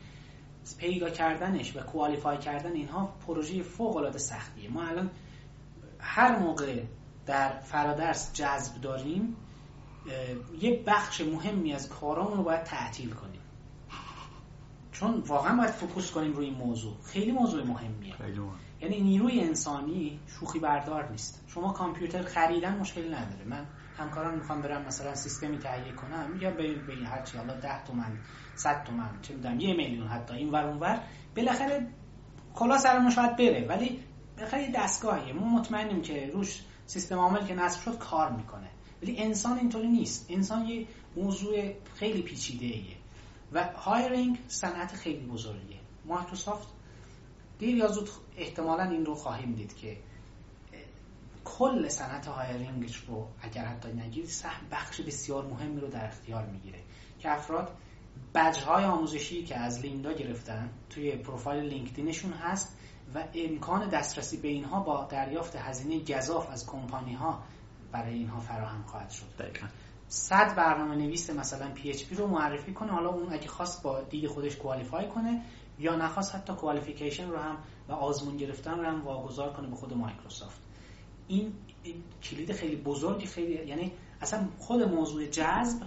پیدا 0.78 1.10
کردنش 1.10 1.76
و 1.76 1.80
کوالیفای 1.80 2.38
کردن 2.38 2.72
اینها 2.72 3.14
پروژه 3.28 3.64
فوق 3.64 3.96
العاده 3.96 4.20
سختیه. 4.20 4.70
ما 4.70 4.84
الان 4.84 5.10
هر 6.00 6.40
موقع 6.40 6.84
در 7.26 7.60
فرادرس 7.60 8.34
جذب 8.34 8.82
داریم 8.82 9.36
یه 10.62 10.84
بخش 10.88 11.22
مهمی 11.22 11.74
از 11.74 11.90
کارامون 11.90 12.38
رو 12.38 12.44
باید 12.44 12.64
تعطیل 12.64 13.10
کنیم. 13.10 13.42
چون 14.92 15.20
واقعا 15.20 15.58
باید 15.58 15.72
فوکوس 15.72 16.12
کنیم 16.12 16.34
روی 16.34 16.46
این 16.46 16.56
موضوع. 16.56 16.96
خیلی 17.06 17.32
موضوع 17.32 17.64
مهمیه. 17.64 18.16
خیلی 18.16 18.42
یعنی 18.82 19.02
نیروی 19.02 19.40
انسانی 19.40 20.20
شوخی 20.28 20.60
بردار 20.60 21.12
نیست. 21.12 21.44
شما 21.48 21.74
کامپیوتر 21.74 22.24
خریدن 22.24 22.78
مشکلی 22.78 23.10
نداره. 23.10 23.46
من 23.46 23.66
همکاران 23.98 24.36
می‌خوام 24.36 24.62
برم 24.62 24.82
مثلا 24.82 25.16
سیستمی 25.16 25.58
تهیه 25.58 25.94
کنم 25.94 26.32
میگم 26.34 26.52
به 26.52 26.64
این 26.64 27.06
هر 27.06 27.22
چی 27.22 27.38
حالا 27.38 27.54
10 27.54 27.84
تومن 27.84 28.18
100 28.56 28.84
تومن 28.84 29.10
چه 29.22 29.34
می‌دونم 29.34 29.60
یه 29.60 29.74
میلیون 29.74 30.08
حتی 30.08 30.34
این 30.34 30.50
ور 30.50 30.64
اونور 30.66 31.04
بالاخره 31.36 31.88
کلا 32.56 32.78
سرمون 32.78 33.12
شاید 33.12 33.36
بره. 33.36 33.66
ولی 33.70 34.00
بالاخره 34.38 34.62
یه 34.62 34.72
دستگاهیه. 34.76 35.34
ما 35.34 35.60
مطمئنیم 35.60 36.02
که 36.02 36.32
روش 36.34 36.62
سیستم 36.86 37.16
عامل 37.16 37.46
که 37.46 37.56
نصب 37.56 37.82
شد 37.82 37.98
کار 37.98 38.32
می‌کنه. 38.32 38.70
ولی 39.04 39.18
انسان 39.18 39.58
اینطوری 39.58 39.88
نیست. 39.88 40.26
انسان 40.30 40.66
یه 40.66 40.88
موضوع 41.16 41.74
خیلی 41.96 42.22
پیچیده 42.22 42.66
ایه 42.66 42.96
و 43.52 43.64
هایرینگ 43.64 44.40
صنعت 44.48 44.96
خیلی 44.96 45.26
بزرگیه. 45.26 45.80
مایکروسافت 46.06 46.68
دیر 47.60 47.76
یا 47.76 47.88
زود 47.88 48.10
احتمالا 48.38 48.84
این 48.84 49.06
رو 49.06 49.16
خواهیم 49.16 49.54
دید 49.54 49.76
که 49.76 49.98
کل 51.46 51.90
صنعت 51.90 52.28
hiring 52.28 52.79
ش 52.79 52.96
رو 52.98 53.28
اگر 53.42 53.66
حتی 53.66 53.90
نگیرید 53.90 54.30
سهم 54.30 54.68
بخش 54.72 55.02
بسیار 55.02 55.46
مهمی 55.46 55.82
رو 55.82 55.88
در 55.88 56.06
اختیار 56.06 56.46
می‌گیره 56.46 56.80
که 57.20 57.32
افراد 57.32 57.72
بجهای 58.36 58.86
آموزشی 58.86 59.44
که 59.44 59.58
از 59.58 59.80
لیندا 59.80 60.12
گرفتن 60.12 60.70
توی 60.90 61.12
پروفایل 61.12 61.64
لینکدینشون 61.64 62.34
هست 62.34 62.78
و 63.16 63.24
امکان 63.34 63.90
دسترسی 63.90 64.38
به 64.38 64.48
اینها 64.48 64.80
با 64.80 65.04
دریافت 65.04 65.56
هزینه 65.56 66.00
گزاف 66.00 66.50
از 66.50 66.66
کمپانی 66.66 67.14
ها 67.14 67.44
برای 67.92 68.14
اینها 68.14 68.40
فراهم 68.40 68.84
خواهد 68.84 69.10
شد. 69.10 69.36
دقیقا. 69.40 69.68
صد 70.08 70.56
برنامه 70.56 70.96
نویس 70.96 71.30
مثلا 71.30 71.72
PHP 71.72 72.16
رو 72.16 72.28
معرفی 72.28 72.74
کنه 72.74 72.92
حالا 72.92 73.10
اون 73.10 73.34
اگه 73.34 73.48
خواست 73.48 73.84
با 73.84 74.02
دید 74.02 74.28
خودش 74.28 74.56
qualify 74.56 75.08
کنه 75.08 75.42
یا 75.80 75.96
نخواست 75.96 76.36
حتی 76.36 76.54
کوالیفیکیشن 76.54 77.30
رو 77.30 77.38
هم 77.38 77.58
و 77.90 77.92
آزمون 77.92 78.38
گرفتن 78.38 78.80
رو 78.80 78.86
هم 78.86 79.02
واگذار 79.06 79.54
کنه 79.54 79.68
به 79.68 79.76
خود 79.76 79.94
مایکروسافت. 79.94 80.61
این 81.32 81.54
کلید 82.24 82.52
خیلی 82.52 82.76
بزرگی 82.76 83.26
خیلی 83.26 83.68
یعنی 83.68 83.92
اصلا 84.22 84.48
خود 84.58 84.82
موضوع 84.82 85.26
جذب 85.26 85.82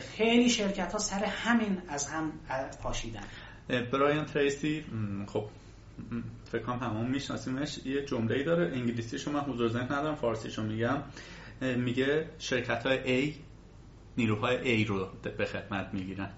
خیلی 0.00 0.48
شرکت 0.48 0.92
ها 0.92 0.98
سر 0.98 1.24
همین 1.24 1.82
از 1.88 2.06
هم 2.06 2.32
پاشیدن. 2.82 3.24
برایان 3.68 4.24
تریسی 4.24 4.84
خب 5.26 5.44
فکر 6.44 6.62
کنم 6.62 6.78
همون 6.78 7.10
میشناسیمش. 7.10 7.78
یه 7.84 8.04
جمله 8.04 8.34
ای 8.34 8.44
داره 8.44 8.76
انگلیسیشو 8.76 9.32
من 9.32 9.40
حضور 9.40 9.68
ذهن 9.68 9.84
ندارم 9.84 10.14
فارسیشو 10.14 10.62
میگم. 10.62 11.02
میگه 11.60 12.28
شرکت 12.38 12.86
های 12.86 13.30
A 13.30 13.34
نیروهای 14.16 14.84
A 14.84 14.88
رو 14.88 15.08
به 15.36 15.44
خدمت 15.44 15.94
می‌گیرن. 15.94 16.30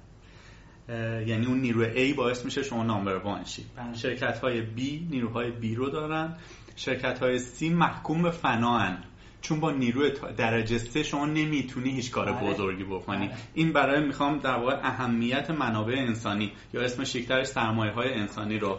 یعنی 1.26 1.46
اون 1.46 1.60
نیروی 1.60 2.12
A 2.12 2.16
باعث 2.16 2.44
میشه 2.44 2.62
شما 2.62 2.84
نامبر 2.84 3.16
وان 3.16 3.44
شی 3.44 3.66
بله. 3.76 3.94
شرکت 3.94 4.38
های 4.38 4.62
B 4.62 4.80
نیروهای 5.10 5.52
B 5.62 5.76
رو 5.76 5.90
دارن. 5.90 6.36
شرکت 6.76 7.18
های 7.18 7.38
C 7.38 7.62
محکوم 7.62 8.22
به 8.22 8.30
فناهن 8.30 8.98
چون 9.40 9.60
با 9.60 9.70
نیروی 9.70 10.10
درجه 10.36 10.78
سه 10.78 11.02
شما 11.02 11.26
نمی‌تونی 11.26 11.90
هیچ 11.90 12.10
کار 12.10 12.32
بله. 12.32 12.50
بزرگی 12.50 12.84
بکنی. 12.84 13.28
بله. 13.28 13.36
این 13.54 13.72
برای 13.72 14.06
می‌خوام 14.06 14.38
در 14.38 14.56
واقع 14.56 14.78
اهمیت 14.82 15.50
منابع 15.50 15.94
انسانی 15.98 16.52
یا 16.74 16.82
اسم 16.82 17.04
شیکترش 17.04 17.46
سرمایه 17.46 17.92
های 17.92 18.12
انسانی 18.12 18.58
رو 18.58 18.78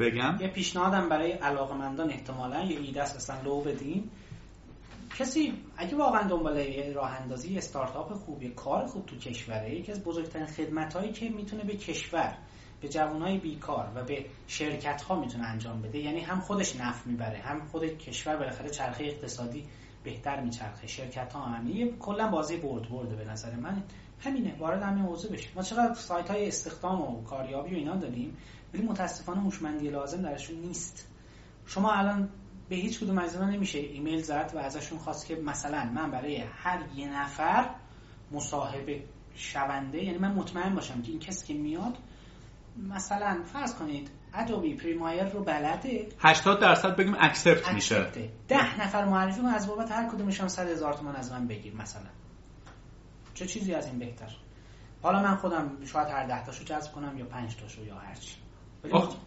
بگم. 0.00 0.36
یه 0.40 0.48
پیشنهادم 0.48 1.08
برای 1.08 1.32
علاقمندان 1.32 2.10
احتمالا 2.10 2.64
یه 2.64 2.80
ایده 2.80 3.02
اصلا 3.02 3.42
لو 3.44 3.60
بدیم 3.60 4.10
کسی 5.18 5.52
اگه 5.76 5.96
واقعا 5.96 6.28
دنبال 6.28 6.64
راه 6.94 7.12
اندازی 7.12 7.58
استارتاپ 7.58 8.12
خوب 8.12 8.42
یه 8.42 8.50
کار 8.50 8.86
خوب 8.86 9.06
تو 9.06 9.16
کشوره 9.16 9.74
یکی 9.74 9.92
از 9.92 10.04
بزرگترین 10.04 10.46
خدمت 10.46 10.94
هایی 10.94 11.12
که 11.12 11.28
می‌تونه 11.28 11.64
به 11.64 11.76
کشور 11.76 12.34
به 12.80 12.88
جوانای 12.88 13.38
بیکار 13.38 13.92
و 13.94 14.04
به 14.04 14.26
شرکت 14.46 15.02
ها 15.02 15.20
می‌تونه 15.20 15.44
انجام 15.44 15.82
بده 15.82 15.98
یعنی 15.98 16.20
هم 16.20 16.40
خودش 16.40 16.76
نفع 16.76 17.08
می‌بره 17.08 17.38
هم 17.38 17.66
خود 17.66 17.98
کشور 17.98 18.36
بالاخره 18.36 18.70
چرخه 18.70 19.04
اقتصادی 19.04 19.64
بهتر 20.04 20.40
میچرخه. 20.40 20.86
شرکت 20.86 21.32
ها 21.32 21.40
هم. 21.40 21.68
یه 21.68 21.92
کلا 21.92 22.28
بازی 22.28 22.56
برد 22.56 22.88
برده 22.88 23.16
به 23.16 23.24
نظر 23.24 23.54
من. 23.54 23.82
همینه. 24.20 24.56
وارد 24.58 24.82
همین 24.82 25.02
موضوع 25.02 25.32
بشیم. 25.32 25.50
ما 25.56 25.62
چقدر 25.62 25.94
سایت 25.94 26.30
های 26.30 26.48
استخدام 26.48 27.00
و 27.00 27.22
کاریابی 27.22 27.74
و 27.74 27.78
اینا 27.78 27.96
داریم 27.96 28.36
ولی 28.74 28.82
متاسفانه 28.82 29.40
هوشمندی 29.40 29.90
لازم 29.90 30.22
درشون 30.22 30.56
نیست. 30.56 31.08
شما 31.66 31.92
الان 31.92 32.28
به 32.68 32.76
هیچ 32.76 33.00
کدوم 33.00 33.18
از 33.18 33.36
نمیشه 33.36 33.78
ایمیل 33.78 34.22
زد 34.22 34.52
و 34.54 34.58
ازشون 34.58 34.98
خواست 34.98 35.26
که 35.26 35.34
مثلا 35.34 35.84
من 35.84 36.10
برای 36.10 36.36
هر 36.36 36.80
یه 36.96 37.20
نفر 37.20 37.70
مصاحبه 38.32 39.02
شونده 39.34 40.04
یعنی 40.04 40.18
من 40.18 40.32
مطمئن 40.32 40.74
باشم 40.74 41.02
که 41.02 41.10
این 41.10 41.20
کسی 41.20 41.46
که 41.46 41.54
میاد 41.54 41.98
مثلا 42.82 43.42
فرض 43.52 43.74
کنید 43.74 44.10
ادوبی 44.34 44.74
پریمایر 44.74 45.24
رو 45.24 45.44
بلده؟ 45.44 46.08
80 46.18 46.60
درصد 46.60 46.96
بگیم 46.96 47.16
accept 47.20 47.72
میشه. 47.72 48.06
ده 48.48 48.80
نفر 48.80 49.04
معرفی 49.04 49.40
کن 49.40 49.46
از 49.46 49.68
بابت 49.68 49.92
هر 49.92 50.08
کدومشون 50.08 50.48
100 50.48 50.68
هزار 50.68 50.92
تومان 50.92 51.16
از 51.16 51.32
من 51.32 51.46
بگیر 51.46 51.74
مثلا. 51.74 52.08
چه 53.34 53.46
چیزی 53.46 53.74
از 53.74 53.86
این 53.86 53.98
بهتر؟ 53.98 54.30
حالا 55.02 55.22
من 55.22 55.36
خودم 55.36 55.70
شاید 55.84 56.08
هر 56.08 56.26
ده 56.26 56.44
تاشو 56.44 56.64
جذب 56.64 56.92
کنم 56.92 57.18
یا 57.18 57.24
پنج 57.24 57.56
تاشو 57.56 57.84
یا 57.84 57.94
هر 57.94 58.14
چی. 58.14 58.34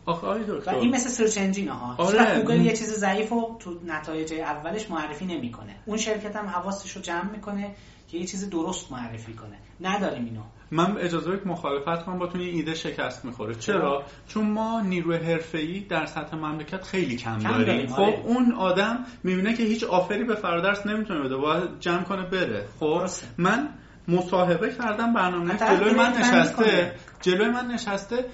آخ 0.05 0.23
و 0.23 0.69
این 0.69 0.95
مثل 0.95 1.09
سرچ 1.09 1.37
انجین 1.37 1.67
ها 1.67 1.95
آره. 1.95 2.41
گوگل 2.41 2.61
یه 2.61 2.75
چیز 2.75 2.93
ضعیف 2.93 3.29
رو 3.29 3.57
تو 3.59 3.79
نتایج 3.85 4.33
اولش 4.33 4.89
معرفی 4.89 5.25
نمی‌کنه. 5.25 5.75
اون 5.85 5.97
شرکت 5.97 6.35
هم 6.35 6.45
حواسش 6.45 6.91
رو 6.91 7.01
جمع 7.01 7.31
می‌کنه 7.31 7.75
که 8.07 8.17
یه 8.17 8.25
چیز 8.25 8.49
درست 8.49 8.91
معرفی 8.91 9.33
کنه. 9.33 9.57
نداریم 9.81 10.25
اینو. 10.25 10.41
من 10.71 10.97
اجازه 10.97 11.31
بدید 11.31 11.47
مخالفت 11.47 12.05
کنم 12.05 12.19
با 12.19 12.27
تو 12.27 12.37
این 12.37 12.55
ایده 12.55 12.73
شکست 12.73 13.25
می‌خوره. 13.25 13.55
چرا؟ 13.55 14.03
چون 14.27 14.51
ما 14.51 14.81
نیروی 14.81 15.17
حرفه‌ای 15.17 15.79
در 15.79 16.05
سطح 16.05 16.35
مملکت 16.35 16.83
خیلی 16.83 17.15
کم, 17.15 17.37
داریم. 17.37 17.87
خب 17.87 18.01
آره. 18.01 18.23
اون 18.25 18.53
آدم 18.53 19.05
می‌بینه 19.23 19.53
که 19.53 19.63
هیچ 19.63 19.83
offer 19.83 20.16
ی 20.16 20.23
به 20.23 20.35
فرادرس 20.35 20.85
نمی‌تونه 20.85 21.19
بده. 21.19 21.37
باید 21.37 21.79
جمع 21.79 22.03
کنه 22.03 22.29
بره. 22.29 22.67
خب؟ 22.79 23.07
من 23.37 23.69
مصاحبه 24.07 24.69
کردم 24.69 25.13
برنامه 25.13 25.57
جلوی 25.57 25.93
من 25.93 26.13
نشسته. 26.13 26.95
جلوی 27.21 27.49
من 27.49 27.67
نشسته. 27.67 28.25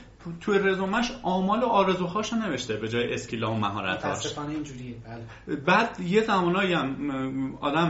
توی 0.41 0.59
رزومش 0.59 1.11
آمال 1.23 1.63
و 1.63 1.65
آرزوهاشو 1.65 2.35
نوشته 2.35 2.77
به 2.77 2.87
جای 2.87 3.13
اسکیلا 3.13 3.51
و 3.51 3.53
مهارتاش. 3.53 4.37
اینجوریه. 4.37 4.95
بله. 5.47 5.55
بعد 5.55 5.99
یه 5.99 6.23
زمانایی 6.23 6.73
هم 6.73 7.55
آدم 7.61 7.87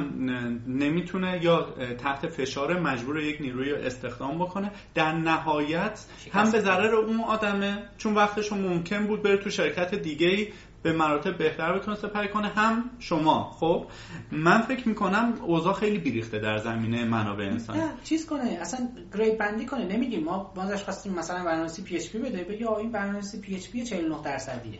نمی‌تونه 0.67 1.39
یا 1.43 1.67
تحت 1.97 2.27
فشار 2.27 2.79
مجبور 2.79 3.19
یک 3.19 3.41
نیروی 3.41 3.73
استخدام 3.73 4.37
بکنه. 4.37 4.71
در 4.95 5.11
نهایت 5.11 6.05
هم 6.33 6.51
به 6.51 6.59
ضرر 6.59 6.95
اون 6.95 7.21
آدمه 7.21 7.83
چون 7.97 8.15
وقتش 8.15 8.51
ممکن 8.51 9.07
بود 9.07 9.23
بره 9.23 9.37
تو 9.37 9.49
شرکت 9.49 9.95
دیگه 9.95 10.47
به 10.87 10.93
مراتب 10.93 11.37
بهتر 11.37 11.79
بتونه 11.79 11.97
سپری 11.97 12.27
کنه 12.27 12.47
هم 12.47 12.89
شما. 12.99 13.51
خب 13.59 13.85
من 14.31 14.61
فکر 14.61 14.87
می‌کنم 14.87 15.33
اوضاع 15.41 15.73
خیلی 15.73 15.97
بی‌ریخته 15.97 16.39
در 16.39 16.57
زمینه 16.57 17.03
منابع 17.03 17.43
انسانی. 17.43 17.81
چیز 18.03 18.25
کنه 18.25 18.57
اصلا 18.61 18.89
grade 19.13 19.37
بندی 19.37 19.65
کنه. 19.65 19.85
نمیگیم 19.85 20.23
ما 20.23 20.51
بازش 20.55 20.83
خواستیم 20.83 21.13
مثلا 21.13 21.37
برنامه‌نویسی 21.37 21.83
PHP 21.83 22.17
بده 22.19 22.43
بگه 22.43 22.71
این 22.71 22.91
برنامه‌نویسی 22.91 23.39
PHP 23.41 23.83
49 23.83 24.21
درصدیه. 24.23 24.79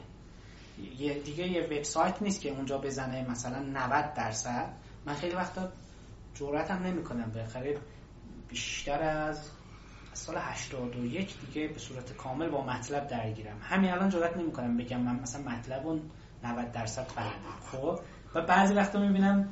یه 1.00 1.14
دیگه 1.14 1.48
یه 1.48 1.64
وبسایت 1.64 2.22
نیست 2.22 2.42
که 2.42 2.50
اونجا 2.50 2.78
بزنه 2.78 3.30
مثلا 3.30 3.60
90 3.60 4.14
درصد. 4.14 4.74
من 5.06 5.14
خیلی 5.14 5.36
وقتا 5.36 5.70
جرأتم 6.36 6.84
نمی‌کنم 6.84 7.32
بخره 7.32 7.78
بیشتر 8.50 9.02
از 9.02 9.50
سال 10.18 10.38
81 10.38 11.40
دیگه 11.40 11.68
به 11.68 11.80
صورت 11.80 12.14
کامل 12.14 12.50
با 12.50 12.64
مطلب 12.64 13.08
درگیرم. 13.08 13.58
همین 13.62 13.92
الان 13.92 14.10
جرات 14.10 14.38
نمی‌کنم 14.38 14.78
بگم 14.78 15.02
من 15.02 15.20
مثلا 15.20 15.42
مطلب 15.42 15.88
اون 15.88 16.02
90 16.44 16.72
درصد 16.72 17.04
فهمیدم. 17.04 17.60
خب؟ 17.72 18.00
و 18.36 18.42
بعضی 18.42 18.74
وقتا 18.74 19.00
می‌بینم 19.00 19.50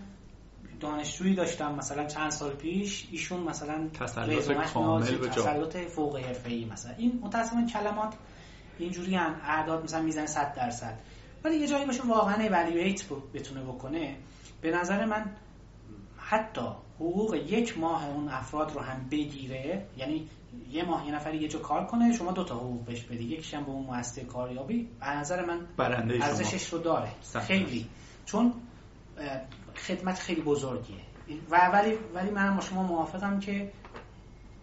دانشجویی 0.79 1.35
داشتم 1.35 1.75
مثلا 1.75 2.05
چند 2.05 2.29
سال 2.29 2.53
پیش 2.53 3.07
ایشون 3.11 3.39
مثلا 3.39 3.87
تسلط 3.87 4.73
کامل 4.73 5.17
به 5.17 5.27
تسلط 5.27 5.77
فوق 5.77 6.17
حرفه‌ای 6.17 6.65
مثلا. 6.65 6.93
این 6.97 7.19
متأسفانه 7.23 7.67
کلمات 7.67 8.13
اینجوری 8.77 9.15
هم 9.15 9.41
اعداد 9.43 9.83
مثلا 9.83 10.01
می‌زنه 10.01 10.25
100 10.25 10.53
درصد. 10.53 10.99
ولی 11.43 11.55
یه 11.55 11.67
جایی 11.67 11.85
باشه 11.85 12.03
واقعا 12.03 12.35
ایوالویت 12.35 13.03
بتونه 13.33 13.63
بکنه 13.63 14.17
به 14.61 14.71
نظر 14.71 15.05
من 15.05 15.31
حتی 16.17 16.67
حقوق 16.95 17.35
یک 17.35 17.77
ماه 17.77 18.09
اون 18.09 18.29
افراد 18.29 18.71
رو 18.71 18.81
هم 18.81 19.07
بگیره 19.11 19.85
یعنی 19.97 20.29
یه 20.71 20.83
ماه 20.85 21.07
یه 21.07 21.15
نفری 21.15 21.37
یه 21.37 21.47
جا 21.47 21.59
کار 21.59 21.85
کنه 21.85 22.13
شما 22.13 22.31
دو 22.31 22.43
تا 22.43 22.55
حقوق 22.55 22.85
بهش 22.85 23.03
بدی. 23.03 23.23
یکیش 23.23 23.53
هم 23.53 23.63
به 23.63 23.69
اون 23.69 23.85
مؤسسه 23.85 24.23
کاریابی. 24.23 24.89
به 24.99 25.09
نظر 25.09 25.45
من 25.45 25.67
ارزشش 26.21 26.65
رو 26.73 26.79
داره. 26.79 27.09
خیلی. 27.47 27.87
چون 28.25 28.53
خدمت 29.75 30.19
خیلی 30.19 30.41
بزرگیه. 30.41 31.01
و 31.51 31.69
ولی 31.73 31.97
ولی 32.13 32.29
من 32.29 32.55
با 32.55 32.61
شما 32.61 32.83
موافقم 32.83 33.39
که 33.39 33.71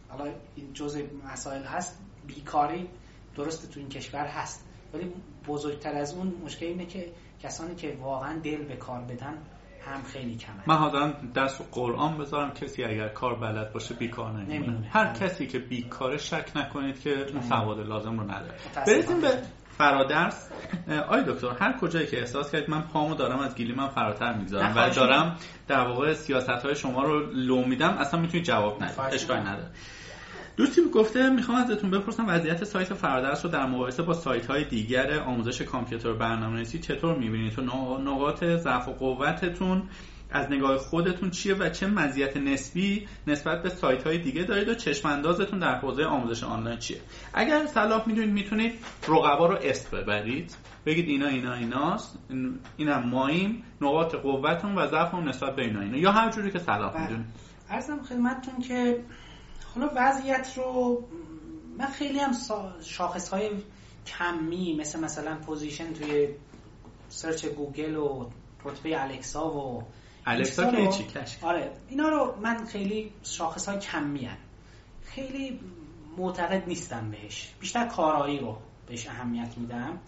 حالا 0.08 0.32
این 0.56 0.72
جزء 0.72 1.02
مسائل 1.32 1.62
هست. 1.62 1.98
بیکاری 2.26 2.88
درسته 3.36 3.68
تو 3.68 3.80
این 3.80 3.88
کشور 3.88 4.26
هست. 4.26 4.64
ولی 4.94 5.12
بزرگتر 5.48 5.94
از 5.94 6.14
اون 6.14 6.34
مشکل 6.44 6.66
اینه 6.66 6.86
که 6.86 7.12
کسانی 7.42 7.74
که 7.74 7.98
واقعا 8.00 8.38
دل 8.38 8.64
به 8.64 8.76
کار 8.76 9.00
بدن 9.00 9.38
هم 9.86 10.02
خیلی 10.02 10.36
کمه. 10.36 10.62
من 10.66 10.76
حاضرم 10.76 11.32
دست 11.36 11.60
و 11.60 11.64
قرآن 11.72 12.18
بذارم. 12.18 12.50
کسی 12.50 12.84
اگر 12.84 13.08
کار 13.08 13.34
بلد 13.34 13.72
باشه 13.72 13.94
بیکار 13.94 14.32
نمیمونه 14.32 14.88
هر 14.92 15.12
کسی 15.12 15.46
که 15.46 15.58
بیکاره 15.58 16.16
شک 16.16 16.50
نکنید 16.56 17.00
که 17.00 17.26
اون 17.32 17.42
سواد 17.42 17.80
لازم 17.80 18.20
رو 18.20 18.24
نداره. 18.24 18.54
برسیم 18.86 19.20
به 19.20 19.42
فرادرس. 19.78 20.50
آی 21.08 21.22
دکتر 21.26 21.50
هر 21.60 21.78
کجایی 21.78 22.06
که 22.06 22.18
احساس 22.18 22.52
کردید 22.52 22.70
من 22.70 22.82
پامو 22.82 23.14
دارم 23.14 23.38
از 23.38 23.54
گیلی 23.54 23.74
من 23.74 23.88
فراتر 23.88 24.32
می‌گذارم 24.34 24.72
و 24.76 24.90
دارم 24.90 25.36
در 25.68 25.86
واقع 25.86 26.12
سیاست 26.14 26.50
های 26.50 26.74
شما 26.74 27.02
رو 27.02 27.26
لو 27.32 27.64
میدم 27.64 27.96
اصلا 27.98 28.20
می‌تونید 28.20 28.46
جواب 28.46 28.82
ندید. 28.82 29.00
اشکال 29.00 29.36
نداره. 29.36 29.70
دوستی 30.56 30.80
گفته 30.94 31.30
می‌خوام 31.30 31.58
ازتون 31.58 31.90
بپرسم 31.90 32.24
وضعیت 32.28 32.64
سایت 32.64 32.94
فرادرس 32.94 33.44
رو 33.44 33.50
در 33.50 33.66
مقایسه 33.66 34.02
با 34.02 34.14
سایت 34.14 34.46
های 34.46 34.64
دیگر 34.64 35.20
آموزش 35.20 35.62
کامپیوتر 35.62 36.12
برنامه‌نویسی 36.12 36.78
چطور 36.78 37.18
می‌بینید؟ 37.18 37.52
تو 37.52 37.62
نقاط 37.98 38.44
ضعف 38.44 38.88
و 38.88 38.92
قوتتون 38.92 39.82
از 40.30 40.50
نگاه 40.50 40.78
خودتون 40.78 41.30
چیه 41.30 41.54
و 41.54 41.68
چه 41.68 41.86
مزیت 41.86 42.36
نسبی 42.36 43.08
نسبت 43.26 43.62
به 43.62 43.68
سایت 43.68 44.06
های 44.06 44.18
دیگه 44.18 44.42
دارید 44.42 44.68
و 44.68 44.74
چشم 44.74 45.08
اندازتون 45.08 45.58
در 45.58 45.78
حوزه 45.78 46.04
آموزش 46.04 46.44
آنلاین 46.44 46.78
چیه؟ 46.78 47.00
اگر 47.34 47.66
صلاح 47.66 48.08
می‌دونید 48.08 48.30
می‌تونید 48.30 48.72
رقبا 49.08 49.46
رو 49.46 49.58
اسم 49.62 49.90
ببرید. 49.90 50.56
بگید 50.86 51.08
اینا 51.08 51.26
اینا 51.26 51.54
ایناست. 51.54 52.18
اینم 52.76 53.08
ماییم. 53.08 53.62
نقاط 53.80 54.14
قوتمون 54.14 54.74
و 54.74 54.86
ضعفمون 54.86 55.28
نسبت 55.28 55.56
به 55.56 55.62
اینا 55.62 55.80
اینا. 55.80 55.96
یا 55.96 56.12
هر 56.12 56.30
جوری 56.30 56.50
که 56.50 56.58
صلاح 56.58 56.92
بله. 56.92 57.02
می‌دونید. 57.02 57.26
عرضم 57.70 58.02
خدمتتون 58.02 58.60
که 58.68 59.04
حالا 59.74 59.90
وضعیت 59.96 60.52
رو 60.56 61.04
من 61.78 61.86
خیلی 61.86 62.18
هم 62.18 62.32
شاخص 62.82 63.28
های 63.28 63.50
کمی 64.06 64.74
مثل 64.74 65.00
مثلا 65.00 65.36
position 65.36 65.92
توی 65.92 66.28
search 67.08 67.46
گوگل 67.46 67.96
و 67.96 68.30
رتبه 68.64 69.02
الکسا 69.02 69.50
و 69.50 69.82
الکسا 70.26 70.70
که 70.70 70.88
چی 70.88 71.06
آره 71.42 71.70
اینا 71.88 72.08
رو 72.08 72.34
من 72.42 72.64
خیلی 72.64 73.12
شاخص 73.22 73.68
های 73.68 73.78
کمی 73.78 74.24
هن. 74.24 74.36
خیلی 75.04 75.60
معتقد 76.16 76.62
نیستم 76.66 77.10
بهش. 77.10 77.54
بیشتر 77.60 77.86
کارایی 77.86 78.38
رو 78.38 78.56
بهش 78.86 79.06
اهمیت 79.06 79.58
میدم. 79.58 79.98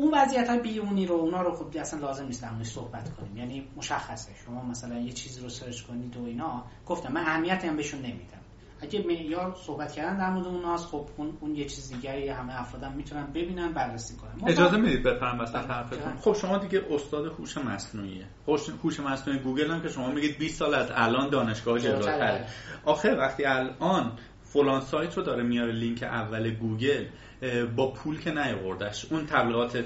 اون 0.00 0.14
وضعیت 0.14 0.48
های 0.48 0.58
بیرونی 0.58 1.06
رو 1.06 1.14
اونا 1.14 1.42
رو 1.42 1.54
خب 1.54 1.76
اصلا 1.80 2.00
لازم 2.00 2.24
نیست 2.24 2.42
در 2.42 2.64
صحبت 2.64 3.16
کنیم. 3.16 3.36
یعنی 3.36 3.68
مشخصه. 3.76 4.32
شما 4.46 4.62
مثلا 4.62 4.98
یه 4.98 5.12
چیزی 5.12 5.40
رو 5.40 5.48
سرچ 5.48 5.82
کنید 5.82 6.16
و 6.16 6.24
اینا. 6.24 6.64
گفتم 6.86 7.12
من 7.12 7.20
اهمیتی 7.20 7.66
هم 7.66 7.76
بهشون 7.76 8.00
نمیدم. 8.00 8.40
اگه 8.82 9.04
معیار 9.06 9.56
صحبت 9.66 9.92
کردن 9.92 10.18
در 10.18 10.30
مورد 10.30 10.46
اوناست 10.46 10.86
خب 10.86 11.06
اون, 11.16 11.38
اون 11.40 11.56
یه 11.56 11.64
چیز 11.64 11.88
دیگری 11.88 12.28
همه 12.28 12.60
افرادم 12.60 12.92
می‌تونن 12.92 13.26
ببینن 13.26 13.72
بررسی 13.72 14.16
کنن. 14.16 14.50
اجازه 14.50 14.76
می‌دید 14.76 15.02
بفرم 15.02 15.40
وسط 15.40 15.52
بله، 15.52 15.66
حرفتون؟ 15.66 16.16
خب 16.20 16.32
شما 16.32 16.58
دیگه 16.58 16.82
استاد 16.90 17.26
هوش 17.26 17.58
مصنوعیه. 17.58 18.26
هوش 18.82 19.00
مصنوعی 19.00 19.38
گوگل 19.40 19.70
هم 19.70 19.82
که 19.82 19.88
شما 19.88 20.10
میگید 20.10 20.38
20 20.38 20.58
سال 20.58 20.74
از 20.74 20.88
الان 20.94 21.30
دانشگاه 21.30 21.78
جلوتره. 21.78 22.46
آخر 22.84 23.16
وقتی 23.18 23.44
الان 23.44 24.12
فلان 24.52 24.80
سایت 24.80 25.16
رو 25.16 25.22
داره 25.22 25.42
میاره 25.42 25.72
لینک 25.72 26.02
اول 26.02 26.50
گوگل 26.50 27.04
با 27.76 27.90
پول 27.90 28.20
که 28.20 28.30
نیاوردش 28.30 29.06
اون 29.12 29.26
تبلیغات 29.26 29.76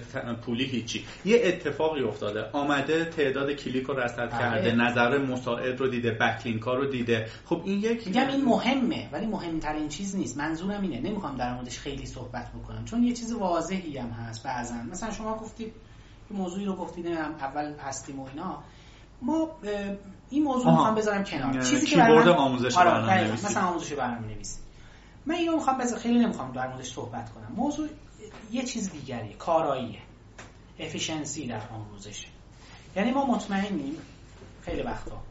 پولی 0.42 0.64
هیچی. 0.64 1.04
یه 1.24 1.40
اتفاقی 1.44 2.02
افتاده. 2.02 2.50
آمده 2.52 3.04
تعداد 3.04 3.52
کلیک 3.52 3.84
رو 3.86 4.00
رصد 4.00 4.30
بله. 4.30 4.38
کرده 4.38 4.72
نظر 4.72 5.18
مساعد 5.18 5.80
رو 5.80 5.88
دیده 5.88 6.10
backlink 6.10 6.62
ها 6.62 6.74
رو 6.74 6.86
دیده. 6.86 7.26
خب 7.44 7.62
این 7.64 7.78
یک 7.78 8.06
میگم 8.06 8.28
این 8.28 8.44
مهمه 8.44 9.08
ولی 9.12 9.26
مهمترین 9.26 9.88
چیز 9.88 10.16
نیست. 10.16 10.38
منظورم 10.38 10.82
اینه. 10.82 11.00
نمی‌خوام 11.00 11.36
در 11.36 11.54
موردش 11.54 11.78
خیلی 11.78 12.06
صحبت 12.06 12.52
بکنم. 12.52 12.84
چون 12.84 13.02
یه 13.02 13.12
چیز 13.12 13.32
واضحی 13.32 13.98
هم 13.98 14.08
هست 14.08 14.44
بعضا. 14.44 14.74
مثلا 14.74 15.10
شما 15.10 15.36
گفتید 15.36 15.72
موضوعی 16.30 16.64
رو 16.64 16.76
گفتید 16.76 17.06
اول 17.06 17.72
هستیم 17.78 18.20
و 18.20 18.26
اینا. 18.28 18.62
ما 19.22 19.50
این 20.30 20.42
موضوع 20.42 20.70
می‌خوام 20.70 20.94
بذارم 20.94 21.24
کنار. 21.24 21.62
چیزی 21.62 21.86
که 21.86 21.96
برای 21.96 22.28
آموزش 22.28 22.76
آره، 22.76 22.90
برنامه‌نویسی. 22.90 23.46
مثلا 23.46 23.62
آموزش 23.62 23.92
برنامه‌نویسی 23.92 24.58
من 25.26 25.34
اینو 25.34 25.54
می‌خوام 25.54 25.78
بذار 25.78 25.98
خیلی 25.98 26.18
نمی‌خوام 26.18 26.52
در 26.52 26.68
موردش 26.68 26.92
صحبت 26.92 27.30
کنم. 27.30 27.52
موضوع 27.56 27.88
یه 28.52 28.62
چیز 28.64 28.92
دیگریه 28.92 29.32
کاراییه. 29.32 29.98
افیشنسی 30.78 31.46
در 31.46 31.60
آموزش. 31.68 32.26
یعنی 32.96 33.10
ما 33.10 33.26
مطمئنیم 33.26 33.96
خیلی 34.62 34.82
وقتا 34.82 35.22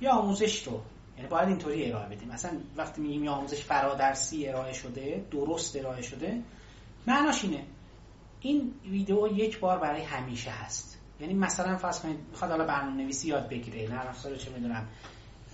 یا 0.00 0.12
آموزش 0.12 0.66
رو 0.66 0.80
یعنی 1.16 1.28
باید 1.28 1.48
اینطوری 1.48 1.92
ارائه 1.92 2.08
بدیم. 2.08 2.28
مثلا 2.28 2.50
وقتی 2.76 3.02
میگیم 3.02 3.24
یا 3.24 3.32
آموزش 3.32 3.64
فرادرسی 3.64 4.48
ارائه 4.48 4.72
شده 4.72 5.24
درست 5.30 5.76
ارائه 5.76 6.02
شده 6.02 6.42
معناش 7.06 7.44
اینه. 7.44 7.64
این 8.40 8.74
ویدیو 8.84 9.26
یک 9.26 9.60
بار 9.60 9.78
برای 9.78 10.02
همیشه 10.02 10.50
هست. 10.50 10.89
یعنی 11.20 11.34
مثلا 11.34 11.76
فرض 11.76 12.00
کنید 12.00 12.18
می‌خواد 12.30 12.50
حالا 12.50 12.64
برنامه 12.64 13.02
نویسی 13.02 13.28
یاد 13.28 13.48
بگیره 13.48 13.90
نرم 13.90 14.06
افزار 14.08 14.36
چه 14.36 14.50
می‌دونم. 14.50 14.88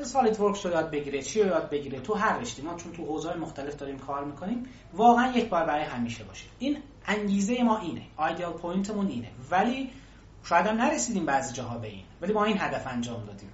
سالید 0.03 0.41
ورکس 0.41 0.67
رو 0.67 0.73
یاد 0.73 0.91
بگیره 0.91 1.23
چی 1.23 1.43
رو 1.43 1.49
یاد 1.49 1.71
بگیره؟ 1.71 2.01
تو 2.01 2.15
هر 2.15 2.39
رشته. 2.39 2.63
ما 2.63 2.75
چون 2.75 2.93
تو 2.93 3.05
حوزه 3.05 3.37
مختلف 3.37 3.77
داریم 3.77 3.99
کار 3.99 4.25
می‌کنیم 4.25 4.69
واقعا 4.95 5.33
یک 5.33 5.49
بار 5.49 5.65
برای 5.65 5.85
همیشه 5.85 6.25
باشه. 6.25 6.45
این 6.59 6.79
انگیزه 7.07 7.63
ما 7.63 7.79
اینه. 7.79 8.03
آیدیال 8.17 8.53
پوینتمون 8.53 9.07
اینه. 9.07 9.31
ولی 9.51 9.91
شاید 10.45 10.67
هم 10.67 10.77
نرسیدیم 10.77 11.27
بعضی 11.27 11.55
جاها 11.55 11.79
به 11.79 11.89
این. 11.89 12.05
ولی 12.23 12.33
ما 12.33 12.45
این 12.45 12.57
هدف 12.61 12.87
انجام 12.87 13.25
دادیم. 13.25 13.51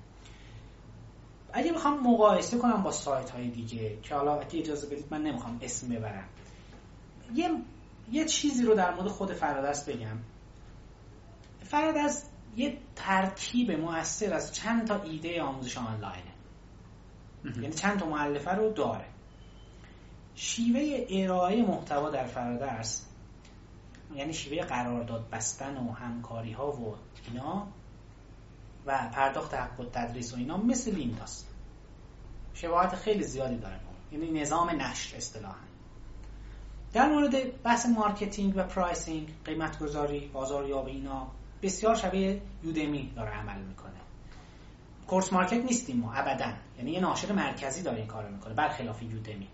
اگه 1.53 1.73
بخوام 1.73 2.01
مقایسه 2.01 2.59
کنم 2.59 2.83
با 2.83 2.91
سایت 2.93 3.31
های 3.31 3.49
دیگه 3.49 3.99
که 4.03 4.15
حالا 4.15 4.41
اگه 4.41 4.59
اجازه 4.59 4.87
بدید 4.87 5.07
من 5.11 5.23
نمی‌خوام 5.23 5.59
اسم 5.63 5.89
ببرم. 5.89 6.29
یه 7.35 7.51
یه 8.13 8.25
چیزی 8.25 8.65
رو 8.65 8.75
در 8.75 8.95
مورد 8.95 9.09
خود 9.09 9.33
فرادست 9.33 9.91
بگم. 9.91 10.19
فرادست 11.73 12.31
یه 12.57 12.79
ترکیب 12.97 13.71
موثر 13.71 14.35
از 14.35 14.55
چند 14.55 14.87
تا 14.87 15.03
ایده 15.03 15.43
آموزش 15.43 15.79
آنلاینه. 15.79 16.33
یعنی 17.45 17.73
چند 17.73 17.99
تا 17.99 18.07
معلفه 18.07 18.51
رو 18.51 18.73
داره. 18.73 19.05
شیوه 20.35 21.07
ارائه 21.11 21.63
محتوا 21.63 22.11
در 22.11 22.27
فرادرس 22.27 23.07
یعنی 24.15 24.35
شیوه 24.35 24.63
قرارداد 24.63 25.31
بستن 25.31 25.77
و 25.77 25.93
همکاری 25.93 26.53
ها 26.53 26.73
و 26.73 26.97
اینا 27.29 27.67
و 28.87 29.09
پرداخت 29.13 29.55
حق 29.55 29.81
و 29.81 29.85
تدریس 29.85 30.35
و 30.35 30.37
اینا 30.37 30.57
مثل 30.57 30.95
لینداست 30.95 31.49
شباهت 32.55 32.95
خیلی 32.95 33.25
زیادی 33.25 33.57
داره. 33.57 33.81
یعنی 34.13 34.41
نظام 34.41 34.71
نشر 34.71 35.17
اصطلاحا. 35.17 35.55
در 36.93 37.09
مورد 37.09 37.63
بحث 37.63 37.87
marketing 37.87 38.53
و 38.57 38.63
pricing 38.63 39.29
قیمت 39.45 39.79
گذاری 39.79 40.29
بازاریابی 40.29 40.91
اینا 40.91 41.29
بسیار 41.63 41.95
شبیه 41.95 42.43
یودمی 42.65 43.13
داره 43.17 43.31
عمل 43.31 43.63
می‌کنه. 43.63 43.93
course 45.07 45.33
market 45.33 45.65
نیستیم 45.65 45.97
ما 45.97 46.13
ابدا. 46.13 46.53
یعنی 46.79 46.91
یه 46.91 47.01
ناشر 47.01 47.33
مرکزی 47.33 47.83
داره 47.83 47.99
این 47.99 48.07
کارو 48.07 48.35
می‌کنه 48.35 48.55
برخلاف 48.55 49.03
یودمی. 49.03 49.49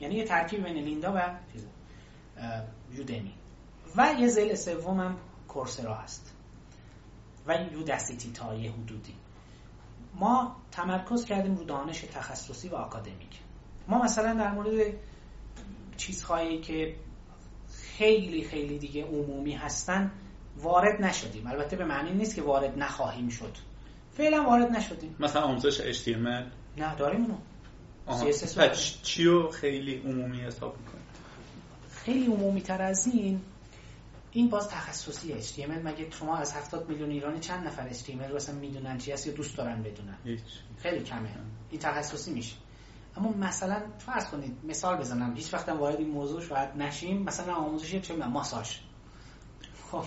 یعنی 0.00 0.14
یه 0.14 0.24
ترکیب 0.24 0.64
بین 0.64 0.76
لیندا 0.76 1.12
و 1.16 1.38
یودمی. 2.92 3.34
و 3.96 4.14
یه 4.18 4.28
ضلع 4.28 4.54
سوم 4.54 5.00
هم 5.00 5.16
کورسرا 5.48 5.94
هست. 5.94 6.34
و 7.46 7.58
یودستیتی 7.72 8.32
تا 8.32 8.54
یه 8.54 8.72
حدودی. 8.72 9.14
ما 10.14 10.56
تمرکز 10.70 11.24
کردیم 11.24 11.56
رو 11.56 11.64
دانش 11.64 12.00
تخصصی 12.00 12.68
و 12.68 12.74
آکادمیک. 12.74 13.40
ما 13.88 14.02
مثلا 14.02 14.34
در 14.34 14.52
مورد 14.52 14.94
چیزهایی 15.96 16.60
که 16.60 16.96
خیلی 17.72 18.44
خیلی 18.44 18.78
دیگه 18.78 19.04
عمومی 19.04 19.52
هستن 19.52 20.12
وارد 20.62 21.02
نشدیم. 21.02 21.46
البته 21.46 21.76
به 21.76 21.84
معنی 21.84 22.12
نیست 22.12 22.34
که 22.34 22.42
وارد 22.42 22.78
نخواهیم 22.78 23.28
شد. 23.28 23.56
فعلا 24.16 24.42
وارد 24.42 24.70
نشدیم. 24.70 25.16
مثلا 25.20 25.42
آموزش 25.42 26.02
HTML 26.02 26.44
نه 26.76 26.94
داریم 26.98 27.20
اونو 27.20 27.34
چی 29.02 29.24
رو 29.24 29.50
خیلی 29.50 29.94
عمومی 29.94 30.40
حساب 30.40 30.76
می‌کنیم 30.78 31.04
خیلی 31.90 32.26
عمومی 32.26 32.60
تر 32.60 32.82
از 32.82 33.06
این 33.06 33.40
این 34.32 34.48
باز 34.48 34.68
تخصصی 34.68 35.42
HTML 35.42 35.84
مگه 35.84 36.10
شما 36.10 36.36
از 36.36 36.52
70 36.52 36.88
میلیون 36.88 37.10
ایرانی 37.10 37.40
چند 37.40 37.66
نفر 37.66 37.92
HTML 37.92 38.30
رو 38.30 38.36
اصلا 38.36 38.54
می‌دونن 38.54 38.98
چی 38.98 39.12
هست 39.12 39.26
یا 39.26 39.32
دوست 39.32 39.56
دارن 39.56 39.82
بدونن؟ 39.82 40.16
هیچ. 40.24 40.40
خیلی 40.78 41.04
کمه. 41.04 41.28
این 41.70 41.80
تخصصی 41.80 42.32
میشه. 42.32 42.56
اما 43.16 43.30
مثلا 43.30 43.82
فرض 43.98 44.26
کنید 44.26 44.56
مثال 44.64 44.96
بزنم. 44.96 45.34
هیچ 45.34 45.54
وقت 45.54 45.68
وارد 45.68 45.96
این 45.96 46.10
موضوع 46.10 46.42
شاید 46.42 46.68
نشیم. 46.76 47.22
مثلا 47.22 47.54
آموزش 47.54 47.96
چه 48.00 48.14
ماساژ. 48.16 48.76
خب 49.92 50.04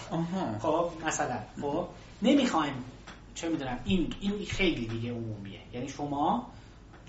خب 0.59 0.91
مثلا 1.05 1.39
خب 1.61 1.87
نمی‌خوایم 2.21 2.83
چه 3.35 3.49
می‌دونم 3.49 3.79
این 3.85 4.13
این 4.19 4.45
خیلی 4.45 4.85
دیگه 4.87 5.11
عمومیه. 5.11 5.59
یعنی 5.73 5.87
شما 5.89 6.51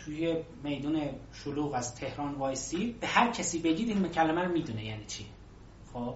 توی 0.05 0.37
میدون 0.65 1.01
شلوغ 1.33 1.75
از 1.75 1.95
تهران 1.95 2.35
وایسی 2.35 2.97
به 3.01 3.07
هر 3.07 3.31
کسی 3.31 3.59
بگید 3.59 3.89
این 3.89 4.09
کلمه 4.09 4.45
رو 4.45 4.53
می‌دونه 4.53 4.85
یعنی 4.85 5.05
چی. 5.07 5.27
خب 5.93 6.15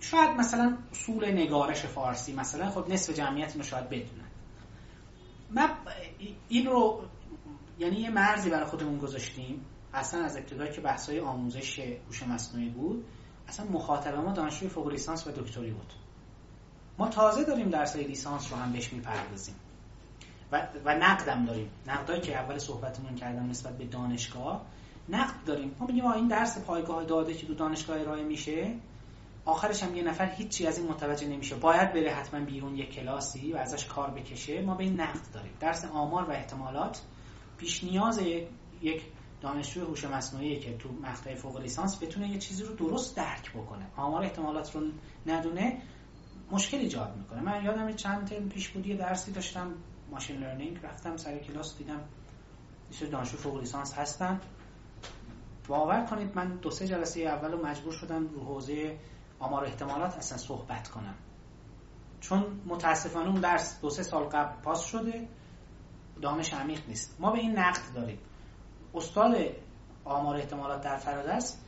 شاید 0.00 0.30
مثلا 0.30 0.78
اصول 0.92 1.32
نگارش 1.32 1.86
فارسی 1.86 2.32
مثلا 2.32 2.70
خب 2.70 2.90
نصف 2.90 3.14
جمعیت 3.14 3.50
اینو 3.52 3.64
شاید 3.64 3.88
بدونن. 3.88 4.28
من 5.50 5.70
این 6.48 6.66
رو 6.66 7.02
یعنی 7.78 7.96
یه 7.96 8.10
مرزی 8.10 8.50
برای 8.50 8.66
خودمون 8.66 8.98
گذاشتیم. 8.98 9.64
اصلا 9.94 10.24
از 10.24 10.36
ابتدایی 10.36 10.72
که 10.72 10.80
بحثای 10.80 11.20
آموزش 11.20 11.78
هوش 11.78 12.22
مصنوعی 12.22 12.68
بود. 12.68 13.04
اصلا 13.52 13.66
مخاطب 13.66 14.14
ما 14.14 14.32
دانشجوی 14.32 14.68
فوق 14.68 14.88
لیسانس 14.88 15.26
و 15.26 15.30
دکتری 15.30 15.70
بود. 15.70 15.92
ما 16.98 17.08
تازه 17.08 17.44
داریم 17.44 17.68
درسای 17.68 18.04
لیسانس 18.04 18.52
رو 18.52 18.58
هم 18.58 18.72
بهش 18.72 18.92
می‌پردازیم. 18.92 19.54
و, 20.52 20.68
و 20.84 20.94
نقدم 20.98 21.44
داریم. 21.44 21.70
نقدایی 21.86 22.20
که 22.20 22.36
اول 22.36 22.58
صحبتمون 22.58 23.14
کردم 23.14 23.50
نسبت 23.50 23.78
به 23.78 23.84
دانشگاه 23.84 24.62
نقد 25.08 25.44
داریم. 25.46 25.76
ما 25.80 25.86
میگیم 25.86 26.06
این 26.06 26.28
درس 26.28 26.58
پایگاه 26.58 27.04
داده 27.04 27.34
که 27.34 27.46
دو 27.46 27.54
دانشگاه 27.54 28.00
ارائه 28.00 28.24
میشه. 28.24 28.74
آخرش 29.44 29.82
هم 29.82 29.96
یه 29.96 30.02
نفر 30.02 30.26
هیچی 30.26 30.66
از 30.66 30.78
این 30.78 30.88
متوجه 30.88 31.26
نمیشه. 31.26 31.54
باید 31.54 31.92
بره 31.92 32.14
حتما 32.14 32.40
بیرون 32.40 32.76
یک 32.76 32.94
کلاسی 32.94 33.52
و 33.52 33.56
ازش 33.56 33.84
کار 33.84 34.10
بکشه. 34.10 34.62
ما 34.62 34.74
به 34.74 34.84
این 34.84 35.00
نقد 35.00 35.32
داریم. 35.34 35.52
درس 35.60 35.84
آمار 35.84 36.24
و 36.24 36.30
احتمالات 36.30 37.02
پیش 37.58 37.84
نیاز 37.84 38.20
یک 38.82 39.02
دانشجوی 39.42 39.82
هوش 39.82 40.04
مصنوعی 40.04 40.60
که 40.60 40.76
تو 40.76 40.88
مقطع 40.92 41.34
فوق 41.34 41.60
لیسانس 41.60 42.02
بتونه 42.02 42.28
یه 42.28 42.38
چیزی 42.38 42.64
رو 42.64 42.74
درست 42.74 43.16
درک 43.16 43.52
بکنه. 43.52 43.86
آمار 43.96 44.22
احتمالات 44.22 44.74
رو 44.74 44.82
ندونه 45.26 45.82
مشکل 46.50 46.76
ایجاد 46.76 47.16
می‌کنه. 47.16 47.40
من 47.40 47.64
یادم 47.64 47.92
چند 47.92 48.28
ترم 48.28 48.48
پیش 48.48 48.68
بود 48.68 48.86
یه 48.86 48.96
درسی 48.96 49.32
داشتم 49.32 49.74
ماشین 50.10 50.36
لرنینگ 50.36 50.78
رفتم 50.82 51.16
سر 51.16 51.38
کلاس 51.38 51.78
دیدم 51.78 52.00
یه 53.00 53.06
دانشجو 53.08 53.36
فوق 53.36 53.60
لیسانس 53.60 53.94
هستن. 53.94 54.40
باور 55.68 56.06
کنید 56.06 56.36
من 56.36 56.56
دو 56.56 56.70
سه 56.70 56.86
جلسه 56.86 57.20
اول 57.20 57.54
مجبور 57.64 57.92
شدم 57.92 58.28
رو 58.28 58.44
حوزه 58.44 58.98
آمار 59.38 59.64
احتمالات 59.64 60.16
اصلا 60.16 60.38
صحبت 60.38 60.88
کنم. 60.88 61.14
چون 62.20 62.60
متاسفانه 62.66 63.30
اون 63.30 63.40
درس 63.40 63.80
دو 63.80 63.90
سه 63.90 64.02
سال 64.02 64.24
قبل 64.24 64.62
پاس 64.62 64.84
شده 64.84 65.28
دانش 66.22 66.54
عمیق 66.54 66.88
نیست. 66.88 67.16
ما 67.18 67.32
به 67.32 67.38
این 67.38 67.58
نقد 67.58 67.94
داریم. 67.94 68.18
استاد 68.94 69.36
آمار 70.04 70.36
احتمالات 70.36 70.80
در 70.80 70.96
فرادرس 70.96 71.58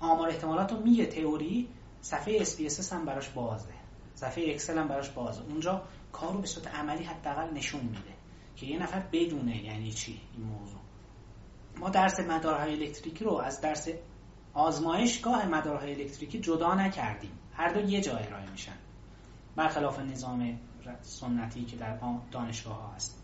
آمار 0.00 0.28
احتمالات 0.28 0.72
رو 0.72 0.80
میگه 0.80 1.06
تئوری 1.06 1.68
صفحه 2.00 2.44
SPSS 2.44 2.92
هم 2.92 3.04
براش 3.04 3.28
بازه. 3.28 3.68
صفحه 4.14 4.44
اکسل 4.50 4.78
هم 4.78 4.88
براش 4.88 5.10
بازه. 5.10 5.42
اونجا 5.42 5.82
کار 6.12 6.32
رو 6.32 6.40
به 6.40 6.46
صورت 6.46 6.74
عملی 6.74 7.04
حداقل 7.04 7.54
نشون 7.54 7.80
میده 7.80 8.12
که 8.56 8.66
یه 8.66 8.82
نفر 8.82 9.02
بدونه 9.12 9.64
یعنی 9.64 9.92
چی 9.92 10.20
این 10.36 10.46
موضوع. 10.46 10.80
ما 11.76 11.90
درس 11.90 12.20
مدارهای 12.20 12.72
الکتریکی 12.72 13.24
رو 13.24 13.34
از 13.34 13.60
درس 13.60 13.88
آزمایشگاه 14.54 15.46
مدارهای 15.46 15.94
الکتریکی 16.02 16.40
جدا 16.40 16.74
نکردیم. 16.74 17.38
هر 17.54 17.72
دو 17.72 17.80
یه 17.80 18.00
جا 18.00 18.16
ارائه 18.16 18.50
میشن. 18.50 18.76
برخلاف 19.56 19.98
نظام 19.98 20.58
سنتی 21.02 21.64
که 21.64 21.76
در 21.76 21.98
دانشگاه 22.30 22.74
ها 22.74 22.92
هست. 22.94 23.21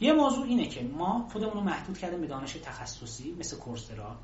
یه 0.00 0.12
موضوع 0.12 0.46
اینه 0.46 0.66
که 0.66 0.82
ما 0.82 1.28
خودمون 1.32 1.52
رو 1.52 1.60
محدود 1.60 1.98
کردیم 1.98 2.20
به 2.20 2.26
دانش 2.26 2.52
تخصصی 2.52 3.36
مثل 3.38 3.56
کورسرا. 3.56 4.16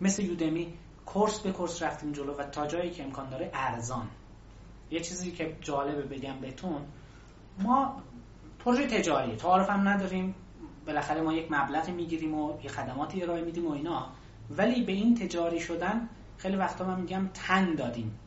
مثل 0.00 0.22
یودمی 0.22 0.74
کورس 1.06 1.38
به 1.38 1.52
کورس 1.52 1.82
رفتیم 1.82 2.12
جلو 2.12 2.34
و 2.34 2.42
تا 2.42 2.66
جایی 2.66 2.90
که 2.90 3.04
امکان 3.04 3.30
داره 3.30 3.50
ارزان. 3.54 4.08
یه 4.90 5.00
چیزی 5.00 5.32
که 5.32 5.56
جالبه 5.60 6.02
بگم 6.02 6.40
بهتون 6.40 6.82
ما 7.58 8.02
پروژه 8.58 8.86
تجاری 8.86 9.36
تعارف 9.36 9.70
هم 9.70 9.88
نداریم. 9.88 10.34
بالاخره 10.86 11.20
ما 11.22 11.32
یک 11.32 11.52
مبلغ 11.52 11.88
می‌گیریم 11.88 12.34
و 12.34 12.62
یه 12.62 12.70
خدماتی 12.70 13.22
ارائه 13.22 13.44
میدیم 13.44 13.66
و 13.66 13.70
اینا. 13.70 14.06
ولی 14.50 14.82
به 14.82 14.92
این 14.92 15.14
تجاری 15.14 15.60
شدن 15.60 16.08
خیلی 16.36 16.56
وقتا 16.56 16.84
من 16.84 17.00
میگم 17.00 17.30
تن 17.34 17.74
دادیم. 17.74 18.18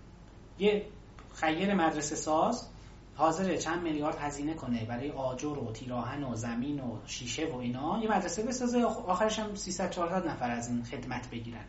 یه 0.59 0.85
خیر 1.33 1.73
مدرسه 1.73 2.15
ساز 2.15 2.69
حاضر 3.15 3.55
چند 3.55 3.83
میلیارد 3.83 4.17
هزینه 4.17 4.53
کنه 4.53 4.85
برای 4.85 5.11
آجر 5.11 5.47
و 5.47 5.71
تیراهن 5.71 6.23
و 6.23 6.35
زمین 6.35 6.79
و 6.79 6.97
شیشه 7.05 7.47
و 7.47 7.55
اینا 7.55 7.99
یه 8.03 8.11
مدرسه 8.11 8.43
بسازه 8.43 8.83
آخرش 8.83 9.39
هم 9.39 9.55
300 9.55 9.89
400 9.89 10.27
نفر 10.27 10.51
از 10.51 10.69
این 10.69 10.83
خدمت 10.83 11.29
بگیرن. 11.29 11.65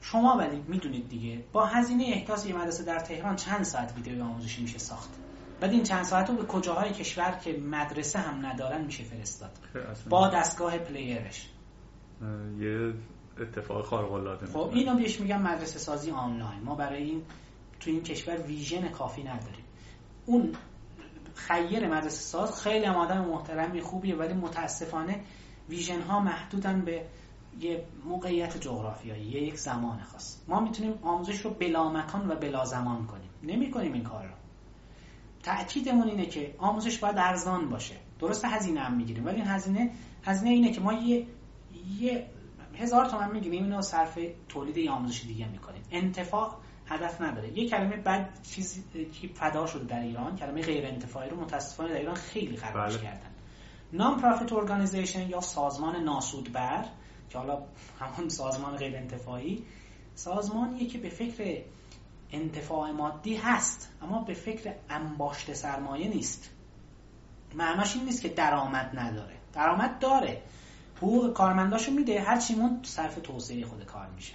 شما 0.00 0.36
ولی 0.36 0.64
می‌دونید 0.68 1.08
دیگه 1.08 1.44
با 1.52 1.66
هزینه 1.66 2.04
احداث 2.06 2.46
یه 2.46 2.56
مدرسه 2.56 2.84
در 2.84 2.98
تهران 2.98 3.36
چند 3.36 3.62
ساعت 3.62 3.94
ویدیو 3.96 4.24
آموزشی 4.24 4.62
میشه 4.62 4.78
ساخت؟ 4.78 5.10
بعد 5.60 5.70
این 5.70 5.82
چند 5.82 6.04
ساعت 6.04 6.30
رو 6.30 6.36
به 6.36 6.44
کجاهای 6.44 6.92
کشور 6.92 7.30
که 7.30 7.52
مدرسه 7.52 8.18
هم 8.18 8.46
ندارن 8.46 8.84
میشه 8.84 9.04
فرستاد؟ 9.04 9.50
با 10.10 10.28
دستگاه 10.28 10.78
پلیرش. 10.78 11.50
یه 12.60 12.94
اتفاق 13.40 13.84
خارق 13.84 14.12
العاده 14.12 14.46
خب 14.46 14.70
اینو 14.72 14.96
بهش 14.96 15.20
میگم 15.20 15.42
مدرسه 15.42 15.78
سازی 15.78 16.10
آنلاین. 16.10 16.62
ما 16.62 16.74
برای 16.74 17.02
این 17.02 17.22
تو 17.80 17.90
این 17.90 18.02
کشور 18.02 18.42
ویژن 18.42 18.88
کافی 18.88 19.22
نداریم. 19.22 19.64
اون 20.26 20.52
خیر 21.48 21.88
مدرسه 21.88 22.20
ساز. 22.20 22.62
خیلی 22.62 22.84
هم 22.84 22.94
آدم 22.94 23.24
محترمی 23.24 23.80
خوبیه 23.80 24.16
ولی 24.16 24.34
متاسفانه 24.34 25.20
ویژن 25.68 26.00
ها 26.00 26.20
محدودن 26.20 26.80
به 26.80 27.06
یه 27.60 27.84
موقعیت 28.04 28.60
جغرافیایی 28.60 29.24
یه 29.24 29.42
یک 29.42 29.58
زمان 29.58 30.02
خاص. 30.02 30.36
ما 30.48 30.60
می‌تونیم 30.60 30.94
آموزش 31.02 31.40
رو 31.40 31.50
بلا 31.50 31.88
مکان 31.88 32.30
و 32.30 32.34
بلا 32.34 32.64
زمان 32.64 33.06
کنیم. 33.06 33.30
نمی 33.42 33.70
کنیم 33.70 33.92
این 33.92 34.02
کار 34.02 34.24
رو. 34.24 34.34
تأکیدمون 35.42 36.08
اینه 36.08 36.26
که 36.26 36.54
آموزش 36.58 36.98
باید 36.98 37.18
ارزان 37.18 37.68
باشه. 37.68 37.94
درست 38.18 38.44
هزینه 38.44 38.80
هم 38.80 38.96
می‌گیریم 38.96 39.26
ولی 39.26 39.36
این 39.36 39.46
هزینه 39.46 39.90
هزینه 40.24 40.50
اینه 40.50 40.72
که 40.72 40.80
ما 40.80 40.92
یه 40.92 41.26
یه 42.00 42.26
هزار 42.74 43.06
تومن 43.06 43.32
می‌گیریم 43.32 43.62
اینو 43.64 43.82
صرف 43.82 44.18
تولید 44.48 44.76
یه 44.76 44.90
آموزش 44.90 45.22
دیگه 45.22 45.48
می‌کنیم. 45.48 45.82
انتفاق 45.90 46.60
هدف 46.90 47.20
نداره. 47.20 47.58
یه 47.58 47.68
کلمه 47.68 47.96
بد 47.96 48.28
چیزی 48.42 48.84
که 49.20 49.28
فدا 49.28 49.66
شده 49.66 49.84
در 49.84 50.00
ایران 50.00 50.36
کلمه 50.36 50.62
غیر 50.62 50.86
انتفاعی 50.86 51.30
رو 51.30 51.40
متاسفانه 51.40 51.88
در 51.92 51.98
ایران 51.98 52.14
خیلی 52.14 52.56
خرابش 52.56 52.94
بله. 52.94 53.02
کردن. 53.02 53.30
non-profit 53.92 54.52
organization 54.52 55.28
یا 55.28 55.40
سازمان 55.40 55.96
ناسودبر 55.96 56.84
که 57.30 57.38
حالا 57.38 57.62
همون 58.00 58.28
سازمان 58.28 58.76
غیر 58.76 58.96
انتفاعی 58.96 59.64
سازمانیه 60.14 60.86
که 60.86 60.98
به 60.98 61.08
فکر 61.08 61.62
انتفاع 62.32 62.90
مادی 62.90 63.36
هست 63.36 63.88
اما 64.02 64.22
به 64.22 64.34
فکر 64.34 64.74
انباشت 64.90 65.52
سرمایه 65.52 66.08
نیست. 66.08 66.50
معناش 67.54 67.96
این 67.96 68.04
نیست 68.04 68.22
که 68.22 68.28
درآمد 68.28 68.98
نداره. 68.98 69.36
درآمد 69.52 69.98
داره. 69.98 70.42
حقوق 70.96 71.32
کارمنداشو 71.32 71.92
میده 71.92 72.20
هر 72.20 72.40
چی‌مون 72.40 72.80
صرف 72.82 73.14
توسعه 73.14 73.64
خود 73.64 73.84
کار 73.84 74.06
میشه. 74.06 74.34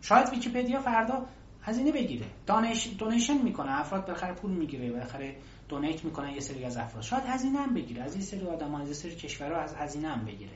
شاید 0.00 0.28
ویکیپدیا 0.28 0.80
فردا 0.80 1.26
هزینه 1.64 1.92
بگیره. 1.92 2.26
donation 2.46 3.42
می‌کنه. 3.42 3.80
افراد 3.80 4.06
بالاخره 4.06 4.34
پول 4.34 4.50
می‌گیره. 4.50 4.92
بالاخره 4.92 5.36
دونیت 5.68 6.04
می‌کنن 6.04 6.30
یه 6.30 6.40
سری 6.40 6.64
از 6.64 6.76
افراد. 6.76 7.02
شاید 7.02 7.22
هزینه 7.26 7.58
هم 7.58 7.74
بگیره. 7.74 8.02
از 8.02 8.14
این 8.14 8.22
سری 8.22 8.46
آدم 8.46 8.74
از 8.74 8.84
این 8.84 8.94
سری 8.94 9.14
کشورها 9.14 9.60
از 9.60 9.74
هزینه 9.74 10.08
هم 10.08 10.24
بگیره. 10.24 10.52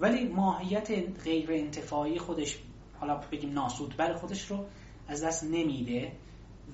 ولی 0.00 0.28
ماهیت 0.28 0.90
غیر 1.24 1.52
انتفاعی 1.52 2.18
خودش 2.18 2.58
حالا 3.00 3.20
بگیم 3.32 3.52
ناسود 3.52 3.96
بر 3.96 4.14
خودش 4.14 4.50
رو 4.50 4.66
از 5.08 5.24
دست 5.24 5.44
نمیده 5.44 6.12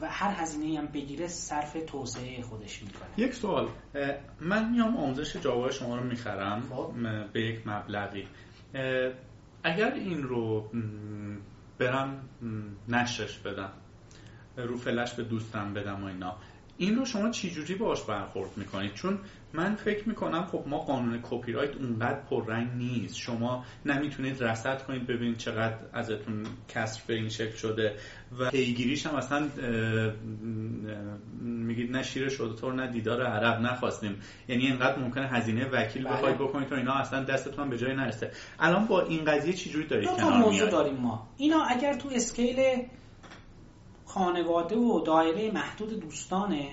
و 0.00 0.08
هر 0.10 0.42
هزینه 0.42 0.78
هم 0.78 0.86
بگیره 0.86 1.26
صرف 1.28 1.76
توسعه 1.86 2.42
خودش 2.42 2.82
می‌کنه. 2.82 3.08
یک 3.16 3.34
سوال. 3.34 3.68
من 4.40 4.70
میام 4.70 4.96
آموزش 4.96 5.36
جاوا 5.36 5.70
شما 5.70 5.96
رو 5.96 6.04
می‌خرم. 6.04 6.60
خب. 6.60 6.92
به 7.32 7.40
یک 7.40 7.66
مبلغی. 7.66 8.26
اگر 9.64 9.92
این 9.92 10.22
رو 10.22 10.70
برم 11.78 12.28
نشرش 12.88 13.38
بدم. 13.38 13.70
رو 14.56 14.76
فلش 14.76 15.14
به 15.14 15.22
دوستم 15.22 15.74
بدم 15.74 16.02
و 16.02 16.06
اینا. 16.06 16.36
این 16.78 16.96
رو 16.96 17.04
شما 17.04 17.30
چجوری 17.30 17.74
باش 17.74 18.02
برخورد 18.02 18.50
می‌کنید؟ 18.56 18.94
چون 18.94 19.18
من 19.52 19.74
فکر 19.74 20.08
می‌کنم 20.08 20.46
خب 20.52 20.64
ما 20.66 20.78
قانون 20.78 21.20
کپی 21.22 21.52
رایت 21.52 21.76
اونقدر 21.76 22.20
پررنگ 22.30 22.68
نیست. 22.76 23.16
شما 23.16 23.64
نمی‌تونید 23.86 24.42
رصد 24.42 24.82
کنید 24.82 25.06
ببینید 25.06 25.36
چقدر 25.36 25.76
ازتون 25.92 26.46
کسر 26.68 27.00
به 27.06 27.14
این 27.14 27.28
شکل 27.28 27.56
شده 27.56 27.96
و 28.38 28.50
پیگیریش 28.50 29.06
هم 29.06 29.14
اصلا 29.14 29.48
میگید 31.40 31.90
نه 31.90 32.02
شیر 32.02 32.28
شده 32.28 32.60
طور 32.60 32.74
نه 32.74 32.92
دیدار 32.92 33.26
عرب 33.26 33.60
نخواستیم. 33.60 34.16
یعنی 34.48 34.66
اینقدر 34.66 34.98
ممکنه 34.98 35.28
هزینه 35.28 35.66
وکیل 35.72 36.04
بله. 36.04 36.12
بخواید 36.12 36.36
بکنید 36.38 36.68
تا 36.68 36.76
اینا 36.76 36.94
اصلا 36.94 37.24
دستتون 37.24 37.70
به 37.70 37.78
جای 37.78 37.94
نرسه. 37.94 38.30
الان 38.60 38.86
با 38.86 39.02
این 39.02 39.24
قضیه 39.24 39.52
چجوری 39.52 39.86
دارید 39.86 40.08
کنار 40.08 40.32
موضوع 40.32 40.70
داریم 40.70 40.96
ما. 40.96 41.28
اینا 41.36 41.64
اگر 41.64 41.94
تو 41.94 42.08
اسکیل 42.12 42.56
خانواده 44.14 44.76
و 44.76 45.00
دایره 45.00 45.50
محدود 45.50 46.00
دوستانه. 46.00 46.70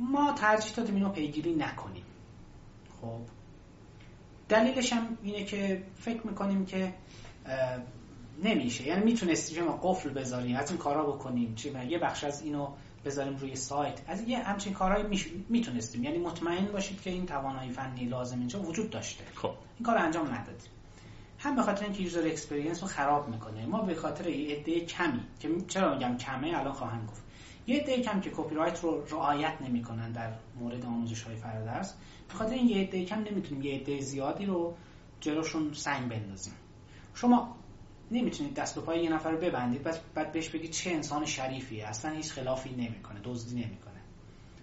ما 0.00 0.32
ترجیح 0.32 0.74
دادیم 0.74 0.94
اینو 0.94 1.08
پیگیری 1.08 1.54
نکنیم. 1.54 2.04
خب. 3.00 3.20
دلیلش 4.48 4.92
هم 4.92 5.18
اینه 5.22 5.44
که 5.44 5.82
فکر 5.96 6.26
می‌کنیم 6.26 6.66
که 6.66 6.94
نمیشه. 8.44 8.86
یعنی 8.86 9.04
می‌تونستیم 9.04 9.64
ما 9.64 9.76
قفل 9.82 10.08
بذاریم 10.08 10.56
از 10.56 10.70
این 10.70 10.78
کارا 10.78 11.12
بکنیم. 11.12 11.54
چه 11.54 11.86
یه 11.86 11.98
بخش 11.98 12.24
از 12.24 12.42
اینو 12.42 12.68
بذاریم 13.04 13.36
روی 13.36 13.56
سایت. 13.56 14.00
از 14.06 14.28
یه 14.28 14.38
همچین 14.38 14.72
کارهایی 14.72 15.20
می‌تونستیم. 15.48 16.04
یعنی 16.04 16.18
مطمئن 16.18 16.66
باشید 16.66 17.02
که 17.02 17.10
این 17.10 17.26
توانایی 17.26 17.70
فنی 17.70 18.04
لازم 18.04 18.38
اینجا 18.38 18.60
وجود 18.60 18.90
داشته. 18.90 19.24
خب. 19.34 19.50
این 19.78 19.86
کار 19.86 19.98
انجام 19.98 20.26
ندادیم. 20.26 20.70
هم 21.44 21.56
به 21.56 21.62
خاطر 21.62 21.84
اینکه 21.84 22.02
user 22.02 22.26
experience 22.26 22.82
رو 22.82 22.88
خراب 22.88 23.28
می‌کنه. 23.28 23.66
ما 23.66 23.82
به 23.82 23.94
خاطر 23.94 24.28
یه 24.28 24.56
عده 24.56 24.80
کمی 24.80 25.20
که 25.40 25.48
چرا 25.68 25.94
میگم 25.94 26.16
کمه 26.16 26.48
الان 26.48 26.72
خواهم 26.72 27.06
گفت. 27.06 27.22
یه 27.66 27.80
عده 27.80 28.02
کم 28.02 28.20
که 28.20 28.30
کپی 28.30 28.54
رایت 28.54 28.80
رو 28.80 29.04
رعایت 29.10 29.54
نمی‌کنن 29.60 30.12
در 30.12 30.32
مورد 30.60 30.84
آموزش 30.84 31.22
های 31.22 31.36
فرادرس 31.36 31.94
به 32.28 32.34
خاطر 32.34 32.54
این 32.54 32.68
یه 32.68 32.80
عده 32.80 33.04
کم 33.04 33.20
نمی‌تونیم 33.30 33.62
یه 33.62 33.74
عده 33.74 34.00
زیادی 34.00 34.46
رو 34.46 34.74
جلوشون 35.20 35.72
سنگ 35.72 36.08
بندازیم. 36.08 36.54
شما 37.14 37.56
نمی‌تونید 38.10 38.54
دست 38.54 38.74
و 38.74 38.80
پای 38.80 39.04
یه 39.04 39.10
نفر 39.10 39.30
رو 39.30 39.38
ببندید 39.38 39.82
بعد 40.14 40.32
بهش 40.32 40.48
بگید 40.48 40.70
چه 40.70 40.90
انسان 40.90 41.24
شریفیه 41.24 41.86
اصلا 41.86 42.10
هیچ 42.10 42.32
خلافی 42.32 42.70
نمی‌کنه 42.70 43.20
دزدی 43.24 43.54
نمی‌کنه. 43.54 44.00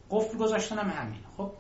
قفل 0.09 0.37
گذاشتن 0.37 0.77
هم 0.77 0.89
همین 0.89 1.19
خب 1.37 1.51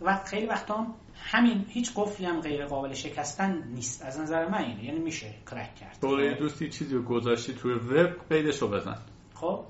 و 0.00 0.16
خیلی 0.24 0.46
وقتا 0.46 0.86
همین 1.22 1.66
هیچ 1.68 1.92
قفلی 1.96 2.26
هم 2.26 2.40
غیر 2.40 2.66
قابل 2.66 2.92
شکستن 2.92 3.62
نیست. 3.62 4.02
از 4.02 4.20
نظر 4.20 4.48
من 4.48 4.64
اینه. 4.64 4.84
یعنی 4.84 4.98
میشه 4.98 5.34
کرک 5.50 5.74
کرد. 5.74 5.98
دوره 6.02 6.34
دوستی 6.34 6.68
چیزی 6.68 6.94
رو 6.94 7.02
گذاشتی 7.02 7.54
توی 7.54 7.74
وب 7.74 8.28
قیدش 8.28 8.58
رو 8.58 8.68
بزن. 8.68 8.98
خب. 9.34 9.64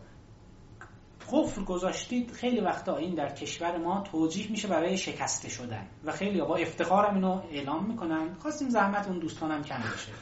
قفل 1.32 1.64
گذاشتید 1.64 2.30
خیلی 2.30 2.60
وقتا 2.60 2.96
این 2.96 3.14
در 3.14 3.34
کشور 3.34 3.78
ما 3.78 4.00
توجیه 4.00 4.50
میشه 4.50 4.68
برای 4.68 4.96
شکسته 4.96 5.48
شدن. 5.48 5.86
و 6.04 6.12
خیلی 6.12 6.40
با 6.40 6.56
افتخارم 6.56 7.14
اینو 7.14 7.42
اعلام 7.50 7.84
می‌کنن. 7.84 8.34
خواستیم 8.34 8.68
زحمت 8.68 9.08
اون 9.08 9.18
دوستانم 9.18 9.62
کم 9.62 9.78
بشه. 9.94 10.12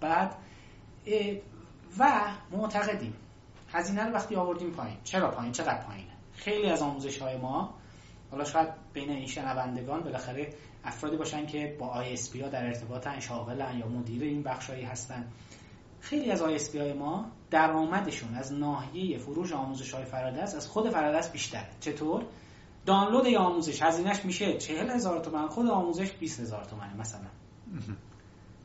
بعد 0.00 0.36
و 1.98 2.24
معتقدیم. 2.50 3.14
هزینه 3.72 4.04
رو 4.04 4.12
وقتی 4.12 4.36
آوردیم 4.36 4.70
پایین. 4.70 4.96
چرا 5.04 5.30
پایین؟ 5.30 5.52
چقدر 5.52 5.82
پایینه؟ 5.82 6.12
خیلی 6.32 6.66
از 6.66 6.82
آموزش 6.82 7.18
های 7.18 7.36
ما 7.36 7.77
حالا 8.30 8.44
شاید 8.44 8.68
بین 8.92 9.10
این 9.10 9.26
شنوندگان 9.26 10.00
بالاخره 10.00 10.54
افرادی 10.84 11.16
باشن 11.16 11.46
که 11.46 11.76
با 11.80 11.86
ISP 11.86 12.36
ها 12.36 12.48
در 12.48 12.66
ارتباطن 12.66 13.20
شاغلن 13.20 13.78
یا 13.78 13.88
مدیر 13.88 14.22
این 14.22 14.42
بخشایی 14.42 14.84
هستن. 14.84 15.28
خیلی 16.00 16.30
از 16.30 16.42
ISP 16.42 16.76
های 16.76 16.92
ما 16.92 17.30
درآمدشون 17.50 18.34
از 18.34 18.52
ناحیه 18.52 19.18
فروش 19.18 19.52
آموزش 19.52 19.94
های 19.94 20.04
فرادرس 20.04 20.56
از 20.56 20.68
خود 20.68 20.90
فرادرس 20.90 21.32
بیشتره 21.32 21.68
چطور؟ 21.80 22.24
دانلود 22.86 23.34
آموزش. 23.34 23.82
هزینهش 23.82 24.24
میشه 24.24 24.56
چهل 24.56 24.90
هزار 24.90 25.20
تومن 25.20 25.48
خود 25.48 25.66
آموزش 25.66 26.12
20 26.12 26.40
هزار 26.40 26.64
تومنه 26.64 26.96
مثلا. 26.96 27.26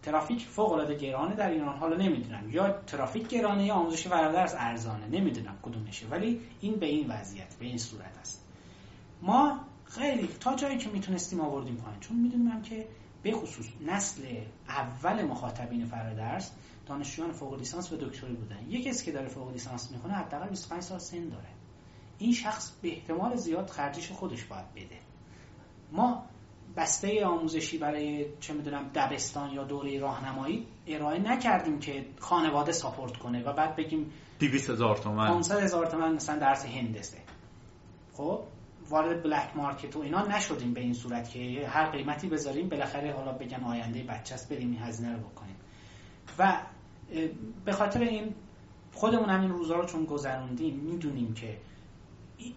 ترافیک 0.01 0.45
فوق 0.45 0.71
العاده 0.71 0.95
گرانه 0.95 1.35
در 1.35 1.49
ایران. 1.49 1.77
حالا 1.77 1.97
نمی‌دونم. 1.97 2.49
یا 2.49 2.71
ترافیک 2.71 3.27
گرانه 3.27 3.65
یا 3.65 3.73
آموزش 3.73 4.07
فرادرس 4.07 4.55
ارزانه. 4.57 5.07
نمی‌دونم 5.07 5.59
کدومشه. 5.61 6.07
ولی 6.07 6.41
این 6.61 6.75
به 6.75 6.85
این 6.85 7.11
وضعیت 7.11 7.55
به 7.59 7.65
این 7.65 7.77
صورت 7.77 8.17
است. 8.21 8.42
ما 9.23 9.59
خیلی 9.85 10.27
تا 10.39 10.55
جایی 10.55 10.77
که 10.77 10.89
می‌تونستیم 10.89 11.41
آوردیم 11.41 11.75
پایین. 11.75 11.99
چون 11.99 12.17
می‌دونیم 12.17 12.61
که 12.61 12.87
به 13.23 13.31
خصوص 13.31 13.65
نسل 13.85 14.23
اول 14.67 15.25
مخاطبین 15.25 15.85
فرادرس 15.85 16.51
دانشجویان 16.85 17.31
فوق 17.31 17.57
لیسانس 17.57 17.91
و 17.91 17.97
دکتری 17.97 18.33
بودن. 18.33 18.59
یک 18.69 18.87
کسی 18.87 19.05
که 19.05 19.11
داره 19.11 19.27
فوق 19.27 19.51
لیسانس 19.51 19.91
می‌کنه 19.91 20.13
حداقل 20.13 20.49
25 20.49 20.83
سال 20.83 20.99
سن 20.99 21.29
داره. 21.29 21.47
این 22.17 22.33
شخص 22.33 22.71
به 22.81 22.91
احتمال 22.91 23.35
زیاد 23.35 23.69
خرجش 23.69 24.11
خودش 24.11 24.43
باید 24.43 24.73
بده. 24.75 24.99
ما 25.91 26.25
بسته 26.75 27.25
آموزشی 27.25 27.77
برای 27.77 28.25
چه 28.39 28.53
می‌دونم 28.53 28.89
دبستان 28.95 29.53
یا 29.53 29.63
دوره 29.63 29.99
راهنمایی 29.99 30.67
ارائه 30.87 31.19
نکردیم 31.19 31.79
که 31.79 32.05
خانواده 32.19 32.71
ساپورت 32.71 33.17
کنه 33.17 33.43
و 33.43 33.53
بعد 33.53 33.75
بگیم 33.75 34.11
200 34.39 34.69
هزار 34.69 34.97
تومن. 34.97 35.27
500 35.27 35.63
هزار 35.63 35.85
تومن 35.85 36.13
مثلا 36.13 36.39
درس 36.39 36.65
هندسه. 36.65 37.17
خب؟ 38.13 38.43
وارد 38.89 39.23
بلک 39.23 39.49
مارکت 39.55 39.95
و 39.95 39.99
اینا 39.99 40.27
نشدیم 40.27 40.73
به 40.73 40.81
این 40.81 40.93
صورت 40.93 41.29
که 41.29 41.67
هر 41.67 41.85
قیمتی 41.85 42.27
بذاریم 42.27 42.69
بالاخره 42.69 43.13
حالا 43.13 43.31
بگن 43.31 43.63
آینده 43.63 44.03
بچه 44.03 44.35
است 44.35 44.49
بریم 44.49 44.71
این 44.71 44.79
هزینه 44.79 45.13
رو 45.13 45.19
بکنیم. 45.19 45.55
و 46.39 46.61
به 47.65 47.71
خاطر 47.71 47.99
این 47.99 48.35
خودمون 48.93 49.29
همین 49.29 49.49
روزا 49.49 49.75
رو 49.75 49.85
چون 49.85 50.05
گذروندیم 50.05 50.75
می‌دونیم 50.75 51.33
که 51.33 51.57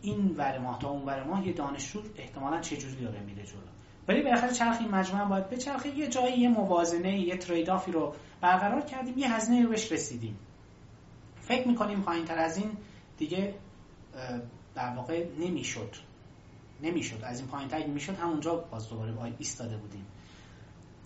این 0.03 0.35
ور 0.37 0.59
ماه 0.59 0.79
تا 0.79 0.91
اون 0.91 1.03
ور 1.05 1.25
ماه 1.25 1.47
یه 1.47 1.53
دانشجو 1.53 2.03
احتمالا 2.17 2.61
چه 2.61 2.77
جوری 2.77 3.05
داره 3.05 3.21
میره 3.21 3.43
جلو. 3.43 3.61
ولی 4.09 4.23
بالاخره 4.23 4.53
چرخی 4.53 4.85
مجموعه 4.85 5.29
باید 5.29 5.51
به 5.51 5.57
چرخی 5.57 5.89
یه 5.89 6.09
جایی 6.09 6.39
یه 6.39 6.49
موازنه 6.49 7.21
یه 7.21 7.37
تریدافی 7.37 7.93
رو 7.93 8.15
برقرار 8.41 8.81
کردیم 8.81 9.19
یه 9.19 9.35
هزینه 9.35 9.63
رو 9.63 9.69
بهش 9.69 9.93
رسیدیم. 9.93 10.39
فکر 11.41 11.69
می‌کنیم 11.69 12.03
پایین 12.03 12.25
تر 12.25 12.39
از 12.39 12.57
این 12.57 12.71
دیگه 13.19 13.55
در 14.75 14.97
واقع 14.97 15.27
نمی‌شد. 15.39 15.91
نمی‌شد. 16.83 17.21
از 17.25 17.41
این 17.41 17.49
پایین 17.49 17.69
تر 17.69 17.87
می‌شد 17.87 18.15
همونجا 18.15 18.55
باز 18.57 18.89
دوباره 18.89 19.13
باید 19.13 19.35
ایستاده 19.39 19.77
بودیم. 19.77 20.07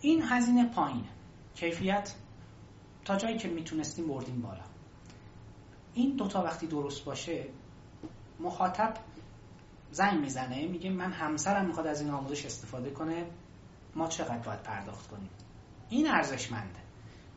این 0.01 0.23
هزینه 0.23 0.69
پایینه. 0.69 1.09
کیفیت 1.55 2.15
تا 3.05 3.17
جایی 3.17 3.39
که 3.39 3.49
می‌تونستیم 3.49 4.09
بردیم 4.09 4.41
بالا. 4.41 4.65
این 5.95 6.17
دوتا 6.17 6.43
وقتی 6.43 6.67
درست 6.67 7.05
باشه 7.05 7.45
مخاطب 8.41 8.95
زنگ 9.93 10.21
می‌زنه 10.21 10.67
میگه 10.67 10.91
من 10.91 11.13
همسرم 11.13 11.67
می‌خواد 11.67 11.87
از 11.87 12.01
این 12.01 12.11
آموزش 12.11 12.47
استفاده 12.47 12.91
کنه 12.91 13.27
ما 13.95 14.09
چقدر 14.09 14.39
باید 14.39 14.63
پرداخت 14.63 15.09
کنیم؟ 15.09 15.31
این 15.89 16.11
ارزشمنده. 16.11 16.81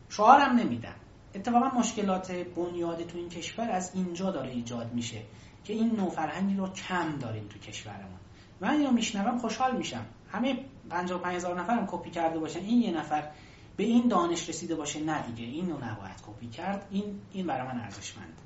شعارم 0.08 0.56
نمیدم 0.56 0.94
اتفاقا 1.34 1.78
مشکلات 1.78 2.32
بنیاد 2.32 3.06
تو 3.06 3.18
این 3.18 3.28
کشور 3.28 3.70
از 3.70 3.90
اینجا 3.94 4.30
داره 4.30 4.50
ایجاد 4.50 4.92
میشه 4.92 5.22
که 5.64 5.72
این 5.72 5.96
نوع 5.96 6.10
فرهنگی 6.10 6.56
رو 6.56 6.68
کم 6.68 7.18
داریم 7.18 7.48
تو 7.48 7.58
کشورمون. 7.58 8.18
من 8.64 8.70
اینو 8.70 8.90
میشنوم 8.90 9.38
خوشحال 9.38 9.76
میشم. 9.76 10.06
همه 10.32 10.64
55 10.90 11.36
هزار 11.36 11.60
نفرم 11.60 11.86
کپی 11.86 12.10
کرده 12.10 12.38
باشن. 12.38 12.58
این 12.58 12.82
یه 12.82 12.90
نفر 12.90 13.30
به 13.76 13.84
این 13.84 14.08
دانش 14.08 14.48
رسیده 14.48 14.74
باشه 14.74 15.00
نه 15.00 15.22
دیگه. 15.22 15.44
این 15.44 15.70
رو 15.70 15.76
نباید 15.76 16.22
کپی 16.26 16.48
کرد. 16.48 16.86
این 16.90 17.20
این 17.32 17.46
برای 17.46 17.68
من 17.68 17.80
ارزشمند 17.80 18.40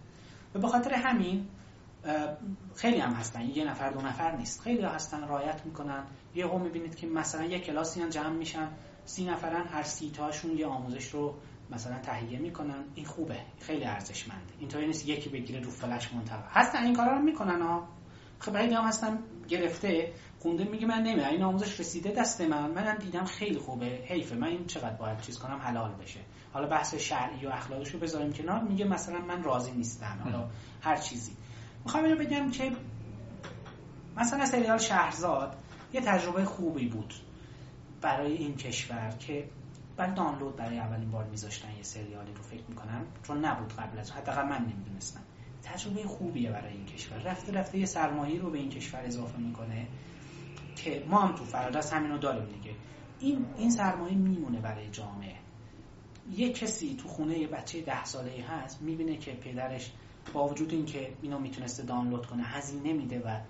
و 0.55 0.58
به 0.58 0.68
خاطر 0.68 0.94
همین 0.94 1.47
خیلی 2.76 2.98
هم 2.98 3.12
هستن. 3.12 3.42
یه 3.42 3.64
نفر 3.64 3.90
دو 3.90 4.00
نفر 4.00 4.36
نیست. 4.36 4.60
خیلی 4.60 4.82
هستن 4.82 5.28
رایت 5.28 5.66
می‌کنن. 5.66 6.05
یه 6.34 6.47
هم 6.47 6.60
می‌بینید 6.60 6.97
که 6.97 7.06
مثلا 7.06 7.44
یه 7.44 7.58
کلاسی 7.58 8.02
هم 8.02 8.08
جمع 8.08 8.36
میشن. 8.36 8.68
سی 9.05 9.24
نفرن 9.24 9.66
هر 9.66 9.82
سی 9.82 10.10
تاشون 10.10 10.58
یه 10.58 10.66
آموزش 10.66 11.08
رو 11.08 11.34
مثلا 11.70 11.98
تهیه 11.98 12.38
می‌کنن. 12.38 12.84
این 12.94 13.06
خوبه. 13.06 13.36
خیلی 13.60 13.84
ارزشمنده. 13.84 14.52
اینطوری 14.58 14.86
نیست 14.86 15.08
یکی 15.08 15.28
بگیره 15.28 15.60
رو 15.60 15.70
فلش 15.70 16.12
منتقل 16.14 16.48
هستن 16.50 16.84
این 16.84 16.94
کارا 16.94 17.16
رو 17.16 17.22
می‌کنن 17.22 17.62
ها. 17.62 17.88
خب 18.38 18.52
بعید 18.52 18.72
هم 18.72 18.84
هستم 18.84 19.18
گرفته 19.48 20.12
خونده 20.38 20.64
میگه 20.64 20.86
من 20.86 21.02
نمی‌دونم 21.02 21.30
این 21.30 21.42
آموزش 21.42 21.80
رسیده 21.80 22.10
دست 22.10 22.40
من 22.40 22.70
منم 22.70 22.94
دیدم 22.94 23.24
خیلی 23.24 23.58
خوبه 23.58 23.86
حیفه 23.86 24.34
من 24.34 24.46
این 24.46 24.66
چقدر 24.66 24.94
باید 24.94 25.20
چیز 25.20 25.38
کنم 25.38 25.56
حلال 25.56 25.94
بشه. 25.94 26.20
حالا 26.52 26.66
بحث 26.66 26.94
شرعی 26.94 27.46
و 27.46 27.48
اخلاقیش 27.48 27.88
رو 27.88 28.00
بذاریم 28.00 28.32
کنار 28.32 28.62
میگه 28.62 28.84
مثلا 28.84 29.18
من 29.18 29.42
راضی 29.42 29.72
نیستم 29.72 30.18
حالا 30.24 30.48
هر 30.82 30.96
چیزی. 30.96 31.32
می‌خوام 31.84 32.04
اینو 32.04 32.16
بگم 32.16 32.50
که 32.50 32.72
مثلا 34.16 34.46
سریال 34.46 34.78
شهرزاد 34.78 35.56
یه 35.92 36.00
تجربه 36.00 36.44
خوبی 36.44 36.88
بود 36.88 37.14
برای 38.00 38.36
این 38.36 38.56
کشور 38.56 39.14
که 39.18 39.48
بعد 39.96 40.14
دانلود 40.14 40.56
برای 40.56 40.78
اولین 40.78 41.10
بار 41.10 41.24
میذاشتن 41.24 41.68
یه 41.76 41.82
سریالی 41.82 42.32
رو 42.32 42.42
فکر 42.42 42.62
می‌کنم 42.68 43.06
چون 43.22 43.44
نبود 43.44 43.72
قبل 43.72 43.98
از 43.98 44.10
حداقل 44.10 44.42
من 44.42 44.60
نمی‌دونستم. 44.60 45.20
تجربه 45.72 46.02
خوبیه 46.05 46.50
برای 46.50 46.72
این 46.72 46.86
کشور. 46.86 47.18
رفته 47.18 47.52
رفته 47.52 47.78
یه 47.78 47.86
سرمایه 47.86 48.40
رو 48.40 48.50
به 48.50 48.58
این 48.58 48.68
کشور 48.68 49.00
اضافه 49.00 49.38
می‌کنه 49.38 49.86
که 50.76 51.05
ما 51.08 51.20
هم 51.20 51.34
تو 51.34 51.44
فرادست 51.44 51.92
همینو 51.92 52.18
داریم 52.18 52.44
دیگه. 52.44 52.76
این 53.20 53.47
این 53.58 53.70
سرمایه 53.70 54.14
میمونه 54.14 54.60
برای 54.60 54.88
جامعه. 54.90 55.34
یه 56.36 56.52
کسی 56.52 56.97
تو 56.97 57.08
خونه 57.08 57.38
یه 57.38 57.47
بچه 57.47 57.80
ده 57.80 58.05
ساله 58.05 58.44
هست 58.48 58.82
می‌بینه 58.82 59.16
که 59.16 59.32
پدرش 59.32 59.92
با 60.32 60.48
وجود 60.48 60.72
اینکه 60.72 61.12
اینو 61.22 61.38
می‌تونسته 61.38 61.82
دانلود 61.82 62.26
کنه 62.26 62.42
هزینه 62.42 62.92
میده 62.92 63.20
و 63.20 63.40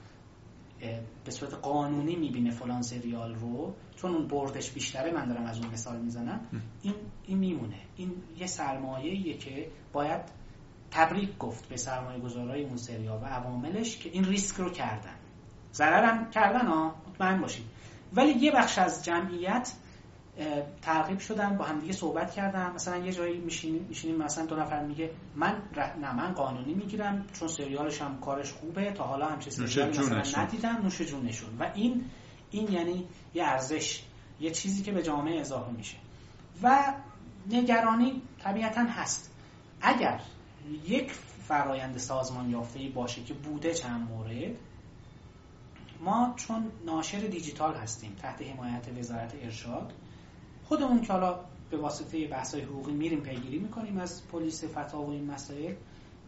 به 1.25 1.31
صورت 1.31 1.55
قانونی 1.55 2.17
می‌بینه 2.17 2.51
فلان 2.51 2.83
سریال 2.83 3.35
رو 3.35 3.75
چون 3.97 4.15
اون 4.15 4.29
بردش 4.29 4.71
بیشتره 4.71 5.13
من 5.13 5.29
دارم 5.29 5.47
از 5.47 5.59
اون 5.61 5.73
مثال 5.73 6.01
می‌زنم 6.01 6.41
این 6.83 6.95
این 7.25 7.39
میمونه. 7.39 7.79
این 7.97 8.13
یه 8.39 8.47
سرمایه 8.47 9.37
که 9.39 9.71
باید 9.93 10.21
تبریک 10.91 11.39
گفت 11.39 11.69
به 11.69 11.77
سرمایه 11.77 12.21
گذارای 12.21 12.65
اون 12.65 12.77
سریال 12.77 13.23
و 13.23 13.25
عواملش 13.25 13.99
که 13.99 14.11
این 14.13 14.25
ریسک 14.25 14.57
رو 14.57 14.71
کردن. 14.71 15.15
ضررم 15.75 16.31
کردن 16.31 16.67
ها 16.67 16.95
مطمئن 17.09 17.41
باشید. 17.41 17.65
ولی 18.13 18.31
یه 18.31 18.53
بخش 18.53 18.79
از 18.79 19.05
جمعیت 19.05 19.73
ترغیب 20.83 21.19
شدن 21.19 21.57
با 21.57 21.65
هم 21.65 21.81
دیگه 21.81 21.93
صحبت 21.93 22.33
کردن. 22.33 22.73
مثلا 22.73 22.97
یه 22.97 23.13
جایی 23.13 23.39
میشینیم 23.39 23.87
میشینیم 23.89 24.17
مثلا 24.17 24.47
دو 24.47 24.57
نفر 24.57 24.85
میگه 24.85 25.11
من 25.37 25.63
نه 26.01 26.15
من 26.15 26.33
قانونی 26.33 26.75
می‌گیرم 26.75 27.25
چون 27.33 27.49
سریالش 27.49 28.03
هم 28.03 28.21
کارش 28.21 28.53
خوبه 28.53 28.93
تا 28.93 29.05
حالا 29.05 29.27
همچه 29.27 29.51
سریالی 29.51 29.99
مثلا 29.99 30.43
ندیدم 30.43 30.77
نوش 30.83 31.03
جونشون. 31.03 31.59
و 31.59 31.71
این 31.75 32.05
این 32.51 32.73
یعنی 32.73 33.05
یه 33.35 33.45
ارزش 33.45 34.03
یه 34.41 34.51
چیزی 34.51 34.83
که 34.83 34.93
به 34.93 35.03
جامعه 35.03 35.41
اضافه 35.41 35.71
میشه. 35.71 35.97
و 36.63 36.95
نگرانی 37.51 38.23
طبیعتا 38.39 38.81
هست. 38.83 39.35
اگر 39.81 40.21
یک 40.89 41.13
فرایند 41.49 41.99
سازمان 41.99 42.51
یافته 42.51 42.89
باشه 42.89 43.23
که 43.23 43.35
بوده 43.35 43.75
چند 43.75 44.09
مورد. 44.11 44.57
ما 46.01 46.35
چون 46.37 46.71
ناشر 46.87 47.19
دیجیتال 47.21 47.75
هستیم 47.75 48.17
تحت 48.23 48.43
حمایت 48.43 48.89
وزارت 48.99 49.35
ارشاد 49.43 49.93
خودمون 50.65 51.01
که 51.01 51.13
حالا 51.13 51.41
به 51.71 51.77
واسطه 51.77 52.27
بحث‌های 52.29 52.63
حقوقی 52.63 52.93
میریم 52.93 53.21
پیگیری 53.21 53.59
می‌کنیم 53.59 53.99
از 53.99 54.29
پلیس 54.29 54.65
فتا 54.65 55.03
و 55.03 55.11
این 55.11 55.31
مسائل 55.31 55.75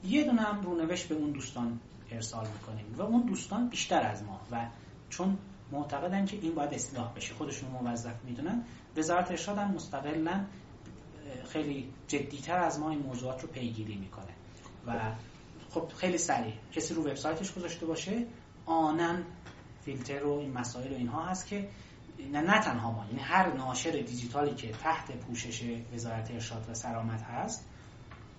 یه 0.05 0.25
دونه 0.25 0.43
هم 0.43 0.62
رونوشت 0.62 1.09
به 1.09 1.15
اون 1.15 1.31
دوستان 1.31 1.81
ارسال 2.10 2.47
می‌کنیم 2.47 2.94
و 2.99 3.02
اون 3.02 3.23
دوستان 3.23 3.69
بیشتر 3.69 4.02
از 4.02 4.23
ما 4.23 4.41
و 4.52 4.67
چون 5.10 5.39
معتقدن 5.73 6.27
که 6.27 6.36
این 6.43 6.55
باید 6.55 6.75
اصلاح 6.75 7.15
بشه. 7.15 7.35
خودشون 7.35 7.70
موظف 7.70 8.25
می‌دونن. 8.25 8.65
وزارت 8.97 9.31
ارشاد 9.31 9.59
هم 9.59 9.75
مستقلا 9.75 10.44
خیلی 11.49 11.89
جدیتر 12.09 12.59
از 12.59 12.81
ما 12.81 12.91
این 12.91 12.99
موضوعات 12.99 13.42
رو 13.42 13.49
پیگیری 13.49 13.97
می‌کنه. 13.97 14.34
و 14.86 15.12
خب 15.70 15.89
خیلی 15.97 16.18
سریع. 16.18 16.55
کسی 16.73 16.94
رو 16.94 17.02
وبسایتش 17.02 17.52
گذاشته 17.52 17.86
باشه. 17.86 18.26
آنن 18.67 19.25
فیلتر 19.84 20.25
و 20.25 20.39
این 20.39 20.52
مسائل 20.52 20.92
و 20.92 20.97
اینها 20.97 21.25
هست 21.25 21.47
که 21.47 21.68
نه, 22.33 22.41
نه 22.41 22.60
تنها 22.60 22.92
ما 22.92 23.07
یعنی 23.07 23.20
هر 23.20 23.52
ناشر 23.52 23.91
دیجیتالی 23.91 24.55
که 24.55 24.73
تحت 24.73 25.17
پوشش 25.17 25.62
وزارت 25.94 26.31
ارشاد 26.31 26.67
و 26.70 26.75
سرامت 26.75 27.23
هست 27.23 27.67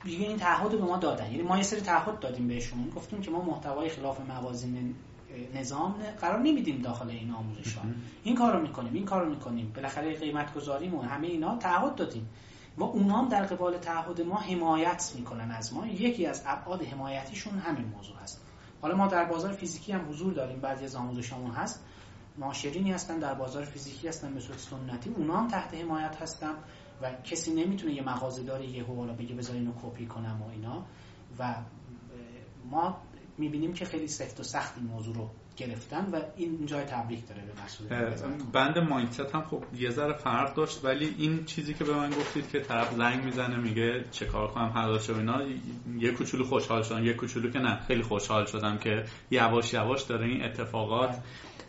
دیگه 0.04 0.28
این 0.28 0.38
تعهد 0.38 0.72
به 0.72 0.78
ما 0.78 0.98
دادن. 0.98 1.32
یعنی 1.32 1.44
ما 1.44 1.58
یه 1.58 1.64
سری 1.64 1.82
تعهد 1.82 2.20
دادیم 2.20 2.48
بهشون. 2.48 2.90
گفتیم 2.90 3.22
که 3.22 3.32
ما 3.32 3.42
محتوای 3.42 3.90
خلاف 3.90 4.20
موازین 4.20 4.96
نظام 5.56 5.96
قرار 6.22 6.40
نمیدیم 6.40 6.82
داخل 6.82 7.10
این 7.10 7.32
آموزش 7.32 7.74
ها 7.74 7.82
این 8.24 8.36
کارو 8.36 8.62
می‌کنیم 8.62 8.94
این 8.94 9.06
کارو 9.06 9.30
می‌کنیم. 9.30 9.72
بالاخره 9.76 10.16
قیمت 10.16 10.54
گذاریمون 10.54 11.06
همه 11.06 11.28
اینا 11.28 11.58
تعهد 11.58 11.96
دادیم. 11.96 12.30
و 12.78 12.84
اونا 12.84 13.18
هم 13.18 13.30
در 13.30 13.46
قبال 13.46 13.78
تعهد 13.78 14.22
ما 14.22 14.36
حمایت 14.36 15.12
می‌کنن 15.16 15.52
از 15.52 15.74
ما. 15.74 15.88
یکی 15.88 16.26
از 16.26 16.44
ابعاد 16.46 16.84
حمایتیشون 16.84 17.60
همین 17.60 17.86
موضوع 17.86 18.16
هست. 18.18 18.42
حالا 18.82 18.96
ما 18.96 19.08
در 19.08 19.26
بازار 19.26 19.52
فیزیکی 19.52 19.92
هم 19.92 20.10
حضور 20.10 20.34
داریم. 20.34 20.60
بعضی 20.60 20.86
از 20.86 20.96
آموزشامون 20.96 21.52
هست. 21.52 21.84
ناشرینی 22.38 22.92
هستن 22.92 23.20
در 23.20 23.34
بازار 23.34 23.66
فیزیکی 23.66 24.08
هستن 24.08 24.34
به 24.34 24.40
صورت 24.40 24.60
سنتی. 24.60 25.10
اونا 25.10 25.38
هم 25.38 25.48
تحت 25.48 25.74
حمایت 25.74 26.22
هستن 26.22 26.54
و 27.02 27.12
کسی 27.24 27.54
نمی‌تونه 27.54 27.94
یه 27.94 28.04
مغازه 28.04 28.44
داره 28.44 28.66
یه 28.66 28.84
حوالا 28.84 29.14
بگه 29.14 29.36
بذار 29.36 29.56
اینو 29.56 29.72
کپی 29.84 30.06
کنم 30.06 30.42
و 30.42 30.50
اینا. 30.50 30.86
و 31.40 31.56
ما 32.72 32.98
می‌بینیم 33.38 33.74
که 33.74 33.86
خیلی 33.86 34.08
سفت 34.08 34.40
و 34.40 34.44
سخت 34.44 34.78
این 34.78 34.88
موضوع 34.88 35.16
رو 35.16 35.30
گرفتن 35.62 36.10
و 36.12 36.22
این 36.36 36.66
جای 36.66 36.84
تبریک 36.84 37.28
داره 37.28 37.42
به 37.42 37.64
مسئول 37.64 37.88
بند 38.54 38.78
مایندست 38.78 39.36
هم 39.36 39.42
خب 39.42 39.64
یه 39.76 39.90
ذره 39.90 40.14
فرق 40.14 40.54
داشت 40.54 40.86
ولی 40.86 41.16
این 41.18 41.46
چیزی 41.46 41.74
که 41.74 41.84
به 41.84 41.94
من 41.94 42.10
گفتید 42.10 42.50
که 42.50 42.60
طرف 42.60 42.94
زنگ 42.94 43.24
می‌زنه 43.24 43.58
میگه 43.58 44.06
چه 44.12 44.26
کار 44.26 44.48
کنم 44.48 44.72
حلال 44.76 45.00
و 45.10 45.18
اینا 45.18 45.42
یه 46.00 46.12
کوچولو 46.12 46.44
خوشحال 46.44 46.84
شدم 46.84 47.06
یه 47.06 47.14
کوچولو 47.14 47.52
که 47.52 47.60
نه 47.60 47.80
خیلی 47.88 48.02
خوشحال 48.02 48.46
شدم 48.46 48.78
که 48.78 49.04
یواش 49.32 49.74
یواش 49.74 50.02
داره 50.02 50.26
این 50.26 50.44
اتفاقات 50.44 51.16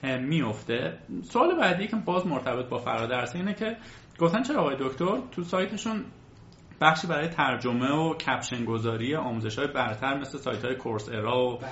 میفته 0.02 0.98
سوال 1.22 1.54
بعدی 1.58 1.88
که 1.88 1.96
باز 1.96 2.26
مرتبط 2.26 2.68
با 2.68 2.78
فرادرس 2.78 3.36
اینه 3.36 3.54
که 3.54 3.76
گفتن 4.18 4.42
چرا 4.42 4.60
آقای 4.60 4.76
دکتر 4.80 5.18
تو 5.30 5.44
سایتشون 5.44 6.04
بخشی 6.82 7.06
برای 7.06 7.28
ترجمه 7.28 7.90
و 7.90 8.14
کپشن 8.14 8.64
گذاری 8.64 9.14
آموزش 9.14 9.58
های 9.58 9.68
برتر 9.68 10.18
مثل 10.18 10.38
سایت 10.38 10.64
های 10.64 10.76
کورس 10.76 11.08
ارا 11.08 11.46
و 11.46 11.56
بله. 11.58 11.68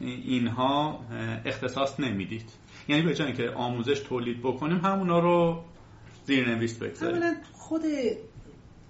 اینها 0.00 1.00
اختصاص 1.44 2.00
نمی‌دید. 2.00 2.50
یعنی 2.88 3.02
به 3.02 3.14
جایی 3.14 3.32
که 3.32 3.50
آموزش 3.50 4.00
تولید 4.00 4.42
بکنیم 4.42 4.84
همونا 4.84 5.18
رو 5.18 5.64
زیرنویس 6.24 6.78
بگذاریم. 6.78 7.22
خود 7.52 7.82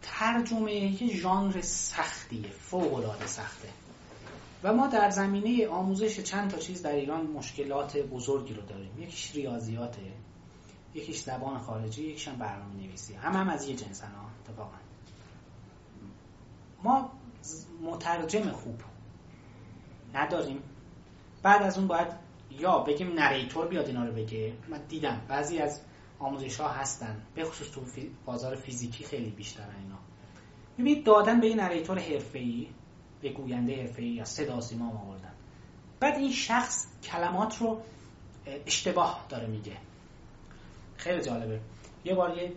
ترجمه 0.02 0.74
یه 0.74 1.16
ژانر 1.16 1.60
سختیه 1.60 2.50
فوق 2.50 2.94
العاده 2.94 3.26
سخته. 3.26 3.68
و 4.62 4.72
ما 4.72 4.86
در 4.86 5.10
زمینه 5.10 5.68
آموزش 5.68 6.20
چند 6.20 6.50
تا 6.50 6.58
چیز 6.58 6.82
در 6.82 6.94
ایران 6.94 7.26
مشکلات 7.26 7.96
بزرگی 7.96 8.54
رو 8.54 8.62
داریم. 8.62 8.90
یکیش 8.98 9.34
ریاضیاته 9.34 10.12
یکیش 10.94 11.18
زبان 11.18 11.58
خارجی 11.58 12.02
یکیش 12.02 12.28
هم 12.28 12.36
برنامه 12.36 12.74
نویسی 12.74 13.14
هم 13.14 13.32
هم 13.32 13.48
از 13.48 13.68
یه 13.68 13.76
جنسن 13.76 14.06
ها 14.06 14.33
ما 16.84 17.10
مترجم 17.82 18.50
خوب 18.50 18.80
نداریم. 20.14 20.62
بعد 21.42 21.62
از 21.62 21.78
اون 21.78 21.86
باید 21.86 22.08
یا 22.50 22.78
بگیم 22.78 23.12
narrator 23.12 23.68
بیاد 23.68 23.86
اینا 23.86 24.04
رو 24.04 24.12
بگه. 24.12 24.52
من 24.68 24.80
دیدم 24.88 25.20
بعضی 25.28 25.58
از 25.58 25.80
آموزش 26.18 26.60
ها 26.60 26.68
هستن 26.68 27.22
به 27.34 27.44
خصوص 27.44 27.70
تو 27.70 27.80
بازار 28.26 28.56
فیزیکی 28.56 29.04
خیلی 29.04 29.30
بیشتر 29.30 29.62
اینا. 29.62 29.98
ببینید 30.74 31.04
دادن 31.04 31.40
به 31.40 31.46
این 31.46 31.60
narrator 31.60 31.98
حرفه‌ای 31.98 32.68
به 33.20 33.28
گوینده 33.28 33.80
حرفه‌ای 33.80 34.08
یا 34.08 34.24
صدا 34.24 34.60
سیما 34.60 34.88
آوردن. 34.88 35.32
بعد 36.00 36.18
این 36.18 36.32
شخص 36.32 36.86
کلمات 37.02 37.58
رو 37.58 37.80
اشتباه 38.66 39.26
داره 39.28 39.46
میگه. 39.46 39.76
خیلی 40.96 41.22
جالبه. 41.22 41.60
یه 42.04 42.14
بار 42.14 42.38
یه 42.38 42.52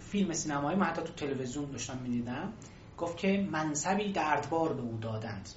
فیلم 0.00 0.32
سینمایی 0.32 0.78
من 0.78 0.86
حتی 0.86 1.02
تو 1.02 1.12
تلویزیون 1.12 1.70
داشتم 1.70 1.98
می‌دیدم. 1.98 2.52
گفت 2.98 3.16
که 3.16 3.48
منصبی 3.50 4.12
دردبار 4.12 4.72
به 4.72 4.82
او 4.82 4.98
دادند. 5.00 5.48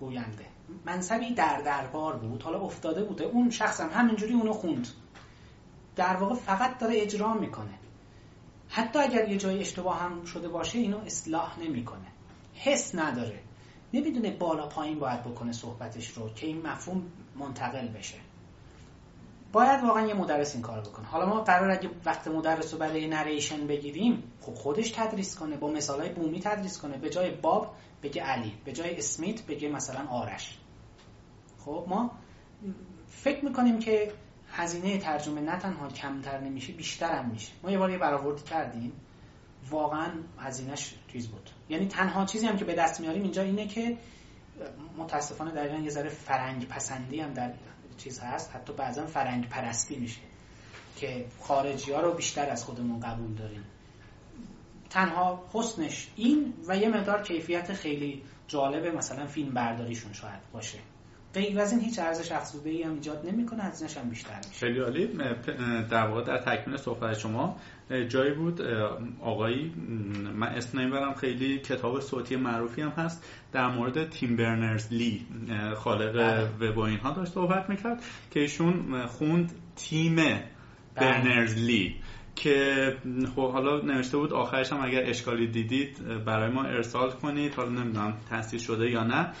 گوینده 0.00 0.46
منصبی 0.86 1.34
در 1.34 1.60
دربار 1.60 2.16
بود. 2.16 2.42
حالا 2.42 2.60
افتاده 2.60 3.04
بوده. 3.04 3.24
اون 3.24 3.50
شخص 3.50 3.80
هم 3.80 3.90
همینجوری 3.92 4.34
اونو 4.34 4.52
خوند. 4.52 4.88
در 5.96 6.16
واقع 6.16 6.34
فقط 6.34 6.78
داره 6.78 7.02
اجرا 7.02 7.34
می‌کنه. 7.34 7.74
حتی 8.68 8.98
اگر 8.98 9.28
یه 9.28 9.36
جای 9.36 9.60
اشتباه 9.60 10.00
هم 10.00 10.24
شده 10.24 10.48
باشه 10.48 10.78
اینو 10.78 10.98
اصلاح 10.98 11.60
نمی‌کنه. 11.60 12.06
حس 12.54 12.94
نداره. 12.94 13.40
نمی‌دونه 13.92 14.30
بالا 14.30 14.66
پایین 14.66 14.98
باید 14.98 15.24
بکنه 15.24 15.52
صحبتش 15.52 16.08
رو 16.08 16.34
که 16.34 16.46
این 16.46 16.66
مفهوم 16.66 17.12
منتقل 17.36 17.88
بشه. 17.88 18.16
باید 19.52 19.84
واقعا 19.84 20.06
یه 20.06 20.14
مدرس 20.14 20.54
این 20.54 20.62
کار 20.62 20.80
بکنه. 20.80 21.06
حالا 21.06 21.26
ما 21.26 21.40
قرار 21.40 21.70
اگه 21.70 21.90
وقت 22.04 22.28
مدرس 22.28 22.72
رو 22.72 22.78
برای 22.78 23.08
نریشن 23.08 23.66
بگیریم 23.66 24.22
خب 24.40 24.54
خودش 24.54 24.90
تدریس 24.90 25.38
کنه 25.38 25.56
با 25.56 25.70
مثالای 25.70 26.08
بومی 26.08 26.40
تدریس 26.40 26.80
کنه. 26.80 26.98
به 26.98 27.10
جای 27.10 27.30
باب 27.30 27.74
بگه 28.02 28.22
علی 28.22 28.52
به 28.64 28.72
جای 28.72 28.98
اسمیت 28.98 29.42
بگه 29.42 29.68
مثلا 29.68 30.06
آرش. 30.08 30.58
خب 31.58 31.84
ما 31.88 32.10
فکر 33.06 33.44
می‌کنیم 33.44 33.78
که 33.78 34.12
هزینه 34.52 34.98
ترجمه 34.98 35.40
نه 35.40 35.58
تنها 35.58 35.88
کمتر 35.88 36.40
نمیشه 36.40 36.72
بیشتر 36.72 37.12
هم 37.12 37.30
میشه. 37.30 37.52
ما 37.62 37.70
یه 37.70 37.78
بار 37.78 37.90
یه 37.90 37.98
برآوردی 37.98 38.42
کردیم 38.42 38.92
واقعا 39.70 40.10
هزینهش 40.38 40.94
چیز 41.12 41.28
بود. 41.28 41.50
یعنی 41.68 41.86
تنها 41.86 42.24
چیزی 42.24 42.46
هم 42.46 42.56
که 42.56 42.64
به 42.64 42.74
دست 42.74 43.00
میاریم 43.00 43.22
اینجا 43.22 43.42
اینه 43.42 43.66
که 43.66 43.98
متاسفانه 44.98 45.50
در 45.50 45.80
یه 45.80 45.90
ذره 45.90 46.08
فرنگ 46.08 46.68
پسندی 46.68 47.20
هم 47.20 47.32
در 47.32 47.52
چیز 47.98 48.18
هست 48.18 48.50
حتی 48.54 48.72
بعضا 48.72 49.06
فرنگ 49.06 49.48
پرستی 49.48 49.96
میشه 49.96 50.20
که 50.96 51.24
خارجی 51.40 51.92
ها 51.92 52.00
رو 52.00 52.14
بیشتر 52.14 52.50
از 52.50 52.64
خودمون 52.64 53.00
قبول 53.00 53.34
داریم. 53.34 53.64
تنها 54.90 55.48
حسنش 55.52 56.08
این 56.16 56.54
و 56.68 56.76
یه 56.76 56.88
مقدار 56.88 57.22
کیفیت 57.22 57.72
خیلی 57.72 58.22
جالب 58.48 58.96
مثلا 58.96 59.26
فیلم 59.26 59.54
برداریشون 59.54 60.12
شاید 60.12 60.40
باشه. 60.52 60.78
غیر 61.38 61.60
از 61.60 61.72
این 61.72 61.80
هیچ 61.80 61.98
ارزش 61.98 62.32
افزوده 62.32 62.70
ای 62.70 62.82
هم 62.82 62.94
ایجاد 62.94 63.26
نمی‌کنه 63.26 63.62
هزینه‌ش 63.62 63.96
هم 63.96 64.08
بیشتر 64.08 64.36
میشه 64.36 64.66
خیلی 64.66 64.80
عالی 64.80 65.06
در 65.90 66.06
واقع 66.06 66.22
در 66.22 66.38
تکمیل 66.38 66.76
صحبت 66.76 67.18
شما 67.18 67.56
جایی 68.08 68.32
بود 68.32 68.62
آقایی 69.20 69.72
من 70.34 70.46
اسم 70.48 70.78
نمی‌برم 70.80 71.14
خیلی 71.14 71.58
کتاب 71.58 72.00
صوتی 72.00 72.36
معروفی 72.36 72.82
هم 72.82 72.90
هست 72.90 73.24
در 73.52 73.68
مورد 73.68 74.10
تیم 74.10 74.36
برنرز 74.36 74.92
لی 74.92 75.26
خالق 75.76 76.12
بله. 76.12 76.70
وب 76.70 76.78
و 76.78 76.80
اینها 76.80 77.10
داشت 77.10 77.32
صحبت 77.32 77.70
می‌کرد 77.70 78.02
که 78.30 78.40
ایشون 78.40 79.06
خوند 79.06 79.52
تیم 79.76 80.16
بله. 80.16 80.42
برنرز 80.94 81.54
لی 81.58 81.96
که 82.38 82.96
خب 83.36 83.52
حالا 83.52 83.80
نوشته 83.80 84.16
بود 84.16 84.32
آخرش 84.32 84.72
هم 84.72 84.84
اگر 84.84 85.02
اشکالی 85.06 85.46
دیدید 85.46 86.24
برای 86.24 86.50
ما 86.50 86.62
ارسال 86.62 87.10
کنید. 87.10 87.54
حالا 87.54 87.70
نمی‌دونم 87.70 88.14
تحصیل 88.30 88.60
شده 88.60 88.90
یا 88.90 89.04
نه. 89.04 89.32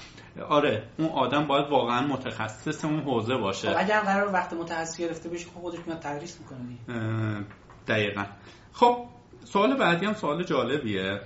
آره 0.48 0.88
اون 0.98 1.08
آدم 1.08 1.46
باید 1.46 1.70
واقعا 1.70 2.06
متخصص 2.06 2.84
اون 2.84 3.00
حوزه 3.00 3.36
باشه. 3.36 3.70
خب 3.70 3.76
اگر 3.78 4.00
قرار 4.00 4.32
وقت 4.32 4.52
متخصص 4.52 5.00
گرفته 5.00 5.28
بشه 5.28 5.46
خب 5.46 5.60
خودش 5.60 5.78
میاد 5.86 5.98
تدریس 5.98 6.40
می‌کنه 6.40 7.44
دقیقا. 7.88 8.24
خب 8.72 9.04
سوال 9.44 9.76
بعدی 9.76 10.06
هم 10.06 10.12
سوال 10.12 10.44
جالبیه. 10.44 11.20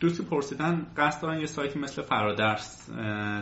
دوستی 0.00 0.22
پرسیدن 0.24 0.86
قصد 0.96 1.22
دارن 1.22 1.40
یه 1.40 1.46
سایتی 1.46 1.78
مثل 1.78 2.02
فرادرس 2.02 2.90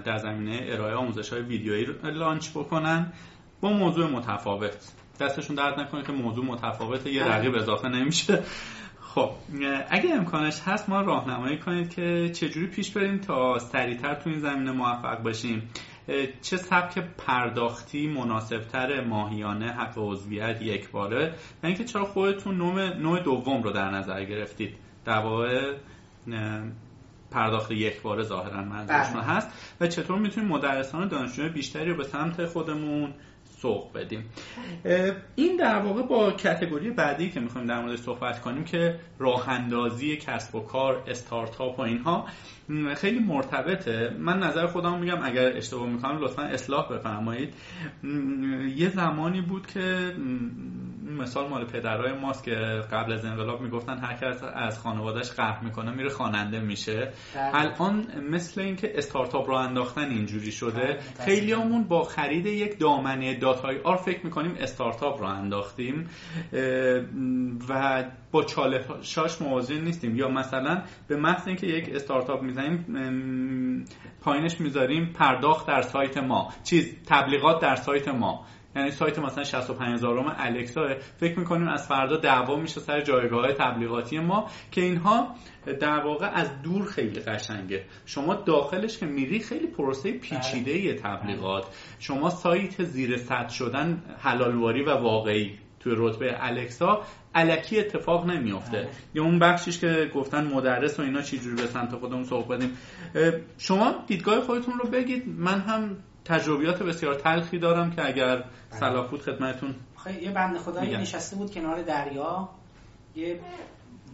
در 0.05 0.19
زمینه 0.19 0.61
ارائه 0.63 0.95
آموزش 0.95 1.33
های 1.33 1.43
ویدیویی 1.43 1.87
لانچ 2.03 2.51
بکنن 2.51 3.13
با 3.61 3.69
موضوع 3.73 4.11
متفاوت. 4.11 4.93
دستشون 5.17 5.57
درد 5.57 5.81
نکنه 5.81 6.03
که 6.03 6.13
موضوع 6.13 6.45
متفاوته 6.45 7.13
یه 7.13 7.25
رقیب 7.25 7.55
اضافه 7.55 7.89
نمیشه. 7.89 8.43
خب 9.01 9.31
اگه 9.91 10.15
امکانش 10.15 10.61
هست 10.65 10.89
ما 10.89 11.01
راهنمایی 11.01 11.59
کنید 11.59 11.95
که 11.95 12.31
چجوری 12.35 12.67
پیش 12.67 12.91
بریم 12.91 13.19
تا 13.19 13.59
سریعتر 13.59 14.15
تو 14.15 14.31
این 14.31 14.39
زمینه 14.39 14.73
موفق 14.73 15.23
باشیم 15.23 15.71
چه 16.43 16.57
سبک 16.57 16.99
پرداختی 16.99 18.07
مناسبتر 18.07 19.05
ماهیانه 19.05 19.73
حق 19.73 19.95
عضویت 19.97 20.63
یک 20.63 20.91
باره؟ 20.91 21.35
و 21.63 21.67
اینکه 21.67 21.85
چرا 21.85 22.05
خودتون 22.05 22.57
نوع, 22.57 22.97
نوع 22.97 23.23
دوم 23.23 23.63
رو 23.63 23.73
در 23.73 23.91
نظر 23.91 24.25
گرفتید. 24.25 24.75
در 25.05 25.19
واقع 25.19 25.75
پرداخت 27.31 27.71
یک 27.71 28.03
باره 28.03 28.23
ظاهرا 28.23 28.65
منظورشون 28.65 29.15
بله. 29.15 29.23
هست. 29.23 29.77
و 29.81 29.87
چطور 29.87 30.19
می‌تونیم 30.19 30.49
مدرسان 30.49 31.03
و 31.03 31.07
دانشجوی 31.09 31.49
بیشتری 31.49 31.91
رو 31.91 31.97
به 31.97 32.05
سمت 32.05 32.47
خودمون 32.47 33.15
سوق 33.63 33.93
بدیم. 33.93 34.31
این 35.35 35.57
در 35.57 35.79
واقع 35.79 36.03
با 36.03 36.33
کتگوری 36.33 36.91
بعدی 36.91 37.31
که 37.31 37.41
می‌خوایم 37.41 37.67
در 37.67 37.81
موردش 37.81 37.99
صحبت 37.99 38.41
کنیم 38.41 38.65
که 38.65 39.01
راه 39.19 39.49
اندازی 39.49 40.17
کسب 40.17 40.55
و 40.55 40.61
کار 40.61 41.03
استارتاپ 41.07 41.79
و 41.79 41.83
اینها 41.83 42.27
خیلی 42.97 43.19
مرتبطه. 43.19 44.17
من 44.19 44.39
نظر 44.39 44.67
خودم 44.67 44.99
میگم 44.99 45.19
اگر 45.23 45.57
اشتباه 45.57 45.89
می‌کنم 45.89 46.19
لطفا 46.19 46.43
اصلاح 46.43 46.93
بفرمایید. 46.93 47.55
یه 48.77 48.89
زمانی 48.89 49.41
بود 49.41 49.67
که 49.67 50.13
مثال 51.19 51.49
مال 51.49 51.65
پدرای 51.65 52.13
ماست 52.13 52.45
که 52.45 52.55
قبل 52.93 53.13
از 53.13 53.25
انقلاب 53.25 53.61
می‌گفتن 53.61 53.99
هر 53.99 54.15
کس 54.15 54.43
از 54.55 54.79
خانوادهش 54.79 55.31
قهر 55.31 55.65
می‌کنه 55.65 55.95
میره 55.95 56.09
خواننده 56.09 56.61
میشه. 56.61 57.13
بله. 57.35 57.51
الان 57.55 58.07
مثل 58.31 58.61
اینکه 58.61 58.93
استارتاپ 58.95 59.49
رو 59.49 59.55
انداختن 59.55 60.11
اینجوری 60.11 60.53
شده. 60.53 60.87
بله، 60.87 61.25
خیلی 61.25 61.53
همون 61.53 61.85
با 61.85 62.03
خرید 62.03 62.47
یک 62.47 62.79
دامنه 62.79 63.39
داتای 63.39 63.79
آر 63.85 63.97
فکر 63.97 64.25
می‌کنیم 64.25 64.55
استارتاپ 64.61 65.21
رو 65.21 65.27
انداختیم. 65.27 66.09
و 67.69 68.05
با 68.37 68.45
چالشاش 68.45 69.43
موازی 69.43 69.81
نیستیم. 69.81 70.17
یا 70.17 70.29
مثلا 70.29 70.83
به 71.09 71.17
محض 71.17 71.47
اینکه 71.47 71.67
یک 71.67 71.95
استارتاپ 71.95 72.43
می‌زنیم 72.43 72.85
پایینش 74.21 74.61
می‌ذاریم 74.61 75.13
پرداخت 75.13 75.67
در 75.69 75.83
سایت 75.83 76.19
ما. 76.19 76.53
چیز 76.65 76.97
تبلیغات 77.07 77.63
در 77.63 77.77
سایت 77.77 78.09
ما. 78.09 78.45
یعنی 78.77 78.91
سایت 78.91 79.19
مثلا 79.19 79.45
65 79.45 79.95
هزارم 79.95 80.35
الکسا. 80.39 80.89
فکر 81.17 81.39
می‌کنیم 81.39 81.69
از 81.69 81.89
فردا 81.89 82.17
دعوا 82.17 82.57
میشه 82.57 82.81
سر 82.81 83.01
جایگاه 83.01 83.53
تبلیغاتی 83.53 84.19
ما 84.19 84.51
که 84.71 84.81
اینها 84.81 85.35
در 85.81 86.01
واقع 86.01 86.31
از 86.35 86.63
دور 86.63 86.85
خیلی 86.85 87.21
قشنگه. 87.21 87.85
شما 88.07 88.35
داخلش 88.35 88.99
که 88.99 89.07
میری 89.07 89.41
خیلی 89.41 89.67
پروسه 89.67 90.13
پیچیده 90.13 90.95
تبلیغات. 90.95 91.65
شما 91.99 92.31
سایت 92.31 92.83
زیر 92.85 93.17
سطح 93.17 93.49
شدن 93.49 94.03
حلالواری 94.19 94.83
و 94.83 94.91
واقعی. 94.91 95.66
توی 95.87 95.95
رتبه 95.99 96.35
الکسا 96.39 97.03
علکی 97.35 97.81
اتفاق 97.81 98.27
نمیافته. 98.27 98.79
بله. 98.79 98.89
یا 99.15 99.23
اون 99.23 99.39
بخشیش 99.39 99.79
که 99.79 100.11
گفتن 100.15 100.47
مدرس 100.47 100.99
و 100.99 101.03
اینا 101.03 101.23
چجوری 101.23 101.57
به 101.57 101.67
سمت 101.67 101.95
خودمون 101.95 102.25
سوق 102.25 102.49
بدیم 102.49 102.77
شما 103.59 103.95
دیدگاه 104.07 104.41
خودتون 104.41 104.75
رو 104.79 104.91
بگید. 104.91 105.29
من 105.29 105.61
هم 105.61 105.97
تجربیات 106.25 106.83
بسیار 106.83 107.15
تلخی 107.15 107.59
دارم 107.59 107.91
که 107.91 108.07
اگر 108.07 108.37
بله. 108.37 108.81
صلاح 108.81 109.11
بود 109.11 109.23
خدمتتون 109.23 109.75
یه 110.23 110.31
بند 110.31 110.59
خدایی 110.59 110.97
نشسته 110.97 111.37
بود 111.37 111.51
کنار 111.51 111.83
دریا. 111.83 112.49
یه 113.17 113.41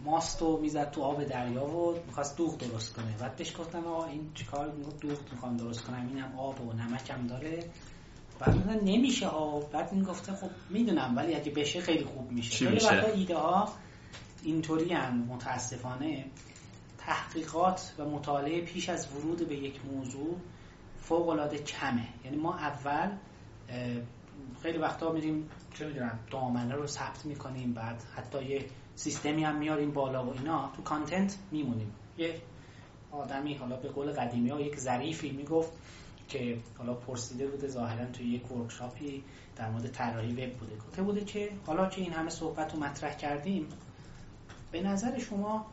ماستو 0.05 0.59
می‌زد 0.61 0.91
تو 0.91 1.01
آب 1.01 1.23
دریا 1.23 1.65
و 1.65 1.95
می‌خواست 2.07 2.37
دوغ 2.37 2.57
درست 2.57 2.95
کنه. 2.95 3.17
بعد 3.21 3.35
بهش 3.35 3.57
گفتن 3.59 3.79
آقا 3.79 4.05
این 4.05 4.29
چیکار؟ 4.33 4.71
دوغ 5.01 5.17
می‌خوام 5.31 5.57
درست 5.57 5.85
کنم. 5.85 6.07
اینم 6.13 6.39
آب 6.39 6.61
و 6.61 6.73
نمکم 6.73 7.27
داره. 7.27 7.63
بعد 8.39 8.83
نمیشه 8.83 9.27
ها 9.27 9.59
بعد 9.59 9.89
این 9.91 10.03
گفته 10.03 10.33
خب 10.33 10.49
می‌دونم 10.69 11.13
ولی 11.17 11.35
اگه 11.35 11.51
بشه 11.51 11.81
خیلی 11.81 12.03
خوب 12.03 12.31
میشه. 12.31 12.69
خیلی 12.69 12.85
وقتا 12.85 13.07
ایده 13.07 13.37
ها 13.37 13.69
اینطوری 14.43 14.95
متاسفانه. 15.29 16.25
تحقیقات 16.97 17.93
و 17.99 18.05
مطالعه 18.05 18.61
پیش 18.61 18.89
از 18.89 19.07
ورود 19.15 19.47
به 19.47 19.55
یک 19.55 19.85
موضوع 19.85 20.37
فوق 20.97 21.29
العاده 21.29 21.57
کمه. 21.57 22.07
یعنی 22.25 22.37
ما 22.37 22.57
اول 22.57 23.11
خیلی 24.61 24.77
وقتا 24.77 25.11
میریم 25.11 25.49
چه 25.73 25.87
می‌دونم 25.87 26.19
دامنه 26.31 26.75
رو 26.75 26.87
ثبت 26.87 27.25
می‌کنیم 27.25 27.73
بعد 27.73 28.03
حتی 28.15 28.45
یه 28.45 28.65
سیستمی 28.95 29.43
هم 29.43 29.57
میاریم 29.57 29.91
بالا 29.91 30.25
و 30.25 30.33
اینا. 30.33 30.71
تو 30.75 30.81
کانتنت 30.81 31.37
میمونیم. 31.51 31.91
یه 32.17 32.41
آدمی 33.11 33.53
حالا 33.53 33.75
به 33.75 33.89
قول 33.89 34.11
قدیمی 34.11 34.49
ها 34.49 34.61
یک 34.61 34.75
ظریفی 34.79 35.31
می‌گفت 35.31 35.71
که 36.27 36.57
حالا 36.77 36.93
پرسیده 36.93 37.47
بوده 37.47 37.67
ظاهرا 37.67 38.05
توی 38.05 38.25
یک 38.25 38.51
workshop 38.51 39.15
ی 39.15 39.23
در 39.55 39.69
مورد 39.69 39.87
طراحی 39.87 40.31
وب 40.31 40.57
بوده. 40.57 40.75
گفته 40.75 41.03
بوده 41.03 41.25
که 41.25 41.49
حالا 41.65 41.89
که 41.89 42.01
این 42.01 42.13
همه 42.13 42.29
صحبت 42.29 42.73
رو 42.73 42.79
مطرح 42.79 43.15
کردیم 43.15 43.67
به 44.71 44.81
نظر 44.81 45.19
شما 45.19 45.65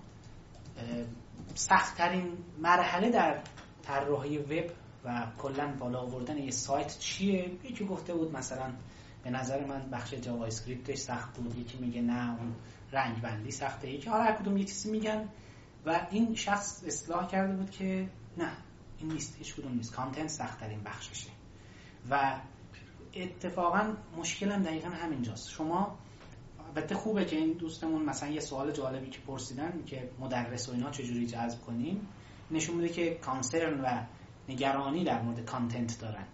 سختترین 1.55 2.33
مرحله 2.59 3.11
در 3.11 3.41
طراحی 3.83 4.39
وب 4.39 4.71
و 5.05 5.27
کلا 5.39 5.67
بالا 5.79 5.99
آوردن 6.01 6.39
یه 6.39 6.51
سایت 6.51 6.99
چیه؟ 6.99 7.51
یکی 7.65 7.85
گفته 7.85 8.15
بود 8.15 8.37
مثلا 8.37 8.73
به 9.25 9.31
نظر 9.31 9.65
من 9.67 9.91
بخش 9.91 10.15
JavaScript 10.15 10.45
ش 10.45 10.99
سخت 10.99 11.37
بود 11.37 11.59
یکی 11.59 11.79
میگه 11.79 12.01
نه 12.01 12.39
اون 12.39 12.55
رنگ 12.93 13.21
بندی 13.21 13.51
سخته. 13.51 13.91
یکی 13.91 14.09
حالا 14.11 14.23
هر 14.23 14.33
کدوم 14.33 14.57
یه 14.57 14.65
چیزی 14.65 14.91
میگن 14.91 15.29
و 15.87 16.07
این 16.11 16.35
شخص 16.35 16.85
اصلاح 16.87 17.29
کرده 17.29 17.57
بود 17.57 17.71
که 17.71 18.09
نه. 18.37 18.51
این 19.01 19.13
نیست 19.13 19.37
هیچ 19.39 19.55
کدوم 19.55 19.73
نیست. 19.73 19.95
کانتنت 19.95 20.29
سخت 20.29 20.61
ترین 20.61 20.83
بخششه. 20.83 21.31
و 22.11 22.41
اتفاقا 23.15 23.93
مشکلم 24.17 24.63
دقیقا 24.63 24.89
همینجاست. 24.89 25.51
شما 25.51 25.99
البته 26.77 26.95
خوبه 26.95 27.25
که 27.25 27.37
این 27.37 27.53
دوستمون 27.53 28.03
مثلا 28.03 28.29
یه 28.29 28.41
سوال 28.41 28.73
جالبی 28.73 29.11
که 29.11 29.19
پرسیدن 29.21 29.83
که 29.87 30.11
مدرس 30.21 30.69
و 30.69 30.73
اینا 30.73 30.91
چجوری 30.91 31.27
جذب 31.27 31.61
کنیم 31.61 32.09
نشون 32.51 32.77
میده 32.77 32.89
که 32.89 33.15
کانسرن 33.15 33.81
و 33.81 34.03
نگرانی 34.49 35.05
در 35.05 35.23
مورد 35.23 35.45
کانتنت 35.45 36.01
دارن. 36.01 36.25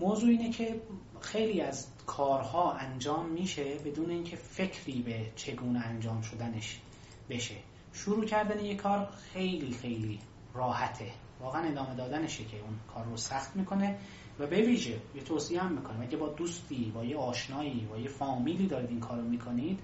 موضوع 0.00 0.30
اینه 0.30 0.50
که 0.50 0.80
خیلی 1.20 1.60
از 1.60 1.86
کارها 2.06 2.72
انجام 2.72 3.28
میشه 3.28 3.74
بدون 3.74 4.10
اینکه 4.10 4.36
فکری 4.36 5.02
به 5.02 5.32
چگونه 5.36 5.80
انجام 5.86 6.22
شدنش 6.22 6.80
بشه. 7.28 7.54
شروع 7.92 8.24
کردن 8.24 8.64
یه 8.64 8.76
کار 8.76 9.08
خیلی 9.32 9.72
خیلی 9.72 10.18
راحته. 10.54 11.12
واقعا 11.40 11.68
ادامه 11.68 11.94
دادنشه 11.94 12.44
که 12.44 12.56
اون 12.56 12.78
کار 12.94 13.04
رو 13.04 13.16
سخت 13.16 13.56
می‌کنه 13.56 13.98
و 14.38 14.46
به 14.46 14.56
ویژه 14.56 15.00
یه 15.14 15.22
توصیه 15.22 15.62
هم 15.62 15.72
می‌کنم. 15.72 16.02
اگه 16.02 16.16
با 16.16 16.28
دوستی 16.28 16.92
با 16.94 17.04
یه 17.04 17.16
آشنایی 17.16 17.86
با 17.90 17.98
یه 17.98 18.08
فامیلی 18.08 18.66
دارید 18.66 18.90
این 18.90 19.00
کار 19.00 19.18
رو 19.18 19.24
می‌کنید 19.24 19.80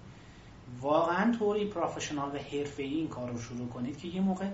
واقعا 0.81 1.33
طوری 1.39 1.67
پروفشنال 1.67 2.35
و 2.35 2.39
حرفه‌ای 2.39 2.95
این 2.95 3.09
کار 3.09 3.31
رو 3.31 3.39
شروع 3.39 3.69
کنید 3.69 3.99
که 3.99 4.09
یه 4.09 4.21
موقع 4.21 4.49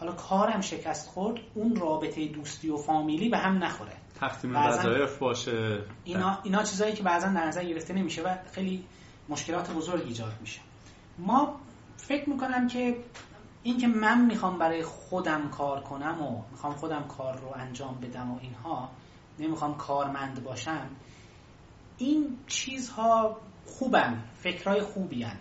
حالا 0.00 0.12
کارم 0.12 0.60
شکست 0.60 1.08
خورد 1.08 1.40
اون 1.54 1.76
رابطه 1.76 2.28
دوستی 2.28 2.68
و 2.70 2.76
فامیلی 2.76 3.28
به 3.28 3.38
هم 3.38 3.64
نخوره. 3.64 3.92
تقسیم 4.20 4.56
وظایف 4.56 5.18
باشه. 5.18 5.82
اینا 6.04 6.38
اینا 6.44 6.62
چیزایی 6.62 6.92
که 6.92 7.02
بعضا 7.02 7.26
در 7.26 7.46
نظر 7.46 7.64
گرفته 7.64 7.94
نمیشه 7.94 8.22
و 8.22 8.36
خیلی 8.52 8.84
مشکلات 9.28 9.70
بزرگ 9.70 10.06
ایجاد 10.06 10.32
میشه. 10.40 10.60
ما 11.18 11.60
فکر 11.96 12.28
می‌کنم 12.30 12.68
که 12.68 12.96
اینکه 13.68 13.86
من 13.86 14.24
می‌خوام 14.24 14.58
برای 14.58 14.82
خودم 14.82 15.48
کار 15.48 15.80
کنم 15.80 16.22
و 16.22 16.42
می‌خوام 16.50 16.74
خودم 16.74 17.02
کار 17.02 17.38
رو 17.38 17.48
انجام 17.54 17.98
بدم 18.00 18.30
و 18.30 18.38
اینها 18.40 18.90
نمی‌خوام 19.38 19.76
کارمند 19.76 20.44
باشم 20.44 20.90
این 21.98 22.38
چیزها 22.46 23.36
خوبن 23.66 24.24
فکرهای 24.34 24.82
خوبی 24.82 25.22
هن. 25.22 25.36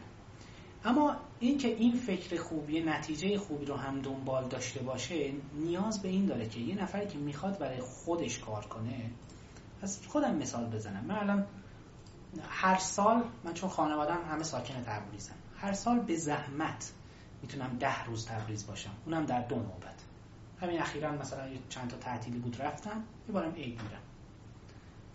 اما 0.85 1.15
اینکه 1.39 1.67
این 1.67 1.93
فکر 1.93 2.41
خوبی 2.41 2.81
نتیجه 2.81 3.37
خوبی 3.37 3.65
رو 3.65 3.75
هم 3.75 4.01
دنبال 4.01 4.47
داشته 4.47 4.79
باشه 4.79 5.33
نیاز 5.53 6.01
به 6.01 6.09
این 6.09 6.25
داره 6.25 6.49
که 6.49 6.59
یه 6.59 6.81
نفری 6.81 7.07
که 7.07 7.17
می‌خواد 7.17 7.59
برای 7.59 7.81
خودش 7.81 8.39
کار 8.39 8.65
کنه 8.65 9.11
از 9.81 9.99
خودم 10.07 10.35
مثال 10.35 10.65
بزنم 10.65 11.05
من 11.05 11.15
الان 11.15 11.45
هر 12.49 12.77
سال 12.77 13.23
من 13.43 13.53
چون 13.53 13.69
خانوادم 13.69 14.19
همه 14.31 14.43
ساکن 14.43 14.83
تبریزم 14.83 15.35
هر 15.57 15.73
سال 15.73 15.99
به 15.99 16.15
زحمت 16.15 16.93
می‌تونم 17.41 17.77
ده 17.79 18.03
روز 18.03 18.25
تبریز 18.25 18.67
باشم. 18.67 18.91
اونم 19.05 19.25
در 19.25 19.41
دو 19.41 19.55
نوبت. 19.55 20.03
همین 20.61 20.81
اخیرا 20.81 21.11
مثلا 21.11 21.47
چند 21.69 21.89
تا 21.89 21.97
تعطیلی 21.97 22.39
بود 22.39 22.61
رفتم 22.61 23.03
یه 23.27 23.33
بارم 23.33 23.51
عید 23.51 23.81
میرم. 23.81 24.01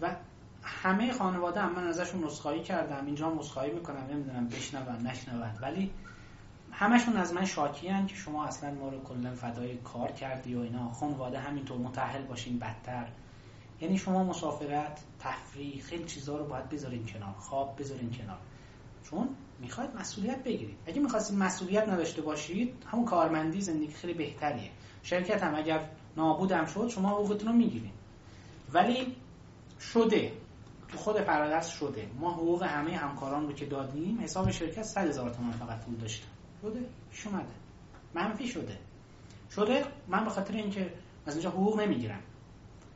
و 0.01 0.17
همه 0.63 1.13
خانواده 1.13 1.61
هم 1.61 1.73
من 1.75 1.87
ازشون 1.87 2.25
نسخایی 2.25 2.63
کردم 2.63 3.07
اینجا 3.07 3.35
نسخایی 3.35 3.73
می‌کنم 3.73 4.07
نمی‌دونم 4.11 4.49
بشنون 4.49 5.07
نشنون. 5.07 5.43
ولی 5.61 5.91
همشون 6.73 7.17
از 7.17 7.33
من 7.33 7.45
شاکی 7.45 8.07
که 8.07 8.15
شما 8.15 8.45
اصلا 8.45 8.75
ما 8.75 8.89
رو 8.89 9.03
کلا 9.03 9.35
فدای 9.35 9.77
کار 9.77 10.13
کردی 10.13 10.55
و 10.55 10.61
اینا. 10.61 10.93
خانواده 10.93 11.39
همینطور 11.39 11.79
متحل 11.79 12.23
باشین 12.23 12.59
بدتر. 12.59 13.09
یعنی 13.81 13.99
شما 13.99 14.25
مسافرت 14.25 15.01
تفریح 15.21 15.83
خیلی 15.83 16.05
چیزها 16.05 16.37
رو 16.37 16.45
باید 16.45 16.69
بذارین 16.69 17.07
کنار. 17.07 17.35
خواب 17.39 17.81
بذارین 17.81 18.11
کنار. 18.11 18.39
چون 19.05 19.29
می‌خواید 19.63 19.97
مسئولیت 19.97 20.45
بگیرید. 20.45 20.79
اگه 20.87 21.01
می‌خواستید 21.01 21.39
مسئولیت 21.39 21.89
نداشته 21.89 22.23
باشید 22.23 22.75
همون 22.87 23.05
کارمندی 23.05 23.61
زندگی 23.61 23.93
خیلی 23.93 24.15
بهتریه. 24.15 24.71
شرکت 25.03 25.43
هم 25.43 25.55
اگر 25.55 25.91
نابودم 26.17 26.65
شد 26.65 26.89
شما 26.89 27.09
حقوقتون 27.09 27.49
رو 27.49 27.55
می‌گیرید. 27.55 27.93
ولی 28.73 29.17
شده. 29.81 30.33
تو 30.89 30.99
خود 30.99 31.21
فرادرس 31.21 31.69
شده. 31.69 32.09
ما 32.21 32.31
حقوق 32.31 32.63
همه 32.63 32.97
همکاران 32.97 33.47
رو 33.47 33.53
که 33.53 33.67
دادیم 33.67 34.21
حساب 34.21 34.51
شرکت 34.51 34.83
100 34.83 35.07
هزار 35.09 35.31
تومان 35.31 35.53
فقط 35.53 35.85
پول 35.85 35.95
داشته. 35.95 36.27
شده؟ 36.63 36.81
شمده 37.11 37.55
منفی 38.15 38.47
شده. 38.49 38.79
شده 39.51 39.85
من 40.09 40.25
به 40.25 40.31
خاطر 40.31 40.55
اینکه 40.55 40.93
از 41.27 41.35
اینجا 41.35 41.51
حقوق 41.51 41.81
نمی‌گیرم. 41.81 42.21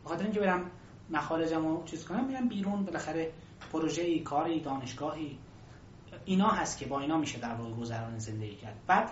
به 0.02 0.08
خاطر 0.08 0.24
اینکه 0.24 0.40
برم 0.40 0.70
مخارجم 1.10 1.66
رو 1.66 1.84
چیز 1.84 2.04
کنم 2.04 2.26
میرم 2.26 2.48
بیرون. 2.48 2.84
بالاخره 2.84 3.32
پروژه 3.72 4.02
ای 4.02 4.20
کاری 4.20 4.60
دانشگاهی 4.60 5.38
اینا 6.26 6.48
هست 6.48 6.78
که 6.78 6.86
با 6.86 7.00
اینا 7.00 7.18
میشه 7.18 7.38
در 7.38 7.54
واقع 7.54 7.72
گذران 7.74 8.18
زندگی 8.18 8.54
کرد. 8.54 8.76
بعد 8.86 9.10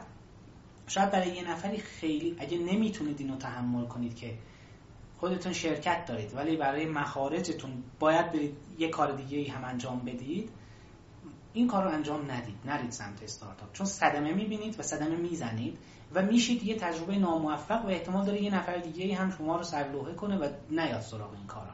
شاید 0.86 1.10
برای 1.10 1.28
یه 1.28 1.50
نفری 1.50 1.78
خیلی 1.78 2.36
اگه 2.38 2.58
نمی‌تونید 2.58 3.20
اینو 3.20 3.36
تحمل 3.36 3.86
کنید 3.86 4.16
که 4.16 4.38
خودتون 5.18 5.52
شرکت 5.52 6.06
دارید 6.06 6.34
ولی 6.34 6.56
برای 6.56 6.86
مخارجتون 6.86 7.82
باید 7.98 8.32
برید 8.32 8.56
یه 8.78 8.88
کار 8.88 9.12
دیگه 9.12 9.52
هم 9.52 9.64
انجام 9.64 9.98
بدید 9.98 10.50
این 11.52 11.68
کار 11.68 11.84
رو 11.84 11.90
انجام 11.90 12.30
ندید 12.30 12.56
نرید 12.64 12.90
سمت 12.90 13.22
استارتاپ. 13.22 13.72
چون 13.72 13.86
صدمه 13.86 14.32
می‌بینید 14.32 14.80
و 14.80 14.82
صدمه 14.82 15.16
می‌زنید 15.16 15.78
و 16.14 16.22
میشید 16.22 16.62
یه 16.62 16.76
تجربه 16.76 17.18
ناموفق 17.18 17.84
و 17.84 17.88
احتمال 17.88 18.26
داره 18.26 18.42
یه 18.42 18.54
نفر 18.54 18.76
دیگه 18.76 19.16
هم 19.16 19.30
شما 19.30 19.56
رو 19.56 19.62
سرلوحه 19.62 20.14
کنه 20.14 20.36
و 20.36 20.48
نیاد 20.70 21.00
سراغ 21.00 21.34
این 21.34 21.46
کارا. 21.46 21.72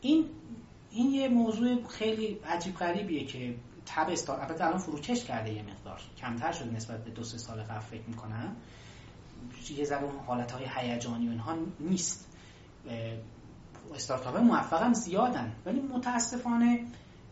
این 0.00 0.24
این 0.90 1.10
یه 1.10 1.28
موضوع 1.28 1.88
خیلی 1.88 2.38
عجیب 2.46 2.74
غریبیه 2.74 3.24
که 3.24 3.54
تب 3.86 4.10
استارتاپ 4.10 4.50
البته 4.50 4.64
الان 4.64 4.78
فروکش 4.78 5.24
کرده 5.24 5.52
یه 5.52 5.62
مقدار. 5.62 6.00
کمتر 6.16 6.52
شد 6.52 6.72
نسبت 6.72 7.04
به 7.04 7.10
دو 7.10 7.24
سه 7.24 7.38
سال 7.38 7.62
قبل 7.62 7.80
فکر 7.80 8.02
می‌کنم. 8.08 8.56
یه 9.76 9.84
ذره 9.84 10.02
اون 10.02 10.18
حالت 10.26 10.52
های 10.52 10.64
هیجانی 10.76 11.26
و 11.26 11.30
اینها 11.30 11.56
نیست. 11.80 12.30
استارتاپ 13.94 14.36
موفق 14.36 14.82
هم 14.82 14.92
زیادن. 14.92 15.52
ولی 15.66 15.80
متاسفانه 15.80 16.84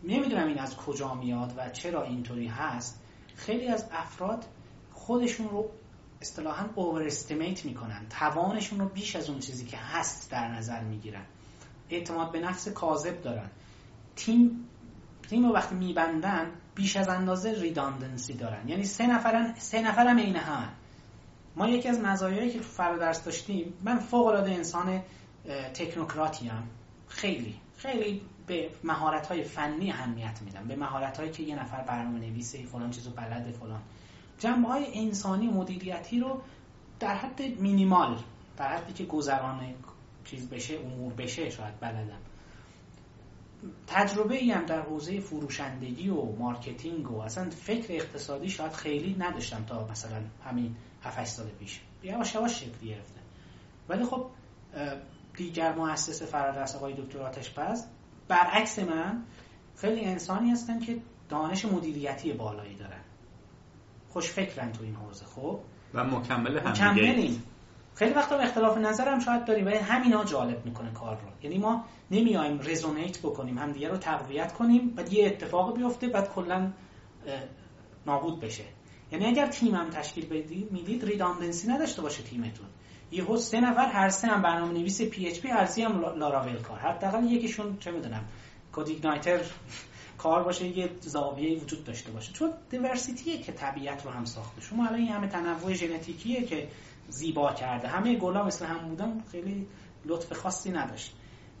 نمی‌دونم 0.03 0.47
این 0.47 0.59
از 0.59 0.77
کجا 0.77 1.13
میاد 1.13 1.53
و 1.57 1.69
چرا 1.69 2.03
اینطوری 2.03 2.47
هست. 2.47 3.01
خیلی 3.35 3.67
از 3.67 3.85
افراد 3.91 4.45
خودشون 4.93 5.49
رو 5.49 5.69
اصطلاحا 6.21 6.65
اوور 6.75 7.03
استیمیت 7.03 7.65
می‌کنن. 7.65 8.05
توانشون 8.09 8.79
رو 8.79 8.89
بیش 8.89 9.15
از 9.15 9.29
اون 9.29 9.39
چیزی 9.39 9.65
که 9.65 9.77
هست 9.77 10.31
در 10.31 10.47
نظر 10.47 10.83
می‌گیرن. 10.83 11.25
اعتماد 11.89 12.31
به 12.31 12.39
نفس 12.39 12.67
کاذب 12.67 13.21
دارن. 13.21 13.49
تیم 14.15 14.69
تیم 15.29 15.45
رو 15.45 15.53
وقتی 15.53 15.75
میبندن 15.75 16.51
بیش 16.75 16.97
از 16.97 17.09
اندازه 17.09 17.61
ریداندنسی 17.61 18.33
دارن. 18.33 18.69
یعنی 18.69 18.83
سه 18.83 19.07
نفرن 19.07 19.53
سه 19.57 19.81
نفرم 19.81 20.19
عین 20.19 20.35
هم 20.35 20.69
ما 21.55 21.67
یکی 21.67 21.89
از 21.89 21.99
مزایایی 21.99 22.51
که 22.51 22.59
تو 22.59 22.65
فرادرس 22.65 23.23
داشتیم 23.23 23.73
من 23.83 23.99
فوق 23.99 24.25
العاده 24.27 24.51
انسان 24.51 25.01
تکنوکراتی 25.73 26.47
هم 26.47 26.63
خیلی 27.07 27.55
خیلی 27.77 28.21
به 28.47 28.69
مهارت 28.83 29.27
های 29.27 29.43
فنی 29.43 29.91
اهمیت 29.91 30.41
میدم. 30.41 30.67
به 30.67 30.75
مهارت 30.75 31.17
هایی 31.17 31.31
که 31.31 31.43
یه 31.43 31.55
نفر 31.55 31.81
برنامه 31.81 32.19
نویسه 32.19 32.65
فلان 32.65 32.91
چیزو 32.91 33.11
بلده 33.11 33.51
فلان. 33.51 33.81
جنبه 34.39 34.67
های 34.67 34.85
انسانی 34.93 35.47
مدیریتی 35.47 36.19
رو 36.19 36.41
در 36.99 37.15
حد 37.15 37.41
مینیمال 37.41 38.17
در 38.57 38.67
حدی 38.77 38.93
که 38.93 39.05
گذران 39.05 39.73
چیز 40.25 40.49
بشه 40.49 40.79
امور 40.79 41.13
بشه 41.13 41.49
شاید 41.49 41.79
بلدم. 41.79 42.19
تجربه 43.87 44.35
ای 44.35 44.51
هم 44.51 44.65
در 44.65 44.81
حوزه 44.81 45.19
فروشندگی 45.19 46.09
و 46.09 46.35
marketing 46.35 47.11
و 47.11 47.19
اصلا 47.19 47.49
فکر 47.49 47.93
اقتصادی 47.93 48.49
شاید 48.49 48.71
خیلی 48.71 49.15
نداشتم 49.19 49.63
تا 49.65 49.87
مثلا 49.87 50.21
همین 50.45 50.75
7 51.03 51.25
سال 51.25 51.47
پیش. 51.59 51.81
یواش 52.03 52.35
یواش 52.35 52.59
شکل 52.59 52.87
گرفته. 52.87 53.19
ولی 53.89 54.05
خب 54.05 54.25
دیگر 55.37 55.73
مؤسس 55.73 56.23
فرادرس 56.23 56.75
آقای 56.75 56.93
دکتر 56.93 57.21
آتشپز 57.21 57.85
برعکس 58.27 58.79
من 58.79 59.23
خیلی 59.75 60.05
انسانی 60.05 60.51
هستن 60.51 60.79
که 60.79 60.97
دانش 61.29 61.65
مدیریتی 61.65 62.33
بالایی 62.33 62.75
دارن. 62.75 63.01
خوش 64.09 64.31
فکرن 64.31 64.71
تو 64.71 64.83
این 64.83 64.95
حوزه 64.95 65.25
خب؟ 65.25 65.59
و 65.93 66.03
مکمل 66.03 66.57
هم 66.57 66.71
مکملیم 66.71 67.43
خیلی 67.95 68.13
وقتا 68.13 68.37
اختلاف 68.37 68.77
نظر 68.77 69.09
هم 69.09 69.19
شاید 69.19 69.45
داریم 69.45 69.65
ولی 69.65 69.77
همینا 69.77 70.23
جالب 70.23 70.65
می‌کنه 70.65 70.91
کار 70.91 71.15
رو. 71.15 71.27
یعنی 71.43 71.57
ما 71.57 71.85
نمیایم 72.11 72.59
رزونیت 72.59 73.19
بکنیم 73.19 73.57
همدیگه 73.57 73.89
رو 73.89 73.97
تقویت 73.97 74.53
کنیم 74.53 74.89
بعد 74.89 75.13
یه 75.13 75.25
اتفاق 75.25 75.77
بیفته 75.77 76.07
بعد 76.07 76.29
کلا 76.29 76.71
نابود 78.05 78.39
بشه. 78.39 78.63
یعنی 79.11 79.25
اگر 79.25 79.47
تیم 79.47 79.75
هم 79.75 79.89
تشکیل 79.89 80.25
بدید 80.25 80.71
باید 80.71 81.05
redundancy 81.05 81.67
نداشته 81.67 82.01
باشه 82.01 82.23
تیمتون. 82.23 82.67
یه 83.11 83.35
سه 83.35 83.59
نفر 83.59 83.85
هر 83.85 84.09
سه 84.09 84.27
هم 84.27 84.41
برنامه 84.41 84.73
نویس 84.73 85.01
PHP 85.01 85.47
هر 85.47 85.64
سه 85.64 85.81
هم 85.81 86.01
Laravel 86.01 86.61
کار 86.61 86.79
حداقل 86.79 87.31
یکیشون 87.31 87.77
چه 87.79 87.91
می‌دونم 87.91 88.25
CodeIgniter 88.73 89.39
کار 90.17 90.43
باشه 90.43 90.67
یه 90.67 90.89
زاویه 90.99 91.59
وجود 91.59 91.83
داشته 91.83 92.11
باشه. 92.11 92.33
چون 92.33 92.53
diversity 92.69 93.30
ه 93.30 93.37
که 93.37 93.51
طبیعت 93.51 94.05
رو 94.05 94.11
هم 94.11 94.25
ساخته. 94.25 94.61
شما 94.61 94.85
الان 94.85 94.99
این 94.99 95.09
همه 95.09 95.27
تنوع 95.27 95.73
ژنتیکیه 95.73 96.45
که 96.45 96.67
زیبا 97.13 97.53
کرده. 97.53 97.87
همه 97.87 98.15
گلا 98.15 98.45
مثل 98.45 98.65
هم 98.65 98.89
بودن 98.89 99.23
خیلی 99.31 99.67
لطف 100.05 100.33
خاصی 100.33 100.71
نداشت. 100.71 101.15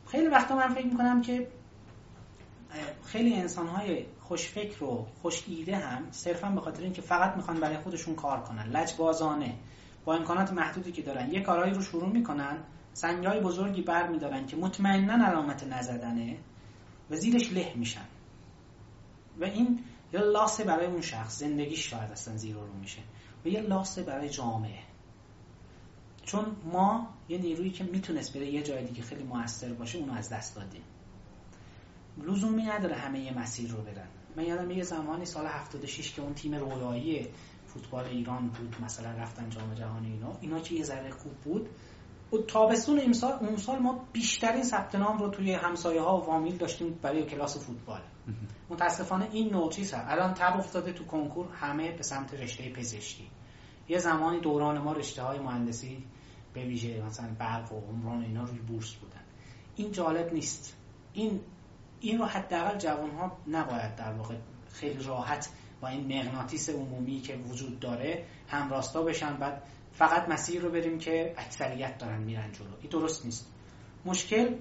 خیلی 0.07 0.27
وقتا 0.27 0.55
من 0.55 0.69
فکر 0.69 0.85
می‌کنم 0.85 1.21
که 1.21 1.47
خیلی 3.05 3.33
انسان 3.33 3.67
های 3.67 4.05
خوشفکر 4.19 4.83
و 4.83 5.07
خوش 5.21 5.43
ایده 5.47 5.75
هم 5.75 6.11
صرفا 6.11 6.49
به 6.49 6.61
خاطر 6.61 6.83
اینکه 6.83 7.01
فقط 7.01 7.35
می‌خوان 7.35 7.59
برای 7.59 7.77
خودشون 7.77 8.15
کار 8.15 8.39
کنن 8.41 8.63
لجبازانه 8.63 9.55
با 10.05 10.15
امکانات 10.15 10.53
محدودی 10.53 10.91
که 10.91 11.01
دارن. 11.01 11.31
یه 11.31 11.41
کارهایی 11.41 11.73
رو 11.73 11.81
شروع 11.81 12.09
می‌کنن 12.09 12.57
سنگای 12.93 13.39
بزرگی 13.39 13.81
بر 13.81 14.07
میدارن 14.07 14.45
که 14.45 14.55
مطمئنا 14.55 15.25
علامت 15.25 15.63
نزدنه 15.63 16.37
و 17.09 17.15
زیرش 17.15 17.53
له 17.53 17.73
میشن. 17.75 18.05
و 19.39 19.43
این 19.43 19.79
یه 20.13 20.19
لاسه 20.19 20.63
برای 20.63 20.85
اون 20.85 21.01
شخص 21.01 21.39
زندگیش 21.39 21.89
شاید 21.89 22.11
اصلا 22.11 22.37
زیر 22.37 22.55
رو 22.55 22.73
میشه. 22.81 23.01
و 23.45 23.47
یه 23.47 23.61
لاسه 23.61 24.03
برای 24.03 24.29
جامعه. 24.29 24.92
چون 26.25 26.45
ما 26.73 27.07
یه 27.29 27.37
نیرویی 27.37 27.71
که 27.71 27.83
می‌تونست 27.83 28.33
بره 28.33 28.45
یه 28.45 28.63
جای 28.63 28.83
دیگه 28.83 29.01
خیلی 29.01 29.23
موثر 29.23 29.73
باشه 29.73 29.97
اونو 29.99 30.13
از 30.13 30.29
دست 30.29 30.55
دادیم. 30.55 30.81
لزومی 32.17 32.63
نداره 32.63 32.95
همه 32.95 33.19
یه 33.19 33.39
مسیر 33.39 33.71
رو 33.71 33.81
برن. 33.81 34.07
من 34.35 34.43
یادم 34.43 34.71
یه 34.71 34.83
زمانی 34.83 35.25
سال 35.25 35.45
76 35.45 36.13
که 36.13 36.21
اون 36.21 36.33
تیم 36.33 36.55
رویایی 36.55 37.27
فوتبال 37.65 38.05
ایران 38.05 38.47
بود 38.47 38.75
مثلا 38.83 39.11
رفتن 39.11 39.49
جام 39.49 39.73
جهانی 39.73 40.11
اینا. 40.11 40.37
اینا 40.41 40.59
که 40.59 40.75
یه 40.75 40.83
ذره 40.83 41.11
خوب 41.11 41.33
بود. 41.33 41.69
و 42.33 42.37
تابستون 42.37 42.99
امسال 42.99 43.31
اون 43.31 43.57
سال 43.57 43.79
ما 43.79 44.05
بیشترین 44.13 44.63
ثبت 44.63 44.95
نام 44.95 45.17
رو 45.17 45.29
توی 45.29 45.53
همسایه 45.53 46.01
ها 46.01 46.17
و 46.17 46.25
وامیل 46.25 46.57
داشتیم 46.57 46.99
برای 47.01 47.23
کلاس 47.23 47.57
فوتبال. 47.57 48.01
متاسفانه 48.69 49.29
این 49.31 49.49
نوع 49.49 49.71
چیز 49.71 49.93
الان 49.95 50.33
تب 50.33 50.57
افتاده 50.57 50.93
تو 50.93 51.05
کنکور 51.05 51.47
همه 51.53 51.91
به 51.91 52.03
سمت 52.03 52.33
رشته 52.33 52.69
پزشکی. 52.69 53.27
یه 53.89 53.97
زمانی 53.97 54.39
دوران 54.39 54.77
ما 54.77 54.93
رشته 54.93 55.23
های 55.23 55.39
مهندسی 55.39 56.03
به 56.53 56.65
ویژه 56.65 57.03
مثلا 57.07 57.27
برق 57.39 57.73
و 57.73 57.79
عمران 57.79 58.23
اینا 58.23 58.43
روی 58.43 58.59
بورس 58.59 58.93
بودن. 58.93 59.21
این 59.75 59.91
جالب 59.91 60.33
نیست. 60.33 60.77
این 61.13 61.39
این 61.99 62.17
رو 62.19 62.25
حداقل 62.25 62.77
جوان 62.77 63.11
ها 63.11 63.37
نباید 63.47 63.95
در 63.95 64.13
واقع 64.13 64.35
خیلی 64.73 65.03
راحت 65.03 65.49
با 65.81 65.87
این 65.87 66.19
مغناطیس 66.19 66.69
عمومی 66.69 67.21
که 67.21 67.35
وجود 67.35 67.79
داره 67.79 68.25
همراستا 68.47 69.03
بشن. 69.03 69.37
بعد 69.37 69.63
فقط 69.93 70.29
مسیر 70.29 70.61
رو 70.61 70.69
بریم 70.69 70.99
که 70.99 71.33
اکثریت 71.37 71.97
دارن 71.97 72.21
میرن 72.21 72.51
جلو. 72.51 72.67
این 72.81 72.89
درست 72.89 73.25
نیست. 73.25 73.51
مشکل 74.05 74.55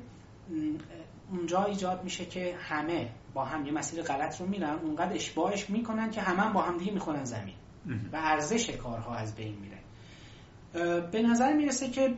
اونجا 1.31 1.65
ایجاد 1.65 2.05
میشه 2.05 2.27
که 2.27 2.57
همه 2.61 3.11
با 3.35 3.45
هم 3.45 3.67
یه 3.67 3.73
مسیر 3.73 4.03
غلط 4.03 4.41
رو 4.41 4.47
میرن. 4.47 4.79
اونقدر 4.79 5.15
اشباهش 5.15 5.71
می‌کنن 5.71 6.11
که 6.11 6.21
همه 6.21 6.41
هم 6.41 6.53
با 6.53 6.63
هم 6.63 6.79
دیگه 6.79 6.93
می‌خونن 6.93 7.25
زمین. 7.25 7.55
و 7.87 8.17
ارزش 8.17 8.71
کارها 8.71 9.15
از 9.15 9.35
بین 9.35 9.55
میره. 9.55 9.79
به 11.01 11.23
نظر 11.23 11.53
می‌رسه 11.53 11.91
که 11.91 12.15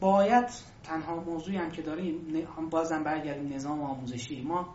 باید 0.00 0.46
تنها 0.82 1.20
موضوعی 1.20 1.56
هم 1.56 1.70
که 1.70 1.82
داریم 1.82 2.46
بازم 2.70 3.04
برگردیم 3.04 3.52
نظام 3.52 3.82
آموزشی. 3.82 4.42
ما 4.42 4.74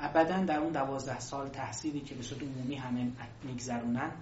ابدا 0.00 0.44
در 0.44 0.58
اون 0.58 0.72
دوازده 0.72 1.20
سال 1.20 1.48
تحصیلی 1.48 2.00
که 2.00 2.14
به 2.14 2.22
صورت 2.22 2.42
عمومی 2.42 2.74
همه 2.74 3.12
میگذرونن 3.42 4.12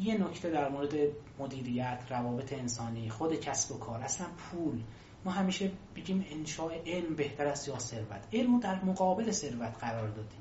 یه 0.00 0.18
نکته 0.18 0.50
در 0.50 0.68
مورد 0.68 0.94
مدیریت 1.38 2.02
روابط 2.10 2.52
انسانی 2.52 3.10
خود 3.10 3.40
کسب 3.40 3.72
و 3.76 3.78
کار 3.78 4.00
اصلا 4.00 4.26
پول. 4.26 4.80
ما 5.24 5.30
همیشه 5.30 5.72
بگیم 5.96 6.26
انشاء 6.30 6.70
علم 6.86 7.14
بهتر 7.14 7.46
است 7.46 7.68
یا 7.68 7.78
ثروت. 7.78 8.28
علم 8.32 8.60
در 8.60 8.84
مقابل 8.84 9.30
ثروت 9.30 9.76
قرار 9.80 10.08
دادیم. 10.08 10.40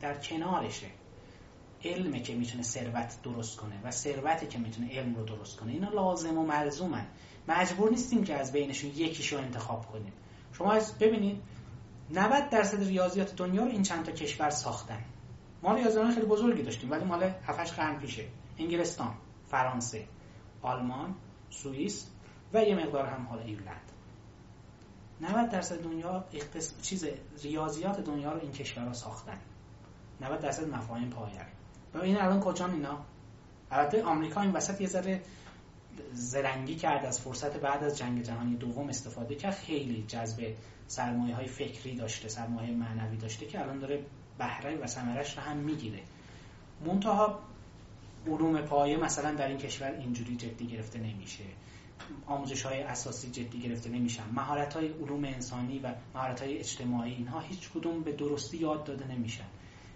در 0.00 0.14
کنارشه. 0.14 0.86
علمه 1.84 2.20
که 2.20 2.34
می‌تونه 2.34 2.62
ثروت 2.62 3.16
درست 3.22 3.56
کنه 3.56 3.80
و 3.84 3.90
ثروته 3.90 4.46
که 4.46 4.58
می‌تونه 4.58 4.98
علم 4.98 5.14
رو 5.14 5.24
درست 5.24 5.56
کنه 5.56 5.72
اینا 5.72 5.88
لازم 5.88 6.38
و 6.38 6.46
ملزومن. 6.46 7.06
مجبور 7.48 7.90
نیستیم 7.90 8.24
که 8.24 8.34
از 8.34 8.52
بینشون 8.52 8.90
یکیشو 8.90 9.36
انتخاب 9.36 9.86
کنیم. 9.86 10.12
شما 10.52 10.78
ببینید 11.00 11.42
90 12.10 12.50
درصد 12.50 12.84
ریاضیات 12.84 13.36
دنیا 13.36 13.64
رو 13.64 13.70
این 13.70 13.82
چند 13.82 14.04
تا 14.04 14.12
کشور 14.12 14.50
ساختن. 14.50 15.04
ما 15.62 15.74
ریاضیان 15.74 16.14
خیلی 16.14 16.26
بزرگی 16.26 16.62
داشتیم 16.62 16.90
ولی 16.90 17.04
مال 17.04 17.22
7 17.22 17.74
قرن 17.74 17.98
پیشه. 17.98 18.24
انگلستان 18.58 19.14
فرانسه 19.46 20.04
آلمان 20.62 21.14
سوئیس 21.50 22.06
و 22.54 22.64
یه 22.64 22.74
مقدار 22.74 23.06
هم 23.06 23.26
حالا 23.26 23.42
ایرلند. 23.42 23.92
90 25.20 25.50
درصد 25.50 25.82
دنیا 25.82 26.24
اختص... 26.32 26.80
چیز 26.82 27.06
ریاضیات 27.42 28.00
دنیا 28.00 28.32
رو 28.32 28.40
این 28.40 28.52
کشورها 28.52 28.92
ساختن. 28.92 29.38
90 30.20 30.40
درصد 30.40 30.68
مفاهیم 30.68 31.10
پایه. 31.10 31.40
و 31.40 31.61
این 32.00 32.20
الان 32.20 32.40
کجان 32.40 32.70
اینا 32.70 32.98
البته 33.70 34.02
آمریکا 34.02 34.40
این 34.40 34.52
وسط 34.52 34.80
یه 34.80 34.88
ذره 34.88 35.22
زرنگی 36.12 36.74
کرد 36.74 37.04
از 37.04 37.20
فرصت 37.20 37.56
بعد 37.56 37.84
از 37.84 37.98
جنگ 37.98 38.22
جهانی 38.22 38.56
دوم 38.56 38.88
استفاده 38.88 39.34
کرد. 39.34 39.54
خیلی 39.54 40.04
جذب 40.08 40.54
سرمایه 40.86 41.34
های 41.34 41.46
فکری 41.46 41.96
داشته 41.96 42.28
سرمایه 42.28 42.70
معنوی 42.70 43.16
داشته 43.16 43.46
که 43.46 43.60
الان 43.60 43.78
داره 43.78 44.04
بهره 44.38 44.76
و 44.76 44.86
ثمرش 44.86 45.36
رو 45.36 45.42
هم 45.42 45.56
می‌گیره. 45.56 46.00
منتها 46.86 47.38
علوم 48.26 48.60
پایه 48.60 48.96
مثلا 48.96 49.34
در 49.34 49.48
این 49.48 49.58
کشور 49.58 49.90
اینجوری 49.90 50.36
جدی 50.36 50.66
گرفته 50.66 50.98
نمیشه. 50.98 51.44
آموزش 52.26 52.62
های 52.62 52.82
اساسی 52.82 53.30
جدی 53.30 53.58
گرفته 53.60 53.90
نمیشن. 53.90 54.22
مهارت 54.32 54.74
های 54.74 54.88
علوم 54.88 55.24
انسانی 55.24 55.78
و 55.78 55.94
مهارت 56.14 56.42
های 56.42 56.58
اجتماعی 56.58 57.14
اینها 57.14 57.40
هیچ 57.40 57.70
کدوم 57.70 58.02
به 58.02 58.12
درستی 58.12 58.56
یاد 58.56 58.84
داده 58.84 59.06
نمیشن. 59.06 59.44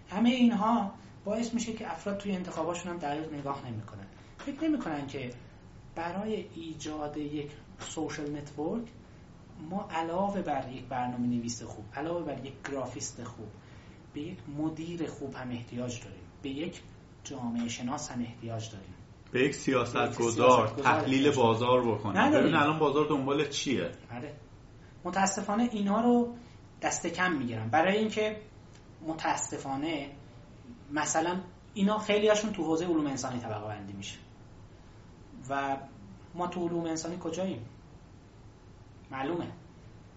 همه 0.09 0.29
اینها 0.29 0.91
باعث 1.27 1.53
میشه 1.53 1.73
که 1.73 1.91
افراد 1.91 2.17
توی 2.17 2.31
انتخاباشون 2.31 2.91
هم 2.91 2.97
دقیق 2.97 3.33
نگاه 3.33 3.67
نمی‌کنن. 3.67 4.07
فکر 4.37 4.63
نمی‌کنن 4.63 5.07
که 5.07 5.29
برای 5.95 6.45
ایجاد 6.55 7.17
یک 7.17 7.51
social 7.79 8.37
network 8.37 8.83
ما 9.69 9.87
علاوه 9.91 10.41
بر 10.41 10.69
یک 10.71 10.83
برنامه 10.83 11.27
نویس 11.27 11.63
خوب 11.63 11.85
علاوه 11.95 12.25
بر 12.25 12.45
یک 12.45 12.53
گرافیست 12.71 13.23
خوب 13.23 13.47
به 14.13 14.21
یک 14.21 14.37
مدیر 14.57 15.09
خوب 15.09 15.35
هم 15.35 15.51
احتیاج 15.51 15.99
داریم. 15.99 16.23
به 16.41 16.49
یک 16.49 16.81
جامعه 17.23 17.67
شناس 17.67 18.11
هم 18.11 18.21
احتیاج 18.21 18.71
داریم. 18.71 18.95
به 19.31 19.41
یک 19.41 19.55
سیاست 19.55 20.17
گذار 20.17 20.67
تحلیل 20.67 21.31
بازار 21.31 21.81
بکنیم. 21.81 22.31
ببین 22.31 22.55
الان 22.55 22.79
بازار 22.79 23.05
دنبال 23.05 23.49
چیه؟ 23.49 23.91
بله 24.11 24.33
متاسفانه 25.03 25.69
اینا 25.71 26.01
رو 26.01 26.35
دست 26.81 27.07
کم 27.07 27.33
می‌گیرن 27.33 27.69
برای 27.69 27.97
اینکه 27.97 28.41
متاسفانه 29.07 30.09
مثلا 30.91 31.39
اینا 31.73 31.97
خیلی 31.97 32.27
هاشون 32.27 32.53
تو 32.53 32.63
حوزه 32.63 32.85
علوم 32.85 33.07
انسانی 33.07 33.39
طبقه 33.39 33.67
بندی 33.67 33.93
میشه. 33.93 34.17
و 35.49 35.77
ما 36.35 36.47
تو 36.47 36.67
علوم 36.67 36.85
انسانی 36.85 37.17
کجاییم؟ 37.19 37.65
معلومه. 39.11 39.47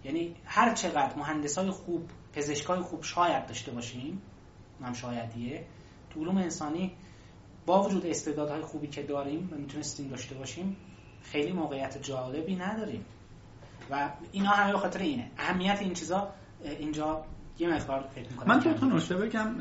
یعنی 0.04 0.36
هر 0.44 0.74
چقدر 0.74 1.16
مهندس 1.16 1.58
های 1.58 1.70
خوب 1.70 2.10
پزشکای 2.32 2.80
خوب 2.80 3.02
شاید 3.02 3.46
داشته 3.46 3.72
باشیم 3.72 4.22
هم 4.82 4.92
شایدیه 4.92 5.66
تو 6.10 6.20
علوم 6.20 6.36
انسانی 6.36 6.92
با 7.66 7.82
وجود 7.82 8.06
استعدادهای 8.06 8.62
خوبی 8.62 8.86
که 8.86 9.02
داریم 9.02 9.48
و 9.52 9.56
می‌تونستیم 9.56 10.08
داشته 10.08 10.34
باشیم 10.34 10.76
خیلی 11.22 11.52
موقعیت 11.52 12.02
جالبی 12.02 12.56
نداریم. 12.56 13.04
و 13.90 14.10
اینا 14.32 14.50
همه 14.50 14.72
به 14.72 14.78
خاطر 14.78 14.98
اینه. 14.98 15.30
اهمیت 15.38 15.78
این 15.80 15.94
چیزا 15.94 16.30
اینجا 16.64 17.24
یه 17.58 17.68
مقدار 17.68 18.08
فکر 18.14 18.30
می‌کنم 18.30 18.48
من 18.48 18.60
تو 18.60 18.86
نوشته 18.86 19.16
بگم 19.16 19.56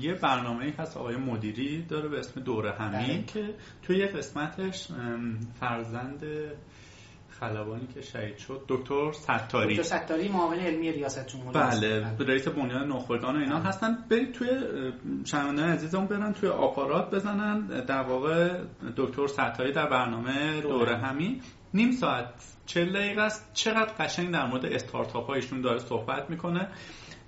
یه 0.00 0.14
برنامه 0.14 0.74
هست 0.78 0.96
آقای 0.96 1.16
مدیری 1.16 1.82
داره 1.82 2.08
به 2.08 2.18
اسم 2.18 2.40
دوره 2.40 2.72
همین 2.72 3.06
بله. 3.06 3.24
که 3.24 3.54
توی 3.82 3.96
یه 3.96 4.06
قسمتش 4.06 4.88
فرزند 5.60 6.24
خلبانی 7.40 7.86
که 7.94 8.02
شهید 8.02 8.36
شد 8.36 8.62
دکتر 8.68 9.12
ستاری. 9.12 9.76
دکتر 9.76 9.82
ستاری 9.82 10.28
معاون 10.28 10.58
علمی 10.58 10.92
ریاست 10.92 11.26
جمهوری 11.26 11.58
بله 11.58 12.16
رئیس 12.18 12.48
بنیاد 12.48 12.86
نخبگان 12.86 13.36
و 13.36 13.38
اینا 13.38 13.58
بله. 13.58 13.68
هستن. 13.68 13.98
برید 14.10 14.32
توی 14.32 14.48
شنوندگان 15.24 15.68
عزیزم 15.68 16.06
برن 16.06 16.32
توی 16.32 16.48
آپارات 16.48 17.14
بزنن. 17.14 17.66
در 17.66 18.02
واقع 18.02 18.58
دکتر 18.96 19.26
ستاری 19.26 19.72
در 19.72 19.86
برنامه 19.86 20.60
دوره 20.60 20.96
همین. 20.96 21.40
نیم 21.74 21.90
ساعت 21.92 22.28
چه 22.66 22.84
دقیقه 22.84 23.22
است. 23.22 23.50
چقدر 23.54 23.92
قشنگ 23.98 24.30
در 24.30 24.46
مورد 24.46 24.66
استارتاپ 24.66 25.26
هایشون 25.26 25.60
داره 25.60 25.78
صحبت 25.78 26.30
می‌کنه. 26.30 26.68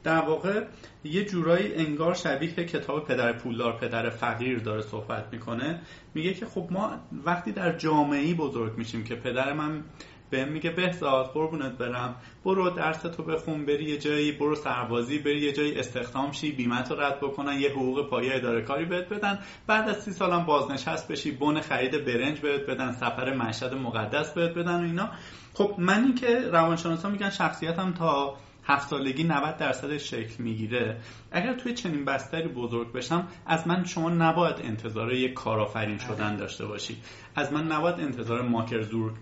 در 0.06 0.20
واقع 0.20 0.64
یه 1.04 1.24
جورایی 1.24 1.74
انگار 1.74 2.14
شبیه 2.14 2.48
کتاب 2.48 3.04
پدر 3.04 3.32
پولدار 3.32 3.76
پدر 3.76 4.10
فقیر 4.10 4.58
داره 4.58 4.82
صحبت 4.82 5.28
می‌کنه. 5.32 5.80
میگه 6.14 6.34
که 6.34 6.46
خب 6.46 6.68
ما 6.70 7.00
وقتی 7.24 7.52
در 7.52 7.76
جامعه 7.76 8.34
بزرگ 8.34 8.78
میشیم 8.78 9.04
که 9.04 9.14
پدر 9.14 9.52
من 9.52 9.84
به 10.30 10.44
میگه 10.44 10.70
بهزاد 10.70 11.26
قربونت 11.26 11.72
برم. 11.72 12.16
برو 12.44 12.70
درس 12.70 13.02
تو 13.02 13.22
بخون 13.22 13.66
بری 13.66 13.84
یه 13.84 13.98
جایی 13.98 14.32
برو 14.32 14.54
سربازی 14.54 15.18
بری 15.18 15.40
یه 15.40 15.52
جایی 15.52 15.78
استخدام 15.78 16.32
شی 16.32 16.52
بیمت 16.52 16.90
رو 16.90 17.00
رد 17.00 17.20
بکنن 17.20 17.60
یه 17.60 17.70
حقوق 17.70 18.10
پایه 18.10 18.34
اداره 18.34 18.62
کاری 18.62 18.84
بهت 18.84 19.08
بدن. 19.08 19.38
بعد 19.66 19.88
از 19.88 20.02
سی 20.02 20.12
سالم 20.12 20.46
بازنشست 20.46 21.08
بشی 21.08 21.30
بن 21.30 21.60
خرید 21.60 22.04
برنج 22.04 22.40
بهت 22.40 22.66
بدن 22.66 22.92
سفر 22.92 23.34
مشهد 23.34 23.74
مقدس 23.74 24.34
بهت 24.34 24.54
بدن 24.54 24.80
و 24.80 24.86
اینا. 24.86 25.10
خب 25.54 25.74
من 25.78 26.04
این 26.04 26.14
که 26.14 26.40
روانشناسا 26.52 27.08
میگن 27.08 27.30
شخصیتم 27.30 27.92
تا 27.92 28.36
هفت 28.66 28.88
سالگی 28.88 29.24
90 29.24 29.56
درصد 29.56 29.96
شکل 29.96 30.42
می‌گیره. 30.42 31.00
اگر 31.30 31.54
توی 31.54 31.74
چنین 31.74 32.04
بستری 32.04 32.48
بزرگ 32.48 32.92
بشم 32.92 33.28
از 33.46 33.68
من 33.68 33.84
شما 33.84 34.10
نباید 34.10 34.56
انتظار 34.64 35.12
یک 35.12 35.34
کارآفرین 35.34 35.98
شدن 35.98 36.36
داشته 36.36 36.66
باشید. 36.66 36.96
از 37.34 37.52
من 37.52 37.66
نباید 37.66 38.00
انتظار 38.00 38.42
ماکر 38.42 38.82
زور 38.82 39.12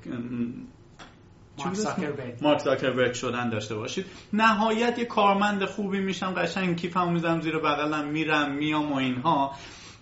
مارک 2.43 2.59
زاکربرگ. 2.59 3.13
شدن 3.13 3.49
داشته 3.49 3.75
باشید. 3.75 4.07
نهایت 4.33 4.99
یه 4.99 5.05
کارمند 5.05 5.65
خوبی 5.65 6.01
میشم 6.01 6.35
قشنگ 6.35 6.77
کیفمو 6.77 7.11
می‌زنم 7.11 7.41
زیر 7.41 7.59
بغلم 7.59 8.09
میرم 8.09 8.53
میام 8.55 8.93
و 8.93 8.97
اینها. 8.97 9.53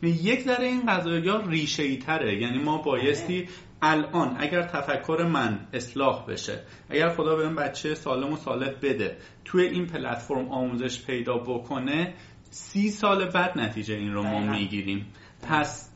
یک 0.03 0.43
ذره 0.43 0.67
این 0.67 0.87
قضایی 0.87 1.29
ها 1.29 1.37
ریشه 1.37 1.83
ای 1.83 1.97
تره. 1.97 2.41
یعنی 2.41 2.59
ما 2.59 2.79
بایستی 2.79 3.49
الان 3.83 4.37
اگر 4.41 4.63
تفکر 4.63 5.29
من 5.33 5.59
اصلاح 5.73 6.27
بشه 6.27 6.61
اگر 6.91 7.09
خدا 7.09 7.37
به 7.37 7.49
بچه 7.49 7.95
سالم 7.95 8.33
و 8.33 8.37
صالح 8.37 8.71
بده 8.83 9.17
توی 9.45 9.67
این 9.67 9.87
پلتفرم 9.87 10.49
آموزش 10.49 11.05
پیدا 11.07 11.39
بکنه 11.39 12.15
سی 12.51 12.91
سال 12.91 13.31
بعد 13.31 13.59
نتیجه 13.59 13.95
این 13.95 14.13
رو 14.13 14.23
ما 14.23 14.41
می‌گیریم. 14.41 15.07
پس 15.49 15.91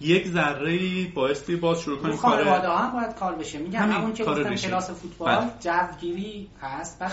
یک 0.00 0.28
ذره 0.28 1.06
بایستی 1.14 1.56
باز 1.56 1.80
شروع 1.80 1.98
کنیم 1.98 2.16
کار 2.16 2.42
هم 2.42 2.92
باید 2.92 3.14
کار 3.14 3.34
بشه 3.34 3.58
میگم 3.58 3.80
همون 3.80 4.12
که 4.12 4.24
گفتم 4.24 4.54
کلاس 4.54 4.90
فوتبال 4.90 5.36
بله. 5.36 5.50
جوگیری 5.60 6.48
هست. 6.60 7.02
و 7.02 7.08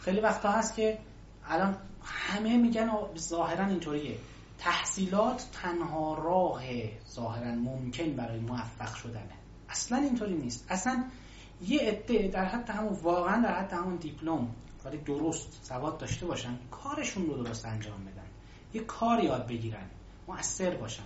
خیلی 0.00 0.20
وقتا 0.20 0.50
هست 0.50 0.76
که 0.76 0.98
الان 1.48 1.76
همه 2.04 2.56
میگن 2.56 2.90
ظاهرا 3.18 3.66
اینطوریه. 3.66 4.16
تحصیلات 4.58 5.46
تنها 5.52 6.14
راه 6.14 6.62
ظاهرا 7.10 7.54
ممکن 7.54 8.12
برای 8.16 8.40
موفق 8.40 8.94
شدنه. 8.94 9.35
اصلا 9.68 9.98
اینطوری 9.98 10.34
نیست. 10.34 10.66
اصلا 10.68 11.04
یه 11.62 11.80
عده 11.80 12.28
در 12.28 12.44
حد 12.44 12.70
همون 12.70 12.92
واقعا 12.92 13.42
در 13.42 13.60
حد 13.60 13.72
همون 13.72 13.96
دیپلم 13.96 14.48
ولی 14.84 14.98
درست 14.98 15.58
سواد 15.62 15.98
داشته 15.98 16.26
باشن 16.26 16.58
کارشون 16.70 17.26
رو 17.26 17.42
درست 17.42 17.66
انجام 17.66 18.04
بدن. 18.04 18.26
یه 18.74 18.80
کار 18.80 19.24
یاد 19.24 19.46
بگیرن 19.46 19.86
مؤثر 20.28 20.70
باشن. 20.76 21.02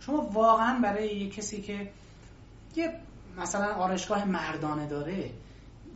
شما 0.00 0.20
واقعا 0.20 0.78
برای 0.80 1.16
یه 1.16 1.30
کسی 1.30 1.62
که 1.62 1.90
یه 2.76 3.00
مثلا 3.36 3.74
آرشگاه 3.74 4.24
مردانه 4.24 4.86
داره 4.86 5.30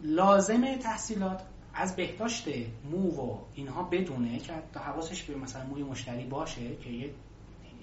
لازمه 0.02 0.78
تحصیلات 0.78 1.42
از 1.74 1.96
بهداشت 1.96 2.48
مو 2.90 3.10
و 3.10 3.38
اینها 3.54 3.82
بدونه 3.82 4.38
که 4.38 4.52
حواسش 4.74 5.22
به 5.22 5.34
مثلا 5.34 5.66
موی 5.66 5.82
مشتری 5.82 6.24
باشه 6.24 6.76
که 6.76 6.90
یه 6.90 7.14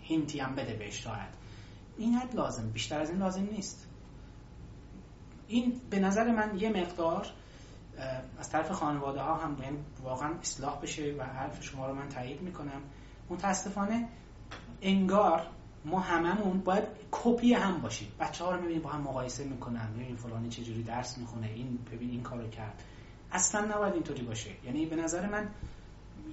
هینتی 0.01 0.39
هم 0.39 0.55
بده 0.55 0.73
بهش 0.73 1.03
شاید. 1.03 1.39
این 1.97 2.13
حد 2.13 2.35
لازم 2.35 2.69
بیشتر 2.69 3.01
از 3.01 3.09
این 3.09 3.19
لازم 3.19 3.47
نیست. 3.51 3.87
این 5.49 5.81
به 5.89 5.99
نظر 5.99 6.31
من 6.31 6.57
یه 6.59 6.69
مقدار 6.69 7.27
از 8.39 8.49
طرف 8.49 8.71
خانواده 8.71 9.21
ها 9.21 9.35
هم 9.35 9.57
یعنی 9.63 9.77
واقعا 10.03 10.33
اصلاح 10.41 10.81
بشه 10.81 11.15
و 11.19 11.23
حرف 11.23 11.63
شما 11.63 11.87
رو 11.87 11.93
من 11.93 12.09
تایید 12.09 12.41
می‌کنم. 12.41 12.81
متاسفانه 13.29 14.07
انگار 14.81 15.47
ما 15.85 15.99
هممون 15.99 16.59
باید 16.59 16.83
کپی 17.11 17.53
هم 17.53 17.81
باشیم. 17.81 18.11
بچه 18.19 18.43
ها 18.43 18.51
رو 18.51 18.61
می‌بینیم 18.61 18.81
با 18.81 18.89
هم 18.89 19.01
مقایسه 19.01 19.43
می‌کنن 19.43 19.93
ببین 19.93 20.15
فلانی 20.15 20.49
چجوری 20.49 20.83
درس 20.83 21.17
می‌خونه 21.17 21.47
این 21.47 21.79
ببین 21.91 22.09
این 22.09 22.23
کارو 22.23 22.49
کرد. 22.49 22.83
اصلا 23.31 23.65
نباید 23.65 23.93
اینطوری 23.93 24.21
باشه. 24.21 24.49
یعنی 24.65 24.85
به 24.85 24.95
نظر 24.95 25.29
من 25.29 25.47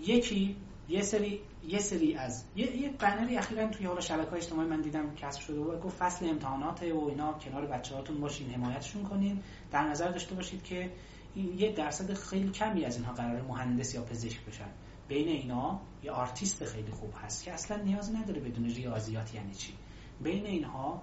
یکی 0.02 0.56
یه 0.88 1.02
سری 1.02 1.40
یه 1.68 1.78
سری 1.78 2.14
از 2.14 2.44
یه, 2.56 2.76
یه 2.76 2.88
بنری 2.88 3.36
اخیرا 3.36 3.68
توی 3.68 3.86
حالا 3.86 4.00
شبکه 4.00 4.30
های 4.30 4.40
اجتماعی 4.40 4.68
من 4.68 4.80
دیدم 4.80 5.14
پست 5.14 5.40
شده 5.40 5.60
و 5.60 5.80
گفت 5.80 5.96
فصل 5.96 6.28
امتحانات 6.28 6.82
و 6.82 7.06
اینا 7.08 7.32
کنار 7.32 7.66
بچه 7.66 7.94
هاتون 7.94 8.20
باشین 8.20 8.50
حمایتشون 8.50 9.02
کنین. 9.02 9.42
در 9.72 9.82
نظر 9.82 10.10
داشته 10.10 10.34
باشید 10.34 10.62
که 10.62 10.92
این 11.34 11.58
یه 11.58 11.72
درصد 11.72 12.14
خیلی 12.14 12.50
کمی 12.50 12.84
از 12.84 12.96
اینها 12.96 13.12
قرار 13.12 13.42
مهندس 13.42 13.94
یا 13.94 14.02
پزشک 14.02 14.44
بشن. 14.44 14.68
بین 15.08 15.28
اینا 15.28 15.80
یه 16.02 16.10
آرتیست 16.10 16.64
خیلی 16.64 16.90
خوب 16.90 17.14
هست 17.24 17.44
که 17.44 17.52
اصلا 17.52 17.76
نیاز 17.76 18.14
نداره 18.14 18.40
بدون 18.40 18.64
ریاضیات 18.64 19.34
یعنی 19.34 19.54
چی. 19.54 19.72
بین 20.20 20.46
اینها 20.46 21.02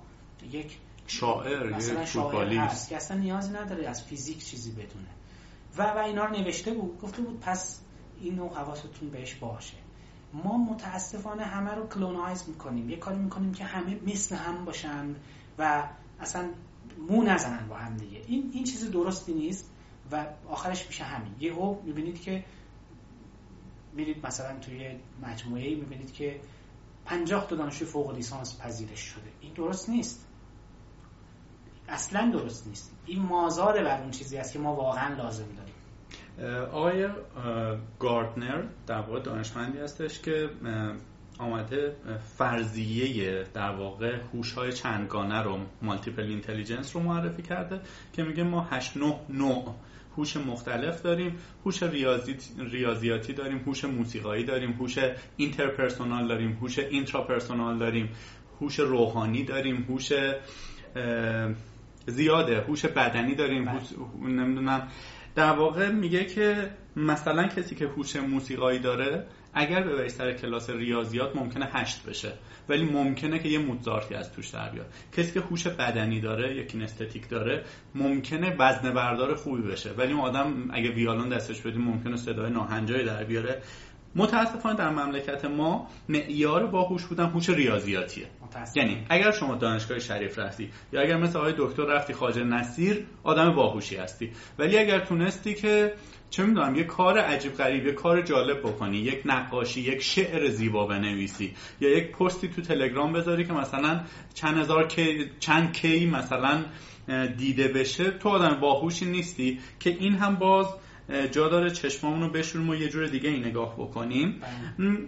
یک 0.51 0.77
شاعر 1.07 1.69
مثلا 1.69 2.05
شاعر 2.05 2.53
هست 2.53 2.89
که 2.89 2.95
اصلا 2.95 3.17
نیاز 3.17 3.55
نداره 3.55 3.87
از 3.87 4.03
فیزیک 4.03 4.45
چیزی 4.45 4.71
بدونه. 4.71 5.09
و 5.77 5.83
و 5.83 5.97
اینا 5.97 6.25
رو 6.25 6.35
نوشته 6.35 6.73
بود. 6.73 7.01
گفته 7.01 7.21
بود 7.21 7.39
پس 7.39 7.81
اینو 8.23 8.49
حواستون 8.49 9.09
بهش 9.09 9.35
باشه. 9.35 9.77
ما 10.33 10.57
متاسفانه 10.57 11.43
همه 11.43 11.71
رو 11.71 11.87
کلونایز 11.87 12.43
می‌کنیم. 12.47 12.89
یه 12.89 12.97
کاری 12.97 13.17
می‌کنیم 13.17 13.53
که 13.53 13.63
همه 13.63 13.99
مثل 14.05 14.35
هم 14.35 14.65
باشن 14.65 15.15
و 15.59 15.87
اصلا 16.19 16.49
مو 17.09 17.23
نزنن 17.23 17.67
با 17.67 17.75
هم 17.75 17.97
دیگه. 17.97 18.21
این 18.27 18.51
این 18.53 18.63
چیز 18.63 18.91
درستی 18.91 19.33
نیست 19.33 19.69
و 20.11 20.25
آخرش 20.49 20.87
میشه 20.87 21.03
همین. 21.03 21.35
یهو 21.39 21.81
می‌بینید 21.83 22.21
که 22.21 22.45
میرید 23.93 24.25
مثلا 24.25 24.59
توی 24.59 24.95
مجموعه 25.21 25.75
می‌بینید 25.75 26.13
که 26.13 26.39
50 27.05 27.47
تا 27.47 27.55
دانشجوی 27.55 27.87
فوق 27.87 28.15
لیسانس 28.15 28.61
پذیرش 28.61 28.99
شده. 28.99 29.31
این 29.41 29.53
درست 29.53 29.89
نیست. 29.89 30.27
اصلا 31.87 32.31
درست 32.31 32.67
نیست. 32.67 32.91
این 33.05 33.21
مازاره 33.21 33.83
بر 33.83 34.01
اون 34.01 34.11
چیزی 34.11 34.37
است 34.37 34.53
که 34.53 34.59
ما 34.59 34.75
واقعا 34.75 35.15
لازم 35.15 35.47
داریم. 35.57 35.73
آقای 36.71 37.07
گاردنر 37.99 38.63
در 38.87 38.99
واقع 38.99 39.19
دانشمندی 39.19 39.77
هستش 39.79 40.19
که 40.19 40.49
آمده 41.39 41.95
فرضیه 42.37 43.43
در 43.53 43.69
واقع 43.69 44.19
هوش 44.33 44.51
های 44.51 44.73
چندگانه 44.73 45.41
رو 45.41 45.59
مالتیپل 45.81 46.23
اینتلیجنس 46.23 46.95
رو 46.95 47.01
معرفی 47.01 47.41
کرده 47.41 47.79
که 48.13 48.23
میگه 48.23 48.43
ما 48.43 48.67
8 48.71 48.97
9 48.97 49.15
نوع 49.29 49.75
هوش 50.17 50.37
مختلف 50.37 51.01
داریم 51.01 51.35
هوش 51.65 51.83
ریاضی، 51.83 52.37
ریاضیاتی 52.71 53.33
داریم 53.33 53.57
هوش 53.57 53.85
موسیقایی 53.85 54.43
داریم 54.45 54.71
هوش 54.71 54.97
interpersonal 55.37 56.27
داریم 56.27 56.57
هوش 56.61 56.79
intrapersonal 56.79 57.77
داریم 57.77 58.09
هوش 58.61 58.79
روحانی 58.79 59.43
داریم 59.43 59.85
هوش 59.89 60.11
زیاده 62.07 62.61
هوش 62.61 62.85
بدنی 62.85 63.35
داریم 63.35 63.67
هوش 63.67 63.83
نمی‌دونم 64.21 64.87
در 65.35 65.51
واقع 65.51 65.89
میگه 65.91 66.25
که 66.25 66.69
مثلا 66.95 67.47
کسی 67.47 67.75
که 67.75 67.87
هوش 67.87 68.15
موسیقایی 68.15 68.79
داره 68.79 69.25
اگر 69.53 69.83
ببری 69.83 70.09
سر 70.09 70.33
کلاس 70.33 70.69
ریاضیات 70.69 71.35
ممکنه 71.35 71.65
هشت 71.65 72.05
بشه 72.05 72.33
ولی 72.69 72.83
ممکنه 72.83 73.39
که 73.39 73.49
یه 73.49 73.59
موزارتی 73.59 74.15
از 74.15 74.31
توش 74.31 74.49
در 74.49 74.69
بیاد. 74.69 74.85
کسی 75.17 75.31
که 75.31 75.39
هوش 75.39 75.67
بدنی 75.67 76.21
داره 76.21 76.55
یا 76.55 76.63
kinesthetic 76.63 77.29
داره 77.29 77.63
ممکنه 77.95 78.55
وزن 78.59 78.93
بردار 78.93 79.35
خوبی 79.35 79.61
بشه. 79.61 79.91
ولی 79.91 80.13
آدم 80.13 80.69
اگه 80.73 80.91
ویالون 80.91 81.29
دستش 81.29 81.61
بدیم 81.61 81.81
ممکنه 81.81 82.17
صدای 82.17 82.51
ناهنجایی 82.51 83.05
در 83.05 83.23
بیاره. 83.23 83.61
متاسفانه 84.15 84.75
در 84.75 84.89
مملکت 84.89 85.45
ما 85.45 85.87
معیار 86.09 86.67
باهوش 86.67 87.05
بودن 87.05 87.25
هوش 87.25 87.49
ریاضیاتیه. 87.49 88.25
یعنی 88.75 89.05
اگر 89.09 89.31
شما 89.31 89.55
دانشگاه 89.55 89.99
شریف 89.99 90.39
رفتی 90.39 90.69
یا 90.93 91.01
اگر 91.01 91.17
مثل 91.17 91.39
آقای 91.39 91.53
دکتر 91.57 91.83
رفتی 91.83 92.13
خواجه 92.13 92.43
نصیر 92.43 93.05
آدم 93.23 93.55
باهوشی 93.55 93.95
هستی. 93.95 94.31
ولی 94.59 94.77
اگر 94.77 94.99
تونستی 94.99 95.53
که 95.53 95.93
چه 96.29 96.43
می‌دونم 96.43 96.75
یه 96.75 96.83
کار 96.83 97.17
عجیب 97.17 97.53
غریب 97.53 97.85
یه 97.85 97.91
کار 97.91 98.21
جالب 98.21 98.59
بکنی 98.59 98.97
یک 98.97 99.21
نقاشی 99.25 99.81
یک 99.81 100.01
شعر 100.01 100.49
زیبا 100.49 100.87
بنویسی 100.87 101.53
یا 101.81 101.89
یک 101.89 102.11
پستی 102.11 102.47
تو 102.47 102.61
تلگرام 102.61 103.13
بذاری 103.13 103.45
که 103.45 103.53
مثلا 103.53 104.01
چند 104.33 104.57
هزار 104.57 104.87
کی 104.87 105.31
چند 105.39 105.73
کی 105.73 106.05
مثلا 106.05 106.65
دیده 107.37 107.67
بشه 107.67 108.11
تو 108.11 108.29
آدم 108.29 108.59
باهوشی 108.59 109.05
نیستی. 109.05 109.59
که 109.79 109.89
این 109.89 110.13
هم 110.13 110.35
باز 110.35 110.67
جا 111.31 111.49
داره 111.49 111.71
چشمامون 111.71 112.21
رو 112.21 112.29
بشوریم 112.29 112.69
و 112.69 112.75
یه 112.75 112.89
جور 112.89 113.07
دیگه 113.07 113.29
این 113.29 113.45
نگاه 113.45 113.75
بکنیم. 113.77 114.41
بله. 114.77 115.07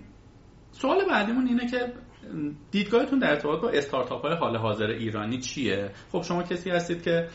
سوال 0.72 1.06
بعدیمون 1.10 1.48
اینه 1.48 1.68
که 1.68 1.94
دیدگاهتون 2.72 3.20
در 3.20 3.30
ارتباط 3.30 3.62
با 3.62 3.70
استارتاپ 3.70 4.22
های 4.22 4.36
حال 4.36 4.58
حاضر 4.58 4.86
ایرانی 4.86 5.40
چیه؟ 5.40 5.92
خب 6.12 6.22
شما 6.22 6.44
کسی 6.44 6.70
هستید 6.70 7.02
که 7.02 7.28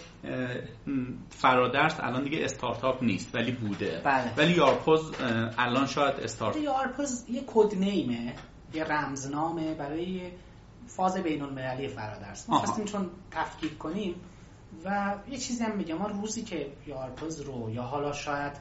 فرادرس 1.31 2.01
الان 2.01 2.25
دیگه 2.25 2.45
استارتاپ 2.45 3.03
نیست 3.03 3.35
ولی 3.35 3.53
بوده. 3.53 4.03
بله. 4.05 4.35
ولی 4.37 4.53
یارپوز 4.53 5.13
الان 5.59 5.87
شاید 5.87 6.15
استارتاپ 6.15 6.63
یارپوز 6.63 7.25
یه 7.31 7.43
کد 7.47 7.75
نیمه 7.75 8.35
یه 8.75 8.85
رمزنامه 8.85 9.75
برای 9.75 10.31
فاز 10.87 11.17
بین 11.17 11.43
المللی 11.43 11.89
فرادرس. 11.89 12.49
ما 12.49 12.59
خواستیم 12.59 12.85
چون 12.85 13.11
تفکیک 13.31 13.79
کنیم 13.79 14.15
و 14.85 15.15
یه 15.31 15.39
چیزی 15.39 15.65
هم 15.65 15.77
میگم 15.77 15.95
ما 15.95 16.07
روزی 16.07 16.43
که 16.43 16.73
یارپوز 16.87 17.41
رو 17.41 17.71
یا 17.71 17.83
حالا 17.83 18.13
شاید 18.13 18.53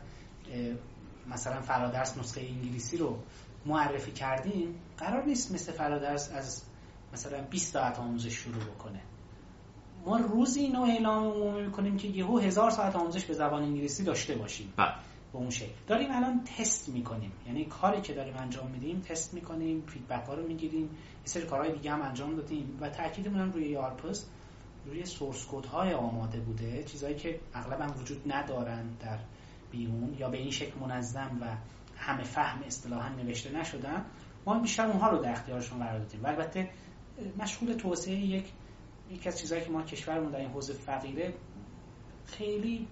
مثلا 1.28 1.62
فرادرس 1.62 2.18
نسخه 2.18 2.42
انگلیسی 2.42 2.98
رو 2.98 3.20
معرفی 3.66 4.12
کردیم 4.12 4.76
قرار 4.98 5.26
نیست 5.26 5.52
مثل 5.52 5.72
فرادرس 5.72 6.32
از 6.36 6.64
مثلا 7.14 7.42
20 7.42 7.74
ساعت 7.74 8.00
آموزش 8.00 8.34
شروع 8.34 8.64
بکنه. 8.64 9.02
ما 10.06 10.18
روزی 10.18 10.60
اینو 10.60 10.82
اعلام 10.82 11.32
عمومی 11.32 11.62
می‌کنیم 11.62 11.98
که 11.98 12.08
یهو 12.08 12.40
هزار 12.40 12.72
ساعت 12.72 12.96
آموزش 12.96 13.26
به 13.26 13.34
زبان 13.34 13.64
انگلیسی 13.64 14.04
داشته 14.04 14.36
باشیم. 14.36 14.74
بله. 14.78 14.92
به 15.32 15.38
اون 15.38 15.50
شکل. 15.50 15.74
داریم 15.88 16.12
الان 16.12 16.44
تست 16.44 16.90
می‌کنیم. 16.90 17.32
یعنی 17.48 17.66
کاری 17.66 18.02
که 18.02 18.14
داریم 18.14 18.38
انجام 18.38 18.72
میدیم 18.72 19.02
تست 19.02 19.34
می‌کنیم 19.34 19.84
فیدبک 19.88 20.26
ها 20.28 20.34
رو 20.34 20.48
می‌گیریم. 20.48 20.84
یه 20.84 21.26
سری 21.26 21.44
کارهای 21.44 21.72
دیگه 21.72 21.92
هم 21.92 22.02
انجام 22.02 22.36
دادیم 22.36 22.78
و 22.82 22.90
تاکیدمون 22.90 23.54
روی 23.54 23.70
یارپس 23.70 24.26
روی 24.86 25.06
سورس 25.06 25.48
کد 25.52 25.66
های 25.66 25.94
آماده 25.94 26.40
بوده 26.40 26.84
چیزهایی 26.84 27.16
که 27.16 27.40
اغلب 27.54 27.82
هم 27.82 28.02
وجود 28.02 28.32
ندارن 28.32 28.90
در 29.00 29.20
بیرون 29.72 30.16
یا 30.20 30.30
به 30.30 30.38
این 30.38 30.52
شکل 30.52 30.80
منظم 30.80 31.38
و 31.42 31.58
همه 31.98 32.24
فهم 32.24 32.64
اصطلاحا 32.64 33.10
نوشته 33.10 33.52
نشدن 33.52 34.06
ما 34.46 34.60
بیشتر 34.60 34.86
اونها 34.86 35.10
رو 35.10 35.18
در 35.18 35.32
اختیارشون 35.32 35.80
قرار 35.80 36.00
دادیم. 36.00 36.24
و 36.24 36.28
البته 36.28 36.70
مشغول 37.38 37.74
توسعه 37.74 38.16
یک 38.16 38.46
یکی 39.12 39.30
از 39.30 39.40
چیزهایی 39.40 39.66
که 39.66 39.72
ما 39.72 39.82
کشورمون 39.82 40.32
در 40.32 40.40
این 40.40 40.50
حوزه 40.50 40.74
فقیره 40.74 41.34
خیلی 42.26 42.88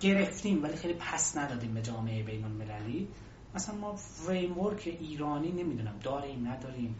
گرفتیم 0.00 0.62
ولی 0.62 0.76
خیلی 0.76 0.94
پس 0.94 1.36
ندادیم 1.36 1.74
به 1.74 1.82
جامعه 1.82 2.22
بین 2.22 2.44
المللی 2.44 3.08
مثلا 3.54 3.74
ما 3.74 3.96
framework 3.96 4.96
ایرانی 5.00 5.52
نمی‌دونم 5.52 5.98
داریم 6.02 6.48
نداریم. 6.48 6.96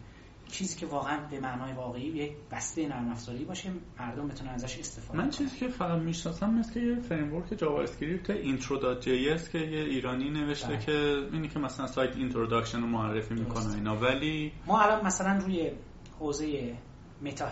چیزی 0.51 0.79
که 0.79 0.85
واقعا 0.85 1.27
به 1.31 1.39
معنای 1.39 1.73
واقعی 1.73 2.03
یک 2.03 2.31
بسته 2.51 2.87
نرم 2.87 3.09
افزاری 3.09 3.45
باشه 3.45 3.69
مردم 3.99 4.27
بتونن 4.27 4.49
ازش 4.49 4.79
استفاده 4.79 5.19
من 5.19 5.29
چیزی 5.29 5.57
که 5.57 5.67
فقط 5.67 5.99
می‌شناسم 5.99 6.53
مثل 6.53 6.79
یه 6.79 6.95
framework 6.95 7.57
JavaScript 7.57 8.29
Intro 8.29 8.99
JS 8.99 9.49
که 9.49 9.57
یه 9.57 9.79
ایرانی 9.79 10.29
نوشته 10.29 10.67
بله. 10.67 10.79
که 10.79 10.91
اینی 11.31 11.47
که 11.47 11.59
مثلا 11.59 11.87
سایت 11.87 12.15
introduction 12.15 12.81
رو 12.81 12.87
معرفی 12.87 13.33
می‌کنه 13.33 13.73
اینا. 13.73 13.97
ولی 13.97 14.51
ما 14.67 14.81
الان 14.81 15.05
مثلا 15.05 15.37
روی 15.37 15.71
حوزه 16.19 16.75
meta 17.21 17.47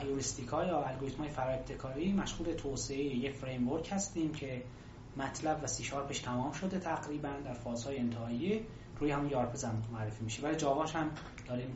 یا 0.52 0.84
الگوریتم 0.84 1.24
های 1.24 1.30
فرا 1.30 2.24
مشغول 2.24 2.54
توسعه 2.54 2.98
یه 2.98 3.32
framework 3.32 3.90
هستیم 3.92 4.32
که 4.32 4.64
مطلب 5.18 5.60
و 5.64 5.68
سی 5.68 5.84
شارپش 5.84 6.20
تمام 6.20 6.52
شده 6.52 6.80
تقریبا 6.80 7.30
در 7.46 7.54
فازهای 7.54 7.98
انتهایی. 7.98 8.66
روی 9.00 9.12
همون 9.12 9.30
Yarpiz 9.30 9.66
معرفی 9.94 10.24
میشه. 10.24 10.44
ولی 10.44 10.56
Java 10.56 10.83
ش 10.83 10.96
هم 10.96 11.12
داریم 11.48 11.70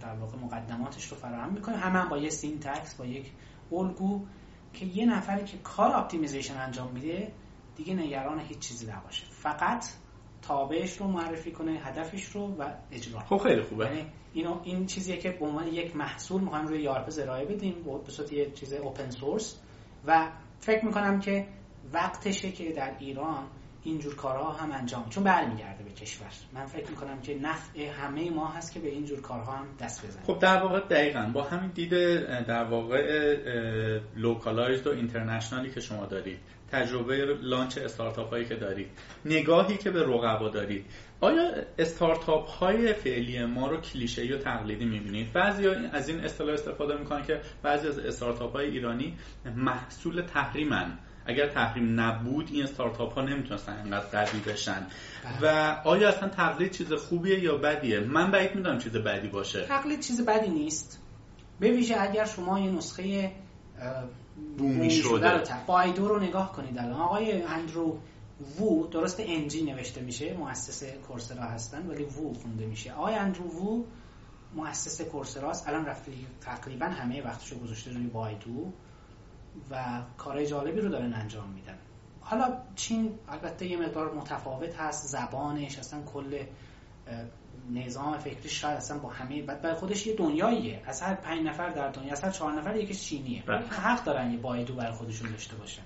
در 0.00 0.14
واقع 0.14 0.38
مقدماتش 0.38 1.04
رو 1.04 1.16
فراهم 1.16 1.52
می‌کنه. 1.52 1.76
همه 1.76 1.98
هم 1.98 2.08
با 2.08 2.18
یه 2.18 2.30
syntax 2.30 2.94
با 2.94 3.06
یک 3.06 3.32
الگو 3.72 4.26
که 4.72 4.86
یه 4.86 5.06
نفری 5.06 5.44
که 5.44 5.58
کار 5.58 5.96
optimization 5.96 6.56
انجام 6.56 6.92
میده 6.92 7.32
دیگه 7.76 7.94
نگران 7.94 8.40
هیچ 8.40 8.58
چیزی 8.58 8.86
نباشه. 8.86 9.24
فقط 9.30 9.84
تابعش 10.42 10.96
رو 10.96 11.06
معرفی 11.06 11.52
کنه 11.52 11.72
هدفش 11.72 12.24
رو 12.24 12.54
و 12.58 12.64
اجرا. 12.92 13.20
خب 13.20 13.38
خیلی 13.38 13.62
خوبه. 13.62 13.84
یعنی 13.84 14.06
اینو 14.32 14.60
این 14.64 14.86
چیزیه 14.86 15.16
که 15.16 15.30
به 15.30 15.46
عنوان 15.46 15.66
یک 15.66 15.96
محصول 15.96 16.40
می‌خوایم 16.40 16.66
روی 16.66 16.82
Yarpiz 16.82 17.12
ارائه 17.18 17.44
بدیم 17.44 17.74
به 18.06 18.12
صورت 18.12 18.32
یه 18.32 18.50
چیز 18.50 18.72
open 18.72 19.10
source 19.10 19.60
و 20.06 20.30
فکر 20.60 20.84
می‌کنم 20.84 21.20
که 21.20 21.46
وقتشه 21.92 22.52
که 22.52 22.72
در 22.72 22.96
ایران 22.98 23.46
اینجور 23.88 24.14
کارها 24.14 24.52
هم 24.52 24.72
انجام 24.72 25.08
چون 25.10 25.24
برمیگرده 25.24 25.84
به 25.84 25.90
کشور. 25.90 26.26
من 26.52 26.66
فکر 26.66 26.90
می‌کنم 26.90 27.20
که 27.20 27.34
نفع 27.34 27.80
همه 27.80 28.30
ما 28.30 28.48
هست 28.48 28.72
که 28.72 28.80
به 28.80 28.88
اینجور 28.88 29.20
کارها 29.20 29.52
هم 29.52 29.66
دست 29.80 30.06
بزنیم. 30.06 30.24
خب 30.26 30.38
در 30.38 30.62
واقع 30.62 30.80
دقیقا 30.80 31.30
با 31.34 31.42
همین 31.42 31.70
دید 31.70 31.90
در 32.44 32.64
واقع 32.64 33.00
localized 34.16 34.86
و 34.86 34.90
international 34.90 35.64
ی 35.64 35.70
که 35.70 35.80
شما 35.80 36.06
دارید 36.06 36.38
تجربه 36.72 37.16
launch 37.42 37.78
استارتاپ 37.78 38.30
هایی 38.30 38.44
که 38.44 38.54
دارید 38.54 38.86
نگاهی 39.24 39.76
که 39.76 39.90
به 39.90 40.02
رقبا 40.02 40.48
دارید 40.48 40.86
آیا 41.20 41.54
استارتاپ 41.78 42.48
های 42.48 42.92
فعلی 42.92 43.44
ما 43.44 43.66
رو 43.66 43.76
کلیشه 43.76 44.34
و 44.34 44.38
تقلیدی 44.38 44.84
می‌بینید؟ 44.84 45.32
بعضی 45.32 45.68
از 45.68 46.08
این 46.08 46.20
اصطلاح 46.20 46.54
استفاده 46.54 46.96
می‌کنن 46.96 47.22
که 47.22 47.40
بعضی 47.62 47.88
از 47.88 47.98
استارتاپ 47.98 48.52
های 48.52 48.66
ایرانی 48.66 49.16
محصول 49.56 50.22
تحریمن. 50.22 50.98
اگر 51.28 51.48
تحریم 51.48 52.00
نبود 52.00 52.48
این 52.52 52.62
استارتاپ 52.64 53.14
ها 53.14 53.22
نمی‌تونستن 53.22 53.76
اینقدر 53.76 54.06
قوی 54.06 54.40
بشن. 54.40 54.86
بله. 55.40 55.40
و 55.42 55.76
آیا 55.84 56.08
اصلا 56.08 56.28
تقلید 56.28 56.70
چیز 56.72 56.92
خوبیه 56.92 57.44
یا 57.44 57.56
بدیه؟ 57.56 58.00
من 58.00 58.30
بعید 58.30 58.54
می‌دونم 58.54 58.78
چیز 58.78 58.92
بدی 58.92 59.28
باشه. 59.28 59.66
تقلید 59.66 60.00
چیز 60.00 60.24
بدی 60.26 60.50
نیست. 60.50 61.02
به 61.60 61.70
ویژه 61.70 61.96
اگر 62.00 62.24
شما 62.24 62.60
یه 62.60 62.70
نسخه 62.70 63.32
بومی 64.58 64.90
شده. 64.90 65.30
رو 65.30 65.40
با 65.66 65.80
ایدو 65.80 66.08
رو 66.08 66.20
نگاه 66.20 66.52
کنید 66.52 66.78
الان. 66.78 67.00
آقای 67.00 67.42
اندرو 67.42 67.98
وو 68.60 68.86
درست 68.86 69.20
انجی 69.20 69.62
نوشته 69.62 70.00
میشه 70.00 70.36
مؤسس 70.36 70.84
کورسرا 71.08 71.44
هستن 71.44 71.86
ولی 71.86 72.04
وو 72.04 72.34
خونده 72.34 72.66
میشه. 72.66 72.92
آقای 72.92 73.14
اندرو 73.14 73.44
وو 73.44 73.84
مؤسس 74.54 75.00
کورسراست. 75.00 75.68
الان 75.68 75.86
رفتی 75.86 76.26
تقریبا 76.40 76.86
همه 76.86 77.22
وقتشو 77.22 77.58
گذاشته 77.58 77.90
روی 77.90 78.06
بایدو 78.06 78.72
و 79.70 80.02
کارهای 80.18 80.46
جالبی 80.46 80.80
رو 80.80 80.88
دارن 80.88 81.14
انجام 81.14 81.48
میدن. 81.48 81.78
حالا 82.20 82.58
چین 82.74 83.18
البته 83.28 83.66
یه 83.66 83.76
مقدار 83.76 84.14
متفاوت 84.14 84.76
هست 84.76 85.06
زبانش 85.06 85.78
اصلا 85.78 86.02
کل 86.02 86.44
نظام 87.70 88.18
فکری 88.18 88.48
شاید 88.48 88.76
اصلا 88.76 88.98
با 88.98 89.08
همه 89.08 89.42
بعد 89.42 89.62
برای 89.62 89.76
خودش 89.76 90.06
یه 90.06 90.14
دنیاییه. 90.16 90.82
از 90.86 91.02
هر 91.02 91.14
پنج 91.14 91.46
نفر 91.46 91.68
در 91.68 91.90
دنیا 91.90 92.12
از 92.12 92.24
هر 92.24 92.30
چهار 92.30 92.52
نفر 92.52 92.76
یکیش 92.76 93.02
چینیه. 93.02 93.42
بله. 93.42 93.58
حق 93.58 94.04
دارن 94.04 94.30
یه 94.30 94.38
بایدو 94.38 94.74
برای 94.74 94.92
خودشون 94.92 95.30
داشته 95.30 95.56
باشن. 95.56 95.82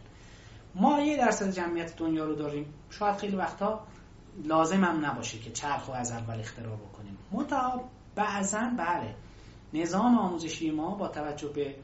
ما 0.75 1.01
یه 1.01 1.17
درصد 1.17 1.51
جمعیت 1.51 1.97
دنیا 1.97 2.25
رو 2.25 2.35
داریم. 2.35 2.75
شاید 2.91 3.17
خیلی 3.17 3.37
وقتا 3.37 3.87
لازم 4.45 4.85
هم 4.85 5.07
نباشه 5.07 5.39
که 5.39 5.51
چرخ 5.51 5.89
و 5.89 5.93
از 5.93 6.13
اول 6.13 6.41
اختراع 6.41 6.77
بکنیم. 6.77 7.19
متا 7.33 7.81
بعضا 8.15 8.71
بله 8.79 9.15
نظام 9.75 10.19
آموزشی 10.19 10.71
ما 10.71 10.95
با 10.95 11.09
توجه 11.09 11.49
به 11.49 11.75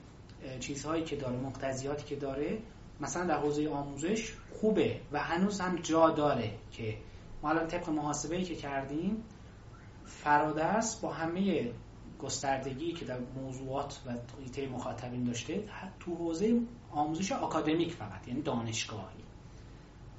چیزهایی 0.61 1.05
که 1.05 1.17
داره 1.17 1.37
مقتضیاتی 1.37 2.05
که 2.05 2.17
داره 2.17 2.59
مثلا 3.01 3.25
در 3.25 3.39
حوزه 3.39 3.69
آموزش 3.69 4.33
خوبه 4.61 5.01
و 5.13 5.19
هنوز 5.19 5.61
هم 5.61 5.77
جا 5.77 6.11
داره 6.11 6.51
که 6.73 6.99
ما 7.43 7.51
الان 7.51 7.67
طبق 7.67 7.89
محاسبه 7.89 8.43
که 8.43 8.55
کردیم 8.55 9.25
فرادرس 10.05 10.97
با 10.97 11.13
همه 11.13 11.71
گستردگی 12.19 12.93
که 12.93 13.05
در 13.05 13.19
موضوعات 13.37 14.01
و 14.07 14.15
ایته 14.41 14.69
مخاطبین 14.69 15.25
داشته 15.25 15.65
تو 16.01 16.15
حوزه 16.15 16.61
آموزش 16.91 17.33
آکادمیک 17.33 17.93
فقط 17.93 18.29
یعنی 18.29 18.43
دانشگاهی. 18.43 19.25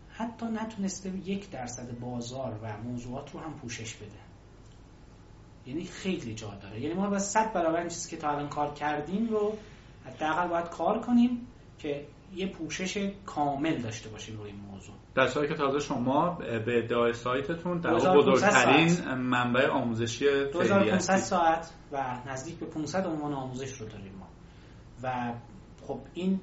حتی 0.09 0.45
نتونسته 0.45 1.09
یک 1.09 1.49
درصد 1.49 1.99
بازار 1.99 2.59
و 2.63 2.77
موضوعات 2.77 3.31
رو 3.33 3.39
هم 3.39 3.53
پوشش 3.53 3.95
بده. 3.95 4.19
یعنی 5.65 5.85
خیلی 5.85 6.35
جا 6.35 6.55
داره. 6.61 6.81
یعنی 6.81 6.93
ما 6.93 7.09
باید 7.09 7.21
صد 7.21 7.53
برابر 7.53 7.89
چیزی 7.89 8.09
که 8.09 8.17
تا 8.17 8.29
الان 8.29 8.49
کار 8.49 8.73
کردیم 8.73 9.29
رو 9.29 9.57
حداقل 10.09 10.47
باید 10.47 10.69
کار 10.69 10.99
کنیم 10.99 11.47
که 11.79 12.05
یه 12.35 12.47
پوشش 12.47 13.11
کامل 13.25 13.77
داشته 13.81 14.09
باشیم 14.09 14.37
روی 14.37 14.51
این 14.51 14.59
موضوع. 14.59 14.95
در 15.15 15.27
صورتی 15.27 15.49
که 15.49 15.55
تازه 15.55 15.79
شما 15.79 16.29
به 16.65 16.77
ادعای 16.77 17.13
سایتتون 17.13 17.79
در 17.79 17.93
بزرگترین 17.93 19.13
منبع 19.13 19.67
آموزشی 19.67 20.25
2500 20.53 21.17
ساعت 21.17 21.69
و 21.91 22.17
نزدیک 22.27 22.55
به 22.55 22.65
500 22.65 23.07
عنوان 23.07 23.33
آموزش 23.33 23.71
رو 23.73 23.87
داریم 23.87 24.13
ما. 24.19 24.27
و 25.03 25.33
خب 25.87 25.99
این 26.13 26.39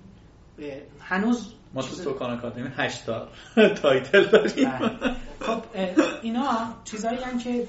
هنوز 1.00 1.54
ما 1.74 1.82
تو 1.82 1.88
سکان 1.88 2.30
Academy 2.30 2.68
8 2.76 3.06
تا 3.06 3.28
title 3.82 4.24
داریم. 4.24 4.70
بله. 4.70 5.16
خب 5.40 5.62
اینا 6.22 6.74
چیزایی 6.84 7.18
که 7.44 7.66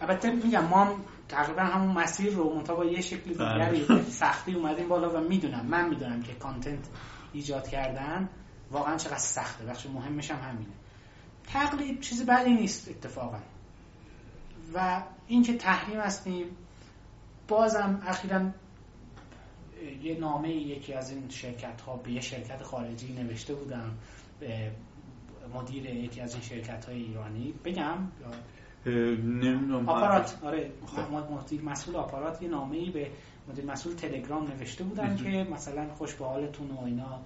البته 0.00 0.32
میگم 0.32 0.64
ما 0.64 0.94
تقریبا 1.28 1.62
همون 1.62 1.98
مسیر 1.98 2.34
رو 2.34 2.54
منتها 2.54 2.76
با 2.76 2.84
یه 2.84 3.00
شکل 3.00 3.30
دیگری 3.30 3.84
بله. 3.84 4.02
سختی 4.02 4.54
اومدیم 4.54 4.88
بالا 4.88 5.10
و 5.10 5.28
می‌دونم 5.28 5.66
من 5.66 5.88
می‌دونم 5.88 6.22
که 6.22 6.34
content 6.34 6.88
ایجاد 7.32 7.68
کردن 7.68 8.28
واقعا 8.70 8.96
چقدر 8.96 9.18
سخته. 9.18 9.64
بخش 9.64 9.86
مهمش 9.86 10.30
هم 10.30 10.48
همینه. 10.50 10.72
تقلید 11.46 12.00
چیزی 12.00 12.24
بدی 12.24 12.50
نیست 12.50 12.88
اتفاقا. 12.88 13.38
و 14.74 15.02
اینکه 15.26 15.56
تحریم 15.56 16.00
هستیم 16.00 16.46
بازم 17.48 18.02
اخیرا 18.06 18.50
یه 20.02 20.18
نامه 20.18 20.50
یکی 20.50 20.92
از 20.94 21.10
این 21.10 21.28
شرکت 21.28 21.80
ها 21.80 21.96
به 21.96 22.12
یه 22.12 22.20
شرکت 22.20 22.62
خارجی 22.62 23.12
نوشته 23.12 23.54
بودم 23.54 23.98
به 24.40 24.72
مدیر 25.54 25.86
یکی 25.86 26.20
از 26.20 26.32
این 26.32 26.42
شرکت 26.42 26.84
های 26.84 27.02
ایرانی. 27.02 27.54
بگم 27.64 27.98
آپارات. 29.86 30.38
آره 30.42 30.70
مدیر 31.30 31.62
مسئول 31.62 31.96
آپارات 31.96 32.42
یه 32.42 32.48
نامه 32.48 32.76
ای 32.76 32.90
به 32.90 33.10
مدیر 33.48 33.64
مسئول 33.64 33.94
تلگرام 33.94 34.46
نوشته 34.46 34.84
بودن 34.84 35.16
که 35.16 35.46
مثلا 35.52 35.88
خوش 35.94 36.14
به 36.14 36.24
حالتون 36.24 36.70
و 36.70 36.84
اینا 36.84 37.20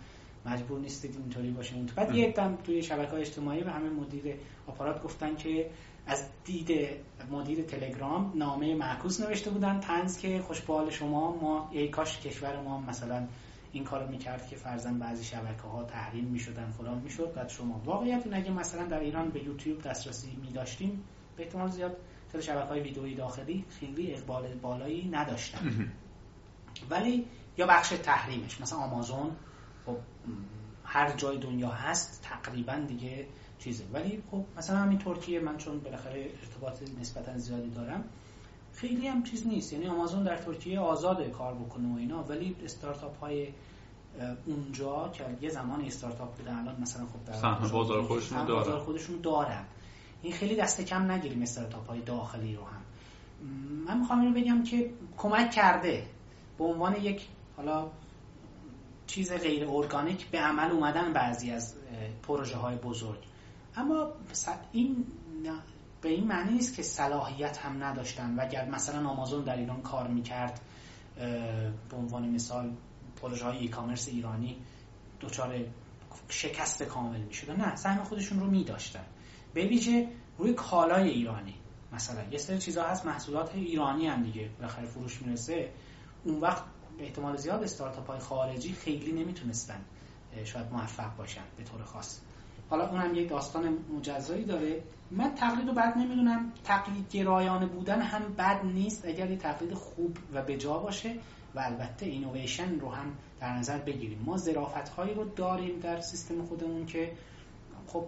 مجبور 0.46 0.80
نیستید 0.80 1.16
اینطوری 1.16 1.50
باشین 1.50 1.86
بعد 1.96 2.14
یه 2.14 2.32
دم 2.32 2.58
توی 2.64 2.82
شبکه 2.82 3.10
های 3.10 3.20
اجتماعی 3.20 3.64
به 3.64 3.70
همه 3.70 3.90
مدیر 3.90 4.34
آپارات 4.66 5.02
گفتن 5.02 5.36
که 5.36 5.70
از 6.06 6.24
دید 6.44 6.88
مدیر 7.30 7.62
تلگرام 7.62 8.32
نامه 8.34 8.74
معکوس 8.74 9.20
نوشته 9.20 9.50
بودن. 9.50 9.80
تنز 9.80 10.18
که 10.18 10.40
خوش 10.40 10.60
به 10.60 10.72
حال 10.72 10.90
شما 10.90 11.36
ما 11.36 11.68
ای 11.72 11.88
کاش 11.88 12.20
کشور 12.20 12.60
ما 12.62 12.80
مثلا 12.80 13.26
این 13.72 13.84
کارو 13.84 14.08
می‌کرد 14.08 14.46
که 14.46 14.56
فرزن 14.56 14.98
بعضی 14.98 15.24
شبکه 15.24 15.62
ها 15.62 15.84
تحریم 15.84 16.24
می‌شدن 16.24 16.70
فلان 16.70 16.98
می‌شد. 16.98 17.34
بعد 17.34 17.48
شما 17.48 17.82
واقعیت 17.84 18.24
اگه 18.32 18.50
مثلا 18.50 18.84
در 18.84 19.00
ایران 19.00 19.30
به 19.30 19.44
یوتیوب 19.44 19.82
دسترسی 19.82 20.38
میداشتیم 20.42 21.04
به 21.40 21.46
احتمال 21.46 21.70
زیاد 21.70 21.96
خیلی 22.32 22.44
شبکه 22.44 22.68
های 22.68 22.80
ویدئویی 22.80 23.14
داخلی 23.14 23.64
خیلی 23.80 24.14
اقبال 24.14 24.54
بالایی 24.54 25.08
نداشتن. 25.08 25.92
ولی 26.90 27.26
یا 27.56 27.66
بخش 27.66 27.88
تحریمش 27.88 28.60
مثلا 28.60 28.78
آمازون 28.78 29.30
خب 29.86 29.96
هر 30.84 31.12
جای 31.12 31.38
دنیا 31.38 31.68
هست 31.68 32.22
تقریبا 32.22 32.74
دیگه 32.88 33.26
چیزه. 33.58 33.84
ولی 33.92 34.22
خب 34.30 34.44
مثلا 34.56 34.76
همین 34.76 34.98
ترکیه 34.98 35.40
من 35.40 35.56
چون 35.56 35.80
بالاخره 35.80 36.30
ارتباط 36.42 36.82
نسبتا 37.00 37.38
زیادی 37.38 37.70
دارم 37.70 38.04
خیلی 38.74 39.08
هم 39.08 39.22
چیز 39.22 39.46
نیست. 39.46 39.72
یعنی 39.72 39.86
آمازون 39.86 40.22
در 40.22 40.36
ترکیه 40.36 40.80
آزاده 40.80 41.30
کار 41.30 41.54
بکنه 41.54 41.94
و 41.94 41.96
اینا 41.96 42.22
ولی 42.22 42.56
استارتاپ 42.64 43.20
های 43.20 43.48
اونجا 44.46 45.10
که 45.12 45.24
یه 45.40 45.50
زمان 45.50 45.84
استارتاپ 45.84 46.36
بودن 46.36 46.54
الان 46.54 46.80
مثلا 46.80 47.06
خب 47.06 47.24
در 47.24 47.68
بازار 47.68 48.02
خودشون 48.02 48.44
دارن. 48.44 48.78
خودشون 48.78 49.20
دارن. 49.20 49.64
این 50.22 50.32
خیلی 50.32 50.56
دست 50.56 50.80
کم 50.80 51.10
نگیریم 51.10 51.42
استارتاپ 51.42 51.88
های 51.88 52.00
داخلی 52.00 52.56
رو 52.56 52.64
هم. 52.64 52.80
من 53.86 53.98
می‌خوام 53.98 54.20
اینو 54.20 54.34
بگم 54.34 54.62
که 54.62 54.90
کمک 55.16 55.50
کرده 55.50 56.06
به 56.58 56.64
عنوان 56.64 56.96
یک 56.96 57.28
حالا 57.56 57.90
چیز 59.06 59.32
غیر 59.32 59.68
ارگانیک 59.68 60.26
به 60.26 60.38
عمل 60.38 60.70
اومدن 60.70 61.12
بعضی 61.12 61.50
از 61.50 61.74
پروژه 62.22 62.56
های 62.56 62.76
بزرگ. 62.76 63.18
اما 63.76 64.12
این 64.72 65.06
به 66.02 66.08
این 66.08 66.26
معنی 66.26 66.52
نیست 66.52 66.76
که 66.76 66.82
صلاحیت 66.82 67.58
هم 67.58 67.84
نداشتن. 67.84 68.34
و 68.38 68.42
اگر 68.42 68.68
مثلا 68.68 69.08
آمازون 69.08 69.44
در 69.44 69.56
ایران 69.56 69.82
کار 69.82 70.08
می‌کرد 70.08 70.60
به 71.90 71.96
عنوان 71.96 72.28
مثال 72.28 72.72
پروژه 73.22 73.44
های 73.44 73.58
ای 73.58 73.68
کامرس 73.68 74.08
ایرانی 74.08 74.56
دچار 75.20 75.64
شکست 76.28 76.82
کامل 76.82 77.20
می‌شد. 77.20 77.50
نه 77.50 77.76
سهم 77.76 78.04
خودشون 78.04 78.40
رو 78.40 78.46
میداشتن. 78.46 79.04
به 79.54 79.66
ویژه 79.66 80.08
روی 80.38 80.54
کالای 80.54 81.08
ایرانی. 81.08 81.54
مثلا 81.92 82.22
یه 82.30 82.38
سری 82.38 82.58
چیزا 82.58 82.82
هست 82.82 83.06
محصولات 83.06 83.54
ایرانی 83.54 84.06
هم 84.06 84.22
دیگه 84.22 84.50
بالاخره 84.58 84.86
فروش 84.86 85.22
می‌رسه. 85.22 85.70
اون 86.24 86.40
وقت 86.40 86.62
احتمال 86.98 87.36
زیاد 87.36 87.62
استارتاپ 87.62 88.06
های 88.10 88.18
خارجی 88.18 88.72
خیلی 88.72 89.12
نمی‌تونستن 89.12 89.80
شاید 90.44 90.72
موفق 90.72 91.16
باشن 91.16 91.42
به 91.56 91.64
طور 91.64 91.82
خاص. 91.82 92.20
حالا 92.70 92.88
اونم 92.88 93.14
یک 93.14 93.28
داستان 93.28 93.78
مجزایی 93.96 94.44
داره. 94.44 94.82
من 95.10 95.34
تقلید 95.34 95.68
رو 95.68 95.74
بد 95.74 95.98
نمی‌دونم. 95.98 96.52
تقلید 96.64 97.10
گرایانه 97.10 97.66
بودن 97.66 98.00
هم 98.00 98.34
بد 98.38 98.64
نیست. 98.64 99.04
اگر 99.04 99.30
یه 99.30 99.36
تقلید 99.36 99.74
خوب 99.74 100.18
و 100.32 100.42
بجا 100.42 100.78
باشه 100.78 101.14
و 101.54 101.60
البته 101.60 102.06
اینویشن 102.06 102.80
رو 102.80 102.90
هم 102.90 103.14
در 103.40 103.52
نظر 103.58 103.78
بگیریم. 103.78 104.22
ما 104.26 104.36
ظرافت 104.36 104.88
هایی 104.88 105.14
رو 105.14 105.24
داریم 105.24 105.80
در 105.80 106.00
سیستم 106.00 106.44
خودمون 106.44 106.86
که 106.86 107.12
خب 107.86 108.04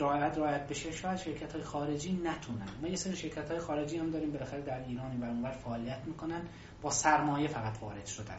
رعایت 0.00 0.38
رعایت 0.38 0.68
بشه 0.68 0.92
شاید 0.92 1.18
شرکت 1.18 1.52
های 1.52 1.62
خارجی 1.62 2.12
نتونن. 2.12 2.68
ما 2.82 2.88
یه 2.88 2.96
سری 2.96 3.16
شرکت 3.16 3.50
های 3.50 3.60
خارجی 3.60 3.98
هم 3.98 4.10
داریم 4.10 4.32
بالاخره 4.32 4.60
در 4.60 4.84
ایرانی 4.84 5.16
و 5.16 5.24
اونور 5.24 5.50
فعالیت 5.50 5.98
می‌کنن 6.06 6.42
با 6.82 6.90
سرمایه 6.90 7.48
فقط 7.48 7.82
وارد 7.82 8.06
شدن. 8.06 8.38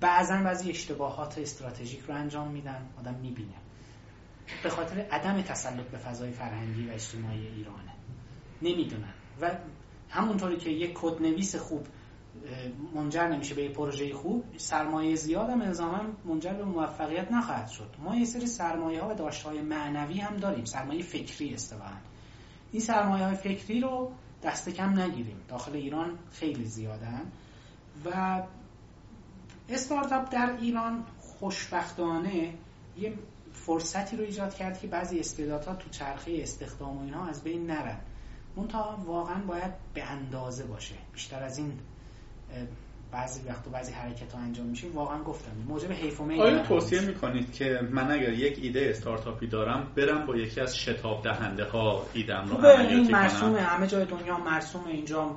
بعضا 0.00 0.36
بعضی 0.36 0.70
اشتباهات 0.70 1.38
استراتژیک 1.38 2.00
رو 2.00 2.14
انجام 2.14 2.48
میدن 2.48 2.88
آدم 2.98 3.14
می‌بینه. 3.14 3.54
به 4.62 4.70
خاطر 4.70 5.00
عدم 5.00 5.42
تسلط 5.42 5.86
به 5.86 5.98
فضای 5.98 6.30
فرهنگی 6.30 6.88
و 6.88 6.92
اجتماعی 6.92 7.46
ایرانه. 7.46 7.92
نمی‌دونن. 8.62 9.14
و 9.40 9.50
همونطوری 10.08 10.56
که 10.56 10.70
یک 10.70 10.92
کد 10.94 11.22
نویس 11.22 11.56
خوب 11.56 11.86
منجر 12.94 13.28
نمیشه 13.28 13.54
به 13.54 13.62
یه 13.62 13.68
پروژه 13.68 14.14
خوب 14.14 14.44
سرمایه 14.56 15.14
زیاد 15.14 15.50
هم 15.50 15.62
الزاما 15.62 16.00
منجر 16.24 16.52
به 16.52 16.64
موفقیت 16.64 17.32
نخواهد 17.32 17.68
شد. 17.68 17.94
ما 17.98 18.16
یه 18.16 18.24
سری 18.24 18.46
سرمایه 18.46 19.02
ها 19.02 19.10
و 19.10 19.14
داشته 19.14 19.48
های 19.48 19.60
معنوی 19.60 20.20
هم 20.20 20.36
داریم 20.36 20.64
سرمایه 20.64 21.02
فکری 21.02 21.54
استفاده 21.54 21.96
این 22.72 22.82
سرمایه 22.82 23.24
های 23.24 23.34
فکری 23.34 23.80
رو 23.80 24.12
دست 24.42 24.68
کم 24.68 25.00
نگیریم. 25.00 25.40
داخل 25.48 25.72
ایران 25.72 26.18
خیلی 26.30 26.64
زیادن. 26.64 27.22
و 28.04 28.42
استارتاپ 29.68 30.32
در 30.32 30.56
ایران 30.60 31.04
خوشبختانه 31.18 32.54
یه 32.98 33.14
فرصتی 33.52 34.16
رو 34.16 34.24
ایجاد 34.24 34.54
کرد 34.54 34.78
که 34.78 34.86
بعضی 34.86 35.20
استعدادها 35.20 35.74
تو 35.74 35.90
چرخه 35.90 36.38
استخدام 36.42 36.98
و 36.98 37.02
اینها 37.02 37.26
از 37.26 37.44
بین 37.44 37.66
نرن. 37.66 38.00
منتها 38.56 38.98
واقعا 39.06 39.44
باید 39.44 39.72
به 39.94 40.02
اندازه 40.02 40.64
باشه. 40.64 40.94
بیشتر 41.12 41.42
از 41.42 41.58
این 41.58 41.72
بعضی 43.12 43.48
وقت 43.48 43.66
و 43.66 43.70
بعضی 43.70 43.92
حرکت 43.92 44.32
ها 44.32 44.38
انجام 44.38 44.66
میشه. 44.66 44.88
واقعا 44.88 45.22
گفتم. 45.22 45.50
موجب 45.68 45.92
حیف 45.92 46.20
و 46.20 46.24
آیا 46.24 46.62
توصیه 46.62 47.00
می‌کنید 47.00 47.52
که 47.52 47.80
من 47.90 48.10
اگر 48.10 48.32
یک 48.32 48.58
ایده 48.62 48.86
استارتاپی 48.90 49.46
دارم 49.46 49.92
برم 49.96 50.26
با 50.26 50.36
یکی 50.36 50.60
از 50.60 50.76
شتاب 50.76 51.22
دهنده 51.22 51.64
ها 51.64 52.06
ایدم 52.12 52.46
رو 52.48 52.56
عملیاتی 52.56 52.94
این 52.94 53.10
مرسومه. 53.10 53.60
همه 53.60 53.86
جای 53.86 54.04
دنیا 54.04 54.38
مرسومه 54.38 54.88
اینجا. 54.88 55.36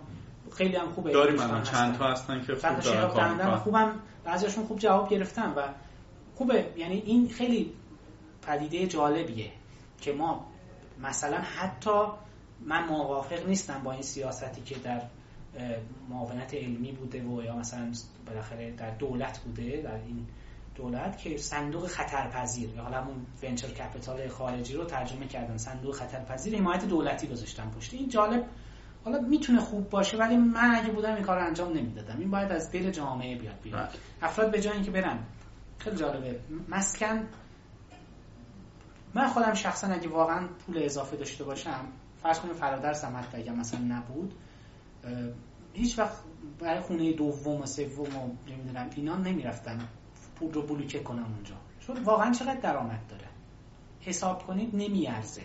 خیلی 0.57 0.75
هم 0.75 0.89
خوبه. 0.89 1.11
داریم 1.11 1.39
الان. 1.39 1.63
چند 1.63 1.97
تا 1.97 2.07
هستن 2.07 2.41
که 2.41 2.55
خوب 2.55 2.79
دارن 2.79 3.07
کار 3.07 3.29
می‌کنن. 3.33 3.55
خوبم 3.55 3.99
بعضیشون 4.23 4.65
خوب 4.65 4.79
جواب 4.79 5.09
گرفتن 5.09 5.53
و 5.57 5.61
خوبه. 6.35 6.65
یعنی 6.77 7.03
این 7.05 7.29
خیلی 7.29 7.73
پدیده 8.41 8.87
جالبیه 8.87 9.51
که 10.01 10.13
ما 10.13 10.47
مثلا 11.03 11.37
حتی 11.37 11.99
من 12.65 12.87
موافق 12.87 13.47
نیستم 13.47 13.81
با 13.83 13.91
این 13.91 14.01
سیاستی 14.01 14.61
که 14.61 14.75
در 14.79 15.01
معاونت 16.09 16.53
علمی 16.53 16.91
بوده 16.91 17.23
و 17.23 17.43
یا 17.43 17.55
مثلا 17.55 17.91
بالاخره 18.25 18.71
در 18.71 18.89
دولت 18.89 19.39
بوده 19.39 19.81
در 19.81 19.95
این 19.95 20.27
دولت 20.75 21.17
که 21.17 21.37
صندوق 21.37 21.87
خطرپذیر 21.87 22.69
یا 22.75 22.81
حالا 22.83 23.01
همون 23.01 23.25
ونچر 23.43 23.67
کپیتال 23.67 24.27
خارجی 24.27 24.73
رو 24.73 24.85
ترجمه 24.85 25.27
کردن 25.27 25.57
صندوق 25.57 25.95
خطرپذیر 25.95 26.57
حمایت 26.57 26.85
دولتی 26.85 27.27
گذاشتن 27.27 27.69
پشت. 27.69 27.93
این 27.93 28.09
جالب. 28.09 28.45
حالا 29.05 29.21
می‌تونه 29.21 29.59
خوب 29.59 29.89
باشه 29.89 30.17
ولی 30.17 30.37
من 30.37 30.75
اگه 30.75 30.91
بودم 30.91 31.15
این 31.15 31.23
کار 31.23 31.39
انجام 31.39 31.73
نمی‌دادم. 31.73 32.19
این 32.19 32.31
باید 32.31 32.51
از 32.51 32.71
دل 32.71 32.91
جامعه 32.91 33.37
بیاد 33.37 33.61
بیاد 33.63 33.79
بله. 33.79 33.89
افراد 34.21 34.51
به 34.51 34.61
جای 34.61 34.73
اینکه 34.73 34.91
برن 34.91 35.19
خیلی 35.77 35.97
جالبه. 35.97 36.39
مسکن 36.69 37.27
من 39.13 39.27
خودم 39.27 39.53
شخصا 39.53 39.87
اگه 39.87 40.09
واقعا 40.09 40.47
پول 40.47 40.83
اضافه 40.83 41.17
داشته 41.17 41.43
باشم 41.43 41.85
فرض 42.23 42.39
کنیم 42.39 42.53
فرادرسم 42.53 43.17
حتی 43.17 43.37
اگه 43.37 43.51
مثلا 43.51 43.79
نبود 43.79 44.33
هیچ 45.77 45.99
وقت 45.99 46.17
برای 46.59 46.79
خونه 46.79 47.13
دوم 47.13 47.61
و 47.61 47.65
سوم 47.65 48.15
و 48.15 48.29
نمی‌دونم 48.49 48.89
اینا 48.95 49.17
نمی‌رفتن. 49.17 49.87
پول 50.35 50.53
رو 50.53 50.61
بلوکه 50.61 50.99
کنم 50.99 51.33
اونجا. 51.33 51.55
چون 51.79 52.03
واقعا 52.03 52.31
چقدر 52.31 52.59
درآمد 52.59 53.07
داره. 53.09 53.27
حساب 54.01 54.47
کنید 54.47 54.75
نمیارزه. 54.75 55.41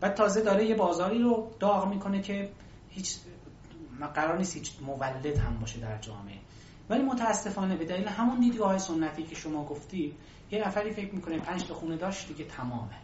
بعد 0.00 0.14
تازه 0.14 0.42
داره 0.42 0.66
یه 0.66 0.74
بازاری 0.74 1.18
رو 1.18 1.50
داغ 1.60 1.88
می‌کنه 1.88 2.22
که 2.22 2.50
هیچ 2.88 3.16
قرار 4.14 4.38
نیست 4.38 4.54
هیچ 4.56 4.72
مولد 4.82 5.38
هم 5.38 5.58
باشه 5.58 5.80
در 5.80 5.98
جامعه. 5.98 6.38
ولی 6.90 7.02
متاسفانه 7.02 7.76
به 7.76 7.84
دلیل 7.84 8.08
همون 8.08 8.40
دیدگاه 8.40 8.78
سنتی 8.78 9.22
که 9.22 9.34
شما 9.34 9.64
گفتید 9.64 10.14
یه 10.50 10.66
نفری 10.66 10.90
فکر 10.90 11.14
می‌کنه 11.14 11.38
پنج 11.38 11.64
تا 11.64 11.74
خونه 11.74 11.96
داشت 11.96 12.28
دیگه 12.28 12.44
تمامه. 12.44 12.96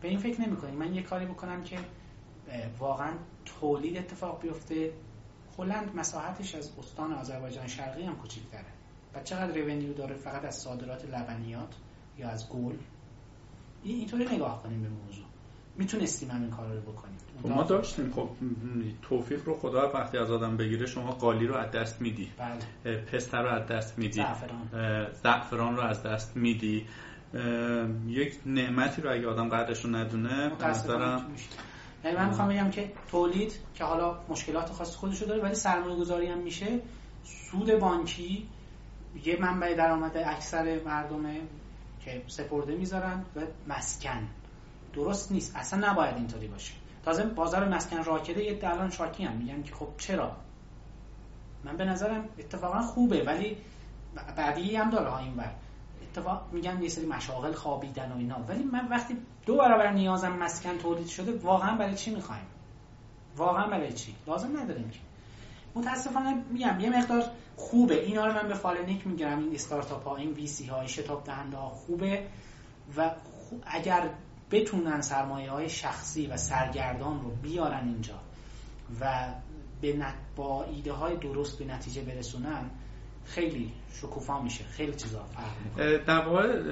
به 0.00 0.08
این 0.08 0.18
فکر 0.18 0.40
نمی‌کنی 0.40 0.76
من 0.76 0.94
یه 0.94 1.02
کاری 1.02 1.26
بکنم 1.26 1.62
که 1.62 1.78
واقعا 2.78 3.12
تولید 3.44 3.98
اتفاق 3.98 4.42
بیفته. 4.42 4.92
هلند 5.58 5.96
مساحتش 5.96 6.54
از 6.54 6.72
استان 6.78 7.12
آذربایجان 7.12 7.66
شرقی 7.66 8.02
هم 8.02 8.16
کوچیک‌تره 8.16 8.64
و 9.14 9.22
چقدر 9.22 9.52
revenue 9.52 9.94
داره؟ 9.94 10.14
فقط 10.14 10.44
از 10.44 10.54
صادرات 10.54 11.04
لبنیات 11.04 11.74
یا 12.18 12.28
از 12.28 12.48
گل 12.48 12.74
اینطوری 13.82 14.24
نگاه 14.24 14.62
کنیم 14.62 14.82
به 14.82 14.88
موضوع. 14.88 15.24
می‌تونستیم 15.76 16.30
همین 16.30 16.50
کار 16.50 16.74
رو 16.74 16.80
بکنیم. 16.80 17.18
خب 17.42 17.48
ما 17.48 17.62
داشتیم. 17.62 18.12
خب 18.12 18.28
توفیق 19.02 19.44
رو 19.44 19.54
خدا 19.54 19.92
وقتی 19.94 20.18
از 20.18 20.30
آدم 20.30 20.56
بگیره 20.56 20.86
شما 20.86 21.10
قالی 21.10 21.46
رو 21.46 21.56
از 21.56 21.70
دست 21.70 22.00
میدی. 22.02 22.28
بله. 22.38 22.96
پستر 22.96 23.42
رو 23.42 23.48
از 23.48 23.66
دست 23.66 23.98
میدی. 23.98 24.24
زعفران. 25.22 25.76
رو 25.76 25.82
از 25.82 26.02
دست 26.02 26.36
میدی. 26.36 26.86
یک 28.06 28.40
نعمتی 28.46 29.02
رو 29.02 29.12
اگه 29.12 29.26
آدم 29.26 29.48
قدرش 29.48 29.84
رو 29.84 29.96
ندونه 29.96 30.48
به 30.48 30.72
یعنی 32.04 32.16
من 32.16 32.28
می‌خوام 32.28 32.48
بگم 32.48 32.70
که 32.70 32.92
تولید 33.08 33.52
که 33.74 33.84
حالا 33.84 34.18
مشکلات 34.28 34.72
خاص 34.72 34.96
خودشو 34.96 35.26
داره 35.26 35.42
ولی 35.42 35.54
سرمایه 35.54 35.96
گذاری 35.96 36.26
هم 36.26 36.38
میشه. 36.38 36.80
سود 37.24 37.72
بانکی 37.72 38.48
یه 39.24 39.40
منبع 39.40 39.74
درآمد 39.74 40.16
اکثر 40.16 40.80
مردمه 40.84 41.40
که 42.04 42.22
سپرده 42.26 42.74
می‌ذارن 42.74 43.24
و 43.36 43.40
مسکن. 43.68 44.28
درست 44.92 45.32
نیست. 45.32 45.56
اصلا 45.56 45.90
نباید 45.90 46.16
اینطوری 46.16 46.48
باشه. 46.48 46.72
تازه 47.04 47.24
بازار 47.24 47.68
مسکن 47.68 48.04
راکده 48.04 48.44
یه 48.44 48.58
الان 48.62 48.90
شاکی 48.90 49.24
هم. 49.24 49.36
میگن 49.36 49.62
که 49.62 49.74
خب 49.74 49.88
چرا؟ 49.98 50.36
من 51.64 51.76
به 51.76 51.84
نظرم 51.84 52.28
اتفاقا 52.38 52.80
خوبه 52.80 53.24
ولی 53.24 53.56
بعدی 54.36 54.76
هم 54.76 54.90
داره 54.90 55.16
این 55.16 55.36
بر 55.36 55.50
اتفاق 56.10 56.48
میگن 56.52 56.82
یه 56.82 56.88
سری 56.88 57.06
مشاغل 57.06 57.52
خوابیدن 57.52 58.12
و 58.12 58.16
اینا. 58.16 58.36
ولی 58.48 58.62
من 58.62 58.88
وقتی 58.88 59.16
دو 59.46 59.56
برابر 59.56 59.92
نیازم 59.92 60.32
مسکن 60.32 60.78
تولید 60.78 61.06
شده 61.06 61.32
واقعا 61.32 61.76
برای 61.76 61.94
چی 61.94 62.14
می‌خوایم؟ 62.14 62.46
واقعا 63.36 63.66
برای 63.66 63.92
چی؟ 63.92 64.14
لازم 64.26 64.60
نداریم 64.60 64.90
که. 64.90 64.98
متاسفانه 65.74 66.44
میگم 66.50 66.80
یه 66.80 66.90
مقدار 66.90 67.24
خوبه. 67.56 68.04
اینا 68.04 68.26
رو 68.26 68.32
من 68.32 68.48
به 68.48 68.54
فال 68.54 68.71
نیک 68.71 69.06
می‌گیرم. 69.06 69.38
این 69.38 69.54
استارتاپ 69.54 70.08
ها 70.08 70.16
این 70.16 70.30
VC 70.30 70.66
ها 70.66 70.78
این 70.78 70.88
شتاب 70.88 71.24
دهنده 71.24 71.56
ها 71.56 71.68
خوبه. 71.68 72.26
و 72.96 73.10
اگر 73.66 74.10
بتونن 74.50 75.00
سرمایه 75.00 75.50
های 75.50 75.68
شخصی 75.68 76.26
و 76.26 76.36
سرگردان 76.36 77.20
رو 77.20 77.30
بیارن 77.30 77.88
اینجا 77.88 78.20
و 79.00 79.28
به 79.80 80.06
با 80.36 80.64
ایده 80.64 80.92
های 80.92 81.16
درست 81.16 81.58
به 81.58 81.64
نتیجه 81.64 82.02
برسونن 82.02 82.70
خیلی 83.24 83.72
شکوفا 83.92 84.42
میشه. 84.42 84.64
خیلی 84.64 84.92
چیزا 84.92 85.24
در 86.06 86.20
واقع 86.20 86.62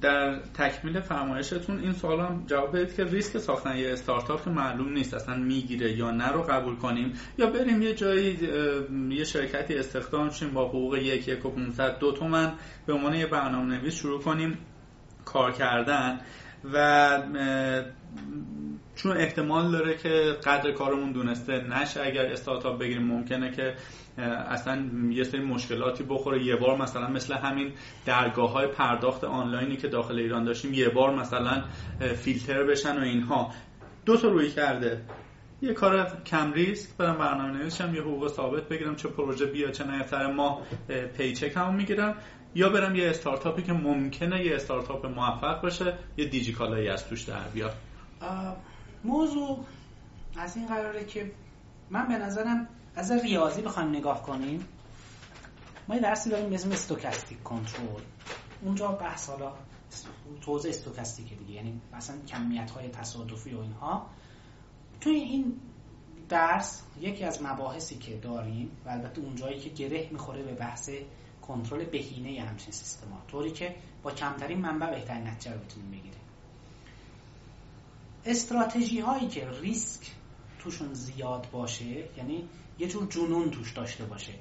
در 0.00 0.40
تکمیل 0.54 1.00
فرمایشتون 1.00 1.78
این 1.78 1.92
سوال 1.92 2.20
هم 2.20 2.44
جواب 2.46 2.76
بدید 2.76 2.94
که 2.94 3.04
ریسک 3.04 3.38
ساختن 3.38 3.76
یه 3.76 3.92
استارتاپ 3.92 4.48
معلوم 4.48 4.92
نیست 4.92 5.14
اصلا 5.14 5.36
می‌گیره 5.36 5.92
یا 5.92 6.10
نه 6.10 6.28
رو 6.28 6.42
قبول 6.42 6.76
کنیم. 6.76 7.12
یا 7.38 7.46
بریم 7.50 7.82
یه 7.82 7.94
جایی 7.94 8.38
یه 9.10 9.24
شرکتی 9.24 9.74
استخدام 9.74 10.30
شیم 10.30 10.50
با 10.50 10.68
حقوق 10.68 10.94
یک 10.94 11.28
یک 11.28 11.46
و 11.46 11.50
500 11.50 11.98
دو 11.98 12.12
تومن 12.12 12.52
به 12.86 12.92
عنوان 12.92 13.14
یه 13.14 13.26
برنامه 13.26 13.78
نویس 13.78 13.94
شروع 13.94 14.22
کنیم 14.22 14.58
کار 15.24 15.52
کردن. 15.52 16.20
و 16.72 17.22
چون 18.96 19.16
احتمال 19.16 19.72
داره 19.72 19.96
که 19.96 20.36
قدر 20.44 20.72
کارمون 20.72 21.12
دونسته 21.12 21.52
نشه 21.52 22.02
اگر 22.02 22.26
استارتاپ 22.26 22.80
بگیریم 22.80 23.06
ممکنه 23.06 23.50
که 23.50 23.74
اصلا 24.48 24.90
یه 25.10 25.24
سری 25.24 25.40
مشکلاتی 25.40 26.04
بخوره. 26.04 26.44
یه 26.44 26.56
بار 26.56 26.76
مثلا 26.76 27.08
مثل 27.08 27.34
همین 27.34 27.72
درگاه 28.06 28.52
های 28.52 28.66
پرداخت 28.66 29.24
آنلاینی 29.24 29.76
که 29.76 29.88
داخل 29.88 30.18
ایران 30.18 30.44
داشتیم 30.44 30.74
یه 30.74 30.88
بار 30.88 31.14
مثلا 31.14 31.64
فیلتر 32.16 32.64
بشن 32.64 32.98
و 32.98 33.02
اینها. 33.02 33.52
دو 34.06 34.16
تا 34.16 34.28
روی 34.28 34.50
کرده. 34.50 35.02
یه 35.62 35.72
کار 35.72 36.22
کم 36.26 36.52
ریسک 36.52 36.96
برم 36.96 37.18
برنامه 37.18 37.64
یه 37.94 38.00
حقوق 38.00 38.28
ثابت 38.28 38.68
بگیرم 38.68 38.96
چه 38.96 39.08
پروژه 39.08 39.46
بیا 39.46 39.70
چه 39.70 39.84
نیفتر 39.90 40.32
ما 40.32 40.62
پیچک 41.18 41.56
همون 41.56 41.74
می‌گیرم. 41.76 42.14
یا 42.54 42.68
برم 42.68 42.96
یه 42.96 43.10
استارتاپی 43.10 43.62
که 43.62 43.72
ممکنه 43.72 44.46
یه 44.46 44.54
استارتاپ 44.54 45.06
موفق 45.06 45.62
باشه 45.62 45.98
یه 46.16 46.28
دیجیکالایی 46.28 46.88
از 46.88 47.08
توش 47.08 47.22
در 47.22 47.48
بیاد. 47.54 47.74
موضوع 49.06 49.64
از 50.36 50.56
این 50.56 50.66
قراره 50.66 51.04
که 51.04 51.32
من 51.90 52.08
به 52.08 52.18
نظرم 52.18 52.68
از 52.96 53.10
ریاضی 53.10 53.62
بخوایم 53.62 53.88
نگاه 53.88 54.22
کنیم. 54.22 54.68
ما 55.88 55.94
یه 55.94 56.00
درسی 56.00 56.30
داریم 56.30 56.48
مثل 56.48 56.72
استوکاستیک 56.72 57.42
کنترل 57.42 58.02
اونجا 58.62 58.88
بحث 58.88 59.28
حالا 59.28 59.52
توزیع 60.40 60.70
استوکاستیک 60.70 61.38
دیگه 61.38 61.52
یعنی 61.52 61.80
مثلا 61.92 62.16
کمیت 62.28 62.70
های 62.70 62.88
تصادفی 62.88 63.54
و 63.54 63.60
اینها. 63.60 64.06
توی 65.00 65.14
این 65.14 65.60
درس 66.28 66.82
یکی 67.00 67.24
از 67.24 67.42
مباحثی 67.42 67.98
که 67.98 68.16
داریم 68.16 68.70
و 68.84 68.88
البته 68.88 69.20
اونجایی 69.20 69.58
که 69.58 69.68
گره 69.68 70.08
می‌خوره 70.12 70.42
به 70.42 70.54
بحث 70.54 70.90
کنترل 71.42 71.84
بهینه 71.84 72.40
همچین 72.40 72.72
سیستم 72.72 73.10
ها 73.10 73.22
طوری 73.28 73.50
که 73.50 73.74
با 74.02 74.10
کمترین 74.10 74.58
منبع 74.58 74.90
بهترین 74.90 75.26
نتیجه 75.26 75.54
رو 75.54 75.60
بتونیم 75.60 75.90
بگیریم. 75.90 76.25
استراتژی 78.26 79.00
هایی 79.00 79.28
که 79.28 79.50
ریسک 79.60 80.10
توشون 80.58 80.94
زیاد 80.94 81.50
باشه 81.50 81.84
یعنی 82.16 82.48
یه 82.78 82.88
جور 82.88 83.06
جنون 83.06 83.50
توش 83.50 83.72
داشته 83.72 84.04
باشه 84.04 84.32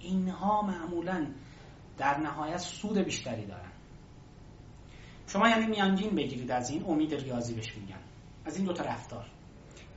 اینها 0.00 0.62
معمولا 0.62 1.26
در 1.98 2.18
نهایت 2.18 2.58
سود 2.58 2.98
بیشتری 2.98 3.46
دارن. 3.46 3.70
شما 5.26 5.48
یعنی 5.48 5.66
میانگین 5.66 6.10
بگیرید 6.10 6.50
از 6.50 6.70
این 6.70 6.84
امید 6.84 7.14
ریاضی 7.14 7.54
بهش 7.54 7.74
میگن. 7.76 7.98
از 8.44 8.56
این 8.56 8.64
دوتا 8.64 8.84
رفتار. 8.84 9.26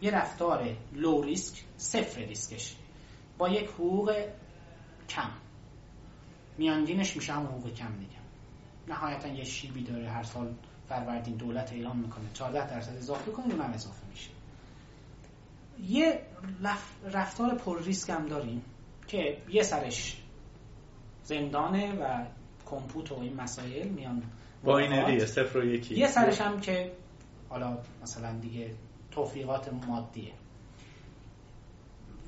یه 0.01 0.11
رفتار 0.11 0.75
لو 0.93 1.21
ریسک 1.21 1.63
صفر 1.77 2.21
ریسکش 2.21 2.75
با 3.37 3.49
یک 3.49 3.69
حقوق 3.69 4.25
کم. 5.09 5.29
میانگینش 6.57 7.15
میشه 7.15 7.33
هم 7.33 7.43
حقوق 7.43 7.73
کم 7.73 7.97
دیگه. 7.99 8.17
نهایتا 8.87 9.27
یه 9.27 9.43
شیبی 9.43 9.83
داره 9.83 10.09
هر 10.09 10.23
سال 10.23 10.53
فروردین 10.89 11.35
دولت 11.35 11.73
اعلام 11.73 11.97
می‌کنه. 11.97 12.25
14 12.33 12.69
درصد 12.69 12.97
اضافه 12.97 13.31
کنه 13.31 13.45
اونم 13.45 13.71
اضافه 13.73 14.07
میشه. 14.11 14.29
یه 15.87 16.21
رفتار 17.11 17.55
پر 17.55 17.83
ریسک 17.83 18.09
هم 18.09 18.25
داریم 18.25 18.61
که 19.07 19.37
یه 19.49 19.63
سرش 19.63 20.21
زندانه 21.23 21.93
و 21.93 22.25
کمپوت 22.65 23.11
و 23.11 23.19
این 23.19 23.33
مسائل 23.33 23.87
میان. 23.87 24.23
باینریه 24.63 25.25
صفر 25.25 25.57
و 25.57 25.65
یکی. 25.65 25.95
یه 25.95 26.07
سرش 26.07 26.41
هم 26.41 26.59
که 26.59 26.91
حالا 27.49 27.77
مثلا 28.03 28.39
دیگه 28.39 28.75
توفیقات 29.11 29.73
مادیه. 29.73 30.33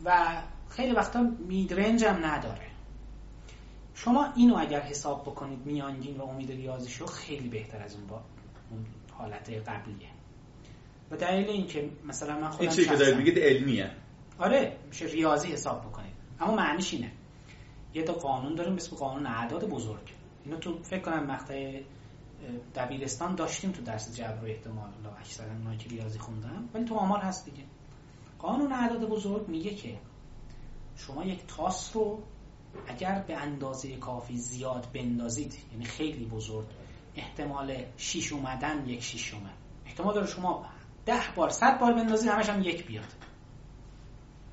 و 0.06 0.42
خیلی 0.70 0.92
وقتا 0.92 1.32
میدرنج 1.48 2.04
هم 2.04 2.26
نداره. 2.26 2.70
شما 3.96 4.34
اینو 4.36 4.58
اگر 4.58 4.82
حساب 4.82 5.22
بکنید 5.22 5.66
میانگین 5.66 6.18
و 6.18 6.24
امید 6.24 6.52
ریاضیشو 6.52 7.06
خیلی 7.06 7.50
بهتر 7.50 7.84
از 7.84 7.96
اون 7.96 8.08
با 8.08 8.22
اون 8.72 8.86
حالت 9.12 9.50
قبلیه. 9.50 10.10
و 11.12 11.18
دلیل 11.18 11.50
اینکه 11.50 11.90
مثلا 12.06 12.40
من 12.40 12.50
خودم 12.50 12.62
این 12.62 12.70
چیزی 12.70 12.90
که 12.90 12.96
دارید 12.96 13.18
میگید 13.18 13.40
علمیه. 13.40 13.92
آره 14.40 14.78
میشه 14.88 15.06
ریاضی 15.06 15.48
حساب 15.48 15.82
بکنید. 15.82 16.14
اما 16.40 16.56
معنیش 16.56 16.94
اینه. 16.94 17.12
یه 17.94 18.04
تا 18.04 18.14
قانون 18.14 18.56
داریم 18.56 18.74
مثل 18.74 18.96
قانون 18.96 19.26
اعداد 19.26 19.70
بزرگ. 19.70 20.14
اینو 20.46 20.58
تو 20.58 20.84
فکر 20.84 21.02
کنم 21.02 21.24
مقطع 21.24 21.82
دبیرستان 22.76 23.36
داشتیم 23.36 23.72
تو 23.72 23.82
درس 23.82 24.16
جبر 24.16 24.44
و 24.44 24.46
احتمال. 24.46 24.90
لا 25.04 25.10
اکثرا 25.10 25.52
اونایی 25.52 25.78
که 25.78 25.90
ریاضی 25.90 26.20
خوندم 26.20 26.70
ولی 26.74 26.86
تو 26.86 26.96
آمار 26.96 27.20
هست 27.20 27.46
دیگه. 27.46 27.64
قانون 28.40 28.72
اعداد 28.72 29.10
بزرگ 29.10 29.48
میگه 29.48 29.76
که 29.76 30.00
شما 30.96 31.26
یک 31.26 31.40
تاس 31.48 31.96
رو 31.96 32.24
اگر 32.88 33.24
به 33.28 33.38
اندازه 33.38 33.98
کافی 33.98 34.38
زیاد 34.38 34.88
بندازید 34.94 35.56
یعنی 35.72 35.86
خیلی 35.86 36.26
بزرگ 36.26 36.66
احتمال 37.20 37.84
شیش 37.98 38.34
اومدن 38.34 38.88
یک 38.88 39.04
شیش 39.04 39.34
اومد. 39.34 39.54
احتمال 39.86 40.14
داره 40.14 40.28
شما 40.28 40.66
ده 41.06 41.22
بار 41.36 41.50
صد 41.50 41.80
بار 41.80 41.94
بندازید 41.94 42.30
همش 42.30 42.50
هم 42.50 42.64
یک 42.64 42.86
بیاد. 42.86 43.14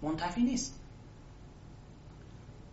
منتفی 0.03 0.43
نیست. 0.43 0.81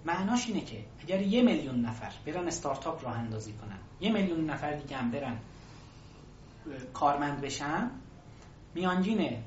معناش 0.06 0.48
اینه 0.48 0.62
که 0.62 0.86
اگر 1.00 1.22
یه 1.22 1.42
میلیون 1.42 1.82
نفر 1.82 2.12
برن 2.26 2.48
استارتاپ 2.48 3.06
راه 3.06 3.18
اندازی 3.18 3.54
کنن 3.54 3.80
یه 4.02 4.12
میلیون 4.12 4.50
نفر 4.50 4.72
دیگه 4.74 4.98
هم 4.98 5.12
برن 5.12 5.38
کارمند 6.94 7.42
بشن 7.42 7.92
میانگین 8.76 9.44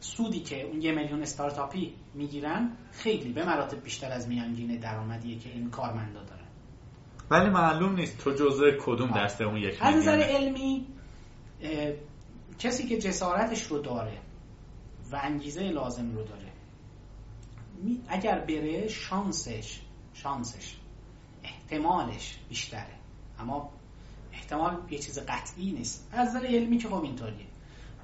سودی 0.00 0.40
که 0.40 0.62
اون 0.62 0.82
یه 0.82 0.92
میلیون 0.92 1.22
استارتاپی 1.22 1.94
می‌گیرن 2.14 2.72
خیلی 2.92 3.32
به 3.32 3.44
مراتب 3.44 3.82
بیشتر 3.82 4.12
از 4.12 4.28
میانگین 4.28 4.76
درآمدیه 4.76 5.38
که 5.38 5.50
این 5.50 5.70
کارمندا 5.70 6.22
دارن. 6.22 6.35
ولی 7.30 7.50
معلوم 7.50 7.94
نیست 7.94 8.18
تو 8.18 8.30
جزء 8.30 8.70
کدوم 8.80 9.10
دسته 9.10 9.44
اون 9.44 9.56
یک 9.56 9.78
از 9.80 9.94
نظر 9.94 10.18
علمی 10.18 10.86
کسی 12.58 12.88
که 12.88 12.98
جسارتش 12.98 13.62
رو 13.62 13.78
داره 13.78 14.18
و 15.12 15.20
انگیزه 15.22 15.62
لازم 15.62 16.14
رو 16.14 16.24
داره 16.24 16.52
اگر 18.08 18.38
بره 18.38 18.88
شانسش 18.88 19.80
شانسش 20.14 20.76
احتمالش 21.42 22.38
بیشتره. 22.48 22.94
اما 23.38 23.70
احتمال 24.32 24.78
یه 24.90 24.98
چیز 24.98 25.18
قطعی 25.18 25.72
نیست. 25.72 26.08
از 26.12 26.28
نظر 26.28 26.46
علمی 26.46 26.78
که 26.78 26.88
خب 26.88 27.02
اینطوریه. 27.02 27.46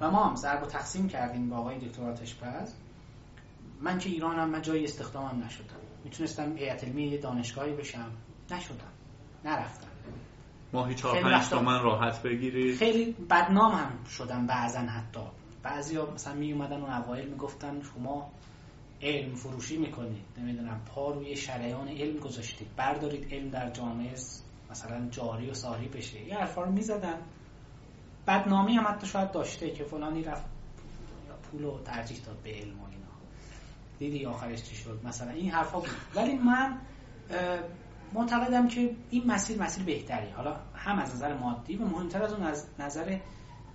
و 0.01 0.11
ما 0.11 0.23
هم 0.23 0.35
ضرب 0.35 0.63
و 0.63 0.65
تقسیم 0.65 1.07
کردیم 1.07 1.49
با 1.49 1.57
آقای 1.57 1.79
دکتر 1.79 2.11
پس 2.41 2.73
من 3.81 3.99
که 3.99 4.09
ایرانم 4.09 4.49
من 4.49 4.61
جای 4.61 4.83
استخدامم 4.83 5.43
نشدم. 5.43 5.75
می‌تونستم 6.03 6.57
هیئت 6.57 6.83
علمی 6.83 7.17
دانشگاهی 7.17 7.73
بشم. 7.73 8.11
نشدم. 8.51 8.92
نرفتم. 9.45 9.87
ماهی 10.73 10.95
چهار 10.95 11.21
پنج 11.21 11.49
تومن 11.49 11.83
راحت 11.83 12.21
بگیری. 12.21 12.75
خیلی 12.75 13.11
بدنام 13.11 13.71
هم 13.71 14.03
شدم 14.17 14.47
بعضا 14.47 14.79
حتی. 14.79 15.19
بعضی 15.63 15.95
ها 15.95 16.11
مثلا 16.11 16.33
می 16.33 16.53
اومدن 16.53 16.81
اون 16.81 16.93
اوایل 16.93 17.27
می‌گفتن 17.27 17.81
شما 17.81 18.31
علم 19.01 19.35
فروشی 19.35 19.77
می‌کنید. 19.77 20.25
نمی‌دونم 20.37 20.81
پا 20.85 21.11
روی 21.11 21.35
شریان 21.35 21.87
علم 21.87 22.19
گذاشتید. 22.19 22.67
بردارید 22.77 23.33
علم 23.33 23.49
در 23.49 23.69
جامعه 23.69 24.13
مثلا 24.71 25.07
جاری 25.09 25.49
و 25.49 25.53
ساری 25.53 25.87
بشه. 25.87 26.21
یه 26.27 26.35
حرفا 26.35 26.63
رو 26.63 26.71
می‌زدن. 26.71 27.17
بدنامی 28.27 28.73
هم 28.73 28.87
حتی 28.87 29.07
شاید 29.07 29.31
داشته 29.31 29.71
که 29.71 29.83
فلانی 29.83 30.23
رفت 30.23 30.45
پول 31.51 31.63
رو 31.63 31.79
ترجیح 31.85 32.17
داد 32.25 32.37
به 32.43 32.49
علم 32.49 32.79
و 32.79 32.85
اینا. 32.85 33.07
دیدی 33.99 34.25
آخرش 34.25 34.63
چی 34.63 34.75
شد. 34.75 34.99
مثلا 35.03 35.31
این 35.31 35.51
حرفا 35.51 35.79
بود. 35.79 35.89
ولی 36.15 36.35
من 36.35 36.77
معتقدم 38.13 38.67
که 38.67 38.95
این 39.09 39.27
مسیر 39.27 39.61
مسیر 39.61 39.83
بهتری 39.83 40.29
حالا 40.29 40.55
هم 40.75 40.99
از 40.99 41.15
نظر 41.15 41.33
مادی 41.33 41.75
و 41.75 41.85
مهمتر 41.85 42.23
از 42.23 42.33
اون 42.33 42.43
از 42.43 42.65
نظر 42.79 43.17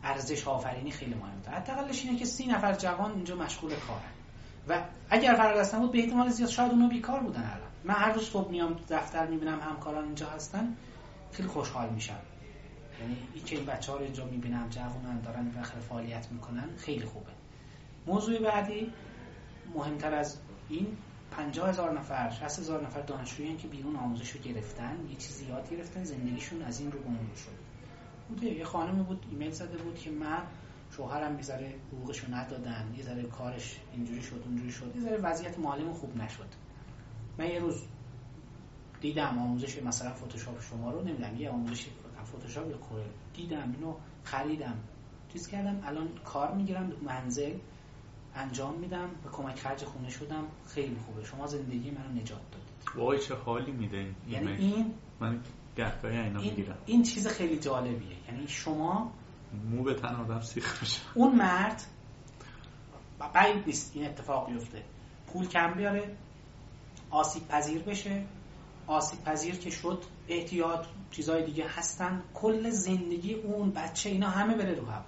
ارزش 0.02 0.48
آفرینی 0.48 0.90
خیلی 0.90 1.14
مهمتر 1.14 1.52
حداقلش 1.52 2.04
اینه 2.04 2.18
که 2.18 2.24
سی 2.24 2.46
نفر 2.46 2.72
جوان 2.72 3.12
اینجا 3.12 3.36
مشغول 3.36 3.70
کارن. 3.70 4.12
و 4.68 4.82
اگر 5.10 5.34
فرار 5.34 5.80
بود 5.80 5.92
به 5.92 5.98
احتمال 5.98 6.28
زیاد 6.28 6.50
شاید 6.50 6.72
اونا 6.72 6.88
بیکار 6.88 7.20
بودن 7.20 7.40
الان. 7.40 7.70
من 7.84 7.94
هر 7.94 8.12
روز 8.12 8.24
صبح 8.24 8.50
میام 8.50 8.76
دفتر 8.88 9.26
می‌بینم 9.26 9.60
همکاران 9.60 10.04
اینجا 10.04 10.26
هستن 10.26 10.76
خیلی 11.32 11.48
خوشحال 11.48 11.88
میشم. 11.88 12.18
یعنی 13.00 13.16
این 13.34 13.44
که 13.44 13.56
این 13.56 13.66
بچه 13.66 13.92
رو 13.92 13.98
اینجا 13.98 14.24
می‌بینم 14.24 14.68
جوانن 14.68 15.20
دارن 15.20 15.50
بخیر 15.50 15.80
فعالیت 15.80 16.32
می‌کنن 16.32 16.68
خیلی 16.76 17.04
خوبه. 17.04 17.30
موضوع 18.06 18.38
بعدی 18.38 18.92
مهمتر 19.74 20.14
از 20.14 20.38
این 20.68 20.96
پنجاه 21.38 21.68
هزار 21.68 21.98
نفر 21.98 22.30
60 22.30 22.58
هزار 22.58 22.86
نفر 22.86 23.00
دانشجویی 23.00 23.56
که 23.56 23.68
بیرون 23.68 23.96
آموزش 23.96 24.30
رو 24.30 24.40
گرفتن 24.40 24.96
یه 25.10 25.16
چیزی 25.16 25.46
یاد 25.46 25.70
گرفتن 25.70 26.04
زندگیشون 26.04 26.62
از 26.62 26.80
این 26.80 26.92
رو 26.92 26.98
به 26.98 27.36
شد. 27.36 27.50
بوده. 28.28 28.46
یه 28.46 28.64
خانمی 28.64 29.02
بود 29.02 29.26
ایمیل 29.30 29.50
زده 29.50 29.76
بود 29.76 29.98
که 29.98 30.10
من 30.10 30.42
شوهرم 30.90 31.36
یه 31.36 31.42
ذره 31.42 31.74
حقوقشو 31.92 32.34
ندادن 32.34 32.94
یه 32.96 33.04
ذره 33.04 33.22
کارش 33.22 33.80
اینجوری 33.92 34.22
شد 34.22 34.42
اونجوری 34.46 34.72
شد 34.72 34.92
یه 34.96 35.02
ذره 35.02 35.16
وضعیت 35.16 35.58
مالیمون 35.58 35.94
خوب 35.94 36.16
نشد. 36.16 36.48
من 37.38 37.46
یه 37.46 37.58
روز 37.58 37.82
دیدم 39.00 39.38
آموزش 39.38 39.82
مثلا 39.82 40.12
فتوشاپ 40.14 40.60
شما 40.60 40.90
رو 40.90 41.02
نمی‌دونم 41.02 41.36
یه 41.36 41.50
آموزش 41.50 41.86
فتوشاپ 42.24 42.70
یا 42.70 42.76
کورل 42.76 43.08
دیدم 43.34 43.74
اینو 43.76 43.94
خریدم. 44.24 44.78
چیز 45.32 45.48
کردم 45.48 45.82
الان 45.84 46.08
کار 46.24 46.54
می‌گیرم 46.54 46.92
منزل. 47.02 47.54
انجام 48.38 48.74
میدم 48.74 49.10
به 49.24 49.30
کمک 49.32 49.58
خرج 49.58 49.84
خونه 49.84 50.10
شدم 50.10 50.44
خیلی 50.66 50.96
خوبه. 51.06 51.24
شما 51.24 51.46
زندگی 51.46 51.90
منو 51.90 52.20
نجات 52.20 52.40
دادید. 52.50 52.96
وای 52.96 53.18
چه 53.18 53.34
حالی 53.34 53.72
میده 53.72 54.14
یعنی 54.28 54.52
این 54.52 54.94
من 55.20 55.40
گهگاهی 55.76 56.18
اینا 56.18 56.40
می‌گیرم. 56.40 56.78
این 56.86 57.02
چیز 57.02 57.26
خیلی 57.26 57.58
جالبیه. 57.58 58.16
یعنی 58.28 58.48
شما 58.48 59.12
مو 59.70 59.82
به 59.82 59.94
تن 59.94 60.14
آدم 60.14 60.40
سیخ 60.40 60.82
میشه 60.82 61.00
اون 61.14 61.34
مرد 61.34 61.82
بعید 63.34 63.66
نیست 63.66 63.90
این 63.94 64.06
اتفاق 64.06 64.52
بیفته. 64.52 64.82
پول 65.26 65.46
کم 65.48 65.74
بیاره 65.74 66.16
آسیب 67.10 67.48
پذیر 67.48 67.82
بشه. 67.82 68.24
آسیب 68.86 69.24
پذیر 69.24 69.54
که 69.54 69.70
شد 69.70 70.04
احتیاط 70.28 70.86
چیزای 71.10 71.44
دیگه 71.44 71.68
هستن. 71.68 72.22
کل 72.34 72.70
زندگی 72.70 73.34
اون 73.34 73.70
بچه 73.70 74.10
اینا 74.10 74.28
همه 74.30 74.54
بره 74.54 74.74
رو 74.74 74.86
هوا. 74.86 75.04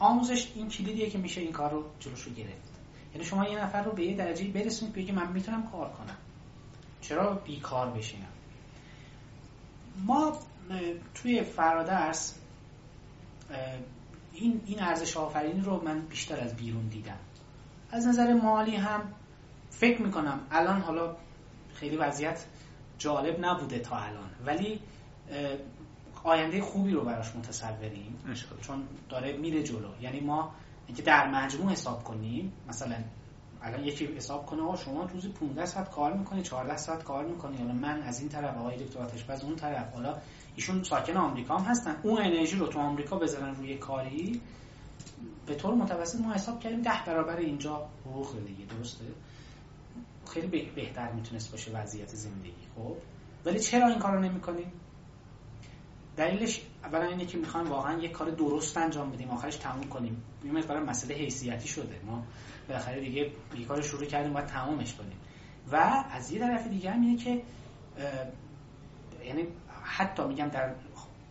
آموزش 0.00 0.52
این 0.54 0.68
کلیدیه 0.68 1.10
که 1.10 1.18
میشه 1.18 1.40
این 1.40 1.52
کار 1.52 1.70
رو 1.70 1.84
جلوش 2.00 2.22
رو 2.22 2.32
گرفت. 2.32 2.70
یعنی 3.14 3.24
شما 3.24 3.48
یه 3.48 3.64
نفر 3.64 3.82
رو 3.82 3.92
به 3.92 4.04
یه 4.04 4.16
درجه 4.16 4.48
برسونید 4.48 4.94
بگه 4.94 5.12
من 5.12 5.32
می‌تونم 5.32 5.70
کار 5.70 5.90
کنم. 5.90 6.16
چرا 7.00 7.34
بیکار 7.34 7.90
بشینم؟ 7.90 8.32
ما 10.06 10.38
توی 11.14 11.42
فرادرس 11.42 12.38
این 14.32 14.60
این 14.66 14.82
ارزش 14.82 15.16
آفرینی 15.16 15.60
رو 15.60 15.84
من 15.84 16.00
بیشتر 16.00 16.40
از 16.40 16.56
بیرون 16.56 16.88
دیدم. 16.88 17.18
از 17.92 18.06
نظر 18.06 18.34
مالی 18.34 18.76
هم 18.76 19.14
فکر 19.70 20.02
می‌کنم 20.02 20.40
الان 20.50 20.80
حالا 20.80 21.16
خیلی 21.74 21.96
وضعیت 21.96 22.44
جالب 22.98 23.44
نبوده 23.44 23.78
تا 23.78 23.96
الان. 23.96 24.30
ولی 24.46 24.80
آینده 26.24 26.60
خوبی 26.62 26.92
رو 26.92 27.04
براش 27.04 27.36
متصوریم 27.36 28.18
چون 28.60 28.82
داره 29.08 29.36
میره 29.36 29.62
جلو. 29.62 29.88
یعنی 30.00 30.20
ما 30.20 30.52
اینکه 30.86 31.02
در 31.02 31.30
مجموع 31.30 31.72
حساب 31.72 32.04
کنیم 32.04 32.52
مثلا 32.68 32.96
الان 33.62 33.84
یکی 33.84 34.06
حساب 34.06 34.46
کنه 34.46 34.62
آقا 34.62 34.76
شما 34.76 35.04
روزی 35.04 35.28
15 35.28 35.66
ساعت 35.66 35.90
کار 35.90 36.12
می‌کنی 36.12 36.42
14 36.42 36.76
ساعت 36.76 37.04
کار 37.04 37.24
می‌کنی 37.24 37.56
حالا 37.56 37.72
من 37.72 38.02
از 38.02 38.20
این 38.20 38.28
طرف 38.28 38.56
آقای 38.56 38.76
دکتر 38.76 39.00
آتشباز 39.00 39.44
اون 39.44 39.56
طرف. 39.56 39.94
حالا 39.94 40.18
ایشون 40.56 40.82
ساکن 40.82 41.16
آمریکا 41.16 41.56
هم 41.56 41.64
هستن. 41.64 41.96
اون 42.02 42.22
انرژی 42.22 42.56
رو 42.56 42.66
تو 42.66 42.78
آمریکا 42.78 43.18
بذارن 43.18 43.54
روی 43.54 43.76
کاری 43.76 44.40
به 45.46 45.54
طور 45.54 45.74
متوسط 45.74 46.20
ما 46.20 46.32
حساب 46.32 46.60
کردیم 46.60 46.82
ده 46.82 47.04
برابر 47.06 47.36
اینجا 47.36 47.88
حقوق 48.06 48.44
دیگه 48.46 48.64
درسته؟ 48.64 49.04
خیلی 50.30 50.70
بهتر 50.74 51.12
می‌تونست 51.12 51.50
باشه 51.50 51.72
وضعیت 51.72 52.08
زندگی 52.08 52.66
خب؟ 52.76 52.96
ولی 53.44 53.60
چرا 53.60 53.88
این 53.88 53.98
کارو 53.98 54.20
نمی‌کنیم؟ 54.20 54.72
دلیلش 56.16 56.60
اولا 56.84 57.04
اینه 57.04 57.26
که 57.26 57.38
می‌خوایم 57.38 57.70
واقعا 57.70 57.98
یک 57.98 58.12
کار 58.12 58.30
درست 58.30 58.76
انجام 58.76 59.10
بدیم 59.10 59.30
آخرش 59.30 59.56
تموم 59.56 59.84
کنیم. 59.84 60.22
این 60.42 60.60
برای 60.60 60.82
مسئله 60.82 61.14
حیثیتی 61.14 61.68
شده. 61.68 62.00
ما 62.06 62.22
بالاخره 62.68 63.00
دیگه 63.00 63.30
یه 63.58 63.64
کار 63.68 63.82
شروع 63.82 64.04
کردیم 64.04 64.32
باید 64.32 64.46
تمامش 64.46 64.94
کنیم. 64.94 65.16
و 65.72 66.04
از 66.10 66.32
یه 66.32 66.38
طرف 66.38 66.66
دیگه 66.66 66.90
هم 66.90 67.00
اینه 67.00 67.16
که 67.16 67.42
یعنی 69.24 69.46
حتی 69.82 70.22
میگم 70.22 70.48
در 70.48 70.74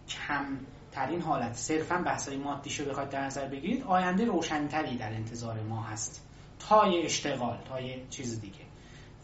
کم 0.08 0.45
ترین 0.91 1.22
حالت 1.22 1.53
صرفا 1.53 1.98
بحثای 1.98 2.38
مادی 2.38 2.69
شو 2.69 2.85
بخواید 2.85 3.09
در 3.09 3.25
نظر 3.25 3.48
بگیرید 3.48 3.83
آینده 3.83 4.25
روشنتری 4.25 4.98
در 4.98 5.14
انتظار 5.14 5.61
ما 5.61 5.83
هست. 5.83 6.25
تا 6.59 6.88
یه 6.88 7.06
اشتغال 7.06 7.58
تا 7.69 7.82
یه 7.82 8.06
چیز 8.09 8.41
دیگه. 8.41 8.68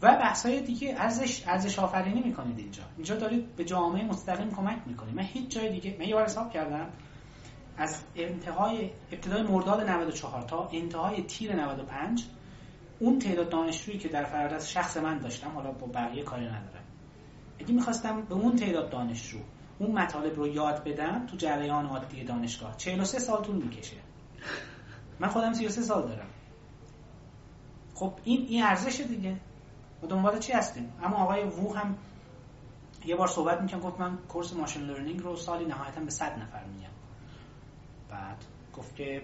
و 0.05 0.17
بحثای 0.17 0.61
دیگه 0.61 0.95
ارزش 0.97 1.47
ارزش 1.47 1.79
آفرینی 1.79 2.21
می‌کنید 2.21 2.59
اینجا. 2.59 2.83
اینجا 2.97 3.15
دارید 3.15 3.55
به 3.55 3.65
جامعه 3.65 4.05
مستقیم 4.05 4.51
کمک 4.51 4.77
می‌کنید. 4.85 5.15
من 5.15 5.23
هیچ 5.23 5.49
جای 5.49 5.69
دیگه 5.69 5.95
من 5.99 6.05
یه 6.07 6.15
بار 6.15 6.23
حساب 6.23 6.51
کردم. 6.51 6.89
از 7.77 8.03
انتهای 8.15 8.89
ابتدای 9.11 9.43
مرداد 9.43 9.89
94 9.89 10.41
تا 10.41 10.69
انتهای 10.73 11.21
تیر 11.23 11.55
95 11.55 12.23
اون 12.99 13.19
تعداد 13.19 13.49
دانشجویی 13.49 13.97
که 13.97 14.09
در 14.09 14.23
فرادست 14.23 14.67
شخص 14.67 14.97
من 14.97 15.19
داشتم 15.19 15.49
حالا 15.49 15.71
با 15.71 15.87
بقیه 15.87 16.23
کاری 16.23 16.45
ندارم. 16.45 16.83
اگه 17.59 17.73
می‌خواستم 17.73 18.21
به 18.21 18.35
اون 18.35 18.55
تعداد 18.55 18.89
دانشجو 18.89 19.37
اون 19.79 19.91
مطالب 19.91 20.35
رو 20.35 20.47
یاد 20.47 20.83
بدم 20.83 21.25
تو 21.25 21.37
جریان 21.37 21.85
عادی 21.85 22.23
دانشگاه 22.23 22.77
43 22.77 23.19
سال 23.19 23.43
طول 23.43 23.55
می‌کشه. 23.55 23.97
من 25.19 25.27
خودم 25.27 25.53
33 25.53 25.81
سال 25.81 26.07
دارم. 26.07 26.27
خب 27.93 28.13
این 28.23 28.45
این 28.49 28.63
ارزش 28.63 29.01
دیگه. 29.01 29.37
و 30.03 30.07
دنبال 30.07 30.39
چی 30.39 30.53
هستیم؟ 30.53 30.93
اما 31.03 31.17
آقای 31.17 31.43
وو 31.43 31.75
هم 31.75 31.97
یه 33.05 33.15
بار 33.15 33.27
صحبت 33.27 33.61
می‌کنم 33.61 33.79
گفت 33.79 33.99
من 33.99 34.17
کورس 34.17 34.53
ماشین 34.53 34.81
لرنینگ 34.81 35.19
رو 35.19 35.35
سالی 35.35 35.65
نهایتا 35.65 36.01
به 36.01 36.11
100 36.11 36.39
نفر 36.39 36.63
میگم. 36.63 36.89
بعد 38.09 38.37
گفت 38.73 38.95
که 38.95 39.21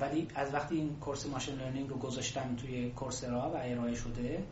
ولی 0.00 0.28
از 0.34 0.54
وقتی 0.54 0.76
این 0.76 0.96
course 1.00 1.26
machine 1.26 1.54
learning 1.54 1.88
رو 1.88 1.96
گذاشتم 1.96 2.56
توی 2.56 2.90
Coursera 2.90 3.50
و 3.50 3.56
ارائه 3.56 3.94
شده 3.94 4.44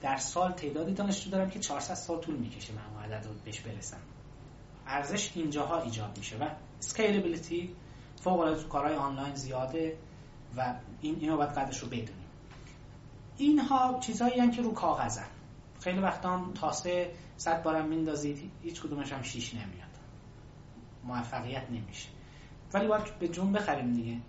در 0.00 0.16
سال 0.16 0.52
تعدادی 0.52 0.94
دانشجو 0.94 1.30
دارم 1.30 1.50
که 1.50 1.58
400 1.58 1.94
سال 1.94 2.20
طول 2.20 2.36
می‌کشه 2.36 2.72
من 2.72 3.04
عدد 3.04 3.26
رو 3.26 3.32
بهش 3.44 3.60
برسم. 3.60 4.00
ارزش 4.86 5.32
اینجاها 5.34 5.80
ایجاد 5.80 6.18
میشه 6.18 6.36
و 6.36 6.48
scalability 6.78 7.74
فوق 8.20 8.40
العاده 8.40 8.62
کارهای 8.62 8.96
آنلاین 8.96 9.34
زیاده 9.34 9.96
و 10.56 10.74
این 11.00 11.16
اینو 11.20 11.36
باید 11.36 11.50
قدرش 11.50 11.78
رو 11.78 11.88
بدونیم. 11.88 12.17
اینها 13.38 13.98
چیزهایی 14.00 14.50
که 14.50 14.62
رو 14.62 14.72
کاغذن 14.72 15.26
خیلی 15.80 15.98
وقتا 15.98 16.50
تاسه 16.54 17.12
صد 17.36 17.62
بارم 17.62 17.88
میندازید 17.88 18.50
هیچ 18.62 18.82
کدومش 18.82 19.12
هم 19.12 19.22
شیش 19.22 19.54
نمیاد. 19.54 19.88
موفقیت 21.04 21.70
نمیشه. 21.70 22.08
ولی 22.74 22.86
باید 22.86 23.18
به 23.18 23.28
جون 23.28 23.52
بخریم 23.52 23.92
دیگه. 23.92 24.20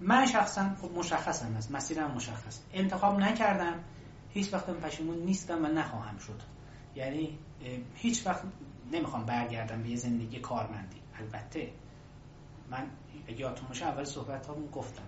من 0.00 0.26
شخصا 0.26 0.74
خب 0.74 0.98
مشخصم 0.98 1.52
هست 1.52 1.70
مسیرم 1.70 2.10
مشخص. 2.10 2.60
انتخاب 2.72 3.18
نکردم. 3.18 3.84
هیچ 4.30 4.54
وقت 4.54 4.70
پشیمون 4.70 5.18
نیستم 5.18 5.64
و 5.64 5.68
نخواهم 5.68 6.18
شد. 6.18 6.42
یعنی 6.94 7.38
هیچ 7.94 8.26
وقت 8.26 8.42
نمی‌خوام 8.92 9.24
برگردم 9.24 9.82
به 9.82 9.88
یه 9.88 9.96
زندگی 9.96 10.40
کارمندی. 10.40 11.00
البته 11.18 11.72
من 12.70 12.86
یادتون 13.38 13.68
باشه 13.68 13.86
اول 13.86 14.04
صحبت 14.04 14.48
همون 14.48 14.66
گفتم. 14.66 15.06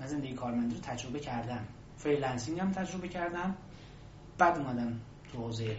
من 0.00 0.06
زندگی 0.06 0.34
کارمندی 0.34 0.74
رو 0.74 0.80
تجربه 0.80 1.20
کردم. 1.20 1.66
freelancing 2.02 2.60
هم 2.60 2.72
تجربه 2.72 3.08
کردم. 3.08 3.56
بعد 4.38 4.58
اومدم 4.58 5.00
تو 5.32 5.38
حوزه 5.38 5.76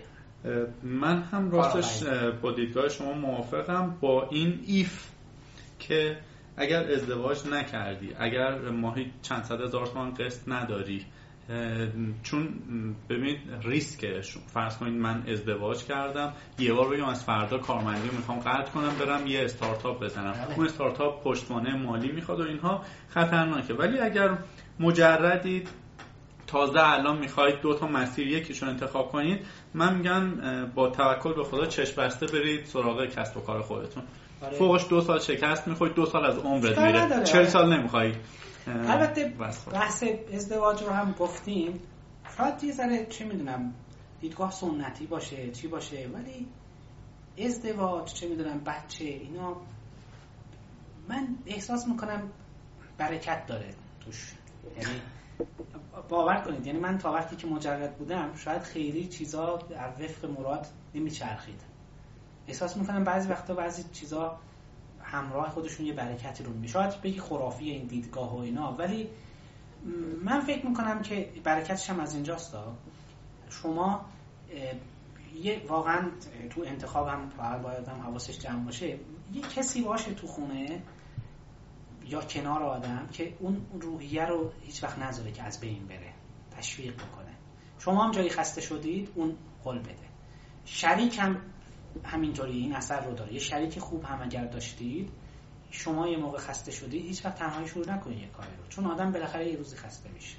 من 0.84 1.22
هم 1.22 1.52
راستش 1.52 2.04
با 2.42 2.52
دیدگاه 2.52 2.90
شما 2.90 3.14
موافقم 3.14 3.98
با 4.02 4.28
این 4.30 4.60
ایف 4.66 5.10
که 5.80 6.18
اگر 6.58 6.92
ازدواج 6.92 7.48
نکردی 7.48 8.14
اگر 8.20 8.70
ماهی 8.70 9.12
چند 9.22 9.44
صد 9.44 9.62
هزار 9.62 9.86
تومان 9.88 10.14
قسط 10.14 10.50
نداری 10.50 11.06
چون 12.24 12.50
ببینید 13.10 13.40
ریسکه 13.64 14.22
فرض 14.48 14.78
کنید 14.78 14.94
من 14.94 15.24
ازدواج 15.28 15.84
کردم 15.84 16.34
یه 16.60 16.74
بار 16.74 16.90
بگم 16.90 17.06
از 17.06 17.24
فردا 17.24 17.58
کارمندی 17.58 18.08
رو 18.08 18.16
می‌خوام 18.16 18.40
قطع 18.40 18.72
کنم 18.72 18.96
برم 19.00 19.28
یه 19.28 19.44
استارتاپ 19.44 20.04
بزنم. 20.04 20.32
بله. 20.32 20.56
اون 20.58 20.66
استارتاپ 20.66 21.24
پشتوانه 21.24 21.76
مالی 21.76 22.12
می‌خواد 22.12 22.40
و 22.40 22.44
اینها 22.44 22.86
خطرناکه. 23.10 23.74
ولی 23.74 24.00
اگر 24.00 24.38
مجردید 24.80 25.70
تازه 26.52 26.80
الان 26.80 27.18
می‌خواید 27.18 27.62
دو 27.62 27.74
تا 27.74 27.88
مسیر 27.88 28.28
یکیشون 28.28 28.70
انتخاب 28.70 29.12
کنید 29.12 29.46
من 29.74 29.96
میگم 29.96 30.32
با 30.76 30.90
توکل 30.90 31.34
به 31.34 31.44
خدا 31.44 31.66
چشم 31.66 32.02
بسته 32.02 32.26
برید 32.26 32.66
سراغ 32.66 33.06
کسب 33.06 33.38
و 33.38 33.40
کار 33.40 33.62
خودتون. 33.62 34.04
آره. 34.42 34.58
فوقش 34.58 34.90
دو 34.90 35.02
سال 35.02 35.20
شکست 35.20 35.68
می‌خواید 35.68 35.94
دو 35.94 36.06
سال 36.06 36.26
از 36.26 36.38
عمرت 36.38 36.78
میره. 36.78 37.24
چل 37.24 37.46
سال 37.46 37.78
نمی‌خواید 37.78 38.16
البته 38.68 39.34
بحث 39.72 40.04
ازدواج 40.34 40.84
رو 40.84 40.90
هم 40.90 41.16
گفتیم. 41.20 41.80
شاید 42.38 42.64
یه 42.64 42.74
ذره 42.74 43.06
چه 43.06 43.26
می‌دونم 43.26 43.74
دیدگاه 44.22 44.52
سنتی 44.52 45.06
باشه 45.06 45.52
چی 45.52 45.68
باشه 45.68 46.08
ولی 46.14 46.48
ازدواج 47.46 48.14
چه 48.14 48.28
می‌دونم 48.28 48.60
بچه 48.66 49.04
اینا 49.04 49.56
من 51.10 51.28
احساس 51.46 51.88
می‌کنم 51.88 52.30
برکت 52.98 53.46
داره 53.48 53.74
توش. 54.06 54.34
یعنی 54.78 55.02
باور 56.10 56.36
کنید 56.36 56.68
یعنی 56.68 56.80
من 56.80 56.98
تا 56.98 57.12
وقتی 57.14 57.36
که 57.36 57.48
مجرد 57.48 57.98
بودم 57.98 58.36
شاید 58.36 58.62
خیلی 58.62 59.08
چیزا 59.08 59.58
در 59.70 59.90
وفق 60.00 60.26
مراد 60.26 60.68
نمیچرخید. 60.96 61.62
احساس 62.48 62.78
می‌کنم 62.78 63.04
بعضی 63.04 63.30
وقتا 63.30 63.54
بعضی 63.54 63.84
چیزا 63.94 64.38
همراه 65.04 65.50
خودشون 65.50 65.86
یه 65.86 65.94
برکتی 65.94 66.44
رو 66.44 66.54
میشه 66.54 66.74
شاید 66.74 67.02
بگی 67.02 67.20
خرافی 67.20 67.70
این 67.70 67.86
دیدگاه 67.86 68.36
و 68.38 68.40
اینا 68.40 68.74
ولی 68.74 69.10
من 70.24 70.40
فکر 70.40 70.66
می‌کنم 70.66 71.02
که 71.02 71.30
برکتش 71.44 71.90
هم 71.90 72.00
از 72.00 72.14
اینجاست. 72.14 72.56
شما 73.50 74.06
یه 75.42 75.62
واقعا 75.68 76.10
تو 76.50 76.64
انتخاب 76.66 77.08
هم 77.08 77.30
فقط 77.38 77.62
باید 77.62 77.88
هم 77.88 78.02
حواسش 78.02 78.40
جمع 78.40 78.66
باشه 78.66 78.88
یه 79.34 79.42
کسی 79.56 79.82
باشه 79.82 80.14
تو 80.14 80.28
خونه 80.28 80.82
یا 82.06 82.22
کنار 82.22 82.64
آدم 82.64 83.08
که 83.12 83.34
اون 83.40 83.66
روحیه 83.82 84.26
رو 84.26 84.52
هیچ 84.62 84.84
وقت 84.84 85.00
نذاره 85.00 85.32
که 85.32 85.44
از 85.44 85.60
بین 85.60 85.88
بره 85.88 86.14
تشویق 86.52 86.94
بکنه. 86.94 87.32
شما 87.80 88.04
هم 88.04 88.12
جایی 88.12 88.30
خسته 88.30 88.62
شدید 88.62 89.10
اون 89.16 89.36
قول 89.64 89.80
بده. 89.80 90.12
شریک 90.66 91.20
هم 91.20 91.42
همینطوری 92.04 92.58
این 92.58 92.76
اثر 92.76 93.06
رو 93.06 93.14
داره. 93.14 93.34
یه 93.34 93.40
شریک 93.40 93.80
خوب 93.80 94.04
هم 94.04 94.22
اگر 94.22 94.46
داشتید 94.46 95.10
شما 95.72 96.08
یه 96.08 96.18
موقع 96.18 96.38
خسته 96.38 96.72
شدید 96.72 97.06
هیچ 97.06 97.26
وقت 97.26 97.36
تنهایی 97.36 97.68
شروع 97.68 97.92
نکنید 97.92 98.20
یه 98.20 98.28
کاری 98.28 98.56
رو. 98.58 98.68
چون 98.70 98.86
آدم 98.86 99.12
بالاخره 99.12 99.48
یه 99.48 99.58
روزی 99.58 99.76
خسته 99.76 100.10
میشه. 100.10 100.38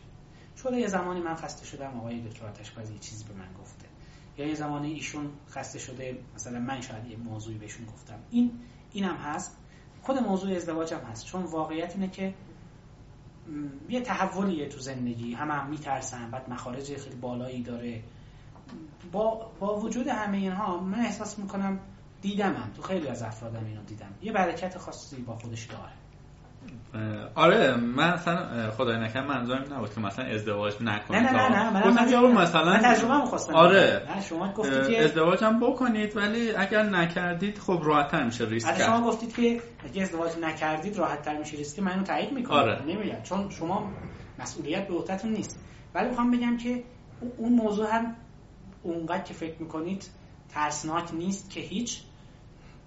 شده 0.56 0.76
یه 0.76 0.86
زمانی 0.86 1.20
من 1.20 1.34
خسته 1.34 1.66
شدم 1.66 1.98
آقای 1.98 2.20
دکتر 2.20 2.46
آتشبازی 2.46 2.98
چیزی 2.98 3.24
به 3.24 3.34
من 3.34 3.52
گفته. 3.60 3.86
یا 4.38 4.46
یه 4.46 4.54
زمانی 4.54 4.92
ایشون 4.92 5.30
خسته 5.50 5.78
شده 5.78 6.18
مثلا 6.34 6.58
من 6.58 6.80
شاید 6.80 7.06
یه 7.06 7.16
موضوعی 7.16 7.58
بهشون 7.58 7.86
گفتم. 7.86 8.18
این 8.30 8.60
اینم 8.92 9.16
هست. 9.16 9.56
خود 10.02 10.18
موضوع 10.18 10.56
ازدواج 10.56 10.94
هم 10.94 11.00
هست. 11.00 11.24
چون 11.24 11.42
واقعیت 11.42 11.94
اینه 11.94 12.08
که 12.08 12.34
یه 13.88 14.00
تحولیه 14.00 14.68
تو 14.68 14.78
زندگی. 14.78 15.34
هم 15.34 15.50
هم 15.50 15.70
میترسن 15.70 16.30
بعد 16.30 16.50
مخارج 16.50 16.96
خیلی 16.96 17.16
بالایی 17.16 17.62
داره. 17.62 18.02
با, 19.12 19.50
با 19.60 19.80
وجود 19.80 20.08
همه 20.08 20.36
اینها 20.36 20.80
من 20.80 21.00
احساس 21.00 21.38
می‌کنم 21.38 21.80
دیدمم. 22.22 22.70
تو 22.76 22.82
خیلی 22.82 23.08
از 23.08 23.22
افرادم 23.22 23.64
اینو 23.64 23.82
دیدم. 23.82 24.14
یه 24.22 24.32
برکت 24.32 24.78
خاصی 24.78 25.22
با 25.22 25.36
خودش 25.36 25.66
داره. 25.66 26.01
آره 27.34 27.76
من 27.76 28.12
اصلا 28.12 28.70
خدای 28.70 28.96
نکنه 28.96 29.22
منظورم 29.22 29.74
نبود 29.74 29.94
که 29.94 30.00
مثلا 30.00 30.24
ازدواج 30.24 30.74
نکنید. 30.80 31.22
نه 31.22 31.32
نه 31.32 31.48
نه, 31.48 31.70
نه 31.70 32.20
من, 32.20 32.32
مثلا 32.32 32.64
من 32.64 32.78
تجربه 32.78 33.26
خواستم 33.26 33.54
آره. 33.54 34.06
نه 34.16 34.22
شما 34.22 34.52
گفتید 34.52 34.86
که 34.86 35.04
ازدواج 35.04 35.44
هم 35.44 35.60
بکنید 35.60 36.16
ولی 36.16 36.54
اگر 36.54 36.82
نکردید 36.82 37.58
خب 37.58 37.80
راحت 37.84 38.10
تر 38.10 38.24
میشه 38.24 38.44
ریسک 38.44 38.82
شما 38.82 39.00
گفتید 39.00 39.36
که 39.36 39.60
اگه 39.84 40.02
ازدواج 40.02 40.32
نکردید 40.40 40.96
راحت 40.96 41.22
تر 41.22 41.38
میشه 41.38 41.56
ریسک 41.56 41.78
من 41.78 41.92
اینو 41.92 42.04
تایید 42.04 42.32
می‌کنم 42.32 42.56
آره. 42.56 42.82
نمیگم. 42.82 43.22
چون 43.22 43.50
شما 43.50 43.92
مسئولیت 44.38 44.88
به 44.88 44.94
عهدهتون 44.94 45.30
نیست. 45.30 45.60
ولی 45.94 46.08
می‌خوام 46.08 46.30
بگم 46.30 46.56
که 46.56 46.84
اون 47.36 47.52
موضوع 47.52 47.96
هم 47.96 48.16
اونقدر 48.82 49.22
که 49.22 49.34
فکر 49.34 49.62
می‌کنید 49.62 50.10
ترسناک 50.48 51.14
نیست 51.14 51.50
که 51.50 51.60
هیچ. 51.60 52.02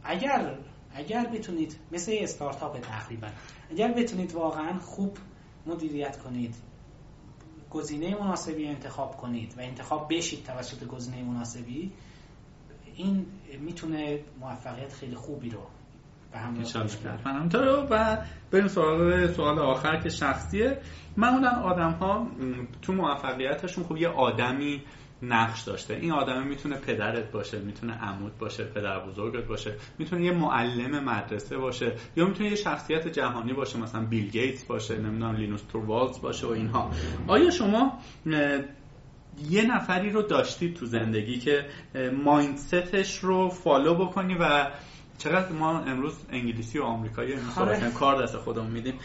اگر 0.04 0.56
اگر 0.96 1.26
بتونید 1.34 1.78
مثل 1.92 2.16
استارتاپ 2.20 2.80
تقریبا. 2.80 3.28
اگر 3.72 3.94
بتونید 3.94 4.34
واقعا 4.34 4.80
خوب 4.80 5.18
مدیریت 5.66 6.18
کنید 6.18 6.56
گزینه 7.70 8.16
مناسبی 8.22 8.68
انتخاب 8.68 9.18
کنید 9.18 9.54
و 9.58 9.62
انتخاب 9.62 10.08
بشید 10.14 10.44
توسط 10.46 10.88
گزینه 10.88 11.24
مناسبی 11.24 11.92
این 12.96 13.26
می‌تونه 13.60 14.20
موفقیت 14.40 14.94
خیلی 14.94 15.16
خوبی 15.16 15.50
رو 15.50 15.60
به 16.32 16.38
هم 16.38 16.64
همینطور 17.26 17.88
و 17.92 18.18
بریم 18.52 18.68
سوال 18.68 19.28
سوال 19.34 19.60
آخر 19.60 20.00
که 20.00 20.10
شخصیه. 20.10 20.82
معمولا 21.18 21.50
آدم 21.50 21.92
ها 21.92 22.28
تو 22.82 22.94
موفقیتشون 22.94 23.84
خب 23.84 23.98
یه 23.98 24.08
آدمی 24.08 24.82
نقش 25.28 25.62
داشته. 25.62 25.94
این 25.94 26.12
آدمه 26.12 26.44
می‌تونه 26.44 26.76
پدرت 26.76 27.32
باشه 27.32 27.60
می‌تونه 27.60 27.94
عمود 27.94 28.38
باشه 28.38 28.64
پدر 28.64 29.00
بزرگت 29.00 29.44
باشه 29.48 29.76
می‌تونه 29.98 30.26
یه 30.26 30.32
معلم 30.32 31.04
مدرسه 31.04 31.58
باشه 31.58 31.92
یا 32.16 32.26
می‌تونه 32.26 32.50
یه 32.50 32.56
شخصیت 32.56 33.08
جهانی 33.08 33.54
باشه 33.54 33.80
مثلا 33.80 34.06
بیل 34.06 34.30
گیتس 34.30 34.64
باشه 34.64 34.98
نمی‌دونم 34.98 35.36
لینوس 35.36 35.62
توروالز 35.72 36.22
باشه 36.22 36.48
و 36.48 36.52
اینها. 36.52 36.92
آیا 37.28 37.50
شما 37.50 38.00
یه 39.50 39.76
نفری 39.76 40.10
رو 40.10 40.22
داشتید 40.22 40.76
تو 40.76 40.86
زندگی 40.86 41.40
که 41.40 41.66
مایندستش 42.24 43.18
رو 43.18 43.50
فالو 43.50 43.96
بکنی 43.96 44.36
و 44.40 44.72
چقدر 45.18 45.52
ما 45.52 45.80
امروز 45.80 46.14
انگلیسی 46.30 46.80
و 46.80 46.84
آمریکایی 46.84 47.34
آره. 47.58 47.92
کار 47.92 48.24
دست 48.24 48.38
خودمون 48.38 48.72
میدیم. 48.72 49.00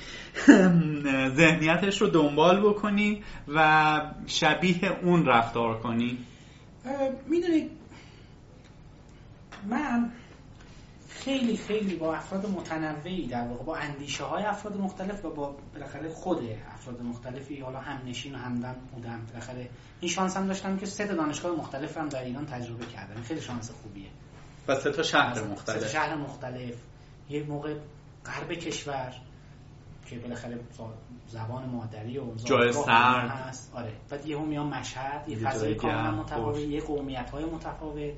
ذهنیتش 1.36 2.00
رو 2.00 2.08
دنبال 2.08 2.60
بکنی 2.60 3.22
و 3.48 4.00
شبیه 4.26 4.98
اون 5.02 5.26
رفتار 5.26 5.80
کنی 5.80 6.18
می‌دونید 7.26 7.70
من 9.68 10.12
خیلی 11.08 11.56
خیلی 11.56 11.96
با 11.96 12.14
افراد 12.14 12.46
متنوعی 12.46 13.26
در 13.26 13.48
واقع 13.48 13.64
با 13.64 13.76
اندیشه 13.76 14.24
های 14.24 14.44
افراد 14.44 14.76
مختلف 14.76 15.24
و 15.24 15.30
با 15.30 15.56
بالاخره 15.74 16.08
خود 16.08 16.38
افراد 16.74 17.02
مختلفی 17.02 17.60
حالا 17.60 17.80
هم 17.80 18.00
نشین 18.06 18.34
و 18.34 18.38
همدم 18.38 18.76
بودم 18.94 19.20
بالاخره 19.28 19.68
این 20.00 20.10
شانس 20.10 20.36
هم 20.36 20.46
داشتم 20.46 20.76
که 20.76 20.86
سه 20.86 21.06
دانشگاه 21.06 21.56
مختلف 21.56 21.98
هم 21.98 22.08
در 22.08 22.24
ایران 22.24 22.46
تجربه 22.46 22.86
کردم. 22.86 23.22
خیلی 23.22 23.40
شانس 23.40 23.70
خوبیه. 23.70 24.08
و 24.70 24.74
سه 24.74 24.90
تا 24.90 25.02
شهر 25.02 25.44
مختلف. 25.44 25.78
سه 25.78 25.88
شهر 25.88 26.14
مختلف. 26.14 26.74
یه 27.30 27.42
موقع 27.42 27.74
غرب 28.26 28.52
کشور 28.52 29.14
که 30.06 30.18
بالاخره 30.18 30.60
زبان 31.28 31.68
مادری 31.68 32.18
و 32.18 32.34
جای 32.34 32.72
سرد. 32.72 33.30
هست. 33.30 33.72
آره. 33.74 33.92
بعد 34.10 34.26
یهو 34.26 34.44
میام 34.44 34.68
مشهد 34.68 35.28
یه 35.28 35.38
فضای 35.38 35.74
کاملا 35.74 36.10
متفاوت 36.10 36.58
یه 36.58 36.80
قومیت 36.80 37.30
های 37.30 37.44
متفاوت. 37.44 38.14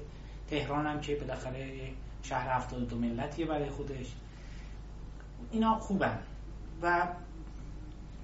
تهران 0.51 0.87
هم 0.87 1.01
که 1.01 1.15
بالاخره 1.17 1.93
شهر 2.23 2.57
72 2.57 2.99
ملتیه 2.99 3.47
برای 3.47 3.71
خودش. 3.71 4.07
اینا 5.51 5.79
خوبن. 5.79 6.19
و 6.83 7.09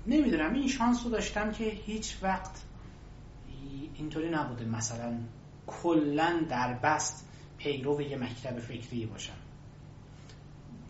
نمی‌دونم 0.06 0.54
این 0.54 0.68
شانس 0.68 1.04
رو 1.04 1.10
داشتم 1.10 1.52
که 1.52 1.64
هیچ 1.64 2.16
وقت 2.22 2.50
اینطوری 3.94 4.30
نبوده. 4.30 4.64
مثلا 4.64 5.18
کلا 5.66 6.46
در 6.48 6.78
بست 6.82 7.27
پیرو 7.58 8.02
یه 8.02 8.16
مکتب 8.16 8.58
فکری 8.58 9.06
باشم. 9.06 9.32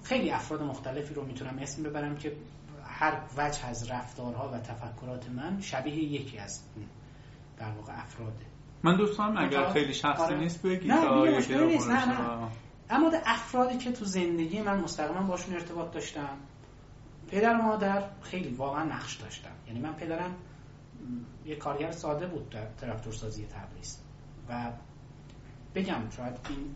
خیلی 0.04 0.30
افراد 0.30 0.62
مختلفی 0.62 1.14
رو 1.14 1.24
می‌تونم 1.24 1.58
اسم 1.58 1.82
ببرم 1.82 2.16
که 2.16 2.32
هر 2.84 3.20
وجه 3.36 3.66
از 3.66 3.90
رفتارها 3.90 4.48
و 4.48 4.58
تفکرات 4.58 5.28
من 5.28 5.60
شبیه 5.60 5.94
یکی 5.94 6.38
از 6.38 6.60
در 7.58 7.70
واقع 7.70 8.02
افراده. 8.02 8.46
من 8.82 8.96
دوستان 8.96 9.38
اگر 9.38 9.70
خیلی 9.70 9.94
شخصی 9.94 10.22
آره. 10.22 10.38
نیست 10.38 10.62
بگی 10.62 10.88
نه 10.88 11.66
نیست. 11.66 11.88
نه 11.88 12.08
نه. 12.08 12.48
اما 12.90 13.12
افرادی 13.26 13.78
که 13.78 13.92
تو 13.92 14.04
زندگی 14.04 14.60
من 14.60 14.80
مستقیما 14.80 15.22
باشون 15.22 15.54
ارتباط 15.54 15.90
داشتم 15.90 16.36
پدر 17.28 17.54
و 17.54 17.62
مادر 17.62 18.02
خیلی 18.22 18.48
واقعا 18.48 18.84
نقش 18.84 19.16
داشتم 19.16 19.50
یعنی 19.66 19.80
من 19.80 19.92
پدرم 19.92 20.34
یه 21.46 21.56
کارگر 21.56 21.90
ساده 21.90 22.26
بود 22.26 22.50
در 22.50 22.66
تراکتور 22.80 23.12
سازی 23.12 23.46
تبریز. 23.46 23.98
و 24.48 24.72
بگم 25.78 26.10
شاید 26.16 26.34
این 26.48 26.74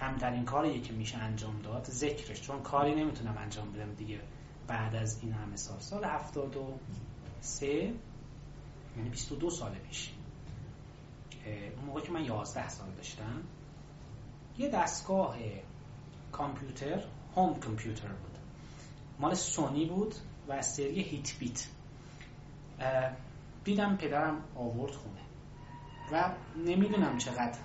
کمترین 0.00 0.44
کاریه 0.44 0.80
که 0.80 0.92
میشه 0.92 1.18
انجام 1.18 1.62
داد 1.62 1.84
ذکرش 1.90 2.40
چون 2.40 2.62
کاری 2.62 2.94
نمی‌تونم 2.94 3.38
انجام 3.38 3.72
بدم 3.72 3.94
دیگه 3.94 4.20
بعد 4.66 4.96
از 4.96 5.22
این 5.22 5.32
همه 5.32 5.56
سال. 5.56 5.80
سال 5.80 6.04
73 6.04 7.66
یعنی 8.96 9.10
22 9.10 9.50
سال 9.50 9.74
پیش 9.74 10.10
اون 11.76 11.84
موقع 11.86 12.00
که 12.00 12.12
من 12.12 12.24
11 12.24 12.68
سال 12.68 12.90
داشتم 12.90 13.42
یه 14.58 14.68
دستگاه 14.68 15.36
کامپیوتر 16.32 17.04
هوم 17.36 17.54
کامپیوتر 17.54 18.08
بود. 18.08 18.38
مال 19.20 19.34
سونی 19.34 19.86
بود 19.86 20.14
و 20.48 20.62
سری 20.62 21.02
هیت 21.02 21.38
بیت. 21.38 21.66
دیدم 23.64 23.96
پدرم 23.96 24.44
آورد 24.56 24.92
خونه. 24.92 25.23
و 26.12 26.30
نمی‌دونم 26.66 27.18
چقدر 27.18 27.58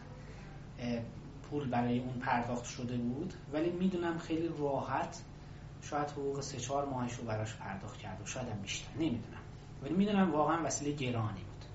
پول 1.49 1.69
برای 1.69 1.99
اون 1.99 2.19
پرداخت 2.19 2.65
شده 2.65 2.97
بود 2.97 3.33
ولی 3.53 3.69
می‌دونم 3.69 4.17
خیلی 4.17 4.49
راحت 4.59 5.21
شاید 5.81 6.09
حقوق 6.09 6.41
سه 6.41 6.57
چهار 6.57 6.85
ماهش 6.85 7.13
رو 7.13 7.23
براش 7.23 7.55
پرداخت 7.55 7.97
کرد 7.97 8.21
و 8.21 8.25
شاید 8.25 8.49
هم 8.49 8.61
بیشتر 8.61 8.91
نمی‌دونم. 8.95 9.41
ولی 9.83 9.93
می‌دونم 9.93 10.31
واقعا 10.31 10.63
وسیله 10.65 10.91
گرانی 10.91 11.39
بود. 11.39 11.65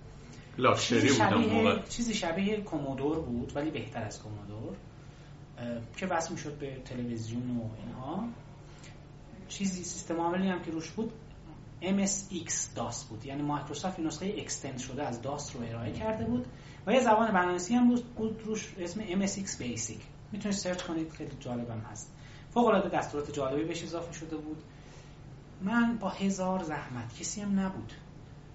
لاکچری 0.58 1.08
بود 1.48 1.88
چیزی 1.88 2.14
شبیه 2.14 2.56
Commodore 2.60 3.20
بود 3.20 3.56
ولی 3.56 3.70
بهتر 3.70 4.02
از 4.02 4.22
Commodore 4.22 4.76
که 5.96 6.06
وصل 6.06 6.32
می‌شد 6.32 6.58
به 6.58 6.76
تلویزیون 6.84 7.56
و 7.56 7.68
اینها. 7.76 8.28
چیزی 9.48 9.84
سیستم 9.84 10.20
عاملی 10.20 10.48
هم 10.48 10.62
که 10.62 10.70
روش 10.70 10.90
بود 10.90 11.12
MSX 11.84 12.52
DOS 12.76 13.04
بود. 13.04 13.26
یعنی 13.26 13.42
مایکروسافت 13.42 14.00
نسخه 14.00 14.34
extend 14.38 14.78
شده 14.78 15.02
از 15.02 15.22
DOS 15.22 15.56
رو 15.56 15.62
ارائه 15.68 15.92
کرده 15.92 16.24
بود 16.24 16.46
و 16.86 16.92
یه 16.92 17.00
زبان 17.00 17.26
برنامه‌نویسی 17.26 17.74
هم 17.74 17.94
بود 18.16 18.42
روش 18.44 18.74
اسم 18.78 19.00
MSX 19.00 19.56
BASIC 19.58 20.00
می‌تونید 20.32 20.56
search 20.56 20.82
کنید 20.82 21.10
خیلی 21.10 21.30
جالبم 21.40 21.80
هست. 21.90 22.12
فوق 22.50 22.66
العاده 22.66 22.88
دستورات 22.88 23.32
جالبی 23.32 23.64
بهش 23.64 23.82
اضافه 23.82 24.12
شده 24.12 24.36
بود. 24.36 24.62
من 25.60 25.96
با 25.96 26.08
هزار 26.08 26.62
زحمت 26.62 27.18
کسی 27.20 27.40
هم 27.40 27.60
نبود. 27.60 27.92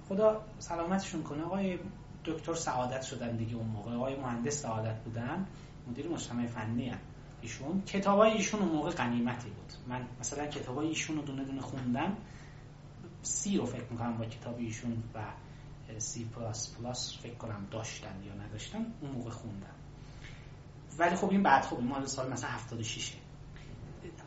خدا 0.10 0.42
سلامتشون 0.60 1.24
کنه. 1.24 1.44
آقای 1.44 1.80
دکتر 2.26 2.54
سعادت 2.54 3.02
شدن 3.02 3.36
دیگه 3.36 3.56
اون 3.56 3.68
موقع. 3.68 3.96
آقای 3.96 4.16
مهندس 4.16 4.62
سعادت 4.62 4.96
بودن. 5.04 5.48
مدیر 5.88 6.08
مجتمع 6.08 6.48
فنی 6.48 6.90
هم. 6.90 6.98
ایشون. 7.42 7.82
کتابای 7.82 8.32
ایشون 8.32 8.60
اون 8.60 8.72
موقع 8.72 8.90
غنیمتی 8.90 9.50
بود. 9.50 9.74
من 9.88 10.02
مثلا 10.20 10.48
کتابای 10.48 10.88
ایشون 10.88 11.16
رو 11.16 11.22
دونه 11.22 11.44
دونه 11.44 11.62
خوندم. 11.62 12.18
C 13.24 13.58
رو 13.58 13.66
فکر 13.66 13.86
می‌کنم 13.92 14.18
با 14.18 14.26
کتاب 14.26 14.58
ایشون 14.58 15.04
و 15.16 15.20
سی 15.98 16.26
پلاس 16.26 16.76
پلاس 16.76 17.18
فکر 17.18 17.36
کنم 17.36 17.68
داشتن 17.72 18.24
یا 18.28 18.34
نداشتن 18.34 18.86
اون 19.02 19.12
موقع 19.12 19.30
خوندم. 19.30 19.76
ولی 21.00 21.16
خب 21.16 21.30
این 21.30 21.44
بعد 21.44 21.64
خب 21.64 21.80
مال 21.80 22.06
سال 22.06 22.32
مثلا 22.34 22.50
76 22.50 23.14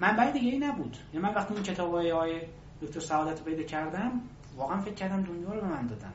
من 0.01 0.17
بعد 0.17 0.33
دیگه 0.33 0.51
ای 0.51 0.59
نبود. 0.59 0.97
یعنی 1.13 1.27
من 1.27 1.35
وقتی 1.35 1.55
این 1.55 1.63
کتاب 1.63 1.95
های 1.95 2.43
دکتر 2.83 3.01
سعادت 3.01 3.39
رو 3.39 3.45
پیدا 3.45 3.63
کردم 3.63 4.21
واقعا 4.57 4.81
فکر 4.81 4.95
کردم 4.95 5.23
دنیا 5.23 5.55
رو 5.55 5.61
به 5.61 5.67
من 5.67 5.87
دادن. 5.87 6.13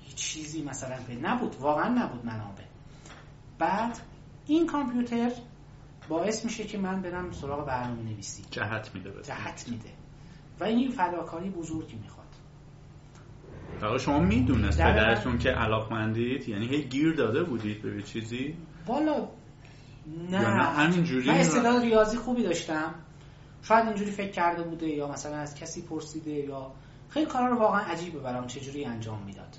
هیچ 0.00 0.14
چیزی 0.14 0.62
مثلا 0.62 0.96
نبود. 1.22 1.56
واقعا 1.60 1.88
نبود 1.88 2.26
منابع. 2.26 2.64
بعد 3.58 3.98
این 4.46 4.66
کامپیوتر 4.66 5.32
باعث 6.08 6.44
میشه 6.44 6.64
که 6.64 6.78
من 6.78 7.02
برم 7.02 7.32
سراغ 7.32 7.66
برنامه 7.66 8.02
نویسی 8.02 8.44
جهت 8.50 8.94
میده 8.94 9.22
جهت 9.22 9.68
میده. 9.68 9.97
و 10.60 10.64
این 10.64 10.90
فداکاری 10.90 11.50
بزرگی 11.50 11.96
می‌خواد. 11.96 12.26
آقا 13.82 13.98
شما 13.98 14.18
می‌دونست 14.18 14.80
پدرتون 14.80 15.38
که 15.38 15.50
علاقمندید؟ 15.50 16.48
یعنی 16.48 16.66
هی 16.66 16.82
گیر 16.82 17.14
داده 17.14 17.42
بودید 17.44 17.82
به 17.82 18.02
چیزی؟ 18.02 18.56
والا 18.86 19.28
نه. 20.30 20.38
همینجوری؟ 20.38 21.28
من 21.28 21.34
استعداد 21.34 21.82
ریاضی 21.82 22.16
خوبی 22.16 22.42
داشتم. 22.42 22.94
شاید 23.62 23.86
اینجوری 23.86 24.10
فکر 24.10 24.30
کرده 24.30 24.62
بوده 24.62 24.86
یا 24.86 25.08
مثلا 25.08 25.36
از 25.36 25.54
کسی 25.54 25.82
پرسیده 25.82 26.30
یا 26.30 26.72
خیلی 27.08 27.26
کارا 27.26 27.48
رو 27.48 27.58
واقعا 27.58 27.80
عجیبه 27.80 28.18
برام 28.18 28.46
چجوری 28.46 28.84
انجام 28.84 29.22
می‌داد. 29.22 29.56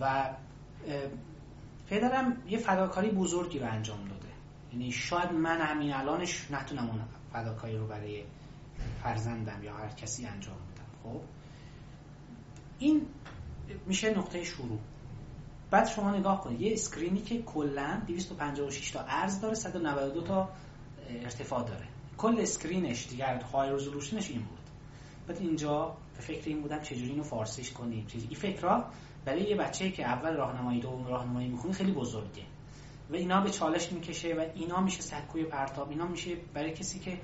و 0.00 0.30
پدرم 1.90 2.36
یه 2.48 2.58
فداکاری 2.58 3.10
بزرگی 3.10 3.58
رو 3.58 3.66
انجام 3.66 3.98
داده. 3.98 4.28
یعنی 4.72 4.92
شاید 4.92 5.32
من 5.32 5.60
همین 5.60 5.94
الانش 5.94 6.50
نتونم 6.50 6.90
اون 6.90 7.00
فداکاری 7.32 7.76
رو 7.76 7.86
برای 7.86 8.24
فرزندم 9.02 9.62
یا 9.62 9.76
هر 9.76 9.88
کسی 9.88 10.26
انجام 10.26 10.56
بدم 10.56 10.84
خب؟ 11.02 11.20
این 12.78 13.06
میشه 13.86 14.18
نقطه 14.18 14.44
شروع. 14.44 14.78
بعد 15.70 15.88
شما 15.88 16.16
نگاه 16.16 16.40
کنید. 16.40 16.60
یه 16.60 16.72
screen 16.72 17.13
ی 17.13 17.20
که 17.20 17.42
کلا 17.42 18.02
256 18.06 18.90
تا 18.90 19.00
عرض 19.00 19.40
داره 19.40 19.54
192 19.54 20.20
تا 20.20 20.48
ارتفاع 21.08 21.64
داره. 21.64 21.88
کل 22.18 22.36
screen 22.40 22.91
ش 22.91 23.08
دیگه 23.08 23.40
high 23.40 23.70
resolution 23.70 24.20
ش 24.20 24.30
این 24.30 24.40
بود. 24.40 24.58
بعد 25.28 25.38
اینجا 25.38 25.96
به 26.16 26.20
فکر 26.20 26.48
این 26.48 26.62
بودم 26.62 26.80
چجوری 26.80 27.10
اینو 27.10 27.22
فارسیش 27.22 27.72
کنیم. 27.72 28.06
چجوری 28.06 28.26
این 28.26 28.38
فکرها 28.38 28.84
برای 29.24 29.42
یه 29.42 29.56
بچه 29.56 29.90
که 29.90 30.04
اول 30.04 30.36
راهنمایی 30.36 30.80
دوم 30.80 31.06
راهنمایی 31.06 31.48
می‌خونه 31.48 31.74
خیلی 31.74 31.92
بزرگه. 31.92 32.42
و 33.10 33.14
اینا 33.14 33.40
به 33.40 33.50
چالش 33.50 33.92
می‌کشه 33.92 34.34
و 34.34 34.46
اینا 34.54 34.80
میشه 34.80 35.02
سکوی 35.02 35.44
پرتاب. 35.44 35.90
اینا 35.90 36.06
میشه 36.06 36.36
برای 36.54 36.72
کسی 36.72 36.98
که 36.98 37.18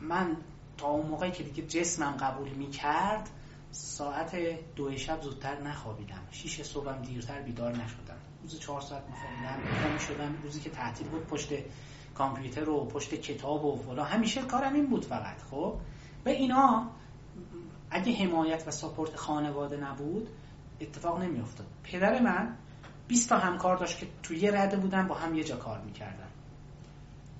من 0.00 0.36
تا 0.80 0.88
اون 0.88 1.06
موقعی 1.06 1.30
که 1.30 1.42
دیگه 1.42 1.62
جسمم 1.66 2.12
قبول 2.12 2.48
می‌کرد 2.48 3.28
ساعت 3.70 4.36
دو 4.76 4.96
شب 4.96 5.22
زودتر 5.22 5.60
نخوابیدم. 5.60 6.20
شیش 6.30 6.62
صبحم 6.62 7.02
دیرتر 7.02 7.42
بیدار 7.42 7.72
نشدم. 7.72 8.16
روز 8.42 8.58
چهار 8.58 8.80
ساعت 8.80 9.02
میخوابیدم. 9.08 9.98
شدم 9.98 10.42
روزی 10.42 10.60
که 10.60 10.70
تعطیل 10.70 11.06
بود 11.08 11.26
پشت 11.26 11.48
کامپیوتر 12.14 12.68
و 12.68 12.84
پشت 12.84 13.14
کتاب 13.14 13.64
و 13.64 13.76
فلا 13.76 14.04
همیشه 14.04 14.42
کارم 14.42 14.74
این 14.74 14.86
بود 14.86 15.04
فقط 15.04 15.36
خب؟ 15.50 15.74
و 16.26 16.28
اینا 16.28 16.90
اگه 17.90 18.12
حمایت 18.12 18.68
و 18.68 18.70
ساپورت 18.70 19.16
خانواده 19.16 19.76
نبود 19.76 20.28
اتفاق 20.80 21.22
نمیافتاد. 21.22 21.66
پدر 21.84 22.22
من 22.22 22.56
20 23.08 23.28
تا 23.28 23.38
همکار 23.38 23.76
داشت 23.76 23.98
که 23.98 24.06
توی 24.22 24.38
یه 24.38 24.50
رده 24.50 24.76
بودن 24.76 25.08
با 25.08 25.14
هم 25.14 25.34
یه 25.34 25.44
جا 25.44 25.56
کار 25.56 25.80
می‌کردن. 25.80 26.28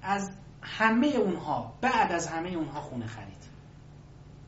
از 0.03 0.31
همه 0.63 1.07
اونها 1.07 1.75
بعد 1.81 2.13
از 2.13 2.27
همه 2.27 2.49
اونها 2.49 2.81
خونه 2.81 3.07
خرید. 3.07 3.45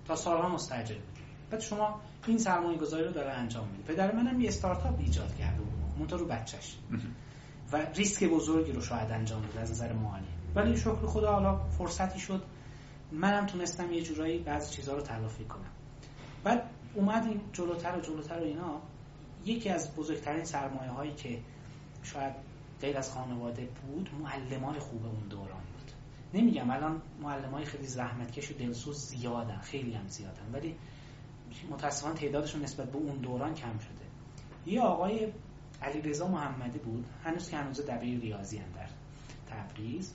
تا 0.06 0.16
سالها 0.16 0.48
مستجر 0.48 0.94
بود. 0.94 1.18
بعد 1.50 1.60
شما 1.60 2.00
این 2.26 2.38
سرمایه 2.38 2.78
گذاری 2.78 3.04
رو 3.04 3.12
داره 3.12 3.30
انجام 3.30 3.68
میده. 3.68 3.82
پدر 3.82 4.14
منم 4.14 4.40
یه 4.40 4.48
استارتاپ 4.48 4.98
ایجاد 4.98 5.36
کرده 5.36 5.60
بود. 5.60 6.12
رو 6.12 6.26
بچهش. 6.26 6.76
و 7.72 7.76
ریسک 7.76 8.24
بزرگی 8.24 8.72
رو 8.72 8.80
شاید 8.80 9.10
انجام 9.10 9.42
بده 9.42 9.60
از 9.60 9.70
نظر 9.70 9.92
مالی. 9.92 10.26
ولی 10.54 10.76
شکر 10.76 11.06
خدا 11.06 11.32
حالا 11.32 11.56
فرصتی 11.56 12.20
شد. 12.20 12.42
منم 13.12 13.46
تونستم 13.46 13.92
یه 13.92 14.02
جورایی 14.02 14.38
بعضی 14.38 14.74
چیزها 14.74 14.94
رو 14.94 15.02
تلافی 15.02 15.44
کنم. 15.44 15.70
بعد 16.44 16.70
اومدیم 16.94 17.40
جلوتر 17.52 17.98
و 17.98 18.00
جلوتر 18.00 18.38
و 18.38 18.42
اینا. 18.42 18.80
یکی 19.44 19.68
از 19.68 19.94
بزرگترین 19.94 20.44
سرمایه 20.44 20.90
هایی 20.90 21.12
که 21.12 21.38
شاید 22.02 22.34
غیر 22.80 22.98
از 22.98 23.10
خانواده 23.10 23.64
بود 23.64 24.10
معلمان 24.22 24.78
خوب 24.78 25.06
اون 25.06 25.28
دوران. 25.30 25.62
نمیگم 26.34 26.70
الان 26.70 27.02
معلم 27.22 27.50
های 27.50 27.64
خیلی 27.64 27.86
زحمتکش 27.86 28.50
و 28.50 28.54
دلسوز 28.54 28.98
زیادن 28.98 29.58
خیلی 29.58 29.94
هم 29.94 30.08
زیادن 30.08 30.52
ولی 30.52 30.76
متاسفانه 31.70 32.14
تعدادشون 32.14 32.62
نسبت 32.62 32.92
به 32.92 32.98
اون 32.98 33.16
دوران 33.16 33.54
کم 33.54 33.78
شده. 33.78 34.06
یه 34.66 34.80
آقای 34.80 35.32
علیرضا 35.82 36.28
محمدی 36.28 36.78
بود 36.78 37.04
هنوز 37.24 37.50
که 37.50 37.56
هنوز 37.56 37.80
دبیر 37.80 38.20
ریاضی 38.20 38.58
هم 38.58 38.72
در 38.72 38.88
تبریز. 39.56 40.14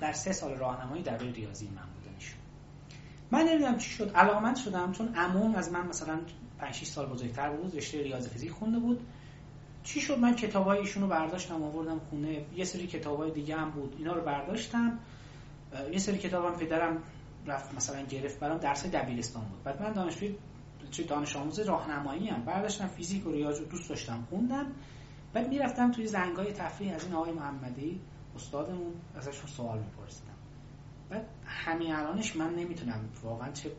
در 0.00 0.12
سه 0.12 0.32
سال 0.32 0.54
راهنمایی 0.54 1.02
دبیر 1.02 1.32
ریاضی 1.32 1.68
من 1.68 1.82
بودنشون 1.94 2.38
من 3.30 3.42
نمی‌دونم 3.42 3.78
چی 3.78 3.90
شد 3.90 4.10
علاقمند 4.10 4.56
شدم 4.56 4.92
چون 4.92 5.14
عموم 5.14 5.54
از 5.54 5.72
من 5.72 5.86
مثلا 5.86 6.20
5 6.58 6.74
6 6.74 6.86
سال 6.86 7.06
بزرگتر 7.06 7.50
بود 7.50 7.76
رشته 7.76 8.02
ریاضی 8.02 8.28
فیزیک 8.28 8.50
خونده 8.50 8.78
بود. 8.78 9.00
چی 9.88 10.00
شد؟ 10.00 10.18
من 10.18 10.34
کتابای 10.34 10.78
ایشونو 10.78 11.06
برداشتم 11.06 11.62
آوردم 11.62 11.98
خونه. 11.98 12.44
یه 12.56 12.64
سری 12.64 12.86
کتابای 12.86 13.30
دیگه 13.30 13.56
هم 13.56 13.70
بود. 13.70 13.94
اینا 13.98 14.12
رو 14.12 14.20
برداشتم. 14.20 14.98
یه 15.92 15.98
سری 15.98 16.18
کتابم 16.18 16.56
پدرم 16.58 17.02
رفت 17.46 17.74
مثلا 17.74 18.02
گرفت 18.02 18.40
برام. 18.40 18.58
درس 18.58 18.86
دبیرستان 18.86 19.44
بود. 19.44 19.62
بعد 19.64 19.82
من 19.82 19.92
دانشجوی 19.92 20.34
چه 20.90 21.02
دانش 21.02 21.36
آموز 21.36 21.60
راهنمایی 21.60 22.30
ام 22.30 22.44
برداشتم. 22.44 22.86
فیزیک 22.86 23.26
و 23.26 23.32
ریاضی 23.32 23.64
دوست 23.64 23.88
داشتم 23.88 24.26
خوندم. 24.30 24.66
بعد 25.32 25.48
می‌رفتم 25.48 25.92
توی 25.92 26.06
زنگای 26.06 26.52
تفریح 26.52 26.94
از 26.94 27.04
این 27.04 27.14
آقای 27.14 27.32
محمدی 27.32 28.00
استادمون 28.36 28.92
ازشون 29.16 29.46
سوال 29.46 29.78
میپرسیدم. 29.78 30.34
بعد 31.10 31.26
همین 31.46 31.94
الانش 31.94 32.36
من 32.36 32.54
نمی‌تونم 32.54 33.08
واقعا 33.22 33.52
چه 33.52 33.70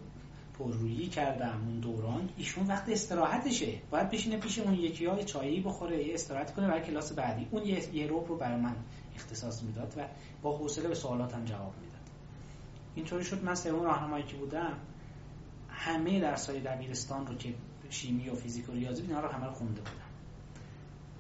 پررویی 0.59 1.07
کردم 1.07 1.61
اون 1.67 1.79
دوران 1.79 2.29
ایشون 2.38 2.67
وقت 2.67 2.89
استراحتشه. 2.89 3.81
باید 3.91 4.09
بشینه 4.09 4.38
پیش 4.38 4.59
اون 4.59 4.73
یکی 4.73 5.05
های 5.05 5.23
چایی 5.23 5.61
بخوره 5.61 6.07
یه 6.07 6.13
استراحت 6.13 6.53
کنه 6.53 6.67
برای 6.67 6.81
کلاس 6.81 7.13
بعدی. 7.13 7.47
اون 7.51 7.65
یه, 7.65 7.95
یه 7.95 8.07
رو 8.07 8.21
برای 8.21 8.61
من 8.61 8.75
اختصاص 9.15 9.63
می‌داد 9.63 9.93
و 9.97 10.07
با 10.41 10.57
حوصله 10.57 10.88
به 10.88 10.95
سوالاتم 10.95 11.45
جواب 11.45 11.73
می‌داد. 11.81 11.99
اینطوری 12.95 13.23
شد 13.23 13.43
من 13.43 13.55
سوم 13.55 13.83
راهنمایی 13.83 14.23
که 14.23 14.35
بودم 14.35 14.73
همه 15.69 16.19
درسای 16.19 16.59
دبیرستان 16.59 17.27
رو 17.27 17.35
که 17.35 17.53
شیمی 17.89 18.29
و 18.29 18.35
فیزیک 18.35 18.69
و 18.69 18.71
ریاضی 18.71 19.01
اینا 19.01 19.19
رو 19.19 19.27
همه 19.27 19.45
رو 19.45 19.51
خونده 19.51 19.81
بودم. 19.81 20.09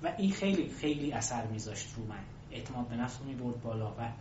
و 0.03 0.13
این 0.17 0.31
خیلی 0.31 0.69
خیلی 0.69 1.11
اثر 1.11 1.47
میذاشت 1.47 1.87
رو 1.97 2.05
من. 2.05 2.23
اعتماد 2.51 2.87
به 2.87 2.95
نفس 2.95 3.19
رو 3.19 3.45
برد 3.45 3.61
بالا 3.61 3.91
و 3.91 4.11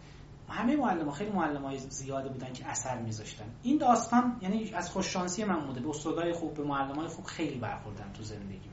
همه 0.48 0.76
معلم 0.76 1.10
خیلی 1.10 1.30
معلم 1.30 1.64
های 1.64 1.78
زیاده 1.78 2.28
بودن 2.28 2.52
که 2.52 2.66
اثر 2.66 2.98
میذاشتن. 2.98 3.44
این 3.62 3.78
داستان 3.78 4.36
یعنی 4.42 4.70
از 4.74 4.90
خوششانسی 4.90 5.44
من 5.44 5.66
بوده 5.66 5.80
به 5.80 5.88
استادای 5.88 6.32
خوب 6.32 6.54
به 6.54 6.64
معلم 6.64 7.08
خوب 7.08 7.24
خیلی 7.24 7.58
برخوردم 7.58 8.10
تو 8.14 8.22
زندگی. 8.22 8.68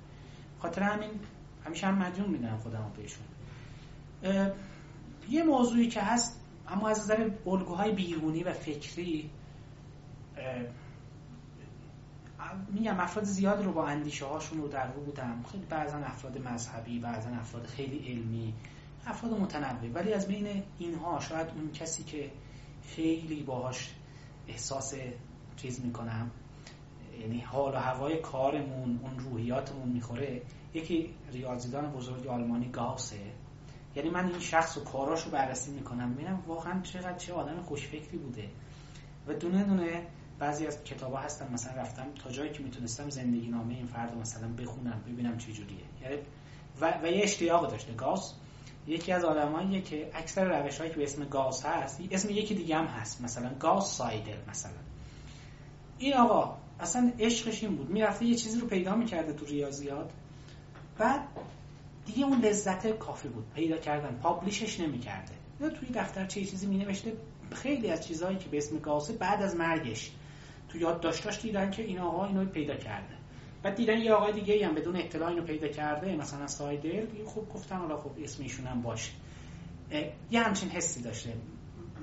خاطر 0.59 0.81
همین 0.81 1.09
همیشه 1.65 1.87
هم 1.87 1.97
مدیون 1.97 2.29
می‌دونم 2.29 2.57
خودم 2.57 2.91
بهشون. 2.97 3.25
یه 5.29 5.43
موضوعی 5.43 5.87
که 5.87 6.01
هست 6.01 6.41
اما 6.67 6.89
از 6.89 6.99
نظر 6.99 7.29
الگوهای 7.47 7.91
بیرونی 7.91 8.43
و 8.43 8.53
فکری 8.53 9.29
میگم 12.69 12.99
افراد 12.99 13.25
زیاد 13.25 13.63
رو 13.63 13.73
با 13.73 13.87
اندیشه 13.87 14.25
هاشون 14.25 14.57
رو 14.57 14.67
در 14.67 14.93
رو 14.93 15.01
بودم. 15.01 15.43
خیلی 15.51 15.65
بعضا 15.65 15.97
افراد 15.97 16.37
مذهبی 16.37 16.99
بعضا 16.99 17.29
افراد 17.29 17.65
خیلی 17.65 18.11
علمی. 18.11 18.53
افراد 19.05 19.33
متنوع. 19.33 19.91
ولی 19.93 20.13
از 20.13 20.27
بین 20.27 20.63
اینها 20.79 21.19
شاید 21.19 21.47
اون 21.47 21.71
کسی 21.71 22.03
که 22.03 22.31
خیلی 22.95 23.43
باهاش 23.43 23.91
احساس 24.47 24.93
چیز 25.57 25.85
می‌کنم 25.85 26.31
یعنی 27.21 27.39
حال 27.39 27.73
و 27.73 27.77
هوای 27.77 28.17
کارمون 28.17 28.99
اون 29.03 29.19
روحیاتمون 29.19 29.89
می‌خوره 29.89 30.41
یکی 30.73 31.09
ریاضیدان 31.31 31.91
بزرگ 31.91 32.27
آلمانی 32.27 32.69
گاوسه 32.69 33.19
یعنی 33.95 34.09
من 34.09 34.27
این 34.27 34.39
شخص 34.39 34.77
و 34.77 34.83
کاراش 34.83 35.25
بررسی 35.25 35.71
می‌کنم 35.71 36.09
می‌بینم 36.09 36.43
واقعا 36.47 36.81
چقدر 36.81 37.17
چه 37.17 37.33
آدم 37.33 37.61
خوشفکری 37.61 38.17
بوده. 38.17 38.49
و 39.27 39.33
دونه 39.33 39.63
دونه 39.63 40.07
بعضی 40.39 40.67
از 40.67 40.83
کتاب 40.83 41.13
ها 41.13 41.19
هستن 41.19 41.53
مثلا 41.53 41.81
رفتم 41.81 42.05
تا 42.23 42.31
جایی 42.31 42.51
که 42.51 42.63
می‌تونستم 42.63 43.09
زندگی 43.09 43.47
نامه 43.47 43.73
این 43.73 43.85
فرد 43.85 44.17
مثلا 44.17 44.47
بخونم 44.47 45.01
ببینم 45.07 45.37
چه 45.37 45.51
جوریه. 45.51 45.77
یعنی 46.03 46.15
و, 46.81 46.99
و 47.03 47.07
یه 47.07 47.23
اشتیاق 47.23 47.69
داشته. 47.69 47.93
گاس 47.93 48.33
یکی 48.87 49.11
از 49.11 49.25
آدماییه 49.25 49.81
که 49.81 50.09
اکثر 50.13 50.61
روش 50.61 50.77
هایی 50.77 50.91
که 50.91 50.97
به 50.97 51.03
اسم 51.03 51.25
گاس 51.25 51.65
هست 51.65 52.01
اسم 52.11 52.29
یکی 52.29 52.55
دیگه 52.55 52.77
هم 52.77 52.85
هست 52.85 53.21
مثلا 53.21 53.49
گاس 53.59 53.97
سایدر 53.97 54.37
مثلا. 54.49 54.71
این 55.97 56.13
آقا 56.13 56.57
اصلا 56.79 57.11
عشقش 57.19 57.63
این 57.63 57.75
بود. 57.75 57.89
می‌رفته 57.89 58.25
یه 58.25 58.35
چیزی 58.35 58.59
رو 58.59 58.67
پیدا 58.67 58.95
می‌کرده 58.95 59.33
تو 59.33 59.45
ریاضیات. 59.45 60.09
بعد 60.97 61.21
دیگه 62.05 62.25
اون 62.25 62.41
لذت 62.41 62.87
کافی 62.87 63.27
بود. 63.27 63.45
پیدا 63.55 63.77
کردن. 63.77 64.19
پابلیشش 64.23 64.79
نمی‌کرده. 64.79 65.31
یا 65.61 65.69
توی 65.69 65.89
دفتر 65.93 66.25
چه 66.25 66.45
چیزی 66.45 66.67
می 66.67 66.77
نوشته 66.77 67.13
خیلی 67.51 67.89
از 67.89 68.07
چیزهایی 68.07 68.37
که 68.37 68.49
به 68.49 68.57
اسم 68.57 68.79
گاسه 68.79 69.13
بعد 69.13 69.41
از 69.41 69.55
مرگش 69.55 70.11
تو 70.69 70.77
یاد 70.77 71.01
داشتاش 71.01 71.41
دیدن 71.41 71.71
که 71.71 71.83
این 71.83 71.99
آقا 71.99 72.25
اینو 72.25 72.45
پیدا 72.45 72.75
کرده. 72.75 73.14
بعد 73.65 73.75
دیدن 73.75 73.97
یه 73.97 74.13
آقای 74.13 74.33
دیگه 74.33 74.67
هم 74.67 74.75
بدون 74.75 74.95
اطلاع 74.95 75.29
اینو 75.29 75.41
پیدا 75.41 75.67
کرده 75.67 76.15
مثلا 76.15 76.47
سایدر 76.47 77.03
خوب 77.25 77.49
گفتن 77.49 77.77
حالا 77.77 77.97
خب 77.97 78.11
اسم 78.23 78.43
هم 78.67 78.81
باشه. 78.81 79.11
یه 80.31 80.43
همچین 80.43 80.69
حسی 80.69 81.01
داشته. 81.01 81.33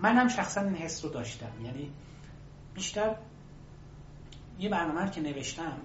منم 0.02 0.28
شخصا 0.28 0.60
این 0.60 0.74
حس 0.74 1.04
رو 1.04 1.10
داشتم. 1.10 1.52
یعنی 1.64 1.90
بیشتر 2.74 3.16
یه 4.58 4.68
برنامه 4.68 5.10
که 5.10 5.20
نوشتم 5.20 5.78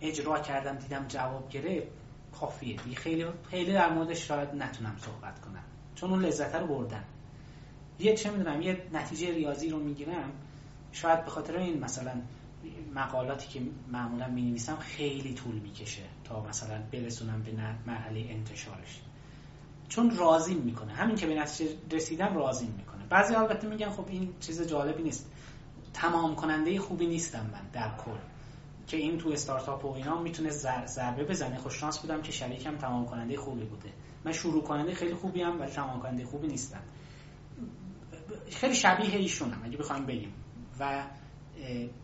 اجرا 0.00 0.40
کردم 0.40 0.76
دیدم 0.76 1.04
جواب 1.08 1.48
گرفت 1.48 1.86
کافیه. 2.40 2.76
دیگه 2.76 2.96
خیلی 2.96 3.26
خیلی 3.50 3.72
در 3.72 3.92
موردش 3.92 4.28
شاید 4.28 4.48
نتونم 4.54 4.96
صحبت 5.00 5.40
کنم. 5.40 5.64
چون 5.94 6.10
اون 6.10 6.24
لذت 6.24 6.54
رو 6.54 6.66
بردن 6.66 7.04
یه 7.98 8.14
چه 8.14 8.30
می‌دونم 8.30 8.62
یه 8.62 8.82
نتیجه 8.92 9.34
ریاضی 9.34 9.68
رو 9.68 9.78
می‌گیرم. 9.78 10.32
شاید 10.92 11.24
به 11.24 11.30
خاطر 11.30 11.56
این 11.56 11.80
مثلا 11.80 12.12
مقالاتی 12.94 13.48
که 13.48 13.66
معمولا 13.92 14.28
می 14.28 14.42
نویسم 14.42 14.76
خیلی 14.76 15.34
طول 15.34 15.54
می‌کشه 15.54 16.02
تا 16.24 16.44
مثلا 16.44 16.82
برسونم 16.92 17.42
به 17.42 17.52
مرحله 17.86 18.26
انتشارش. 18.28 19.00
چون 19.88 20.16
راضی 20.16 20.54
می‌کنه. 20.54 20.92
همین 20.92 21.16
که 21.16 21.26
به 21.26 21.34
نتیجه 21.34 21.76
رسیدم 21.90 22.36
راضی 22.36 22.66
می‌کنه. 22.66 23.06
بعضی 23.10 23.34
البته 23.34 23.68
میگن 23.68 23.90
خب 23.90 24.04
این 24.08 24.34
چیز 24.40 24.62
جالبی 24.68 25.02
نیست. 25.02 25.32
تمام 25.92 26.34
کننده 26.34 26.78
خوبی 26.78 27.06
نیستم 27.06 27.50
من 27.52 27.68
در 27.72 27.96
کل. 27.96 28.18
که 28.86 28.96
این 28.96 29.18
تو 29.18 29.28
استارتاپ 29.28 29.84
و 29.84 29.92
اینا 29.92 30.22
می‌تونه 30.22 30.50
ضربه 30.86 31.24
بزنه. 31.24 31.58
خوش 31.58 31.74
شانس 31.74 31.98
بودم 31.98 32.22
که 32.22 32.32
شریکم 32.32 32.76
تمام 32.76 33.06
کننده 33.06 33.36
خوبی 33.36 33.64
بوده. 33.64 33.92
من 34.24 34.32
شروع 34.32 34.62
کننده 34.62 34.94
خیلی 34.94 35.14
خوبی 35.14 35.42
هم 35.42 35.60
ولی 35.60 35.70
تمام 35.70 36.00
کننده 36.00 36.24
خوبی 36.24 36.46
نیستم. 36.46 36.82
خیلی 38.50 38.74
شبیه 38.74 39.16
ایشونم 39.16 39.62
اگه 39.64 39.76
بخوایم 39.76 40.06
بگیم. 40.06 40.32
و 40.80 41.04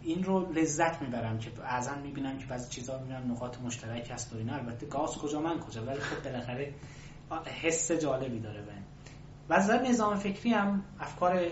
این 0.03 0.25
رو 0.25 0.53
لذت 0.53 1.03
می‌برم 1.03 1.39
که 1.39 1.51
بعضا 1.51 1.95
می‌بینم 1.95 2.39
که 2.39 2.47
بعضی 2.47 2.71
چیزها 2.71 2.99
می‌بینم 2.99 3.33
نقاط 3.33 3.61
مشترک 3.61 4.11
هست 4.11 4.33
و 4.33 4.37
اینا. 4.37 4.55
البته 4.55 4.87
گاز 4.87 5.19
کجا 5.19 5.41
من 5.41 5.61
کجا؟ 5.61 5.85
ولی 5.85 6.01
خب 6.01 6.25
بالاخره 6.25 6.75
حس 7.63 7.93
جالبی 7.93 8.41
داره 8.41 8.63
بهم. 8.63 8.85
و 9.49 9.53
از 9.53 9.71
نظام 9.71 10.15
فکری 10.15 10.51
هم 10.51 10.85
افکار 11.01 11.47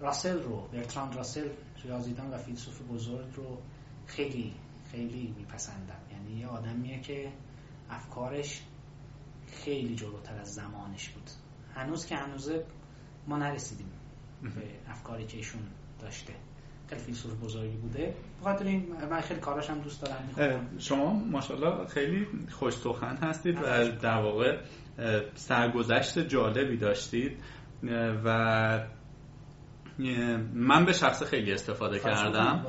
راسل 0.00 0.42
رو 0.42 0.68
برتراند 0.72 1.16
راسل 1.16 1.48
ریاضیدان 1.84 2.30
و 2.30 2.38
فیلسوف 2.38 2.80
بزرگ 2.82 3.34
رو 3.34 3.58
خیلی 4.06 4.54
خیلی 4.92 5.34
میپسندم. 5.38 6.00
یعنی 6.12 6.40
یه 6.40 6.46
آدمیه 6.46 7.00
که 7.00 7.32
افکارش 7.90 8.62
خیلی 9.46 9.94
جلوتر 9.94 10.38
از 10.38 10.54
زمانش 10.54 11.08
بود. 11.08 11.30
هنوز 11.74 12.06
که 12.06 12.16
هنوزه 12.16 12.64
ما 13.26 13.36
نرسیدیم 13.36 13.90
به 14.42 14.50
افکاری 14.88 15.26
که 15.26 15.36
ایشون 15.36 15.62
داشته. 16.00 16.32
فیلسوف 16.94 17.44
بزرگی 17.44 17.76
بوده. 17.76 18.14
بخاطر 18.40 18.64
این 18.64 18.86
من 19.10 19.20
خیلی 19.20 19.40
کاراش 19.40 19.70
هم 19.70 19.78
دوست 19.78 20.02
دارم 20.02 20.68
شما 20.78 21.12
ماشاءالله 21.12 21.86
خیلی 21.86 22.26
خوش 22.50 22.74
سخن 22.74 23.16
هستید 23.16 23.58
و 23.62 23.88
در 24.02 24.22
واقع 24.22 24.58
سرگذشت 25.34 26.18
جالبی 26.18 26.76
داشتید. 26.76 27.38
و 28.24 28.86
من 30.54 30.84
به 30.84 30.92
شخص 30.92 31.22
خیلی 31.22 31.52
استفاده 31.52 31.98
کردم. 31.98 32.66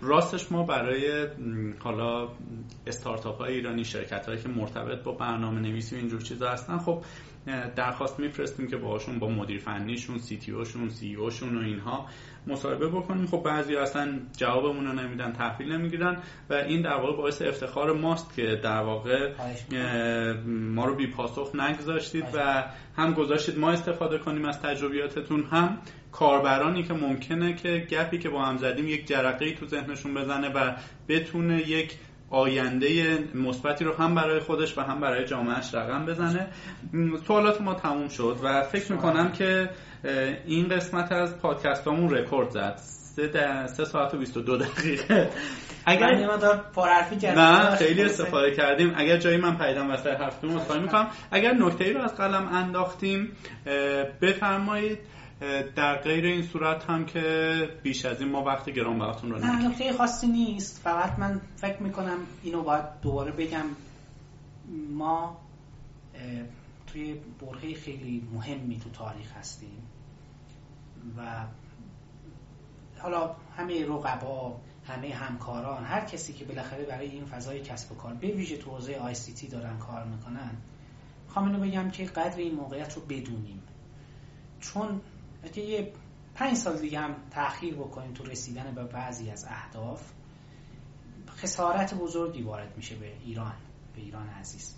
راستش 0.00 0.52
ما 0.52 0.62
برای 0.62 1.26
حالا 1.78 2.28
استارتاپ 2.86 3.38
های 3.38 3.54
ایرانی 3.54 3.84
شرکت 3.84 4.26
هایی 4.26 4.42
که 4.42 4.48
مرتبط 4.48 5.02
با 5.02 5.12
برنامه 5.12 5.60
نویسی 5.60 5.96
و 5.96 5.98
اینجور 5.98 6.20
چیزا 6.20 6.50
هستن 6.50 6.78
خب 6.78 7.02
درخواست 7.76 8.20
میفرستیم 8.20 8.66
که 8.66 8.76
باهاشون 8.76 9.18
با 9.18 9.28
مدیر 9.28 9.58
فنیشون 9.58 10.18
سی 10.18 10.36
تی 10.36 10.52
اوشون 10.52 10.88
سی 10.88 11.14
اوشون 11.14 11.58
و 11.58 11.60
اینها 11.60 12.06
مصاحبه 12.46 12.88
بکنیم. 12.88 13.26
خب 13.26 13.42
بعضی 13.42 13.76
اصلا 13.76 14.18
جوابمون 14.36 14.86
رو 14.86 14.92
نمیدن 14.92 15.32
تحویل 15.32 15.72
نمی‌گیرن 15.72 16.22
و 16.50 16.54
این 16.54 16.82
در 16.82 16.94
واقع 16.94 17.16
باعث 17.16 17.42
افتخار 17.42 17.92
ماست 17.92 18.34
که 18.36 18.60
در 18.62 18.80
واقع 18.80 19.32
ما 20.46 20.84
رو 20.84 20.94
بی 20.94 21.06
پاسخ 21.06 21.54
نگذاشتید 21.54 22.24
و 22.34 22.64
هم 22.96 23.12
گذاشتید. 23.14 23.58
ما 23.58 23.70
استفاده 23.70 24.18
کنیم 24.18 24.44
از 24.44 24.62
تجربیاتتون 24.62 25.44
هم 25.44 25.78
کاربرانی 26.12 26.82
که 26.82 26.94
ممکنه 26.94 27.54
که 27.54 27.86
گپی 27.90 28.18
که 28.18 28.28
با 28.28 28.44
هم 28.44 28.56
زدیم 28.56 28.88
یک 28.88 29.06
جرقه 29.06 29.52
تو 29.54 29.66
ذهنشون 29.66 30.14
بزنه 30.14 30.48
و 30.48 30.76
بتونه 31.08 31.68
یک 31.68 31.98
آینده 32.30 33.18
مثبتی 33.34 33.84
رو 33.84 33.94
هم 33.94 34.14
برای 34.14 34.40
خودش 34.40 34.78
و 34.78 34.80
هم 34.80 35.00
برای 35.00 35.24
جامعهش 35.24 35.74
رقم 35.74 36.06
بزنه. 36.06 36.46
سوالات 37.26 37.60
ما 37.60 37.74
تموم 37.74 38.08
شد 38.08 38.36
و 38.42 38.62
فکر 38.62 38.92
می‌کنم 38.92 39.32
که 39.32 39.70
این 40.46 40.68
قسمت 40.68 41.12
از 41.12 41.38
پادکست 41.38 41.86
همون 41.86 42.10
رکورد 42.10 42.50
زد. 42.50 42.74
سه, 42.76 43.66
سه 43.66 43.84
ساعت 43.84 44.14
و 44.14 44.18
22 44.18 44.56
دقیقه. 44.56 45.30
اگر 45.86 46.06
نه 47.34 47.76
خیلی 47.76 48.02
استفاده 48.02 48.50
کردیم. 48.50 48.92
اگر 48.96 49.16
جایی 49.16 49.36
من 49.36 49.58
پیدام 49.58 49.90
وسط 49.90 50.06
حرفتون 50.06 50.50
مصاحبه 50.50 50.82
می‌کنم. 50.82 51.06
اگر 51.30 51.52
نکته 51.52 51.84
ای 51.84 51.92
رو 51.92 52.02
از 52.02 52.16
قلم 52.16 52.48
انداختیم 52.52 53.32
بفرمایید. 54.22 54.98
در 55.76 55.96
غیر 55.96 56.24
این 56.24 56.42
صورت 56.42 56.84
هم 56.84 57.06
که 57.06 57.78
بیش 57.82 58.04
از 58.04 58.20
این 58.20 58.30
ما 58.30 58.44
وقت 58.44 58.70
گرانبهاتون 58.70 59.30
رو 59.30 59.38
نه 59.38 59.68
نکته 59.68 59.92
خاصی 59.92 60.26
نیست. 60.26 60.80
فقط 60.80 61.18
من 61.18 61.40
فکر 61.56 61.82
می‌کنم 61.82 62.18
اینو 62.42 62.62
باید 62.62 62.84
دوباره 63.02 63.32
بگم. 63.32 63.64
ما 64.90 65.40
توی 66.86 67.20
برهه 67.40 67.74
خیلی 67.74 68.28
مهمی 68.34 68.78
تو 68.78 68.90
تاریخ 68.90 69.32
هستیم 69.36 69.82
و 71.18 71.44
حالا 72.98 73.36
همه 73.56 73.86
رقبا 73.86 74.60
همه 74.86 75.14
همکاران 75.14 75.84
هر 75.84 76.00
کسی 76.00 76.32
که 76.32 76.44
بالاخره 76.44 76.84
برای 76.84 77.08
این 77.08 77.24
فضای 77.24 77.60
کسب 77.60 77.92
و 77.92 77.94
کار 77.94 78.14
به 78.14 78.28
ویژه 78.28 78.56
تو 78.56 78.70
حوزه 78.70 78.94
آی 78.94 79.14
سی 79.14 79.32
تی 79.32 79.48
دارن 79.48 79.78
کار 79.78 80.04
می‌کنن. 80.04 80.50
خواهم 81.28 81.48
اینو 81.48 81.64
بگم 81.64 81.90
که 81.90 82.04
قدر 82.04 82.38
این 82.38 82.54
موقعیت 82.54 82.94
رو 82.94 83.02
بدونیم. 83.02 83.62
چون 84.60 85.00
اگه 85.42 85.62
یه 85.62 85.92
پنج 86.34 86.56
سال 86.56 86.78
دیگه 86.78 86.98
هم 86.98 87.16
تأخیر 87.30 87.74
بکنیم 87.74 88.12
تو 88.12 88.24
رسیدن 88.24 88.74
به 88.74 88.84
بعضی 88.84 89.30
از 89.30 89.44
اهداف 89.48 90.12
خسارت 91.28 91.94
بزرگی 91.94 92.42
وارد 92.42 92.76
میشه 92.76 92.96
به 92.96 93.12
ایران 93.24 93.54
به 93.94 94.00
ایران 94.00 94.28
عزیز. 94.28 94.74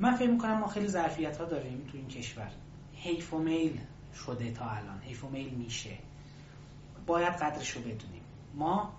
من 0.00 0.16
فکر 0.16 0.30
می‌کنم 0.30 0.58
ما 0.58 0.66
خیلی 0.66 0.88
ظرفیت 0.88 1.36
ها 1.36 1.44
داریم 1.44 1.86
تو 1.92 1.98
این 1.98 2.08
کشور. 2.08 2.50
حیف 2.94 3.34
و 3.34 3.38
میل 3.38 3.80
شده 4.14 4.52
تا 4.52 4.70
الان 4.70 5.00
حیف 5.00 5.24
و 5.24 5.28
میل 5.28 5.54
میشه. 5.54 5.98
باید 7.06 7.32
قدرش 7.32 7.70
رو 7.70 7.80
بدونیم. 7.80 8.22
ما 8.54 8.92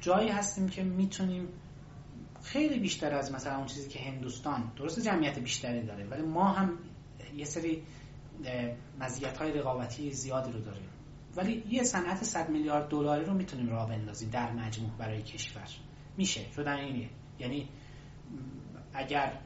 جایی 0.00 0.28
هستیم 0.28 0.68
که 0.68 0.82
می‌تونیم 0.82 1.48
خیلی 2.42 2.78
بیشتر 2.78 3.14
از 3.14 3.32
مثلا 3.32 3.56
اون 3.56 3.66
چیزی 3.66 3.88
که 3.88 3.98
هندوستان 3.98 4.72
درست 4.76 5.00
جمعیت 5.00 5.38
بیشتری 5.38 5.86
داره 5.86 6.04
ولی 6.04 6.22
ما 6.22 6.44
هم 6.44 6.78
یه 7.36 7.44
سری 7.44 7.82
مزیت 9.00 9.38
های 9.38 9.52
رقابتی 9.52 10.12
زیادی 10.12 10.52
رو 10.52 10.60
داریم 10.60 10.88
ولی 11.36 11.64
یه 11.68 11.82
صنعت 11.82 12.24
100 12.24 12.48
میلیارد 12.48 12.88
دلاری 12.88 13.24
رو 13.24 13.34
می‌تونیم 13.34 13.68
راه 13.68 13.88
بندازیم 13.88 14.30
در 14.30 14.52
مجموع 14.52 14.90
برای 14.98 15.22
کشور. 15.22 15.68
میشه. 16.16 16.52
شدن 16.52 16.74
اینه. 16.74 17.10
یعنی 17.38 17.68
اگر 18.94 19.40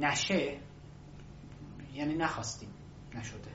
نشه 0.00 0.58
یعنی 1.94 2.14
نخواستیم. 2.14 2.68
نشده. 3.14 3.50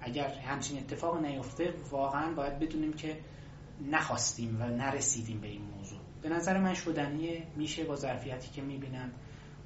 اگر 0.00 0.28
همچین 0.28 0.78
اتفاق 0.78 1.24
نیفته 1.24 1.74
واقعا 1.90 2.34
باید 2.34 2.58
بدونیم 2.58 2.92
که 2.92 3.20
نخواستیم 3.90 4.60
و 4.60 4.64
نرسیدیم 4.64 5.40
به 5.40 5.48
این 5.48 5.62
موضوع. 5.62 6.00
به 6.22 6.28
نظر 6.28 6.58
من 6.58 6.74
شدنیه. 6.74 7.46
میشه 7.56 7.84
با 7.84 7.96
ظرفیتی 7.96 8.50
که 8.50 8.62
می‌بینم 8.62 9.12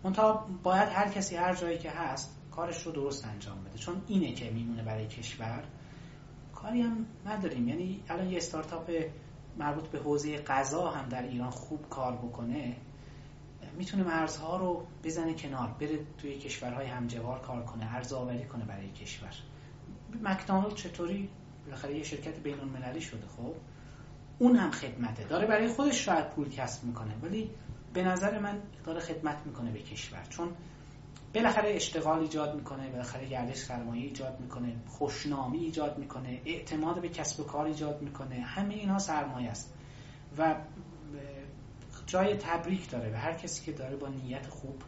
منتها 0.04 0.48
باید 0.62 0.88
هر 0.88 1.08
کسی 1.08 1.36
هر 1.36 1.54
جایی 1.54 1.78
که 1.78 1.90
هست 1.90 2.35
کارش 2.56 2.82
رو 2.82 2.92
درست 2.92 3.26
انجام 3.26 3.64
بده. 3.64 3.78
چون 3.78 4.02
اینه 4.06 4.32
که 4.32 4.50
میمونه 4.50 4.82
برای 4.82 5.06
کشور. 5.06 5.64
کاری 6.54 6.82
هم 6.82 7.06
نداریم. 7.26 7.68
یعنی 7.68 8.02
الان 8.08 8.30
یه 8.30 8.36
استارتاپ 8.36 8.90
مربوط 9.58 9.88
به 9.88 9.98
حوزه 9.98 10.38
غذا 10.38 10.90
هم 10.90 11.08
در 11.08 11.22
ایران 11.22 11.50
خوب 11.50 11.88
کار 11.88 12.16
بکنه 12.16 12.76
می‌تونه 13.78 14.02
مرزها 14.02 14.56
رو 14.56 14.86
بزنه 15.04 15.34
کنار 15.34 15.68
بره 15.80 15.98
توی 16.18 16.38
کشورهای 16.38 16.86
همجوار 16.86 17.40
کار 17.40 17.64
کنه 17.64 17.94
ارزآوری 17.94 18.44
کنه 18.44 18.64
برای 18.64 18.90
کشور. 18.90 19.34
مکدونالد 20.22 20.74
چطوری؟ 20.74 21.28
بالاخره 21.64 21.96
یه 21.96 22.04
شرکت 22.04 22.38
بین 22.38 22.60
المللی 22.60 23.00
شده 23.00 23.26
خب؟ 23.26 23.54
اون 24.38 24.56
هم 24.56 24.70
خدمته. 24.70 25.24
داره 25.24 25.46
برای 25.46 25.68
خودش 25.68 26.04
شاید 26.04 26.30
پول 26.30 26.48
کسب 26.48 26.84
می‌کنه 26.84 27.14
ولی 27.22 27.50
به 27.92 28.02
نظر 28.02 28.38
من 28.38 28.62
داره 28.84 29.00
خدمت 29.00 29.46
می‌کنه 29.46 29.72
به 29.72 29.78
کشور. 29.78 30.26
چون 30.30 30.48
بالاخره 31.36 31.70
اشتغال 31.70 32.18
ایجاد 32.18 32.54
می‌کنه 32.54 32.90
بالاخره 32.90 33.26
گردش 33.26 33.56
سرمایه 33.56 34.02
ایجاد 34.02 34.40
می‌کنه 34.40 34.76
خوشنامی 34.86 35.58
ایجاد 35.58 35.98
می‌کنه 35.98 36.40
اعتماد 36.44 37.00
به 37.00 37.08
کسب 37.08 37.40
و 37.40 37.44
کار 37.44 37.66
ایجاد 37.66 38.02
می‌کنه 38.02 38.34
همه 38.34 38.74
اینها 38.74 38.98
سرمایه 38.98 39.50
است. 39.50 39.74
و 40.38 40.56
جای 42.06 42.34
تبریک 42.34 42.90
داره 42.90 43.10
به 43.10 43.18
هر 43.18 43.32
کسی 43.32 43.64
که 43.64 43.72
داره 43.72 43.96
با 43.96 44.08
نیت 44.08 44.46
خوب 44.46 44.82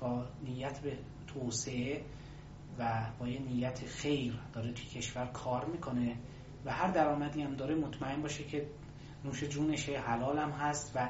با 0.00 0.24
نیت 0.44 0.78
به 0.78 0.98
توسعه 1.26 2.04
و 2.78 3.06
با 3.18 3.28
یه 3.28 3.40
نیت 3.40 3.80
خیر 3.86 4.40
داره 4.52 4.72
توی 4.72 4.86
کشور 4.86 5.26
کار 5.26 5.64
می‌کنه 5.64 6.16
و 6.64 6.72
هر 6.72 6.90
درآمدی 6.90 7.42
هم 7.42 7.54
داره 7.54 7.74
مطمئن 7.74 8.22
باشه 8.22 8.44
که 8.44 8.66
نوش 9.24 9.44
جونشه 9.44 9.98
حلال 9.98 10.38
هم 10.38 10.50
هست 10.50 10.92
و 10.94 11.08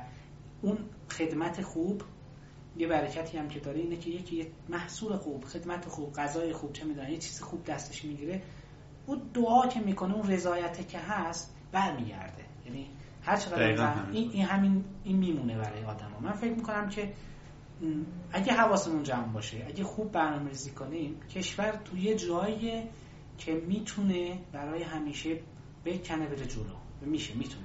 اون 0.63 0.79
خدمت 1.11 1.63
خوب 1.63 2.03
یه 2.77 2.87
برکتی 2.87 3.39
هم 3.39 3.49
که 3.49 3.61
داره 3.61 3.81
اینه 3.81 3.97
که 3.97 4.11
یکی 4.11 4.37
یه 4.37 4.47
محصول 4.69 5.17
خوب 5.17 5.45
خدمت 5.45 5.89
خوب 5.89 6.13
غذای 6.13 6.53
خوب 6.53 6.73
چه 6.73 6.85
می‌دونن 6.85 7.11
یه 7.11 7.19
چیز 7.19 7.41
خوب 7.41 7.65
دستش 7.65 8.05
می‌گیره. 8.05 8.43
اون 9.07 9.23
دعا 9.35 9.67
که 9.67 9.81
می‌کنه 9.81 10.15
اون 10.15 10.31
رضایته 10.31 10.85
که 10.85 10.99
هست 10.99 11.55
برمیگرده. 11.73 12.45
یعنی 12.67 12.87
هر 13.23 13.37
چقدر 13.37 13.63
این, 14.13 14.31
این 14.31 14.45
همین 14.45 14.85
این 15.05 15.17
میمونه 15.17 15.59
برای 15.59 15.85
آدم 15.85 16.11
ها. 16.11 16.21
من 16.21 16.33
فکر 16.33 16.55
می‌کنم 16.55 16.89
که 16.89 17.13
اگه 18.33 18.53
حواسمون 18.53 19.03
جمع 19.03 19.33
باشه 19.33 19.65
اگه 19.69 19.85
خوب 19.85 20.13
برنامه 20.13 20.49
ریزی 20.49 20.71
کنیم 20.71 21.21
کشور 21.35 21.81
توی 21.85 22.01
یه 22.01 22.17
جایی 22.17 22.83
که 23.39 23.53
می‌تونه 23.55 24.39
برای 24.53 24.83
همیشه 24.83 25.41
بکنه 25.85 26.27
بره 26.27 26.47
جلو. 26.47 26.65
میشه 27.01 27.35
می‌تونه. 27.35 27.64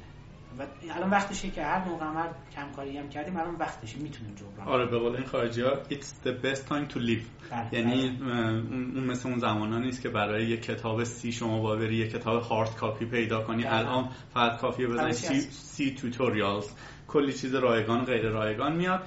و 0.60 0.66
الان 0.96 1.10
وقتشه 1.10 1.50
که 1.50 1.64
هر 1.64 1.86
موقع 1.86 2.06
هر 2.06 2.30
کمکاری 2.56 2.98
هم 2.98 3.10
کردیم 3.10 3.38
الان 3.38 3.56
وقتشه 3.56 3.98
می‌تونیم 3.98 4.36
جبران 4.36 4.68
آره 4.68 4.86
به 4.86 5.00
قول 5.00 5.16
این 5.16 5.26
خارجی 5.26 5.62
ها 5.62 5.84
it's 5.90 6.26
the 6.26 6.46
best 6.46 6.60
time 6.70 6.94
to 6.94 6.98
live 6.98 7.52
بله، 7.52 7.68
یعنی 7.72 8.10
بله. 8.10 8.34
اون 8.34 9.04
مثل 9.04 9.30
اون 9.30 9.40
زمان 9.40 9.82
نیست 9.82 10.02
که 10.02 10.10
برای 10.10 10.46
یک 10.46 10.62
کتاب 10.62 11.04
C 11.04 11.32
شما 11.32 11.62
با 11.62 11.76
بری 11.76 11.96
یک 11.96 12.12
کتاب 12.12 12.42
hard 12.44 12.76
copy 12.76 13.06
پیدا 13.06 13.44
کنی 13.44 13.64
بله. 13.64 13.74
الان 13.74 14.10
فقط 14.34 14.60
کافیه 14.60 14.88
بزنی 14.88 15.14
C, 15.14 15.42
C 15.42 15.96
tutorials 15.96 16.68
کلی 17.10 17.34
چیز 17.34 17.56
رایگان 17.56 18.06
غیر 18.06 18.30
رایگان 18.30 18.76
میاد. 18.76 19.02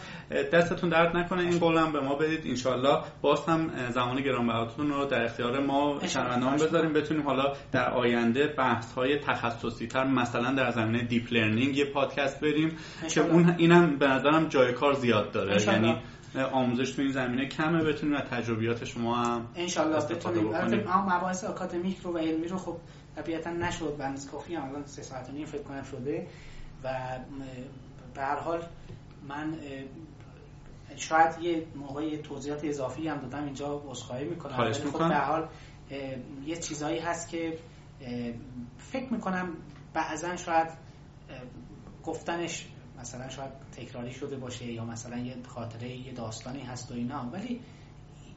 دستتون 0.53 0.91
درد 0.91 1.17
نکنه 1.17 1.43
این 1.43 1.59
قولم 1.59 1.93
به 1.93 2.01
ما 2.01 2.15
بدید. 2.15 2.41
انشالله 2.47 3.03
باز 3.21 3.47
هم 3.47 3.71
زمان 3.91 4.23
گرانبهاتون 4.23 4.91
رو 4.91 5.05
در 5.05 5.25
اختیار 5.25 5.61
ما 5.61 6.01
شنوندان 6.07 6.55
بذاریم. 6.55 6.93
بتونیم 6.93 7.23
حالا 7.23 7.53
در 7.73 7.91
آینده 7.91 8.47
بحث 8.47 8.93
های 8.93 9.19
تخصصی 9.19 9.87
تر 9.87 10.05
مثلا 10.05 10.55
در 10.55 10.71
زمینه 10.71 11.03
deep 11.03 11.33
learning 11.33 11.77
یه 11.77 11.85
پادکست 11.85 12.41
بریم 12.41 12.77
که 13.09 13.21
اون 13.21 13.55
اینم 13.59 13.99
به 13.99 14.07
نظرم 14.07 14.49
جای 14.49 14.73
کار 14.73 14.93
زیاد 14.93 15.33
داره. 15.33 15.63
یعنی 15.63 15.97
آموزش 16.53 16.93
تو 16.93 17.03
این 17.03 17.11
زمینه 17.11 17.49
کمه 17.49 17.85
بتونیم 17.85 18.15
از 18.15 18.23
تجربیات 18.23 18.85
شما 18.85 19.17
هم 19.17 19.47
انشالله 19.57 20.05
بتونیم. 20.07 20.49
مباحث 20.89 21.45
اکادمیک 21.45 21.99
رو 21.99 22.13
و 22.13 22.19
علمی 22.19 22.49
رو 22.49 22.57
خب 22.57 22.77
طبیعتا 23.17 23.51
نشد. 23.51 23.97
بنز 23.99 24.31
کافی 24.31 24.57
الان 24.57 24.85
سه 24.85 25.03
ساعت 25.03 25.31
و 25.31 25.33
نیم 25.33 25.47
فکر 25.47 25.63
کنم 25.63 25.83
شده 25.83 26.27
و 26.85 26.89
به 28.15 28.23
هر 28.23 28.39
حال 28.39 28.67
من 29.29 29.59
شاید 30.97 31.39
یه 31.43 31.67
موقع 31.77 32.17
توضیحات 32.17 32.65
اضافی 32.65 33.09
هم 33.09 33.19
دادم 33.19 33.45
اینجا 33.45 33.83
عذرخواهی 33.87 34.25
می‌کنم. 34.25 34.59
ولی 34.59 34.73
خب 34.73 35.09
به 35.09 35.17
حال 35.17 35.49
یه 36.47 36.57
چیزایی 36.57 36.99
هست 36.99 37.29
که 37.29 37.59
فکر 38.79 39.13
می‌کنم 39.13 39.49
بعضا 39.95 40.37
شاید 40.37 40.69
گفتنش 42.05 42.69
مثلا 43.01 43.29
شاید 43.29 43.51
تکراری 43.77 44.13
شده 44.13 44.37
باشه 44.37 44.65
یا 44.65 44.85
مثلا 44.85 45.19
یه 45.19 45.37
خاطره 45.49 45.89
یه 45.89 46.13
داستانی 46.13 46.61
هست 46.61 46.91
و 46.91 46.95
اینا. 46.95 47.29
ولی 47.33 47.61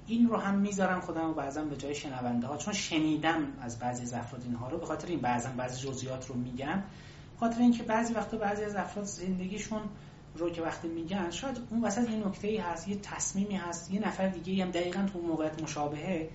این 0.08 0.28
رو 0.28 0.38
هم 0.38 0.56
می‌ذارم 0.56 1.00
خودم 1.00 1.34
بعضا 1.34 1.64
به 1.64 1.78
جای 1.78 1.96
شنونده 1.96 2.48
ها. 2.48 2.58
چون 2.58 2.74
شنیدم 2.74 3.48
از 3.62 3.80
بعضی 3.80 4.04
از 4.04 4.14
افراد 4.14 4.44
اینها 4.44 4.70
رو 4.70 4.78
به 4.78 4.86
خاطر 4.86 5.08
این 5.08 5.20
بعضا 5.20 5.50
بعضی 5.58 5.88
جزئیات 5.88 6.28
رو 6.28 6.36
میگم. 6.36 6.84
خاطر 7.40 7.60
اینکه 7.60 7.84
بعضی 7.84 8.14
وقتا 8.14 8.38
بعضی 8.38 8.64
از 8.64 8.76
افراد 8.76 9.06
زندگیشون 9.06 9.82
رو 10.36 10.50
که 10.50 10.62
وقتی 10.62 10.88
میگن 10.88 11.30
شاید 11.30 11.58
اون 11.70 11.84
وسط 11.84 12.10
یه 12.10 12.28
نکته 12.28 12.48
ای 12.48 12.58
هست 12.58 12.88
یه 12.88 12.96
تصمیمی 12.96 13.56
هست 13.56 13.92
یه 13.92 14.08
نفر 14.08 14.28
دیگه 14.28 14.64
هم 14.64 14.72
دقیقا 14.72 15.06
تو 15.14 15.20
موقعیت 15.20 15.64
مشابهه 15.64 16.30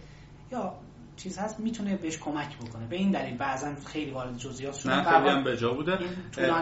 یا 0.53 0.75
چیز 1.17 1.39
هست 1.39 1.61
می‌تونه 1.61 1.97
بهش 1.97 2.19
کمک 2.19 2.59
بکنه. 2.59 2.87
به 2.87 2.97
این 2.97 3.11
دلیل 3.11 3.37
بعضا 3.37 3.75
خیلی 3.87 4.11
وارد 4.11 4.37
جزئیات 4.37 4.75
شدن. 4.75 4.97
نه 4.97 5.05
خیلی 5.05 5.29
هم 5.29 5.45
به 5.45 5.57
جا 5.57 5.75
بوده. 5.75 5.99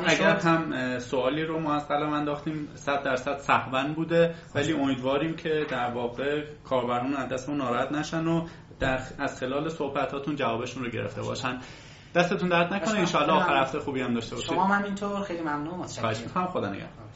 اگر 0.06 0.36
هم 0.36 0.98
سوالی 0.98 1.42
رو 1.42 1.60
ما 1.60 1.74
از 1.74 1.88
قلم 1.88 2.12
انداختیم 2.12 2.68
100 2.74 3.02
درصد 3.02 3.38
صحبن 3.38 3.92
بوده. 3.92 4.34
ولی 4.54 4.72
امیدواریم 4.72 5.36
که 5.36 5.66
در 5.70 5.90
واقع 5.90 6.44
کاربران 6.64 7.16
از 7.16 7.28
دستمون 7.28 7.58
ناراحت 7.58 7.92
نشن 7.92 8.26
و 8.26 8.46
در 8.80 9.00
از 9.18 9.38
خلال 9.38 9.68
صحبتاتون 9.68 10.36
جوابشون 10.36 10.84
رو 10.84 10.90
گرفته 10.90 11.22
باشن. 11.22 11.60
دستتون 12.14 12.48
درد 12.48 12.74
نکنه 12.74 12.98
ان 12.98 13.30
آخر 13.30 13.60
هفته 13.62 13.78
خوبی 13.78 14.00
هم 14.00 14.14
داشته 14.14 14.34
باشید. 14.36 14.50
شما 14.50 14.64
هم 14.64 14.84
اینطور 14.84 15.22
خیلی 15.22 15.40
ممنون. 15.42 15.74
متشکرم. 15.74 16.00
خواهش 16.02 16.20
می‌کنم. 16.20 16.46
خدا 16.46 16.68
نگهدار. 16.68 17.07